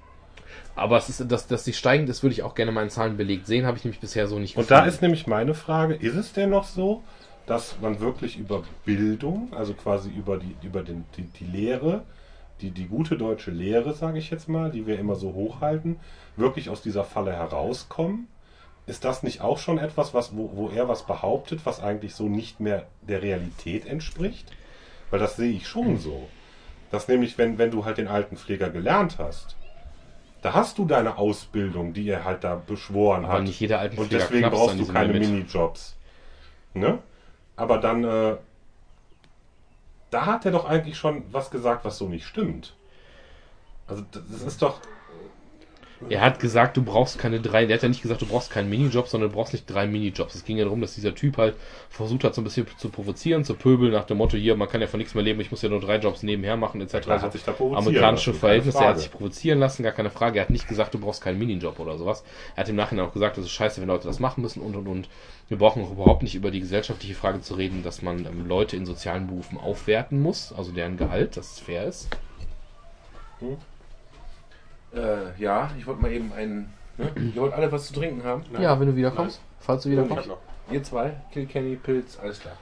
Aber 0.77 0.97
es 0.97 1.09
ist, 1.09 1.31
dass, 1.31 1.47
dass 1.47 1.65
sie 1.65 1.73
steigend 1.73 2.09
ist, 2.09 2.23
würde 2.23 2.33
ich 2.35 2.43
auch 2.43 2.55
gerne 2.55 2.73
mal 2.73 2.83
in 2.83 2.91
Zahlen 2.91 3.17
belegt 3.17 3.47
sehen, 3.47 3.67
habe 3.67 3.77
ich 3.77 3.85
nämlich 3.85 4.01
bisher 4.01 4.27
so 4.29 4.39
nicht 4.39 4.57
Und 4.57 4.71
da 4.71 4.85
ist 4.87 5.03
nämlich 5.03 5.27
meine 5.27 5.55
Frage, 5.55 5.95
ist 5.95 6.15
es 6.15 6.33
denn 6.33 6.51
noch 6.51 6.65
so, 6.65 7.03
dass 7.47 7.79
man 7.81 8.01
wirklich 8.01 8.39
über 8.39 8.63
Bildung, 8.85 9.53
also 9.55 9.75
quasi 9.75 10.11
über 10.11 10.39
die, 10.39 10.57
über 10.63 10.83
den, 10.83 11.05
die, 11.17 11.23
die 11.23 11.45
Lehre, 11.45 12.03
die, 12.61 12.71
die 12.71 12.87
gute 12.87 13.17
deutsche 13.17 13.51
Lehre, 13.51 13.93
sage 13.95 14.19
ich 14.19 14.31
jetzt 14.31 14.49
mal, 14.49 14.71
die 14.71 14.87
wir 14.87 14.99
immer 14.99 15.17
so 15.17 15.35
hochhalten, 15.35 15.97
wirklich 16.37 16.71
aus 16.71 16.83
dieser 16.83 17.05
Falle 17.05 17.33
herauskommen? 17.33 18.29
Ist 18.87 19.05
das 19.05 19.23
nicht 19.23 19.41
auch 19.41 19.59
schon 19.59 19.79
etwas, 19.79 20.15
was, 20.15 20.37
wo, 20.37 20.51
wo 20.55 20.69
er 20.69 20.89
was 20.89 21.07
behauptet, 21.07 21.61
was 21.65 21.81
eigentlich 21.81 22.15
so 22.15 22.29
nicht 22.29 22.61
mehr 22.61 22.87
der 23.03 23.23
Realität 23.23 23.87
entspricht? 23.87 24.51
Weil 25.11 25.21
das 25.21 25.37
sehe 25.37 25.53
ich 25.53 25.67
schon 25.67 25.99
so. 25.99 26.29
Dass 26.91 27.09
nämlich, 27.09 27.39
wenn, 27.39 27.59
wenn 27.59 27.71
du 27.71 27.85
halt 27.85 27.99
den 27.99 28.09
Altenpfleger 28.09 28.71
gelernt 28.71 29.17
hast, 29.19 29.57
da 30.43 30.53
hast 30.53 30.77
du 30.77 30.85
deine 30.85 31.17
Ausbildung, 31.17 31.95
die 31.95 32.07
er 32.09 32.25
halt 32.25 32.45
da 32.45 32.55
beschworen 32.55 33.25
Aber 33.25 33.35
hat. 33.35 33.43
nicht 33.45 33.61
jeder 33.61 33.77
Und 33.77 33.83
Altenpfleger 33.83 34.19
deswegen 34.19 34.41
knappst 34.41 34.59
brauchst 34.59 34.79
du 34.79 34.93
keine. 34.93 35.13
Minijobs. 35.15 35.97
Ne? 36.75 36.99
Aber 37.57 37.79
dann, 37.79 38.05
äh, 38.05 38.37
da 40.11 40.27
hat 40.27 40.45
er 40.45 40.53
doch 40.53 40.65
eigentlich 40.65 40.97
schon 40.97 41.25
was 41.33 41.51
gesagt, 41.51 41.85
was 41.85 41.99
so 41.99 42.09
nicht 42.09 42.27
stimmt. 42.27 42.75
Also 43.87 44.05
das 44.11 44.23
das 44.31 44.43
ist 44.43 44.63
doch, 44.63 44.81
Er 46.11 46.21
hat 46.21 46.39
gesagt, 46.39 46.77
du 46.77 46.83
brauchst 46.83 47.19
keine 47.19 47.41
drei, 47.41 47.67
der 47.67 47.77
hat 47.77 47.83
ja 47.83 47.89
nicht 47.89 48.03
gesagt, 48.03 48.23
du 48.23 48.27
brauchst 48.27 48.51
keinen 48.51 48.69
Minijob, 48.69 49.09
sondern 49.09 49.31
du 49.31 49.37
brauchst 49.37 49.53
nicht 49.53 49.67
drei 49.67 49.87
Minijobs. 49.87 50.35
Es 50.35 50.45
ging 50.45 50.59
ja 50.59 50.65
darum, 50.65 50.81
dass 50.81 50.95
dieser 50.95 51.15
Typ 51.15 51.39
halt 51.39 51.57
versucht 51.89 52.25
hat, 52.25 52.35
so 52.35 52.41
ein 52.41 52.45
bisschen 52.45 52.67
zu 52.77 52.89
provozieren, 52.89 53.45
zu 53.45 53.55
pöbeln, 53.55 53.93
nach 53.93 54.05
dem 54.05 54.19
Motto, 54.19 54.37
hier, 54.37 54.57
man 54.57 54.69
kann 54.69 54.81
ja 54.81 54.87
von 54.87 54.99
nichts 54.99 55.15
mehr 55.15 55.25
leben, 55.25 55.41
ich 55.41 55.51
muss 55.51 55.63
ja 55.63 55.69
nur 55.69 55.81
drei 55.81 55.97
Jobs 55.97 56.23
nebenher 56.23 56.57
machen, 56.57 56.81
etc. 56.81 57.01
klar, 57.01 57.23
hat 57.23 57.33
sich 57.33 57.45
da 57.45 57.53
provozieren 57.53 57.87
Amerikanische 57.87 58.35
Verhältnisse, 58.35 58.79
er 58.79 58.89
hat 58.89 58.99
sich 58.99 59.11
provozieren 59.11 59.59
lassen, 59.59 59.83
gar 59.83 59.93
keine 59.93 60.11
Frage. 60.11 60.39
Er 60.39 60.43
hat 60.43 60.51
nicht 60.51 60.69
gesagt, 60.69 60.95
du 60.95 60.99
brauchst 60.99 61.23
keinen 61.23 61.39
Minijob 61.39 61.79
oder 61.79 61.97
sowas. 61.97 62.25
Er 62.55 62.63
hat 62.63 62.69
im 62.69 62.77
Nachhinein 62.77 63.07
auch 63.07 63.13
gesagt, 63.13 63.39
es 63.39 63.45
ist 63.47 63.53
scheiße, 63.53 63.81
wenn 63.81 63.89
Leute 63.89 64.07
das 64.07 64.21
machen 64.21 64.43
müssen 64.43 64.61
und 64.61 64.77
und 64.77 64.87
und. 64.87 65.09
Wir 65.49 65.59
brauchen 65.59 65.85
auch 65.85 65.93
überhaupt 65.93 66.23
nicht 66.23 66.35
über 66.35 66.51
die 66.51 66.61
gesellschaftliche 66.61 67.15
Frage 67.15 67.41
zu 67.41 67.55
reden, 67.55 67.83
dass 67.83 68.01
man 68.03 68.25
ähm, 68.25 68.47
Leute 68.47 68.77
in 68.77 68.87
sozialen 68.87 69.27
Berufen 69.27 69.59
aufwerten 69.59 70.21
muss, 70.21 70.53
also 70.53 70.73
deren 70.73 70.97
Gehalt, 70.97 71.37
dass 71.37 71.53
es 71.53 71.61
fair 71.61 71.85
ist. 71.85 72.09
Äh, 74.95 75.41
ja, 75.41 75.71
ich 75.79 75.87
wollte 75.87 76.03
mal 76.03 76.13
eben 76.13 76.33
einen. 76.33 76.73
Ne? 76.97 77.11
Ihr 77.35 77.41
wollt 77.41 77.53
alle 77.53 77.71
was 77.73 77.87
zu 77.89 77.95
trinken 77.95 78.23
haben? 78.25 78.45
Ja, 78.61 78.79
wenn 78.79 78.87
du 78.87 78.97
wiederkommst, 78.97 79.41
falls 79.61 79.83
du 79.83 79.91
wiederkommst. 79.91 80.31
Ihr 80.71 80.83
zwei? 80.83 81.13
Kilkenny, 81.33 81.77
Pilz, 81.77 82.19
alles 82.19 82.41
klar. 82.41 82.57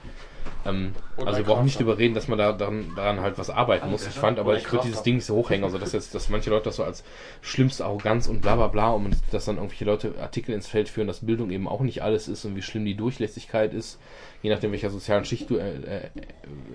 Ähm, 0.65 0.93
also 1.17 1.37
wir 1.37 1.45
brauchen 1.45 1.63
nicht 1.63 1.79
drüber 1.79 1.97
reden, 1.97 2.13
dass 2.13 2.27
man 2.27 2.37
da 2.37 2.51
daran, 2.51 2.91
daran 2.95 3.21
halt 3.21 3.37
was 3.37 3.49
arbeiten 3.49 3.89
muss. 3.89 4.05
Ich 4.05 4.13
fand 4.13 4.39
aber, 4.39 4.57
ich 4.57 4.69
würde 4.71 4.85
dieses. 4.85 5.03
Ding 5.03 5.15
nicht 5.15 5.25
so 5.25 5.35
hochhängen. 5.35 5.63
Also 5.63 5.77
dass 5.77 5.93
jetzt, 5.93 6.13
dass 6.15 6.29
manche 6.29 6.49
Leute 6.49 6.65
das 6.65 6.77
so 6.77 6.83
als 6.83 7.03
schlimmste 7.41 7.85
Arroganz 7.85 8.27
und 8.27 8.41
bla 8.41 8.55
bla 8.55 8.67
bla 8.67 8.91
und 8.91 9.15
dass 9.31 9.45
dann 9.45 9.55
irgendwelche 9.55 9.85
Leute 9.85 10.13
Artikel 10.19 10.53
ins 10.53 10.67
Feld 10.67 10.89
führen, 10.89 11.07
dass 11.07 11.25
Bildung 11.25 11.49
eben 11.49 11.67
auch 11.67 11.81
nicht 11.81 12.03
alles 12.03 12.27
ist 12.27 12.45
und 12.45 12.55
wie 12.55 12.61
schlimm 12.61 12.85
die 12.85 12.95
Durchlässigkeit 12.95 13.73
ist, 13.73 13.99
je 14.41 14.49
nachdem 14.49 14.71
welcher 14.71 14.89
sozialen 14.89 15.25
Schicht 15.25 15.49
du 15.49 15.57
äh, 15.57 15.75
äh, 15.75 16.09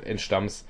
entstammst, 0.04 0.66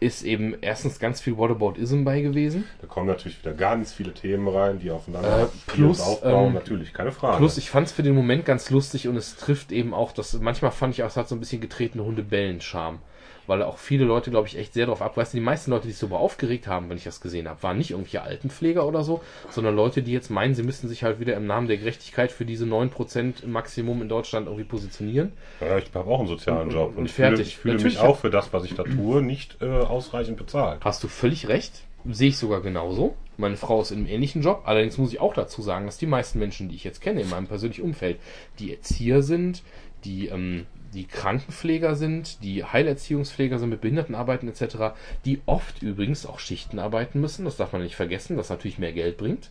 ist 0.00 0.22
eben 0.22 0.54
erstens 0.60 0.98
ganz 0.98 1.20
viel 1.20 1.36
Whataboutism 1.36 2.04
bei 2.04 2.20
gewesen. 2.20 2.64
da 2.80 2.86
kommen 2.86 3.06
natürlich 3.06 3.38
wieder 3.38 3.54
ganz 3.54 3.92
viele 3.92 4.12
Themen 4.12 4.48
rein, 4.48 4.78
die 4.78 4.90
aufeinander 4.90 5.44
Äh, 5.44 5.46
plus, 5.66 6.00
aufbauen, 6.00 6.48
ähm, 6.48 6.54
natürlich, 6.54 6.92
keine 6.92 7.12
Frage. 7.12 7.38
Plus, 7.38 7.58
ich 7.58 7.70
fand 7.70 7.86
es 7.86 7.92
für 7.92 8.02
den 8.02 8.14
Moment 8.14 8.44
ganz 8.44 8.70
lustig 8.70 9.08
und 9.08 9.16
es 9.16 9.36
trifft 9.36 9.72
eben 9.72 9.94
auch, 9.94 10.12
dass 10.12 10.32
manchmal 10.40 10.70
fand 10.72 10.94
ich 10.94 11.02
auch, 11.02 11.08
es 11.08 11.16
hat 11.16 11.28
so 11.28 11.34
ein 11.34 11.40
bisschen 11.40 11.60
getretene 11.60 12.04
Hunde-Bellen-Charme. 12.04 12.98
Weil 13.46 13.62
auch 13.62 13.78
viele 13.78 14.04
Leute, 14.04 14.30
glaube 14.30 14.48
ich, 14.48 14.56
echt 14.56 14.72
sehr 14.74 14.86
darauf 14.86 15.02
abweisen. 15.02 15.36
Die 15.36 15.42
meisten 15.44 15.70
Leute, 15.70 15.86
die 15.86 15.92
sich 15.92 16.00
darüber 16.00 16.18
aufgeregt 16.20 16.66
haben, 16.66 16.88
wenn 16.88 16.96
ich 16.96 17.04
das 17.04 17.20
gesehen 17.20 17.48
habe, 17.48 17.62
waren 17.62 17.76
nicht 17.76 17.90
irgendwelche 17.90 18.22
Altenpfleger 18.22 18.86
oder 18.86 19.02
so, 19.04 19.20
sondern 19.50 19.76
Leute, 19.76 20.02
die 20.02 20.12
jetzt 20.12 20.30
meinen, 20.30 20.54
sie 20.54 20.62
müssten 20.62 20.88
sich 20.88 21.04
halt 21.04 21.20
wieder 21.20 21.36
im 21.36 21.46
Namen 21.46 21.68
der 21.68 21.76
Gerechtigkeit 21.76 22.32
für 22.32 22.44
diese 22.44 22.64
9% 22.64 23.46
Maximum 23.46 24.00
in 24.02 24.08
Deutschland 24.08 24.46
irgendwie 24.46 24.64
positionieren. 24.64 25.32
ja, 25.60 25.76
ich 25.78 25.86
habe 25.94 26.10
auch 26.10 26.20
einen 26.20 26.28
sozialen 26.28 26.68
Und- 26.68 26.74
Job 26.74 26.90
und 26.92 26.98
und, 26.98 27.04
ich 27.06 27.12
fühle, 27.12 27.28
fertig. 27.28 27.46
ich 27.48 27.56
fühle 27.58 27.74
mich 27.74 27.82
Natürlich 27.84 27.98
auch 28.00 28.18
für 28.18 28.30
das, 28.30 28.52
was 28.52 28.64
ich 28.64 28.74
da 28.74 28.82
tue, 28.84 29.20
nicht 29.22 29.58
äh, 29.60 29.66
ausreichend 29.66 30.36
bezahlt. 30.38 30.80
Hast 30.84 31.04
du 31.04 31.08
völlig 31.08 31.48
recht. 31.48 31.82
Sehe 32.10 32.28
ich 32.28 32.36
sogar 32.38 32.60
genauso. 32.60 33.14
Meine 33.36 33.56
Frau 33.56 33.80
ist 33.80 33.90
in 33.90 33.98
einem 33.98 34.06
ähnlichen 34.08 34.42
Job. 34.42 34.62
Allerdings 34.66 34.98
muss 34.98 35.12
ich 35.12 35.20
auch 35.20 35.32
dazu 35.34 35.62
sagen, 35.62 35.86
dass 35.86 35.96
die 35.96 36.06
meisten 36.06 36.38
Menschen, 36.38 36.68
die 36.68 36.76
ich 36.76 36.84
jetzt 36.84 37.00
kenne 37.00 37.22
in 37.22 37.30
meinem 37.30 37.46
persönlichen 37.46 37.82
Umfeld, 37.82 38.18
die 38.58 38.72
Erzieher 38.74 39.22
sind, 39.22 39.62
die, 40.04 40.26
ähm, 40.28 40.66
die 40.94 41.06
Krankenpfleger 41.06 41.96
sind, 41.96 42.42
die 42.42 42.64
Heilerziehungspfleger 42.64 43.58
sind, 43.58 43.68
mit 43.68 43.80
Behinderten 43.80 44.14
arbeiten 44.14 44.48
etc., 44.48 44.94
die 45.24 45.40
oft 45.46 45.82
übrigens 45.82 46.24
auch 46.24 46.38
Schichten 46.38 46.78
arbeiten 46.78 47.20
müssen. 47.20 47.44
Das 47.44 47.56
darf 47.56 47.72
man 47.72 47.82
nicht 47.82 47.96
vergessen, 47.96 48.36
was 48.36 48.48
natürlich 48.48 48.78
mehr 48.78 48.92
Geld 48.92 49.16
bringt. 49.16 49.50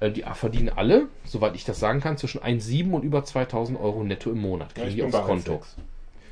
Äh, 0.00 0.10
die 0.10 0.24
verdienen 0.34 0.70
alle, 0.70 1.06
soweit 1.24 1.54
ich 1.54 1.64
das 1.64 1.78
sagen 1.78 2.00
kann, 2.00 2.16
zwischen 2.16 2.40
1,7 2.40 2.90
und 2.90 3.04
über 3.04 3.24
2000 3.24 3.78
Euro 3.80 4.02
netto 4.02 4.30
im 4.30 4.40
Monat. 4.40 4.74
Kriegen 4.74 4.88
ich 4.88 4.94
die 4.96 5.02
aufs 5.02 5.22
Konto. 5.22 5.54
1,6. 5.54 5.60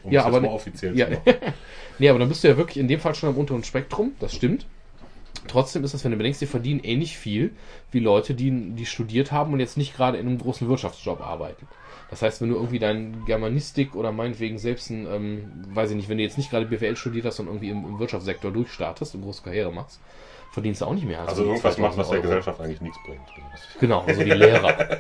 Um 0.05 0.12
Ja, 0.12 0.24
aber 0.24 0.40
mal 0.40 0.48
ne- 0.48 0.55
offiziell 0.55 0.97
Ja. 0.97 1.09
nee, 1.98 2.09
aber 2.09 2.18
dann 2.18 2.28
bist 2.28 2.44
du 2.44 2.48
ja 2.48 2.56
wirklich 2.56 2.78
in 2.78 2.89
dem 2.89 3.01
Fall 3.01 3.14
schon 3.14 3.28
am 3.28 3.36
unteren 3.36 3.64
Spektrum, 3.64 4.12
das 4.20 4.35
stimmt. 4.35 4.66
Trotzdem 5.47 5.85
ist 5.85 5.94
das, 5.94 6.05
wenn 6.05 6.10
du 6.10 6.16
bedenkst, 6.18 6.40
die 6.40 6.47
verdienen 6.47 6.80
ähnlich 6.80 7.16
viel 7.16 7.52
wie 7.90 8.01
Leute, 8.01 8.35
die, 8.35 8.51
die 8.51 8.86
studiert 8.86 9.32
haben 9.32 9.52
und 9.52 9.60
jetzt 9.60 9.76
nicht 9.76 9.94
gerade 9.97 10.18
in 10.18 10.26
einem 10.26 10.39
großen 10.39 10.68
Wirtschaftsjob 10.68 11.20
arbeiten. 11.20 11.66
Das 12.10 12.22
heißt, 12.22 12.40
wenn 12.40 12.48
du 12.48 12.56
irgendwie 12.56 12.78
dein 12.78 13.24
Germanistik 13.26 13.94
oder 13.94 14.12
meinetwegen 14.12 14.59
selbst 14.59 14.90
ein, 14.90 15.06
ähm, 15.06 15.52
weiß 15.74 15.90
ich 15.90 15.97
nicht, 15.97 16.09
wenn 16.09 16.16
du 16.18 16.24
jetzt 16.24 16.39
nicht 16.39 16.51
gerade 16.51 16.66
BWL 16.66 16.97
studiert 16.97 17.26
hast 17.26 17.40
und 17.40 17.47
irgendwie 17.47 17.68
im, 17.70 17.85
im 17.85 17.98
Wirtschaftssektor 17.98 18.51
durchstartest 18.51 19.14
und 19.14 19.22
große 19.22 19.43
Karriere 19.43 19.72
machst, 19.72 20.01
verdienst 20.51 20.80
du 20.80 20.86
auch 20.86 20.94
nicht 20.94 21.06
mehr. 21.06 21.20
als 21.20 21.28
Also 21.30 21.43
die 21.43 21.48
irgendwas 21.48 21.76
macht, 21.78 21.94
2000 21.94 21.98
was 21.98 22.09
der 22.09 22.16
Euro. 22.16 22.22
Gesellschaft 22.22 22.60
eigentlich 22.60 22.80
nichts 22.80 22.98
bringt. 23.05 23.20
Genau, 23.80 24.05
so 24.09 24.20
wie 24.20 24.30
Lehrer. 24.30 24.98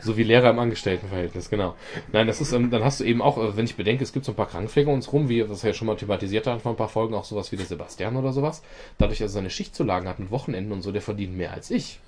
so 0.00 0.16
wie 0.16 0.24
Lehrer 0.24 0.50
im 0.50 0.58
Angestelltenverhältnis, 0.58 1.48
genau. 1.48 1.74
Nein, 2.12 2.26
das 2.26 2.40
ist, 2.40 2.52
ähm, 2.52 2.70
dann 2.70 2.82
hast 2.84 3.00
du 3.00 3.04
eben 3.04 3.22
auch, 3.22 3.38
äh, 3.38 3.56
wenn 3.56 3.64
ich 3.64 3.76
bedenke, 3.76 4.02
es 4.02 4.12
gibt 4.12 4.24
so 4.24 4.32
ein 4.32 4.36
paar 4.36 4.48
Krankenpfleger 4.48 4.90
uns 4.90 5.12
rum, 5.12 5.28
wie 5.28 5.48
was 5.48 5.62
wir 5.62 5.70
ja 5.70 5.74
schon 5.74 5.86
mal 5.86 5.96
thematisiert 5.96 6.46
haben 6.46 6.60
vor 6.60 6.72
ein 6.72 6.76
paar 6.76 6.88
Folgen, 6.88 7.14
auch 7.14 7.24
sowas 7.24 7.52
wie 7.52 7.56
der 7.56 7.66
Sebastian 7.66 8.16
oder 8.16 8.32
sowas. 8.32 8.62
Dadurch, 8.98 9.18
dass 9.18 9.30
er 9.30 9.34
seine 9.34 9.50
Schichtzulagen 9.50 10.08
hat 10.08 10.18
mit 10.18 10.30
Wochenenden 10.32 10.72
und 10.72 10.82
so, 10.82 10.90
der 10.90 11.02
verdient 11.02 11.36
mehr 11.36 11.52
als 11.52 11.70
ich. 11.70 12.00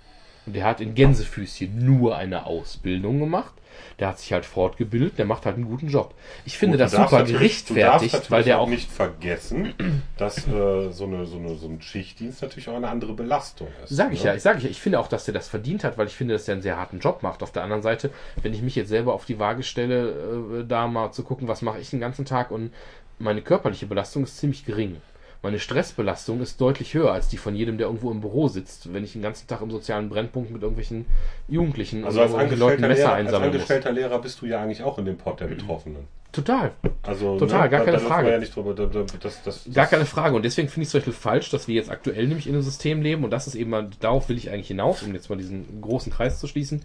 Und 0.47 0.55
der 0.55 0.65
hat 0.65 0.81
in 0.81 0.95
Gänsefüßchen 0.95 1.85
nur 1.85 2.17
eine 2.17 2.47
Ausbildung 2.47 3.21
gemacht. 3.21 3.53
Der 3.99 4.09
hat 4.09 4.19
sich 4.19 4.33
halt 4.33 4.45
fortgebildet, 4.45 5.19
der 5.19 5.25
macht 5.25 5.47
halt 5.47 5.57
einen 5.57 5.67
guten 5.67 5.89
Job. 5.89 6.15
Ich 6.45 6.59
finde 6.59 6.77
Gut, 6.77 6.85
das 6.85 6.93
super 6.93 7.25
gerechtfertigt, 7.25 8.31
weil 8.31 8.43
der 8.43 8.61
auch 8.61 8.69
nicht 8.69 8.91
vergessen, 8.91 9.75
dass 10.17 10.47
äh, 10.47 10.91
so, 10.91 11.05
eine, 11.05 11.27
so, 11.27 11.39
eine, 11.39 11.57
so 11.57 11.67
ein 11.67 11.81
Schichtdienst 11.81 12.43
natürlich 12.43 12.69
auch 12.69 12.77
eine 12.77 12.89
andere 12.89 13.15
Belastung 13.15 13.69
ist. 13.85 13.95
Sag 13.95 14.13
ich 14.13 14.21
ne? 14.21 14.31
ja, 14.31 14.35
ich 14.37 14.43
sage 14.43 14.61
ja, 14.61 14.69
ich 14.69 14.81
finde 14.81 15.01
auch, 15.01 15.09
dass 15.09 15.25
der 15.25 15.35
das 15.35 15.49
verdient 15.49 15.85
hat, 15.85 15.99
weil 15.99 16.07
ich 16.07 16.15
finde, 16.15 16.35
dass 16.35 16.49
er 16.49 16.53
einen 16.53 16.63
sehr 16.63 16.77
harten 16.77 17.01
Job 17.01 17.23
macht. 17.23 17.43
Auf 17.43 17.53
der 17.53 17.63
anderen 17.63 17.83
Seite, 17.83 18.11
wenn 18.43 18.55
ich 18.55 18.63
mich 18.63 18.77
jetzt 18.77 18.89
selber 18.89 19.15
auf 19.15 19.25
die 19.25 19.39
Waage 19.39 19.63
stelle, 19.63 20.61
äh, 20.61 20.65
da 20.67 20.87
mal 20.87 21.13
zu 21.13 21.23
gucken, 21.23 21.49
was 21.49 21.63
mache 21.63 21.79
ich 21.79 21.91
den 21.91 22.01
ganzen 22.01 22.25
Tag 22.25 22.51
und 22.51 22.73
meine 23.19 23.43
körperliche 23.43 23.87
Belastung 23.87 24.23
ist 24.23 24.39
ziemlich 24.39 24.65
gering. 24.65 25.01
Meine 25.43 25.61
Stressbelastung 25.61 26.41
ist 26.41 26.61
deutlich 26.61 26.95
höher 26.95 27.13
als 27.13 27.29
die 27.29 27.37
von 27.37 27.55
jedem, 27.55 27.79
der 27.79 27.87
irgendwo 27.87 28.11
im 28.11 28.21
Büro 28.21 28.49
sitzt, 28.49 28.93
wenn 28.93 29.05
ich 29.05 29.13
den 29.13 29.23
ganzen 29.23 29.47
Tag 29.47 29.61
im 29.63 29.71
sozialen 29.71 30.09
Brennpunkt 30.09 30.51
mit 30.51 30.63
irgendwelchen 30.63 31.07
Jugendlichen 31.47 32.05
Also 32.05 32.21
als 32.23 32.33
Leuten 32.33 32.81
Messer 32.83 32.95
Lehrer, 32.95 33.13
als 33.13 33.27
einsammeln 33.27 33.51
muss. 33.53 33.55
angestellter 33.61 33.93
Lehrer 33.93 34.19
bist 34.21 34.41
du 34.43 34.47
ja 34.47 34.61
eigentlich 34.61 34.83
auch 34.83 34.99
in 34.99 35.05
dem 35.05 35.17
Pot 35.17 35.39
der 35.41 35.47
Betroffenen. 35.47 36.09
Total. 36.33 36.73
Also, 37.05 37.39
Total, 37.39 37.69
gar 37.71 37.81
da, 37.81 37.85
keine 37.87 37.99
da 37.99 38.05
Frage. 38.07 38.31
Ja 38.31 38.39
nicht 38.39 38.55
drüber, 38.55 38.75
da, 38.75 38.85
das, 38.87 39.43
das, 39.45 39.65
Gar 39.65 39.73
das- 39.85 39.91
keine 39.91 40.05
Frage. 40.05 40.37
Und 40.37 40.45
deswegen 40.45 40.69
finde 40.69 40.83
ich 40.83 40.89
es 40.89 40.91
zum 40.93 40.99
Beispiel 41.01 41.15
falsch, 41.15 41.51
dass 41.51 41.69
wir 41.69 41.75
jetzt 41.77 41.91
aktuell 41.91 42.27
nämlich 42.27 42.47
in 42.47 42.53
einem 42.55 42.63
System 42.63 43.01
leben. 43.01 43.25
Und 43.25 43.31
das 43.31 43.47
ist 43.47 43.55
eben, 43.55 43.71
mal- 43.71 43.89
darauf 44.01 44.29
will 44.29 44.37
ich 44.37 44.51
eigentlich 44.51 44.69
hinaus, 44.69 45.03
um 45.03 45.15
jetzt 45.15 45.31
mal 45.31 45.37
diesen 45.37 45.81
großen 45.81 46.13
Kreis 46.13 46.39
zu 46.39 46.47
schließen. 46.47 46.83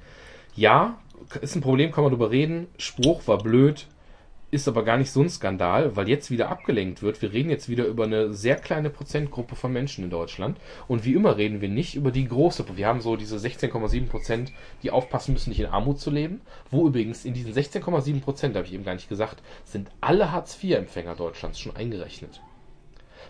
Ja, 0.55 0.97
ist 1.41 1.55
ein 1.55 1.61
Problem, 1.61 1.91
kann 1.91 2.03
man 2.03 2.11
drüber 2.11 2.31
reden. 2.31 2.67
Spruch 2.77 3.27
war 3.27 3.37
blöd, 3.39 3.87
ist 4.53 4.67
aber 4.67 4.83
gar 4.83 4.97
nicht 4.97 5.11
so 5.11 5.21
ein 5.21 5.29
Skandal, 5.29 5.95
weil 5.95 6.07
jetzt 6.07 6.29
wieder 6.29 6.49
abgelenkt 6.49 7.01
wird. 7.01 7.21
Wir 7.23 7.33
reden 7.33 7.49
jetzt 7.49 7.69
wieder 7.69 7.85
über 7.85 8.03
eine 8.03 8.33
sehr 8.33 8.55
kleine 8.55 8.91
Prozentgruppe 8.91 9.55
von 9.55 9.73
Menschen 9.73 10.03
in 10.03 10.11
Deutschland. 10.11 10.59
Und 10.87 11.05
wie 11.05 11.15
immer 11.15 11.37
reden 11.37 11.59
wir 11.59 11.69
nicht 11.69 11.95
über 11.95 12.11
die 12.11 12.27
große. 12.27 12.63
Wir 12.75 12.85
haben 12.85 13.01
so 13.01 13.15
diese 13.15 13.37
16,7 13.37 14.07
Prozent, 14.07 14.53
die 14.83 14.91
aufpassen 14.91 15.33
müssen, 15.33 15.49
nicht 15.49 15.59
in 15.59 15.65
Armut 15.65 15.99
zu 15.99 16.11
leben. 16.11 16.41
Wo 16.69 16.87
übrigens 16.87 17.25
in 17.25 17.33
diesen 17.33 17.51
16,7 17.51 18.21
Prozent, 18.21 18.55
habe 18.55 18.67
ich 18.67 18.73
eben 18.73 18.85
gar 18.85 18.93
nicht 18.93 19.09
gesagt, 19.09 19.41
sind 19.63 19.89
alle 20.01 20.31
Hartz-IV-Empfänger 20.31 21.15
Deutschlands 21.15 21.59
schon 21.59 21.75
eingerechnet. 21.75 22.39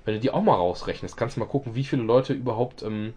Wenn 0.04 0.16
du 0.16 0.20
die 0.20 0.32
auch 0.32 0.44
mal 0.44 0.56
rausrechnest, 0.56 1.16
kannst 1.16 1.38
du 1.38 1.40
mal 1.40 1.46
gucken, 1.46 1.74
wie 1.74 1.86
viele 1.86 2.04
Leute 2.04 2.34
überhaupt, 2.34 2.84
ähm, 2.84 3.14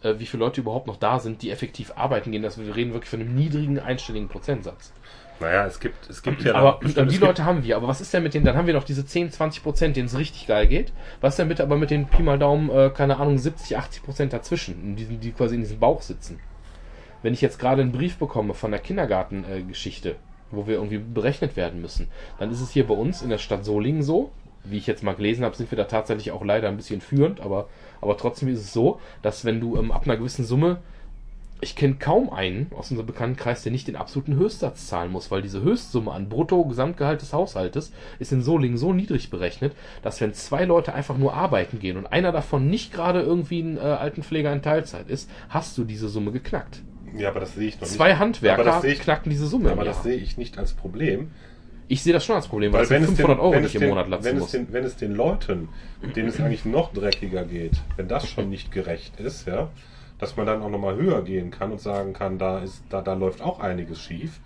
äh, 0.00 0.18
wie 0.18 0.26
viele 0.26 0.42
Leute 0.44 0.60
überhaupt 0.60 0.88
noch 0.88 0.96
da 0.96 1.20
sind, 1.20 1.42
die 1.42 1.50
effektiv 1.50 1.92
arbeiten 1.94 2.32
gehen. 2.32 2.42
Das, 2.42 2.58
wir 2.58 2.74
reden 2.74 2.92
wirklich 2.92 3.10
von 3.10 3.20
einem 3.20 3.36
niedrigen 3.36 3.78
einstelligen 3.78 4.28
Prozentsatz. 4.28 4.92
Naja, 5.40 5.66
es 5.66 5.80
gibt, 5.80 6.08
es 6.08 6.22
gibt 6.22 6.42
ja. 6.44 6.54
Aber 6.54 6.78
bestimmt- 6.78 7.06
äh, 7.06 7.08
es 7.10 7.18
die 7.18 7.24
Leute 7.24 7.44
haben 7.44 7.64
wir. 7.64 7.76
Aber 7.76 7.88
was 7.88 8.00
ist 8.00 8.14
denn 8.14 8.22
mit 8.22 8.32
denen? 8.34 8.44
Dann 8.44 8.56
haben 8.56 8.66
wir 8.66 8.74
noch 8.74 8.84
diese 8.84 9.04
10, 9.04 9.30
20 9.32 9.62
Prozent, 9.62 9.96
denen 9.96 10.06
es 10.06 10.16
richtig 10.16 10.46
geil 10.46 10.66
geht. 10.68 10.92
Was 11.20 11.34
ist 11.34 11.38
denn 11.38 11.48
bitte 11.48 11.62
aber 11.64 11.76
mit 11.76 11.90
den 11.90 12.06
Pi 12.06 12.22
mal 12.22 12.38
Daumen, 12.38 12.70
äh, 12.70 12.90
keine 12.90 13.16
Ahnung, 13.18 13.38
70, 13.38 13.76
80 13.76 14.02
Prozent 14.04 14.32
dazwischen, 14.32 14.94
diesen, 14.96 15.18
die 15.20 15.32
quasi 15.32 15.56
in 15.56 15.62
diesem 15.62 15.78
Bauch 15.80 16.02
sitzen? 16.02 16.38
Wenn 17.22 17.34
ich 17.34 17.40
jetzt 17.40 17.58
gerade 17.58 17.82
einen 17.82 17.92
Brief 17.92 18.16
bekomme 18.18 18.54
von 18.54 18.70
der 18.70 18.80
Kindergartengeschichte, 18.80 20.16
wo 20.50 20.66
wir 20.66 20.74
irgendwie 20.74 20.98
berechnet 20.98 21.56
werden 21.56 21.80
müssen, 21.80 22.08
dann 22.38 22.50
ist 22.50 22.60
es 22.60 22.70
hier 22.70 22.86
bei 22.86 22.94
uns 22.94 23.22
in 23.22 23.30
der 23.30 23.38
Stadt 23.38 23.64
Solingen 23.64 24.02
so, 24.02 24.30
wie 24.64 24.76
ich 24.76 24.86
jetzt 24.86 25.02
mal 25.02 25.14
gelesen 25.14 25.44
habe, 25.44 25.56
sind 25.56 25.70
wir 25.70 25.76
da 25.78 25.84
tatsächlich 25.84 26.30
auch 26.30 26.44
leider 26.44 26.68
ein 26.68 26.76
bisschen 26.76 27.00
führend, 27.00 27.40
aber, 27.40 27.68
aber 28.00 28.16
trotzdem 28.16 28.48
ist 28.48 28.60
es 28.60 28.72
so, 28.72 29.00
dass 29.22 29.44
wenn 29.44 29.60
du 29.60 29.76
ähm, 29.76 29.90
ab 29.90 30.02
einer 30.04 30.16
gewissen 30.16 30.44
Summe 30.44 30.78
ich 31.62 31.76
kenne 31.76 31.94
kaum 31.94 32.30
einen 32.30 32.66
aus 32.76 32.90
unserem 32.90 33.06
Bekanntenkreis, 33.06 33.62
der 33.62 33.70
nicht 33.70 33.86
den 33.86 33.94
absoluten 33.94 34.34
Höchstsatz 34.34 34.88
zahlen 34.88 35.12
muss, 35.12 35.30
weil 35.30 35.42
diese 35.42 35.62
Höchstsumme 35.62 36.10
an 36.10 36.28
Brutto-Gesamtgehalt 36.28 37.22
des 37.22 37.32
Haushaltes 37.32 37.92
ist 38.18 38.32
in 38.32 38.42
Solingen 38.42 38.76
so 38.76 38.92
niedrig 38.92 39.30
berechnet, 39.30 39.72
dass 40.02 40.20
wenn 40.20 40.34
zwei 40.34 40.64
Leute 40.64 40.92
einfach 40.92 41.16
nur 41.16 41.34
arbeiten 41.34 41.78
gehen 41.78 41.96
und 41.96 42.06
einer 42.06 42.32
davon 42.32 42.68
nicht 42.68 42.92
gerade 42.92 43.20
irgendwie 43.20 43.60
ein 43.60 43.76
äh, 43.76 43.80
Altenpfleger 43.80 44.52
in 44.52 44.60
Teilzeit 44.60 45.08
ist, 45.08 45.30
hast 45.50 45.78
du 45.78 45.84
diese 45.84 46.08
Summe 46.08 46.32
geknackt. 46.32 46.82
Ja, 47.16 47.28
aber 47.28 47.38
das 47.38 47.54
sehe 47.54 47.68
ich 47.68 47.76
noch 47.76 47.82
nicht. 47.82 47.92
Zwei 47.92 48.10
aber 48.10 48.18
Handwerker 48.18 48.64
das 48.64 48.82
sehe 48.82 48.92
ich, 48.94 49.00
knacken 49.00 49.30
diese 49.30 49.46
Summe. 49.46 49.70
aber 49.70 49.84
das 49.84 50.02
sehe 50.02 50.16
ich 50.16 50.36
nicht 50.36 50.58
als 50.58 50.72
Problem. 50.72 51.30
Ich 51.86 52.02
sehe 52.02 52.12
das 52.12 52.24
schon 52.24 52.36
als 52.36 52.48
Problem, 52.48 52.72
weil, 52.72 52.78
Weil 52.78 52.84
es 52.84 52.90
wenn 52.90 53.02
es, 53.02 53.08
500 53.10 53.36
den, 53.36 53.40
Euro, 53.40 53.54
es 53.54 53.72
den, 53.72 53.82
im 53.82 53.88
Monat 53.90 54.08
latzen 54.08 54.24
wenn, 54.24 54.36
es 54.36 54.42
muss. 54.42 54.50
den, 54.50 54.72
wenn 54.72 54.84
es 54.84 54.96
den 54.96 55.14
Leuten, 55.14 55.68
denen 56.16 56.28
es 56.28 56.40
eigentlich 56.40 56.64
noch 56.64 56.92
dreckiger 56.92 57.44
geht, 57.44 57.80
wenn 57.96 58.08
das 58.08 58.28
schon 58.28 58.50
nicht 58.50 58.72
gerecht 58.72 59.20
ist, 59.20 59.46
ja, 59.46 59.68
dass 60.22 60.36
man 60.36 60.46
dann 60.46 60.62
auch 60.62 60.70
nochmal 60.70 60.94
höher 60.94 61.20
gehen 61.22 61.50
kann 61.50 61.72
und 61.72 61.80
sagen 61.80 62.12
kann, 62.12 62.38
da 62.38 62.60
ist, 62.60 62.84
da, 62.90 63.00
da 63.00 63.14
läuft 63.14 63.42
auch 63.42 63.58
einiges 63.58 64.00
schief, 64.00 64.38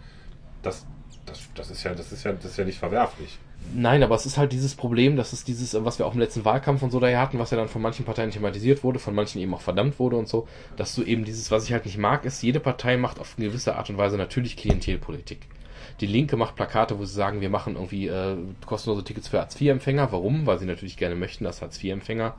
das, 0.62 0.86
das, 1.26 1.50
das 1.54 1.70
ist 1.70 1.84
ja, 1.84 1.94
das 1.94 2.12
ist 2.12 2.24
ja, 2.24 2.32
das 2.32 2.46
ist 2.46 2.56
ja 2.56 2.64
nicht 2.64 2.78
verwerflich. 2.78 3.38
Nein, 3.74 4.02
aber 4.02 4.14
es 4.14 4.24
ist 4.24 4.38
halt 4.38 4.52
dieses 4.52 4.74
Problem, 4.74 5.16
dass 5.16 5.34
es 5.34 5.44
dieses, 5.44 5.76
was 5.84 5.98
wir 5.98 6.06
auch 6.06 6.14
im 6.14 6.20
letzten 6.20 6.46
Wahlkampf 6.46 6.82
und 6.82 6.92
so 6.92 6.98
daher 6.98 7.20
hatten, 7.20 7.38
was 7.38 7.50
ja 7.50 7.58
dann 7.58 7.68
von 7.68 7.82
manchen 7.82 8.06
Parteien 8.06 8.30
thematisiert 8.30 8.84
wurde, 8.84 8.98
von 8.98 9.14
manchen 9.14 9.38
eben 9.38 9.52
auch 9.52 9.60
verdammt 9.60 9.98
wurde 9.98 10.16
und 10.16 10.28
so, 10.28 10.48
dass 10.78 10.94
du 10.94 11.02
eben 11.02 11.26
dieses, 11.26 11.50
was 11.50 11.64
ich 11.64 11.74
halt 11.74 11.84
nicht 11.84 11.98
mag, 11.98 12.24
ist, 12.24 12.42
jede 12.42 12.58
Partei 12.58 12.96
macht 12.96 13.20
auf 13.20 13.34
eine 13.36 13.48
gewisse 13.48 13.76
Art 13.76 13.90
und 13.90 13.98
Weise 13.98 14.16
natürlich 14.16 14.56
Klientelpolitik. 14.56 15.40
Die 16.00 16.06
Linke 16.06 16.38
macht 16.38 16.56
Plakate, 16.56 16.98
wo 16.98 17.04
sie 17.04 17.12
sagen, 17.12 17.42
wir 17.42 17.50
machen 17.50 17.74
irgendwie 17.74 18.08
äh, 18.08 18.38
kostenlose 18.64 19.04
Tickets 19.04 19.28
für 19.28 19.40
Hartz-IV-Empfänger. 19.40 20.10
Warum? 20.10 20.46
Weil 20.46 20.58
sie 20.58 20.64
natürlich 20.64 20.96
gerne 20.96 21.16
möchten, 21.16 21.44
dass 21.44 21.60
Hartz-IV-Empfänger 21.60 22.34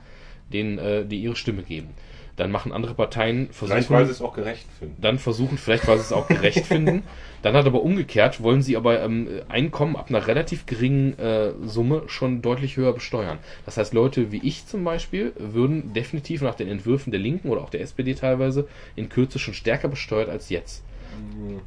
denen, 0.51 0.79
äh, 0.79 1.05
die 1.05 1.21
ihre 1.21 1.35
Stimme 1.35 1.61
geben. 1.61 1.89
Dann 2.37 2.51
machen 2.51 2.71
andere 2.71 2.93
Parteien 2.93 3.49
Vielleicht, 3.51 3.87
versuchen 3.87 3.95
weil 3.95 4.05
sie 4.05 4.11
es 4.11 4.21
auch 4.21 4.33
gerecht 4.33 4.65
finden. 4.79 4.95
dann 5.01 5.19
versuchen, 5.19 5.57
vielleicht 5.57 5.87
weil 5.87 5.97
sie 5.97 6.03
es 6.03 6.13
auch 6.13 6.27
gerecht 6.27 6.65
finden. 6.67 7.03
Dann 7.41 7.55
hat 7.55 7.65
aber 7.65 7.81
umgekehrt, 7.83 8.41
wollen 8.41 8.61
sie 8.61 8.77
aber 8.77 9.01
ähm, 9.01 9.27
Einkommen 9.49 9.95
ab 9.95 10.09
einer 10.09 10.25
relativ 10.27 10.65
geringen 10.65 11.17
äh, 11.19 11.51
Summe 11.65 12.03
schon 12.07 12.41
deutlich 12.41 12.77
höher 12.77 12.93
besteuern. 12.93 13.39
Das 13.65 13.77
heißt, 13.77 13.93
Leute 13.93 14.31
wie 14.31 14.41
ich 14.43 14.65
zum 14.65 14.83
Beispiel 14.83 15.33
würden 15.37 15.93
definitiv 15.93 16.41
nach 16.41 16.55
den 16.55 16.67
Entwürfen 16.67 17.11
der 17.11 17.19
Linken 17.19 17.49
oder 17.49 17.61
auch 17.61 17.69
der 17.69 17.81
SPD 17.81 18.13
teilweise 18.13 18.67
in 18.95 19.09
Kürze 19.09 19.39
schon 19.39 19.53
stärker 19.53 19.87
besteuert 19.87 20.29
als 20.29 20.49
jetzt. 20.49 20.83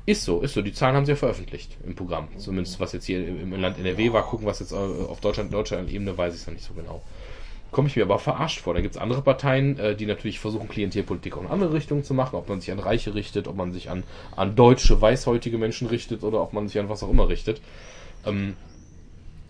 Ist 0.07 0.25
so, 0.25 0.41
ist 0.41 0.55
so. 0.55 0.63
Die 0.63 0.73
Zahlen 0.73 0.95
haben 0.95 1.07
sie 1.07 1.13
ja 1.13 1.17
veröffentlicht 1.17 1.77
im 1.85 1.95
Programm. 1.95 2.29
Zumindest 2.37 2.79
was 2.79 2.93
jetzt 2.93 3.07
hier 3.07 3.27
im 3.27 3.53
Land 3.53 3.79
NRW 3.79 4.13
war. 4.13 4.25
Gucken, 4.25 4.47
was 4.47 4.61
jetzt 4.61 4.73
äh, 4.73 4.77
auf 4.77 5.21
Deutschland, 5.21 5.53
Deutschland-Ebene 5.53 6.17
weiß 6.17 6.35
ich 6.35 6.43
es 6.43 6.47
noch 6.47 6.55
nicht 6.55 6.65
so 6.65 6.75
genau. 6.75 7.03
Komme 7.71 7.89
ich 7.89 7.97
mir 7.97 8.03
aber 8.03 8.19
verarscht 8.19 8.61
vor. 8.61 8.75
Da 8.75 8.81
gibt 8.81 8.97
es 8.97 9.01
andere 9.01 9.23
Parteien, 9.23 9.79
äh, 9.79 9.95
die 9.95 10.07
natürlich 10.07 10.41
versuchen, 10.41 10.69
Klientelpolitik 10.69 11.37
auch 11.37 11.43
in 11.43 11.49
andere 11.49 11.73
Richtungen 11.73 12.05
zu 12.05 12.15
machen. 12.15 12.37
Ob 12.37 12.49
man 12.49 12.61
sich 12.61 12.73
an 12.73 12.79
Reiche 12.79 13.15
richtet, 13.15 13.47
ob 13.49 13.57
man 13.57 13.73
sich 13.73 13.91
an, 13.91 14.03
an 14.37 14.57
deutsche, 14.57 15.01
weißhäutige 15.01 15.59
Menschen 15.59 15.89
richtet 15.89 16.25
oder 16.25 16.43
ob 16.43 16.53
man 16.53 16.69
sich 16.69 16.79
an 16.79 16.89
was 16.89 17.03
auch 17.03 17.11
immer 17.11 17.29
richtet. 17.29 17.61
Ähm, 18.27 18.57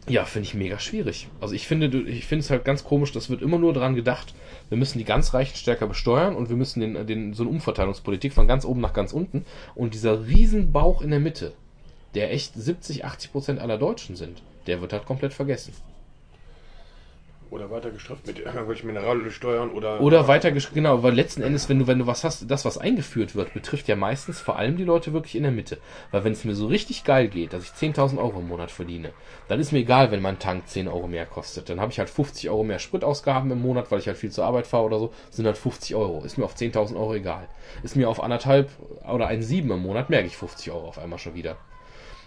ja, 0.09 0.24
finde 0.24 0.48
ich 0.48 0.55
mega 0.55 0.78
schwierig. 0.78 1.28
Also 1.40 1.55
ich 1.55 1.66
finde, 1.66 1.86
ich 2.09 2.26
finde 2.26 2.42
es 2.42 2.51
halt 2.51 2.64
ganz 2.64 2.84
komisch, 2.84 3.12
das 3.12 3.30
wird 3.30 3.42
immer 3.42 3.59
nur 3.59 3.72
daran 3.72 3.94
gedacht, 3.94 4.34
wir 4.68 4.78
müssen 4.78 4.98
die 4.98 5.05
ganz 5.05 5.34
Reichen 5.34 5.56
stärker 5.56 5.86
besteuern 5.86 6.34
und 6.36 6.48
wir 6.48 6.56
müssen 6.56 6.80
den, 6.80 7.06
den, 7.06 7.34
so 7.34 7.42
eine 7.42 7.52
Umverteilungspolitik 7.52 8.32
von 8.32 8.48
ganz 8.48 8.64
oben 8.64 8.80
nach 8.80 8.92
ganz 8.92 9.12
unten. 9.12 9.44
Und 9.74 9.94
dieser 9.94 10.26
Riesenbauch 10.26 11.02
in 11.02 11.10
der 11.10 11.20
Mitte, 11.20 11.52
der 12.14 12.32
echt 12.32 12.55
70, 12.55 13.05
80 13.05 13.32
Prozent 13.32 13.60
aller 13.60 13.78
Deutschen 13.78 14.16
sind, 14.16 14.42
der 14.66 14.80
wird 14.80 14.92
halt 14.92 15.06
komplett 15.06 15.32
vergessen. 15.32 15.72
Oder 17.51 17.68
weiter 17.68 17.90
gestrafft 17.90 18.28
mit 18.28 18.39
irgendwelchen 18.39 18.86
Mineralölsteuern 18.86 19.70
oder. 19.72 20.01
Oder 20.01 20.28
weiter, 20.28 20.52
genau, 20.52 21.02
weil 21.02 21.14
letzten 21.14 21.43
Endes, 21.43 21.68
wenn 21.68 21.81
du, 21.81 21.86
wenn 21.89 21.98
du 21.98 22.06
was 22.06 22.22
hast, 22.22 22.48
das, 22.48 22.64
was 22.64 22.78
eingeführt 22.78 23.35
wird, 23.35 23.55
betrifft 23.55 23.89
ja 23.89 23.97
meistens 23.97 24.40
vor 24.40 24.56
allem 24.56 24.77
die 24.77 24.85
Leute 24.85 25.12
wirklich 25.12 25.35
in 25.35 25.43
der 25.43 25.51
Mitte. 25.51 25.78
Weil 26.12 26.22
wenn 26.22 26.32
es 26.32 26.44
mir 26.44 26.55
so 26.55 26.68
richtig 26.68 27.02
geil 27.02 27.27
geht, 27.27 27.52
dass 27.52 27.64
ich 27.64 27.70
10.000 27.70 28.18
Euro 28.18 28.39
im 28.39 28.47
Monat 28.47 28.70
verdiene, 28.70 29.10
dann 29.48 29.59
ist 29.59 29.72
mir 29.72 29.81
egal, 29.81 30.12
wenn 30.12 30.22
mein 30.22 30.39
Tank 30.39 30.68
10 30.68 30.86
Euro 30.86 31.09
mehr 31.09 31.27
kostet. 31.27 31.68
Dann 31.68 31.81
habe 31.81 31.90
ich 31.90 31.98
halt 31.98 32.09
50 32.09 32.48
Euro 32.51 32.62
mehr 32.62 32.78
Spritausgaben 32.78 33.51
im 33.51 33.60
Monat, 33.60 33.90
weil 33.90 33.98
ich 33.98 34.06
halt 34.06 34.16
viel 34.16 34.31
zur 34.31 34.44
Arbeit 34.44 34.68
fahre 34.68 34.85
oder 34.85 35.01
so, 35.01 35.12
sind 35.31 35.47
halt 35.47 35.59
50 35.59 35.97
Euro. 35.97 36.22
Ist 36.24 36.39
mir 36.39 36.44
auf 36.44 36.55
10.000 36.55 36.94
Euro 36.94 37.14
egal. 37.14 37.48
Ist 37.82 37.97
mir 37.97 38.09
auf 38.09 38.22
anderthalb 38.22 38.70
oder 39.12 39.27
ein 39.27 39.43
Sieben 39.43 39.72
im 39.72 39.82
Monat, 39.82 40.09
merke 40.09 40.28
ich 40.28 40.36
50 40.36 40.70
Euro 40.70 40.86
auf 40.86 40.98
einmal 40.98 41.18
schon 41.18 41.35
wieder. 41.35 41.56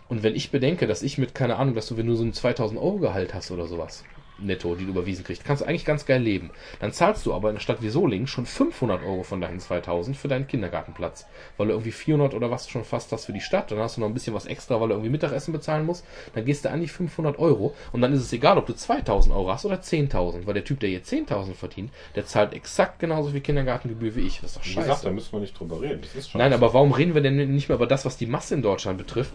Und 0.10 0.22
wenn 0.22 0.36
ich 0.36 0.52
bedenke, 0.52 0.86
dass 0.86 1.02
ich 1.02 1.18
mit, 1.18 1.34
keine 1.34 1.56
Ahnung, 1.56 1.76
dass 1.76 1.88
du, 1.88 1.96
wenn 1.96 2.08
du 2.08 2.16
so 2.16 2.26
ein 2.26 2.34
2000 2.34 2.78
Euro 2.78 2.98
Gehalt 2.98 3.34
hast 3.34 3.52
oder 3.52 3.68
sowas, 3.68 4.04
netto, 4.40 4.76
die 4.76 4.86
du 4.86 4.92
überwiesen 4.92 5.24
kriegst. 5.24 5.46
Kannst 5.46 5.62
du 5.62 5.68
eigentlich 5.68 5.86
ganz 5.86 6.06
geil 6.06 6.22
leben. 6.22 6.52
Dann 6.80 6.92
zahlst 6.92 7.26
du 7.26 7.34
aber 7.34 7.50
in 7.50 7.56
einer 7.56 7.62
Stadt 7.62 7.82
wie 7.82 7.90
Solingen 7.90 8.28
schon 8.28 8.46
500 8.46 9.04
Euro 9.04 9.24
von 9.24 9.42
deinen 9.42 9.60
2000 9.60 10.18
für 10.18 10.28
deinen 10.28 10.48
Kindergartenplatz. 10.48 11.26
Weil 11.58 11.68
du 11.68 11.74
irgendwie 11.74 11.92
400 11.92 12.34
oder 12.34 12.52
was 12.52 12.70
schon 12.70 12.84
fast 12.84 13.12
hast 13.12 13.26
für 13.26 13.34
die 13.34 13.42
Stadt. 13.42 13.72
Dann 13.72 13.80
hast 13.80 13.98
du 13.98 14.02
noch 14.02 14.08
ein 14.08 14.14
bisschen 14.14 14.34
was 14.34 14.46
extra, 14.46 14.80
weil 14.80 14.90
du 14.90 14.94
irgendwie 14.96 15.12
Mittagessen 15.12 15.52
bezahlen 15.52 15.86
musst. 15.86 16.06
Dann 16.34 16.46
gehst 16.46 16.66
du 16.66 16.70
an 16.70 16.82
die 16.82 16.88
500 16.88 17.40
Euro. 17.40 17.76
Und 17.92 18.02
dann 18.02 18.14
ist 18.14 18.22
es 18.22 18.34
egal, 18.34 18.58
ob 18.58 18.66
du 18.66 18.74
2000 18.74 19.34
Euro 19.36 19.52
hast 19.52 19.66
oder 19.66 19.76
10.000. 19.76 20.46
Weil 20.46 20.54
der 20.54 20.64
Typ, 20.64 20.80
der 20.80 20.90
hier 20.90 21.04
10.000 21.04 21.54
verdient, 21.54 21.92
der 22.16 22.26
zahlt 22.26 22.54
exakt 22.54 23.00
genauso 23.00 23.32
viel 23.32 23.42
Kindergartengebühr 23.42 24.16
wie 24.16 24.22
ich. 24.22 24.42
Das 24.42 24.52
ist 24.52 24.58
doch 24.58 24.66
Wie 24.66 24.70
scheiße. 24.70 24.88
gesagt, 24.88 25.06
da 25.06 25.12
müssen 25.12 25.34
wir 25.34 25.40
nicht 25.40 25.60
drüber 25.60 25.82
reden. 25.82 26.02
Das 26.02 26.16
ist 26.16 26.32
schon 26.32 26.40
Nein, 26.40 26.54
aber 26.54 26.74
warum 26.74 26.92
reden 26.92 27.14
wir 27.14 27.22
denn 27.22 27.36
nicht 27.54 27.70
mehr 27.70 27.76
über 27.76 27.88
das, 27.88 28.06
was 28.06 28.18
die 28.18 28.26
Masse 28.26 28.56
in 28.56 28.62
Deutschland 28.62 28.98
betrifft? 28.98 29.34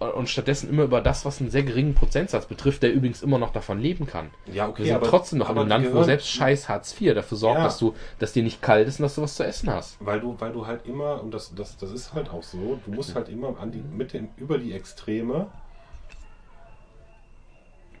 Und 0.00 0.28
stattdessen 0.28 0.68
immer 0.68 0.82
über 0.82 1.00
das, 1.00 1.24
was 1.24 1.40
einen 1.40 1.50
sehr 1.50 1.62
geringen 1.62 1.94
Prozentsatz 1.94 2.46
betrifft, 2.46 2.82
der 2.82 2.92
übrigens 2.92 3.22
immer 3.22 3.38
noch 3.38 3.52
davon 3.52 3.78
leben 3.80 4.06
kann. 4.06 4.30
Ja, 4.52 4.68
okay, 4.68 4.80
Wir 4.80 4.86
sind 4.86 4.96
aber- 4.96 5.06
trotzdem 5.08 5.38
noch 5.38 5.48
in 5.50 5.56
einem 5.58 5.68
Land, 5.68 5.94
wo 5.94 6.02
selbst 6.02 6.28
scheiß 6.28 6.68
Hartz 6.68 7.00
IV 7.00 7.14
dafür 7.14 7.38
sorgt, 7.38 7.58
Ja. 7.58 7.64
dass 7.64 7.78
du, 7.78 7.94
dass 8.18 8.32
dir 8.32 8.42
nicht 8.42 8.60
kalt 8.60 8.88
ist 8.88 8.98
und 8.98 9.04
dass 9.04 9.14
du 9.14 9.22
was 9.22 9.36
zu 9.36 9.44
essen 9.44 9.70
hast. 9.70 9.96
Weil 10.00 10.20
du, 10.20 10.34
weil 10.40 10.52
du 10.52 10.66
halt 10.66 10.84
immer, 10.86 11.22
und 11.22 11.32
das, 11.32 11.54
das, 11.54 11.76
das 11.78 11.90
ist 11.92 12.12
halt 12.12 12.28
auch 12.30 12.42
so, 12.42 12.80
du 12.84 12.90
musst 12.92 13.14
halt 13.14 13.28
immer 13.28 13.56
an 13.58 13.70
die, 13.70 13.78
mit 13.78 14.12
den, 14.12 14.28
über 14.36 14.58
die 14.58 14.72
Extreme 14.72 15.46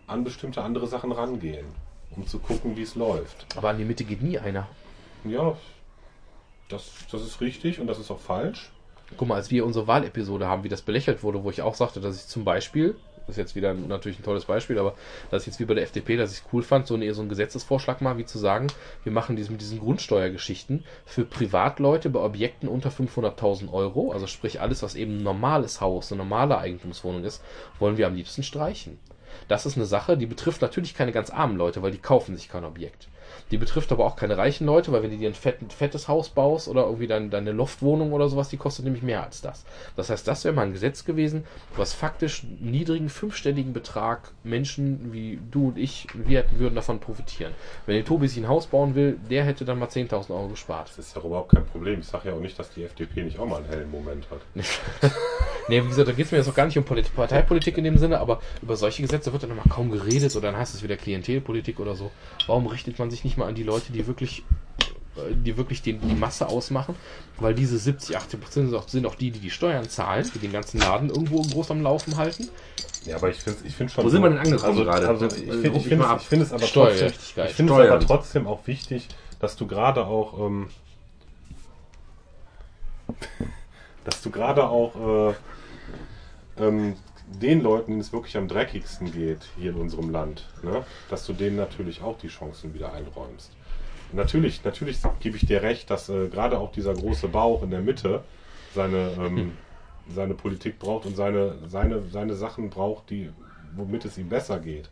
an 0.06 0.24
bestimmte 0.24 0.62
andere 0.62 0.86
Sachen 0.86 1.12
rangehen, 1.12 1.66
um 2.16 2.26
zu 2.26 2.38
gucken, 2.38 2.76
wie 2.76 2.82
es 2.82 2.94
läuft. 2.94 3.46
Aber 3.56 3.70
an 3.70 3.78
die 3.78 3.84
Mitte 3.84 4.04
geht 4.04 4.20
nie 4.22 4.38
einer. 4.38 4.66
Ja, 5.24 5.56
das, 6.68 6.90
das 7.10 7.22
ist 7.22 7.40
richtig 7.40 7.80
und 7.80 7.86
das 7.86 7.98
ist 7.98 8.10
auch 8.10 8.20
falsch. 8.20 8.70
Guck 9.16 9.28
mal, 9.28 9.36
als 9.36 9.50
wir 9.50 9.64
unsere 9.64 9.86
Wahlepisode 9.86 10.46
haben, 10.46 10.64
wie 10.64 10.68
das 10.68 10.82
belächelt 10.82 11.22
wurde, 11.22 11.44
wo 11.44 11.50
ich 11.50 11.62
auch 11.62 11.74
sagte, 11.74 12.00
dass 12.00 12.16
ich 12.16 12.26
zum 12.26 12.44
Beispiel, 12.44 12.96
das 13.26 13.36
ist 13.36 13.36
jetzt 13.36 13.54
wieder 13.56 13.70
ein- 13.70 13.86
natürlich 13.86 14.18
ein 14.18 14.24
tolles 14.24 14.44
Beispiel, 14.44 14.78
aber 14.78 14.94
dass 15.30 15.42
ich 15.42 15.46
jetzt 15.48 15.60
wie 15.60 15.64
bei 15.66 15.74
der 15.74 15.84
FDP, 15.84 16.16
dass 16.16 16.32
ich 16.32 16.38
es 16.38 16.44
cool 16.52 16.62
fand, 16.62 16.86
so, 16.86 16.94
eine, 16.94 17.12
so 17.14 17.20
einen 17.20 17.28
Gesetzesvorschlag 17.28 18.00
mal, 18.00 18.18
wie 18.18 18.24
zu 18.24 18.38
sagen, 18.38 18.66
wir 19.02 19.12
machen 19.12 19.36
diesen, 19.36 19.52
mit 19.52 19.60
diesen 19.60 19.78
Grundsteuergeschichten 19.78 20.84
für 21.06 21.24
Privatleute 21.24 22.10
bei 22.10 22.20
Objekten 22.20 22.68
unter 22.68 22.90
500.000 22.90 23.72
Euro, 23.72 24.10
also 24.12 24.26
sprich 24.26 24.60
alles, 24.60 24.82
was 24.82 24.94
eben 24.94 25.18
ein 25.18 25.22
normales 25.22 25.80
Haus, 25.80 26.10
eine 26.10 26.18
normale 26.18 26.58
Eigentumswohnung 26.58 27.24
ist, 27.24 27.42
wollen 27.78 27.96
wir 27.96 28.06
am 28.06 28.14
liebsten 28.16 28.42
streichen. 28.42 28.98
Das 29.48 29.66
ist 29.66 29.76
eine 29.76 29.86
Sache, 29.86 30.16
die 30.16 30.26
betrifft 30.26 30.62
natürlich 30.62 30.94
keine 30.94 31.12
ganz 31.12 31.30
armen 31.30 31.56
Leute, 31.56 31.82
weil 31.82 31.90
die 31.92 31.98
kaufen 31.98 32.36
sich 32.36 32.48
kein 32.48 32.64
Objekt. 32.64 33.08
Die 33.50 33.58
betrifft 33.58 33.92
aber 33.92 34.04
auch 34.04 34.16
keine 34.16 34.36
reichen 34.36 34.66
Leute, 34.66 34.90
weil 34.92 35.02
wenn 35.02 35.10
du 35.10 35.18
dir 35.18 35.28
ein 35.28 35.34
fett, 35.34 35.58
fettes 35.72 36.08
Haus 36.08 36.28
baust 36.28 36.68
oder 36.68 36.84
irgendwie 36.84 37.06
dein, 37.06 37.30
deine 37.30 37.52
Loftwohnung 37.52 38.12
oder 38.12 38.28
sowas, 38.28 38.48
die 38.48 38.56
kostet 38.56 38.84
nämlich 38.84 39.02
mehr 39.02 39.22
als 39.22 39.42
das. 39.42 39.64
Das 39.96 40.10
heißt, 40.10 40.26
das 40.26 40.44
wäre 40.44 40.54
mal 40.54 40.62
ein 40.62 40.72
Gesetz 40.72 41.04
gewesen, 41.04 41.44
was 41.76 41.92
faktisch 41.92 42.44
niedrigen 42.60 43.08
fünfstelligen 43.08 43.72
Betrag 43.72 44.30
Menschen 44.42 45.12
wie 45.12 45.38
du 45.50 45.68
und 45.68 45.78
ich, 45.78 46.06
wir 46.14 46.38
hätten, 46.38 46.58
würden 46.58 46.74
davon 46.74 47.00
profitieren. 47.00 47.52
Wenn 47.86 47.96
der 47.96 48.04
Tobi 48.04 48.28
sich 48.28 48.38
ein 48.38 48.48
Haus 48.48 48.66
bauen 48.66 48.94
will, 48.94 49.18
der 49.30 49.44
hätte 49.44 49.64
dann 49.64 49.78
mal 49.78 49.88
10.000 49.88 50.30
Euro 50.30 50.48
gespart. 50.48 50.88
Das 50.88 51.06
ist 51.06 51.16
ja 51.16 51.22
überhaupt 51.22 51.52
kein 51.52 51.66
Problem. 51.66 52.00
Ich 52.00 52.06
sage 52.06 52.30
ja 52.30 52.34
auch 52.34 52.40
nicht, 52.40 52.58
dass 52.58 52.70
die 52.70 52.84
FDP 52.84 53.22
nicht 53.22 53.38
auch 53.38 53.46
mal 53.46 53.58
einen 53.58 53.66
hellen 53.66 53.90
Moment 53.90 54.26
hat. 54.30 54.40
Nee, 55.66 55.82
wie 55.82 55.88
gesagt, 55.88 56.08
da 56.08 56.12
geht 56.12 56.26
es 56.26 56.32
mir 56.32 56.38
jetzt 56.38 56.48
auch 56.48 56.54
gar 56.54 56.66
nicht 56.66 56.76
um 56.76 56.84
Polit 56.84 57.14
Parteipolitik 57.14 57.78
in 57.78 57.84
dem 57.84 57.96
Sinne, 57.96 58.20
aber 58.20 58.40
über 58.60 58.76
solche 58.76 59.00
Gesetze 59.00 59.32
wird 59.32 59.44
dann 59.44 59.50
immer 59.50 59.62
kaum 59.62 59.90
geredet 59.90 60.36
oder 60.36 60.48
dann 60.48 60.58
heißt 60.58 60.74
es 60.74 60.82
wieder 60.82 60.96
Klientelpolitik 60.96 61.80
oder 61.80 61.94
so. 61.94 62.10
Warum 62.46 62.66
richtet 62.66 62.98
man 62.98 63.10
sich 63.10 63.24
nicht 63.24 63.33
mal 63.36 63.48
an 63.48 63.54
die 63.54 63.62
Leute, 63.62 63.92
die 63.92 64.06
wirklich, 64.06 64.42
äh, 65.16 65.34
die 65.34 65.56
wirklich 65.56 65.82
den, 65.82 66.00
die 66.00 66.14
Masse 66.14 66.48
ausmachen? 66.48 66.94
Weil 67.38 67.54
diese 67.54 67.78
70, 67.78 68.16
80 68.16 68.40
Prozent 68.40 68.70
sind 68.70 68.78
auch, 68.78 68.88
sind 68.88 69.06
auch 69.06 69.14
die, 69.14 69.30
die 69.30 69.40
die 69.40 69.50
Steuern 69.50 69.88
zahlen, 69.88 70.30
die 70.34 70.38
den 70.38 70.52
ganzen 70.52 70.78
Laden 70.80 71.08
irgendwo 71.10 71.42
groß 71.42 71.70
am 71.70 71.82
Laufen 71.82 72.16
halten. 72.16 72.48
Ja, 73.04 73.16
aber 73.16 73.30
ich 73.30 73.36
finde 73.36 73.58
ich 73.64 73.74
find 73.74 73.90
schon. 73.90 74.04
Wo 74.04 74.08
sind 74.08 74.22
wir 74.22 74.30
denn 74.30 74.38
angekommen 74.38 74.78
also, 74.78 74.84
gerade? 74.84 75.08
Also, 75.08 75.26
Äh, 75.26 75.28
ich 75.28 75.44
finde 75.44 75.68
ruf 75.70 75.82
ich 75.82 75.88
find, 75.88 76.04
ich 76.20 76.26
find 76.26 76.42
es 76.42 76.52
aber 76.52 76.66
trotzdem, 76.66 77.08
ich 77.08 77.14
finde 77.32 77.44
es 77.44 77.54
Steuern. 77.54 77.92
aber 77.92 78.06
trotzdem 78.06 78.46
auch 78.46 78.66
wichtig, 78.66 79.08
dass 79.40 79.56
du 79.56 79.66
gerade 79.66 80.06
auch, 80.06 80.38
ähm, 80.40 80.70
dass 84.04 84.22
du 84.22 84.30
gerade 84.30 84.66
auch 84.66 85.30
äh, 85.30 85.34
ähm, 86.64 86.94
den 87.38 87.62
Leuten, 87.62 87.92
denen 87.92 88.00
es 88.00 88.12
wirklich 88.12 88.36
am 88.36 88.48
dreckigsten 88.48 89.12
geht 89.12 89.48
hier 89.56 89.70
in 89.70 89.76
unserem 89.76 90.10
Land, 90.10 90.48
ne, 90.62 90.84
dass 91.10 91.26
du 91.26 91.32
denen 91.32 91.56
natürlich 91.56 92.02
auch 92.02 92.18
die 92.18 92.28
Chancen 92.28 92.74
wieder 92.74 92.92
einräumst. 92.92 93.52
Natürlich, 94.12 94.62
natürlich 94.64 94.98
gebe 95.20 95.36
ich 95.36 95.46
dir 95.46 95.62
recht, 95.62 95.90
dass 95.90 96.08
äh, 96.08 96.28
gerade 96.28 96.58
auch 96.58 96.72
dieser 96.72 96.94
große 96.94 97.28
Bauch 97.28 97.62
in 97.62 97.70
der 97.70 97.80
Mitte 97.80 98.22
seine, 98.74 99.10
ähm, 99.18 99.52
seine 100.08 100.34
Politik 100.34 100.78
braucht 100.78 101.06
und 101.06 101.16
seine, 101.16 101.56
seine, 101.66 102.02
seine 102.02 102.34
Sachen 102.34 102.70
braucht, 102.70 103.10
die, 103.10 103.30
womit 103.74 104.04
es 104.04 104.18
ihm 104.18 104.28
besser 104.28 104.58
geht. 104.58 104.88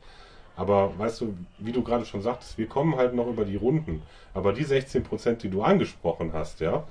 Aber 0.57 0.97
weißt 0.99 1.21
du, 1.23 1.35
wie 1.59 1.73
du 1.73 1.83
gerade 1.83 2.05
schon 2.05 2.21
sagtest, 2.21 2.59
wir 2.59 2.67
kommen 2.67 2.97
halt 2.97 3.15
noch 3.15 3.27
über 3.27 3.45
die 3.45 3.57
Runden. 3.57 4.03
Aber 4.35 4.53
die 4.53 4.65
16 4.65 5.03
Prozent, 5.03 5.43
die 5.43 5.51
du 5.51 5.63
angesprochen 5.63 6.33
hast, 6.33 6.61
ja, 6.61 6.85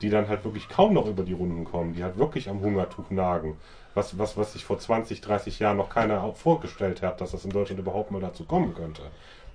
die 0.00 0.10
dann 0.10 0.28
halt 0.28 0.44
wirklich 0.44 0.68
kaum 0.68 0.94
noch 0.94 1.06
über 1.06 1.24
die 1.24 1.32
Runden 1.32 1.64
kommen, 1.64 1.94
die 1.94 2.04
halt 2.04 2.18
wirklich 2.18 2.48
am 2.48 2.60
Hungertuch 2.60 3.10
nagen, 3.10 3.56
was, 3.94 4.18
was, 4.18 4.36
was 4.36 4.52
sich 4.52 4.64
vor 4.64 4.78
20, 4.78 5.20
30 5.20 5.58
Jahren 5.58 5.76
noch 5.76 5.90
keiner 5.90 6.32
vorgestellt 6.34 7.02
hat, 7.02 7.20
dass 7.20 7.32
das 7.32 7.44
in 7.44 7.50
Deutschland 7.50 7.80
überhaupt 7.80 8.10
mal 8.10 8.20
dazu 8.20 8.44
kommen 8.44 8.74
könnte. 8.74 9.02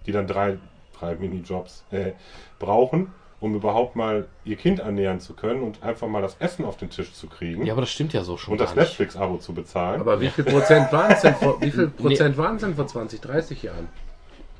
Die 0.05 0.11
dann 0.11 0.27
drei, 0.27 0.57
drei 0.99 1.15
Minijobs 1.15 1.83
äh, 1.91 2.11
brauchen, 2.59 3.11
um 3.39 3.55
überhaupt 3.55 3.95
mal 3.95 4.27
ihr 4.43 4.55
Kind 4.55 4.79
ernähren 4.79 5.19
zu 5.19 5.33
können 5.33 5.61
und 5.61 5.83
einfach 5.83 6.07
mal 6.07 6.21
das 6.21 6.35
Essen 6.39 6.65
auf 6.65 6.77
den 6.77 6.89
Tisch 6.89 7.13
zu 7.13 7.27
kriegen 7.27 7.65
Ja, 7.65 7.73
aber 7.73 7.81
das 7.81 7.91
stimmt 7.91 8.13
ja 8.13 8.23
so 8.23 8.37
schon. 8.37 8.53
und 8.53 8.61
das. 8.61 8.75
Netflix-Abo 8.75 9.37
zu 9.37 9.53
bezahlen. 9.53 9.99
Aber 10.01 10.19
wie 10.21 10.29
viel 10.29 10.43
Prozent 10.43 10.91
waren 10.91 11.11
es 11.11 11.21
denn 11.21 11.35
vor, 11.35 11.61
wie 11.61 11.71
viel 11.71 11.87
Prozent 11.89 12.37
waren 12.37 12.55
es 12.55 12.61
denn 12.61 12.75
vor 12.75 12.87
20, 12.87 13.21
30 13.21 13.63
Jahren? 13.63 13.87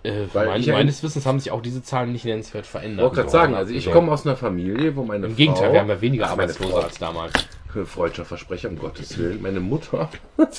Äh, 0.04 0.28
Weil 0.34 0.48
mein, 0.48 0.62
ich- 0.62 0.68
meines 0.68 1.02
Wissens 1.04 1.26
haben 1.26 1.40
sich 1.40 1.52
auch 1.52 1.62
diese 1.62 1.82
Zahlen 1.82 2.12
nicht 2.12 2.26
nennenswert 2.26 2.66
Ich 2.66 2.70
verändert. 2.72 3.04
wollte 3.06 3.16
gerade 3.18 3.30
sagen, 3.30 3.56
also 3.56 3.74
ich 3.74 3.92
komme 3.92 4.12
aus 4.12 4.26
einer 4.26 4.36
Familie, 4.38 4.96
wo 4.96 5.04
meine 5.04 5.26
Im 5.26 5.32
Frau... 5.32 5.38
Gegenteil, 5.38 5.74
wir 5.74 5.80
haben 5.80 5.90
ja 5.90 6.00
weniger 6.02 6.30
Arbeitslose 6.30 6.76
als 6.84 7.00
damals. 7.00 7.34
Freudscher 7.84 8.26
Versprecher, 8.26 8.70
um 8.70 8.78
Gottes 8.78 9.18
Willen. 9.18 9.42
Meine 9.42 9.60
Mutter 9.60 10.10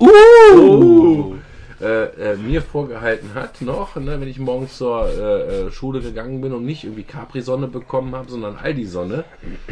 Uh! 0.00 1.34
äh, 1.80 2.32
äh, 2.32 2.36
mir 2.36 2.62
vorgehalten 2.62 3.34
hat 3.34 3.60
noch, 3.60 3.96
ne, 3.96 4.20
wenn 4.20 4.28
ich 4.28 4.38
morgens 4.38 4.78
zur 4.78 5.06
äh, 5.06 5.66
äh, 5.66 5.70
Schule 5.70 6.00
gegangen 6.00 6.40
bin 6.40 6.52
und 6.52 6.64
nicht 6.64 6.84
irgendwie 6.84 7.02
Capri-Sonne 7.02 7.68
bekommen 7.68 8.14
habe, 8.14 8.30
sondern 8.30 8.56
Aldi-Sonne, 8.56 9.24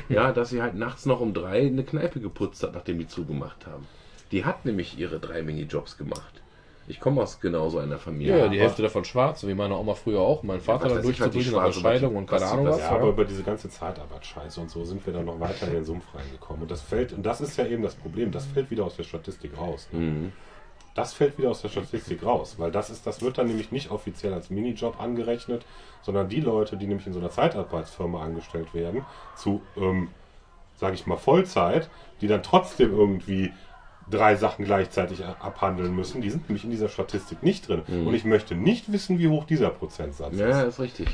ja, 0.09 0.33
dass 0.33 0.51
sie 0.51 0.63
halt 0.63 0.75
nachts 0.75 1.07
noch 1.07 1.21
um 1.21 1.33
drei 1.33 1.67
eine 1.67 1.85
Kneipe 1.85 2.21
geputzt 2.21 2.63
hat, 2.63 2.75
nachdem 2.75 2.99
die 2.99 3.09
zugemacht 3.09 3.67
haben. 3.67 3.87
Die 4.31 4.45
hat 4.45 4.65
nämlich 4.65 4.99
ihre 4.99 5.21
drei 5.21 5.43
Minijobs 5.43 5.97
gemacht. 5.97 6.42
Ich 6.89 6.99
komme 6.99 7.23
aus 7.23 7.41
genau 7.41 7.69
so 7.69 7.79
einer 7.79 7.99
Familie. 7.99 8.39
Ja, 8.39 8.49
die 8.49 8.59
Hälfte 8.61 8.83
davon 8.83 9.05
schwarz, 9.05 9.41
so 9.43 9.49
wie 9.49 9.55
meine 9.55 9.77
Oma 9.77 9.95
früher 9.95 10.21
auch. 10.21 10.43
Mein 10.43 10.61
Vater 10.61 10.87
was 10.87 10.93
dann 10.95 11.03
durchzudrücken 11.03 11.53
nach 11.53 11.73
Scheidung 11.73 12.17
und 12.17 12.27
keine 12.29 12.47
Ahnung 12.47 12.67
was- 12.67 12.75
was. 12.77 12.83
Ja, 12.83 12.91
aber 12.91 13.09
über 13.09 13.25
diese 13.25 13.43
ganze 13.45 13.71
Zeitarbeitsscheiße 13.71 14.61
und 14.61 14.71
so 14.71 14.85
sind 14.85 15.05
wir 15.07 15.13
dann 15.13 15.25
noch 15.27 15.39
weiter 15.39 15.69
in 15.69 15.75
den 15.75 15.85
Sumpf 15.85 16.05
reingekommen. 16.15 16.63
Und 16.63 16.71
das 16.71 16.81
fällt, 16.83 17.13
und 17.13 17.25
das 17.25 17.41
ist 17.41 17.57
ja 17.57 17.67
eben 17.67 17.83
das 17.83 17.95
Problem, 17.95 18.33
das 18.33 18.47
fällt 18.47 18.71
wieder 18.71 18.85
aus 18.85 18.97
der 18.97 19.05
Statistik 19.05 19.57
raus. 19.57 19.89
Ne? 19.93 20.01
Mhm. 20.01 20.33
Das 20.95 21.15
fällt 21.15 21.39
wieder 21.39 21.49
aus 21.51 21.63
der 21.63 21.69
Statistik 21.71 22.23
raus, 22.23 22.57
weil 22.59 22.71
das 22.71 22.91
ist, 22.91 23.07
das 23.07 23.23
wird 23.23 23.39
dann 23.39 23.47
nämlich 23.47 23.73
nicht 23.73 23.91
offiziell 23.91 24.35
als 24.35 24.51
Minijob 24.51 25.01
angerechnet, 25.01 25.65
sondern 26.03 26.29
die 26.29 26.41
Leute, 26.41 26.77
die 26.77 26.87
nämlich 26.87 27.07
in 27.07 27.15
so 27.15 27.19
einer 27.21 27.31
Zeitarbeitsfirma 27.31 28.23
angestellt 28.23 28.75
werden, 28.75 29.07
zu, 29.35 29.63
ähm, 29.79 30.09
sage 30.77 30.95
ich 30.95 31.07
mal, 31.07 31.17
Vollzeit, 31.17 31.89
die 32.21 32.27
dann 32.27 32.43
trotzdem 32.43 32.93
irgendwie 32.93 33.53
drei 34.11 34.37
Sachen 34.37 34.65
gleichzeitig 34.65 35.25
abhandeln 35.25 35.95
müssen, 35.95 36.21
die 36.21 36.31
sind 36.31 36.49
nämlich 36.49 36.65
in 36.65 36.71
dieser 36.71 36.89
Statistik 36.89 37.43
nicht 37.43 37.69
drin. 37.69 37.83
Und 38.07 38.15
ich 38.15 38.25
möchte 38.25 38.55
nicht 38.55 38.93
wissen, 38.93 39.19
wie 39.19 39.29
hoch 39.29 39.45
dieser 39.45 39.71
Prozentsatz 39.71 40.37
Ja, 40.37 40.63
ist. 40.63 40.75
ist 40.75 40.81
richtig. 40.81 41.09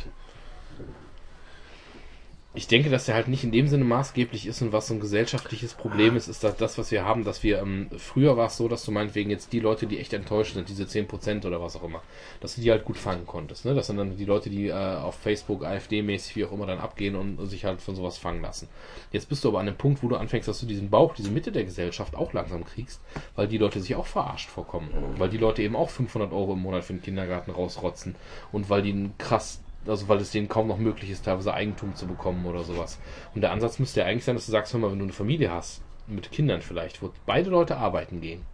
Ich 2.54 2.66
denke, 2.66 2.88
dass 2.88 3.06
er 3.06 3.14
halt 3.14 3.28
nicht 3.28 3.44
in 3.44 3.52
dem 3.52 3.68
Sinne 3.68 3.84
maßgeblich 3.84 4.46
ist 4.46 4.62
und 4.62 4.72
was 4.72 4.88
so 4.88 4.94
ein 4.94 5.00
gesellschaftliches 5.00 5.74
Problem 5.74 6.16
ist, 6.16 6.28
ist 6.28 6.42
das, 6.42 6.78
was 6.78 6.90
wir 6.90 7.04
haben, 7.04 7.22
dass 7.22 7.42
wir, 7.42 7.58
ähm, 7.60 7.88
früher 7.98 8.38
war 8.38 8.46
es 8.46 8.56
so, 8.56 8.68
dass 8.68 8.86
du 8.86 8.90
meinetwegen 8.90 9.28
jetzt 9.28 9.52
die 9.52 9.60
Leute, 9.60 9.86
die 9.86 9.98
echt 9.98 10.14
enttäuscht 10.14 10.54
sind, 10.54 10.66
diese 10.66 10.84
10% 10.84 11.46
oder 11.46 11.60
was 11.60 11.76
auch 11.76 11.82
immer, 11.84 12.02
dass 12.40 12.54
du 12.54 12.62
die 12.62 12.70
halt 12.70 12.86
gut 12.86 12.96
fangen 12.96 13.26
konntest, 13.26 13.66
ne? 13.66 13.74
Das 13.74 13.88
sind 13.88 13.98
dann 13.98 14.16
die 14.16 14.24
Leute, 14.24 14.48
die 14.48 14.68
äh, 14.68 14.72
auf 14.72 15.16
Facebook, 15.16 15.62
AfD-mäßig, 15.62 16.36
wie 16.36 16.46
auch 16.46 16.52
immer, 16.52 16.64
dann 16.64 16.78
abgehen 16.78 17.16
und 17.16 17.46
sich 17.46 17.66
halt 17.66 17.82
von 17.82 17.94
sowas 17.94 18.16
fangen 18.16 18.40
lassen. 18.40 18.68
Jetzt 19.12 19.28
bist 19.28 19.44
du 19.44 19.50
aber 19.50 19.60
an 19.60 19.66
dem 19.66 19.76
Punkt, 19.76 20.02
wo 20.02 20.08
du 20.08 20.16
anfängst, 20.16 20.48
dass 20.48 20.60
du 20.60 20.66
diesen 20.66 20.88
Bauch, 20.88 21.14
diese 21.14 21.30
Mitte 21.30 21.52
der 21.52 21.64
Gesellschaft 21.64 22.16
auch 22.16 22.32
langsam 22.32 22.64
kriegst, 22.64 23.02
weil 23.36 23.46
die 23.46 23.58
Leute 23.58 23.80
sich 23.80 23.94
auch 23.94 24.06
verarscht 24.06 24.48
vorkommen. 24.48 24.88
Weil 25.18 25.28
die 25.28 25.38
Leute 25.38 25.62
eben 25.62 25.76
auch 25.76 25.90
500 25.90 26.32
Euro 26.32 26.54
im 26.54 26.60
Monat 26.60 26.84
für 26.84 26.94
den 26.94 27.02
Kindergarten 27.02 27.50
rausrotzen 27.50 28.14
und 28.52 28.70
weil 28.70 28.80
die 28.80 28.92
einen 28.92 29.16
krass 29.18 29.60
also 29.88 30.08
weil 30.08 30.18
es 30.18 30.30
denen 30.30 30.48
kaum 30.48 30.68
noch 30.68 30.78
möglich 30.78 31.10
ist, 31.10 31.24
teilweise 31.24 31.54
Eigentum 31.54 31.94
zu 31.94 32.06
bekommen 32.06 32.46
oder 32.46 32.64
sowas. 32.64 32.98
Und 33.34 33.40
der 33.40 33.52
Ansatz 33.52 33.78
müsste 33.78 34.00
ja 34.00 34.06
eigentlich 34.06 34.24
sein, 34.24 34.36
dass 34.36 34.46
du 34.46 34.52
sagst, 34.52 34.72
hör 34.72 34.80
mal, 34.80 34.90
wenn 34.90 34.98
du 34.98 35.04
eine 35.04 35.12
Familie 35.12 35.52
hast, 35.52 35.82
mit 36.06 36.30
Kindern 36.30 36.62
vielleicht, 36.62 37.02
wo 37.02 37.10
beide 37.26 37.50
Leute 37.50 37.76
arbeiten 37.76 38.20
gehen, 38.20 38.44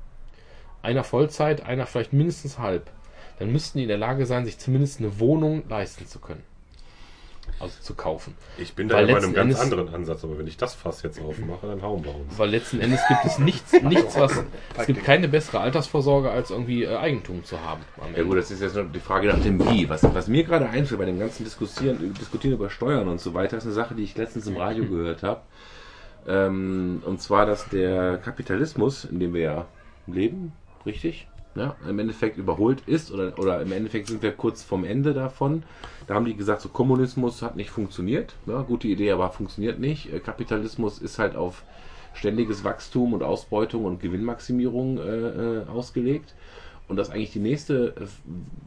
einer 0.83 1.05
Vollzeit, 1.05 1.65
einer 1.65 1.87
vielleicht 1.87 2.13
mindestens 2.13 2.59
halb, 2.59 2.91
dann 3.39 3.51
müssten 3.53 3.79
die 3.79 3.85
in 3.85 3.89
der 3.89 3.99
Lage 3.99 4.27
sein, 4.27 4.45
sich 4.45 4.59
zumindest 4.59 5.01
eine 5.01 5.19
Wohnung 5.19 5.65
leisten 5.69 6.07
zu 6.07 6.19
können. 6.19 6.43
Also 7.61 7.81
zu 7.81 7.95
kaufen. 7.95 8.35
Ich 8.59 8.75
bin 8.75 8.89
da 8.89 8.97
Weil 8.97 9.09
ja 9.09 9.15
bei 9.15 9.23
einem 9.23 9.33
ganz 9.33 9.55
Endes- 9.55 9.61
anderen 9.61 9.95
Ansatz, 9.95 10.25
aber 10.25 10.39
wenn 10.39 10.47
ich 10.47 10.57
das 10.57 10.75
Fass 10.75 11.03
jetzt 11.03 11.21
aufmache, 11.21 11.67
dann 11.69 11.83
hauen 11.83 12.05
wir 12.05 12.15
uns. 12.15 12.37
Weil 12.37 12.51
letzten 12.51 12.81
Endes 12.81 13.01
gibt 13.09 13.25
es 13.25 13.39
nichts, 13.39 13.73
nichts 13.83 14.19
was. 14.19 14.43
Es 14.77 14.87
gibt 14.87 15.05
keine 15.05 15.29
bessere 15.29 15.61
Altersvorsorge, 15.61 16.31
als 16.31 16.51
irgendwie 16.51 16.83
äh, 16.85 16.97
Eigentum 16.97 17.45
zu 17.45 17.61
haben. 17.61 17.83
Ja 18.17 18.23
gut, 18.25 18.37
das 18.39 18.51
ist 18.51 18.61
jetzt 18.61 18.75
noch 18.77 18.91
die 18.93 18.99
Frage 19.01 19.29
nach 19.29 19.41
dem 19.41 19.61
Wie. 19.71 19.89
Was, 19.89 20.03
was 20.15 20.27
mir 20.29 20.45
gerade 20.45 20.69
einfällt 20.69 20.99
bei 20.99 21.07
dem 21.07 21.19
ganzen 21.19 21.45
Diskutieren, 21.45 22.13
Diskutieren 22.15 22.55
über 22.55 22.71
Steuern 22.71 23.09
und 23.09 23.21
so 23.21 23.35
weiter, 23.35 23.57
ist 23.57 23.65
eine 23.65 23.73
Sache, 23.73 23.95
die 23.95 24.03
ich 24.03 24.17
letztens 24.17 24.47
im 24.47 24.57
Radio 24.57 24.85
gehört 24.85 25.23
habe. 25.23 25.41
Ähm, 26.27 27.03
und 27.05 27.21
zwar, 27.21 27.47
dass 27.47 27.69
der 27.69 28.19
Kapitalismus, 28.19 29.05
in 29.05 29.21
dem 29.21 29.33
wir 29.35 29.41
ja 29.43 29.67
leben, 30.07 30.53
richtig, 30.87 31.29
ja, 31.55 31.77
im 31.89 31.99
Endeffekt 31.99 32.37
überholt 32.37 32.83
ist 32.87 33.13
oder, 33.13 33.39
oder 33.39 33.61
im 33.63 33.73
Endeffekt 33.73 34.09
sind 34.09 34.23
wir 34.23 34.33
kurz 34.33 34.63
vom 34.63 34.85
Ende 34.85 35.15
davon. 35.15 35.63
Da 36.07 36.15
haben 36.15 36.25
die 36.25 36.37
gesagt, 36.37 36.63
so 36.63 36.69
Kommunismus 36.69 37.43
hat 37.43 37.57
nicht 37.57 37.71
funktioniert. 37.71 38.35
Ja, 38.47 38.63
gute 38.63 38.89
Idee, 38.89 39.13
aber 39.13 39.31
funktioniert 39.31 39.79
nicht. 39.79 40.13
Äh, 40.13 40.21
Kapitalismus 40.21 40.99
ist 40.99 41.19
halt 41.19 41.37
auf 41.37 41.65
ständiges 42.13 42.65
Wachstum 42.65 43.13
und 43.13 43.23
Ausbeutung 43.23 43.85
und 43.85 44.01
Gewinnmaximierung 44.01 44.99
äh, 44.99 45.03
äh, 45.03 45.67
ausgelegt. 45.67 46.35
Und 46.87 46.97
dass 46.97 47.11
eigentlich 47.11 47.33
die 47.33 47.41
nächste 47.41 47.97
äh, 47.97 48.07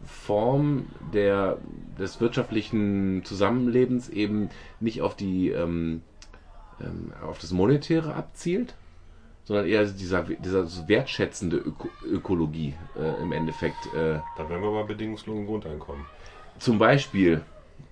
Form 0.06 0.88
der, 1.14 1.58
des 2.00 2.20
wirtschaftlichen 2.20 3.24
Zusammenlebens 3.24 4.10
eben 4.10 4.50
nicht 4.80 5.02
auf 5.02 5.16
die 5.16 5.50
ähm, 5.50 6.02
ähm, 6.82 7.12
auf 7.24 7.40
das 7.40 7.52
Monetäre 7.52 8.14
abzielt, 8.14 8.76
sondern 9.48 9.66
eher 9.66 9.86
dieser, 9.86 10.24
dieser 10.24 10.66
so 10.66 10.88
wertschätzende 10.90 11.56
Öko 11.58 11.88
Ökologie 12.06 12.74
äh, 13.00 13.22
im 13.22 13.32
Endeffekt. 13.32 13.86
Äh, 13.94 14.20
Da 14.36 14.50
wären 14.50 14.62
wir 14.62 14.72
bei 14.72 14.84
bedingungslosen 14.84 15.46
Grundeinkommen. 15.46 16.04
zum 16.60 16.78
Beispiel, 16.78 17.42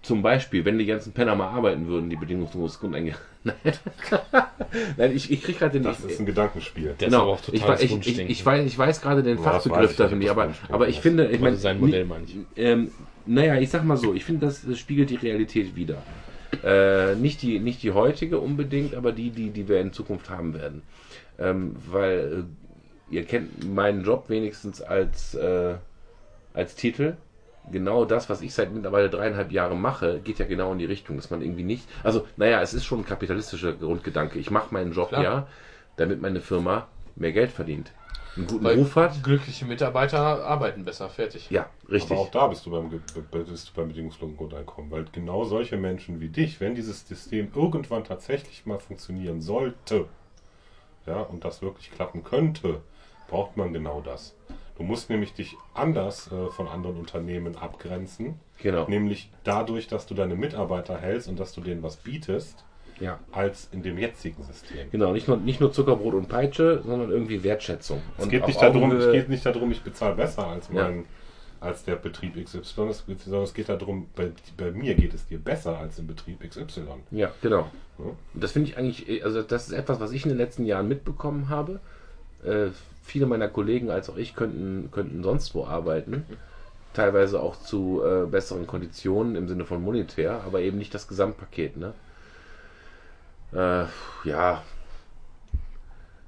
zum 0.01 0.21
Beispiel, 0.21 0.65
wenn 0.65 0.77
die 0.77 0.85
ganzen 0.85 1.13
Penner 1.13 1.35
mal 1.35 1.47
arbeiten 1.47 1.87
würden, 1.87 2.09
die 2.09 2.17
bedingungsloses 2.17 2.79
Grundeinkommen. 2.79 3.15
Nein, 3.45 3.55
Nein 4.97 5.15
ich, 5.15 5.31
ich 5.31 5.43
kriege 5.43 5.59
gerade 5.59 5.73
den. 5.73 5.83
Das 5.83 6.03
ist 6.03 6.19
ein 6.19 6.25
Gedankenspiel. 6.25 6.85
Der 6.85 6.93
ist 6.93 6.99
genau, 7.13 7.21
aber 7.21 7.31
auch 7.33 7.39
ich, 7.51 7.63
weiß- 7.63 7.75
ich, 7.77 7.83
ich, 7.83 7.91
Wunschdenken. 7.91 8.31
ich, 8.31 8.45
weiß, 8.45 8.65
ich 8.65 8.77
weiß 8.77 9.01
gerade 9.01 9.23
den 9.23 9.37
das 9.37 9.45
Fachbegriff 9.45 9.91
ich 9.91 9.97
dafür 9.97 10.17
nicht, 10.17 10.29
aber, 10.29 10.47
das 10.47 10.57
aber 10.69 10.89
ich 10.89 10.97
ist. 10.97 11.01
finde, 11.03 11.27
ich 11.29 11.39
meine, 11.39 11.55
sein 11.55 11.79
Modell 11.79 12.05
meine 12.05 12.25
ich. 12.25 12.35
ähm, 12.57 12.91
naja, 13.25 13.55
ich 13.59 13.69
sag 13.69 13.83
mal 13.85 13.97
so, 13.97 14.13
ich 14.13 14.25
finde, 14.25 14.45
das, 14.45 14.63
das 14.67 14.77
spiegelt 14.79 15.09
die 15.09 15.15
Realität 15.15 15.75
wider. 15.75 16.01
Äh, 16.63 17.15
nicht, 17.15 17.41
die, 17.41 17.59
nicht 17.59 17.83
die 17.83 17.91
heutige 17.91 18.39
unbedingt, 18.39 18.95
aber 18.95 19.11
die, 19.11 19.29
die, 19.29 19.51
die 19.51 19.67
wir 19.67 19.79
in 19.81 19.93
Zukunft 19.93 20.29
haben 20.29 20.53
werden. 20.53 20.81
Ähm, 21.37 21.75
weil 21.87 22.45
äh, 23.09 23.13
ihr 23.13 23.25
kennt 23.25 23.67
meinen 23.73 24.03
Job 24.03 24.29
wenigstens 24.29 24.81
als, 24.81 25.35
äh, 25.35 25.75
als 26.53 26.75
Titel. 26.75 27.15
Genau 27.71 28.05
das, 28.05 28.29
was 28.29 28.41
ich 28.41 28.53
seit 28.53 28.71
mittlerweile 28.71 29.09
dreieinhalb 29.09 29.51
Jahren 29.51 29.81
mache, 29.81 30.19
geht 30.19 30.37
ja 30.37 30.45
genau 30.45 30.71
in 30.71 30.77
die 30.77 30.85
Richtung, 30.85 31.15
dass 31.15 31.31
man 31.31 31.41
irgendwie 31.41 31.63
nicht. 31.63 31.87
Also, 32.03 32.27
naja, 32.37 32.61
es 32.61 32.73
ist 32.73 32.85
schon 32.85 32.99
ein 32.99 33.05
kapitalistischer 33.05 33.73
Grundgedanke. 33.73 34.37
Ich 34.37 34.51
mache 34.51 34.73
meinen 34.73 34.93
Job 34.93 35.09
Klar. 35.09 35.23
ja, 35.23 35.47
damit 35.97 36.21
meine 36.21 36.41
Firma 36.41 36.87
mehr 37.15 37.31
Geld 37.31 37.51
verdient. 37.51 37.91
Einen 38.35 38.47
guten 38.47 38.65
Weil 38.65 38.77
Ruf 38.77 38.95
hat. 38.97 39.23
glückliche 39.23 39.65
Mitarbeiter 39.65 40.19
arbeiten 40.19 40.83
besser, 40.83 41.09
fertig. 41.09 41.49
Ja, 41.49 41.69
richtig. 41.89 42.11
Aber 42.11 42.21
auch 42.21 42.31
da 42.31 42.47
bist 42.47 42.65
du 42.65 42.71
beim, 42.71 42.89
bist 42.89 43.69
du 43.69 43.73
beim 43.73 43.87
bedingungslosen 43.87 44.35
Grundeinkommen. 44.35 44.91
Weil 44.91 45.05
genau 45.11 45.45
solche 45.45 45.77
Menschen 45.77 46.19
wie 46.19 46.27
dich, 46.27 46.59
wenn 46.59 46.75
dieses 46.75 47.07
System 47.07 47.47
irgendwann 47.55 48.03
tatsächlich 48.03 48.65
mal 48.65 48.79
funktionieren 48.79 49.41
sollte, 49.41 50.07
ja, 51.07 51.19
und 51.21 51.45
das 51.45 51.61
wirklich 51.61 51.91
klappen 51.91 52.23
könnte, 52.23 52.81
braucht 53.29 53.57
man 53.57 53.73
genau 53.73 54.01
das. 54.01 54.35
Du 54.77 54.83
musst 54.83 55.09
nämlich 55.09 55.33
dich 55.33 55.55
anders 55.73 56.29
äh, 56.31 56.49
von 56.51 56.67
anderen 56.67 56.97
Unternehmen 56.97 57.55
abgrenzen, 57.57 58.39
Genau. 58.61 58.87
nämlich 58.87 59.31
dadurch, 59.43 59.87
dass 59.87 60.05
du 60.05 60.13
deine 60.15 60.35
Mitarbeiter 60.35 60.97
hältst 60.97 61.27
und 61.29 61.39
dass 61.39 61.53
du 61.53 61.61
denen 61.61 61.81
was 61.83 61.95
bietest, 61.97 62.65
Ja. 62.99 63.19
als 63.31 63.69
in 63.71 63.83
dem 63.83 63.97
jetzigen 63.97 64.43
System. 64.43 64.89
Genau, 64.91 65.11
nicht 65.13 65.27
nur, 65.27 65.37
nicht 65.37 65.59
nur 65.61 65.71
Zuckerbrot 65.71 66.13
und 66.13 66.27
Peitsche, 66.27 66.81
sondern 66.85 67.09
irgendwie 67.09 67.43
Wertschätzung. 67.43 68.01
Es 68.17 68.27
geht, 68.29 68.45
nicht 68.47 68.61
darum, 68.61 68.91
es 68.91 69.11
geht 69.11 69.29
nicht 69.29 69.45
darum, 69.45 69.71
ich 69.71 69.81
bezahle 69.81 70.15
besser 70.15 70.47
als 70.47 70.69
Ja. 70.73 70.89
Als 71.59 71.83
der 71.83 71.95
Betrieb 71.95 72.35
XY, 72.43 72.61
sondern 72.63 73.43
es 73.43 73.53
geht 73.53 73.69
darum, 73.69 74.07
bei, 74.15 74.31
bei 74.57 74.71
mir 74.71 74.95
geht 74.95 75.13
es 75.13 75.27
dir 75.27 75.39
besser 75.39 75.77
als 75.77 75.99
im 75.99 76.07
Betrieb 76.07 76.41
XY. 76.47 76.81
Ja, 77.11 77.31
genau. 77.41 77.69
Ja. 77.97 78.05
Das 78.33 78.51
finde 78.51 78.69
ich 78.69 78.77
eigentlich, 78.77 79.23
also 79.23 79.41
das 79.41 79.67
ist 79.67 79.73
etwas, 79.73 79.99
was 79.99 80.11
ich 80.11 80.23
in 80.23 80.29
den 80.29 80.37
letzten 80.37 80.65
Jahren 80.65 80.87
mitbekommen 80.87 81.49
habe. 81.49 81.79
Äh, 82.43 82.67
viele 83.03 83.25
meiner 83.25 83.47
Kollegen 83.47 83.89
als 83.89 84.09
auch 84.09 84.17
ich 84.17 84.35
könnten, 84.35 84.89
könnten 84.91 85.23
sonst 85.23 85.55
wo 85.55 85.65
arbeiten. 85.65 86.25
Teilweise 86.93 87.41
auch 87.41 87.57
zu 87.59 88.01
äh, 88.05 88.25
besseren 88.25 88.67
Konditionen 88.67 89.35
im 89.35 89.47
Sinne 89.47 89.65
von 89.65 89.81
monetär, 89.81 90.41
aber 90.45 90.61
eben 90.61 90.77
nicht 90.77 90.93
das 90.93 91.07
Gesamtpaket. 91.07 91.77
Ne? 91.77 91.93
Äh, 93.53 93.85
ja, 94.29 94.63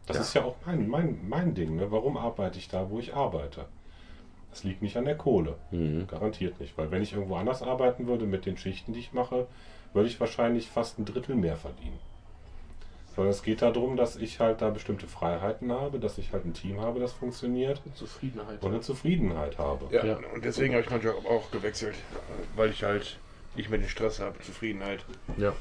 Das 0.08 0.16
Ja. 0.18 0.22
ist 0.22 0.34
ja 0.36 0.44
auch 0.44 0.56
mein, 0.66 0.88
mein, 0.88 1.20
mein 1.28 1.54
Ding. 1.54 1.76
Ne? 1.76 1.92
Warum 1.92 2.16
arbeite 2.18 2.58
ich 2.60 2.70
da, 2.70 2.90
wo 2.90 3.00
ich 3.00 3.14
arbeite? 3.14 3.66
Das 4.58 4.64
liegt 4.64 4.82
nicht 4.82 4.98
an 4.98 5.06
der 5.06 5.16
Kohle. 5.16 5.56
Mhm. 5.70 6.08
Garantiert 6.08 6.60
nicht. 6.60 6.76
Weil 6.80 6.90
wenn 6.90 7.04
ich 7.04 7.14
irgendwo 7.14 7.36
anders 7.36 7.62
arbeiten 7.62 8.08
würde 8.08 8.26
mit 8.26 8.48
den 8.48 8.58
Schichten, 8.58 8.92
die 8.92 9.02
ich 9.02 9.14
mache, 9.14 9.46
würde 9.94 10.10
ich 10.10 10.20
wahrscheinlich 10.20 10.68
fast 10.68 10.98
ein 10.98 11.06
Drittel 11.06 11.36
mehr 11.36 11.56
verdienen. 11.58 12.00
Sondern 13.16 13.30
es 13.32 13.44
geht 13.44 13.62
darum, 13.62 13.98
dass 13.98 14.16
ich 14.16 14.40
halt 14.40 14.64
da 14.64 14.72
bestimmte 14.72 15.06
Freiheiten 15.06 15.72
habe, 15.72 16.00
dass 16.00 16.18
ich 16.18 16.34
halt 16.34 16.46
ein 16.46 16.56
Team 16.56 16.82
habe, 16.82 17.00
das 17.00 17.14
funktioniert 17.14 17.82
Zufriedenheit. 17.94 18.64
und 18.64 18.72
eine 18.72 18.82
Zufriedenheit 18.82 19.60
habe. 19.60 19.94
Ja, 19.96 20.04
Ja. 20.04 20.20
und 20.34 20.44
deswegen 20.44 20.74
habe 20.74 20.84
ich 20.84 20.90
meinen 20.90 21.04
Job 21.04 21.24
auch 21.30 21.52
gewechselt, 21.52 21.94
weil 22.56 22.72
ich 22.72 22.84
halt 22.84 23.20
nicht 23.56 23.70
mehr 23.70 23.78
den 23.78 23.90
Stress 23.90 24.20
habe, 24.20 24.40
Zufriedenheit. 24.40 25.06
ja. 25.38 25.54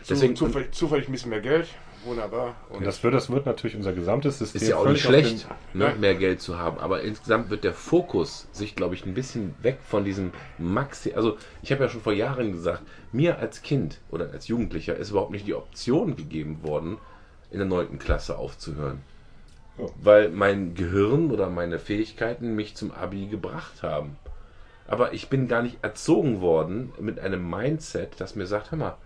Deswegen 0.00 0.08
Deswegen- 0.08 0.36
zufällig, 0.36 0.72
zufällig 0.72 1.08
ein 1.08 1.12
bisschen 1.12 1.30
mehr 1.30 1.40
Geld, 1.42 1.68
wunderbar. 2.04 2.54
Und 2.70 2.78
Und 2.78 2.86
das 2.86 3.02
wird, 3.02 3.14
das 3.14 3.30
wird 3.30 3.46
natürlich 3.46 3.76
unser 3.76 3.92
gesamtes 3.92 4.38
System. 4.38 4.62
Ist 4.62 4.68
ja 4.68 4.76
auch 4.76 4.86
nicht 4.88 5.02
schlecht, 5.02 5.46
den- 5.72 5.78
ne, 5.80 5.94
mehr 5.98 6.14
Geld 6.14 6.40
zu 6.40 6.58
haben. 6.58 6.78
Aber 6.78 7.02
insgesamt 7.02 7.50
wird 7.50 7.64
der 7.64 7.74
Fokus 7.74 8.46
sich, 8.52 8.76
glaube 8.76 8.94
ich, 8.94 9.04
ein 9.06 9.14
bisschen 9.14 9.54
weg 9.62 9.78
von 9.82 10.04
diesem 10.04 10.32
Maxi. 10.58 11.12
Also, 11.14 11.36
ich 11.62 11.72
habe 11.72 11.84
ja 11.84 11.88
schon 11.90 12.00
vor 12.00 12.12
Jahren 12.12 12.52
gesagt, 12.52 12.82
mir 13.12 13.38
als 13.38 13.62
Kind 13.62 14.00
oder 14.10 14.30
als 14.32 14.48
Jugendlicher 14.48 14.96
ist 14.96 15.10
überhaupt 15.10 15.30
nicht 15.32 15.46
die 15.46 15.54
Option 15.54 16.16
gegeben 16.16 16.62
worden, 16.62 16.98
in 17.50 17.58
der 17.58 17.66
9. 17.68 17.98
Klasse 17.98 18.36
aufzuhören. 18.38 19.00
Ja. 19.78 19.86
Weil 20.02 20.28
mein 20.28 20.74
Gehirn 20.74 21.30
oder 21.30 21.48
meine 21.50 21.78
Fähigkeiten 21.78 22.54
mich 22.54 22.74
zum 22.76 22.92
Abi 22.92 23.26
gebracht 23.26 23.82
haben. 23.82 24.16
Aber 24.86 25.14
ich 25.14 25.28
bin 25.28 25.48
gar 25.48 25.62
nicht 25.62 25.78
erzogen 25.82 26.40
worden 26.40 26.92
mit 27.00 27.18
einem 27.18 27.48
Mindset, 27.48 28.20
das 28.20 28.34
mir 28.36 28.46
sagt, 28.46 28.70
hör 28.70 28.78
mal, 28.78 28.96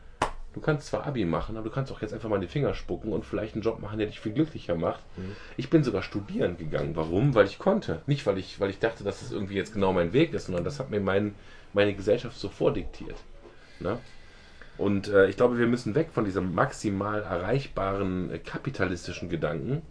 du 0.54 0.60
kannst 0.60 0.86
zwar 0.88 1.06
Abi 1.06 1.24
machen, 1.24 1.56
aber 1.56 1.68
du 1.68 1.74
kannst 1.74 1.92
auch 1.92 2.00
jetzt 2.00 2.12
einfach 2.14 2.28
mal 2.28 2.36
in 2.36 2.42
die 2.42 2.48
Finger 2.48 2.74
spucken 2.74 3.12
und 3.12 3.24
vielleicht 3.24 3.54
einen 3.54 3.62
Job 3.62 3.80
machen, 3.80 3.98
der 3.98 4.06
dich 4.06 4.20
viel 4.20 4.32
glücklicher 4.32 4.74
macht. 4.74 5.00
Ich 5.56 5.70
bin 5.70 5.84
sogar 5.84 6.02
studieren 6.02 6.56
gegangen. 6.56 6.96
Warum? 6.96 7.34
Weil 7.34 7.46
ich 7.46 7.58
konnte. 7.58 8.02
Nicht, 8.06 8.26
weil 8.26 8.38
ich, 8.38 8.58
weil 8.60 8.70
ich 8.70 8.78
dachte, 8.78 9.04
dass 9.04 9.22
es 9.22 9.32
irgendwie 9.32 9.54
jetzt 9.54 9.74
genau 9.74 9.92
mein 9.92 10.12
Weg 10.12 10.32
ist, 10.32 10.46
sondern 10.46 10.64
das 10.64 10.80
hat 10.80 10.90
mir 10.90 11.00
mein, 11.00 11.34
meine 11.72 11.94
Gesellschaft 11.94 12.38
so 12.38 12.48
vordiktiert. 12.48 13.16
Ne? 13.80 13.98
Und 14.78 15.08
äh, 15.08 15.28
ich 15.28 15.36
glaube, 15.36 15.58
wir 15.58 15.66
müssen 15.66 15.94
weg 15.94 16.10
von 16.12 16.24
diesem 16.24 16.54
maximal 16.54 17.22
erreichbaren 17.22 18.30
äh, 18.30 18.38
kapitalistischen 18.38 19.28
Gedanken 19.28 19.82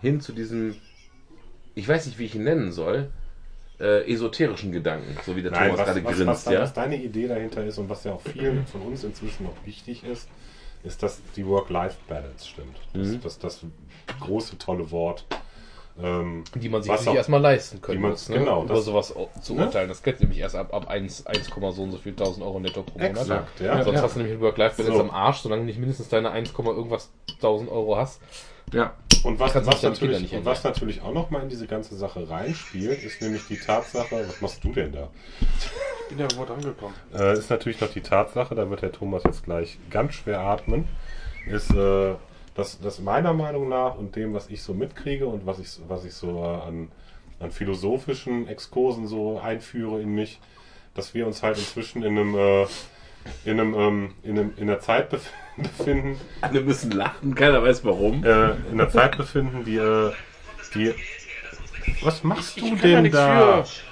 hin 0.00 0.20
zu 0.20 0.32
diesem, 0.32 0.76
ich 1.74 1.88
weiß 1.88 2.06
nicht, 2.06 2.18
wie 2.18 2.24
ich 2.24 2.34
ihn 2.34 2.44
nennen 2.44 2.72
soll, 2.72 3.10
äh, 3.80 4.12
esoterischen 4.12 4.72
Gedanken, 4.72 5.16
so 5.24 5.36
wie 5.36 5.42
der 5.42 5.52
Nein, 5.52 5.70
Thomas 5.70 5.78
was, 5.80 5.86
gerade 5.86 6.04
was, 6.04 6.12
grinst, 6.14 6.26
was, 6.26 6.44
da- 6.44 6.52
ja. 6.52 6.60
was 6.62 6.72
deine 6.72 6.96
Idee 6.96 7.28
dahinter 7.28 7.64
ist 7.64 7.78
und 7.78 7.88
was 7.88 8.04
ja 8.04 8.12
auch 8.12 8.20
vielen 8.20 8.66
von 8.66 8.82
uns 8.82 9.04
inzwischen 9.04 9.44
noch 9.44 9.54
wichtig 9.64 10.02
ist, 10.04 10.28
ist, 10.84 11.02
dass 11.02 11.20
die 11.36 11.46
Work-Life-Balance 11.46 12.46
stimmt. 12.48 12.76
Das, 12.92 13.06
Mhm. 13.08 13.20
das, 13.22 13.38
das 13.38 13.60
große, 14.20 14.58
tolle 14.58 14.90
Wort. 14.90 15.24
Ähm, 16.00 16.44
Die 16.54 16.68
man 16.68 16.80
sich 16.82 16.90
Was 16.92 17.00
natürlich 17.00 17.08
auch- 17.10 17.16
erstmal 17.16 17.40
leisten 17.40 17.80
können 17.80 17.98
die 17.98 18.02
man- 18.02 18.10
muss, 18.12 18.28
ne? 18.28 18.38
genau, 18.38 18.62
über 18.64 18.74
das- 18.74 18.84
sowas 18.84 19.12
zu 19.42 19.54
Ne? 19.54 19.64
urteilen. 19.64 19.88
Das 19.88 20.00
geht 20.04 20.20
nämlich 20.20 20.38
erst 20.38 20.54
ab, 20.54 20.72
ab 20.72 20.86
1, 20.88 21.26
1, 21.26 21.48
so 21.72 21.82
und 21.82 21.90
so 21.90 21.98
viel 21.98 22.14
1000 22.14 22.44
Euro 22.46 22.60
netto 22.60 22.84
pro 22.84 23.00
Monat. 23.00 23.16
Exakt, 23.22 23.60
ja. 23.60 23.82
Sonst 23.82 23.96
Ja. 23.96 24.02
hast 24.04 24.14
du 24.14 24.20
nämlich 24.20 24.40
Work-Life-Balance 24.40 24.96
So. 24.96 25.02
am 25.02 25.10
Arsch, 25.10 25.38
solange 25.38 25.62
du 25.62 25.66
nicht 25.66 25.78
mindestens 25.80 26.08
deine 26.08 26.30
1, 26.30 26.52
irgendwas 26.72 27.10
1000 27.40 27.68
Euro 27.70 27.96
hast. 27.96 28.20
Ja. 28.72 28.94
Und 29.24 29.40
was, 29.40 29.54
was, 29.54 29.82
natürlich, 29.82 30.20
nicht 30.20 30.34
und 30.34 30.44
was 30.44 30.62
natürlich 30.62 31.02
auch 31.02 31.12
noch 31.12 31.30
mal 31.30 31.42
in 31.42 31.48
diese 31.48 31.66
ganze 31.66 31.96
Sache 31.96 32.28
reinspielt, 32.30 33.02
ist 33.02 33.20
nämlich 33.20 33.46
die 33.48 33.56
Tatsache, 33.56 34.24
was 34.26 34.40
machst 34.40 34.62
du 34.62 34.72
denn 34.72 34.92
da? 34.92 35.08
ich 36.10 36.16
bin 36.16 36.18
ja 36.18 36.36
wohl 36.36 36.50
angekommen. 36.50 36.94
Äh, 37.14 37.34
ist 37.34 37.50
natürlich 37.50 37.80
noch 37.80 37.90
die 37.90 38.00
Tatsache, 38.00 38.54
da 38.54 38.70
wird 38.70 38.82
der 38.82 38.92
Thomas 38.92 39.22
jetzt 39.24 39.44
gleich 39.44 39.78
ganz 39.90 40.14
schwer 40.14 40.40
atmen, 40.40 40.88
ist, 41.46 41.70
äh, 41.74 42.14
dass, 42.54 42.80
dass 42.80 43.00
meiner 43.00 43.34
Meinung 43.34 43.68
nach 43.68 43.96
und 43.96 44.16
dem, 44.16 44.34
was 44.34 44.48
ich 44.48 44.62
so 44.62 44.72
mitkriege 44.74 45.26
und 45.26 45.46
was 45.46 45.58
ich, 45.58 45.78
was 45.86 46.04
ich 46.04 46.14
so 46.14 46.42
äh, 46.42 46.66
an, 46.66 46.90
an 47.40 47.50
philosophischen 47.50 48.48
Exkursen 48.48 49.06
so 49.06 49.38
einführe 49.38 50.00
in 50.00 50.14
mich, 50.14 50.40
dass 50.94 51.14
wir 51.14 51.26
uns 51.26 51.42
halt 51.42 51.58
inzwischen 51.58 52.02
in 52.02 52.18
einem, 52.18 52.34
äh, 52.34 52.66
in 53.44 53.60
einem, 53.60 53.74
ähm, 53.74 54.14
in 54.22 54.38
einem, 54.38 54.52
in 54.56 54.68
einer 54.68 54.80
Zeit 54.80 55.10
bef 55.10 55.22
befinden, 55.56 56.20
Alle 56.40 56.60
müssen 56.60 56.90
lachen, 56.92 57.34
keiner 57.34 57.62
weiß 57.62 57.84
warum. 57.84 58.24
äh, 58.24 58.50
in 58.70 58.80
einer 58.80 58.88
Zeit 58.90 59.16
befinden, 59.16 59.64
die, 59.64 59.76
äh, 59.76 60.12
die, 60.74 60.94
was 62.02 62.22
machst 62.22 62.60
du 62.60 62.66
Ich 62.66 62.80
kann 62.80 62.92
da 62.92 63.02
denn 63.02 63.12
da? 63.12 63.62
für. 63.64 63.88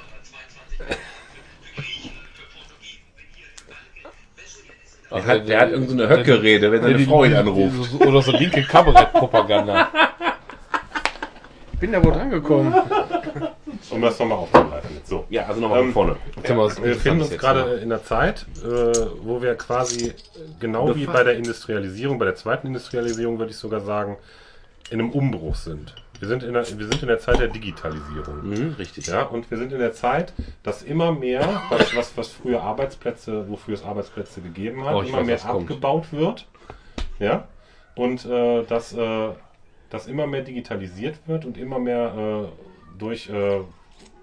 Der 5.10 5.24
hat, 5.24 5.48
der 5.48 5.60
hat 5.60 5.70
irgendeine 5.70 6.08
Höcke-Rede, 6.08 6.72
wenn 6.72 6.82
seine 6.82 6.98
Frau 7.00 7.24
ihn 7.24 7.34
anruft. 7.34 7.94
Oder 8.00 8.22
so 8.22 8.32
linke 8.32 8.62
Kabarettpropaganda. 8.62 9.88
Ich 11.72 11.78
bin 11.78 11.92
da 11.92 12.02
wohl 12.04 12.12
drangekommen. 12.12 12.74
Um 13.90 14.02
das 14.02 14.18
nochmal 14.18 14.38
aufzugreifen. 14.38 14.90
So. 15.04 15.24
Ja, 15.30 15.46
also 15.46 15.60
nochmal 15.60 15.80
Ähm, 15.80 15.92
von 15.92 16.16
vorne. 16.16 16.16
Was 16.36 16.76
Wir 16.82 16.94
befinden 16.94 17.20
Interessantes 17.20 17.30
uns 17.30 17.38
gerade 17.40 17.76
ja. 17.76 17.82
in 17.82 17.88
der 17.88 18.04
Zeit, 18.04 18.46
äh, 18.64 18.66
wo 19.22 19.40
wir 19.42 19.54
quasi, 19.54 20.08
äh, 20.08 20.12
genau 20.60 20.94
wie 20.96 21.06
bei 21.06 21.22
der 21.22 21.36
Industrialisierung, 21.36 22.18
bei 22.18 22.24
der 22.24 22.34
zweiten 22.34 22.66
Industrialisierung 22.66 23.38
würde 23.38 23.50
ich 23.52 23.56
sogar 23.56 23.80
sagen, 23.80 24.16
in 24.90 25.00
einem 25.00 25.10
Umbruch 25.10 25.54
sind. 25.54 25.94
Wir 26.18 26.28
sind 26.28 26.42
in 26.42 26.54
der, 26.54 26.62
wir 26.66 26.86
sind 26.86 27.02
in 27.02 27.08
der 27.08 27.18
Zeit 27.18 27.38
der 27.40 27.48
Digitalisierung. 27.48 28.48
Mhm, 28.48 28.74
richtig. 28.78 29.06
Ja, 29.06 29.22
und 29.24 29.50
wir 29.50 29.58
sind 29.58 29.72
in 29.72 29.78
der 29.78 29.92
Zeit, 29.92 30.32
dass 30.62 30.82
immer 30.82 31.12
mehr, 31.12 31.60
was, 31.68 31.94
was, 31.94 32.16
was 32.16 32.28
früher 32.28 32.62
Arbeitsplätze, 32.62 33.48
wofür 33.50 33.74
es 33.74 33.84
Arbeitsplätze 33.84 34.40
gegeben 34.40 34.84
hat, 34.84 34.94
Oh, 34.94 35.02
immer 35.02 35.18
weiß, 35.18 35.26
mehr 35.26 35.34
was 35.36 35.46
kommt. 35.46 35.62
abgebaut 35.70 36.06
wird. 36.12 36.46
Ja, 37.18 37.46
und 37.96 38.24
äh, 38.24 38.62
dass, 38.64 38.94
äh, 38.94 39.28
dass 39.90 40.06
immer 40.06 40.26
mehr 40.26 40.42
digitalisiert 40.42 41.16
wird 41.26 41.44
und 41.44 41.58
immer 41.58 41.78
mehr 41.78 42.48
äh, 42.48 42.75
durch 42.98 43.28
äh, 43.28 43.60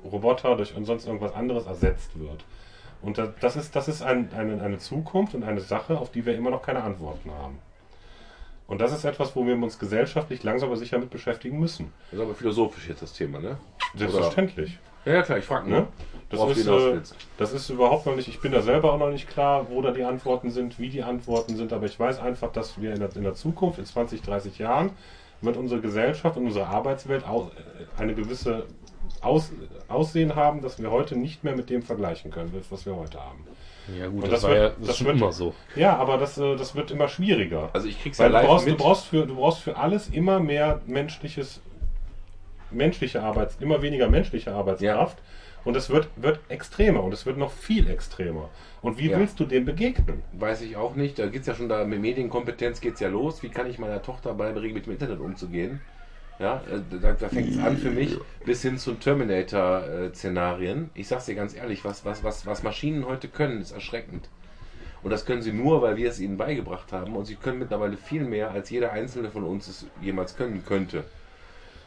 Roboter, 0.04 0.56
durch 0.56 0.74
sonst 0.84 1.06
irgendwas 1.06 1.34
anderes 1.34 1.66
ersetzt 1.66 2.20
wird. 2.20 2.44
Und 3.02 3.18
da- 3.18 3.34
das 3.42 3.56
ist, 3.56 3.76
das 3.76 3.88
ist 3.88 4.02
ein, 4.02 4.30
eine, 4.36 4.62
eine 4.62 4.78
Zukunft 4.78 5.36
und 5.36 5.44
eine 5.44 5.62
Sache, 5.62 5.98
auf 5.98 6.12
die 6.12 6.26
wir 6.26 6.36
immer 6.36 6.50
noch 6.50 6.62
keine 6.62 6.84
Antworten 6.84 7.32
haben. 7.32 7.60
Und 8.68 8.80
das 8.80 8.94
ist 8.94 9.04
etwas, 9.04 9.36
wo 9.36 9.46
wir 9.46 9.56
uns 9.56 9.78
gesellschaftlich 9.78 10.42
langsam 10.44 10.70
aber 10.70 10.78
sicher 10.78 10.98
mit 10.98 11.10
beschäftigen 11.10 11.60
müssen. 11.60 11.92
Das 12.12 12.20
ist 12.20 12.26
aber 12.26 12.34
philosophisch 12.34 12.88
jetzt 12.88 13.02
das 13.02 13.14
Thema, 13.14 13.40
ne? 13.40 13.58
Selbstverständlich. 13.96 14.80
Ja, 15.06 15.14
ja 15.16 15.22
klar, 15.22 15.38
ich 15.38 15.46
frage 15.46 15.70
Ne? 15.70 15.76
nur. 15.80 15.88
Das 16.30 16.40
worauf 16.40 16.54
du 16.54 16.60
ist, 16.62 17.12
äh, 17.12 17.16
das 17.38 17.52
ist 17.54 17.70
überhaupt 17.70 18.06
noch 18.06 18.16
nicht, 18.16 18.28
ich 18.30 18.40
bin 18.40 18.54
da 18.54 18.62
selber 18.62 18.94
auch 18.94 18.98
noch 18.98 19.10
nicht 19.12 19.30
klar, 19.30 19.68
wo 19.70 19.82
da 19.82 19.92
die 19.92 20.04
Antworten 20.04 20.50
sind, 20.50 20.80
wie 20.80 20.90
die 20.90 21.04
Antworten 21.04 21.58
sind, 21.58 21.74
aber 21.74 21.86
ich 21.86 22.00
weiß 22.00 22.20
einfach, 22.20 22.52
dass 22.54 22.82
wir 22.82 22.94
in 22.94 23.00
der, 23.02 23.16
in 23.16 23.24
der 23.24 23.36
Zukunft, 23.36 23.78
in 23.80 23.86
20, 23.86 24.22
30 24.22 24.58
Jahren, 24.58 24.92
wird 25.44 25.58
unsere 25.58 25.82
Gesellschaft 25.82 26.38
und 26.38 26.46
unsere 26.46 26.68
Arbeitswelt 26.68 27.28
au, 27.28 27.52
äh, 27.98 28.02
eine 28.02 28.14
gewisse 28.16 28.66
Aus, 29.22 29.52
Aussehen 29.88 30.36
haben, 30.36 30.62
dass 30.62 30.82
wir 30.82 30.92
heute 30.92 31.16
nicht 31.16 31.44
mehr 31.44 31.56
mit 31.56 31.70
dem 31.70 31.82
vergleichen 31.84 32.32
können, 32.32 32.52
was 32.70 32.86
wir 32.86 32.96
heute 32.96 33.20
haben. 33.20 33.46
Ja 33.98 34.08
gut, 34.08 34.24
Und 34.24 34.32
das, 34.32 34.42
das 34.42 34.44
war 34.44 34.50
wird- 34.52 34.62
ja 34.64 34.70
das 34.80 34.88
das 34.88 35.06
wird- 35.06 35.18
immer 35.18 35.32
so. 35.32 35.54
Ja, 35.76 35.96
aber 35.98 36.18
das, 36.18 36.38
äh, 36.38 36.56
das 36.56 36.74
wird 36.76 36.92
immer 36.92 37.08
schwieriger. 37.08 37.70
Also 37.74 37.88
ich 37.88 38.02
krieg's 38.02 38.18
ja 38.18 38.26
Weil 38.26 38.32
du 38.32 38.38
live 38.38 38.48
brauchst, 38.48 38.66
du, 38.66 38.70
mit. 38.72 38.80
brauchst 38.80 39.06
für, 39.06 39.26
du 39.26 39.36
brauchst 39.36 39.60
für 39.62 39.78
alles 39.78 40.10
immer 40.10 40.40
mehr 40.40 40.82
menschliches, 40.88 41.62
menschliche 42.72 43.22
Arbeits, 43.22 43.58
immer 43.60 43.82
weniger 43.82 44.10
menschliche 44.10 44.54
Arbeitskraft. 44.54 45.18
Und 45.66 45.78
es 45.78 45.90
wird, 45.90 46.10
wird 46.18 46.40
extremer 46.50 47.04
und 47.04 47.14
es 47.14 47.26
wird 47.26 47.38
noch 47.38 47.52
viel 47.52 47.90
extremer. 47.90 48.50
Und 48.82 48.98
wie 48.98 49.10
Ja. 49.10 49.18
willst 49.20 49.40
du 49.40 49.46
dem 49.46 49.64
begegnen? 49.66 50.22
Weiß 50.34 50.62
ich 50.62 50.76
auch 50.76 50.96
nicht. 50.96 51.18
Da 51.20 51.28
geht's 51.28 51.48
ja 51.48 51.56
schon 51.56 51.70
da 51.70 51.86
mit 51.86 52.02
Medienkompetenz 52.02 52.82
geht's 52.82 53.00
ja 53.00 53.08
los. 53.08 53.44
Wie 53.44 53.50
kann 53.50 53.68
ich 53.70 53.80
meiner 53.80 54.02
Tochter 54.02 54.34
beibringen, 54.34 54.74
mit 54.74 54.86
dem 54.86 54.94
Internet 54.94 55.20
umzugehen? 55.20 55.80
Ja, 56.40 56.62
äh, 56.70 56.82
da, 57.00 57.14
da 57.14 57.30
fängt 57.30 57.50
es 57.52 57.60
an 57.60 57.78
für 57.78 57.92
mich 57.92 58.18
bis 58.44 58.62
hin 58.64 58.78
zu 58.78 58.96
Terminator-Szenarien. 58.96 60.90
Ich 60.96 61.08
sag's 61.08 61.26
dir 61.26 61.36
ganz 61.36 61.56
ehrlich, 61.56 61.86
was, 61.86 62.04
was, 62.06 62.24
was, 62.24 62.46
was 62.46 62.64
Maschinen 62.64 63.06
heute 63.06 63.28
können, 63.28 63.62
ist 63.62 63.72
erschreckend. 63.72 64.28
Und 65.04 65.12
das 65.12 65.26
können 65.26 65.42
sie 65.42 65.52
nur, 65.54 65.82
weil 65.82 65.98
wir 65.98 66.10
es 66.10 66.20
ihnen 66.20 66.38
beigebracht 66.38 66.92
haben. 66.92 67.16
Und 67.16 67.26
sie 67.26 67.36
können 67.36 67.60
mittlerweile 67.60 67.98
viel 67.98 68.24
mehr, 68.24 68.52
als 68.52 68.70
jeder 68.70 68.92
einzelne 68.94 69.30
von 69.32 69.44
uns 69.44 69.68
es 69.68 69.86
jemals 70.02 70.36
können 70.36 70.64
könnte. 70.66 71.04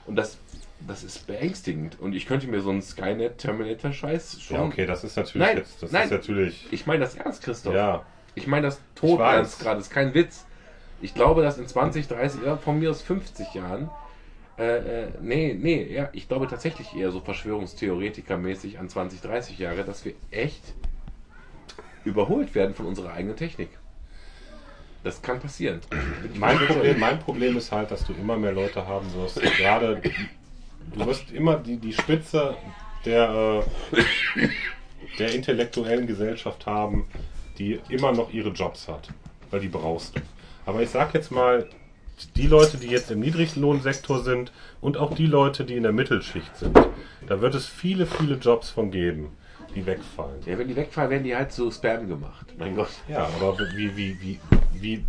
Und 0.06 0.16
das, 0.16 0.38
das 0.86 1.02
ist 1.04 1.26
beängstigend. 1.26 1.98
Und 2.00 2.14
ich 2.14 2.26
könnte 2.26 2.46
mir 2.46 2.60
so 2.60 2.70
einen 2.70 2.82
Skynet-Terminator-Scheiß 2.82 4.40
schon. 4.42 4.56
Ja, 4.56 4.62
okay, 4.64 4.86
das 4.86 5.04
ist 5.04 5.16
natürlich 5.16 5.46
Nein, 5.46 5.56
jetzt, 5.58 5.82
das 5.82 5.92
nein. 5.92 6.04
ist 6.04 6.10
natürlich, 6.10 6.66
Ich 6.70 6.86
meine 6.86 7.00
das 7.00 7.14
ernst, 7.14 7.42
Christoph. 7.42 7.74
ja, 7.74 8.04
Ich 8.34 8.46
meine 8.46 8.66
das 8.66 8.80
tot 8.94 9.20
ernst 9.20 9.60
gerade, 9.60 9.76
das 9.76 9.86
ist 9.88 9.92
kein 9.92 10.14
Witz. 10.14 10.44
Ich 11.02 11.14
glaube, 11.14 11.42
dass 11.42 11.58
in 11.58 11.66
20, 11.66 12.08
30, 12.08 12.42
ja, 12.42 12.56
von 12.56 12.78
mir 12.78 12.90
aus 12.90 13.02
50 13.02 13.52
Jahren, 13.54 13.90
äh, 14.58 15.04
äh, 15.04 15.08
nee, 15.20 15.54
nee, 15.58 15.92
ja, 15.92 16.08
ich 16.12 16.28
glaube 16.28 16.46
tatsächlich 16.46 16.94
eher 16.96 17.10
so 17.10 17.20
Verschwörungstheoretiker-mäßig 17.20 18.78
an 18.78 18.88
20, 18.88 19.20
30 19.20 19.58
Jahre, 19.58 19.84
dass 19.84 20.04
wir 20.06 20.14
echt 20.30 20.62
überholt 22.04 22.54
werden 22.54 22.74
von 22.74 22.86
unserer 22.86 23.12
eigenen 23.12 23.36
Technik. 23.36 23.68
Das 25.06 25.22
kann 25.22 25.38
passieren. 25.38 25.80
Mein 26.34 26.58
Problem, 26.58 26.98
mein 26.98 27.20
Problem 27.20 27.56
ist 27.56 27.70
halt, 27.70 27.92
dass 27.92 28.04
du 28.04 28.12
immer 28.12 28.36
mehr 28.36 28.50
Leute 28.50 28.84
haben 28.88 29.06
wirst. 29.14 29.40
Gerade, 29.40 30.02
du 30.92 31.06
wirst 31.06 31.30
immer 31.30 31.58
die, 31.58 31.76
die 31.76 31.92
Spitze 31.92 32.56
der, 33.04 33.62
äh, 33.94 34.48
der 35.20 35.32
intellektuellen 35.32 36.08
Gesellschaft 36.08 36.66
haben, 36.66 37.06
die 37.56 37.78
immer 37.88 38.10
noch 38.10 38.32
ihre 38.32 38.48
Jobs 38.48 38.88
hat. 38.88 39.10
Weil 39.52 39.60
die 39.60 39.68
brauchst 39.68 40.16
du. 40.16 40.20
Aber 40.66 40.82
ich 40.82 40.90
sag 40.90 41.14
jetzt 41.14 41.30
mal, 41.30 41.68
die 42.34 42.48
Leute, 42.48 42.76
die 42.76 42.88
jetzt 42.88 43.12
im 43.12 43.20
Niedriglohnsektor 43.20 44.24
sind 44.24 44.50
und 44.80 44.96
auch 44.96 45.14
die 45.14 45.26
Leute, 45.26 45.64
die 45.64 45.76
in 45.76 45.84
der 45.84 45.92
Mittelschicht 45.92 46.56
sind, 46.56 46.76
da 47.28 47.40
wird 47.40 47.54
es 47.54 47.66
viele, 47.66 48.06
viele 48.06 48.34
Jobs 48.38 48.70
von 48.70 48.90
geben, 48.90 49.28
die 49.76 49.86
wegfallen. 49.86 50.40
Ja, 50.44 50.58
wenn 50.58 50.66
die 50.68 50.74
wegfallen, 50.76 51.10
werden 51.10 51.24
die 51.24 51.36
halt 51.36 51.52
so 51.52 51.70
Spam 51.70 52.08
gemacht. 52.08 52.46
Mein 52.58 52.74
Gott. 52.74 52.88
Ja, 53.08 53.28
aber 53.40 53.56
wie, 53.76 53.96
wie, 53.96 54.20
wie, 54.20 54.40
wie 54.72 55.04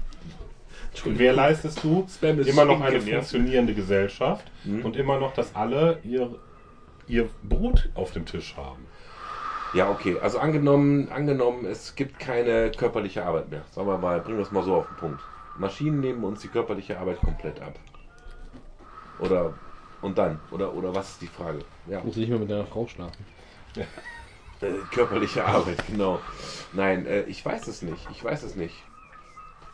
gewährleistest 1.03 1.83
du 1.83 2.05
Spam 2.09 2.39
ist 2.39 2.47
immer 2.47 2.65
noch 2.65 2.81
eine 2.81 2.97
ja. 2.97 3.17
funktionierende 3.17 3.73
Gesellschaft 3.73 4.45
Mhm. 4.65 4.85
und 4.85 4.95
immer 4.95 5.19
noch, 5.19 5.33
dass 5.33 5.55
alle 5.55 5.99
ihr, 6.03 6.35
ihr 7.07 7.29
Brot 7.43 7.89
auf 7.95 8.11
dem 8.11 8.25
Tisch 8.25 8.55
haben? 8.57 8.85
Ja, 9.73 9.89
okay. 9.89 10.17
Also 10.21 10.39
angenommen, 10.39 11.09
angenommen, 11.09 11.65
es 11.65 11.95
gibt 11.95 12.19
keine 12.19 12.71
körperliche 12.71 13.25
Arbeit 13.25 13.49
mehr. 13.49 13.63
Sagen 13.71 13.87
wir 13.87 13.97
mal, 13.97 14.19
bringen 14.21 14.37
wir 14.37 14.43
es 14.45 14.51
mal 14.51 14.63
so 14.63 14.75
auf 14.75 14.87
den 14.87 14.95
Punkt. 14.97 15.21
Maschinen 15.57 15.99
nehmen 15.99 16.23
uns 16.23 16.41
die 16.41 16.47
körperliche 16.47 16.99
Arbeit 16.99 17.17
komplett 17.17 17.59
ab. 17.61 17.75
Oder 19.19 19.53
und 20.01 20.17
dann? 20.17 20.39
Oder 20.51 20.73
oder 20.73 20.93
was 20.93 21.09
ist 21.11 21.21
die 21.21 21.27
Frage? 21.27 21.59
Ja, 21.87 22.01
Muss 22.03 22.15
nicht 22.15 22.29
mehr 22.29 22.37
mit 22.39 22.49
deiner 22.49 22.65
Frau 22.65 22.85
schlafen. 22.87 23.25
äh, 23.75 23.81
körperliche 24.91 25.45
Arbeit, 25.45 25.77
genau. 25.89 26.19
Nein, 26.73 27.05
äh, 27.05 27.23
ich 27.23 27.45
weiß 27.45 27.67
es 27.67 27.81
nicht. 27.81 28.07
Ich 28.11 28.23
weiß 28.23 28.43
es 28.43 28.55
nicht. 28.55 28.83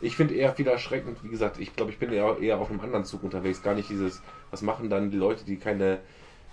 Ich 0.00 0.16
finde 0.16 0.34
eher 0.34 0.52
viel 0.52 0.66
erschreckend, 0.66 1.16
wie 1.22 1.28
gesagt, 1.28 1.58
ich 1.58 1.74
glaube, 1.74 1.90
ich 1.90 1.98
bin 1.98 2.12
eher, 2.12 2.36
eher 2.40 2.58
auf 2.58 2.70
einem 2.70 2.80
anderen 2.80 3.04
Zug 3.04 3.22
unterwegs. 3.22 3.62
Gar 3.62 3.74
nicht 3.74 3.88
dieses, 3.88 4.20
was 4.50 4.60
machen 4.62 4.90
dann 4.90 5.10
die 5.10 5.16
Leute, 5.16 5.44
die 5.44 5.56
keine, 5.56 6.00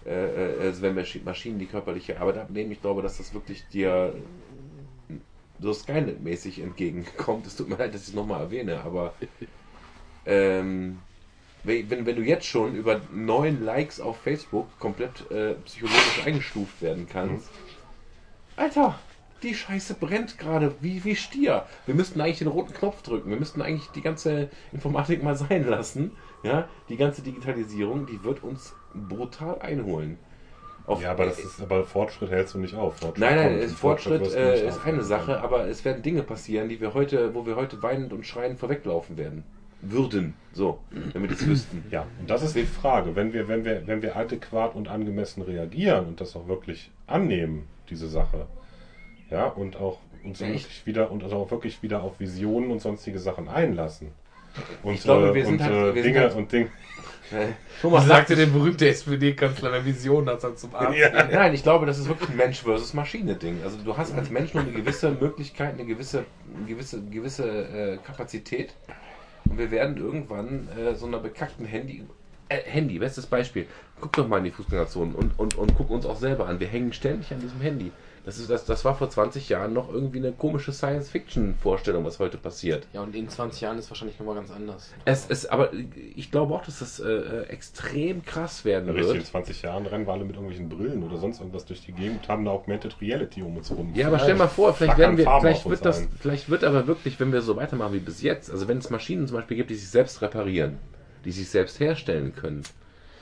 äh, 0.05 0.69
äh, 0.69 0.91
Maschi- 0.93 1.23
Maschinen 1.23 1.59
die 1.59 1.65
körperliche 1.65 2.19
Arbeit 2.19 2.37
abnehmen. 2.37 2.71
Ich 2.71 2.81
glaube, 2.81 3.01
dass 3.01 3.17
das 3.17 3.33
wirklich 3.33 3.67
dir 3.73 4.13
so 5.59 5.73
Skynet-mäßig 5.73 6.61
entgegenkommt. 6.61 7.45
Es 7.45 7.55
tut 7.55 7.69
mir 7.69 7.77
leid, 7.77 7.93
dass 7.93 8.03
ich 8.03 8.09
es 8.09 8.13
nochmal 8.13 8.41
erwähne, 8.41 8.81
aber 8.81 9.13
ähm, 10.25 10.99
wenn, 11.63 12.05
wenn 12.05 12.15
du 12.15 12.23
jetzt 12.23 12.45
schon 12.47 12.75
über 12.75 13.01
neun 13.13 13.63
Likes 13.63 13.99
auf 13.99 14.17
Facebook 14.17 14.67
komplett 14.79 15.29
äh, 15.29 15.53
psychologisch 15.65 16.25
eingestuft 16.25 16.81
werden 16.81 17.07
kannst, 17.11 17.49
Alter, 18.55 18.99
die 19.43 19.55
Scheiße 19.55 19.95
brennt 19.95 20.37
gerade 20.37 20.75
wie, 20.81 21.03
wie 21.03 21.15
Stier. 21.15 21.65
Wir 21.85 21.95
müssten 21.95 22.21
eigentlich 22.21 22.39
den 22.39 22.47
roten 22.47 22.73
Knopf 22.73 23.01
drücken. 23.01 23.29
Wir 23.29 23.37
müssten 23.37 23.61
eigentlich 23.61 23.89
die 23.91 24.01
ganze 24.01 24.49
Informatik 24.71 25.23
mal 25.23 25.35
sein 25.35 25.67
lassen. 25.67 26.11
Ja, 26.43 26.67
die 26.89 26.97
ganze 26.97 27.21
Digitalisierung, 27.21 28.05
die 28.07 28.23
wird 28.23 28.43
uns 28.43 28.73
brutal 28.93 29.59
einholen. 29.61 30.17
Auf- 30.87 31.01
Ja, 31.01 31.11
aber 31.11 31.25
das 31.25 31.37
ist 31.39 31.61
aber 31.61 31.83
Fortschritt 31.85 32.31
hältst 32.31 32.55
du 32.55 32.59
nicht 32.59 32.73
auf. 32.75 32.97
Fortschritt 32.97 33.19
Nein, 33.19 33.35
nein, 33.35 33.47
kommt 33.51 33.61
es 33.63 33.73
Fortschritt 33.73 34.25
du 34.25 34.35
äh, 34.35 34.67
ist 34.67 34.83
eine 34.83 35.03
Sache, 35.03 35.39
aber 35.41 35.67
es 35.67 35.85
werden 35.85 36.01
Dinge 36.01 36.23
passieren, 36.23 36.69
die 36.69 36.81
wir 36.81 36.95
heute, 36.95 37.35
wo 37.35 37.45
wir 37.45 37.55
heute 37.55 37.81
weinend 37.83 38.11
und 38.13 38.25
schreiend 38.25 38.59
vorweglaufen 38.59 39.17
werden. 39.17 39.43
Würden, 39.83 40.33
so, 40.53 40.79
wir 41.13 41.27
das 41.27 41.45
wüssten. 41.47 41.83
Ja, 41.89 42.05
und 42.19 42.29
das 42.29 42.43
ist 42.43 42.55
die 42.55 42.65
Frage. 42.65 43.15
Wenn 43.15 43.33
wir, 43.33 43.47
wenn 43.47 43.65
wir, 43.65 43.85
wenn 43.87 44.01
wir 44.03 44.15
adäquat 44.15 44.75
und 44.75 44.87
angemessen 44.87 45.41
reagieren 45.41 46.05
und 46.07 46.21
das 46.21 46.35
auch 46.35 46.47
wirklich 46.47 46.91
annehmen, 47.07 47.67
diese 47.89 48.07
Sache, 48.07 48.47
ja, 49.29 49.45
und 49.47 49.77
auch 49.77 49.99
uns 50.23 50.41
Echt? 50.41 50.51
wirklich 50.51 50.85
wieder 50.85 51.11
und 51.11 51.23
also 51.23 51.37
auch 51.37 51.51
wirklich 51.51 51.81
wieder 51.81 52.03
auf 52.03 52.19
Visionen 52.19 52.71
und 52.71 52.81
sonstige 52.81 53.19
Sachen 53.19 53.47
einlassen. 53.49 54.11
Und, 54.83 54.95
Ich 54.95 55.03
glaube, 55.03 55.29
äh, 55.29 55.33
wir 55.33 55.45
sind 55.45 55.61
und, 55.61 55.63
halt- 55.63 55.73
äh, 55.73 55.95
wir 55.95 56.03
sind 56.03 56.13
Dinge 56.13 56.19
halt- 56.19 56.35
und 56.35 56.51
Dinge. 56.51 56.65
Äh, 57.31 57.47
Thomas 57.81 58.05
sagte 58.05 58.35
der 58.35 58.47
berühmte 58.47 58.87
SPD-Kanzler, 58.89 59.71
wer 59.71 59.85
Vision 59.85 60.27
hat, 60.27 60.43
dann 60.43 60.57
zum 60.57 60.75
Arzt? 60.75 60.97
Ja. 60.97 61.09
Nein, 61.31 61.53
ich 61.53 61.63
glaube, 61.63 61.85
das 61.85 61.97
ist 61.97 62.09
wirklich 62.09 62.29
ein 62.29 62.37
Mensch 62.37 62.61
versus 62.61 62.93
Maschine-Ding. 62.93 63.63
Also 63.63 63.77
du 63.83 63.95
hast 63.95 64.13
als 64.13 64.29
Mensch 64.29 64.53
nur 64.53 64.63
eine 64.63 64.73
gewisse 64.73 65.11
Möglichkeit, 65.11 65.75
eine 65.75 65.85
gewisse, 65.85 66.25
eine 66.57 66.65
gewisse, 66.67 67.01
gewisse 67.09 67.47
äh, 67.47 67.97
Kapazität. 68.05 68.73
Und 69.45 69.57
wir 69.57 69.71
werden 69.71 69.97
irgendwann 69.97 70.67
äh, 70.77 70.95
so 70.95 71.05
einer 71.07 71.19
bekackten 71.19 71.65
Handy. 71.65 72.03
Äh, 72.51 72.69
Handy, 72.69 72.99
bestes 72.99 73.25
Beispiel. 73.25 73.65
Guck 74.01 74.13
doch 74.13 74.27
mal 74.27 74.39
in 74.39 74.43
die 74.45 74.51
Fußgängerzone 74.51 75.15
und, 75.15 75.39
und, 75.39 75.55
und 75.55 75.75
guck 75.75 75.89
uns 75.89 76.05
auch 76.05 76.17
selber 76.17 76.47
an. 76.47 76.59
Wir 76.59 76.67
hängen 76.67 76.91
ständig 76.91 77.31
an 77.31 77.39
diesem 77.39 77.61
Handy. 77.61 77.91
Das, 78.25 78.37
ist, 78.37 78.49
das, 78.49 78.65
das 78.65 78.83
war 78.85 78.93
vor 78.95 79.09
20 79.09 79.49
Jahren 79.49 79.73
noch 79.73 79.91
irgendwie 79.91 80.19
eine 80.19 80.31
komische 80.31 80.71
Science-Fiction-Vorstellung, 80.73 82.05
was 82.05 82.19
heute 82.19 82.37
passiert. 82.37 82.87
Ja, 82.93 83.01
und 83.01 83.15
in 83.15 83.29
20 83.29 83.61
Jahren 83.61 83.79
ist 83.79 83.89
wahrscheinlich 83.89 84.19
nochmal 84.19 84.35
ganz 84.35 84.51
anders. 84.51 84.91
Es 85.05 85.25
ist, 85.25 85.51
aber 85.51 85.71
ich 86.15 86.29
glaube 86.29 86.53
auch, 86.53 86.63
dass 86.63 86.79
das 86.79 86.99
äh, 86.99 87.09
äh, 87.09 87.43
extrem 87.47 88.23
krass 88.23 88.63
werden 88.63 88.89
Richtig, 88.89 89.09
in 89.09 89.17
wird. 89.17 89.27
20 89.27 89.61
Jahren 89.63 89.85
rennen 89.87 90.05
wir 90.05 90.13
alle 90.13 90.25
mit 90.25 90.35
irgendwelchen 90.35 90.69
Brillen 90.69 91.01
oder 91.03 91.17
sonst 91.17 91.39
irgendwas 91.39 91.65
durch 91.65 91.81
die 91.81 91.93
Gegend 91.93 92.23
und 92.23 92.27
haben 92.27 92.41
eine 92.41 92.51
Augmented 92.51 92.99
Reality 93.01 93.41
um 93.41 93.57
uns 93.57 93.71
rum. 93.71 93.91
Ja, 93.95 94.07
aber 94.07 94.19
stell 94.19 94.35
mal 94.35 94.47
vor, 94.47 94.73
vielleicht 94.73 94.97
werden 94.97 95.17
wir, 95.17 95.23
Farben 95.23 95.41
vielleicht 95.41 95.67
wird 95.67 95.85
das, 95.85 96.01
ein. 96.01 96.09
vielleicht 96.19 96.49
wird 96.49 96.63
aber 96.63 96.85
wirklich, 96.85 97.19
wenn 97.19 97.31
wir 97.31 97.41
so 97.41 97.55
weitermachen 97.55 97.93
wie 97.93 97.99
bis 97.99 98.21
jetzt, 98.21 98.51
also 98.51 98.67
wenn 98.67 98.77
es 98.77 98.89
Maschinen 98.91 99.27
zum 99.27 99.37
Beispiel 99.37 99.57
gibt, 99.57 99.71
die 99.71 99.75
sich 99.75 99.89
selbst 99.89 100.21
reparieren, 100.21 100.77
die 101.25 101.31
sich 101.31 101.49
selbst 101.49 101.79
herstellen 101.79 102.35
können, 102.35 102.63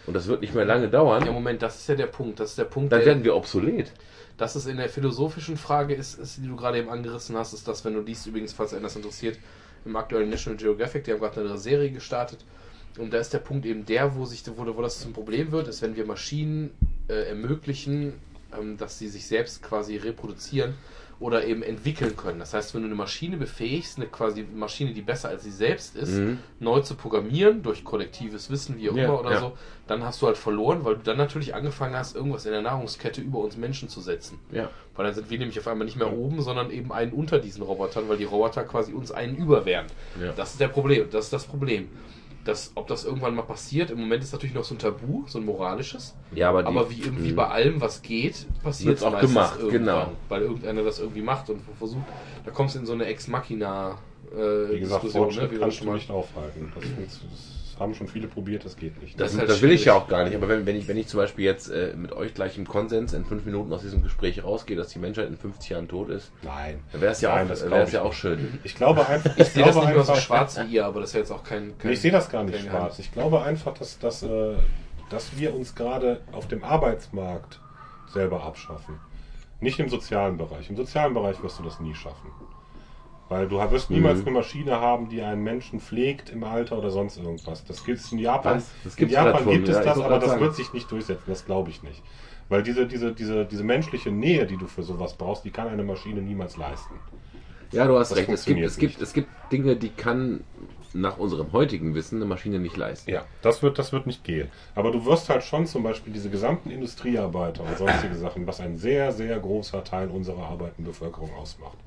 und 0.10 0.16
das 0.16 0.26
wird 0.26 0.42
nicht 0.42 0.56
mehr 0.56 0.66
lange 0.66 0.86
Ja, 0.86 0.90
dauern, 0.90 1.24
Moment, 1.32 1.62
das 1.62 1.78
ist 1.82 1.88
ja 1.88 1.94
der 1.94 2.08
Punkt. 2.08 2.40
Das 2.40 2.50
ist 2.50 2.58
der 2.58 2.64
Punkt, 2.64 2.92
dann 2.92 3.00
der, 3.00 3.06
werden 3.06 3.24
wir 3.24 3.36
obsolet. 3.36 3.92
dass 4.38 4.56
es 4.56 4.66
in 4.66 4.78
der 4.78 4.90
philosophischen 4.90 5.56
Frage 5.56 5.94
ist, 5.94 6.18
ist, 6.18 6.38
die 6.38 6.48
du 6.48 6.56
gerade 6.56 6.80
eben 6.80 6.90
angerissen 6.90 7.38
hast, 7.38 7.54
ist 7.54 7.68
das, 7.68 7.86
wenn 7.86 7.94
du 7.94 8.02
liest, 8.02 8.26
übrigens, 8.26 8.52
falls 8.54 8.74
einen 8.74 8.82
das 8.82 8.96
interessiert, 8.96 9.38
im 9.86 9.96
aktuellen 9.96 10.32
National 10.32 10.58
Geographic, 10.58 11.04
die 11.04 11.12
haben 11.12 11.20
gerade 11.20 11.42
eine 11.42 11.60
Serie 11.60 11.92
gestartet. 11.92 12.40
Und 12.98 13.14
da 13.14 13.20
ist 13.20 13.34
der 13.34 13.38
Punkt 13.38 13.68
eben 13.68 13.86
der, 13.86 14.16
wo, 14.16 14.26
sich, 14.26 14.44
wo, 14.56 14.66
wo 14.76 14.82
das 14.82 15.00
zum 15.00 15.14
Problem 15.14 15.52
wird, 15.52 15.68
ist, 15.68 15.84
wenn 15.84 15.96
wir 15.96 16.08
Maschinen 16.08 16.72
äh, 17.08 17.30
ermöglichen, 17.30 18.14
ähm, 18.60 18.78
dass 18.78 18.98
sie 18.98 19.10
sich 19.10 19.28
selbst 19.28 19.62
quasi 19.62 19.98
reproduzieren 19.98 20.74
oder 21.20 21.46
eben 21.46 21.64
entwickeln 21.64 22.16
können. 22.16 22.40
Das 22.40 22.54
heißt, 22.54 22.74
wenn 22.74 22.82
du 22.82 22.88
eine 22.88 22.96
Maschine 22.96 23.36
befähigst, 23.36 23.98
eine 23.98 24.08
quasi 24.08 24.44
Maschine, 24.56 24.94
die 24.94 25.02
besser 25.02 25.28
als 25.30 25.44
sie 25.44 25.52
selbst 25.52 25.96
ist, 25.98 26.14
Mhm. 26.18 26.38
neu 26.60 26.80
zu 26.80 26.96
programmieren, 26.96 27.62
durch 27.62 27.84
kollektives 27.84 28.50
Wissen, 28.50 28.78
wie 28.78 28.90
auch 28.90 28.96
Ja, 28.96 29.04
immer 29.06 29.20
oder 29.20 29.32
ja. 29.32 29.40
so, 29.42 29.58
dann 29.88 30.04
hast 30.06 30.22
du 30.22 30.28
halt 30.28 30.38
verloren, 30.38 30.86
weil 30.86 30.96
du 30.96 31.02
dann 31.04 31.18
natürlich 31.18 31.54
angefangen 31.54 31.96
hast, 31.96 32.16
irgendwas 32.16 32.46
in 32.46 32.52
der 32.54 32.62
Nahrungskette 32.62 33.20
über 33.20 33.40
uns 33.40 33.58
Menschen 33.58 33.90
zu 33.90 34.00
setzen. 34.00 34.40
Ja. 34.52 34.70
Weil 34.96 35.06
dann 35.08 35.16
sind 35.16 35.30
wir 35.30 35.38
nämlich 35.40 35.60
auf 35.60 35.68
einmal 35.68 35.86
nicht 35.86 35.98
mehr 35.98 36.14
oben, 36.14 36.42
sondern 36.42 36.72
eben 36.72 36.92
einen 36.94 37.12
unter 37.12 37.40
diesen 37.40 37.64
Robotern, 37.64 38.08
weil 38.08 38.18
die 38.18 38.24
Roboter 38.24 38.64
quasi 38.64 38.94
uns 38.94 39.12
einen 39.12 39.36
über 39.36 39.66
wären. 39.66 39.88
Ja. 40.22 40.32
Das 40.34 40.52
ist 40.52 40.62
der 40.62 40.70
Problem, 40.70 41.08
das 41.12 41.26
ist 41.26 41.34
das 41.34 41.46
Problem. 41.46 41.90
Das, 42.44 42.72
ob 42.76 42.88
das 42.88 43.04
irgendwann 43.06 43.36
mal 43.36 43.44
passiert, 43.44 43.92
im 43.92 44.00
Moment 44.00 44.24
ist 44.24 44.32
natürlich 44.34 44.56
noch 44.56 44.64
so 44.64 44.76
ein 44.76 44.80
Tabu, 44.80 45.26
so 45.28 45.40
ein 45.40 45.46
moralisches. 45.46 46.18
Ja, 46.32 46.50
aber, 46.50 46.64
die, 46.64 46.70
Aber 46.70 46.90
wie 46.90 47.02
irgendwie 47.04 47.32
Mhm. 47.32 47.36
bei 47.36 47.48
allem, 47.48 47.82
was 47.82 48.02
geht, 48.02 48.48
passiert 48.62 48.98
es 48.98 49.04
auch 49.04 49.18
gemacht, 49.20 49.58
irgendwann, 49.58 50.18
genau. 50.18 50.22
Weil 50.28 50.42
irgendeiner 50.42 50.84
das 50.84 51.00
irgendwie 51.00 51.22
macht 51.22 51.50
und 51.50 51.62
versucht, 51.78 52.12
da 52.44 52.52
kommst 52.52 52.76
du 52.76 52.80
in 52.80 52.86
so 52.86 52.94
eine 52.94 53.06
Ex-Machina 53.06 54.04
äh, 54.32 54.74
Wie 54.74 54.80
gesagt, 54.80 55.04
Diskussion, 55.04 55.24
Fortschritt 55.24 55.44
ne? 55.44 55.52
wie 55.52 55.60
das 55.60 55.62
kannst 55.62 55.82
du 55.82 55.94
nicht 55.94 56.12
aufhalten. 56.12 56.72
Das, 56.76 56.84
das 56.84 57.60
haben 57.80 57.96
schon 57.96 58.08
viele 58.08 58.28
probiert, 58.28 58.66
das 58.66 58.76
geht 58.76 59.02
nicht. 59.02 59.20
Das, 59.20 59.28
Das 59.28 59.34
ist 59.34 59.40
halt 59.40 59.50
das 59.50 59.62
will 59.62 59.72
ich 59.72 59.86
ja 59.86 59.94
auch 59.94 60.08
gar 60.08 60.26
nicht. 60.26 60.36
Aber 60.36 60.50
wenn, 60.50 60.66
wenn, 60.66 60.76
ich, 60.76 60.88
wenn 60.88 60.98
ich 60.98 61.08
zum 61.08 61.20
Beispiel 61.20 61.46
jetzt 61.46 61.70
äh, 61.70 61.94
mit 61.96 62.12
euch 62.12 62.34
gleich 62.34 62.58
im 62.58 62.68
Konsens 62.68 63.14
in 63.14 63.26
fünf 63.26 63.46
Minuten 63.46 63.72
aus 63.72 63.82
diesem 63.82 64.04
Gespräch 64.04 64.44
rausgehe, 64.44 64.76
dass 64.76 64.90
die 64.90 65.00
Menschheit 65.00 65.28
in 65.28 65.38
50 65.38 65.70
Jahren 65.70 65.88
tot 65.88 66.10
ist, 66.10 66.32
Nein. 66.44 66.84
dann 66.92 67.02
wäre 67.02 67.14
es 67.14 67.22
ja, 67.22 67.34
Nein, 67.34 67.46
auch, 67.46 67.50
das 67.50 67.88
ich 67.88 67.94
ja 67.94 68.02
auch 68.02 68.14
schön. 68.14 68.60
Ich 68.64 68.76
glaube 68.76 69.08
einfach. 69.08 69.38
Ich 69.38 69.48
sehe 69.48 69.64
das 69.64 69.76
nicht 69.76 69.94
mehr 69.94 70.04
so 70.04 70.16
schwarz 70.16 70.60
wie 70.60 70.76
ihr, 70.76 70.86
aber 70.86 71.02
das 71.02 71.12
ist 71.12 71.14
ja 71.14 71.20
jetzt 71.22 71.32
auch 71.32 71.44
kein. 71.44 71.78
kein 71.78 71.92
ich 71.92 72.02
sehe 72.02 72.12
das 72.12 72.30
gar 72.30 72.44
nicht 72.44 72.60
schwarz. 72.60 73.00
Ich 73.00 73.12
glaube 73.12 73.42
einfach, 73.42 73.74
dass, 73.74 73.98
dass, 74.00 74.24
äh, 74.24 74.56
dass 75.10 75.38
wir 75.38 75.56
uns 75.56 75.76
gerade 75.76 76.22
auf 76.34 76.48
dem 76.48 76.64
Arbeitsmarkt 76.64 77.60
selber 78.12 78.44
abschaffen. 78.44 79.00
Nicht 79.62 79.80
im 79.80 79.90
sozialen 79.90 80.38
Bereich. 80.38 80.70
Im 80.70 80.78
sozialen 80.78 81.14
Bereich 81.14 81.42
wirst 81.44 81.60
du 81.60 81.64
das 81.64 81.80
nie 81.80 81.94
schaffen. 81.94 82.32
Weil 83.30 83.48
du 83.48 83.58
wirst 83.58 83.92
niemals 83.92 84.20
Mhm. 84.20 84.28
eine 84.28 84.32
Maschine 84.40 84.82
haben, 84.82 85.08
die 85.08 85.22
einen 85.22 85.44
Menschen 85.44 85.80
pflegt 85.80 86.32
im 86.32 86.44
Alter 86.44 86.80
oder 86.80 86.90
sonst 86.90 87.18
irgendwas. 87.18 87.64
Das 87.64 87.84
gibt 87.86 88.00
es 88.00 88.12
in 88.12 88.18
Japan. 88.18 88.62
In 88.98 89.10
Japan 89.10 89.48
gibt 89.48 89.70
es 89.70 89.76
ja, 89.78 89.84
das, 89.84 90.00
aber 90.00 90.18
das 90.20 90.30
sagen. 90.30 90.42
wird 90.42 90.56
sich 90.56 90.74
nicht 90.74 90.92
durchsetzen. 90.92 91.26
Das 91.28 91.46
glaube 91.46 91.70
ich 91.70 91.84
nicht. 91.84 92.04
Weil 92.50 92.64
diese, 92.64 92.88
diese, 92.88 93.14
diese, 93.14 93.46
diese 93.46 93.64
menschliche 93.64 94.12
Nähe, 94.12 94.48
die 94.48 94.58
du 94.58 94.66
für 94.66 94.82
sowas 94.82 95.14
brauchst, 95.14 95.46
die 95.46 95.52
kann 95.52 95.68
eine 95.68 95.84
Maschine 95.84 96.22
niemals 96.22 96.58
leisten. 96.58 96.96
Ja, 97.72 97.86
du 97.86 98.00
hast 98.00 98.10
Das 98.10 98.18
recht. 98.18 98.30
Es 98.30 98.46
gibt, 98.46 98.62
es, 98.62 98.78
gibt, 98.78 99.00
es 99.02 99.14
gibt 99.14 99.30
Dinge, 99.52 99.76
die 99.76 99.90
kann 99.90 100.44
nach 100.94 101.20
unserem 101.20 101.52
heutigen 101.52 101.94
Wissen 101.94 102.16
eine 102.16 102.26
Maschine 102.26 102.58
nicht 102.58 102.78
leisten. 102.78 103.12
Ja, 103.12 103.26
das 103.44 103.62
wird, 103.62 103.78
das 103.78 103.94
wird 103.94 104.08
nicht 104.08 104.24
gehen. 104.24 104.50
Aber 104.74 104.92
du 104.92 105.06
wirst 105.06 105.30
halt 105.30 105.44
schon 105.44 105.68
zum 105.68 105.84
Beispiel 105.84 106.12
diese 106.12 106.32
gesamten 106.32 106.72
Industriearbeiter 106.72 107.64
und 107.64 107.78
sonstige 107.78 108.16
Sachen, 108.16 108.48
was 108.48 108.60
ein 108.60 108.76
sehr, 108.76 109.12
sehr 109.12 109.40
großer 109.40 109.84
Teil 109.84 110.10
unserer 110.10 110.46
arbeitenden 110.46 110.86
Bevölkerung 110.86 111.32
ausmacht. 111.36 111.78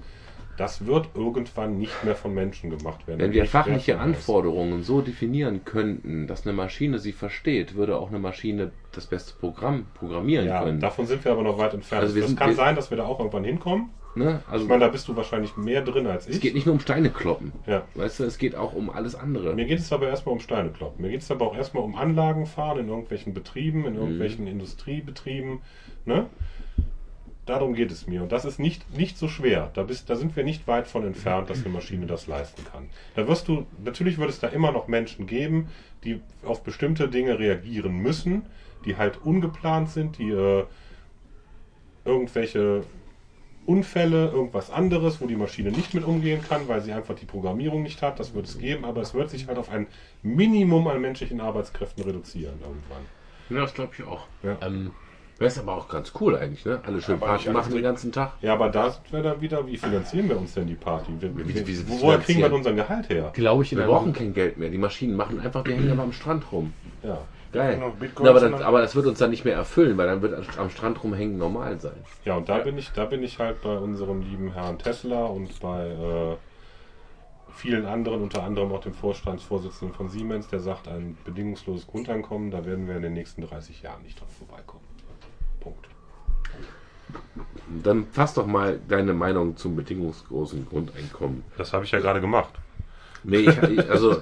Das 0.62 0.86
wird 0.86 1.09
irgendwann 1.16 1.76
nicht 1.78 2.05
mehr 2.05 2.14
von 2.14 2.32
Menschen 2.34 2.70
gemacht 2.70 3.09
werden. 3.09 3.18
Wenn 3.18 3.32
wir 3.32 3.47
fachliche. 3.47 3.98
Anforderungen 3.98 4.84
so 4.84 5.01
definieren 5.01 5.64
könnten, 5.64 6.28
dass 6.28 6.47
eine 6.47 6.52
Maschine 6.52 7.01
sie 7.01 7.10
versteht, 7.10 7.74
würde 7.74 7.97
auch 7.97 8.10
eine 8.10 8.20
Maschine 8.20 8.70
das 8.93 9.06
beste 9.06 9.34
Programm 9.40 9.86
programmieren 9.94 10.47
Ja, 10.47 10.62
können. 10.62 10.78
davon 10.78 11.06
sind 11.06 11.24
wir 11.24 11.32
aber 11.32 11.43
noch 11.43 11.59
weit 11.59 11.74
entfernt. 11.74 12.02
Also 12.05 12.16
es 12.16 12.36
kann 12.36 12.55
sein, 12.55 12.76
dass 12.76 12.90
wir 12.90 12.97
da 12.97 13.05
auch 13.06 13.18
irgendwann 13.18 13.43
hinkommen. 13.43 13.90
Ne? 14.14 14.40
Also 14.48 14.64
Ich 14.64 14.68
meine, 14.68 14.82
da 14.84 14.89
bist 14.89 15.09
du 15.09 15.16
wahrscheinlich 15.16 15.56
mehr 15.56 15.82
drin 15.82 16.06
als 16.06 16.28
ich. 16.28 16.34
es 16.36 16.40
geht 16.40 16.55
nicht 16.55 16.66
nur 16.66 16.74
um 16.74 16.80
Steine 16.80 17.10
kloppen. 17.10 17.51
Ja. 17.66 17.82
Weißt 17.97 18.20
du, 18.20 18.24
es 18.24 18.39
geht 18.39 18.55
auch 18.55 18.72
um 18.72 18.89
alles 18.89 19.16
andere. 19.16 19.55
Mir 19.56 19.64
geht 19.64 19.80
es 19.80 19.93
aber 19.93 20.06
erstmal 20.10 20.34
um 20.34 20.40
Steine 20.40 20.68
kloppen. 20.70 21.02
Mir 21.02 21.10
geht 21.10 21.22
es 21.22 21.30
aber 21.32 21.44
auch 21.47 21.56
erstmal 21.56 21.82
um 21.82 21.97
Anlagen 21.97 22.47
fahren 22.47 22.78
in 22.78 22.89
irgendwelchen 22.89 23.34
Betrieben, 23.34 23.80
Mhm. 23.80 23.86
in 23.86 23.94
irgendwelchen 23.97 24.47
Industriebetrieben. 24.47 25.59
Ne? 26.05 26.26
Darum 27.44 27.74
geht 27.74 27.90
es 27.90 28.06
mir. 28.06 28.23
Und 28.23 28.31
das 28.31 28.44
ist 28.44 28.60
nicht, 28.60 28.97
nicht 28.97 29.19
so 29.19 29.27
schwer. 29.27 29.70
Da, 29.74 29.82
bist, 29.82 30.09
da 30.09 30.14
sind 30.14 30.36
wir 30.36 30.44
nicht 30.44 30.69
weit 30.69 30.86
von 30.86 31.05
entfernt, 31.05 31.51
dass 31.51 31.64
eine 31.64 31.74
Maschine 31.74 32.06
das 32.06 32.28
leisten 32.28 32.64
kann. 32.64 32.89
Da 33.16 33.27
wirst 33.27 33.48
du, 33.48 33.66
natürlich 33.85 34.19
wird 34.19 34.31
es 34.31 34.39
da 34.39 34.47
immer 34.47 34.70
noch 34.70 34.86
Menschen 34.86 35.27
geben, 35.27 35.69
die 36.05 36.20
auf 36.44 36.62
bestimmte 36.62 37.09
Dinge 37.09 37.39
reagieren 37.39 37.97
müssen, 37.97 38.43
die 38.85 38.97
halt 38.97 39.19
ungeplant 39.24 39.90
sind, 39.90 40.19
die 40.19 40.31
äh, 40.31 40.64
irgendwelche 42.05 42.85
Unfälle, 43.64 44.28
irgendwas 44.28 44.70
anderes, 44.70 45.20
wo 45.20 45.27
die 45.27 45.36
Maschine 45.36 45.70
nicht 45.70 45.94
mit 45.94 46.05
umgehen 46.05 46.43
kann, 46.43 46.66
weil 46.66 46.81
sie 46.81 46.93
einfach 46.93 47.14
die 47.14 47.27
Programmierung 47.27 47.82
nicht 47.82 48.02
hat. 48.02 48.19
Das 48.19 48.35
wird 48.35 48.47
es 48.47 48.59
geben, 48.59 48.85
aber 48.85 49.01
es 49.01 49.14
wird 49.14 49.31
sich 49.31 49.47
halt 49.47 49.59
auf 49.59 49.69
ein 49.69 49.86
Minimum 50.23 50.89
an 50.89 51.01
menschlichen 51.01 51.40
Arbeitskräften 51.40 52.02
reduzieren 52.02 52.55
irgendwann. 52.60 53.02
Ja, 53.51 53.62
das 53.62 53.74
glaube 53.74 53.93
ich 53.97 54.05
auch. 54.05 54.27
Ähm, 54.60 54.93
Das 55.38 55.54
ist 55.56 55.59
aber 55.62 55.76
auch 55.76 55.88
ganz 55.88 56.12
cool 56.20 56.36
eigentlich, 56.36 56.64
ne? 56.64 56.80
Alle 56.84 57.02
schön 57.02 57.16
Aber 57.16 57.26
Party 57.26 57.50
machen 57.50 57.72
den 57.74 57.82
ganzen 57.82 58.12
Tag. 58.12 58.32
Ja, 58.42 58.52
aber 58.52 58.68
da 58.68 58.90
sind 58.90 59.12
wir 59.12 59.22
dann 59.22 59.40
wieder, 59.40 59.66
wie 59.66 59.76
finanzieren 59.76 60.28
wir 60.28 60.38
uns 60.38 60.54
denn 60.54 60.66
die 60.68 60.74
Party? 60.76 61.12
Wir, 61.18 61.36
Wie- 61.36 61.48
wie- 61.48 61.66
wie- 61.66 61.88
wo- 61.88 62.00
woher 62.00 62.18
kriegen 62.18 62.38
wir 62.40 62.46
finanzieren? 62.46 62.52
unseren 62.52 62.76
Gehalt 62.76 63.09
her? 63.09 63.30
Glaube 63.34 63.64
ich 63.64 63.72
in 63.72 63.78
Wir 63.78 63.86
brauchen 63.86 64.12
kein 64.12 64.32
Geld 64.34 64.56
mehr. 64.59 64.70
Die 64.70 64.78
Maschinen 64.78 65.16
machen 65.16 65.40
einfach, 65.40 65.64
die 65.64 65.72
hängen 65.72 65.90
aber 65.90 66.02
am 66.04 66.12
Strand 66.12 66.52
rum. 66.52 66.72
Ja. 67.02 67.18
Geil. 67.52 67.74
Genau, 67.74 67.92
Na, 68.20 68.30
aber, 68.30 68.40
das, 68.40 68.62
aber 68.62 68.80
das 68.80 68.94
wird 68.94 69.04
uns 69.06 69.18
dann 69.18 69.30
nicht 69.30 69.44
mehr 69.44 69.54
erfüllen, 69.56 69.98
weil 69.98 70.06
dann 70.06 70.22
wird 70.22 70.59
am 70.59 70.70
Strand 70.70 71.02
rumhängen 71.04 71.36
normal 71.36 71.78
sein. 71.80 71.96
Ja, 72.24 72.36
und 72.36 72.48
da 72.48 72.59
bin 72.59 72.78
ich, 72.78 72.92
da 72.92 73.04
bin 73.04 73.22
ich 73.22 73.38
halt 73.38 73.60
bei 73.62 73.76
unserem 73.76 74.22
lieben 74.22 74.52
Herrn 74.54 74.78
Tesla 74.78 75.24
und 75.26 75.60
bei 75.60 75.86
äh, 75.88 76.36
vielen 77.54 77.84
anderen, 77.84 78.22
unter 78.22 78.42
anderem 78.42 78.72
auch 78.72 78.80
dem 78.80 78.94
Vorstandsvorsitzenden 78.94 79.94
von 79.94 80.09
Siemens, 80.09 80.48
der 80.48 80.60
sagt, 80.60 80.88
ein 80.88 81.18
bedingungsloses 81.24 81.86
Grundeinkommen, 81.86 82.50
da 82.50 82.64
werden 82.64 82.86
wir 82.88 82.96
in 82.96 83.02
den 83.02 83.12
nächsten 83.12 83.42
30 83.42 83.82
Jahren 83.82 84.02
nicht 84.02 84.18
dran 84.18 84.28
vorbeikommen. 84.38 84.84
Punkt. 85.62 85.86
Dann 87.82 88.06
fass 88.12 88.34
doch 88.34 88.47
mal 88.47 88.80
deine 88.89 89.14
Meinung 89.14 89.56
zum 89.56 89.76
bedingungslosen 89.76 90.66
Grundeinkommen. 90.66 91.43
Das 91.56 91.72
habe 91.72 91.84
ich 91.84 91.90
ja 91.90 92.01
gerade 92.01 92.20
gemacht. 92.20 92.52
Nee, 93.24 93.39
ich, 93.39 93.90
also 93.90 94.16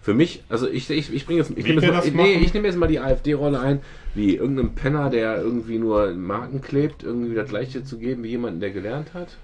für 0.00 0.14
mich, 0.14 0.42
also 0.48 0.68
ich, 0.68 0.88
ich, 0.90 1.12
ich 1.12 1.26
bringe 1.26 1.40
jetzt, 1.40 1.50
ich 1.50 1.64
nehme 1.64 1.82
jetzt, 1.82 2.14
mal, 2.14 2.22
nee, 2.22 2.34
ich 2.34 2.54
nehme 2.54 2.68
jetzt 2.68 2.76
mal 2.76 2.86
die 2.86 3.00
AfD-Rolle 3.00 3.60
ein, 3.60 3.80
wie 4.14 4.36
irgendeinem 4.36 4.74
Penner, 4.74 5.10
der 5.10 5.40
irgendwie 5.42 5.78
nur 5.78 6.12
Marken 6.14 6.60
klebt, 6.60 7.02
irgendwie 7.02 7.34
das 7.34 7.48
gleiche 7.48 7.84
zu 7.84 7.98
geben 7.98 8.22
wie 8.22 8.28
jemanden, 8.28 8.60
der 8.60 8.70
gelernt 8.70 9.14
hat. 9.14 9.36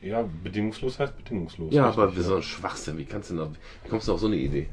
Ja, 0.00 0.24
bedingungslos 0.42 0.98
heißt 0.98 1.16
bedingungslos. 1.16 1.72
Ja, 1.72 1.86
aber 1.86 2.10
so 2.12 2.36
ein 2.36 2.42
Schwachsinn, 2.42 2.98
wie 2.98 3.04
kannst 3.04 3.30
du 3.30 3.34
noch, 3.34 3.50
wie 3.84 3.88
kommst 3.88 4.08
du 4.08 4.12
auf 4.12 4.20
so 4.20 4.26
eine 4.26 4.36
Idee? 4.36 4.68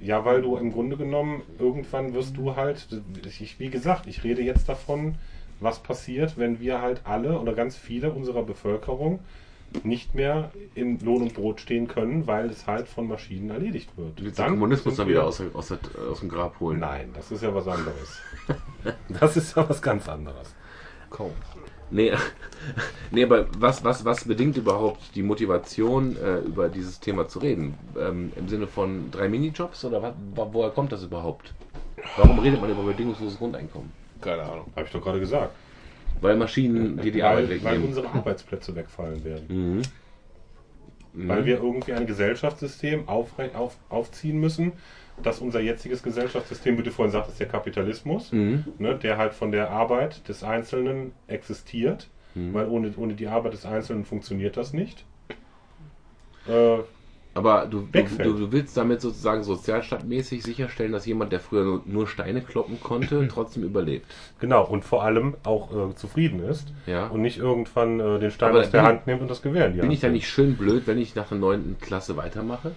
Ja, 0.00 0.24
weil 0.24 0.42
du 0.42 0.56
im 0.56 0.72
Grunde 0.72 0.96
genommen 0.96 1.42
irgendwann 1.58 2.14
wirst 2.14 2.36
du 2.36 2.56
halt, 2.56 2.88
ich, 3.26 3.58
wie 3.58 3.68
gesagt, 3.68 4.06
ich 4.06 4.24
rede 4.24 4.42
jetzt 4.42 4.68
davon, 4.68 5.16
was 5.60 5.80
passiert, 5.80 6.38
wenn 6.38 6.58
wir 6.58 6.80
halt 6.80 7.02
alle 7.04 7.38
oder 7.38 7.52
ganz 7.52 7.76
viele 7.76 8.12
unserer 8.12 8.42
Bevölkerung 8.42 9.20
nicht 9.84 10.14
mehr 10.14 10.50
in 10.74 10.98
Lohn 11.00 11.22
und 11.22 11.34
Brot 11.34 11.60
stehen 11.60 11.86
können, 11.86 12.26
weil 12.26 12.50
es 12.50 12.66
halt 12.66 12.88
von 12.88 13.06
Maschinen 13.06 13.50
erledigt 13.50 13.90
wird. 13.96 14.18
Du 14.18 14.24
willst 14.24 14.38
den 14.38 14.48
Kommunismus 14.48 14.96
dann 14.96 15.08
wieder 15.08 15.24
aus, 15.24 15.40
aus, 15.54 15.72
aus 16.10 16.20
dem 16.20 16.28
Grab 16.28 16.58
holen. 16.60 16.80
Nein, 16.80 17.10
das 17.14 17.30
ist 17.30 17.42
ja 17.42 17.54
was 17.54 17.68
anderes. 17.68 18.18
das 19.20 19.36
ist 19.36 19.56
ja 19.56 19.68
was 19.68 19.80
ganz 19.80 20.08
anderes. 20.08 20.54
Kaum. 21.08 21.32
Nee, 21.90 22.12
nee 23.10 23.24
aber 23.24 23.46
was, 23.58 23.82
was, 23.84 24.04
was 24.04 24.24
bedingt 24.24 24.56
überhaupt 24.56 25.00
die 25.14 25.22
Motivation, 25.22 26.16
äh, 26.16 26.38
über 26.38 26.68
dieses 26.68 27.00
Thema 27.00 27.26
zu 27.28 27.40
reden? 27.40 27.74
Ähm, 27.98 28.32
Im 28.36 28.48
Sinne 28.48 28.66
von 28.66 29.10
drei 29.10 29.28
Minijobs 29.28 29.84
oder 29.84 30.00
was, 30.02 30.14
wo- 30.34 30.48
woher 30.52 30.70
kommt 30.70 30.92
das 30.92 31.02
überhaupt? 31.02 31.52
Warum 32.16 32.38
redet 32.38 32.60
man 32.60 32.70
über 32.70 32.82
bedingungsloses 32.82 33.38
Grundeinkommen? 33.38 33.90
Keine 34.20 34.42
Ahnung. 34.42 34.66
Habe 34.76 34.86
ich 34.86 34.92
doch 34.92 35.02
gerade 35.02 35.20
gesagt. 35.20 35.54
Weil 36.20 36.36
Maschinen 36.36 36.98
dir 37.00 37.12
die 37.12 37.22
Arbeit 37.22 37.48
weil, 37.48 37.48
weil 37.48 37.56
wegnehmen. 37.64 37.84
unsere 37.88 38.08
Arbeitsplätze 38.08 38.74
wegfallen 38.76 39.24
werden. 39.24 39.46
Mhm. 39.48 39.82
weil 41.28 41.44
wir 41.44 41.56
irgendwie 41.56 41.92
ein 41.92 42.06
Gesellschaftssystem 42.06 43.08
aufre- 43.08 43.54
auf, 43.54 43.76
aufziehen 43.88 44.38
müssen, 44.38 44.72
dass 45.22 45.40
unser 45.40 45.60
jetziges 45.60 46.02
Gesellschaftssystem, 46.02 46.78
wie 46.78 46.82
du 46.82 46.90
vorhin 46.90 47.12
sagtest, 47.12 47.40
der 47.40 47.48
Kapitalismus, 47.48 48.32
Mhm. 48.32 48.64
ne, 48.78 48.94
der 48.96 49.18
halt 49.18 49.34
von 49.34 49.52
der 49.52 49.70
Arbeit 49.70 50.28
des 50.28 50.42
Einzelnen 50.42 51.12
existiert, 51.26 52.08
Mhm. 52.34 52.54
weil 52.54 52.68
ohne, 52.68 52.92
ohne 52.96 53.14
die 53.14 53.26
Arbeit 53.28 53.52
des 53.54 53.66
Einzelnen 53.66 54.04
funktioniert 54.04 54.56
das 54.56 54.72
nicht. 54.72 55.04
Äh, 56.48 56.78
Aber 57.34 57.66
du, 57.66 57.86
du, 57.92 58.02
du, 58.36 58.50
willst 58.52 58.76
damit 58.76 59.00
sozusagen 59.00 59.44
sozialstaatmäßig 59.44 60.42
sicherstellen, 60.42 60.90
dass 60.90 61.06
jemand, 61.06 61.30
der 61.32 61.38
früher 61.38 61.80
nur, 61.84 62.08
Steine 62.08 62.40
kloppen 62.40 62.80
konnte, 62.80 63.28
trotzdem 63.32 63.62
überlebt. 63.62 64.06
genau, 64.40 64.64
und 64.66 64.84
vor 64.84 65.04
allem 65.04 65.36
auch 65.44 65.90
äh, 65.90 65.94
zufrieden 65.94 66.40
ist 66.40 66.72
Ja. 66.86 67.06
und 67.06 67.20
nicht 67.22 67.38
irgendwann 67.38 68.00
äh, 68.00 68.18
den 68.18 68.30
Stein 68.32 68.50
Aber 68.50 68.60
aus 68.60 68.70
der 68.70 68.80
bin- 68.80 68.88
Hand 68.88 69.06
nimmt 69.06 69.20
und 69.22 69.30
das 69.30 69.42
Gewehr 69.42 69.66
in 69.66 69.72
die 69.74 69.78
Bin 69.78 69.84
Hand 69.88 69.92
ich 69.94 70.00
da 70.00 70.08
nicht 70.08 70.28
schön 70.28 70.56
blöd, 70.56 70.86
wenn 70.86 70.98
ich 70.98 71.14
nach 71.14 71.28
der 71.28 71.38
neunten 71.38 71.78
Klasse 71.78 72.16
weitermache? 72.16 72.72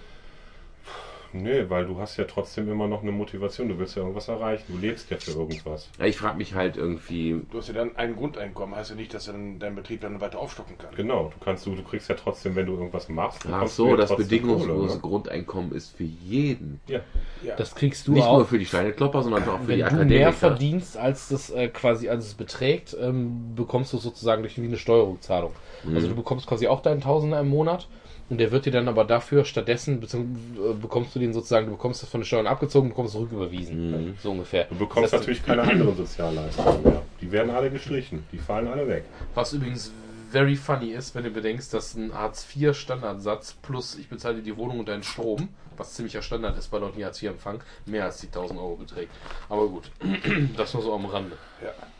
Nee, 1.36 1.68
weil 1.68 1.84
du 1.86 1.98
hast 1.98 2.16
ja 2.16 2.24
trotzdem 2.24 2.70
immer 2.70 2.86
noch 2.86 3.02
eine 3.02 3.10
Motivation. 3.10 3.68
Du 3.68 3.78
willst 3.78 3.96
ja 3.96 4.02
irgendwas 4.02 4.28
erreichen. 4.28 4.64
Du 4.68 4.78
lebst 4.78 5.10
ja 5.10 5.16
für 5.16 5.32
irgendwas. 5.32 5.88
Ja, 5.98 6.04
ich 6.06 6.16
frage 6.16 6.38
mich 6.38 6.54
halt 6.54 6.76
irgendwie, 6.76 7.40
Du 7.50 7.58
hast 7.58 7.68
ja 7.68 7.74
dann 7.74 7.96
ein 7.96 8.14
Grundeinkommen, 8.14 8.76
heißt 8.76 8.90
ja 8.90 8.96
nicht, 8.96 9.12
dass 9.12 9.24
dann 9.26 9.58
dein 9.58 9.74
Betrieb 9.74 10.00
dann 10.02 10.20
weiter 10.20 10.38
aufstocken 10.38 10.78
kann. 10.78 10.94
Genau, 10.94 11.32
du 11.36 11.44
kannst 11.44 11.66
du, 11.66 11.74
du 11.74 11.82
kriegst 11.82 12.08
ja 12.08 12.14
trotzdem, 12.14 12.54
wenn 12.54 12.66
du 12.66 12.74
irgendwas 12.74 13.08
machst. 13.08 13.44
ach 13.50 13.62
du 13.62 13.66
so, 13.68 13.88
ja 13.88 13.96
das 13.96 14.10
trotzdem 14.10 14.28
bedingungslose 14.28 14.86
Kohle, 14.86 14.94
ne? 14.94 15.00
Grundeinkommen 15.00 15.72
ist 15.72 15.96
für 15.96 16.04
jeden. 16.04 16.80
Ja. 16.86 17.00
Ja. 17.42 17.56
Das 17.56 17.74
kriegst 17.74 18.06
du 18.06 18.12
Nicht 18.12 18.24
auch. 18.24 18.36
nur 18.38 18.46
für 18.46 18.58
die 18.58 18.66
Steineklopper, 18.66 19.22
sondern 19.24 19.42
auch 19.48 19.58
für 19.60 19.68
wenn 19.68 19.76
die 19.76 19.80
du 19.82 19.86
Akademiker. 19.86 20.18
mehr 20.20 20.32
verdienst, 20.32 20.96
als 20.96 21.28
das 21.28 21.50
äh, 21.50 21.68
quasi 21.68 22.08
als 22.08 22.26
es 22.26 22.34
beträgt, 22.34 22.96
ähm, 23.00 23.54
bekommst 23.56 23.92
du 23.92 23.98
sozusagen 23.98 24.42
durch 24.42 24.56
wie 24.56 24.64
eine 24.64 24.76
Steuerrückzahlung. 24.76 25.50
Also 25.94 26.08
du 26.08 26.14
bekommst 26.14 26.46
quasi 26.46 26.68
auch 26.68 26.80
deinen 26.80 27.00
Tausender 27.00 27.40
im 27.40 27.48
Monat 27.48 27.88
und 28.30 28.38
der 28.38 28.50
wird 28.52 28.66
dir 28.66 28.72
dann 28.72 28.88
aber 28.88 29.04
dafür 29.04 29.44
stattdessen 29.44 30.02
äh, 30.02 30.74
bekommst 30.74 31.14
du 31.14 31.18
den 31.18 31.32
sozusagen, 31.32 31.66
du 31.66 31.72
bekommst 31.72 32.02
das 32.02 32.08
von 32.08 32.20
den 32.20 32.26
Steuern 32.26 32.46
abgezogen, 32.46 32.88
bekommst 32.88 33.14
es 33.14 33.20
rücküberwiesen, 33.20 34.16
so 34.22 34.30
ungefähr. 34.30 34.64
Du 34.64 34.76
bekommst 34.76 35.12
Das 35.12 35.12
heißt, 35.12 35.22
natürlich 35.22 35.44
keine 35.44 35.62
anderen 35.62 35.96
Sozialleistungen 35.96 36.82
mehr. 36.82 37.02
Die 37.20 37.30
werden 37.30 37.50
alle 37.50 37.70
gestrichen. 37.70 38.24
Die 38.32 38.38
fallen 38.38 38.68
alle 38.68 38.88
weg. 38.88 39.04
Was 39.34 39.52
übrigens 39.52 39.92
very 40.30 40.56
funny 40.56 40.90
ist, 40.90 41.14
wenn 41.14 41.24
du 41.24 41.30
bedenkst, 41.30 41.72
dass 41.72 41.94
ein 41.94 42.12
Hartz-IV-Standardsatz 42.12 43.54
plus 43.62 43.96
ich 43.96 44.08
bezahle 44.08 44.36
dir 44.36 44.42
die 44.42 44.56
Wohnung 44.56 44.80
und 44.80 44.88
deinen 44.88 45.04
Strom, 45.04 45.48
was 45.76 45.94
ziemlicher 45.94 46.22
Standard 46.22 46.58
ist 46.58 46.72
bei 46.72 46.78
Leuten, 46.78 46.98
die 46.98 47.04
Hartz-IV 47.04 47.30
empfangen, 47.30 47.60
mehr 47.86 48.04
als 48.04 48.18
die 48.18 48.26
1000 48.26 48.58
Euro 48.58 48.76
beträgt. 48.76 49.12
Aber 49.48 49.68
gut, 49.68 49.90
das 50.56 50.74
nur 50.74 50.82
so 50.82 50.94
am 50.94 51.04
Rande. 51.06 51.36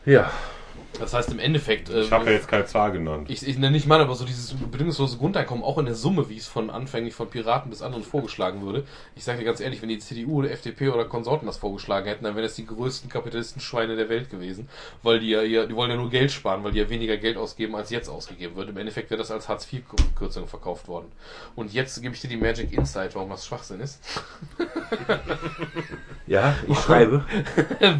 Ja. 0.05 0.31
Das 0.99 1.13
heißt 1.13 1.31
im 1.33 1.39
Endeffekt... 1.39 1.91
äh, 1.91 2.03
Ich 2.03 2.13
habe 2.13 2.27
ja 2.27 2.33
jetzt 2.33 2.49
keine 2.49 2.67
Zahl 2.67 2.93
genannt. 2.93 3.29
Ich, 3.29 3.47
ich 3.47 3.59
nenne 3.59 3.73
nicht 3.73 3.87
mal, 3.87 4.01
aber 4.01 4.15
so 4.15 4.25
dieses 4.25 4.55
bedingungslose 4.55 5.17
Grundeinkommen, 5.19 5.65
auch 5.65 5.79
in 5.79 5.87
der 5.87 5.95
Summe, 5.95 6.29
wie 6.29 6.37
es 6.37 6.47
von 6.47 6.71
anfänglich 6.71 7.15
von 7.15 7.29
Piraten 7.29 7.71
bis 7.71 7.83
anderen 7.83 8.05
vorgeschlagen 8.05 8.63
würde. 8.63 8.85
Ich 9.17 9.25
sage 9.25 9.39
dir 9.41 9.45
ganz 9.45 9.61
ehrlich, 9.61 9.83
wenn 9.83 9.89
die 9.89 9.99
CDU 9.99 10.39
oder 10.39 10.51
FDP 10.51 10.89
oder 10.91 11.05
Konsorten 11.05 11.47
das 11.47 11.57
vorgeschlagen 11.57 12.07
hätten, 12.07 12.25
dann 12.25 12.35
wären 12.37 12.45
das 12.45 12.55
die 12.55 12.67
größten 12.67 13.11
Kapitalistenschweine 13.11 13.97
der 13.97 14.09
Welt 14.09 14.31
gewesen. 14.31 14.69
Weil 15.03 15.19
die 15.21 15.31
ja, 15.31 15.43
ja, 15.43 15.67
die 15.67 15.75
wollen 15.75 15.91
ja 15.91 15.97
nur 15.97 16.11
Geld 16.11 16.31
sparen, 16.31 16.63
weil 16.65 16.73
die 16.73 16.79
ja 16.79 16.89
weniger 16.89 17.17
Geld 17.17 17.37
ausgeben, 17.37 17.75
als 17.75 17.91
jetzt 17.91 18.09
ausgegeben 18.09 18.55
wird. 18.57 18.69
Im 18.71 18.77
Endeffekt 18.77 19.11
wäre 19.11 19.19
das 19.19 19.31
als 19.31 19.49
Hartz-IV-Kürzung 19.49 20.47
verkauft 20.47 20.87
worden. 20.89 21.07
Und 21.57 21.73
jetzt 21.73 22.01
gebe 22.03 22.15
ich 22.15 22.21
dir 22.21 22.29
die 22.29 22.37
Magic 22.37 22.73
Insight, 22.73 23.15
warum 23.15 23.31
das 23.31 23.45
Schwachsinn 23.47 23.81
ist. 23.81 24.01
Ja, 26.27 26.57
ich 26.69 26.79
schreibe. 26.85 27.25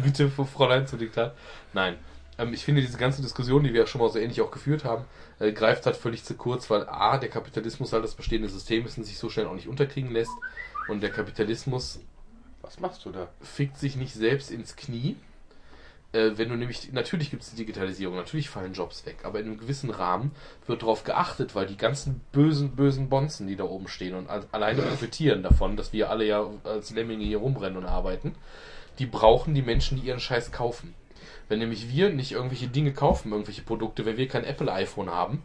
Bitte, 0.03 0.29
Fräulein 0.29 0.87
zu 0.87 0.97
Diktat. 0.97 1.35
Nein. 1.73 1.95
Ähm, 2.37 2.53
ich 2.53 2.63
finde, 2.65 2.81
diese 2.81 2.97
ganze 2.97 3.21
Diskussion, 3.21 3.63
die 3.63 3.73
wir 3.73 3.81
ja 3.81 3.87
schon 3.87 4.01
mal 4.01 4.09
so 4.09 4.19
ähnlich 4.19 4.41
auch 4.41 4.51
geführt 4.51 4.83
haben, 4.83 5.05
äh, 5.39 5.51
greift 5.51 5.85
halt 5.85 5.95
völlig 5.95 6.23
zu 6.23 6.35
kurz, 6.35 6.69
weil 6.69 6.87
A, 6.87 7.17
der 7.17 7.29
Kapitalismus 7.29 7.93
halt 7.93 8.03
das 8.03 8.15
bestehende 8.15 8.49
System 8.49 8.85
ist 8.85 8.97
und 8.97 9.03
sich 9.03 9.17
so 9.17 9.29
schnell 9.29 9.47
auch 9.47 9.55
nicht 9.55 9.67
unterkriegen 9.67 10.11
lässt. 10.11 10.31
Und 10.87 11.01
der 11.01 11.11
Kapitalismus 11.11 11.99
Was 12.61 12.79
machst 12.79 13.05
du 13.05 13.11
da? 13.11 13.27
fickt 13.41 13.77
sich 13.77 13.95
nicht 13.95 14.13
selbst 14.13 14.51
ins 14.51 14.75
Knie. 14.75 15.15
Äh, 16.13 16.37
wenn 16.37 16.49
du 16.49 16.55
nämlich, 16.55 16.93
natürlich 16.93 17.29
gibt 17.29 17.43
es 17.43 17.49
die 17.51 17.57
Digitalisierung, 17.57 18.15
natürlich 18.15 18.49
fallen 18.49 18.73
Jobs 18.73 19.05
weg, 19.05 19.17
aber 19.23 19.39
in 19.39 19.47
einem 19.47 19.57
gewissen 19.57 19.89
Rahmen 19.89 20.31
wird 20.65 20.81
darauf 20.81 21.03
geachtet, 21.03 21.55
weil 21.55 21.65
die 21.65 21.77
ganzen 21.77 22.21
bösen, 22.31 22.75
bösen 22.75 23.09
Bonzen, 23.09 23.47
die 23.47 23.55
da 23.55 23.65
oben 23.65 23.87
stehen 23.87 24.15
und 24.15 24.29
al- 24.29 24.45
alleine 24.51 24.81
profitieren 24.81 25.43
davon, 25.43 25.75
dass 25.75 25.91
wir 25.93 26.09
alle 26.09 26.25
ja 26.25 26.47
als 26.63 26.91
Lemminge 26.91 27.25
hier 27.25 27.39
rumrennen 27.39 27.77
und 27.77 27.85
arbeiten, 27.85 28.35
die 28.99 29.05
brauchen 29.07 29.55
die 29.55 29.61
Menschen, 29.61 29.99
die 29.99 30.07
ihren 30.07 30.19
Scheiß 30.21 30.51
kaufen. 30.51 30.93
Wenn 31.47 31.59
nämlich 31.59 31.89
wir 31.89 32.09
nicht 32.09 32.31
irgendwelche 32.31 32.67
Dinge 32.67 32.93
kaufen, 32.93 33.31
irgendwelche 33.31 33.61
Produkte, 33.61 34.05
wenn 34.05 34.17
wir 34.17 34.27
kein 34.27 34.43
Apple-iPhone 34.43 35.09
haben, 35.09 35.43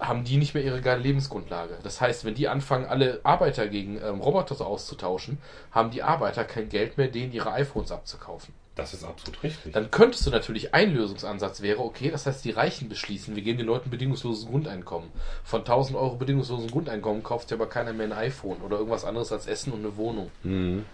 haben 0.00 0.24
die 0.24 0.36
nicht 0.36 0.54
mehr 0.54 0.62
ihre 0.62 0.80
geile 0.80 1.02
Lebensgrundlage. 1.02 1.78
Das 1.82 2.00
heißt, 2.00 2.24
wenn 2.24 2.34
die 2.34 2.48
anfangen, 2.48 2.86
alle 2.86 3.20
Arbeiter 3.24 3.66
gegen 3.66 4.00
ähm, 4.00 4.20
Roboter 4.20 4.64
auszutauschen, 4.64 5.38
haben 5.72 5.90
die 5.90 6.02
Arbeiter 6.02 6.44
kein 6.44 6.68
Geld 6.68 6.98
mehr, 6.98 7.08
denen 7.08 7.32
ihre 7.32 7.52
iPhones 7.52 7.90
abzukaufen. 7.90 8.54
Das 8.76 8.94
ist 8.94 9.02
absolut 9.02 9.42
richtig. 9.42 9.72
Dann 9.72 9.90
könntest 9.90 10.24
du 10.24 10.30
natürlich, 10.30 10.72
ein 10.72 10.94
Lösungsansatz 10.94 11.62
wäre, 11.62 11.80
okay, 11.80 12.12
das 12.12 12.26
heißt, 12.26 12.44
die 12.44 12.52
Reichen 12.52 12.88
beschließen, 12.88 13.34
wir 13.34 13.42
geben 13.42 13.58
den 13.58 13.66
Leuten 13.66 13.90
bedingungsloses 13.90 14.46
Grundeinkommen. 14.46 15.10
Von 15.42 15.60
1000 15.60 15.98
Euro 15.98 16.14
bedingungslosen 16.14 16.70
Grundeinkommen 16.70 17.24
kauft 17.24 17.50
dir 17.50 17.56
aber 17.56 17.68
keiner 17.68 17.92
mehr 17.92 18.06
ein 18.06 18.12
iPhone 18.12 18.58
oder 18.58 18.76
irgendwas 18.78 19.04
anderes 19.04 19.32
als 19.32 19.48
Essen 19.48 19.72
und 19.72 19.80
eine 19.80 19.96
Wohnung. 19.96 20.30
Mhm. 20.44 20.84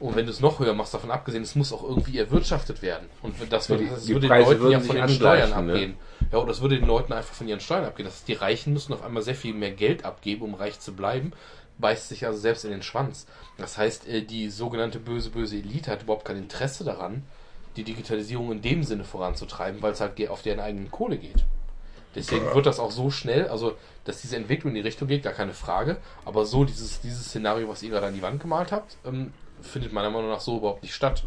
Und 0.00 0.14
wenn 0.14 0.26
du 0.26 0.30
es 0.30 0.38
noch 0.40 0.60
höher 0.60 0.74
machst, 0.74 0.94
davon 0.94 1.10
abgesehen, 1.10 1.42
es 1.42 1.56
muss 1.56 1.72
auch 1.72 1.82
irgendwie 1.82 2.18
erwirtschaftet 2.18 2.82
werden. 2.82 3.08
Und 3.22 3.34
das 3.50 3.68
würde, 3.68 3.84
Die- 3.84 3.90
das 3.90 4.04
die 4.04 4.14
würde 4.14 4.28
den 4.28 4.38
Leuten 4.44 4.70
ja 4.70 4.80
von 4.80 4.94
den 4.96 5.08
Steuern 5.08 5.50
ne? 5.50 5.72
abgehen. 5.72 5.96
Ja, 6.30 6.38
und 6.38 6.46
das 6.48 6.60
würde 6.60 6.78
den 6.78 6.86
Leuten 6.86 7.12
einfach 7.12 7.34
von 7.34 7.48
ihren 7.48 7.58
Steuern 7.60 7.84
abgehen. 7.84 8.06
Das 8.06 8.14
heißt, 8.16 8.28
die 8.28 8.34
Reichen 8.34 8.72
müssen 8.72 8.92
auf 8.92 9.02
einmal 9.04 9.22
sehr 9.22 9.34
viel 9.34 9.54
mehr 9.54 9.72
Geld 9.72 10.04
abgeben, 10.04 10.42
um 10.42 10.54
reich 10.54 10.78
zu 10.78 10.94
bleiben. 10.94 11.32
Beißt 11.78 12.08
sich 12.08 12.26
also 12.26 12.38
selbst 12.38 12.64
in 12.64 12.70
den 12.70 12.82
Schwanz. 12.82 13.26
Das 13.56 13.76
heißt, 13.78 14.06
äh, 14.08 14.22
die 14.22 14.50
sogenannte 14.50 15.00
böse, 15.00 15.30
böse 15.30 15.56
Elite 15.56 15.90
hat 15.90 16.02
überhaupt 16.02 16.24
kein 16.24 16.36
Interesse 16.38 16.84
daran, 16.84 17.24
die 17.76 17.82
Digitalisierung 17.84 18.52
in 18.52 18.62
dem 18.62 18.82
Sinne 18.84 19.04
voranzutreiben, 19.04 19.82
weil 19.82 19.92
es 19.92 20.00
halt 20.00 20.28
auf 20.28 20.42
deren 20.42 20.60
eigenen 20.60 20.90
Kohle 20.90 21.18
geht. 21.18 21.44
Deswegen 22.14 22.52
wird 22.54 22.66
das 22.66 22.80
auch 22.80 22.90
so 22.90 23.10
schnell, 23.10 23.48
also 23.48 23.74
dass 24.04 24.20
diese 24.22 24.36
Entwicklung 24.36 24.70
in 24.70 24.76
die 24.76 24.80
Richtung 24.80 25.06
geht, 25.08 25.22
gar 25.22 25.32
keine 25.34 25.52
Frage. 25.54 25.98
Aber 26.24 26.46
so 26.46 26.64
dieses, 26.64 27.00
dieses 27.00 27.26
Szenario, 27.26 27.68
was 27.68 27.82
ihr 27.82 27.90
gerade 27.90 28.06
an 28.06 28.14
die 28.14 28.22
Wand 28.22 28.40
gemalt 28.40 28.72
habt, 28.72 28.96
ähm, 29.06 29.32
findet 29.62 29.92
meiner 29.92 30.10
Meinung 30.10 30.30
nach 30.30 30.40
so 30.40 30.58
überhaupt 30.58 30.82
nicht 30.82 30.94
statt. 30.94 31.24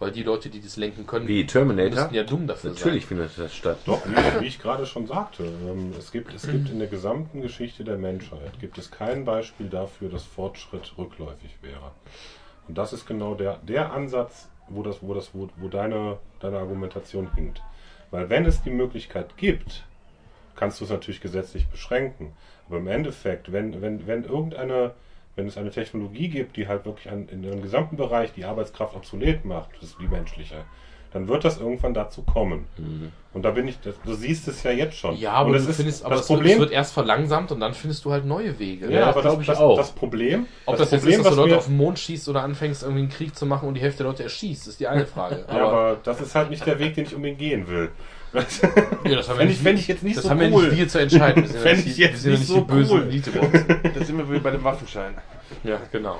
Weil 0.00 0.10
die 0.10 0.24
Leute, 0.24 0.48
die 0.50 0.60
das 0.60 0.76
lenken 0.76 1.06
können, 1.06 1.28
Wie 1.28 1.46
Terminator? 1.46 1.90
müssten 1.94 2.14
ja 2.14 2.24
dumm 2.24 2.46
dafür 2.48 2.70
Natürlich 2.70 3.04
sein. 3.04 3.16
findet 3.16 3.38
das 3.38 3.54
statt. 3.54 3.78
Doch, 3.86 4.04
wie, 4.06 4.40
wie 4.42 4.46
ich 4.46 4.58
gerade 4.60 4.86
schon 4.86 5.06
sagte, 5.06 5.44
ähm, 5.44 5.92
es 5.96 6.10
gibt, 6.10 6.34
es 6.34 6.42
gibt 6.48 6.68
in 6.68 6.80
der 6.80 6.88
gesamten 6.88 7.40
Geschichte 7.40 7.84
der 7.84 7.96
Menschheit 7.96 8.58
gibt 8.60 8.76
es 8.76 8.90
kein 8.90 9.24
Beispiel 9.24 9.68
dafür, 9.68 10.08
dass 10.08 10.24
Fortschritt 10.24 10.92
rückläufig 10.98 11.56
wäre. 11.62 11.92
Und 12.66 12.76
das 12.76 12.92
ist 12.92 13.06
genau 13.06 13.34
der, 13.34 13.58
der 13.58 13.92
Ansatz, 13.92 14.48
wo, 14.68 14.82
das, 14.82 14.98
wo, 15.00 15.14
das, 15.14 15.30
wo, 15.32 15.48
wo 15.56 15.68
deine, 15.68 16.18
deine 16.40 16.58
Argumentation 16.58 17.32
hinkt. 17.34 17.62
Weil 18.10 18.28
wenn 18.30 18.46
es 18.46 18.62
die 18.62 18.70
Möglichkeit 18.70 19.36
gibt, 19.36 19.84
kannst 20.56 20.80
du 20.80 20.84
es 20.84 20.90
natürlich 20.90 21.20
gesetzlich 21.20 21.68
beschränken. 21.68 22.32
Aber 22.68 22.78
im 22.78 22.88
Endeffekt, 22.88 23.52
wenn, 23.52 23.80
wenn, 23.80 24.06
wenn 24.06 24.24
irgendeine, 24.24 24.92
wenn 25.36 25.46
es 25.46 25.56
eine 25.56 25.70
Technologie 25.70 26.28
gibt, 26.28 26.56
die 26.56 26.68
halt 26.68 26.84
wirklich 26.84 27.10
an, 27.10 27.28
in 27.28 27.44
einem 27.44 27.62
gesamten 27.62 27.96
Bereich 27.96 28.32
die 28.32 28.44
Arbeitskraft 28.44 28.94
obsolet 28.94 29.44
macht, 29.44 29.70
das 29.80 29.90
ist 29.90 30.00
die 30.00 30.08
menschliche, 30.08 30.64
dann 31.12 31.28
wird 31.28 31.44
das 31.44 31.60
irgendwann 31.60 31.94
dazu 31.94 32.22
kommen. 32.22 32.66
Und 33.32 33.42
da 33.44 33.52
bin 33.52 33.68
ich, 33.68 33.78
das, 33.80 33.94
du 34.04 34.14
siehst 34.14 34.48
es 34.48 34.64
ja 34.64 34.72
jetzt 34.72 34.96
schon. 34.96 35.16
Ja, 35.16 35.32
aber 35.32 35.50
und 35.50 35.64
du 35.64 35.70
ist 35.70 35.76
findest, 35.76 36.04
aber 36.04 36.16
das 36.16 36.26
Problem. 36.26 36.54
es 36.54 36.58
wird 36.58 36.72
erst 36.72 36.92
verlangsamt 36.92 37.52
und 37.52 37.60
dann 37.60 37.72
findest 37.72 38.04
du 38.04 38.10
halt 38.10 38.24
neue 38.24 38.58
Wege. 38.58 38.90
ja, 38.90 39.06
aber 39.06 39.22
das, 39.22 39.38
das, 39.46 39.58
auch. 39.58 39.76
das 39.76 39.92
Problem, 39.92 40.46
Ob 40.66 40.76
das, 40.76 40.90
jetzt 40.90 41.00
Problem, 41.00 41.20
ist, 41.20 41.26
dass 41.26 41.34
du 41.36 41.40
Leute 41.40 41.56
auf 41.56 41.66
den 41.66 41.76
Mond 41.76 42.00
schießt 42.00 42.28
oder 42.28 42.42
anfängst, 42.42 42.82
irgendwie 42.82 43.02
einen 43.02 43.10
Krieg 43.10 43.36
zu 43.36 43.46
machen 43.46 43.68
und 43.68 43.74
die 43.74 43.80
Hälfte 43.80 44.02
der 44.02 44.10
Leute 44.10 44.24
erschießt, 44.24 44.66
ist 44.66 44.80
die 44.80 44.88
eine 44.88 45.06
Frage. 45.06 45.44
ja, 45.48 45.66
aber 45.66 45.98
das 46.02 46.20
ist 46.20 46.34
halt 46.34 46.50
nicht 46.50 46.66
der 46.66 46.80
Weg, 46.80 46.94
den 46.94 47.04
ich 47.04 47.14
unbedingt 47.14 47.38
gehen 47.38 47.68
will. 47.68 47.90
Ja, 48.34 49.16
das 49.16 49.28
haben 49.28 49.38
Wenn 49.38 49.48
wir 49.48 49.54
ich- 49.54 49.64
wenn 49.64 49.76
ich 49.76 49.86
jetzt 49.88 50.02
nicht 50.02 50.16
das 50.16 50.24
so 50.24 50.30
haben 50.30 50.40
wir 50.40 50.50
cool- 50.52 50.64
nicht 50.68 50.76
wir 50.78 50.88
zu 50.88 50.98
entscheiden. 50.98 51.42
Wir 51.44 51.48
sind 51.48 51.58
ja 51.60 51.64
Wenn 51.64 51.76
nicht 51.76 51.86
ich 51.86 51.94
die- 51.94 52.00
jetzt 52.02 52.22
sind 52.22 52.30
nicht 52.32 52.40
nicht 52.40 52.48
so 52.48 52.60
die 52.60 52.72
böse 52.72 52.94
cool. 52.94 53.02
Elite 53.02 53.30
bei 53.30 53.40
uns. 53.40 53.52
Da 53.98 54.04
sind 54.04 54.18
wir 54.18 54.28
wieder 54.30 54.40
bei 54.40 54.50
dem 54.50 54.64
Waffenschein. 54.64 55.14
Ja, 55.62 55.80
genau. 55.92 56.18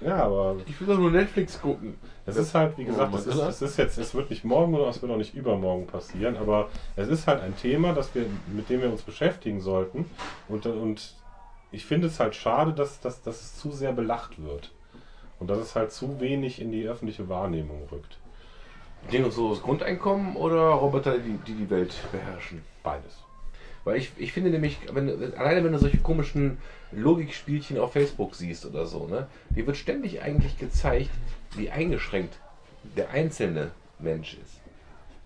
Ja, 0.00 0.24
aber 0.24 0.56
Ich 0.66 0.78
will 0.80 0.88
doch 0.88 0.98
nur 0.98 1.10
Netflix 1.10 1.60
gucken. 1.60 1.96
Es 2.26 2.36
ist 2.36 2.54
halt, 2.54 2.76
wie 2.78 2.84
gesagt, 2.84 3.12
Oh, 3.12 3.16
es, 3.18 3.26
ist, 3.26 3.36
es 3.38 3.62
ist 3.62 3.76
jetzt, 3.78 3.98
es 3.98 4.14
wird 4.14 4.30
nicht 4.30 4.44
morgen 4.44 4.74
oder 4.74 4.88
es 4.88 5.00
wird 5.00 5.12
auch 5.12 5.16
nicht 5.16 5.34
übermorgen 5.34 5.86
passieren, 5.86 6.36
aber 6.36 6.68
es 6.96 7.08
ist 7.08 7.26
halt 7.26 7.42
ein 7.42 7.54
Thema, 7.56 7.92
das 7.92 8.14
wir, 8.14 8.24
mit 8.48 8.68
dem 8.70 8.80
wir 8.80 8.90
uns 8.90 9.02
beschäftigen 9.02 9.60
sollten. 9.60 10.06
Und, 10.48 10.66
und 10.66 11.14
ich 11.70 11.84
finde 11.84 12.06
es 12.08 12.18
halt 12.20 12.34
schade, 12.34 12.72
dass, 12.72 13.00
dass, 13.00 13.22
dass 13.22 13.40
es 13.40 13.56
zu 13.58 13.72
sehr 13.72 13.92
belacht 13.92 14.42
wird. 14.42 14.70
Und 15.38 15.48
dass 15.50 15.58
es 15.58 15.74
halt 15.76 15.92
zu 15.92 16.18
wenig 16.20 16.60
in 16.60 16.70
die 16.72 16.86
öffentliche 16.86 17.28
Wahrnehmung 17.28 17.82
rückt. 17.92 18.18
Bedingungsloses 19.06 19.62
Grundeinkommen 19.62 20.36
oder 20.36 20.60
Roboter, 20.70 21.18
die 21.18 21.38
die, 21.46 21.52
die 21.52 21.70
Welt 21.70 21.94
beherrschen? 22.10 22.62
Beides. 22.82 23.24
Weil 23.84 23.98
ich, 23.98 24.12
ich 24.16 24.32
finde 24.32 24.50
nämlich, 24.50 24.78
wenn, 24.92 25.34
alleine 25.34 25.62
wenn 25.62 25.72
du 25.72 25.78
solche 25.78 25.98
komischen 25.98 26.58
Logikspielchen 26.90 27.78
auf 27.78 27.92
Facebook 27.92 28.34
siehst 28.34 28.64
oder 28.64 28.86
so, 28.86 29.06
ne, 29.06 29.28
dir 29.50 29.66
wird 29.66 29.76
ständig 29.76 30.22
eigentlich 30.22 30.58
gezeigt, 30.58 31.10
wie 31.54 31.70
eingeschränkt 31.70 32.38
der 32.96 33.10
einzelne 33.10 33.72
Mensch 33.98 34.34
ist. 34.42 34.60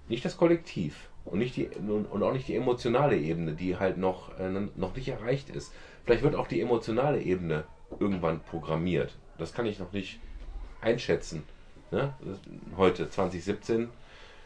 Nicht 0.08 0.24
das 0.24 0.36
Kollektiv. 0.36 1.08
Und, 1.24 1.40
nicht 1.40 1.56
die, 1.56 1.68
und 1.68 2.22
auch 2.22 2.32
nicht 2.32 2.48
die 2.48 2.56
emotionale 2.56 3.16
Ebene, 3.16 3.52
die 3.52 3.76
halt 3.76 3.98
noch, 3.98 4.38
äh, 4.38 4.48
noch 4.76 4.96
nicht 4.96 5.08
erreicht 5.08 5.50
ist. 5.50 5.72
Vielleicht 6.04 6.22
wird 6.22 6.34
auch 6.34 6.46
die 6.46 6.60
emotionale 6.60 7.20
Ebene 7.20 7.64
irgendwann 8.00 8.40
programmiert. 8.40 9.14
Das 9.36 9.52
kann 9.52 9.66
ich 9.66 9.78
noch 9.78 9.92
nicht 9.92 10.20
einschätzen. 10.80 11.42
Ne? 11.90 12.12
Heute, 12.76 13.08
2017, 13.08 13.88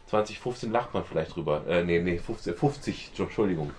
2015 0.06 0.70
lacht 0.70 0.94
man 0.94 1.04
vielleicht 1.04 1.34
drüber. 1.34 1.66
Äh, 1.66 1.84
nee, 1.84 2.00
nee, 2.00 2.18
50, 2.18 2.56
50 2.56 3.12
Entschuldigung. 3.18 3.70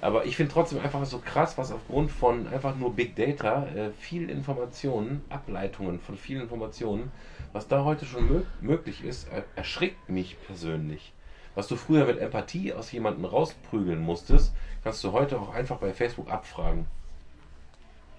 Aber 0.00 0.26
ich 0.26 0.36
finde 0.36 0.52
trotzdem 0.52 0.80
einfach 0.80 1.04
so 1.06 1.18
krass, 1.18 1.56
was 1.56 1.72
aufgrund 1.72 2.10
von 2.10 2.46
einfach 2.48 2.76
nur 2.76 2.94
Big 2.94 3.16
Data, 3.16 3.66
äh, 3.68 3.90
viel 3.98 4.28
Informationen, 4.28 5.22
Ableitungen 5.30 5.98
von 5.98 6.16
vielen 6.16 6.42
Informationen, 6.42 7.10
was 7.52 7.68
da 7.68 7.84
heute 7.84 8.04
schon 8.04 8.28
mö 8.28 8.42
möglich 8.60 9.04
ist, 9.04 9.28
er 9.32 9.44
erschrickt 9.56 10.08
mich 10.08 10.36
persönlich. 10.46 11.12
Was 11.54 11.68
du 11.68 11.76
früher 11.76 12.04
mit 12.04 12.18
Empathie 12.18 12.72
aus 12.72 12.90
jemandem 12.92 13.24
rausprügeln 13.24 14.00
musstest, 14.00 14.52
kannst 14.82 15.02
du 15.04 15.12
heute 15.12 15.40
auch 15.40 15.54
einfach 15.54 15.78
bei 15.78 15.92
Facebook 15.92 16.28
abfragen. 16.28 16.86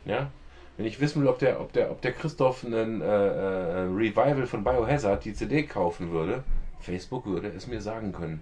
Ja? 0.05 0.31
Wenn 0.77 0.85
ich 0.85 0.99
wissen 0.99 1.21
will, 1.21 1.29
ob 1.29 1.39
der, 1.39 1.61
ob 1.61 1.71
der, 1.73 1.91
ob 1.91 2.01
der 2.01 2.11
Christoph 2.11 2.65
einen 2.65 3.01
äh, 3.01 3.05
äh, 3.05 3.81
Revival 3.83 4.45
von 4.45 4.63
Biohazard 4.63 5.23
die 5.23 5.33
CD 5.33 5.63
kaufen 5.63 6.11
würde, 6.11 6.43
Facebook 6.79 7.25
würde 7.25 7.47
es 7.47 7.67
mir 7.67 7.81
sagen 7.81 8.11
können. 8.11 8.41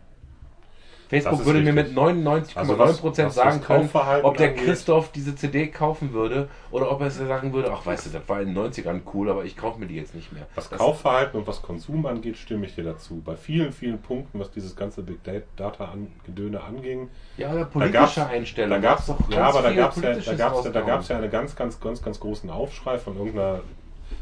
Facebook 1.14 1.45
würde 1.45 1.60
mir 1.61 1.76
richtig. 1.76 1.95
mit 1.95 1.98
99,9% 1.98 2.57
Also 2.57 2.77
was- 2.80 3.03
was 3.03 3.15
das 3.15 3.35
sagen 3.35 3.61
können, 3.61 3.90
ob 4.23 4.38
der 4.38 4.49
angeht. 4.49 4.65
Christoph 4.65 5.11
diese 5.11 5.35
CD 5.35 5.68
kaufen 5.68 6.14
würde 6.14 6.49
oder 6.72 6.91
ob 6.91 7.02
er 7.02 7.11
sagen 7.11 7.53
würde, 7.53 7.72
ach 7.72 7.85
weißt 7.85 8.07
du, 8.07 8.10
das 8.11 8.27
war 8.27 8.41
in 8.41 8.48
den 8.49 8.57
90ern 8.57 9.02
cool, 9.14 9.30
aber 9.30 9.45
ich 9.45 9.56
kaufe 9.56 9.80
mir 9.80 9.85
die 9.88 9.95
jetzt 9.95 10.15
nicht 10.15 10.31
mehr. 10.34 10.48
Was 10.56 10.69
Das- 10.69 10.80
Kaufverhalten 10.80 11.40
und 11.40 11.48
was 11.48 11.61
Konsum 11.61 12.06
angeht, 12.06 12.38
stimme 12.38 12.65
ich 12.65 12.76
dir 12.76 12.84
dazu. 12.84 13.22
Bei 13.26 13.35
vielen, 13.35 13.72
vielen 13.72 14.02
Punkten, 14.02 14.40
was 14.40 14.52
dieses 14.52 14.76
ganze 14.76 15.03
Big 15.03 15.19
Data 15.56 15.85
an, 15.85 16.07
Gedöne 16.26 16.61
anging, 16.64 17.10
Ja, 17.38 17.49
oder 17.52 17.60
da 17.60 17.65
politische 17.65 17.94
gab's, 17.99 18.18
Einstellung. 18.18 18.69
da 18.81 18.90
gab's, 18.90 19.06
doch 19.07 19.18
ja, 19.30 19.44
aber 19.49 19.61
da 19.61 19.68
viel 19.69 19.77
gab's 19.77 19.95
ja, 19.98 20.02
da 20.02 20.07
Politisches 20.10 20.38
gab's, 20.38 20.65
ja, 20.65 20.72
da 20.72 20.81
gab's 20.81 21.07
ja 21.10 21.18
eine 21.18 21.30
ganz, 21.30 21.56
ganz, 21.56 21.80
ganz, 21.80 22.02
ganz 22.02 22.19
großen 22.19 22.49
Aufschrei 22.49 22.98
von 22.98 23.18
irgendeiner, 23.18 23.61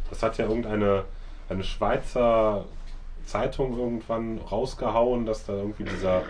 das 0.10 0.22
hat 0.24 0.38
ja 0.38 0.46
irgendeine 0.46 1.04
eine 1.50 1.64
Schweizer 1.64 2.66
Zeitung 3.26 3.78
irgendwann 3.78 4.40
rausgehauen, 4.40 5.26
dass 5.26 5.46
da 5.46 5.54
irgendwie 5.54 5.84
dieser 5.84 6.24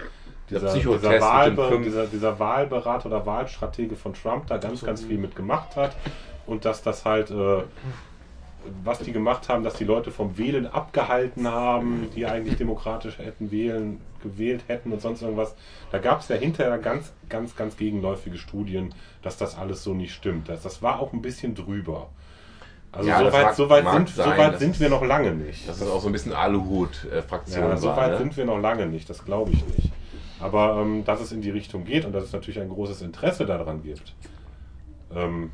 dieser, 0.52 0.68
Psychotest 0.68 1.04
dieser, 1.06 1.22
Wahlbe 1.22 1.82
dieser, 1.84 2.06
dieser 2.08 2.40
Wahlberater 2.40 3.08
oder 3.08 3.26
Wahlstratege 3.26 3.96
von 3.96 4.14
Trump 4.14 4.48
da 4.48 4.58
ganz, 4.58 4.84
ganz 4.84 5.04
viel 5.04 5.18
mitgemacht 5.18 5.76
hat 5.76 5.96
und 6.46 6.66
dass 6.66 6.82
das 6.84 7.06
halt, 7.06 7.32
äh, 7.32 7.64
was 8.84 9.00
die 9.00 9.12
gemacht 9.12 9.50
haben, 9.50 9.64
dass 9.64 9.74
die 9.76 9.86
Leute 9.86 10.12
vom 10.12 10.38
Wählen 10.38 10.68
abgehalten 10.68 11.48
haben, 11.48 12.10
die 12.16 12.26
eigentlich 12.28 12.58
demokratisch 12.58 13.18
hätten 13.18 13.50
wählen, 13.50 14.00
gewählt 14.22 14.62
hätten 14.68 14.92
und 14.92 15.02
sonst 15.02 15.24
irgendwas. 15.24 15.56
Da 15.92 15.98
gab 15.98 16.20
es 16.22 16.28
ja 16.28 16.36
hinterher 16.36 16.78
ganz, 16.78 17.12
ganz, 17.28 17.56
ganz 17.56 17.76
gegenläufige 17.76 18.38
Studien, 18.38 18.94
dass 19.24 19.38
das 19.38 19.58
alles 19.58 19.84
so 19.84 19.94
nicht 19.94 20.14
stimmt. 20.14 20.48
Das, 20.48 20.62
das 20.62 20.84
war 20.84 21.00
auch 21.00 21.12
ein 21.14 21.24
bisschen 21.24 21.56
drüber. 21.56 22.10
Also 22.92 23.10
Ja, 23.10 23.20
soweit 23.20 23.56
so 23.56 23.68
sind, 23.68 24.10
sein, 24.10 24.26
so 24.34 24.38
weit 24.38 24.60
sind 24.60 24.72
ist- 24.72 24.80
wir 24.80 24.90
noch 24.90 25.04
lange 25.04 25.32
nicht. 25.32 25.68
Das 25.68 25.78
ist 25.82 25.90
auch 25.90 26.02
so 26.02 26.10
ein 26.10 26.12
bisschen 26.12 26.34
Aluhut-Fraktion. 26.34 27.70
Ja, 27.70 27.78
so 27.78 27.96
weit 27.96 28.12
ne? 28.12 28.18
sind 28.18 28.36
wir 28.38 28.46
noch 28.46 28.60
lange 28.60 28.86
nicht, 28.86 29.10
das 29.10 29.24
glaube 29.24 29.52
ich 29.52 29.66
nicht. 29.66 29.92
Aber 30.42 30.82
ähm, 30.82 31.04
dass 31.06 31.22
es 31.22 31.32
in 31.32 31.42
die 31.42 31.50
Richtung 31.52 31.86
geht 31.86 32.06
und 32.06 32.14
dass 32.14 32.24
es 32.24 32.34
natürlich 32.34 32.60
ein 32.60 32.70
großes 32.70 33.02
Interesse 33.02 33.46
daran 33.46 33.84
gibt. 33.84 34.14
Ähm, 35.16 35.52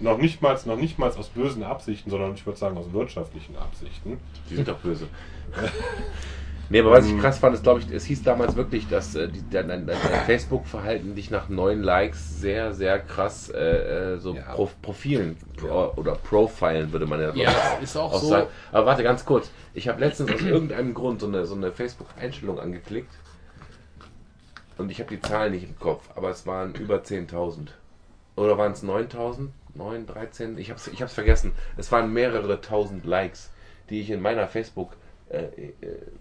noch 0.00 0.18
nicht 0.18 0.40
mal 0.42 0.56
noch 0.64 0.76
nicht 0.76 0.98
mal 0.98 1.08
aus 1.10 1.28
bösen 1.28 1.64
Absichten, 1.64 2.10
sondern 2.10 2.34
ich 2.34 2.46
würde 2.46 2.58
sagen 2.58 2.76
aus 2.76 2.92
wirtschaftlichen 2.92 3.56
Absichten. 3.56 4.18
Die 4.48 4.54
sind 4.56 4.68
doch 4.68 4.76
böse. 4.78 5.08
nee, 6.70 6.80
aber 6.80 6.92
was 6.92 7.06
ich 7.06 7.12
Ähm, 7.12 7.18
krass 7.20 7.38
fand, 7.38 7.54
ist, 7.56 7.64
glaube 7.64 7.80
ich, 7.80 7.90
es 7.90 8.04
hieß 8.04 8.22
damals 8.22 8.54
wirklich, 8.54 8.86
dass 8.88 9.16
äh, 9.16 9.28
die, 9.28 9.42
dein, 9.50 9.66
dein, 9.68 9.86
dein 9.86 9.96
Facebook-Verhalten 10.26 11.16
dich 11.16 11.30
nach 11.30 11.48
neuen 11.48 11.82
Likes 11.82 12.40
sehr, 12.40 12.74
sehr 12.74 13.00
krass 13.00 13.48
äh, 13.50 14.14
äh, 14.14 14.18
so 14.18 14.34
Ja. 14.36 14.42
Pro 14.54 14.68
Profilen 14.82 15.36
pro, 15.56 15.92
oder 15.96 16.14
Profilen 16.14 16.92
würde 16.92 17.06
man 17.06 17.20
ja, 17.20 17.34
Ja, 17.34 17.48
auch- 17.50 17.82
ist 17.82 17.96
auch 17.96 18.12
auch 18.12 18.20
so. 18.20 18.28
sagen. 18.28 18.46
Aber 18.70 18.86
warte 18.86 19.02
ganz 19.02 19.24
kurz. 19.24 19.50
Ich 19.74 19.88
habe 19.88 19.98
letztens 20.00 20.30
aus 20.32 20.42
irgendeinem 20.42 20.94
Grund 20.94 21.20
so 21.20 21.26
eine, 21.26 21.44
so 21.44 21.56
eine 21.56 21.72
Facebook-Einstellung 21.72 22.60
angeklickt 22.60 23.12
und 24.78 24.90
ich 24.90 25.00
habe 25.00 25.14
die 25.14 25.20
Zahlen 25.20 25.52
nicht 25.52 25.64
im 25.64 25.78
Kopf, 25.78 26.08
aber 26.14 26.30
es 26.30 26.46
waren 26.46 26.74
über 26.74 26.98
10.000. 26.98 27.68
Oder 28.36 28.56
waren 28.56 28.72
es 28.72 28.84
9.000? 28.84 29.48
9, 29.74 30.06
13? 30.06 30.58
Ich 30.58 30.70
habe 30.70 30.78
es 30.78 30.86
ich 30.86 31.02
hab's 31.02 31.14
vergessen. 31.14 31.52
Es 31.76 31.92
waren 31.92 32.12
mehrere 32.12 32.60
tausend 32.60 33.04
Likes, 33.04 33.50
die 33.90 34.00
ich 34.00 34.10
in 34.10 34.20
meiner 34.20 34.46
Facebook 34.46 34.92
äh, 35.30 35.42
äh, 35.42 35.72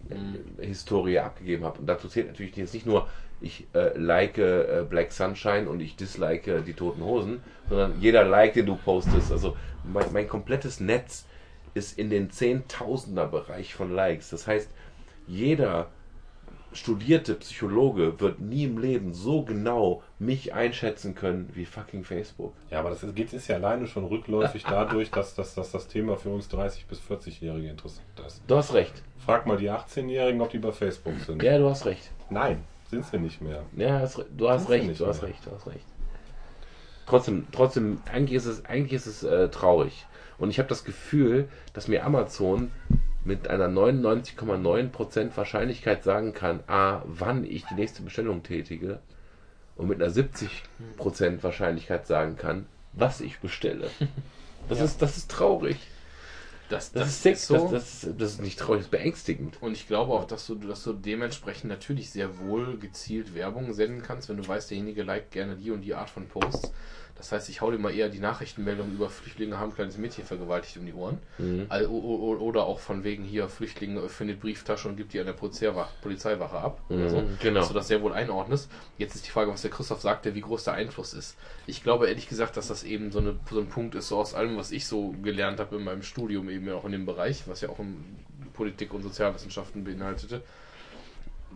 äh, 0.09 0.65
Historie 0.65 1.19
abgegeben 1.19 1.63
habe. 1.63 1.79
Und 1.79 1.85
dazu 1.85 2.07
zählt 2.07 2.27
natürlich 2.27 2.55
jetzt 2.55 2.73
nicht 2.73 2.85
nur, 2.85 3.07
ich 3.39 3.67
äh, 3.73 3.97
like 3.97 4.37
äh, 4.37 4.83
Black 4.89 5.11
Sunshine 5.11 5.69
und 5.69 5.79
ich 5.79 5.95
dislike 5.95 6.61
die 6.61 6.73
Toten 6.73 7.03
Hosen, 7.03 7.41
sondern 7.69 8.01
jeder 8.01 8.23
Like, 8.23 8.53
den 8.53 8.65
du 8.65 8.75
postest. 8.75 9.31
Also 9.31 9.55
mein, 9.83 10.11
mein 10.11 10.27
komplettes 10.27 10.79
Netz 10.79 11.25
ist 11.73 11.97
in 11.99 12.09
den 12.09 12.31
Zehntausender 12.31 13.27
Bereich 13.27 13.75
von 13.75 13.93
Likes. 13.93 14.31
Das 14.31 14.47
heißt, 14.47 14.69
jeder 15.27 15.89
studierte 16.77 17.33
Psychologe 17.35 18.19
wird 18.19 18.39
nie 18.39 18.63
im 18.65 18.77
Leben 18.77 19.13
so 19.13 19.43
genau 19.43 20.03
mich 20.19 20.53
einschätzen 20.53 21.15
können 21.15 21.49
wie 21.53 21.65
fucking 21.65 22.03
Facebook. 22.03 22.53
Ja, 22.69 22.79
aber 22.79 22.89
das 22.91 23.03
ist, 23.03 23.15
geht 23.15 23.33
ist 23.33 23.47
ja 23.47 23.55
alleine 23.55 23.87
schon 23.87 24.05
rückläufig 24.05 24.63
dadurch, 24.69 25.09
dass, 25.11 25.35
dass, 25.35 25.55
dass 25.55 25.71
das 25.71 25.87
Thema 25.87 26.15
für 26.15 26.29
uns 26.29 26.49
30- 26.49 26.87
bis 26.87 26.99
40-Jährige 27.01 27.69
interessant 27.69 28.05
ist. 28.25 28.41
Du 28.47 28.55
hast 28.55 28.73
recht. 28.73 29.01
Frag 29.25 29.45
mal 29.45 29.57
die 29.57 29.69
18-Jährigen, 29.71 30.39
ob 30.41 30.49
die 30.51 30.59
bei 30.59 30.71
Facebook 30.71 31.15
sind. 31.25 31.41
Ja, 31.43 31.57
du 31.57 31.69
hast 31.69 31.85
recht. 31.85 32.11
Nein, 32.29 32.63
sind 32.89 33.05
sie 33.05 33.17
nicht 33.17 33.41
mehr. 33.41 33.63
Ja, 33.75 34.03
re- 34.03 34.25
du 34.37 34.49
hast 34.49 34.69
recht, 34.69 34.99
du 34.99 35.05
hast 35.07 35.21
mehr. 35.21 35.31
recht, 35.31 35.45
du 35.45 35.51
hast 35.51 35.67
recht. 35.67 35.85
Trotzdem, 37.05 37.47
trotzdem, 37.51 38.01
eigentlich 38.11 38.33
ist 38.35 38.45
es, 38.45 38.65
eigentlich 38.65 38.93
ist 38.93 39.05
es 39.07 39.23
äh, 39.23 39.49
traurig. 39.49 40.05
Und 40.37 40.49
ich 40.49 40.59
habe 40.59 40.69
das 40.69 40.83
Gefühl, 40.83 41.47
dass 41.73 41.87
mir 41.87 42.05
Amazon 42.05 42.71
mit 43.27 43.49
einer 43.49 43.67
99,9% 43.67 45.35
Wahrscheinlichkeit 45.35 46.03
sagen 46.03 46.33
kann, 46.33 46.61
a, 46.67 47.01
wann 47.05 47.43
ich 47.43 47.65
die 47.65 47.75
nächste 47.75 48.01
Bestellung 48.01 48.41
tätige 48.41 48.99
und 49.75 49.87
mit 49.89 50.01
einer 50.01 50.11
70% 50.11 51.43
Wahrscheinlichkeit 51.43 52.07
sagen 52.07 52.37
kann, 52.37 52.65
was 52.93 53.21
ich 53.21 53.39
bestelle. 53.39 53.89
Das, 54.69 54.79
Ja. 54.79 54.85
ist, 54.85 55.01
das 55.01 55.15
ist 55.15 55.31
traurig. 55.31 55.77
Das, 56.67 56.91
Das, 56.91 57.03
das, 57.03 57.07
ist 57.07 57.23
sick. 57.23 57.33
ist 57.35 57.47
so. 57.47 57.69
Das, 57.69 58.01
das, 58.01 58.17
das 58.17 58.31
ist 58.33 58.41
nicht 58.41 58.59
traurig, 58.59 58.79
das 58.79 58.87
ist 58.87 58.91
beängstigend. 58.91 59.61
Und 59.61 59.71
ich 59.71 59.87
glaube 59.87 60.11
auch, 60.11 60.25
dass 60.25 60.45
du, 60.45 60.55
dass 60.55 60.83
du 60.83 60.91
dementsprechend 60.91 61.69
natürlich 61.69 62.09
sehr 62.09 62.37
wohl 62.39 62.77
gezielt 62.77 63.33
Werbung 63.33 63.71
senden 63.71 64.03
kannst, 64.03 64.27
wenn 64.27 64.35
du 64.35 64.45
weißt, 64.45 64.69
derjenige 64.71 65.03
liked 65.03 65.31
gerne 65.31 65.55
die 65.55 65.71
und 65.71 65.81
die 65.83 65.93
Art 65.93 66.09
von 66.09 66.27
Posts. 66.27 66.73
Das 67.17 67.31
heißt, 67.31 67.49
ich 67.49 67.61
hau 67.61 67.71
dir 67.71 67.79
mal 67.79 67.93
eher 67.93 68.09
die 68.09 68.19
Nachrichtenmeldung 68.19 68.91
über 68.91 69.09
Flüchtlinge 69.09 69.59
haben 69.59 69.71
ein 69.71 69.75
kleines 69.75 69.97
Mädchen 69.97 70.23
vergewaltigt 70.23 70.77
um 70.77 70.85
die 70.85 70.93
Ohren. 70.93 71.17
Mhm. 71.39 71.67
Oder 71.69 72.65
auch 72.65 72.79
von 72.79 73.03
wegen 73.03 73.23
hier, 73.23 73.49
Flüchtlinge 73.49 74.07
findet 74.07 74.39
Brieftasche 74.39 74.87
und 74.87 74.97
gibt 74.97 75.13
die 75.13 75.19
an 75.19 75.25
der 75.25 75.33
Polizeiwache, 75.33 76.57
ab. 76.57 76.81
Oder 76.89 77.09
so. 77.09 77.21
Mhm, 77.21 77.37
genau. 77.41 77.59
Dass 77.61 77.69
du 77.69 77.73
das 77.73 77.87
sehr 77.87 78.01
wohl 78.01 78.13
einordnest. 78.13 78.69
Jetzt 78.97 79.15
ist 79.15 79.25
die 79.25 79.31
Frage, 79.31 79.51
was 79.51 79.63
der 79.63 79.71
Christoph 79.71 80.01
sagte, 80.01 80.35
wie 80.35 80.41
groß 80.41 80.63
der 80.65 80.73
Einfluss 80.73 81.13
ist. 81.13 81.35
Ich 81.65 81.81
glaube 81.81 82.07
ehrlich 82.07 82.29
gesagt, 82.29 82.55
dass 82.55 82.67
das 82.67 82.83
eben 82.83 83.11
so, 83.11 83.19
eine, 83.19 83.39
so 83.49 83.59
ein 83.59 83.67
Punkt 83.67 83.95
ist, 83.95 84.09
so 84.09 84.17
aus 84.17 84.35
allem, 84.35 84.55
was 84.57 84.71
ich 84.71 84.85
so 84.85 85.15
gelernt 85.23 85.59
habe 85.59 85.77
in 85.77 85.83
meinem 85.83 86.03
Studium, 86.03 86.49
eben 86.49 86.69
auch 86.69 86.85
in 86.85 86.91
dem 86.91 87.05
Bereich, 87.05 87.47
was 87.47 87.61
ja 87.61 87.69
auch 87.69 87.79
in 87.79 88.03
Politik 88.53 88.93
und 88.93 89.01
Sozialwissenschaften 89.01 89.83
beinhaltete. 89.83 90.43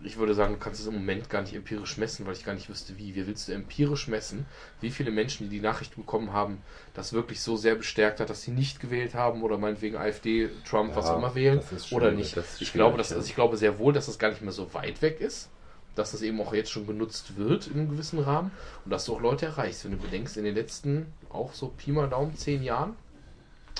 Ich 0.03 0.17
würde 0.17 0.33
sagen, 0.33 0.53
du 0.53 0.59
kannst 0.59 0.79
es 0.79 0.87
im 0.87 0.93
Moment 0.93 1.29
gar 1.29 1.41
nicht 1.41 1.53
empirisch 1.53 1.97
messen, 1.97 2.25
weil 2.25 2.33
ich 2.33 2.43
gar 2.43 2.53
nicht 2.53 2.69
wüsste, 2.69 2.97
wie. 2.97 3.15
Wie 3.15 3.27
willst 3.27 3.47
du 3.47 3.51
empirisch 3.53 4.07
messen, 4.07 4.45
wie 4.79 4.89
viele 4.89 5.11
Menschen, 5.11 5.49
die 5.49 5.57
die 5.57 5.61
Nachricht 5.61 5.95
bekommen 5.95 6.33
haben, 6.33 6.61
das 6.93 7.13
wirklich 7.13 7.41
so 7.41 7.55
sehr 7.57 7.75
bestärkt 7.75 8.19
hat, 8.19 8.29
dass 8.29 8.41
sie 8.41 8.51
nicht 8.51 8.79
gewählt 8.79 9.13
haben 9.13 9.43
oder 9.43 9.57
meinetwegen 9.57 9.97
AfD, 9.97 10.49
Trump, 10.67 10.91
Ja, 10.91 10.95
was 10.95 11.05
auch 11.07 11.17
immer 11.17 11.35
wählen 11.35 11.61
oder 11.91 12.11
nicht. 12.11 12.35
ich, 12.59 12.73
glaube, 12.73 12.97
dass, 12.97 13.11
also 13.13 13.25
ich 13.25 13.35
glaube 13.35 13.57
sehr 13.57 13.77
wohl, 13.79 13.93
dass 13.93 14.07
das 14.07 14.17
gar 14.17 14.29
nicht 14.29 14.41
mehr 14.41 14.51
so 14.51 14.73
weit 14.73 15.01
weg 15.01 15.21
ist, 15.21 15.49
dass 15.95 16.11
das 16.11 16.21
eben 16.21 16.39
auch 16.41 16.53
jetzt 16.53 16.71
schon 16.71 16.85
benutzt 16.85 17.37
wird 17.37 17.67
in 17.67 17.73
einem 17.73 17.89
gewissen 17.89 18.19
Rahmen 18.19 18.51
und 18.85 18.91
dass 18.91 19.05
du 19.05 19.15
auch 19.15 19.21
Leute 19.21 19.45
erreichst. 19.45 19.83
Wenn 19.83 19.91
du 19.91 19.97
bedenkst, 19.97 20.37
in 20.37 20.45
den 20.45 20.55
letzten 20.55 21.13
auch 21.29 21.53
so 21.53 21.67
Pi 21.67 21.91
mal 21.91 22.09
Daumen 22.09 22.35
zehn 22.35 22.63
Jahren 22.63 22.95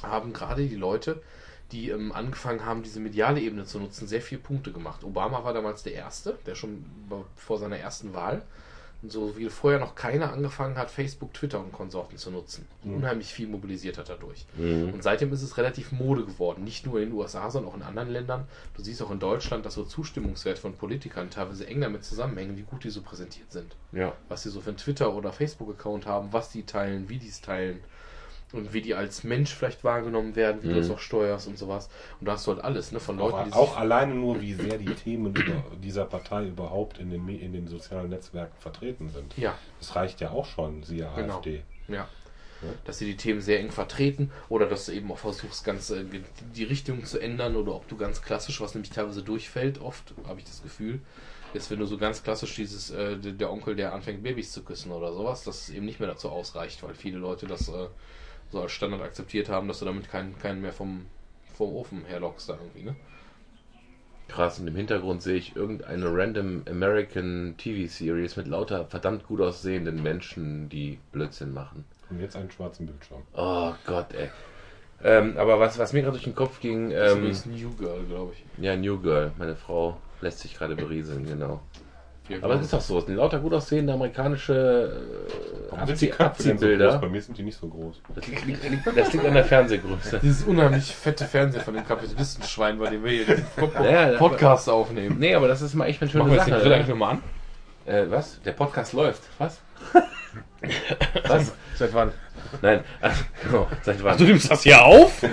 haben 0.04 0.34
gerade 0.34 0.68
die 0.68 0.76
Leute, 0.76 1.22
die 1.72 1.90
ähm, 1.90 2.12
angefangen 2.12 2.66
haben, 2.66 2.84
diese 2.84 3.00
mediale 3.00 3.40
Ebene 3.42 3.66
zu 3.66 3.80
nutzen, 3.80 4.08
sehr 4.08 4.22
viele 4.22 4.42
Punkte 4.42 4.72
gemacht. 4.72 5.04
Obama 5.04 5.44
war 5.44 5.54
damals 5.54 5.84
der 5.84 5.94
Erste, 5.94 6.38
der 6.46 6.56
schon 6.56 6.86
vor 7.36 7.58
seiner 7.58 7.78
ersten 7.78 8.14
Wahl, 8.14 8.44
und 9.04 9.12
so 9.12 9.36
wie 9.36 9.50
vorher 9.50 9.80
noch 9.80 9.96
keiner 9.96 10.32
angefangen 10.32 10.78
hat, 10.78 10.92
Facebook, 10.92 11.34
Twitter 11.34 11.60
und 11.60 11.72
Konsorten 11.72 12.18
zu 12.18 12.30
nutzen. 12.30 12.68
Unheimlich 12.84 13.34
viel 13.34 13.48
mobilisiert 13.48 13.98
hat 13.98 14.10
dadurch. 14.10 14.46
Mhm. 14.56 14.94
Und 14.94 15.02
seitdem 15.02 15.34
ist 15.34 15.42
es 15.42 15.58
relativ 15.58 15.92
Mode 15.92 16.24
geworden. 16.24 16.64
Nicht 16.64 16.86
nur 16.86 17.00
in 17.00 17.10
den 17.10 17.18
USA, 17.18 17.50
sondern 17.50 17.72
auch 17.72 17.76
in 17.78 17.82
anderen 17.82 18.12
Ländern. 18.12 18.48
Du 18.76 18.84
siehst 18.84 19.02
auch 19.02 19.10
in 19.10 19.18
Deutschland, 19.18 19.66
dass 19.66 19.74
so 19.74 19.86
Zustimmungswerte 19.86 20.62
von 20.62 20.76
Politikern 20.76 21.32
teilweise 21.32 21.66
eng 21.66 21.82
damit 21.82 22.04
zusammenhängen, 22.04 22.58
wie 22.58 22.62
gut 22.62 22.84
die 22.84 22.92
so 22.92 23.02
präsentiert 23.02 23.52
sind 23.52 23.76
Ja. 23.92 24.14
was 24.30 24.44
sie 24.44 24.52
so 24.52 24.62
für 24.62 24.70
einen 24.70 24.78
Twitter- 24.78 25.16
oder 25.16 25.34
Facebook-Account 25.34 26.06
haben, 26.06 26.32
was 26.32 26.52
die 26.52 26.64
teilen, 26.64 27.10
wie 27.10 27.18
die 27.18 27.30
es 27.30 27.42
teilen. 27.42 27.80
Und 28.54 28.74
wie 28.74 28.82
die 28.82 28.94
als 28.96 29.24
Mensch 29.24 29.54
vielleicht 29.54 29.84
wahrgenommen 29.84 30.36
werden, 30.36 30.62
wie 30.64 30.68
du 30.68 30.74
Mhm. 30.74 30.78
das 30.80 30.90
auch 30.90 31.00
steuerst 31.00 31.48
und 31.48 31.58
sowas. 31.58 31.90
Und 32.20 32.28
da 32.28 32.34
hast 32.34 32.48
du 32.48 32.52
halt 32.52 32.64
alles, 32.64 32.92
ne? 32.92 33.00
Von 33.00 33.18
Leuten, 33.18 33.46
die 33.46 33.54
Auch, 33.54 33.58
auch 33.58 33.70
sich 33.70 33.78
alleine 33.80 34.14
nur, 34.16 34.42
wie 34.42 34.54
sehr 34.54 34.78
die 34.78 34.94
Themen 34.94 35.34
dieser 35.82 36.06
Partei 36.06 36.46
überhaupt 36.48 36.98
in 37.00 37.10
den, 37.10 37.28
in 37.30 37.54
den 37.54 37.68
sozialen 37.68 38.10
Netzwerken 38.10 38.56
vertreten 38.60 39.10
sind. 39.10 39.38
ja, 39.38 39.58
Das 39.80 39.96
reicht 39.96 40.22
ja 40.22 40.32
auch 40.32 40.46
schon, 40.46 40.84
siehe 40.84 41.10
Genau. 41.16 41.36
AfD. 41.38 41.64
Ja. 41.88 42.08
Dass 42.86 43.00
sie 43.00 43.06
die 43.06 43.18
Themen 43.18 43.42
sehr 43.42 43.60
eng 43.60 43.72
vertreten 43.72 44.32
oder 44.48 44.68
dass 44.68 44.86
du 44.86 44.92
eben 44.92 45.12
auch 45.12 45.18
versuchst, 45.18 45.64
ganz 45.66 45.90
äh, 45.90 46.04
die 46.54 46.64
Richtung 46.64 47.04
zu 47.06 47.18
ändern 47.20 47.56
oder 47.56 47.74
ob 47.74 47.88
du 47.88 47.98
ganz 47.98 48.22
klassisch, 48.22 48.62
was 48.62 48.76
nämlich 48.76 48.92
teilweise 48.92 49.24
durchfällt, 49.24 49.82
oft 49.82 50.14
habe 50.28 50.40
ich 50.40 50.46
das 50.46 50.62
Gefühl, 50.62 51.00
ist, 51.54 51.72
wenn 51.72 51.80
du 51.80 51.86
so 51.88 51.98
ganz 51.98 52.22
klassisch 52.22 52.56
dieses, 52.56 52.92
äh, 52.92 53.18
der 53.18 53.32
der 53.32 53.52
Onkel, 53.52 53.76
der 53.76 53.94
anfängt, 53.94 54.22
Babys 54.22 54.52
zu 54.52 54.62
küssen 54.64 54.92
oder 54.92 55.12
sowas, 55.12 55.44
dass 55.44 55.70
es 55.70 55.70
eben 55.76 55.88
nicht 55.88 56.00
mehr 56.00 56.08
dazu 56.10 56.30
ausreicht, 56.30 56.84
weil 56.84 56.94
viele 56.94 57.18
Leute 57.18 57.48
das 57.48 57.68
äh, 57.68 57.88
so 58.52 58.62
als 58.62 58.72
Standard 58.72 59.02
akzeptiert 59.02 59.50
haben, 59.50 59.68
dass 59.68 59.80
du 59.80 59.86
damit 59.86 60.10
keinen, 60.10 60.38
keinen 60.40 60.62
mehr 60.62 60.74
vom, 60.74 61.06
vom 61.54 61.74
Ofen 61.74 62.04
herlockst 62.06 62.50
da 62.50 62.58
irgendwie, 62.62 62.84
ne? 62.84 62.96
Krass, 64.28 64.60
und 64.60 64.68
im 64.68 64.76
Hintergrund 64.76 65.22
sehe 65.22 65.36
ich 65.36 65.56
irgendeine 65.58 66.06
random 66.06 66.64
American 66.70 67.56
TV-Series 67.58 68.38
mit 68.38 68.48
lauter 68.48 68.86
verdammt 68.86 69.28
gut 69.28 69.42
aussehenden 69.42 70.02
Menschen, 70.02 70.70
die 70.70 71.00
Blödsinn 71.12 71.54
machen. 71.54 71.84
Und 72.10 72.22
jetzt 72.22 72.38
einen 72.38 72.50
schwarzen 72.50 72.86
Bildschirm. 72.86 73.24
Oh 73.34 73.74
Gott, 73.86 74.14
ey. 74.14 74.30
Ähm, 75.04 75.36
aber 75.38 75.60
was, 75.60 75.78
was 75.80 75.94
mir 75.94 76.02
gerade 76.02 76.14
durch 76.14 76.24
den 76.24 76.36
Kopf 76.36 76.60
ging, 76.62 76.92
Das 76.92 77.18
ist 77.18 77.46
ähm, 77.46 77.56
New 77.56 77.76
Girl, 77.76 78.04
glaube 78.06 78.34
ich. 78.34 78.64
ja, 78.64 78.76
New 78.78 79.00
Girl, 79.02 79.32
meine 79.38 79.56
Frau 79.56 79.98
lässt 80.22 80.40
sich 80.40 80.54
gerade 80.56 80.76
berieseln, 80.76 81.26
genau. 81.26 81.62
Ja, 82.30 82.38
Aber 82.42 82.54
es 82.56 82.62
ist 82.62 82.74
doch 82.74 82.82
so, 82.82 83.00
es 83.00 83.06
sind 83.06 83.16
lauter 83.16 83.40
gut 83.40 83.54
aussehende 83.54 83.94
amerikanische 83.94 84.54
äh, 84.54 85.72
Warum 85.72 85.88
sind 85.88 86.02
die 86.02 86.14
Abzieh 86.14 86.24
Köpfe 86.24 86.44
denn 86.44 86.58
so 86.58 86.66
groß? 86.66 86.70
Abziehbilder. 86.70 86.98
Bei 87.00 87.10
mir 87.10 87.22
sind 87.22 87.38
die 87.38 87.44
nicht 87.44 87.60
so 87.60 87.68
groß. 87.68 88.02
Das 88.16 88.28
liegt, 88.28 88.46
liegt, 88.46 88.70
liegt, 88.70 88.98
das 88.98 89.14
liegt 89.14 89.26
an 89.26 89.34
der 89.34 89.44
Fernsehgröße. 89.44 90.20
Dieses 90.22 90.44
unheimlich 90.44 90.96
fette 90.96 91.26
Fernseher 91.26 91.62
von 91.62 91.74
dem 91.74 91.86
Kapitalistenschwein, 91.86 92.78
bei 92.78 92.90
dem 92.90 93.04
wir 93.04 93.12
hier 93.12 93.26
den 93.26 93.46
Ja, 93.84 94.12
ja, 94.12 94.18
Podcast 94.18 94.70
aufnehmen. 94.70 95.18
Nee, 95.20 95.34
aber 95.34 95.48
das 95.48 95.62
ist 95.62 95.74
mal 95.74 95.88
echt 95.88 96.02
eine 96.02 96.12
schöne 96.12 96.24
Machen 96.24 96.34
wir 96.34 96.38
jetzt 96.38 96.48
den 96.48 96.54
Sache. 96.54 96.64
Grill 96.64 96.74
eigentlich 96.74 96.88
nochmal 96.88 97.12
an? 97.16 97.24
Äh, 97.86 98.06
was? 98.10 98.42
Der 98.44 98.52
Podcast 98.52 98.94
läuft. 98.94 99.24
Was? 99.40 99.60
was? 101.28 101.54
Seit 101.76 101.94
wann? 101.94 102.12
Nein. 102.62 102.84
Ach, 103.02 103.24
genau. 103.44 103.68
Seit 103.82 104.04
wann? 104.04 104.18
Du 104.18 104.24
nimmst 104.26 104.50
das 104.52 104.64
hier 104.64 104.84
auf? 104.84 105.24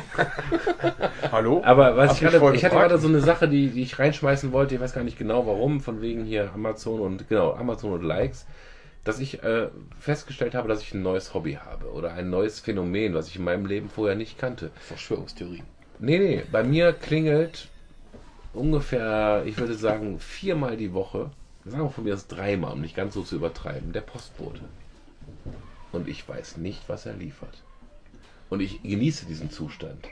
Hallo? 1.32 1.62
Aber 1.64 1.96
was 1.96 2.14
ich 2.14 2.20
gerade, 2.20 2.54
ich 2.54 2.64
hatte 2.64 2.76
gerade 2.76 2.98
so 2.98 3.08
eine 3.08 3.20
Sache, 3.20 3.48
die, 3.48 3.68
die 3.68 3.82
ich 3.82 3.98
reinschmeißen 3.98 4.52
wollte, 4.52 4.74
ich 4.74 4.80
weiß 4.80 4.92
gar 4.92 5.04
nicht 5.04 5.18
genau 5.18 5.46
warum, 5.46 5.80
von 5.80 6.00
wegen 6.00 6.24
hier 6.24 6.50
Amazon 6.54 7.00
und 7.00 7.28
genau, 7.28 7.54
Amazon 7.54 7.92
und 7.92 8.02
Likes, 8.02 8.46
dass 9.04 9.20
ich 9.20 9.42
äh, 9.42 9.68
festgestellt 9.98 10.54
habe, 10.54 10.68
dass 10.68 10.82
ich 10.82 10.94
ein 10.94 11.02
neues 11.02 11.34
Hobby 11.34 11.54
habe 11.54 11.90
oder 11.92 12.12
ein 12.12 12.30
neues 12.30 12.60
Phänomen, 12.60 13.14
was 13.14 13.28
ich 13.28 13.36
in 13.36 13.44
meinem 13.44 13.66
Leben 13.66 13.88
vorher 13.88 14.16
nicht 14.16 14.38
kannte. 14.38 14.70
Verschwörungstheorien. 14.80 15.64
Nee, 15.98 16.18
nee, 16.18 16.42
bei 16.50 16.62
mir 16.62 16.92
klingelt 16.92 17.68
ungefähr, 18.52 19.42
ich 19.46 19.58
würde 19.58 19.74
sagen, 19.74 20.18
viermal 20.20 20.76
die 20.76 20.92
Woche, 20.92 21.30
sagen 21.64 21.84
wir 21.84 21.90
von 21.90 22.04
mir 22.04 22.10
das 22.10 22.28
dreimal, 22.28 22.72
um 22.72 22.80
nicht 22.80 22.96
ganz 22.96 23.14
so 23.14 23.22
zu 23.22 23.36
übertreiben, 23.36 23.92
der 23.92 24.00
Postbote. 24.00 24.60
Und 25.92 26.08
ich 26.08 26.28
weiß 26.28 26.58
nicht, 26.58 26.88
was 26.88 27.06
er 27.06 27.14
liefert. 27.14 27.62
Und 28.48 28.60
ich 28.60 28.82
genieße 28.82 29.26
diesen 29.26 29.50
Zustand. 29.50 30.10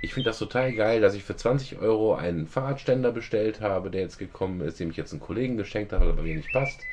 Ich 0.00 0.14
finde 0.14 0.30
das 0.30 0.38
total 0.38 0.72
geil, 0.72 1.00
dass 1.00 1.14
ich 1.14 1.24
für 1.24 1.36
20 1.36 1.78
Euro 1.78 2.14
einen 2.14 2.46
Fahrradständer 2.46 3.10
bestellt 3.10 3.60
habe, 3.60 3.90
der 3.90 4.02
jetzt 4.02 4.18
gekommen 4.18 4.60
ist, 4.60 4.78
dem 4.78 4.90
ich 4.90 4.96
jetzt 4.96 5.12
einen 5.12 5.20
Kollegen 5.20 5.56
geschenkt 5.56 5.92
habe, 5.92 6.06
der 6.06 6.12
bei 6.12 6.22
mir 6.22 6.36
nicht 6.36 6.52
passt. 6.52 6.86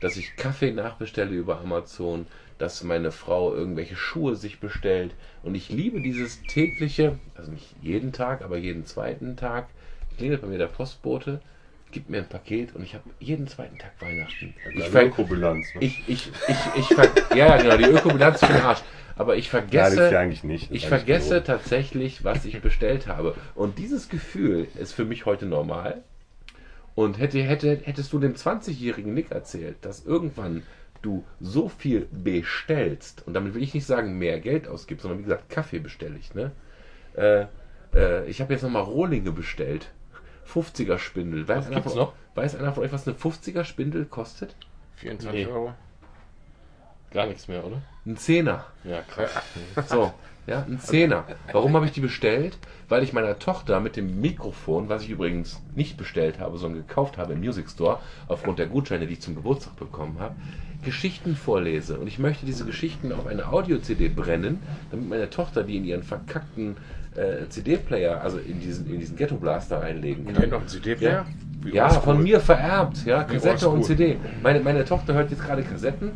Dass 0.00 0.16
ich 0.16 0.34
Kaffee 0.36 0.72
nachbestelle 0.72 1.34
über 1.34 1.60
Amazon, 1.60 2.26
dass 2.58 2.82
meine 2.82 3.12
Frau 3.12 3.54
irgendwelche 3.54 3.96
Schuhe 3.96 4.34
sich 4.34 4.58
bestellt. 4.58 5.14
Und 5.42 5.54
ich 5.54 5.68
liebe 5.68 6.00
dieses 6.00 6.44
tägliche, 6.46 7.18
also 7.34 7.52
nicht 7.52 7.76
jeden 7.80 8.12
Tag, 8.12 8.42
aber 8.42 8.56
jeden 8.56 8.84
zweiten 8.84 9.36
Tag, 9.36 9.68
klingelt 10.16 10.42
bei 10.42 10.48
mir 10.48 10.58
der 10.58 10.66
Postbote, 10.66 11.40
gibt 11.90 12.10
mir 12.10 12.18
ein 12.18 12.28
Paket 12.28 12.74
und 12.74 12.82
ich 12.82 12.94
habe 12.94 13.04
jeden 13.18 13.46
zweiten 13.46 13.78
Tag 13.78 13.92
Weihnachten. 14.00 14.54
Ich, 14.72 14.78
Deine 14.78 14.90
ver 14.90 15.06
Ökobilanz. 15.06 15.74
Ne? 15.74 15.84
ich, 15.84 16.02
ich, 16.08 16.30
ich, 16.48 16.56
ich, 16.76 16.86
ver 16.86 17.08
ja, 17.34 17.36
ja, 17.56 17.56
genau, 17.56 17.76
die 17.76 17.84
Ökobilanz 17.84 18.40
ist 18.40 18.46
für 18.46 18.52
den 18.52 18.62
Arsch. 18.62 18.82
Aber 19.16 19.36
ich 19.36 19.52
Ja, 19.52 19.58
ja 19.58 19.60
vergesse, 19.60 20.18
eigentlich 20.18 20.44
nicht. 20.44 20.70
Das 20.70 20.76
ich 20.76 20.84
ist 20.84 20.92
eigentlich 20.92 21.04
vergesse 21.04 21.44
tatsächlich, 21.44 22.24
was 22.24 22.44
ich 22.44 22.60
bestellt 22.60 23.06
habe. 23.06 23.34
Und 23.54 23.78
dieses 23.78 24.08
Gefühl 24.08 24.68
ist 24.78 24.92
für 24.92 25.04
mich 25.04 25.26
heute 25.26 25.46
normal. 25.46 26.02
Und 26.94 27.18
hätte, 27.18 27.42
hätte, 27.42 27.80
hättest 27.84 28.12
du 28.12 28.18
dem 28.18 28.34
20-jährigen 28.34 29.12
Nick 29.14 29.30
erzählt, 29.30 29.76
dass 29.82 30.04
irgendwann 30.04 30.62
du 31.02 31.24
so 31.40 31.68
viel 31.68 32.06
bestellst, 32.10 33.26
und 33.26 33.34
damit 33.34 33.54
will 33.54 33.62
ich 33.62 33.74
nicht 33.74 33.86
sagen, 33.86 34.18
mehr 34.18 34.40
Geld 34.40 34.68
ausgibst, 34.68 35.02
sondern 35.02 35.20
wie 35.20 35.24
gesagt, 35.24 35.48
Kaffee 35.48 35.78
bestelle 35.78 36.16
ich, 36.18 36.34
ne? 36.34 36.52
Äh, 37.16 37.46
äh, 37.94 38.28
ich 38.28 38.40
habe 38.40 38.52
jetzt 38.52 38.62
nochmal 38.62 38.82
Rohlinge 38.82 39.32
bestellt. 39.32 39.90
50er 40.54 40.98
Spindel. 40.98 41.46
Weiß, 41.48 41.58
Was 41.58 41.66
einer 41.66 41.76
gibt's 41.76 41.92
von, 41.92 42.02
noch? 42.02 42.12
weiß 42.34 42.56
einer 42.56 42.72
von 42.72 42.84
euch, 42.84 42.92
was 42.92 43.06
eine 43.06 43.16
50er 43.16 43.64
Spindel 43.64 44.04
kostet? 44.06 44.54
24 44.96 45.46
Nee. 45.46 45.52
Euro. 45.52 45.72
Gar 47.12 47.26
nichts 47.26 47.48
mehr, 47.48 47.64
oder? 47.66 47.82
Ein 48.06 48.16
Zehner. 48.16 48.66
Ja, 48.84 49.02
krass. 49.02 49.30
So, 49.88 50.12
ja, 50.46 50.62
ein 50.62 50.78
Zehner. 50.78 51.24
Warum 51.52 51.74
habe 51.74 51.86
ich 51.86 51.92
die 51.92 52.00
bestellt? 52.00 52.56
Weil 52.88 53.02
ich 53.02 53.12
meiner 53.12 53.38
Tochter 53.38 53.80
mit 53.80 53.96
dem 53.96 54.20
Mikrofon, 54.20 54.88
was 54.88 55.02
ich 55.02 55.10
übrigens 55.10 55.60
nicht 55.74 55.96
bestellt 55.96 56.38
habe, 56.38 56.56
sondern 56.58 56.86
gekauft 56.86 57.18
habe 57.18 57.32
im 57.32 57.40
Music 57.40 57.68
Store, 57.68 57.98
aufgrund 58.28 58.58
der 58.58 58.66
Gutscheine, 58.66 59.06
die 59.06 59.14
ich 59.14 59.20
zum 59.22 59.34
Geburtstag 59.34 59.76
bekommen 59.76 60.18
habe, 60.20 60.36
Geschichten 60.84 61.34
vorlese. 61.36 61.98
Und 61.98 62.06
ich 62.06 62.18
möchte 62.18 62.46
diese 62.46 62.64
Geschichten 62.64 63.12
auf 63.12 63.26
eine 63.26 63.48
Audio-CD 63.52 64.08
brennen, 64.08 64.62
damit 64.90 65.08
meine 65.08 65.30
Tochter 65.30 65.62
die 65.64 65.76
in 65.76 65.84
ihren 65.84 66.02
verkackten 66.04 66.76
äh, 67.16 67.48
CD-Player, 67.48 68.20
also 68.20 68.38
in 68.38 68.60
diesen, 68.60 68.86
in 68.88 68.98
diesen 69.00 69.16
Ghetto-Blaster 69.16 69.80
einlegen 69.80 70.26
Und 70.26 70.32
kann. 70.34 70.42
dann 70.42 70.50
noch 70.50 70.60
ein 70.62 70.68
CD-Player? 70.68 71.26
Ja, 71.72 71.84
oldschool. 71.84 72.02
von 72.02 72.22
mir 72.22 72.40
vererbt, 72.40 73.04
ja, 73.04 73.26
Wie 73.28 73.34
Kassette 73.34 73.68
und. 73.68 73.84
CD. 73.84 74.16
Meine, 74.42 74.60
meine 74.60 74.84
Tochter 74.84 75.12
hört 75.14 75.30
jetzt 75.30 75.42
gerade 75.42 75.62
Kassetten 75.62 76.12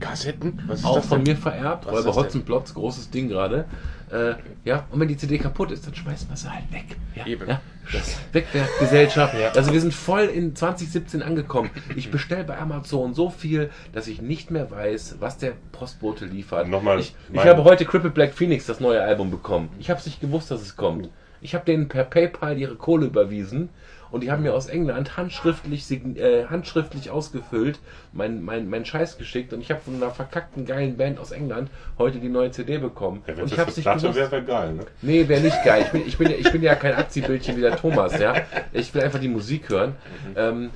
Kassetten? 0.00 0.62
Was 0.66 0.80
ist 0.80 0.84
auch 0.84 0.96
das 0.96 1.06
von 1.06 1.24
denn? 1.24 1.34
mir 1.34 1.40
vererbt, 1.40 1.86
Was 1.86 2.04
das 2.04 2.16
Hotzenplotz, 2.16 2.74
großes 2.74 3.10
Ding 3.10 3.28
gerade. 3.28 3.64
Äh, 4.10 4.34
ja, 4.64 4.86
und 4.90 5.00
wenn 5.00 5.08
die 5.08 5.16
CD 5.16 5.38
kaputt 5.38 5.72
ist, 5.72 5.86
dann 5.86 5.94
schmeißen 5.94 6.28
wir 6.28 6.36
sie 6.36 6.50
halt 6.50 6.70
weg. 6.72 6.96
Ja, 7.14 7.26
Eben. 7.26 7.48
Ja, 7.48 7.60
das 7.92 8.16
Wegwerfgesellschaft. 8.32 9.34
Also 9.56 9.72
wir 9.72 9.80
sind 9.80 9.94
voll 9.94 10.24
in 10.24 10.54
2017 10.54 11.22
angekommen. 11.22 11.70
Ich 11.96 12.10
bestelle 12.10 12.44
bei 12.44 12.56
Amazon 12.56 13.14
so 13.14 13.30
viel, 13.30 13.70
dass 13.92 14.06
ich 14.06 14.22
nicht 14.22 14.50
mehr 14.50 14.70
weiß, 14.70 15.16
was 15.20 15.38
der 15.38 15.52
Postbote 15.72 16.24
liefert. 16.24 16.68
Nochmal, 16.68 17.00
ich, 17.00 17.14
ich 17.32 17.44
habe 17.44 17.64
heute 17.64 17.84
Cripple 17.84 18.10
Black 18.10 18.32
Phoenix, 18.34 18.66
das 18.66 18.80
neue 18.80 19.02
Album, 19.02 19.30
bekommen. 19.30 19.70
Ich 19.78 19.90
habe 19.90 19.98
es 19.98 20.06
nicht 20.06 20.20
gewusst, 20.20 20.50
dass 20.50 20.62
es 20.62 20.76
kommt. 20.76 21.08
Ich 21.40 21.54
habe 21.54 21.64
denen 21.64 21.88
per 21.88 22.04
PayPal 22.04 22.58
ihre 22.58 22.76
Kohle 22.76 23.06
überwiesen 23.06 23.68
und 24.10 24.22
die 24.22 24.30
haben 24.30 24.42
mir 24.42 24.54
aus 24.54 24.66
England 24.66 25.16
handschriftlich, 25.16 25.90
äh, 25.90 26.46
handschriftlich 26.46 27.10
ausgefüllt 27.10 27.78
mein, 28.12 28.42
mein, 28.42 28.68
mein 28.70 28.84
Scheiß 28.84 29.18
geschickt 29.18 29.52
und 29.52 29.60
ich 29.60 29.70
habe 29.70 29.80
von 29.80 29.94
einer 29.96 30.10
verkackten 30.10 30.64
geilen 30.66 30.96
Band 30.96 31.18
aus 31.18 31.32
England 31.32 31.70
heute 31.98 32.18
die 32.18 32.28
neue 32.28 32.50
CD 32.50 32.78
bekommen. 32.78 33.22
Ja, 33.26 33.34
und 33.42 33.52
ich 33.52 33.58
habe 33.58 33.70
nicht 33.70 33.84
gewusst. 33.84 34.14
wäre, 34.14 34.30
wäre 34.30 34.42
geil, 34.44 34.72
ne? 34.74 34.86
Nee, 35.02 35.28
wäre 35.28 35.40
nicht 35.40 35.62
geil. 35.64 35.82
Ich 35.86 35.90
bin, 35.92 36.06
ich, 36.06 36.18
bin, 36.18 36.30
ja- 36.30 36.36
ich 36.38 36.52
bin 36.52 36.62
ja 36.62 36.74
kein 36.74 36.94
Abziehbildchen 36.94 37.56
wie 37.56 37.60
der 37.60 37.76
Thomas, 37.76 38.18
ja. 38.18 38.34
Ich 38.72 38.94
will 38.94 39.02
einfach 39.02 39.20
die 39.20 39.28
Musik 39.28 39.68
hören. 39.68 39.94
Ähm, 40.36 40.70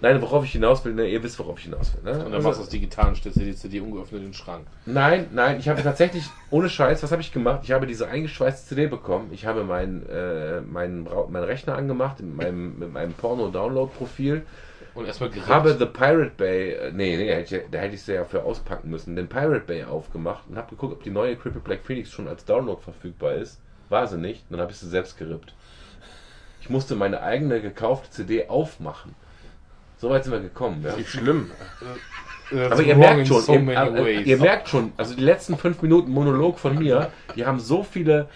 nein, 0.00 0.20
worauf 0.20 0.44
ich 0.44 0.52
hinaus 0.52 0.84
will, 0.84 0.94
ne, 0.94 1.06
ihr 1.08 1.22
wisst, 1.22 1.38
worauf 1.38 1.58
ich 1.58 1.64
hinaus 1.64 1.94
will. 1.94 2.02
Ne? 2.04 2.18
Und 2.18 2.24
dann 2.26 2.34
Also- 2.34 2.48
machst 2.48 2.60
du 2.60 2.64
das 2.64 2.70
digital 2.70 3.08
und 3.08 3.16
stellst 3.16 3.38
dir 3.40 3.44
die 3.44 3.56
CD 3.56 3.80
ungeöffnet 3.80 4.20
in 4.20 4.28
den 4.28 4.34
Schrank. 4.34 4.66
Nein, 4.86 5.28
nein, 5.32 5.58
ich 5.58 5.68
habe 5.68 5.82
tatsächlich, 5.82 6.24
ohne 6.50 6.68
Scheiß, 6.68 7.02
was 7.02 7.10
habe 7.12 7.22
ich 7.22 7.32
gemacht? 7.32 7.60
Ich 7.64 7.72
habe 7.72 7.86
diese 7.86 8.08
eingeschweißte 8.08 8.68
CD 8.68 8.86
bekommen. 8.86 9.30
Ich 9.32 9.46
habe 9.46 9.64
meinen 9.64 10.06
äh, 10.08 10.60
meinen 10.60 11.04
Brau- 11.04 11.26
meinen 11.28 11.44
Rechner 11.44 11.76
angemacht 11.76 12.20
mit 12.20 12.36
meinem, 12.36 12.78
mit 12.78 12.92
meinem 12.92 13.12
Porno-Download-Profil. 13.14 14.42
Und 14.94 15.06
erstmal 15.06 15.30
gerippt. 15.30 15.48
Habe 15.48 15.76
The 15.76 15.86
Pirate 15.86 16.32
Bay, 16.36 16.70
äh, 16.72 16.92
nee, 16.92 17.16
nee, 17.16 17.32
hätte 17.34 17.56
ich, 17.56 17.62
da 17.70 17.78
hätte 17.78 17.94
ich 17.96 18.02
sie 18.02 18.12
ja 18.14 18.24
für 18.24 18.44
auspacken 18.44 18.90
müssen, 18.90 19.16
den 19.16 19.28
Pirate 19.28 19.64
Bay 19.66 19.82
aufgemacht 19.84 20.44
und 20.48 20.56
habe 20.56 20.70
geguckt, 20.70 20.92
ob 20.92 21.02
die 21.02 21.10
neue 21.10 21.34
Cripple 21.34 21.60
Black 21.60 21.80
Phoenix 21.82 22.10
schon 22.12 22.28
als 22.28 22.44
Download 22.44 22.80
verfügbar 22.80 23.34
ist. 23.34 23.60
War 23.88 24.06
sie 24.06 24.18
nicht, 24.18 24.44
dann 24.50 24.60
habe 24.60 24.70
ich 24.70 24.78
sie 24.78 24.88
selbst 24.88 25.18
gerippt. 25.18 25.52
Ich 26.60 26.70
musste 26.70 26.94
meine 26.94 27.22
eigene 27.22 27.60
gekaufte 27.60 28.08
CD 28.10 28.48
aufmachen. 28.48 29.14
So 30.04 30.10
weit 30.10 30.22
sind 30.22 30.34
wir 30.34 30.40
gekommen, 30.40 30.84
ja. 30.84 30.98
Wie 30.98 31.04
schlimm. 31.04 31.50
Aber 32.52 32.82
ihr 32.82 32.94
merkt 32.94 33.26
schon, 33.26 33.66
ihr, 33.66 33.96
äh, 33.96 34.20
ihr 34.20 34.36
merkt 34.36 34.68
schon, 34.68 34.92
also 34.98 35.14
die 35.14 35.22
letzten 35.22 35.56
fünf 35.56 35.80
Minuten 35.80 36.10
Monolog 36.10 36.58
von 36.58 36.78
mir, 36.78 37.10
die 37.34 37.46
haben 37.46 37.58
so 37.58 37.82
viele 37.82 38.28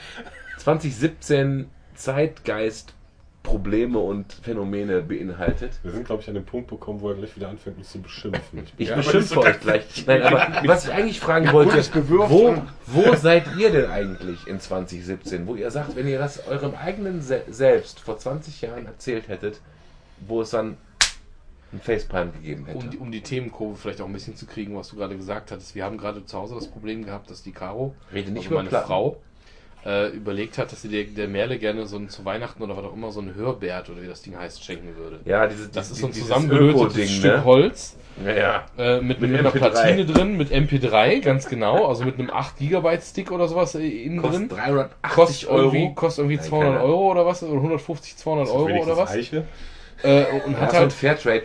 2017 0.57 1.69
Zeitgeist 1.95 2.95
Probleme 3.43 3.99
und 3.99 4.33
Phänomene 4.33 5.03
beinhaltet. 5.03 5.79
Wir 5.83 5.93
sind, 5.93 6.07
glaube 6.07 6.23
ich, 6.23 6.29
an 6.29 6.37
dem 6.37 6.47
Punkt 6.47 6.69
bekommen, 6.69 7.03
wo 7.03 7.11
er 7.11 7.17
gleich 7.17 7.37
wieder 7.37 7.51
anfängt, 7.51 7.77
uns 7.77 7.93
zu 7.93 8.01
beschimpfen. 8.01 8.63
Ich 8.79 8.89
Ja, 8.89 8.95
aber 8.95 9.03
das 9.03 9.13
beschimpfe 9.13 9.35
doch 9.35 9.45
euch 9.45 9.61
gleich. 9.61 10.07
Nein, 10.07 10.23
aber 10.23 10.63
was 10.65 10.87
ich 10.87 10.93
eigentlich 10.95 11.21
fragen 11.21 11.53
wollte, 11.53 11.85
wo, 12.31 12.63
wo 12.87 13.15
seid 13.15 13.45
ihr 13.59 13.71
denn 13.71 13.91
eigentlich 13.91 14.47
in 14.47 14.59
2017? 14.59 15.47
Wo 15.47 15.55
ihr 15.55 15.71
sagt, 15.71 15.97
wenn 15.97 16.09
ihr 16.09 16.19
das 16.19 16.49
eurem 16.49 16.75
eigenen 16.75 17.21
Se 17.21 17.43
Selbst 17.51 18.01
vor 18.01 18.17
20 18.17 18.63
Jahren 18.63 18.87
erzählt 18.87 19.29
hättet, 19.29 19.61
wo 20.27 20.41
es 20.41 20.49
dann 20.49 20.79
ein 21.73 21.81
Facepalm 21.81 22.33
gegeben 22.33 22.65
hätte. 22.67 22.79
Um, 22.79 22.91
die- 22.91 22.99
um 22.99 23.13
die 23.13 23.21
Themenkurve 23.21 23.77
vielleicht 23.77 24.01
auch 24.01 24.07
ein 24.07 24.13
bisschen 24.13 24.37
zu 24.37 24.47
kriegen, 24.47 24.75
was 24.77 24.89
du 24.89 24.97
gerade 24.97 25.17
gesagt 25.17 25.51
hattest. 25.51 25.75
Wir 25.75 25.85
haben 25.85 25.99
gerade 25.99 26.25
zu 26.25 26.39
Hause 26.39 26.55
das 26.55 26.67
Problem 26.69 27.05
gehabt, 27.05 27.31
dass 27.31 27.43
die 27.43 27.53
Caro, 27.53 27.95
Rede 28.13 28.31
nicht 28.31 28.45
also 28.47 28.55
meine 28.57 28.69
Platten. 28.71 28.87
Frau, 28.87 29.17
äh, 29.87 30.09
überlegt 30.09 30.59
hat, 30.59 30.73
dass 30.73 30.83
sie 30.83 30.89
der, 30.89 31.05
der 31.05 31.29
Merle 31.29 31.59
gerne 31.59 31.87
so 31.87 31.97
ein, 31.99 32.09
zu 32.09 32.25
Weihnachten 32.25 32.63
oder 32.63 32.77
was 32.77 32.85
auch 32.85 32.95
immer 32.95 33.13
so 33.13 33.21
ein 33.21 33.35
Hörbert 33.35 33.89
oder 33.91 34.03
wie 34.03 34.07
das 34.09 34.23
Ding 34.23 34.37
heißt, 34.37 34.65
schenken 34.65 34.97
würde. 34.97 35.21
ja, 35.25 35.47
diese, 35.47 35.69
Das 35.69 35.91
ist 35.91 35.97
die- 35.97 36.01
so 36.01 36.07
ein 36.09 36.13
zusammengelötetes 36.15 37.11
Stück 37.11 37.33
ne? 37.37 37.45
Holz 37.45 37.97
Ja, 38.25 38.33
ja. 38.35 38.67
äh, 38.77 39.01
mit, 39.01 39.21
Mit 39.21 39.31
mit 39.31 39.41
einer 39.41 39.51
MP3. 39.51 39.59
Platine 39.59 40.05
drin, 40.07 40.37
mit 40.37 40.51
MP3, 40.51 41.21
ganz 41.21 41.49
genau, 41.49 41.87
also 41.87 42.05
mit 42.05 42.19
einem 42.19 42.31
8 42.31 42.57
GB 42.59 42.99
Stick 43.01 43.31
oder 43.31 43.47
sowas 43.47 43.75
äh, 43.77 43.87
innen 43.87 44.21
drin. 44.21 44.49
Kostet 44.49 44.53
380 44.59 45.15
Kostet 45.15 45.49
Euro. 45.51 45.73
irgendwie, 45.75 45.95
kostet 45.95 46.23
irgendwie 46.25 46.37
Nein, 46.39 46.45
200 46.47 46.73
keine 46.73 46.85
Euro 46.85 47.11
oder 47.13 47.27
was, 47.27 47.43
oder 47.45 47.53
150, 47.55 48.17
200 48.17 48.49
Euro 48.49 48.83
oder 48.83 48.97
was. 48.97 49.11
Eiche? 49.11 49.45
Äh, 50.02 50.25
und 50.44 50.52
Ja, 50.52 50.60
hat 50.60 50.70
so 50.70 50.77
ein 50.77 50.83
halt 50.83 50.93
Fairtrade. 50.93 51.44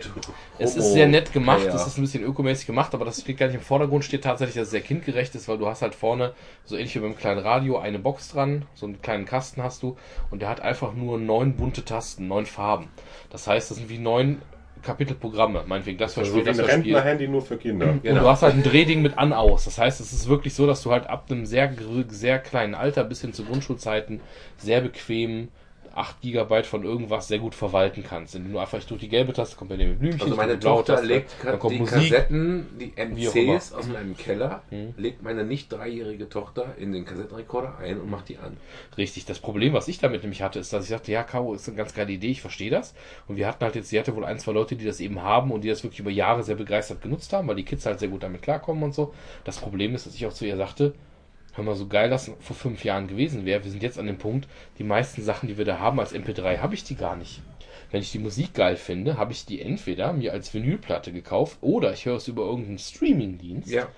Es 0.58 0.76
ist 0.76 0.92
sehr 0.92 1.08
nett 1.08 1.32
gemacht, 1.32 1.66
es 1.66 1.86
ist 1.86 1.98
ein 1.98 2.02
bisschen 2.02 2.22
ökomäßig 2.22 2.66
gemacht, 2.66 2.94
aber 2.94 3.04
das 3.04 3.20
steht 3.20 3.36
gar 3.38 3.46
nicht 3.46 3.56
im 3.56 3.60
Vordergrund, 3.60 4.04
steht 4.04 4.22
tatsächlich, 4.22 4.54
dass 4.54 4.64
es 4.66 4.70
sehr 4.70 4.80
kindgerecht 4.80 5.34
ist, 5.34 5.48
weil 5.48 5.58
du 5.58 5.66
hast 5.66 5.82
halt 5.82 5.94
vorne, 5.96 6.32
so 6.64 6.76
ähnlich 6.76 6.94
wie 6.94 7.00
beim 7.00 7.16
kleinen 7.16 7.40
Radio, 7.40 7.78
eine 7.78 7.98
Box 7.98 8.28
dran, 8.28 8.64
so 8.74 8.86
einen 8.86 9.02
kleinen 9.02 9.24
Kasten 9.24 9.62
hast 9.62 9.82
du 9.82 9.96
und 10.30 10.40
der 10.42 10.48
hat 10.48 10.60
einfach 10.60 10.92
nur 10.94 11.18
neun 11.18 11.54
bunte 11.56 11.84
Tasten, 11.84 12.28
neun 12.28 12.46
Farben. 12.46 12.88
Das 13.30 13.48
heißt, 13.48 13.70
das 13.70 13.78
sind 13.78 13.88
wie 13.88 13.98
neun 13.98 14.40
Kapitelprogramme, 14.82 15.64
meinetwegen 15.66 15.98
das 15.98 16.16
Also 16.16 16.34
wie 16.34 16.40
ein 16.40 16.44
das 16.44 16.58
Verspiel. 16.60 16.94
Rentner-Handy 16.94 17.26
nur 17.28 17.42
für 17.42 17.56
Kinder. 17.56 17.88
Und 17.90 18.02
Genau. 18.02 18.20
du 18.20 18.28
hast 18.28 18.42
halt 18.42 18.54
ein 18.54 18.62
Drehding 18.62 19.02
mit 19.02 19.18
an-aus. 19.18 19.64
Das 19.64 19.78
heißt, 19.78 20.00
es 20.00 20.12
ist 20.12 20.28
wirklich 20.28 20.54
so, 20.54 20.66
dass 20.66 20.82
du 20.82 20.92
halt 20.92 21.06
ab 21.08 21.24
einem 21.30 21.46
sehr, 21.46 21.72
sehr 22.08 22.38
kleinen 22.38 22.74
Alter 22.74 23.02
bis 23.04 23.22
hin 23.22 23.32
zu 23.32 23.44
Grundschulzeiten 23.44 24.20
sehr 24.58 24.80
bequem 24.82 25.48
8 25.96 26.20
GB 26.22 26.62
von 26.64 26.84
irgendwas 26.84 27.28
sehr 27.28 27.38
gut 27.38 27.54
verwalten 27.54 28.02
kannst. 28.02 28.34
Indem 28.34 28.52
du 28.52 28.58
einfach 28.58 28.78
ich 28.78 28.86
drücke 28.86 29.00
die 29.00 29.08
gelbe 29.08 29.32
Taste, 29.32 29.56
kommt 29.56 29.70
bei 29.70 29.76
dem 29.76 29.98
Blümchen, 29.98 30.22
Also 30.22 30.34
meine 30.36 30.58
Tochter 30.58 30.94
Taste, 30.94 31.06
legt 31.06 31.34
dann 31.44 31.58
kommt 31.58 31.74
die 31.74 31.78
Musik. 31.78 31.94
Kassetten, 32.10 32.66
die 32.78 32.92
MCs 32.96 33.72
aus 33.72 33.86
meinem 33.88 34.16
Keller, 34.16 34.62
Mhm. 34.70 34.94
legt 34.96 35.22
meine 35.22 35.44
nicht 35.44 35.72
dreijährige 35.72 36.28
Tochter 36.28 36.74
in 36.78 36.92
den 36.92 37.04
Kassettenrekorder 37.04 37.78
ein 37.78 38.00
und 38.00 38.10
macht 38.10 38.28
die 38.28 38.38
an. 38.38 38.56
Richtig. 38.96 39.24
Das 39.24 39.38
Problem, 39.38 39.72
was 39.72 39.88
ich 39.88 39.98
damit 39.98 40.22
nämlich 40.22 40.42
hatte, 40.42 40.58
ist, 40.58 40.72
dass 40.72 40.84
ich 40.84 40.90
sagte, 40.90 41.12
ja, 41.12 41.22
Caro, 41.22 41.54
ist 41.54 41.68
eine 41.68 41.76
ganz 41.76 41.94
geile 41.94 42.12
Idee, 42.12 42.30
ich 42.30 42.40
verstehe 42.40 42.70
das. 42.70 42.94
Und 43.28 43.36
wir 43.36 43.46
hatten 43.46 43.64
halt 43.64 43.74
jetzt, 43.76 43.88
sie 43.90 43.98
hatte 43.98 44.14
wohl 44.16 44.24
ein, 44.24 44.38
zwei 44.38 44.52
Leute, 44.52 44.76
die 44.76 44.84
das 44.84 45.00
eben 45.00 45.22
haben 45.22 45.50
und 45.50 45.62
die 45.64 45.68
das 45.68 45.82
wirklich 45.84 46.00
über 46.00 46.10
Jahre 46.10 46.42
sehr 46.42 46.56
begeistert 46.56 47.02
genutzt 47.02 47.32
haben, 47.32 47.48
weil 47.48 47.56
die 47.56 47.64
Kids 47.64 47.86
halt 47.86 48.00
sehr 48.00 48.08
gut 48.08 48.22
damit 48.22 48.42
klarkommen 48.42 48.82
und 48.82 48.94
so. 48.94 49.14
Das 49.44 49.58
Problem 49.58 49.94
ist, 49.94 50.06
dass 50.06 50.14
ich 50.14 50.26
auch 50.26 50.32
zu 50.32 50.44
ihr 50.46 50.56
sagte, 50.56 50.94
hör 51.54 51.64
mal, 51.64 51.74
so 51.74 51.86
geil 51.86 52.10
das 52.10 52.30
vor 52.40 52.56
fünf 52.56 52.84
Jahren 52.84 53.08
gewesen 53.08 53.44
wäre. 53.44 53.64
Wir 53.64 53.70
sind 53.70 53.82
jetzt 53.82 53.98
an 53.98 54.06
dem 54.06 54.18
Punkt, 54.18 54.48
die 54.78 54.84
meisten 54.84 55.22
Sachen, 55.22 55.48
die 55.48 55.58
wir 55.58 55.64
da 55.64 55.78
haben 55.78 56.00
als 56.00 56.14
MP3, 56.14 56.58
habe 56.58 56.74
ich 56.74 56.84
die 56.84 56.96
gar 56.96 57.16
nicht. 57.16 57.42
Wenn 57.90 58.02
ich 58.02 58.12
die 58.12 58.18
Musik 58.18 58.54
geil 58.54 58.76
finde, 58.76 59.18
habe 59.18 59.32
ich 59.32 59.46
die 59.46 59.60
entweder 59.60 60.12
mir 60.12 60.32
als 60.32 60.52
Vinylplatte 60.52 61.12
gekauft 61.12 61.58
oder 61.60 61.92
ich 61.92 62.06
höre 62.06 62.16
es 62.16 62.26
über 62.26 62.42
irgendeinen 62.42 62.78
Streamingdienst. 62.78 63.70
Ja. 63.70 63.88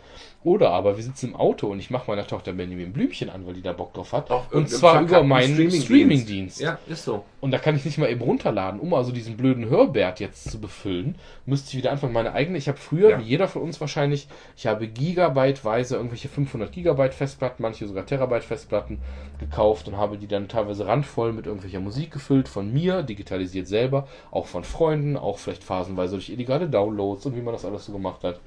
Oder 0.47 0.71
aber 0.71 0.97
wir 0.97 1.03
sitzen 1.03 1.31
im 1.31 1.35
Auto 1.35 1.67
und 1.67 1.81
ich 1.81 1.91
mache 1.91 2.09
meiner 2.09 2.25
Tochter 2.25 2.53
Benjamin 2.53 2.93
Blümchen 2.93 3.31
an, 3.31 3.45
weil 3.49 3.55
die 3.55 3.63
da 3.63 3.73
Bock 3.73 3.93
drauf 3.95 4.13
hat. 4.13 4.31
Auf 4.31 4.53
und 4.53 4.71
zwar 4.71 5.03
über 5.03 5.25
meinen 5.25 5.55
Streamingdienst. 5.55 5.85
Streamingdienst. 5.87 6.61
Ja, 6.61 6.79
ist 6.87 7.05
so. 7.05 7.25
Und 7.41 7.51
da 7.51 7.59
kann 7.59 7.75
ich 7.75 7.85
nicht 7.85 7.99
mal 7.99 8.09
eben 8.09 8.21
runterladen, 8.21 8.79
um 8.79 8.95
also 8.95 9.11
diesen 9.11 9.37
blöden 9.37 9.69
Hörbert 9.69 10.21
jetzt 10.21 10.49
zu 10.49 10.61
befüllen, 10.61 11.17
müsste 11.47 11.71
ich 11.71 11.79
wieder 11.79 11.91
anfangen, 11.91 12.13
meine 12.13 12.33
eigene. 12.33 12.59
Ich 12.59 12.69
habe 12.69 12.79
früher, 12.79 13.11
Ja. 13.11 13.19
wie 13.19 13.25
jeder 13.25 13.49
von 13.49 13.63
uns 13.63 13.81
wahrscheinlich, 13.81 14.29
ich 14.57 14.69
habe 14.69 14.87
gigabyteweise 14.87 15.97
irgendwelche 15.97 16.29
500 16.29 16.71
Gigabyte 16.71 17.15
Festplatten, 17.15 17.61
manche 17.65 17.89
sogar 17.89 18.07
Terabyte 18.07 18.45
Festplatten 18.45 18.99
gekauft 19.41 19.89
und 19.89 19.97
habe 19.97 20.17
die 20.17 20.29
dann 20.29 20.47
teilweise 20.47 20.87
randvoll 20.87 21.33
mit 21.33 21.47
irgendwelcher 21.47 21.81
Musik 21.81 22.13
gefüllt, 22.13 22.49
von 22.49 22.73
mir, 22.73 23.03
digitalisiert 23.03 23.67
selber, 23.67 24.07
auch 24.31 24.47
von 24.47 24.63
Freunden, 24.63 25.17
auch 25.17 25.39
vielleicht 25.39 25.65
phasenweise 25.65 26.15
durch 26.15 26.31
illegale 26.31 26.69
Downloads 26.69 27.27
und 27.27 27.35
wie 27.35 27.43
man 27.43 27.53
das 27.53 27.65
alles 27.65 27.87
so 27.87 27.93
gemacht 27.93 28.23
hat. 28.23 28.39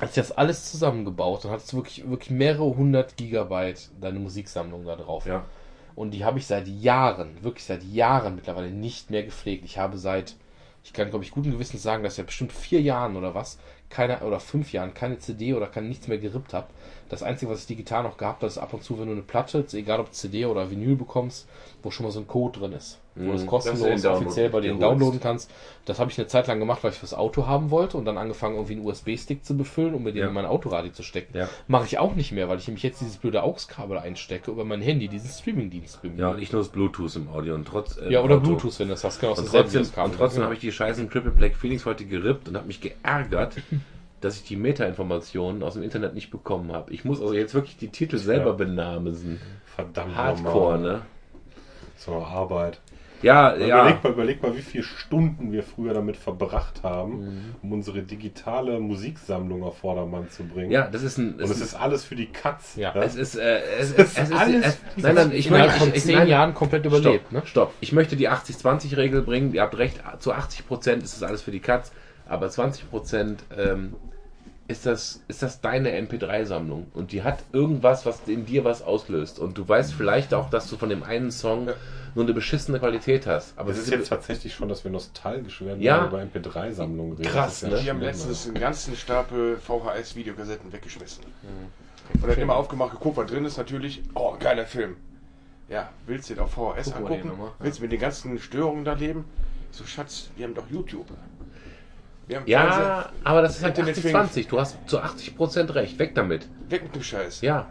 Als 0.00 0.10
ich 0.10 0.16
das 0.16 0.32
alles 0.32 0.70
zusammengebaut 0.70 1.44
und 1.44 1.52
hattest 1.52 1.72
du 1.72 1.76
wirklich, 1.76 2.08
wirklich 2.08 2.30
mehrere 2.30 2.76
hundert 2.76 3.16
Gigabyte 3.16 3.90
deine 4.00 4.18
Musiksammlung 4.18 4.84
da 4.84 4.96
drauf. 4.96 5.24
Ja. 5.26 5.44
Und 5.94 6.10
die 6.10 6.24
habe 6.24 6.38
ich 6.38 6.46
seit 6.46 6.66
Jahren, 6.66 7.42
wirklich 7.44 7.64
seit 7.64 7.84
Jahren 7.84 8.34
mittlerweile 8.34 8.70
nicht 8.70 9.10
mehr 9.10 9.22
gepflegt. 9.22 9.64
Ich 9.64 9.78
habe 9.78 9.96
seit, 9.96 10.34
ich 10.82 10.92
kann 10.92 11.10
glaube 11.10 11.24
ich 11.24 11.30
guten 11.30 11.52
Gewissens 11.52 11.84
sagen, 11.84 12.02
dass 12.02 12.14
ich 12.14 12.18
ja 12.18 12.24
bestimmt 12.24 12.52
vier 12.52 12.80
Jahren 12.80 13.16
oder 13.16 13.34
was, 13.36 13.58
keine, 13.88 14.18
oder 14.20 14.40
fünf 14.40 14.72
Jahren 14.72 14.94
keine 14.94 15.20
CD 15.20 15.54
oder 15.54 15.68
kein 15.68 15.88
nichts 15.88 16.08
mehr 16.08 16.18
gerippt 16.18 16.52
habe. 16.52 16.66
Das 17.08 17.22
Einzige, 17.22 17.52
was 17.52 17.60
ich 17.60 17.66
digital 17.68 18.02
noch 18.02 18.16
gehabt 18.16 18.38
habe, 18.38 18.46
ist 18.48 18.58
ab 18.58 18.74
und 18.74 18.82
zu, 18.82 18.98
wenn 18.98 19.06
du 19.06 19.12
eine 19.12 19.22
Platte, 19.22 19.64
egal 19.74 20.00
ob 20.00 20.12
CD 20.12 20.46
oder 20.46 20.70
Vinyl 20.70 20.96
bekommst, 20.96 21.46
wo 21.84 21.92
schon 21.92 22.04
mal 22.04 22.10
so 22.10 22.18
ein 22.18 22.26
Code 22.26 22.58
drin 22.58 22.72
ist. 22.72 22.98
Wo 23.16 23.22
Mhm, 23.22 23.26
du 23.28 23.34
es 23.34 23.40
dass 23.42 23.48
kostenlos 23.48 24.04
offiziell 24.04 24.50
bei 24.50 24.60
denen 24.60 24.80
downloaden 24.80 25.20
kannst. 25.20 25.48
Das 25.84 26.00
habe 26.00 26.10
ich 26.10 26.18
eine 26.18 26.26
Zeit 26.26 26.48
lang 26.48 26.58
gemacht, 26.58 26.82
weil 26.82 26.90
ich 26.90 26.98
fürs 26.98 27.14
Auto 27.14 27.46
haben 27.46 27.70
wollte 27.70 27.96
und 27.96 28.06
dann 28.06 28.18
angefangen, 28.18 28.56
irgendwie 28.56 28.72
einen 28.74 28.84
USB-Stick 28.84 29.44
zu 29.44 29.56
befüllen, 29.56 29.94
um 29.94 30.02
mir 30.02 30.12
den 30.12 30.22
Ja. 30.22 30.28
in 30.28 30.34
mein 30.34 30.46
Autoradio 30.46 30.90
zu 30.90 31.04
stecken. 31.04 31.36
Ja. 31.36 31.48
Mache 31.68 31.84
ich 31.84 31.98
auch 31.98 32.16
nicht 32.16 32.32
mehr, 32.32 32.48
weil 32.48 32.58
ich 32.58 32.66
nämlich 32.66 32.82
jetzt 32.82 33.00
dieses 33.00 33.18
blöde 33.18 33.42
AUX-Kabel 33.44 33.98
einstecke 33.98 34.50
über 34.50 34.64
mein 34.64 34.80
Handy, 34.80 35.06
diesen 35.06 35.30
Streaming-Dienst. 35.30 36.00
Ja, 36.16 36.30
und 36.30 36.40
ich 36.42 36.52
nutze 36.52 36.70
Bluetooth 36.70 37.14
im 37.14 37.28
Audio 37.28 37.54
und 37.54 37.68
trotz. 37.68 37.96
äh, 37.98 38.10
Ja, 38.10 38.20
oder 38.22 38.34
Auto. 38.34 38.46
Bluetooth, 38.46 38.78
wenn 38.80 38.88
du 38.88 38.94
das 38.94 39.04
hast. 39.04 39.20
Genau, 39.20 39.34
Und 39.34 39.48
trotzdem, 39.48 39.82
und 39.82 40.14
trotzdem 40.16 40.42
habe 40.42 40.54
ich 40.54 40.60
die 40.60 40.72
scheißen 40.72 41.08
Triple 41.08 41.30
Black 41.30 41.54
Feelings 41.54 41.86
heute 41.86 42.04
gerippt 42.06 42.48
und 42.48 42.56
habe 42.56 42.66
mich 42.66 42.80
geärgert, 42.80 43.54
dass 44.22 44.36
ich 44.36 44.42
die 44.44 44.56
Meta-Informationen 44.56 45.62
aus 45.62 45.74
dem 45.74 45.84
Internet 45.84 46.14
nicht 46.14 46.30
bekommen 46.32 46.72
habe. 46.72 46.92
Ich 46.92 47.04
muss 47.04 47.20
also 47.20 47.34
jetzt 47.34 47.54
wirklich 47.54 47.76
die 47.76 47.90
Titel 47.90 48.16
selber 48.18 48.50
Ja. 48.50 48.56
benamsen. 48.56 49.40
Verdammt 49.66 50.16
Hardcore, 50.16 50.78
normal. 50.78 50.80
ne? 50.80 51.02
So 51.96 52.14
Arbeit. 52.16 52.80
Ja, 53.24 53.56
Ja. 53.56 53.80
Überleg, 53.80 54.04
mal, 54.04 54.12
überleg 54.12 54.42
mal, 54.42 54.56
wie 54.56 54.62
viele 54.62 54.84
Stunden 54.84 55.50
wir 55.52 55.62
früher 55.62 55.94
damit 55.94 56.16
verbracht 56.16 56.82
haben, 56.82 57.20
Mhm. 57.24 57.40
um 57.62 57.72
unsere 57.72 58.02
digitale 58.02 58.78
Musiksammlung 58.80 59.62
auf 59.64 59.78
Vordermann 59.78 60.28
zu 60.30 60.44
bringen. 60.44 60.70
Ja, 60.70 60.86
das 60.88 61.02
ist 61.02 61.18
ein. 61.18 61.34
Und 61.34 61.40
es 61.42 61.60
ist 61.60 61.74
alles 61.74 62.04
für 62.04 62.14
die 62.16 62.26
Katz. 62.26 62.76
Ja. 62.76 62.94
es 62.94 63.16
ist, 63.16 63.36
äh, 63.36 63.60
es, 63.80 63.94
Das 63.94 64.12
es, 64.12 64.18
es 64.18 64.28
ist 64.30 64.36
alles- 64.36 64.66
es, 64.96 65.02
nein, 65.02 65.14
nein, 65.14 65.32
ich 65.32 65.50
möchte 65.50 65.70
von 65.70 65.94
ich, 65.94 66.02
zehn 66.04 66.16
nein, 66.18 66.28
Jahren 66.28 66.54
komplett 66.54 66.84
überlebt. 66.86 67.22
Stopp, 67.26 67.32
Ne? 67.32 67.42
stopp. 67.46 67.72
Ich 67.80 67.92
möchte 67.92 68.16
die 68.16 68.28
80-20-Regel 68.28 69.22
bringen. 69.22 69.52
Ihr 69.54 69.62
habt 69.62 69.76
recht, 69.78 70.00
zu 70.18 70.32
80% 70.32 71.02
ist 71.02 71.14
das 71.14 71.22
alles 71.22 71.42
für 71.42 71.50
die 71.50 71.60
Katz, 71.60 71.92
aber 72.28 72.46
20% 72.48 73.38
ähm, 73.56 73.94
ist, 74.66 74.86
das, 74.86 75.22
ist 75.28 75.42
das 75.42 75.60
deine 75.60 75.90
MP3-Sammlung. 76.00 76.86
Und 76.94 77.12
die 77.12 77.22
hat 77.22 77.44
irgendwas, 77.52 78.06
was 78.06 78.20
in 78.26 78.46
dir 78.46 78.64
was 78.64 78.82
auslöst. 78.82 79.38
Und 79.38 79.58
du 79.58 79.68
weißt 79.68 79.92
vielleicht 79.92 80.32
auch, 80.32 80.48
dass 80.50 80.68
du 80.70 80.76
von 80.76 80.88
dem 80.88 81.02
einen 81.02 81.30
Song 81.30 81.68
nur 82.14 82.24
eine 82.24 82.32
beschissene 82.32 82.78
Qualität 82.78 83.26
hast. 83.26 83.58
Aber 83.58 83.72
es 83.72 83.78
ist 83.78 83.90
jetzt 83.90 84.08
tatsächlich 84.08 84.54
schon, 84.54 84.68
dass 84.68 84.84
wir 84.84 84.90
nostalgisch 84.90 85.60
werden, 85.60 85.82
Ja. 85.82 86.10
wenn 86.10 86.12
wir 86.12 86.22
über 86.24 86.38
MP3-Sammlungen 86.48 87.16
reden. 87.18 87.28
Krass, 87.28 87.60
ja 87.62 87.68
ne? 87.70 87.80
Die 87.82 87.90
haben 87.90 88.00
letztens 88.00 88.46
einen 88.46 88.58
ganzen 88.58 88.96
Stapel 88.96 89.58
VHS-Videokassetten 89.58 90.72
weggeschmissen. 90.72 91.24
Und 92.14 92.26
dann 92.28 92.38
immer 92.38 92.56
aufgemacht, 92.56 92.92
geguckt, 92.92 93.16
was 93.16 93.30
drin 93.30 93.44
ist, 93.44 93.56
natürlich. 93.58 94.02
Oh, 94.14 94.34
geiler 94.38 94.64
Film. 94.66 94.96
Ja, 95.68 95.90
willst 96.06 96.30
du 96.30 96.34
den 96.34 96.42
auf 96.42 96.52
VHS 96.52 96.86
wir 96.86 96.92
den 96.92 96.94
angucken? 97.06 97.28
nochmal. 97.28 97.50
Willst 97.58 97.78
du 97.78 97.82
mit 97.82 97.92
den 97.92 98.00
ganzen 98.00 98.38
Störungen 98.38 98.84
da 98.84 98.92
leben? 98.92 99.24
So, 99.70 99.84
Schatz, 99.84 100.28
wir 100.36 100.46
haben 100.46 100.54
doch 100.54 100.70
YouTube. 100.70 101.06
Ja, 102.46 103.10
aber 103.22 103.42
das 103.42 103.56
ist 103.56 103.64
halt 103.64 103.78
Internet 103.78 103.98
80-20. 103.98 104.48
Du 104.48 104.58
hast 104.60 104.76
zu 104.88 104.98
80% 105.00 105.74
recht. 105.74 105.98
Weg 105.98 106.14
damit. 106.14 106.48
Weg 106.68 106.82
mit 106.84 106.94
dem 106.94 107.02
Scheiß. 107.02 107.40
Ja. 107.42 107.66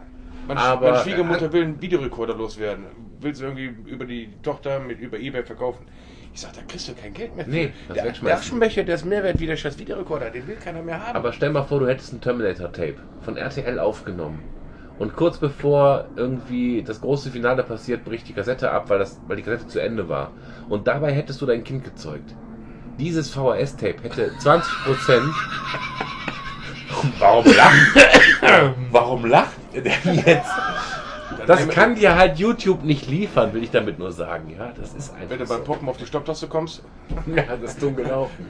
Meine, 0.46 0.60
aber- 0.60 0.90
meine 0.90 1.02
Schwiegermutter 1.02 1.52
will 1.52 1.62
einen 1.62 1.82
Videorekorder 1.82 2.34
loswerden. 2.36 2.86
Will 3.20 3.34
sie 3.34 3.44
irgendwie 3.44 3.74
über 3.90 4.04
die 4.04 4.28
Tochter 4.42 4.78
mit 4.80 5.00
über 5.00 5.18
Ebay 5.18 5.42
verkaufen. 5.42 5.86
Ich 6.32 6.40
sag, 6.40 6.52
da 6.52 6.60
kriegst 6.66 6.88
du 6.88 6.94
kein 6.94 7.14
Geld 7.14 7.34
mehr 7.36 7.44
für. 7.44 7.50
Nee, 7.50 7.72
das 7.88 7.94
der, 7.94 8.04
wegschmeißen. 8.04 8.26
der 8.26 8.38
Aschenbecher, 8.38 8.84
der 8.84 8.94
ist 8.96 9.04
mehr 9.04 9.22
wert 9.22 9.38
wie 9.40 9.46
der 9.46 9.56
scheiß 9.56 9.78
Videorekorder. 9.78 10.30
Den 10.30 10.46
will 10.46 10.56
keiner 10.56 10.82
mehr 10.82 11.00
haben. 11.00 11.16
Aber 11.16 11.32
stell 11.32 11.50
mal 11.50 11.62
vor, 11.62 11.80
du 11.80 11.86
hättest 11.88 12.12
ein 12.12 12.20
Terminator-Tape 12.20 12.96
von 13.20 13.36
RTL 13.36 13.78
aufgenommen. 13.78 14.42
Und 14.98 15.16
kurz 15.16 15.38
bevor 15.38 16.10
irgendwie 16.16 16.82
das 16.82 17.00
große 17.00 17.30
Finale 17.30 17.62
passiert, 17.64 18.04
bricht 18.04 18.28
die 18.28 18.32
Kassette 18.32 18.70
ab, 18.70 18.90
weil, 18.90 18.98
das, 18.98 19.20
weil 19.26 19.36
die 19.36 19.42
Kassette 19.42 19.66
zu 19.66 19.80
Ende 19.80 20.08
war. 20.08 20.32
Und 20.68 20.86
dabei 20.86 21.12
hättest 21.12 21.40
du 21.40 21.46
dein 21.46 21.64
Kind 21.64 21.84
gezeugt. 21.84 22.36
Dieses 22.98 23.30
VHS-Tape 23.30 23.96
hätte 24.02 24.32
20%. 24.40 24.62
Warum 27.18 27.44
lacht? 27.46 28.74
Warum 28.90 29.24
lacht 29.26 29.56
ihr 29.72 29.82
denn 29.82 30.22
jetzt? 30.24 30.50
Das 31.46 31.68
kann 31.68 31.94
dir 31.94 32.14
halt 32.16 32.38
YouTube 32.38 32.84
nicht 32.84 33.08
liefern, 33.08 33.52
will 33.52 33.62
ich 33.62 33.70
damit 33.70 33.98
nur 33.98 34.12
sagen. 34.12 34.54
Ja, 34.56 34.72
das 34.78 34.94
ist 34.94 35.12
einfach. 35.12 35.30
Wenn 35.30 35.38
du 35.38 35.46
so. 35.46 35.54
beim 35.54 35.64
Poppen 35.64 35.88
auf 35.88 35.96
die 35.96 36.06
Stopptaste 36.06 36.46
kommst 36.46 36.82
ja, 37.34 37.42
das 37.60 37.72
ist 37.72 37.82
dumm 37.82 37.96
gelaufen. 37.96 38.46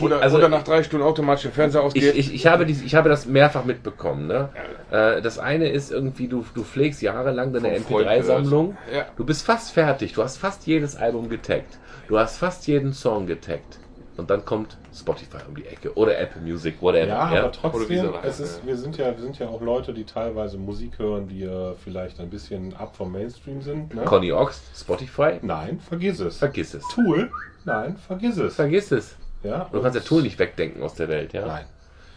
oder, 0.00 0.20
also- 0.20 0.38
oder 0.38 0.48
nach 0.48 0.64
drei 0.64 0.82
Stunden 0.82 1.04
automatisch 1.04 1.42
der 1.42 1.52
Fernseher 1.52 1.80
Ich, 1.82 1.86
ausgeht. 1.86 2.14
ich, 2.16 2.34
ich, 2.34 2.46
habe 2.46 2.66
dies, 2.66 2.82
ich 2.82 2.94
habe 2.94 3.08
das 3.08 3.26
mehrfach 3.26 3.64
mitbekommen. 3.64 4.26
Ne? 4.26 4.48
Äh, 4.90 5.22
das 5.22 5.38
eine 5.38 5.68
ist 5.68 5.92
irgendwie, 5.92 6.26
du, 6.26 6.44
du 6.54 6.64
pflegst 6.64 7.02
jahrelang 7.02 7.52
deine 7.52 7.74
Vom 7.76 7.84
Freund 7.84 8.08
MP3-Sammlung. 8.08 8.76
Ja. 8.92 9.06
Du 9.16 9.24
bist 9.24 9.44
fast 9.44 9.72
fertig. 9.72 10.14
Du 10.14 10.22
hast 10.22 10.38
fast 10.38 10.66
jedes 10.66 10.96
Album 10.96 11.28
getaggt. 11.28 11.78
Du 12.08 12.18
hast 12.18 12.38
fast 12.38 12.66
jeden 12.66 12.92
Song 12.92 13.26
getaggt. 13.26 13.78
Und 14.16 14.30
dann 14.30 14.44
kommt 14.44 14.76
Spotify 14.94 15.38
um 15.48 15.56
die 15.56 15.66
Ecke. 15.66 15.92
Oder 15.94 16.16
Apple 16.18 16.40
Music, 16.40 16.80
whatever. 16.80 17.06
Ja, 17.06 17.14
Ja, 17.14 17.20
aber 17.20 17.48
Oder 17.48 17.52
trotzdem, 17.52 18.14
es 18.22 18.38
ist, 18.38 18.64
wir, 18.64 18.76
sind 18.76 18.96
ja, 18.96 19.06
wir 19.06 19.20
sind 19.20 19.38
ja 19.40 19.48
auch 19.48 19.60
Leute, 19.60 19.92
die 19.92 20.04
teilweise 20.04 20.56
Musik 20.56 20.98
hören, 20.98 21.26
die 21.26 21.42
äh, 21.42 21.74
vielleicht 21.82 22.20
ein 22.20 22.30
bisschen 22.30 22.76
ab 22.76 22.94
vom 22.94 23.10
Mainstream 23.10 23.60
sind. 23.60 23.92
Ne? 23.92 24.02
Conny 24.04 24.30
Ox, 24.30 24.62
Spotify. 24.76 25.40
Nein, 25.42 25.80
vergiss 25.80 26.20
es. 26.20 26.38
Vergiss 26.38 26.74
es. 26.74 26.84
Tool? 26.94 27.30
Nein, 27.64 27.96
vergiss 27.96 28.36
es. 28.36 28.54
Vergiss 28.54 28.92
es. 28.92 29.16
Ja? 29.42 29.68
Du 29.72 29.82
kannst 29.82 29.96
ja 29.96 30.02
Tool 30.02 30.22
nicht 30.22 30.38
wegdenken 30.38 30.82
aus 30.82 30.94
der 30.94 31.08
Welt, 31.08 31.32
ja? 31.32 31.46
Nein. 31.46 31.64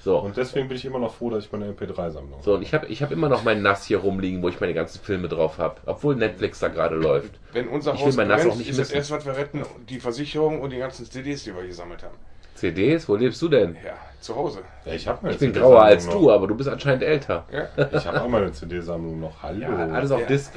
So. 0.04 0.20
Und 0.20 0.38
deswegen 0.38 0.68
bin 0.68 0.78
ich 0.78 0.86
immer 0.86 1.00
noch 1.00 1.14
froh, 1.14 1.30
dass 1.30 1.46
ich 1.46 1.52
meine 1.52 1.66
MP3-Sammlung 1.72 2.42
So, 2.42 2.54
und 2.56 2.62
ich 2.62 2.74
habe 2.74 2.88
ich 2.88 3.02
hab 3.04 3.12
immer 3.12 3.30
noch 3.30 3.44
mein 3.44 3.62
NAS 3.62 3.86
hier 3.86 3.98
rumliegen, 4.00 4.42
wo 4.42 4.50
ich 4.50 4.60
meine 4.62 4.74
ganzen 4.74 5.02
Filme 5.02 5.28
drauf 5.28 5.58
habe. 5.58 5.76
Obwohl 5.86 6.16
Netflix 6.16 6.60
da 6.60 6.68
gerade 6.70 6.96
läuft. 6.96 7.40
Wenn 7.52 7.68
unser 7.68 7.94
Ich 7.94 8.00
will 8.00 8.08
Haus 8.08 8.16
mein 8.16 8.28
Nass 8.30 8.46
auch 8.46 8.56
nicht 8.56 8.70
ist 8.70 8.80
das 8.80 8.88
missen. 8.90 8.96
erste, 8.98 9.16
was 9.16 9.26
wir 9.26 9.36
retten, 9.36 9.64
die 9.90 10.00
Versicherung 10.00 10.62
und 10.62 10.72
die 10.72 10.78
ganzen 10.78 11.06
CDs, 11.06 11.44
die 11.44 11.56
wir 11.56 11.66
gesammelt 11.66 12.04
haben. 12.04 12.16
CDs? 12.56 13.08
Wo 13.08 13.16
lebst 13.16 13.42
du 13.42 13.50
denn? 13.50 13.76
Ja, 13.86 13.94
zu 14.20 14.36
Hause. 14.36 14.60
Ja, 14.86 14.94
ich 14.94 15.08
habe 15.08 15.30
Ich 15.32 15.38
bin 15.38 15.54
grauer 15.54 15.84
als 15.84 16.08
du, 16.08 16.32
aber 16.32 16.48
du 16.48 16.56
bist 16.56 16.70
anscheinend 16.70 17.04
älter. 17.04 17.46
Ja. 17.52 17.88
Ich 17.92 18.06
habe 18.08 18.22
auch 18.22 18.28
meine 18.28 18.52
CD-Sammlung 18.52 19.20
noch. 19.20 19.44
Hallo. 19.44 19.62
Ja, 19.62 19.88
alles 19.90 20.12
auf 20.12 20.22
Ja. 20.22 20.26
Disk. 20.28 20.54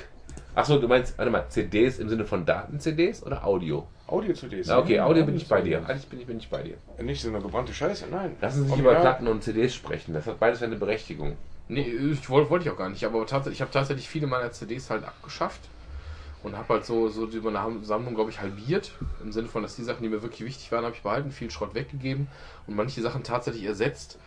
Achso, 0.55 0.79
du 0.79 0.89
meinst, 0.89 1.17
warte 1.17 1.31
mal, 1.31 1.49
CDs 1.49 1.99
im 1.99 2.09
Sinne 2.09 2.25
von 2.25 2.45
Daten-CDs 2.45 3.23
oder 3.23 3.45
Audio? 3.47 3.87
Audio-CDs. 4.09 4.67
Ja, 4.67 4.79
okay, 4.79 4.97
Ja, 4.97 5.05
Audio 5.07 5.25
bin 5.25 5.37
ich 5.37 5.49
bei 5.49 5.61
dir. 5.63 5.87
Eigentlich 5.89 6.09
bin 6.09 6.21
ich, 6.21 6.27
bin 6.27 6.39
ich 6.39 6.49
bei 6.51 6.63
dir. 6.63 6.77
Nicht 7.01 7.23
so 7.23 7.29
eine 7.29 7.41
gebrannte 7.41 7.73
Scheiße, 7.73 8.07
nein. 8.11 8.37
Lassen 8.41 8.59
Sie 8.59 8.63
sich 8.65 8.73
Original. 8.73 8.93
über 8.93 9.01
Platten 9.01 9.29
und 9.29 9.45
CDs 9.45 9.75
sprechen. 9.75 10.13
Das 10.15 10.27
hat 10.27 10.41
beides 10.41 10.63
eine 10.63 10.77
Berechtigung. 10.77 11.37
Nee, 11.69 11.83
ich 11.83 12.29
wollte 12.29 12.51
wollte 12.51 12.65
ich 12.67 12.71
auch 12.73 12.77
gar 12.77 12.89
nicht, 12.89 13.05
aber 13.05 13.25
tatsächlich, 13.27 13.59
ich 13.59 13.63
habe 13.63 13.71
tatsächlich 13.71 14.09
viele 14.09 14.27
meiner 14.27 14.51
CDs 14.51 14.91
halt 14.91 15.05
abgeschafft 15.05 15.61
und 16.43 16.57
habe 16.57 16.75
halt 16.75 16.85
so, 16.85 17.09
so 17.09 17.27
die 17.27 17.39
meine 17.39 17.85
Sammlung, 17.85 18.17
glaube 18.17 18.31
ich, 18.31 18.41
halbiert. 18.41 18.91
Im 19.23 19.31
Sinne 19.31 19.47
von, 19.47 19.63
dass 19.63 19.77
die 19.77 19.85
Sachen, 19.85 20.03
die 20.03 20.09
mir 20.09 20.23
wirklich 20.23 20.45
wichtig 20.45 20.73
waren, 20.73 20.85
habe 20.85 20.97
ich 20.97 21.03
behalten, 21.03 21.31
viel 21.31 21.51
Schrott 21.51 21.75
weggegeben 21.77 22.27
und 22.67 22.75
manche 22.75 23.01
Sachen 23.03 23.23
tatsächlich 23.23 23.65
ersetzt. 23.65 24.19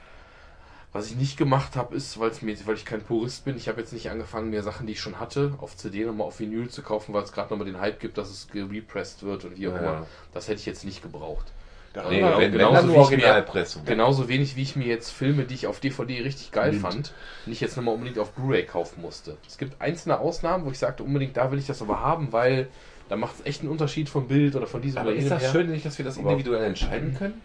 Was 0.93 1.07
ich 1.09 1.15
nicht 1.15 1.37
gemacht 1.37 1.75
habe, 1.75 1.95
ist, 1.95 2.19
weil's 2.19 2.43
mir, 2.43 2.55
weil 2.67 2.75
ich 2.75 2.85
kein 2.85 3.01
Purist 3.01 3.45
bin, 3.45 3.57
ich 3.57 3.67
habe 3.67 3.81
jetzt 3.81 3.93
nicht 3.93 4.11
angefangen, 4.11 4.51
mir 4.51 4.61
Sachen, 4.61 4.85
die 4.85 4.93
ich 4.93 4.99
schon 5.01 5.19
hatte, 5.19 5.53
auf 5.57 5.75
CD 5.75 6.05
nochmal 6.05 6.27
auf 6.27 6.39
Vinyl 6.39 6.69
zu 6.69 6.83
kaufen, 6.83 7.13
weil 7.15 7.23
es 7.23 7.31
gerade 7.31 7.49
nochmal 7.49 7.65
den 7.65 7.79
Hype 7.79 7.99
gibt, 7.99 8.17
dass 8.19 8.29
es 8.29 8.47
gerepressed 8.49 9.23
wird 9.23 9.43
und 9.45 9.57
wie 9.57 9.67
auch 9.69 9.73
Ja. 9.73 9.79
immer. 9.79 10.07
Das 10.33 10.47
hätte 10.47 10.59
ich 10.59 10.67
jetzt 10.67 10.85
nicht 10.85 11.01
gebraucht. 11.01 11.51
Da 11.93 12.09
Nee, 12.09 12.21
wir- 12.21 12.31
wenn, 12.33 12.39
wenn 12.39 12.51
genauso 12.53 12.73
dann 12.75 12.89
wie 12.89 13.15
mir-. 13.17 13.45
Genauso 13.85 14.27
wenig 14.29 14.55
wie 14.55 14.61
ich 14.63 14.75
mir 14.75 14.85
jetzt 14.87 15.09
Filme, 15.11 15.43
die 15.45 15.55
ich 15.55 15.65
auf 15.67 15.79
DVD 15.79 16.21
richtig 16.21 16.51
geil 16.51 16.73
fand, 16.73 17.13
nicht 17.47 17.61
jetzt 17.61 17.75
nochmal 17.75 17.95
unbedingt 17.95 18.19
auf 18.19 18.31
Blu-ray 18.33 18.63
kaufen 18.65 19.01
musste. 19.01 19.37
Es 19.47 19.57
gibt 19.57 19.79
einzelne 19.81 20.19
Ausnahmen, 20.19 20.65
wo 20.65 20.71
ich 20.71 20.77
sagte, 20.79 21.03
unbedingt 21.03 21.37
da 21.37 21.51
will 21.51 21.57
ich 21.59 21.65
das 21.67 21.81
aber 21.81 22.01
haben, 22.01 22.31
weil 22.33 22.67
da 23.09 23.15
macht 23.15 23.39
es 23.39 23.45
echt 23.45 23.61
einen 23.61 23.69
Unterschied 23.69 24.09
vom 24.09 24.27
Bild 24.27 24.55
oder 24.55 24.65
von 24.67 24.81
diesem 24.81 24.99
Aber 24.99 25.09
oder 25.09 25.17
ist 25.17 25.23
jenem 25.25 25.35
das 25.39 25.43
her. 25.43 25.51
schön, 25.51 25.69
nicht, 25.71 25.85
dass 25.85 25.97
wir 25.97 26.05
das 26.05 26.17
individuell 26.17 26.63
entscheiden 26.63 27.15
können? 27.15 27.41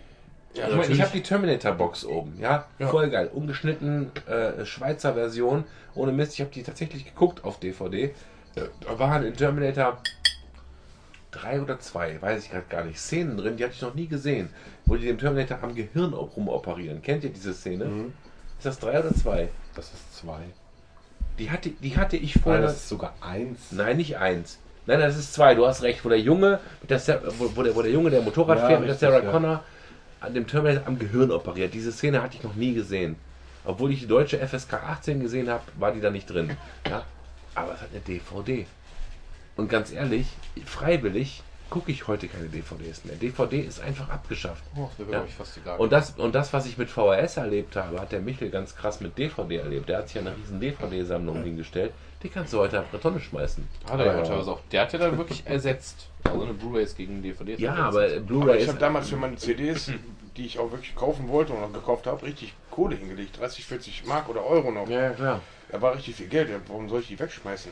Ja, 0.58 0.68
ich 0.68 0.76
meine, 0.76 0.92
ich 0.92 1.00
habe 1.00 1.12
die 1.12 1.22
Terminator-Box 1.22 2.04
oben, 2.04 2.38
ja? 2.40 2.66
Ja. 2.78 2.88
Voll 2.88 3.10
geil. 3.10 3.30
Ungeschnitten, 3.32 4.10
äh, 4.26 4.64
Schweizer 4.64 5.14
Version. 5.14 5.64
Ohne 5.94 6.12
Mist, 6.12 6.34
ich 6.34 6.40
habe 6.40 6.50
die 6.50 6.62
tatsächlich 6.62 7.04
geguckt 7.04 7.44
auf 7.44 7.58
DVD. 7.60 8.14
Da 8.54 8.98
waren 8.98 9.24
in 9.24 9.34
Terminator 9.34 9.98
drei 11.30 11.60
oder 11.60 11.78
zwei, 11.78 12.20
weiß 12.20 12.44
ich 12.44 12.50
gerade 12.50 12.64
gar 12.68 12.84
nicht, 12.84 12.98
Szenen 12.98 13.36
drin, 13.36 13.56
die 13.56 13.64
hatte 13.64 13.74
ich 13.74 13.82
noch 13.82 13.94
nie 13.94 14.08
gesehen, 14.08 14.48
wo 14.86 14.96
die 14.96 15.06
dem 15.06 15.18
Terminator 15.18 15.58
am 15.62 15.74
Gehirn 15.74 16.12
rumoperieren. 16.12 17.02
Kennt 17.02 17.24
ihr 17.24 17.30
diese 17.30 17.54
Szene? 17.54 17.84
Mhm. 17.84 18.12
Ist 18.56 18.66
das 18.66 18.78
drei 18.78 18.98
oder 18.98 19.14
zwei? 19.14 19.48
Das 19.74 19.92
ist 19.92 20.16
zwei. 20.16 20.40
Die 21.38 21.50
hatte, 21.50 21.70
die 21.70 21.96
hatte 21.96 22.16
ich 22.16 22.34
Nein, 22.34 22.42
vorher. 22.42 22.62
das 22.62 22.76
ist 22.76 22.88
sogar 22.88 23.14
eins. 23.20 23.70
Nein, 23.70 23.98
nicht 23.98 24.16
eins. 24.18 24.58
Nein, 24.86 24.98
das 24.98 25.16
ist 25.16 25.34
zwei. 25.34 25.54
Du 25.54 25.66
hast 25.66 25.82
recht. 25.82 26.04
Wo 26.04 26.08
der 26.08 26.18
Junge, 26.18 26.58
der, 26.88 26.98
wo, 27.38 27.62
der, 27.62 27.76
wo 27.76 27.82
der 27.82 27.92
Junge, 27.92 28.10
der 28.10 28.22
Motorrad 28.22 28.58
Ja, 28.58 28.66
fährt, 28.66 28.80
mit 28.80 28.88
der 28.88 28.96
Sarah 28.96 29.22
ja. 29.22 29.30
Connor 29.30 29.62
an 30.20 30.34
dem 30.34 30.46
Terminator 30.46 30.86
am 30.86 30.98
Gehirn 30.98 31.30
operiert. 31.30 31.74
Diese 31.74 31.92
Szene 31.92 32.22
hatte 32.22 32.36
ich 32.36 32.42
noch 32.42 32.54
nie 32.54 32.74
gesehen. 32.74 33.16
Obwohl 33.64 33.92
ich 33.92 34.00
die 34.00 34.06
deutsche 34.06 34.38
FSK 34.38 34.74
18 34.74 35.20
gesehen 35.20 35.48
habe, 35.50 35.64
war 35.78 35.92
die 35.92 36.00
da 36.00 36.10
nicht 36.10 36.28
drin. 36.30 36.56
Ja? 36.88 37.04
Aber 37.54 37.74
es 37.74 37.80
hat 37.80 37.90
eine 37.90 38.00
DVD. 38.00 38.66
Und 39.56 39.68
ganz 39.68 39.92
ehrlich, 39.92 40.26
freiwillig 40.64 41.42
gucke 41.68 41.92
ich 41.92 42.06
heute 42.06 42.28
keine 42.28 42.48
DVDs 42.48 43.04
mehr. 43.04 43.16
DVD 43.16 43.60
ist 43.60 43.80
einfach 43.80 44.08
abgeschafft. 44.08 44.62
Oh, 44.74 44.88
das 44.96 45.08
Ja. 45.10 45.24
ich, 45.26 45.34
fast 45.34 45.56
egal. 45.58 45.78
Und 45.78 45.92
das, 45.92 46.10
und 46.12 46.34
das, 46.34 46.52
was 46.52 46.66
ich 46.66 46.78
mit 46.78 46.88
VHS 46.88 47.36
erlebt 47.36 47.76
habe, 47.76 48.00
hat 48.00 48.12
der 48.12 48.20
Michel 48.20 48.50
ganz 48.50 48.74
krass 48.74 49.00
mit 49.00 49.18
DVD 49.18 49.56
erlebt. 49.56 49.88
Der 49.88 49.98
hat 49.98 50.08
sich 50.08 50.18
eine 50.18 50.34
riesen 50.34 50.60
DVD-Sammlung 50.60 51.42
hingestellt. 51.42 51.92
Die 52.22 52.28
kannst 52.28 52.52
du 52.52 52.58
heute 52.58 52.80
auf 52.80 52.86
eine 52.90 53.00
Tonne 53.00 53.20
schmeißen. 53.20 53.66
hat 53.88 54.00
er 54.00 54.06
ja 54.06 54.22
teilweise 54.22 54.50
auch. 54.50 54.60
Der 54.72 54.82
hat 54.82 54.92
ja 54.92 54.98
dann 54.98 55.16
wirklich 55.18 55.44
ersetzt. 55.46 56.08
Also 56.24 56.42
eine 56.42 56.52
Blu-rays 56.52 56.96
gegen 56.96 57.22
DVDs. 57.22 57.60
Ja, 57.60 57.70
ersetzt. 57.86 57.96
aber 57.96 58.04
Aber 58.16 58.20
Blu-ray 58.20 58.62
ich 58.62 58.68
habe 58.68 58.78
damals 58.78 59.08
für 59.08 59.16
meine 59.16 59.36
CDs, 59.36 59.92
die 60.36 60.46
ich 60.46 60.58
auch 60.58 60.70
wirklich 60.72 60.96
kaufen 60.96 61.28
wollte 61.28 61.52
und 61.52 61.62
auch 61.62 61.72
gekauft 61.72 62.06
habe, 62.06 62.24
richtig 62.24 62.54
Kohle 62.70 62.96
hingelegt. 62.96 63.38
30, 63.38 63.64
40 63.64 64.06
Mark 64.06 64.28
oder 64.28 64.44
Euro 64.44 64.70
noch. 64.72 64.88
Ja, 64.88 65.10
klar. 65.10 65.40
Da 65.70 65.80
war 65.80 65.94
richtig 65.94 66.16
viel 66.16 66.26
Geld. 66.26 66.50
Warum 66.66 66.88
soll 66.88 67.00
ich 67.00 67.08
die 67.08 67.18
wegschmeißen? 67.18 67.70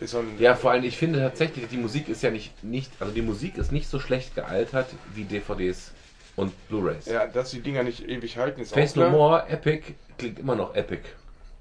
Ist 0.00 0.10
so 0.12 0.18
ein, 0.18 0.38
Ja, 0.38 0.54
vor 0.54 0.70
allem, 0.70 0.84
ich 0.84 0.96
finde 0.96 1.18
tatsächlich, 1.20 1.66
die 1.68 1.76
Musik 1.76 2.08
ist 2.08 2.22
ja 2.22 2.30
nicht, 2.30 2.62
nicht, 2.64 2.90
also 3.00 3.12
die 3.12 3.22
Musik 3.22 3.56
ist 3.58 3.72
nicht 3.72 3.88
so 3.88 3.98
schlecht 4.00 4.34
gealtert 4.34 4.88
wie 5.14 5.24
DVDs 5.24 5.92
und 6.36 6.52
Blu-Rays. 6.68 7.06
ja, 7.06 7.26
dass 7.26 7.50
die 7.50 7.60
Dinger 7.60 7.82
nicht 7.82 8.08
ewig 8.08 8.36
halten, 8.38 8.60
ist 8.62 8.72
Face 8.72 8.92
auch 8.92 8.96
No 8.96 9.02
klar. 9.02 9.12
More, 9.12 9.48
Epic, 9.48 9.94
klingt 10.18 10.38
immer 10.38 10.56
noch 10.56 10.74
Epic. 10.74 11.02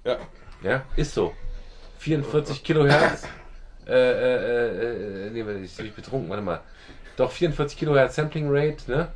Ja. 0.03 0.17
Ja, 0.63 0.83
ist 0.95 1.13
so. 1.13 1.33
44 2.01 2.63
Kilohertz. 2.63 3.27
Äh, 3.85 3.93
äh, 3.93 5.27
äh, 5.27 5.27
äh, 5.27 5.29
nee, 5.29 5.63
ich 5.63 5.75
bin 5.75 5.93
betrunken, 5.95 6.29
warte 6.29 6.41
mal. 6.41 6.61
Doch, 7.15 7.31
44 7.31 7.77
Kilohertz 7.77 8.15
Sampling 8.15 8.47
Rate, 8.49 8.89
ne? 8.89 9.09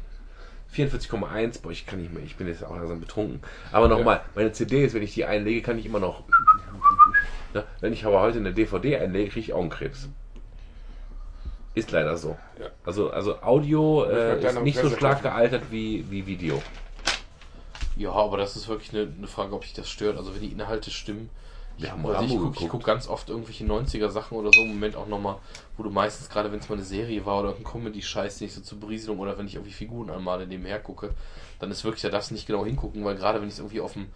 44,1, 0.72 1.62
boah, 1.62 1.72
ich 1.72 1.88
kann 1.88 2.00
nicht 2.00 2.14
mehr, 2.14 2.22
ich 2.24 2.36
bin 2.36 2.48
jetzt 2.48 2.64
auch 2.64 2.76
langsam 2.76 3.00
betrunken. 3.00 3.42
Aber 3.72 3.88
nochmal, 3.88 4.22
meine 4.36 4.52
CDs, 4.52 4.94
wenn 4.94 5.02
ich 5.02 5.16
die 5.16 5.26
einlege, 5.26 5.64
kann 5.64 5.80
ich 5.80 5.86
immer 5.88 6.00
noch. 6.00 6.26
Ne? 7.54 7.64
Wenn 7.80 7.94
ich 7.94 8.06
aber 8.06 8.22
heute 8.22 8.38
eine 8.38 8.54
DVD 8.54 8.98
einlege, 8.98 9.32
kriege 9.32 9.46
ich 9.46 9.54
Augenkrebs. 9.54 10.10
Ist 11.74 11.92
leider 11.92 12.18
so. 12.18 12.38
Ja. 12.60 12.68
Also, 12.86 13.10
also 13.10 13.42
Audio 13.42 14.04
äh, 14.04 14.46
ist 14.46 14.62
nicht 14.62 14.78
so 14.78 14.90
stark 14.92 15.24
gealtert 15.24 15.64
wie, 15.72 16.06
wie 16.12 16.28
Video. 16.28 16.62
Ja, 17.96 18.12
aber 18.12 18.38
das 18.38 18.56
ist 18.56 18.68
wirklich 18.68 18.94
eine, 18.94 19.12
eine 19.18 19.28
Frage, 19.28 19.56
ob 19.56 19.62
dich 19.62 19.74
das 19.74 19.90
stört. 19.90 20.18
Also 20.18 20.36
wenn 20.36 20.42
die 20.42 20.52
Inhalte 20.52 20.92
stimmen. 20.92 21.30
Ich, 21.78 21.92
haben 21.92 22.06
also 22.06 22.24
ich 22.24 22.56
gucke 22.56 22.68
guck 22.70 22.84
ganz 22.84 23.08
oft 23.08 23.30
irgendwelche 23.30 23.66
90er 23.66 24.10
Sachen 24.10 24.38
oder 24.38 24.52
so 24.54 24.62
im 24.62 24.70
Moment 24.70 24.96
auch 24.96 25.08
nochmal, 25.08 25.38
wo 25.78 25.84
du 25.84 25.90
meistens, 25.90 26.30
gerade 26.30 26.52
wenn 26.52 26.60
es 26.60 26.70
mal 26.70 26.76
eine 26.76 26.86
Serie 26.86 27.26
war 27.26 27.42
oder 27.42 27.56
ein 27.56 27.64
Comedy-Scheiß, 27.64 28.38
den 28.38 28.48
ich 28.48 28.54
so 28.54 28.62
zur 28.62 28.80
Berieselung 28.80 29.20
oder 29.20 29.38
wenn 29.38 29.48
ich 29.48 29.56
irgendwie 29.56 29.74
Figuren 29.74 30.10
anmale 30.10 30.48
nebenher 30.48 30.80
gucke, 30.80 31.14
dann 31.60 31.72
ist 31.72 31.84
wirklich, 31.84 32.02
da 32.02 32.10
darfst 32.10 32.30
du 32.30 32.34
nicht 32.34 32.48
genau 32.48 32.66
hingucken, 32.66 33.04
weil 33.04 33.16
gerade 33.16 33.42
wenn 33.42 33.48
ich 33.48 33.56
es 33.56 33.60
irgendwie 33.60 33.82
auf 33.82 33.94
dem, 33.94 34.08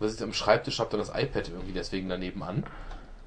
was 0.00 0.14
ich 0.14 0.22
am 0.22 0.32
Schreibtisch 0.32 0.80
habe, 0.80 0.90
dann 0.90 1.00
das 1.00 1.10
iPad 1.10 1.48
irgendwie 1.48 1.72
deswegen 1.72 2.08
daneben 2.08 2.42
an, 2.42 2.64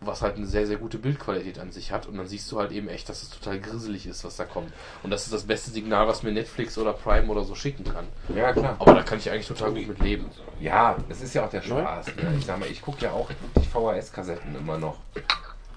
was 0.01 0.21
halt 0.21 0.37
eine 0.37 0.47
sehr, 0.47 0.65
sehr 0.65 0.77
gute 0.77 0.97
Bildqualität 0.97 1.59
an 1.59 1.71
sich 1.71 1.91
hat 1.91 2.07
und 2.07 2.17
dann 2.17 2.27
siehst 2.27 2.49
du 2.51 2.59
halt 2.59 2.71
eben 2.71 2.87
echt, 2.87 3.09
dass 3.09 3.21
es 3.21 3.29
total 3.29 3.59
grisselig 3.59 4.07
ist, 4.07 4.23
was 4.23 4.37
da 4.37 4.45
kommt. 4.45 4.71
Und 5.03 5.11
das 5.11 5.25
ist 5.25 5.33
das 5.33 5.43
beste 5.43 5.71
Signal, 5.71 6.07
was 6.07 6.23
mir 6.23 6.31
Netflix 6.31 6.77
oder 6.77 6.93
Prime 6.93 7.27
oder 7.27 7.43
so 7.43 7.55
schicken 7.55 7.83
kann. 7.83 8.07
Ja, 8.33 8.53
klar. 8.53 8.75
Aber 8.79 8.93
da 8.93 9.03
kann 9.03 9.17
ich 9.17 9.29
eigentlich 9.29 9.47
total 9.47 9.71
gut 9.71 9.87
mit 9.87 9.99
leben. 9.99 10.29
Ja, 10.61 10.95
es 11.09 11.21
ist 11.21 11.33
ja 11.33 11.45
auch 11.45 11.49
der 11.49 11.61
Spaß. 11.61 12.07
Ne? 12.07 12.35
Ich 12.37 12.45
sag 12.45 12.59
mal, 12.59 12.69
ich 12.69 12.81
gucke 12.81 13.03
ja 13.03 13.11
auch 13.11 13.29
wirklich 13.29 13.69
VHS-Kassetten 13.69 14.55
immer 14.55 14.77
noch. 14.77 14.97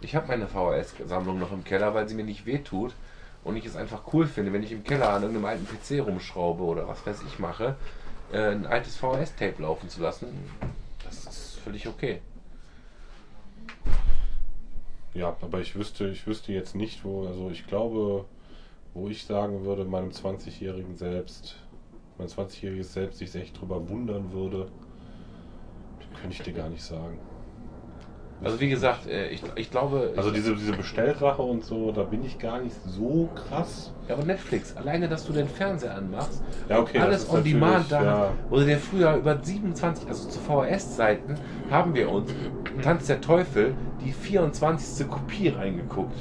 Ich 0.01 0.15
habe 0.15 0.29
meine 0.29 0.47
VHS-Sammlung 0.47 1.39
noch 1.39 1.53
im 1.53 1.65
Keller, 1.65 1.95
weil 1.95 2.09
sie 2.09 2.15
mir 2.15 2.25
nicht 2.25 2.47
wehtut 2.47 2.93
und 3.45 3.57
ich 3.57 3.67
es 3.67 3.77
einfach 3.77 4.03
cool 4.13 4.27
finde, 4.27 4.53
wenn 4.53 4.63
ich 4.63 4.73
im 4.73 4.85
Keller 4.85 5.11
an 5.11 5.23
irgendeinem 5.23 5.47
alten 5.47 5.67
PC 5.67 6.05
rumschraube 6.07 6.63
oder 6.63 6.87
was 6.87 7.05
weiß 7.05 7.23
ich 7.27 7.39
mache, 7.39 7.77
äh, 8.33 8.51
ein 8.51 8.67
altes 8.67 8.97
VHS-Tape 8.97 9.63
laufen 9.63 9.89
zu 9.89 10.01
lassen. 10.01 10.29
Das 11.05 11.25
ist 11.25 11.59
völlig 11.65 11.89
okay. 11.89 12.21
Ja, 15.15 15.37
aber 15.41 15.61
ich 15.61 15.77
wüsste, 15.77 16.09
ich 16.09 16.27
wüsste 16.27 16.53
jetzt 16.53 16.75
nicht, 16.75 17.05
wo, 17.05 17.27
also 17.27 17.51
ich 17.51 17.67
glaube, 17.67 18.25
wo 18.95 19.09
ich 19.09 19.25
sagen 19.25 19.65
würde, 19.65 19.85
meinem 19.85 20.11
20-jährigen 20.11 20.97
Selbst, 20.97 21.57
mein 22.19 22.29
20-jähriges 22.29 22.93
Selbst 22.93 23.19
sich 23.19 23.35
echt 23.35 23.61
drüber 23.61 23.89
wundern 23.89 24.33
würde, 24.33 24.71
könnte 26.15 26.37
ich 26.37 26.43
dir 26.43 26.55
gar 26.55 26.69
nicht 26.69 26.83
sagen. 26.83 27.19
Also 28.45 28.61
wie 28.61 28.69
gesagt, 28.69 29.07
äh, 29.07 29.29
ich, 29.29 29.43
ich 29.55 29.71
glaube... 29.71 30.13
Also 30.17 30.31
diese, 30.31 30.55
diese 30.57 30.73
Bestellrache 30.73 31.43
und 31.43 31.65
so, 31.65 31.93
da 31.93 32.03
bin 32.03 32.25
ich 32.25 32.39
gar 32.39 32.61
nicht 32.61 32.75
so 32.87 33.29
krass. 33.35 33.93
Ja, 34.09 34.15
aber 34.17 34.25
Netflix, 34.25 34.77
alleine, 34.77 35.09
dass 35.09 35.27
du 35.27 35.33
den 35.33 35.49
Fernseher 35.49 35.95
anmachst, 35.95 36.43
Ja, 36.69 36.81
okay, 36.81 36.99
alles 36.99 37.31
on 37.31 37.45
demand 37.45 37.91
da, 37.91 38.03
ja. 38.03 38.33
du 38.51 38.65
dir 38.65 38.79
früher 38.79 39.15
über 39.15 39.39
27, 39.41 40.09
also 40.09 40.29
zu 40.29 40.41
VHS-Zeiten, 40.41 41.37
haben 41.71 41.95
wir 41.95 42.11
uns 42.11 42.35
Tanz 42.83 43.07
der 43.07 43.21
Teufel 43.21 43.75
die 44.05 44.13
24. 44.13 45.09
Kopie 45.09 45.49
reingeguckt. 45.49 46.19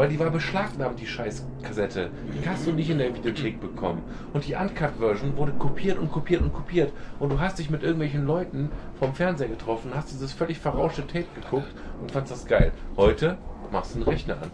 Weil 0.00 0.08
die 0.08 0.18
war 0.18 0.30
beschlagnahmt, 0.30 0.98
die 0.98 1.06
scheiß 1.06 1.44
Kassette. 1.62 2.08
Die 2.32 2.48
hast 2.48 2.66
du 2.66 2.72
nicht 2.72 2.88
in 2.88 2.96
der 2.96 3.14
Videothek 3.14 3.60
bekommen. 3.60 4.00
Und 4.32 4.48
die 4.48 4.54
Uncut-Version 4.54 5.36
wurde 5.36 5.52
kopiert 5.52 5.98
und 5.98 6.10
kopiert 6.10 6.40
und 6.40 6.54
kopiert. 6.54 6.90
Und 7.18 7.28
du 7.28 7.38
hast 7.38 7.58
dich 7.58 7.68
mit 7.68 7.82
irgendwelchen 7.82 8.24
Leuten 8.24 8.70
vom 8.98 9.14
Fernseher 9.14 9.48
getroffen, 9.48 9.90
hast 9.94 10.10
dieses 10.10 10.32
völlig 10.32 10.58
verrauschte 10.58 11.06
Tape 11.06 11.26
geguckt 11.34 11.74
und 12.00 12.10
fandst 12.10 12.32
das 12.32 12.46
geil. 12.46 12.72
Heute 12.96 13.36
machst 13.70 13.94
du 13.94 13.98
einen 13.98 14.08
Rechner 14.08 14.38
an. 14.40 14.50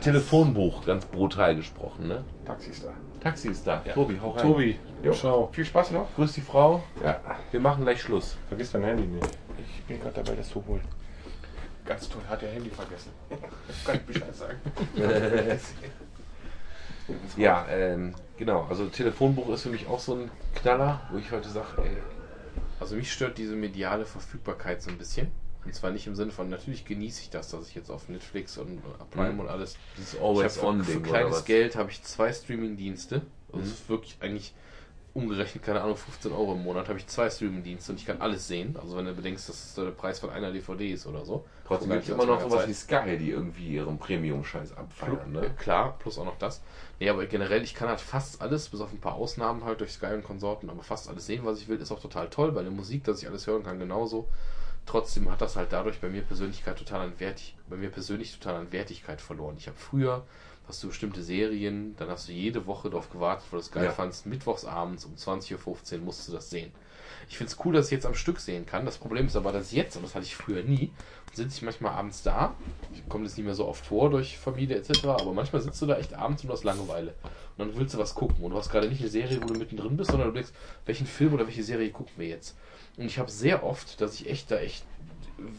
Telefonbuch, 0.00 0.84
ganz 0.84 1.04
brutal 1.04 1.54
gesprochen, 1.54 2.08
ne? 2.08 2.24
Taxi 2.46 2.70
ist 2.70 2.84
da. 2.84 2.90
Taxi 3.20 3.48
ist 3.50 3.64
da. 3.64 3.76
Tobi, 3.94 4.18
hau 4.20 4.30
rein. 4.30 4.42
Tobi, 4.42 4.76
Jo. 5.04 5.12
schau. 5.12 5.50
Viel 5.52 5.64
Spaß 5.64 5.92
noch. 5.92 6.12
Grüß 6.16 6.32
die 6.32 6.40
Frau. 6.40 6.82
Ja. 7.04 7.20
Wir 7.52 7.60
machen 7.60 7.84
gleich 7.84 8.02
Schluss. 8.02 8.38
Vergiss 8.48 8.72
dein 8.72 8.82
Handy 8.82 9.04
nicht. 9.04 9.38
Ich 9.56 9.84
bin 9.84 10.00
gerade 10.00 10.20
dabei, 10.20 10.34
das 10.34 10.48
zu 10.48 10.64
holen. 10.66 10.82
Ganz 11.88 12.08
toll, 12.08 12.20
hat 12.28 12.42
ihr 12.42 12.48
Handy 12.48 12.68
vergessen. 12.70 13.10
Kann 13.84 13.96
ich 13.96 14.02
Bescheid 14.02 14.36
sagen. 14.36 14.58
Ja, 17.38 17.66
ähm, 17.70 18.14
genau. 18.36 18.66
Also 18.68 18.86
Telefonbuch 18.88 19.48
ist 19.50 19.62
für 19.62 19.70
mich 19.70 19.86
auch 19.86 19.98
so 19.98 20.14
ein 20.14 20.30
Knaller, 20.56 21.00
wo 21.10 21.16
ich 21.16 21.30
heute 21.32 21.48
sage, 21.48 21.68
ey, 21.82 21.96
Also 22.80 22.96
mich 22.96 23.10
stört 23.10 23.38
diese 23.38 23.54
mediale 23.56 24.04
Verfügbarkeit 24.04 24.82
so 24.82 24.90
ein 24.90 24.98
bisschen. 24.98 25.28
Und 25.64 25.74
zwar 25.74 25.90
nicht 25.90 26.06
im 26.06 26.14
Sinne 26.14 26.32
von, 26.32 26.50
natürlich 26.50 26.84
genieße 26.84 27.22
ich 27.22 27.30
das, 27.30 27.48
dass 27.50 27.66
ich 27.68 27.74
jetzt 27.74 27.90
auf 27.90 28.10
Netflix 28.10 28.58
und 28.58 28.82
Prime 29.10 29.32
Mhm. 29.32 29.40
und 29.40 29.48
alles. 29.48 29.76
dieses 29.96 30.14
Ich 30.14 30.18
für, 30.18 30.24
für 30.24 30.24
Always-On-Ding 30.26 31.00
oder 31.00 31.08
kleines? 31.08 31.44
Geld 31.46 31.76
habe 31.76 31.90
ich 31.90 32.02
zwei 32.02 32.30
Streaming-Dienste. 32.30 33.22
Also 33.52 33.56
Mhm. 33.56 33.60
Das 33.62 33.68
ist 33.70 33.88
wirklich 33.88 34.16
eigentlich 34.20 34.52
umgerechnet, 35.18 35.62
keine 35.64 35.82
Ahnung, 35.82 35.96
15 35.96 36.32
Euro 36.32 36.54
im 36.54 36.62
Monat 36.62 36.88
habe 36.88 36.98
ich 36.98 37.06
zwei 37.06 37.28
Streaming-Dienste 37.28 37.92
und 37.92 37.98
ich 37.98 38.06
kann 38.06 38.20
alles 38.20 38.48
sehen. 38.48 38.76
Also 38.80 38.96
wenn 38.96 39.04
du 39.04 39.12
bedenkst, 39.14 39.48
dass 39.48 39.64
es 39.64 39.74
der 39.74 39.90
Preis 39.90 40.18
von 40.18 40.30
einer 40.30 40.50
DVD 40.50 40.92
ist 40.92 41.06
oder 41.06 41.24
so. 41.24 41.44
Trotzdem 41.66 41.90
gibt 41.90 42.04
es 42.04 42.08
immer 42.10 42.24
noch 42.26 42.40
sowas 42.40 42.60
Zeit. 42.60 42.68
wie 42.68 42.74
Sky, 42.74 43.18
die 43.18 43.30
irgendwie 43.30 43.74
ihren 43.74 43.98
Premium-Scheiß 43.98 44.76
abfeiern, 44.76 45.34
Äh, 45.34 45.40
ne? 45.40 45.50
Klar, 45.58 45.96
plus 45.98 46.18
auch 46.18 46.24
noch 46.24 46.38
das. 46.38 46.62
Nee, 47.00 47.10
aber 47.10 47.26
generell, 47.26 47.62
ich 47.62 47.74
kann 47.74 47.88
halt 47.88 48.00
fast 48.00 48.40
alles, 48.40 48.68
bis 48.68 48.80
auf 48.80 48.92
ein 48.92 49.00
paar 49.00 49.14
Ausnahmen 49.14 49.64
halt 49.64 49.80
durch 49.80 49.92
Sky 49.92 50.14
und 50.14 50.24
Konsorten, 50.24 50.70
aber 50.70 50.82
fast 50.82 51.08
alles 51.08 51.26
sehen, 51.26 51.44
was 51.44 51.60
ich 51.60 51.68
will, 51.68 51.78
ist 51.80 51.92
auch 51.92 52.00
total 52.00 52.28
toll. 52.30 52.52
Bei 52.52 52.62
der 52.62 52.72
Musik, 52.72 53.04
dass 53.04 53.20
ich 53.22 53.28
alles 53.28 53.46
hören 53.46 53.62
kann, 53.64 53.78
genauso. 53.78 54.28
Trotzdem 54.86 55.30
hat 55.30 55.42
das 55.42 55.54
halt 55.56 55.72
dadurch 55.72 56.00
bei 56.00 56.08
mir 56.08 56.22
Persönlichkeit 56.22 56.78
total 56.78 57.02
an 57.02 57.12
Wertig, 57.20 57.54
bei 57.68 57.76
mir 57.76 57.90
persönlich 57.90 58.38
total 58.38 58.56
an 58.60 58.72
Wertigkeit 58.72 59.20
verloren. 59.20 59.56
Ich 59.58 59.66
habe 59.66 59.76
früher, 59.76 60.24
hast 60.68 60.82
du 60.82 60.88
bestimmte 60.88 61.22
Serien, 61.22 61.96
dann 61.96 62.08
hast 62.10 62.28
du 62.28 62.32
jede 62.32 62.66
Woche 62.66 62.90
darauf 62.90 63.10
gewartet, 63.10 63.46
weil 63.50 63.58
du 63.58 63.64
es 63.64 63.72
geil 63.72 63.84
Ja. 63.86 63.90
fandst, 63.92 64.26
mittwochs 64.26 64.64
abends 64.64 65.04
um 65.06 65.14
20.15 65.14 65.94
Uhr 65.94 66.04
musst 66.04 66.28
du 66.28 66.32
das 66.32 66.50
sehen. 66.50 66.72
Ich 67.28 67.38
finde 67.38 67.52
es 67.52 67.58
cool, 67.64 67.72
dass 67.72 67.86
ich 67.86 67.92
jetzt 67.92 68.06
am 68.06 68.14
Stück 68.14 68.38
sehen 68.38 68.66
kann. 68.66 68.84
Das 68.84 68.98
Problem 68.98 69.26
ist 69.26 69.36
aber, 69.36 69.50
dass 69.52 69.72
jetzt, 69.72 69.96
und 69.96 70.02
das 70.02 70.14
hatte 70.14 70.26
ich 70.26 70.36
früher 70.36 70.62
nie, 70.62 70.92
sitze 71.32 71.56
ich 71.56 71.62
manchmal 71.62 71.92
abends 71.92 72.22
da. 72.22 72.54
Ich 72.94 73.06
komme 73.08 73.24
das 73.24 73.36
nicht 73.36 73.46
mehr 73.46 73.54
so 73.54 73.66
oft 73.66 73.84
vor 73.84 74.10
durch 74.10 74.38
Familie 74.38 74.76
etc., 74.76 75.04
aber 75.04 75.32
manchmal 75.32 75.62
sitzt 75.62 75.80
du 75.80 75.86
da 75.86 75.96
echt 75.98 76.14
abends 76.14 76.42
und 76.42 76.48
du 76.48 76.54
hast 76.54 76.64
Langeweile. 76.64 77.14
Und 77.56 77.68
dann 77.68 77.78
willst 77.78 77.94
du 77.94 77.98
was 77.98 78.14
gucken. 78.14 78.44
Und 78.44 78.50
du 78.52 78.56
hast 78.56 78.70
gerade 78.70 78.88
nicht 78.88 79.00
eine 79.00 79.10
Serie, 79.10 79.42
wo 79.42 79.48
du 79.48 79.54
mittendrin 79.58 79.96
bist, 79.96 80.10
sondern 80.10 80.28
du 80.28 80.34
denkst, 80.34 80.52
welchen 80.86 81.06
Film 81.06 81.34
oder 81.34 81.46
welche 81.46 81.64
Serie 81.64 81.90
gucken 81.90 82.12
wir 82.16 82.28
jetzt? 82.28 82.56
Und 82.96 83.06
ich 83.06 83.18
habe 83.18 83.30
sehr 83.30 83.64
oft, 83.64 84.00
dass 84.00 84.14
ich 84.14 84.28
echt 84.28 84.50
da 84.50 84.58
echt, 84.58 84.84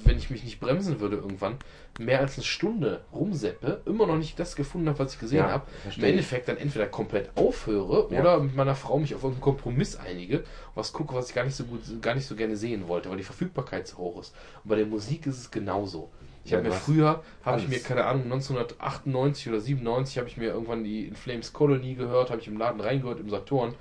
wenn 0.03 0.17
ich 0.17 0.29
mich 0.29 0.43
nicht 0.43 0.59
bremsen 0.59 0.99
würde 0.99 1.15
irgendwann, 1.17 1.55
mehr 1.99 2.19
als 2.19 2.35
eine 2.35 2.43
Stunde 2.45 3.01
rumseppe, 3.13 3.81
immer 3.85 4.07
noch 4.07 4.17
nicht 4.17 4.39
das 4.39 4.55
gefunden 4.55 4.87
habe, 4.89 4.99
was 4.99 5.13
ich 5.13 5.19
gesehen 5.19 5.39
Ja, 5.39 5.49
habe. 5.51 5.65
Im. 5.97 6.03
Endeffekt 6.03 6.47
dann 6.47 6.57
entweder 6.57 6.85
komplett 6.87 7.29
aufhöre 7.35 8.07
Ja. 8.13 8.19
oder 8.21 8.39
mit 8.39 8.55
meiner 8.55 8.75
Frau 8.75 8.99
mich 8.99 9.15
auf 9.15 9.23
irgendeinen 9.23 9.41
Kompromiss 9.41 9.95
einige, 9.95 10.43
was 10.75 10.93
gucke, 10.93 11.13
was 11.15 11.29
ich 11.29 11.35
gar 11.35 11.43
nicht 11.45 11.55
so 11.55 11.63
gut, 11.65 11.81
gar 12.01 12.15
nicht 12.15 12.27
so 12.27 12.35
gerne 12.35 12.55
sehen 12.55 12.87
wollte, 12.87 13.09
weil 13.09 13.17
die 13.17 13.23
Verfügbarkeit 13.23 13.87
so 13.87 13.97
hoch 13.97 14.21
ist. 14.21 14.33
Und 14.63 14.69
bei 14.69 14.75
der 14.75 14.85
Musik 14.85 15.25
ist 15.27 15.37
es 15.37 15.51
genauso. 15.51 16.09
Ich 16.45 16.53
habe 16.53 16.63
mir 16.63 16.71
früher, 16.71 17.21
habe 17.43 17.59
ich 17.59 17.67
mir, 17.67 17.79
keine 17.79 18.05
Ahnung, 18.05 18.23
1998 18.23 19.49
oder 19.49 19.59
97 19.59 20.17
habe 20.17 20.27
ich 20.27 20.37
mir 20.37 20.47
irgendwann 20.47 20.83
die 20.83 21.05
In 21.05 21.15
Flames 21.15 21.53
Colony 21.53 21.95
gehört, 21.95 22.31
habe 22.31 22.41
ich 22.41 22.47
im 22.47 22.57
Laden 22.57 22.81
reingehört, 22.81 23.19
im 23.19 23.29
Saturn, 23.29 23.75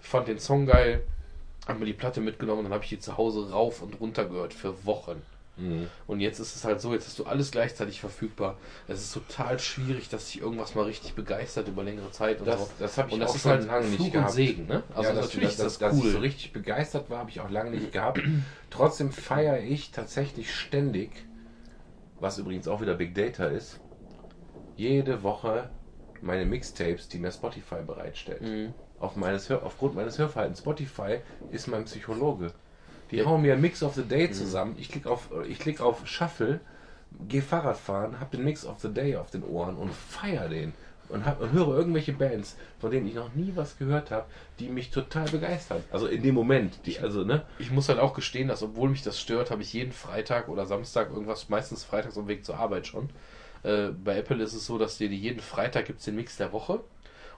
fand 0.00 0.28
den 0.28 0.38
Song 0.38 0.64
geil, 0.66 1.02
habe 1.66 1.80
mir 1.80 1.86
die 1.86 1.92
Platte 1.92 2.20
mitgenommen 2.20 2.60
und 2.60 2.64
dann 2.66 2.72
habe 2.74 2.84
ich 2.84 2.90
die 2.90 2.98
zu 2.98 3.16
Hause 3.18 3.50
rauf 3.50 3.82
und 3.82 4.00
runter 4.00 4.24
gehört 4.26 4.54
für 4.54 4.86
Wochen. 4.86 5.20
Mhm. 5.56 5.88
Und 6.06 6.20
jetzt 6.20 6.40
ist 6.40 6.56
es 6.56 6.64
halt 6.64 6.80
so, 6.80 6.92
jetzt 6.92 7.06
hast 7.06 7.18
du 7.18 7.24
alles 7.26 7.50
gleichzeitig 7.50 8.00
verfügbar. 8.00 8.58
Es 8.88 9.00
ist 9.00 9.12
total 9.14 9.58
schwierig, 9.58 10.08
dass 10.08 10.26
sich 10.30 10.40
irgendwas 10.40 10.74
mal 10.74 10.84
richtig 10.84 11.14
begeistert 11.14 11.68
über 11.68 11.84
längere 11.84 12.10
Zeit 12.10 12.40
und 12.40 12.46
Das, 12.46 12.60
so. 12.60 12.70
das 12.78 12.98
habe 12.98 13.08
ich 13.08 13.14
Und 13.14 13.20
das 13.20 13.30
auch 13.30 13.34
ist 13.36 13.42
schon 13.42 13.50
halt 13.52 13.66
lange 13.66 13.86
Fluch 13.86 13.98
nicht 13.98 14.06
und 14.06 14.12
gehabt. 14.12 14.32
Segen, 14.32 14.66
ne? 14.66 14.82
Also 14.94 15.02
ja, 15.10 15.14
dass, 15.14 15.24
natürlich 15.26 15.48
dass, 15.50 15.58
ist 15.58 15.64
das 15.64 15.78
dass 15.78 15.96
ich 15.98 16.04
cool. 16.04 16.10
so 16.12 16.18
richtig 16.18 16.52
begeistert 16.52 17.08
war, 17.10 17.18
habe 17.18 17.30
ich 17.30 17.40
auch 17.40 17.50
lange 17.50 17.70
nicht 17.70 17.92
gehabt. 17.92 18.20
Trotzdem 18.70 19.12
feiere 19.12 19.60
ich 19.60 19.92
tatsächlich 19.92 20.52
ständig, 20.54 21.10
was 22.18 22.38
übrigens 22.38 22.66
auch 22.68 22.80
wieder 22.80 22.94
Big 22.94 23.14
Data 23.14 23.46
ist, 23.46 23.78
jede 24.76 25.22
Woche 25.22 25.70
meine 26.20 26.46
Mixtapes, 26.46 27.08
die 27.08 27.18
mir 27.18 27.30
Spotify 27.30 27.82
bereitstellt. 27.86 28.42
Mhm. 28.42 28.74
Auf 28.98 29.16
meines 29.16 29.48
Hör 29.48 29.62
aufgrund 29.62 29.94
meines 29.94 30.18
Hörverhaltens. 30.18 30.60
Spotify 30.60 31.18
ist 31.50 31.66
mein 31.68 31.84
Psychologe. 31.84 32.52
Die 33.10 33.24
hauen 33.24 33.42
mir 33.42 33.52
einen 33.52 33.62
Mix 33.62 33.82
of 33.82 33.94
the 33.94 34.02
Day 34.02 34.30
zusammen. 34.30 34.76
Ich 34.78 34.88
klicke 34.88 35.10
auf, 35.10 35.28
ich 35.48 35.58
klick 35.58 35.80
auf 35.80 36.06
Shuffle, 36.06 36.60
gehe 37.28 37.42
Fahrrad 37.42 37.76
fahren, 37.76 38.18
hab 38.20 38.30
den 38.30 38.44
Mix 38.44 38.66
of 38.66 38.80
the 38.80 38.92
Day 38.92 39.16
auf 39.16 39.30
den 39.30 39.44
Ohren 39.44 39.76
und 39.76 39.92
feier 39.92 40.48
den. 40.48 40.72
Und, 41.10 41.26
hab, 41.26 41.38
und 41.40 41.52
höre 41.52 41.76
irgendwelche 41.76 42.14
Bands, 42.14 42.56
von 42.78 42.90
denen 42.90 43.06
ich 43.06 43.14
noch 43.14 43.34
nie 43.34 43.52
was 43.54 43.76
gehört 43.76 44.10
habe, 44.10 44.24
die 44.58 44.68
mich 44.68 44.90
total 44.90 45.28
begeistern. 45.28 45.84
Also 45.92 46.06
in 46.06 46.22
dem 46.22 46.34
Moment. 46.34 46.78
Die, 46.86 46.98
also, 46.98 47.24
ne? 47.24 47.44
Ich 47.58 47.70
muss 47.70 47.90
halt 47.90 47.98
auch 47.98 48.14
gestehen, 48.14 48.48
dass 48.48 48.62
obwohl 48.62 48.88
mich 48.88 49.02
das 49.02 49.20
stört, 49.20 49.50
habe 49.50 49.60
ich 49.60 49.72
jeden 49.74 49.92
Freitag 49.92 50.48
oder 50.48 50.64
Samstag 50.64 51.10
irgendwas, 51.10 51.50
meistens 51.50 51.84
freitags 51.84 52.16
am 52.16 52.26
Weg 52.26 52.44
zur 52.46 52.56
Arbeit 52.56 52.86
schon. 52.86 53.10
Äh, 53.64 53.88
bei 53.88 54.16
Apple 54.16 54.42
ist 54.42 54.54
es 54.54 54.64
so, 54.64 54.78
dass 54.78 54.96
dir 54.96 55.08
jeden 55.08 55.40
Freitag 55.40 55.84
gibt 55.86 55.98
es 55.98 56.06
den 56.06 56.16
Mix 56.16 56.38
der 56.38 56.52
Woche. 56.52 56.80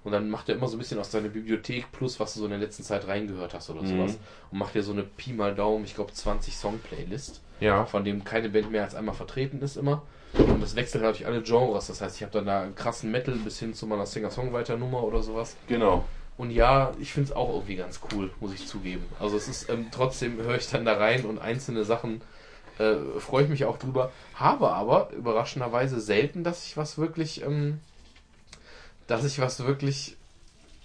Und 0.07 0.13
dann 0.13 0.31
macht 0.31 0.49
er 0.49 0.55
immer 0.55 0.69
so 0.69 0.77
ein 0.77 0.79
bisschen 0.79 1.01
aus 1.01 1.11
deiner 1.11 1.29
Bibliothek 1.29 1.91
plus, 1.91 2.21
was 2.21 2.33
du 2.35 2.39
so 2.41 2.45
in 2.47 2.53
der 2.53 2.61
letzten 2.61 2.85
Zeit 2.85 3.09
reingehört 3.09 3.55
hast 3.55 3.69
oder 3.71 3.83
Mhm. 3.83 3.87
sowas. 3.89 4.19
Und 4.53 4.59
macht 4.59 4.75
dir 4.77 4.83
so 4.85 4.93
eine 4.93 5.03
Pi 5.03 5.33
mal 5.33 5.53
Daumen, 5.55 5.85
ich 5.85 5.97
glaube 5.97 6.13
20 6.13 6.57
Song-Playlist. 6.57 7.41
Ja. 7.59 7.87
von 7.87 8.05
dem 8.05 8.23
keine 8.23 8.51
Band 8.51 8.71
mehr 8.71 8.83
als 8.85 8.95
einmal 8.95 9.15
vertreten 9.15 9.61
ist 9.63 9.77
immer. 9.79 10.03
Und 10.35 10.63
das 10.63 10.77
wechselt 10.77 11.03
halt 11.03 11.17
durch 11.19 11.27
alle 11.27 11.41
Genres. 11.43 11.87
Das 11.87 12.01
heißt, 12.03 12.17
ich 12.17 12.23
habe 12.23 12.31
dann 12.33 12.45
da 12.45 12.61
einen 12.63 12.75
krassen 12.75 13.11
Metal 13.11 13.35
bis 13.35 13.59
hin 13.59 13.73
zu 13.75 13.87
meiner 13.87 14.05
Singer-Songwriter-Nummer 14.07 15.03
oder 15.03 15.23
sowas. 15.23 15.57
Genau. 15.67 16.05
Und 16.37 16.51
ja, 16.51 16.93
ich 17.01 17.13
finde 17.15 17.31
es 17.31 17.35
auch 17.37 17.49
irgendwie 17.49 17.77
ganz 17.77 17.99
cool, 18.13 18.31
muss 18.41 18.53
ich 18.53 18.67
zugeben. 18.67 19.05
Also 19.19 19.39
es 19.39 19.49
ist 19.49 19.71
ähm, 19.71 19.87
trotzdem 19.91 20.37
höre 20.43 20.57
ich 20.57 20.69
dann 20.71 20.85
da 20.85 20.99
rein 20.99 21.25
und 21.25 21.39
einzelne 21.39 21.85
Sachen 21.85 22.21
äh, 22.79 22.97
freue 23.19 23.45
ich 23.45 23.49
mich 23.49 23.65
auch 23.65 23.79
drüber. 23.79 24.13
Habe 24.35 24.71
aber 24.71 25.09
überraschenderweise 25.17 25.99
selten, 26.01 26.45
dass 26.45 26.67
ich 26.67 26.77
was 26.77 26.99
wirklich, 26.99 27.43
ähm, 27.43 27.81
dass 29.07 29.25
ich 29.25 29.41
was 29.41 29.65
wirklich 29.65 30.17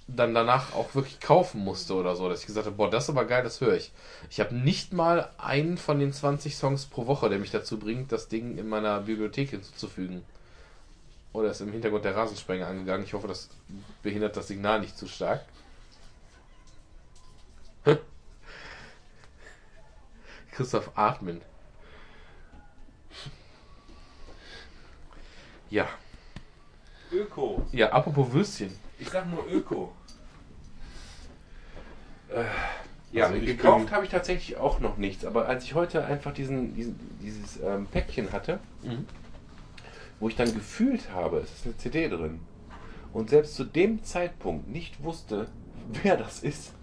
dann 0.07 0.33
danach 0.33 0.73
auch 0.73 0.95
wirklich 0.95 1.19
kaufen 1.19 1.63
musste 1.63 1.93
oder 1.93 2.15
so, 2.15 2.27
dass 2.27 2.41
ich 2.41 2.47
gesagt 2.47 2.65
habe, 2.65 2.75
boah, 2.75 2.89
das 2.89 3.05
ist 3.05 3.09
aber 3.11 3.25
geil, 3.25 3.43
das 3.43 3.61
höre 3.61 3.75
ich. 3.75 3.91
Ich 4.29 4.39
habe 4.39 4.55
nicht 4.55 4.93
mal 4.93 5.29
einen 5.37 5.77
von 5.77 5.99
den 5.99 6.11
20 6.11 6.55
Songs 6.55 6.85
pro 6.85 7.07
Woche, 7.07 7.29
der 7.29 7.39
mich 7.39 7.51
dazu 7.51 7.79
bringt, 7.79 8.11
das 8.11 8.27
Ding 8.27 8.57
in 8.57 8.67
meiner 8.67 9.01
Bibliothek 9.01 9.51
hinzuzufügen. 9.51 10.23
Oder 11.33 11.51
ist 11.51 11.61
im 11.61 11.71
Hintergrund 11.71 12.03
der 12.03 12.15
Rasensprenger 12.15 12.67
angegangen. 12.67 13.05
Ich 13.05 13.13
hoffe, 13.13 13.27
das 13.27 13.49
behindert 14.03 14.35
das 14.35 14.47
Signal 14.49 14.81
nicht 14.81 14.97
zu 14.97 15.07
stark. 15.07 15.45
Christoph 20.51 20.91
atmen. 20.95 21.41
Ja. 25.69 25.87
Öko. 27.11 27.61
Ja, 27.71 27.89
apropos 27.91 28.31
Würstchen. 28.31 28.71
Ich 28.99 29.09
sag 29.09 29.29
nur 29.29 29.45
Öko. 29.51 29.91
Äh, 32.29 32.43
ja, 33.11 33.25
Also 33.27 33.39
gekauft 33.45 33.91
habe 33.91 34.05
ich 34.05 34.11
tatsächlich 34.11 34.57
auch 34.57 34.79
noch 34.79 34.97
nichts. 34.97 35.25
Aber 35.25 35.47
als 35.47 35.63
ich 35.65 35.73
heute 35.73 36.05
einfach 36.05 36.33
diesen, 36.33 36.73
diesen 36.75 36.97
dieses 37.21 37.59
ähm, 37.61 37.85
Päckchen 37.87 38.31
hatte, 38.31 38.59
Mhm. 38.83 39.05
wo 40.19 40.29
ich 40.29 40.35
dann 40.35 40.53
gefühlt 40.53 41.11
habe, 41.11 41.39
es 41.39 41.51
ist 41.51 41.65
eine 41.65 41.77
CD 41.77 42.07
drin, 42.09 42.39
und 43.13 43.29
selbst 43.29 43.55
zu 43.55 43.65
dem 43.65 44.03
Zeitpunkt 44.03 44.69
nicht 44.69 45.03
wusste, 45.03 45.47
wer 46.03 46.15
das 46.17 46.41
ist, 46.43 46.73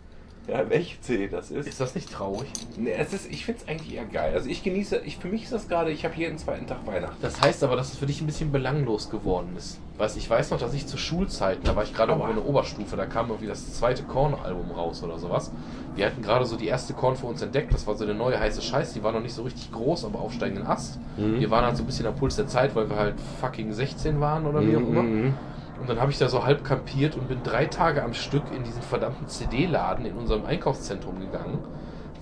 ja, 0.48 0.68
welche 0.70 1.00
CD 1.00 1.28
das 1.28 1.50
ist. 1.50 1.68
Ist 1.68 1.80
das 1.80 1.94
nicht 1.94 2.10
traurig? 2.10 2.48
Nee, 2.78 2.92
es 2.92 3.12
ist 3.12 3.30
ich 3.30 3.44
finde 3.44 3.60
es 3.60 3.68
eigentlich 3.68 3.94
eher 3.94 4.06
geil. 4.06 4.32
Also 4.32 4.48
ich 4.48 4.62
genieße, 4.62 5.02
ich, 5.04 5.18
für 5.18 5.28
mich 5.28 5.44
ist 5.44 5.52
das 5.52 5.68
gerade, 5.68 5.90
ich 5.90 6.04
habe 6.04 6.14
jeden 6.16 6.38
zweiten 6.38 6.66
Tag 6.66 6.86
Weihnachten. 6.86 7.16
Das 7.20 7.40
heißt 7.40 7.62
aber, 7.64 7.76
dass 7.76 7.92
es 7.92 7.98
für 7.98 8.06
dich 8.06 8.20
ein 8.22 8.26
bisschen 8.26 8.50
belanglos 8.50 9.10
geworden 9.10 9.54
ist. 9.56 9.78
Weißt, 9.98 10.16
ich 10.16 10.30
weiß 10.30 10.50
noch, 10.50 10.58
dass 10.58 10.72
ich 10.74 10.86
zu 10.86 10.96
Schulzeiten, 10.96 11.64
da 11.64 11.76
war 11.76 11.82
ich 11.82 11.92
gerade 11.92 12.12
irgendwo 12.12 12.30
in 12.30 12.36
der 12.36 12.46
Oberstufe, 12.46 12.96
da 12.96 13.04
kam 13.04 13.28
irgendwie 13.28 13.48
das 13.48 13.74
zweite 13.74 14.04
Korn-Album 14.04 14.70
raus 14.70 15.02
oder 15.02 15.18
sowas. 15.18 15.50
Wir 15.96 16.06
hatten 16.06 16.22
gerade 16.22 16.46
so 16.46 16.56
die 16.56 16.68
erste 16.68 16.94
Korn 16.94 17.16
für 17.16 17.26
uns 17.26 17.42
entdeckt, 17.42 17.74
das 17.74 17.86
war 17.86 17.96
so 17.96 18.04
eine 18.04 18.14
neue 18.14 18.38
heiße 18.38 18.62
Scheiß, 18.62 18.94
die 18.94 19.02
war 19.02 19.12
noch 19.12 19.20
nicht 19.20 19.34
so 19.34 19.42
richtig 19.42 19.72
groß, 19.72 20.04
aber 20.04 20.20
aufsteigenden 20.20 20.66
Ast. 20.66 21.00
Mhm. 21.16 21.40
Wir 21.40 21.50
waren 21.50 21.64
halt 21.64 21.76
so 21.76 21.82
ein 21.82 21.86
bisschen 21.86 22.06
am 22.06 22.14
Puls 22.14 22.36
der 22.36 22.46
Zeit, 22.46 22.76
weil 22.76 22.88
wir 22.88 22.96
halt 22.96 23.16
fucking 23.40 23.72
16 23.72 24.20
waren 24.20 24.46
oder 24.46 24.64
wie 24.64 24.76
auch 24.76 24.80
immer. 24.80 25.02
Mhm. 25.02 25.34
Und 25.78 25.88
dann 25.88 26.00
habe 26.00 26.10
ich 26.10 26.18
da 26.18 26.28
so 26.28 26.44
halb 26.44 26.64
kampiert 26.64 27.16
und 27.16 27.28
bin 27.28 27.42
drei 27.42 27.66
Tage 27.66 28.02
am 28.02 28.12
Stück 28.14 28.50
in 28.50 28.64
diesen 28.64 28.82
verdammten 28.82 29.28
CD-Laden 29.28 30.06
in 30.06 30.16
unserem 30.16 30.44
Einkaufszentrum 30.44 31.20
gegangen, 31.20 31.64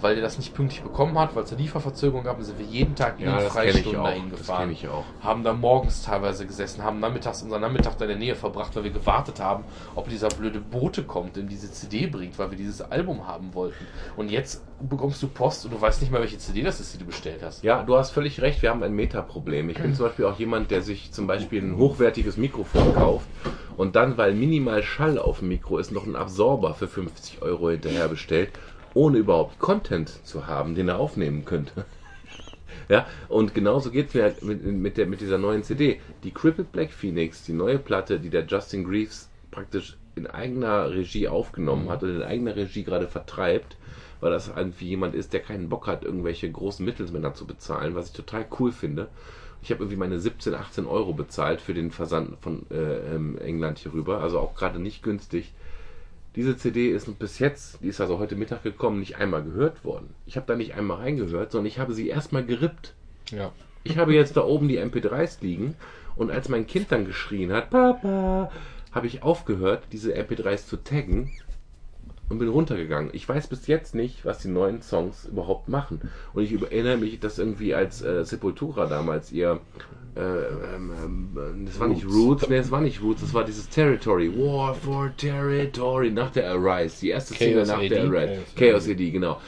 weil 0.01 0.15
der 0.15 0.23
das 0.25 0.39
nicht 0.39 0.55
pünktlich 0.55 0.83
bekommen 0.83 1.19
hat, 1.19 1.35
weil 1.35 1.45
es 1.45 1.53
eine 1.53 1.63
Lieferverzögerung 1.63 2.25
gab, 2.25 2.43
sind 2.43 2.59
wir 2.59 2.67
jeden 2.67 2.95
Tag 2.95 3.19
in 3.19 3.27
Ja, 3.27 3.41
das 3.41 3.53
Freistunden 3.53 3.97
auch. 4.01 4.05
dahin 4.05 4.31
Das 4.31 4.41
gefahren. 4.41 4.61
kenne 4.63 4.73
ich 4.73 4.89
auch. 4.89 5.05
Haben 5.23 5.43
da 5.45 5.53
morgens 5.53 6.03
teilweise 6.03 6.47
gesessen, 6.47 6.83
haben 6.85 7.01
nachmittags 7.01 7.43
unseren 7.43 7.61
Nachmittag 7.63 7.97
da 7.99 8.05
in 8.05 8.11
der 8.11 8.19
Nähe 8.19 8.35
verbracht, 8.35 8.75
weil 8.77 8.85
wir 8.85 8.91
gewartet 8.91 9.41
haben, 9.41 9.65
ob 9.95 10.09
dieser 10.09 10.29
blöde 10.29 10.61
Bote 10.61 11.03
kommt, 11.03 11.39
und 11.39 11.49
diese 11.49 11.71
CD 11.73 12.07
bringt, 12.07 12.39
weil 12.39 12.51
wir 12.51 12.59
dieses 12.59 12.81
Album 12.83 13.27
haben 13.27 13.55
wollten. 13.55 13.87
Und 14.17 14.31
jetzt 14.31 14.63
bekommst 14.81 15.23
du 15.23 15.29
Post 15.29 15.65
und 15.65 15.73
du 15.73 15.81
weißt 15.81 16.01
nicht 16.03 16.13
mal, 16.13 16.21
welche 16.21 16.39
CD 16.39 16.63
das 16.63 16.81
ist, 16.81 16.93
die 16.95 16.99
du 16.99 17.07
bestellt 17.07 17.41
hast. 17.43 17.63
Ja, 17.65 17.83
du 17.83 17.97
hast 17.97 18.11
völlig 18.11 18.41
recht, 18.43 18.63
wir 18.63 18.71
haben 18.71 18.83
ein 18.83 18.93
Metaproblem. 18.93 19.71
Ich 19.71 19.79
bin 19.79 19.95
zum 19.95 20.07
Beispiel 20.07 20.27
auch 20.27 20.39
jemand, 20.39 20.71
der 20.71 20.83
sich 20.83 21.13
zum 21.13 21.27
Beispiel 21.27 21.63
ein 21.63 21.77
hochwertiges 21.77 22.37
Mikrofon 22.37 22.95
kauft 22.95 23.27
und 23.77 23.97
dann, 23.97 24.17
weil 24.19 24.35
minimal 24.35 24.83
Schall 24.83 25.19
auf 25.19 25.39
dem 25.41 25.49
Mikro 25.49 25.79
ist, 25.79 25.93
noch 25.93 26.05
einen 26.05 26.17
Absorber 26.17 26.75
für 26.75 26.89
50 26.89 27.43
Euro 27.43 27.71
hinterher 27.71 28.09
bestellt, 28.09 28.51
ohne 28.97 29.19
überhaupt 29.19 29.59
Content 29.59 30.09
zu 30.27 30.47
haben, 30.47 30.75
den 30.75 30.89
er 30.89 30.99
aufnehmen 30.99 31.45
könnte. 31.45 31.85
Ja, 32.89 33.07
und 33.29 33.53
genauso 33.53 33.91
geht 33.91 34.09
es 34.09 34.15
mir 34.15 34.23
halt 34.23 34.43
mit, 34.45 34.63
mit, 34.63 34.97
der, 34.97 35.07
mit 35.07 35.21
dieser 35.21 35.39
neuen 35.39 35.65
CD. 35.65 36.01
Die 36.23 36.31
Crippled 36.31 36.71
Black 36.71 36.93
Phoenix, 36.93 37.43
die 37.43 37.53
neue 37.53 37.79
Platte, 37.79 38.21
die 38.21 38.31
der 38.31 38.45
Justin 38.47 38.85
Greaves 38.85 39.29
praktisch 39.51 39.97
in 40.15 40.29
eigener 40.29 40.91
Regie 40.91 41.27
aufgenommen 41.27 41.89
hat 41.89 42.05
und 42.05 42.15
in 42.15 42.23
eigener 42.23 42.55
Regie 42.55 42.85
gerade 42.85 43.09
vertreibt, 43.09 43.77
weil 44.21 44.31
das 44.31 44.53
irgendwie 44.55 44.89
jemand 44.89 45.17
ist, 45.17 45.33
der 45.33 45.41
keinen 45.41 45.69
Bock 45.69 45.89
hat, 45.89 46.05
irgendwelche 46.05 46.49
großen 46.49 46.85
Mittelsmänner 46.85 47.35
zu 47.35 47.45
bezahlen, 47.45 47.97
was 47.97 48.09
ich 48.09 48.13
total 48.13 48.47
cool 48.61 48.71
finde. 48.71 49.09
Ich 49.63 49.71
habe 49.71 49.83
irgendwie 49.83 49.99
meine 49.99 50.21
17, 50.21 50.55
18 50.55 50.87
Euro 50.87 51.13
bezahlt 51.13 51.61
für 51.61 51.75
den 51.75 51.91
Versand 51.91 52.39
von 52.41 52.67
äh, 52.71 53.15
ähm, 53.15 53.37
England 53.39 53.79
hier 53.79 53.95
rüber, 53.95 54.21
also 54.21 54.39
auch 54.39 54.55
gerade 54.55 54.79
nicht 54.79 55.03
günstig. 55.03 55.55
Diese 56.37 56.57
CD 56.57 56.91
ist 56.91 57.19
bis 57.19 57.39
jetzt, 57.39 57.83
die 57.83 57.89
ist 57.89 58.01
also 58.01 58.19
heute 58.19 58.37
Mittag 58.37 58.63
gekommen, 58.63 59.01
nicht 59.01 59.17
einmal 59.17 59.43
gehört 59.43 59.85
worden. 59.85 60.15
Ich 60.27 60.37
habe 60.37 60.47
da 60.47 60.55
nicht 60.55 60.75
einmal 60.75 60.99
reingehört, 60.99 61.51
sondern 61.51 61.67
ich 61.67 61.79
habe 61.79 61.95
sie 61.95 62.09
erstmal 62.09 62.45
gerippt. 62.45 62.93
Ja. 63.31 63.53
Ich 63.85 63.97
habe 63.97 64.15
jetzt 64.15 64.37
da 64.37 64.45
oben 64.45 64.69
die 64.69 64.79
MP3s 64.79 65.39
liegen 65.41 65.75
und 66.15 66.31
als 66.31 66.51
mein 66.51 66.67
Kind 66.67 66.93
dann 66.93 67.07
geschrien 67.07 67.53
hat, 67.53 67.71
Papa, 67.71 68.51
habe 68.93 69.07
ich 69.07 69.23
aufgehört, 69.23 69.85
diese 69.93 70.15
MP3s 70.15 70.67
zu 70.67 70.77
taggen 70.77 71.33
und 72.29 72.39
bin 72.39 72.49
runtergegangen. 72.49 73.11
Ich 73.13 73.29
weiß 73.29 73.47
bis 73.47 73.67
jetzt 73.67 73.95
nicht, 73.95 74.25
was 74.25 74.39
die 74.39 74.49
neuen 74.49 74.83
Songs 74.83 75.27
überhaupt 75.27 75.69
machen. 75.69 76.01
Und 76.35 76.43
ich 76.43 76.61
erinnere 76.61 76.97
mich, 76.97 77.21
dass 77.21 77.39
irgendwie 77.39 77.75
als 77.75 78.03
äh, 78.03 78.25
Sepultura 78.25 78.87
damals 78.87 79.33
ihr 79.33 79.61
das 80.17 81.79
war 81.79 81.89
nicht 81.89 82.07
Roots, 82.07 82.49
nee, 82.49 82.57
das 82.57 82.71
war 82.71 82.81
nicht 82.81 83.03
Roots, 83.03 83.21
das 83.21 83.35
war 83.35 83.45
dieses 83.45 83.69
Territory, 83.69 84.33
War 84.35 84.75
for 84.75 85.15
Territory, 85.15 86.11
nach 86.11 86.31
der 86.31 86.53
Arise, 86.53 87.01
die 87.03 87.11
erste 87.11 87.35
Single 87.35 87.67
nach 87.67 87.81
der? 87.81 88.05
Arise, 88.05 88.41
Chaos 88.57 88.89
AD, 88.89 89.11
genau. 89.11 89.39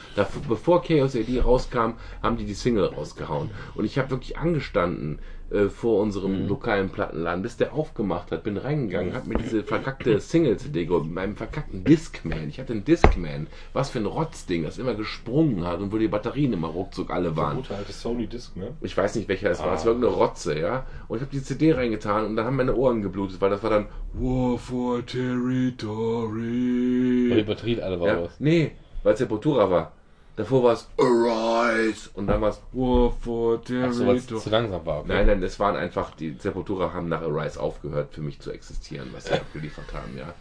Bevor 0.47 0.83
Chaos 0.83 1.15
AD 1.15 1.39
rauskam, 1.39 1.93
haben 2.21 2.37
die 2.37 2.45
die 2.45 2.53
Single 2.53 2.85
rausgehauen. 2.85 3.49
Und 3.73 3.85
ich 3.85 3.97
habe 3.97 4.11
wirklich 4.11 4.37
angestanden 4.37 5.17
äh, 5.51 5.69
vor 5.69 6.01
unserem 6.01 6.47
lokalen 6.47 6.89
Plattenladen, 6.89 7.41
bis 7.41 7.57
der 7.57 7.73
aufgemacht 7.73 8.31
hat, 8.31 8.43
bin 8.43 8.57
reingegangen, 8.57 9.13
hab 9.15 9.27
mir 9.27 9.37
diese 9.37 9.63
verkackte 9.63 10.19
Single-CD 10.19 10.85
geholt, 10.85 11.05
mit 11.05 11.13
meinem 11.13 11.35
verkackten 11.35 11.83
Discman. 11.83 12.49
Ich 12.49 12.59
hatte 12.59 12.73
einen 12.73 12.85
Discman, 12.85 13.47
was 13.73 13.89
für 13.89 13.99
ein 13.99 14.05
Rotzding, 14.05 14.63
das 14.63 14.77
immer 14.77 14.93
gesprungen 14.95 15.65
hat 15.65 15.79
und 15.79 15.91
wo 15.91 15.97
die 15.97 16.07
Batterien 16.07 16.53
immer 16.53 16.67
ruckzuck 16.67 17.09
alle 17.11 17.35
waren. 17.35 17.57
gute 17.57 17.75
alte 17.75 17.91
Sony 17.93 18.27
Disc, 18.27 18.55
ne? 18.55 18.71
Ich 18.81 18.95
weiß 18.95 19.15
nicht, 19.15 19.27
welcher 19.27 19.49
es 19.51 19.59
war. 19.59 19.73
Es 19.73 19.81
Ah. 19.81 19.85
war 19.85 19.93
irgendeine 19.93 20.15
Rotze, 20.15 20.59
ja. 20.59 20.85
Und 21.07 21.17
ich 21.17 21.21
habe 21.23 21.31
die 21.31 21.41
CD 21.43 21.73
reingetan 21.73 22.25
und 22.25 22.35
dann 22.35 22.45
haben 22.45 22.55
meine 22.55 22.75
Ohren 22.75 23.01
geblutet, 23.01 23.41
weil 23.41 23.49
das 23.49 23.63
war 23.63 23.69
dann 23.71 23.87
War 24.13 24.57
for 24.57 25.05
Territory. 25.05 27.29
Weil 27.29 27.37
die 27.37 27.43
Batterien 27.43 27.79
alle 27.81 27.99
war 27.99 28.07
Ja, 28.07 28.23
was. 28.23 28.39
nee, 28.39 28.71
weil 29.03 29.13
es 29.13 29.19
Sepultura 29.19 29.69
war. 29.69 29.93
Davor 30.35 30.63
war 30.63 30.73
es 30.73 30.87
Arise 30.97 32.09
und 32.13 32.27
dann 32.27 32.39
war 32.39 32.49
es 32.51 32.61
War 32.71 33.11
for 33.11 33.55
Ach 33.61 33.91
so, 33.91 34.05
Territory. 34.05 34.41
zu 34.41 34.49
langsam 34.49 34.85
war. 34.85 34.99
Okay. 34.99 35.07
Nein, 35.09 35.27
nein, 35.27 35.43
es 35.43 35.59
waren 35.59 35.75
einfach, 35.75 36.15
die 36.15 36.31
Sepultura 36.39 36.93
haben 36.93 37.09
nach 37.09 37.21
Arise 37.21 37.59
aufgehört, 37.59 38.13
für 38.13 38.21
mich 38.21 38.39
zu 38.39 38.51
existieren, 38.51 39.09
was 39.11 39.25
sie 39.25 39.33
abgeliefert 39.33 39.93
haben, 39.93 40.17
ja. 40.17 40.33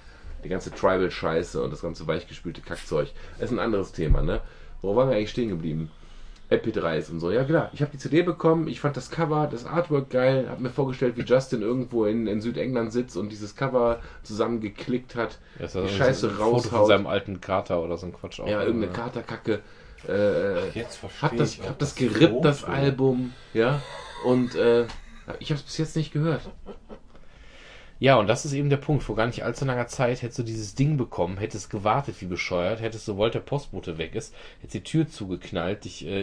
Die 0.44 0.48
ganze 0.48 0.70
Tribal-Scheiße 0.70 1.60
und 1.60 1.72
das 1.72 1.82
ganze 1.82 2.06
weichgespülte 2.06 2.60
Kackzeug. 2.60 3.08
Das 3.38 3.50
ist 3.50 3.56
ein 3.56 3.58
anderes 3.58 3.90
Thema, 3.90 4.22
ne? 4.22 4.40
Wo 4.82 4.94
waren 4.94 5.08
wir 5.10 5.16
eigentlich 5.16 5.30
stehen 5.30 5.48
geblieben? 5.48 5.90
MP3s 6.50 7.10
und 7.10 7.20
so. 7.20 7.30
Ja, 7.30 7.44
klar. 7.44 7.70
Ich 7.74 7.82
habe 7.82 7.90
die 7.92 7.98
CD 7.98 8.22
bekommen, 8.22 8.68
ich 8.68 8.80
fand 8.80 8.96
das 8.96 9.10
Cover, 9.10 9.48
das 9.50 9.66
Artwork 9.66 10.08
geil, 10.10 10.46
habe 10.48 10.62
mir 10.62 10.70
vorgestellt, 10.70 11.16
wie 11.16 11.22
Justin 11.22 11.60
irgendwo 11.62 12.06
in, 12.06 12.26
in 12.26 12.40
Südengland 12.40 12.92
sitzt 12.92 13.16
und 13.16 13.30
dieses 13.30 13.54
Cover 13.54 14.00
zusammengeklickt 14.22 15.14
hat, 15.14 15.38
Das 15.58 15.72
die 15.72 15.88
Scheiße 15.88 16.28
ein 16.28 16.34
Foto 16.34 16.44
von 16.44 16.54
raushaut. 16.54 16.86
seinem 16.88 17.06
alten 17.06 17.40
Kater 17.40 17.82
oder 17.82 17.96
so 17.98 18.06
ein 18.06 18.12
Quatsch. 18.14 18.40
auch. 18.40 18.48
Ja, 18.48 18.62
irgendeine 18.62 18.92
Katerkacke. 18.92 19.60
Äh, 20.08 20.70
Jetzt 20.70 20.96
verstehe 20.96 21.22
hab 21.30 21.36
das, 21.36 21.54
ich 21.54 21.60
hab 21.68 21.78
das 21.78 21.94
das 21.94 21.96
gerippt, 21.96 22.44
das. 22.44 22.64
Album, 22.64 23.32
ja. 23.52 23.82
Und 24.24 24.54
äh, 24.54 24.86
ich 25.40 25.50
habe 25.50 25.58
es 25.58 25.62
bis 25.62 25.76
jetzt 25.76 25.96
nicht 25.96 26.12
gehört. 26.12 26.42
Ja, 28.00 28.16
und 28.16 28.28
das 28.28 28.44
ist 28.44 28.52
eben 28.52 28.70
der 28.70 28.76
Punkt. 28.76 29.02
Vor 29.02 29.16
gar 29.16 29.26
nicht 29.26 29.42
allzu 29.44 29.64
langer 29.64 29.88
Zeit 29.88 30.22
hättest 30.22 30.38
du 30.38 30.42
dieses 30.44 30.74
Ding 30.76 30.96
bekommen, 30.96 31.36
hättest 31.38 31.68
gewartet 31.68 32.14
wie 32.20 32.26
bescheuert, 32.26 32.80
hättest 32.80 33.06
sobald 33.06 33.34
der 33.34 33.40
Postbote 33.40 33.98
weg 33.98 34.14
ist, 34.14 34.32
hättest 34.60 34.74
die 34.74 34.82
Tür 34.84 35.08
zugeknallt, 35.08 35.84
dich 35.84 36.06
äh, 36.06 36.22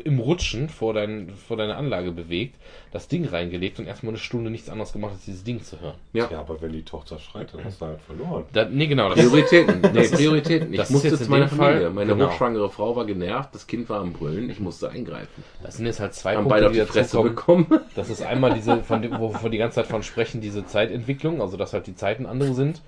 im 0.00 0.18
Rutschen 0.18 0.68
vor, 0.68 0.94
dein, 0.94 1.30
vor 1.46 1.56
deine 1.56 1.76
Anlage 1.76 2.10
bewegt, 2.10 2.56
das 2.92 3.06
Ding 3.08 3.24
reingelegt 3.24 3.78
und 3.78 3.86
erstmal 3.86 4.10
eine 4.10 4.18
Stunde 4.18 4.50
nichts 4.50 4.68
anderes 4.68 4.92
gemacht, 4.92 5.12
als 5.12 5.24
dieses 5.24 5.44
Ding 5.44 5.62
zu 5.62 5.80
hören. 5.80 5.94
Ja. 6.12 6.28
Ja, 6.30 6.40
aber 6.40 6.60
wenn 6.60 6.72
die 6.72 6.82
Tochter 6.82 7.18
schreit, 7.18 7.54
dann 7.54 7.62
hast 7.64 7.80
du 7.80 7.86
halt 7.86 8.00
verloren. 8.00 8.44
Da, 8.52 8.64
nee, 8.68 8.86
genau. 8.86 9.08
Das, 9.10 9.18
Prioritäten. 9.18 9.80
Nee, 9.92 10.08
Prioritäten. 10.08 10.72
Ich 10.72 10.76
das 10.78 10.88
ist 10.88 10.92
musste 10.94 11.08
jetzt 11.10 11.28
meiner 11.28 11.46
dem 11.46 11.56
Familie. 11.56 11.80
Fall- 11.82 11.90
Meine 11.90 12.12
genau. 12.14 12.28
hochschwangere 12.30 12.68
Frau 12.70 12.96
war 12.96 13.04
genervt, 13.06 13.54
das 13.54 13.66
Kind 13.66 13.88
war 13.88 14.00
am 14.00 14.12
Brüllen, 14.12 14.50
ich 14.50 14.58
musste 14.60 14.90
eingreifen. 14.90 15.44
das 15.62 15.76
sind 15.76 15.86
jetzt 15.86 16.00
halt 16.00 16.14
zwei 16.14 16.36
Haben 16.36 16.48
beide 16.48 16.66
Punkte, 16.66 16.82
auf 16.82 16.88
die 16.88 16.92
die 16.92 16.98
Fresse 16.98 17.22
bekommen. 17.22 17.66
Das 17.94 18.10
ist 18.10 18.22
einmal 18.22 18.54
diese, 18.54 18.82
von 18.82 19.02
dem, 19.02 19.18
wo 19.20 19.32
wir 19.40 19.50
die 19.50 19.58
ganze 19.58 19.76
Zeit 19.76 19.86
von 19.86 20.02
sprechen, 20.02 20.40
diese 20.40 20.66
Zeitentwicklung, 20.96 21.40
also 21.40 21.56
dass 21.56 21.72
halt 21.72 21.86
die 21.86 21.94
Zeiten 21.94 22.26
andere 22.26 22.54
sind. 22.54 22.82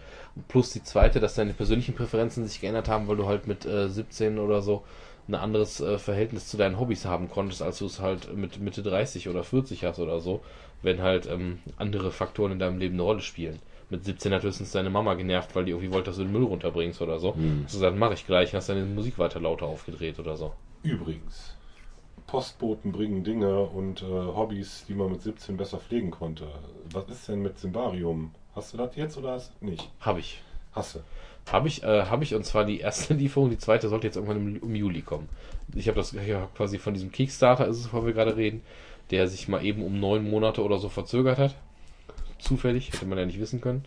Plus 0.48 0.72
die 0.72 0.82
zweite, 0.82 1.20
dass 1.20 1.34
deine 1.34 1.52
persönlichen 1.52 1.94
Präferenzen 1.94 2.46
sich 2.46 2.60
geändert 2.60 2.88
haben, 2.88 3.08
weil 3.08 3.16
du 3.16 3.26
halt 3.26 3.46
mit 3.46 3.66
äh, 3.66 3.88
17 3.88 4.38
oder 4.38 4.62
so 4.62 4.84
ein 5.26 5.34
anderes 5.34 5.80
äh, 5.80 5.98
Verhältnis 5.98 6.46
zu 6.46 6.56
deinen 6.56 6.78
Hobbys 6.78 7.04
haben 7.04 7.28
konntest, 7.28 7.60
als 7.60 7.78
du 7.78 7.86
es 7.86 8.00
halt 8.00 8.34
mit 8.34 8.60
Mitte 8.60 8.82
30 8.82 9.28
oder 9.28 9.44
40 9.44 9.84
hast 9.84 9.98
oder 9.98 10.20
so, 10.20 10.40
wenn 10.82 11.02
halt 11.02 11.26
ähm, 11.26 11.58
andere 11.76 12.12
Faktoren 12.12 12.52
in 12.52 12.58
deinem 12.58 12.78
Leben 12.78 12.94
eine 12.94 13.02
Rolle 13.02 13.20
spielen. 13.20 13.58
Mit 13.90 14.04
17 14.04 14.32
hat 14.32 14.42
höchstens 14.42 14.72
deine 14.72 14.90
Mama 14.90 15.14
genervt, 15.14 15.54
weil 15.54 15.64
die 15.64 15.72
irgendwie 15.72 15.92
wollte, 15.92 16.10
dass 16.10 16.16
du 16.16 16.22
den 16.22 16.32
Müll 16.32 16.44
runterbringst 16.44 17.02
oder 17.02 17.18
so. 17.18 17.34
Hm. 17.34 17.62
Hast 17.64 17.74
du 17.74 17.78
gesagt, 17.78 17.96
mach 17.96 18.12
ich 18.12 18.26
gleich, 18.26 18.54
hast 18.54 18.68
deine 18.68 18.84
Musik 18.84 19.18
weiter 19.18 19.40
lauter 19.40 19.66
aufgedreht 19.66 20.18
oder 20.18 20.36
so. 20.36 20.52
Übrigens, 20.82 21.56
Postboten 22.28 22.92
bringen 22.92 23.24
Dinge 23.24 23.62
und 23.62 24.02
äh, 24.02 24.04
Hobbys, 24.04 24.84
die 24.86 24.94
man 24.94 25.10
mit 25.10 25.22
17 25.22 25.56
besser 25.56 25.78
pflegen 25.78 26.10
konnte. 26.10 26.46
Was 26.92 27.08
ist 27.08 27.26
denn 27.26 27.40
mit 27.40 27.58
Simbarium? 27.58 28.32
Hast 28.54 28.74
du 28.74 28.76
das 28.76 28.94
jetzt 28.96 29.16
oder 29.16 29.32
hast 29.32 29.52
du 29.60 29.66
nicht? 29.66 29.90
Hab 30.00 30.18
ich. 30.18 30.40
Hast 30.72 30.94
du. 30.94 31.00
Habe 31.50 31.68
ich, 31.68 31.82
äh, 31.82 32.04
habe 32.04 32.24
ich, 32.24 32.34
und 32.34 32.44
zwar 32.44 32.66
die 32.66 32.80
erste 32.80 33.14
Lieferung, 33.14 33.48
die 33.48 33.58
zweite 33.58 33.88
sollte 33.88 34.06
jetzt 34.06 34.16
irgendwann 34.16 34.36
im, 34.36 34.62
im 34.62 34.74
Juli 34.74 35.00
kommen. 35.00 35.28
Ich 35.74 35.88
habe 35.88 35.96
das 35.96 36.12
ja, 36.12 36.48
quasi 36.54 36.78
von 36.78 36.92
diesem 36.92 37.10
Kickstarter, 37.10 37.66
ist 37.66 37.78
es, 37.78 37.92
wo 37.92 38.04
wir 38.04 38.12
gerade 38.12 38.36
reden, 38.36 38.62
der 39.10 39.26
sich 39.26 39.48
mal 39.48 39.64
eben 39.64 39.82
um 39.82 39.98
neun 39.98 40.28
Monate 40.28 40.62
oder 40.62 40.78
so 40.78 40.90
verzögert 40.90 41.38
hat. 41.38 41.54
Zufällig, 42.38 42.92
hätte 42.92 43.06
man 43.06 43.18
ja 43.18 43.24
nicht 43.24 43.40
wissen 43.40 43.62
können. 43.62 43.86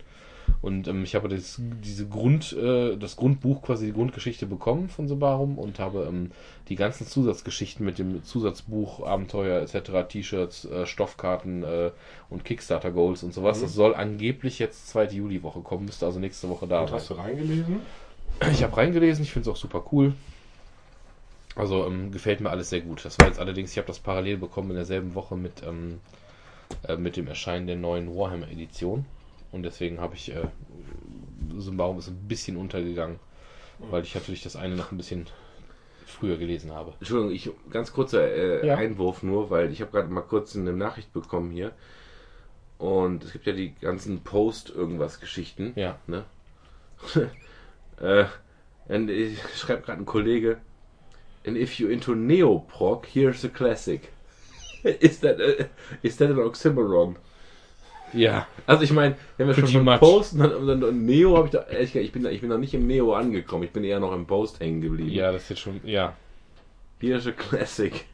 Und 0.60 0.86
ähm, 0.88 1.02
ich 1.02 1.14
habe 1.14 1.28
das, 1.28 1.60
diese 1.82 2.06
Grund, 2.06 2.52
äh, 2.52 2.96
das 2.96 3.16
Grundbuch, 3.16 3.62
quasi 3.62 3.86
die 3.86 3.92
Grundgeschichte 3.92 4.46
bekommen 4.46 4.88
von 4.88 5.08
Sobarum 5.08 5.58
und 5.58 5.78
habe 5.78 6.06
ähm, 6.08 6.30
die 6.68 6.76
ganzen 6.76 7.06
Zusatzgeschichten 7.06 7.84
mit 7.84 7.98
dem 7.98 8.22
Zusatzbuch, 8.24 9.04
Abenteuer 9.06 9.60
etc., 9.60 10.08
T-Shirts, 10.08 10.64
äh, 10.66 10.86
Stoffkarten 10.86 11.64
äh, 11.64 11.90
und 12.30 12.44
Kickstarter-Goals 12.44 13.22
und 13.22 13.34
sowas. 13.34 13.60
Das 13.60 13.74
soll 13.74 13.94
angeblich 13.94 14.58
jetzt 14.58 14.88
zweite 14.88 15.16
Juliwoche 15.16 15.60
kommen, 15.60 15.86
müsste 15.86 16.06
also 16.06 16.20
nächste 16.20 16.48
Woche 16.48 16.66
da 16.66 16.86
sein. 16.86 16.94
hast 16.94 17.10
du 17.10 17.14
reingelesen? 17.14 17.80
Ich 18.50 18.62
habe 18.62 18.76
reingelesen, 18.76 19.24
ich 19.24 19.32
finde 19.32 19.50
es 19.50 19.56
auch 19.56 19.60
super 19.60 19.84
cool. 19.92 20.14
Also 21.54 21.86
ähm, 21.86 22.12
gefällt 22.12 22.40
mir 22.40 22.50
alles 22.50 22.70
sehr 22.70 22.80
gut. 22.80 23.04
Das 23.04 23.18
war 23.18 23.26
jetzt 23.26 23.38
allerdings, 23.38 23.72
ich 23.72 23.78
habe 23.78 23.86
das 23.86 23.98
parallel 23.98 24.38
bekommen 24.38 24.70
in 24.70 24.76
derselben 24.76 25.14
Woche 25.14 25.36
mit, 25.36 25.62
ähm, 25.66 26.00
äh, 26.88 26.96
mit 26.96 27.16
dem 27.16 27.26
Erscheinen 27.26 27.66
der 27.66 27.76
neuen 27.76 28.14
Warhammer-Edition. 28.16 29.04
Und 29.52 29.62
deswegen 29.62 30.00
habe 30.00 30.14
ich, 30.14 30.34
äh, 30.34 30.48
Symbarum 31.56 31.98
ist 31.98 32.08
ein 32.08 32.26
bisschen 32.26 32.56
untergegangen, 32.56 33.18
weil 33.78 34.02
ich 34.02 34.14
natürlich 34.14 34.42
das 34.42 34.56
eine 34.56 34.74
noch 34.74 34.90
ein 34.90 34.96
bisschen 34.96 35.26
früher 36.06 36.36
gelesen 36.36 36.72
habe. 36.72 36.94
Entschuldigung, 36.98 37.32
ich, 37.34 37.50
ganz 37.70 37.92
kurzer 37.92 38.26
äh, 38.26 38.66
Ja. 38.66 38.76
Einwurf 38.76 39.22
nur, 39.22 39.50
weil 39.50 39.70
ich 39.70 39.80
habe 39.80 39.90
gerade 39.90 40.08
mal 40.08 40.22
kurz 40.22 40.56
eine 40.56 40.72
Nachricht 40.72 41.12
bekommen 41.12 41.50
hier. 41.50 41.72
Und 42.78 43.24
es 43.24 43.32
gibt 43.32 43.46
ja 43.46 43.52
die 43.52 43.74
ganzen 43.80 44.22
Post-Irgendwas-Geschichten. 44.22 45.72
Ja. 45.76 45.98
Ne? 46.06 46.24
äh, 48.00 48.24
und 48.88 49.08
ich 49.08 49.40
schreibt 49.56 49.86
gerade 49.86 50.00
ein 50.00 50.06
Kollege, 50.06 50.58
and 51.46 51.56
if 51.56 51.78
you 51.78 51.88
into 51.88 52.14
Neoprog, 52.14 53.06
here's 53.06 53.44
a 53.44 53.48
classic. 53.48 54.12
is, 54.82 55.20
that 55.20 55.40
a, 55.40 55.68
is 56.02 56.16
that 56.16 56.30
an 56.30 56.38
oxymoron? 56.38 57.16
Ja. 58.12 58.46
Also 58.66 58.84
ich 58.84 58.92
meine, 58.92 59.16
wenn 59.36 59.46
wir 59.46 59.54
schon 59.54 59.68
von 59.68 59.84
much. 59.84 60.00
Post 60.00 60.34
und 60.34 60.40
dann, 60.40 60.82
und 60.82 61.06
Neo 61.06 61.36
habe 61.36 61.46
ich 61.46 61.52
da, 61.52 61.62
ehrlich 61.62 61.92
gesagt, 61.92 62.06
ich 62.06 62.12
bin, 62.12 62.26
ich 62.26 62.40
bin 62.40 62.50
noch 62.50 62.58
nicht 62.58 62.74
im 62.74 62.86
Neo 62.86 63.14
angekommen, 63.14 63.64
ich 63.64 63.70
bin 63.70 63.84
eher 63.84 64.00
noch 64.00 64.12
im 64.12 64.26
Post 64.26 64.60
hängen 64.60 64.80
geblieben. 64.80 65.10
Ja, 65.10 65.32
das 65.32 65.44
ist 65.44 65.50
jetzt 65.50 65.60
schon, 65.60 65.80
ja. 65.84 66.14
Here's 67.00 67.26
a 67.26 67.32
classic. 67.32 68.06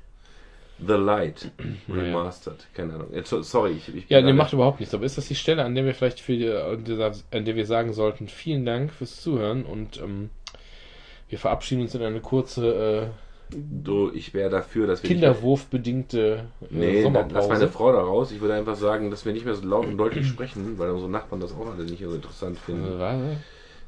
The 0.80 0.94
Light 0.94 1.50
Remastered. 1.88 2.66
Keine 2.72 2.94
Ahnung. 2.94 3.08
Sorry, 3.24 3.72
ich, 3.72 3.88
ich 3.88 3.94
bin 3.94 4.04
Ja, 4.08 4.22
nee, 4.22 4.32
macht 4.32 4.52
überhaupt 4.52 4.78
nichts. 4.78 4.94
Aber 4.94 5.04
ist 5.04 5.18
das 5.18 5.26
die 5.26 5.34
Stelle, 5.34 5.64
an 5.64 5.74
der 5.74 5.84
wir 5.84 5.94
vielleicht 5.94 6.20
für 6.20 6.36
die, 6.36 6.48
an 6.48 6.84
der 6.84 7.12
an 7.32 7.44
der 7.44 7.56
wir 7.56 7.66
sagen 7.66 7.92
sollten, 7.92 8.28
vielen 8.28 8.64
Dank 8.64 8.92
fürs 8.92 9.20
Zuhören 9.20 9.64
und 9.64 10.00
ähm, 10.00 10.30
wir 11.28 11.38
verabschieden 11.38 11.82
uns 11.82 11.94
in 11.94 12.02
eine 12.02 12.20
kurze 12.20 13.10
äh, 13.12 13.27
Du, 13.50 14.10
ich 14.12 14.34
wäre 14.34 14.50
dafür, 14.50 14.86
dass 14.86 15.02
wir 15.02 15.08
Kinderwurfbedingte 15.08 16.44
äh, 16.60 16.66
Nee, 16.70 17.02
dann 17.02 17.12
lass 17.14 17.24
Sommerpause. 17.24 17.48
meine 17.48 17.68
Frau 17.68 17.92
da 17.92 18.00
raus. 18.00 18.30
Ich 18.32 18.40
würde 18.40 18.54
einfach 18.54 18.76
sagen, 18.76 19.10
dass 19.10 19.24
wir 19.24 19.32
nicht 19.32 19.44
mehr 19.44 19.54
so 19.54 19.66
laut 19.66 19.86
und 19.86 19.96
deutlich 19.98 20.26
sprechen, 20.26 20.78
weil 20.78 20.90
unsere 20.90 21.10
Nachbarn 21.10 21.40
das 21.40 21.52
auch 21.52 21.66
alle 21.72 21.84
nicht 21.84 22.02
so 22.02 22.12
interessant 22.14 22.56
Äh, 22.58 22.60
finden. 22.60 22.98
was? 22.98 23.16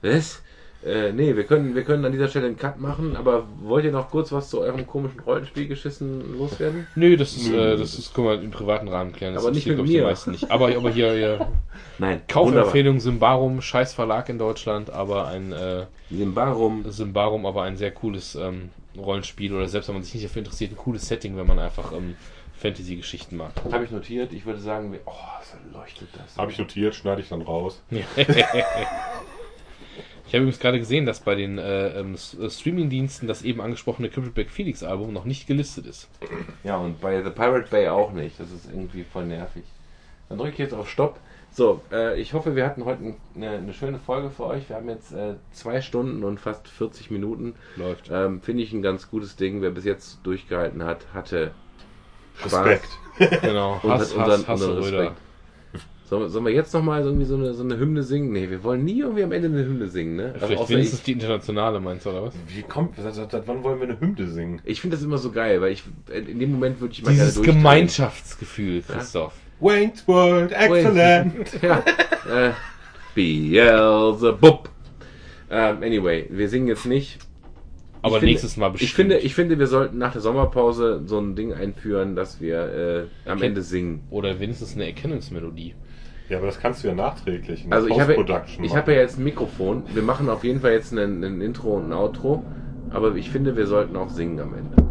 Was? 0.03 0.43
Äh, 0.83 1.13
nee, 1.13 1.37
wir 1.37 1.45
können, 1.45 1.75
wir 1.75 1.83
können 1.85 2.07
an 2.07 2.13
dieser 2.13 2.29
Stelle 2.29 2.47
einen 2.47 2.57
Cut 2.57 2.81
machen, 2.81 3.15
aber 3.15 3.47
wollt 3.63 3.85
ihr 3.85 3.93
noch 3.93 4.11
kurz 4.11 4.33
was 4.33 4.49
zu 4.49 4.61
eurem 4.63 4.87
komischen 4.87 5.21
Rollenspielgeschissen 5.21 6.39
loswerden? 6.39 6.87
Nö, 6.95 7.19
das 7.19 7.37
ist, 7.37 7.53
äh, 7.53 7.77
das 7.77 7.99
ist, 7.99 8.15
guck 8.15 8.25
mal, 8.25 8.43
im 8.43 8.51
privaten 8.51 8.89
Rahmen 8.89 9.13
klären. 9.13 9.35
Das 9.35 9.45
Aber 9.45 9.53
nicht 9.53 9.67
interessiert, 9.67 9.87
mit 9.87 9.93
mir. 9.93 10.01
Die 10.01 10.07
meisten 10.07 10.31
nicht. 10.31 10.51
Aber, 10.51 10.75
aber 10.75 10.91
hier, 10.91 11.13
hier 11.13 11.49
Nein. 11.99 12.23
Kaufempfehlung 12.29 12.99
Symbarum, 12.99 13.61
scheiß 13.61 13.93
Verlag 13.93 14.31
in 14.31 14.39
Deutschland, 14.39 14.89
aber 14.89 15.29
ein 15.29 15.53
äh, 15.53 15.85
Simbarum. 16.11 16.83
Symbarum, 16.89 17.45
aber 17.45 17.65
ein 17.65 17.77
sehr 17.77 17.91
cooles 17.91 18.35
ähm, 18.37 18.71
Rollenspiel 19.01 19.55
oder 19.55 19.69
selbst 19.69 19.89
wenn 19.89 19.97
man 19.97 20.05
sich 20.05 20.15
nicht 20.15 20.25
dafür 20.27 20.41
interessiert, 20.41 20.73
ein 20.73 20.77
cooles 20.77 21.07
Setting, 21.07 21.37
wenn 21.37 21.47
man 21.47 21.59
einfach 21.59 21.93
ähm, 21.93 22.17
Fantasy-Geschichten 22.59 23.37
mag. 23.37 23.53
Habe 23.71 23.85
ich 23.85 23.91
notiert. 23.91 24.33
Ich 24.33 24.47
würde 24.47 24.61
sagen, 24.61 24.93
wir, 24.93 25.01
oh, 25.07 25.13
so 25.43 25.79
leuchtet 25.79 26.09
das. 26.13 26.37
Habe 26.37 26.53
ich 26.53 26.59
notiert, 26.59 26.95
schneide 26.95 27.21
ich 27.21 27.29
dann 27.29 27.43
raus. 27.43 27.83
Ich 30.31 30.35
habe 30.35 30.45
übrigens 30.45 30.61
gerade 30.61 30.79
gesehen, 30.79 31.07
dass 31.07 31.19
bei 31.19 31.35
den 31.35 31.59
äh, 31.59 31.89
ähm, 31.89 32.15
äh, 32.15 32.49
Streaming-Diensten 32.49 33.27
das 33.27 33.43
eben 33.43 33.61
angesprochene 33.61 34.09
Crippleback 34.09 34.49
Felix 34.49 34.85
Album 34.85 35.13
noch 35.13 35.25
nicht 35.25 35.49
gelistet 35.49 35.87
ist. 35.87 36.09
Ja, 36.63 36.77
und 36.77 37.01
bei 37.01 37.21
The 37.21 37.31
Pirate 37.31 37.67
Bay 37.69 37.89
auch 37.89 38.13
nicht. 38.13 38.39
Das 38.39 38.53
ist 38.53 38.67
irgendwie 38.67 39.03
voll 39.03 39.27
nervig. 39.27 39.65
Dann 40.29 40.39
drücke 40.39 40.53
ich 40.53 40.59
jetzt 40.59 40.73
auf 40.73 40.89
Stopp. 40.89 41.19
So, 41.53 41.83
äh, 41.93 42.21
ich 42.21 42.33
hoffe, 42.33 42.55
wir 42.55 42.65
hatten 42.65 42.85
heute 42.85 43.05
ein- 43.05 43.17
eine, 43.35 43.51
eine 43.51 43.73
schöne 43.75 43.99
Folge 43.99 44.31
für 44.31 44.45
euch. 44.47 44.69
Wir 44.69 44.77
haben 44.77 44.89
jetzt 44.89 45.13
äh, 45.13 45.35
zwei 45.53 45.81
Stunden 45.81 46.23
und 46.23 46.39
fast 46.41 46.69
40 46.69 47.11
Minuten. 47.11 47.55
Läuft. 47.77 48.09
Ähm, 48.13 48.41
Finde 48.41 48.63
ich 48.63 48.73
ein 48.73 48.83
ganz 48.83 49.11
gutes 49.11 49.37
Ding. 49.37 49.61
Wer 49.61 49.71
bis 49.71 49.85
jetzt 49.85 50.21
durchgehalten 50.23 50.85
hat, 50.85 51.07
hatte 51.13 51.51
Spaß. 52.39 52.65
Respekt. 52.65 52.89
Genau. 53.43 53.79
Und 53.83 53.91
Hass, 53.91 54.17
hat 54.17 54.27
Hass, 54.29 54.31
unseren, 54.39 54.47
Hass, 54.49 54.63
unseren 54.63 54.83
Röder. 54.85 54.99
Respekt. 55.01 55.21
Sollen, 56.05 56.23
wir- 56.23 56.29
sollen 56.31 56.45
wir 56.47 56.53
jetzt 56.53 56.73
nochmal 56.73 57.03
irgendwie 57.03 57.27
so 57.27 57.35
eine, 57.37 57.53
so 57.53 57.63
eine 57.63 57.77
Hymne 57.79 58.03
singen? 58.03 58.33
Nee, 58.33 58.49
wir 58.49 58.65
wollen 58.65 58.85
nie 58.85 59.01
irgendwie 59.01 59.23
am 59.25 59.33
Ende 59.33 59.49
eine 59.49 59.65
Hymne 59.65 59.89
singen, 59.89 60.17
ne? 60.17 60.31
Also 60.35 60.47
Vielleicht 60.47 60.69
wenigstens 60.71 60.99
ich 61.01 61.05
die 61.05 61.13
internationale, 61.13 61.79
meinst 61.81 62.07
du, 62.07 62.11
oder 62.11 62.23
was? 62.25 62.35
Wie 62.49 62.63
kommt, 62.63 62.97
seit, 62.97 63.15
seit, 63.15 63.31
seit 63.31 63.47
wann 63.47 63.63
wollen 63.63 63.79
wir 63.81 63.89
eine 63.89 64.01
Hymne 64.01 64.27
singen? 64.27 64.61
ich 64.65 64.81
finde 64.81 64.97
das 64.97 65.05
immer 65.05 65.19
so 65.19 65.31
geil, 65.31 65.61
weil 65.61 65.73
ich 65.73 65.85
in 66.13 66.39
dem 66.41 66.53
Moment 66.53 66.81
würde 66.81 66.93
ich 66.95 67.03
mal 67.05 67.11
Dieses 67.11 67.35
gerne. 67.43 67.59
Gemeinschaftsgefühl, 67.59 68.83
Christoph. 68.83 69.35
Wayne's 69.61 70.07
World, 70.09 70.53
excellent! 70.53 71.51
ja. 71.63 71.79
Äh, 72.31 72.53
Beelzebub. 73.15 74.71
Ähm, 75.51 75.83
anyway, 75.83 76.27
wir 76.31 76.49
singen 76.49 76.69
jetzt 76.69 76.87
nicht. 76.87 77.19
Aber 78.03 78.17
Ich 78.17 78.23
nächstes 78.23 78.55
finde, 78.55 78.67
Mal 78.67 78.71
bestimmt. 78.73 78.89
Ich 78.89 78.95
finde, 78.95 79.19
ich 79.19 79.35
finde, 79.35 79.59
wir 79.59 79.67
sollten 79.67 79.99
nach 79.99 80.13
der 80.13 80.23
Sommerpause 80.23 81.03
so 81.05 81.19
ein 81.19 81.37
Ding 81.37 81.53
einführen, 81.53 82.17
dass 82.17 82.41
wir 82.41 83.09
äh, 83.27 83.31
am 83.31 83.39
Okay. 83.39 83.49
Ende 83.49 83.63
singen. 83.63 84.05
Oder 84.11 84.41
wenigstens 84.41 84.75
eine 84.75 84.87
Erkennungsmelodie. 84.87 85.75
Ja, 86.31 86.39
aber 86.39 86.47
das 86.47 86.61
kannst 86.61 86.85
du 86.85 86.89
ja 86.89 86.95
nachträglich 86.95 87.67
Also 87.71 87.89
ich 87.89 88.01
habe, 88.01 88.15
ich 88.63 88.77
habe 88.77 88.95
ja 88.95 89.01
jetzt 89.01 89.19
ein 89.19 89.25
Mikrofon. 89.25 89.83
Wir 89.93 90.03
machen 90.03 90.29
auf 90.31 90.45
jeden 90.45 90.61
Fall 90.61 90.73
jetzt 90.73 90.93
ein, 90.93 91.23
ein 91.23 91.41
Intro 91.41 91.77
und 91.77 91.91
ein 91.91 91.93
Outro. 91.93 92.45
Aber 92.91 93.15
ich 93.17 93.31
finde, 93.31 93.57
wir 93.57 93.67
sollten 93.67 93.97
auch 93.97 94.09
singen 94.09 94.41
am 94.41 94.55
Ende. 94.55 94.90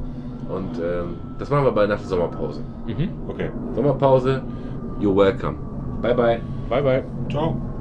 Und 0.49 0.79
ähm, 0.79 1.15
das 1.37 1.49
machen 1.49 1.65
wir 1.65 1.71
bald 1.71 1.89
nach 1.89 1.99
der 1.99 2.07
Sommerpause. 2.07 2.61
Mhm. 2.87 3.09
Okay, 3.27 3.51
Sommerpause, 3.75 4.41
you're 4.99 5.15
welcome. 5.15 5.57
Bye 6.01 6.13
bye. 6.13 6.41
Bye, 6.69 6.81
bye. 6.81 7.03
ciao. 7.29 7.78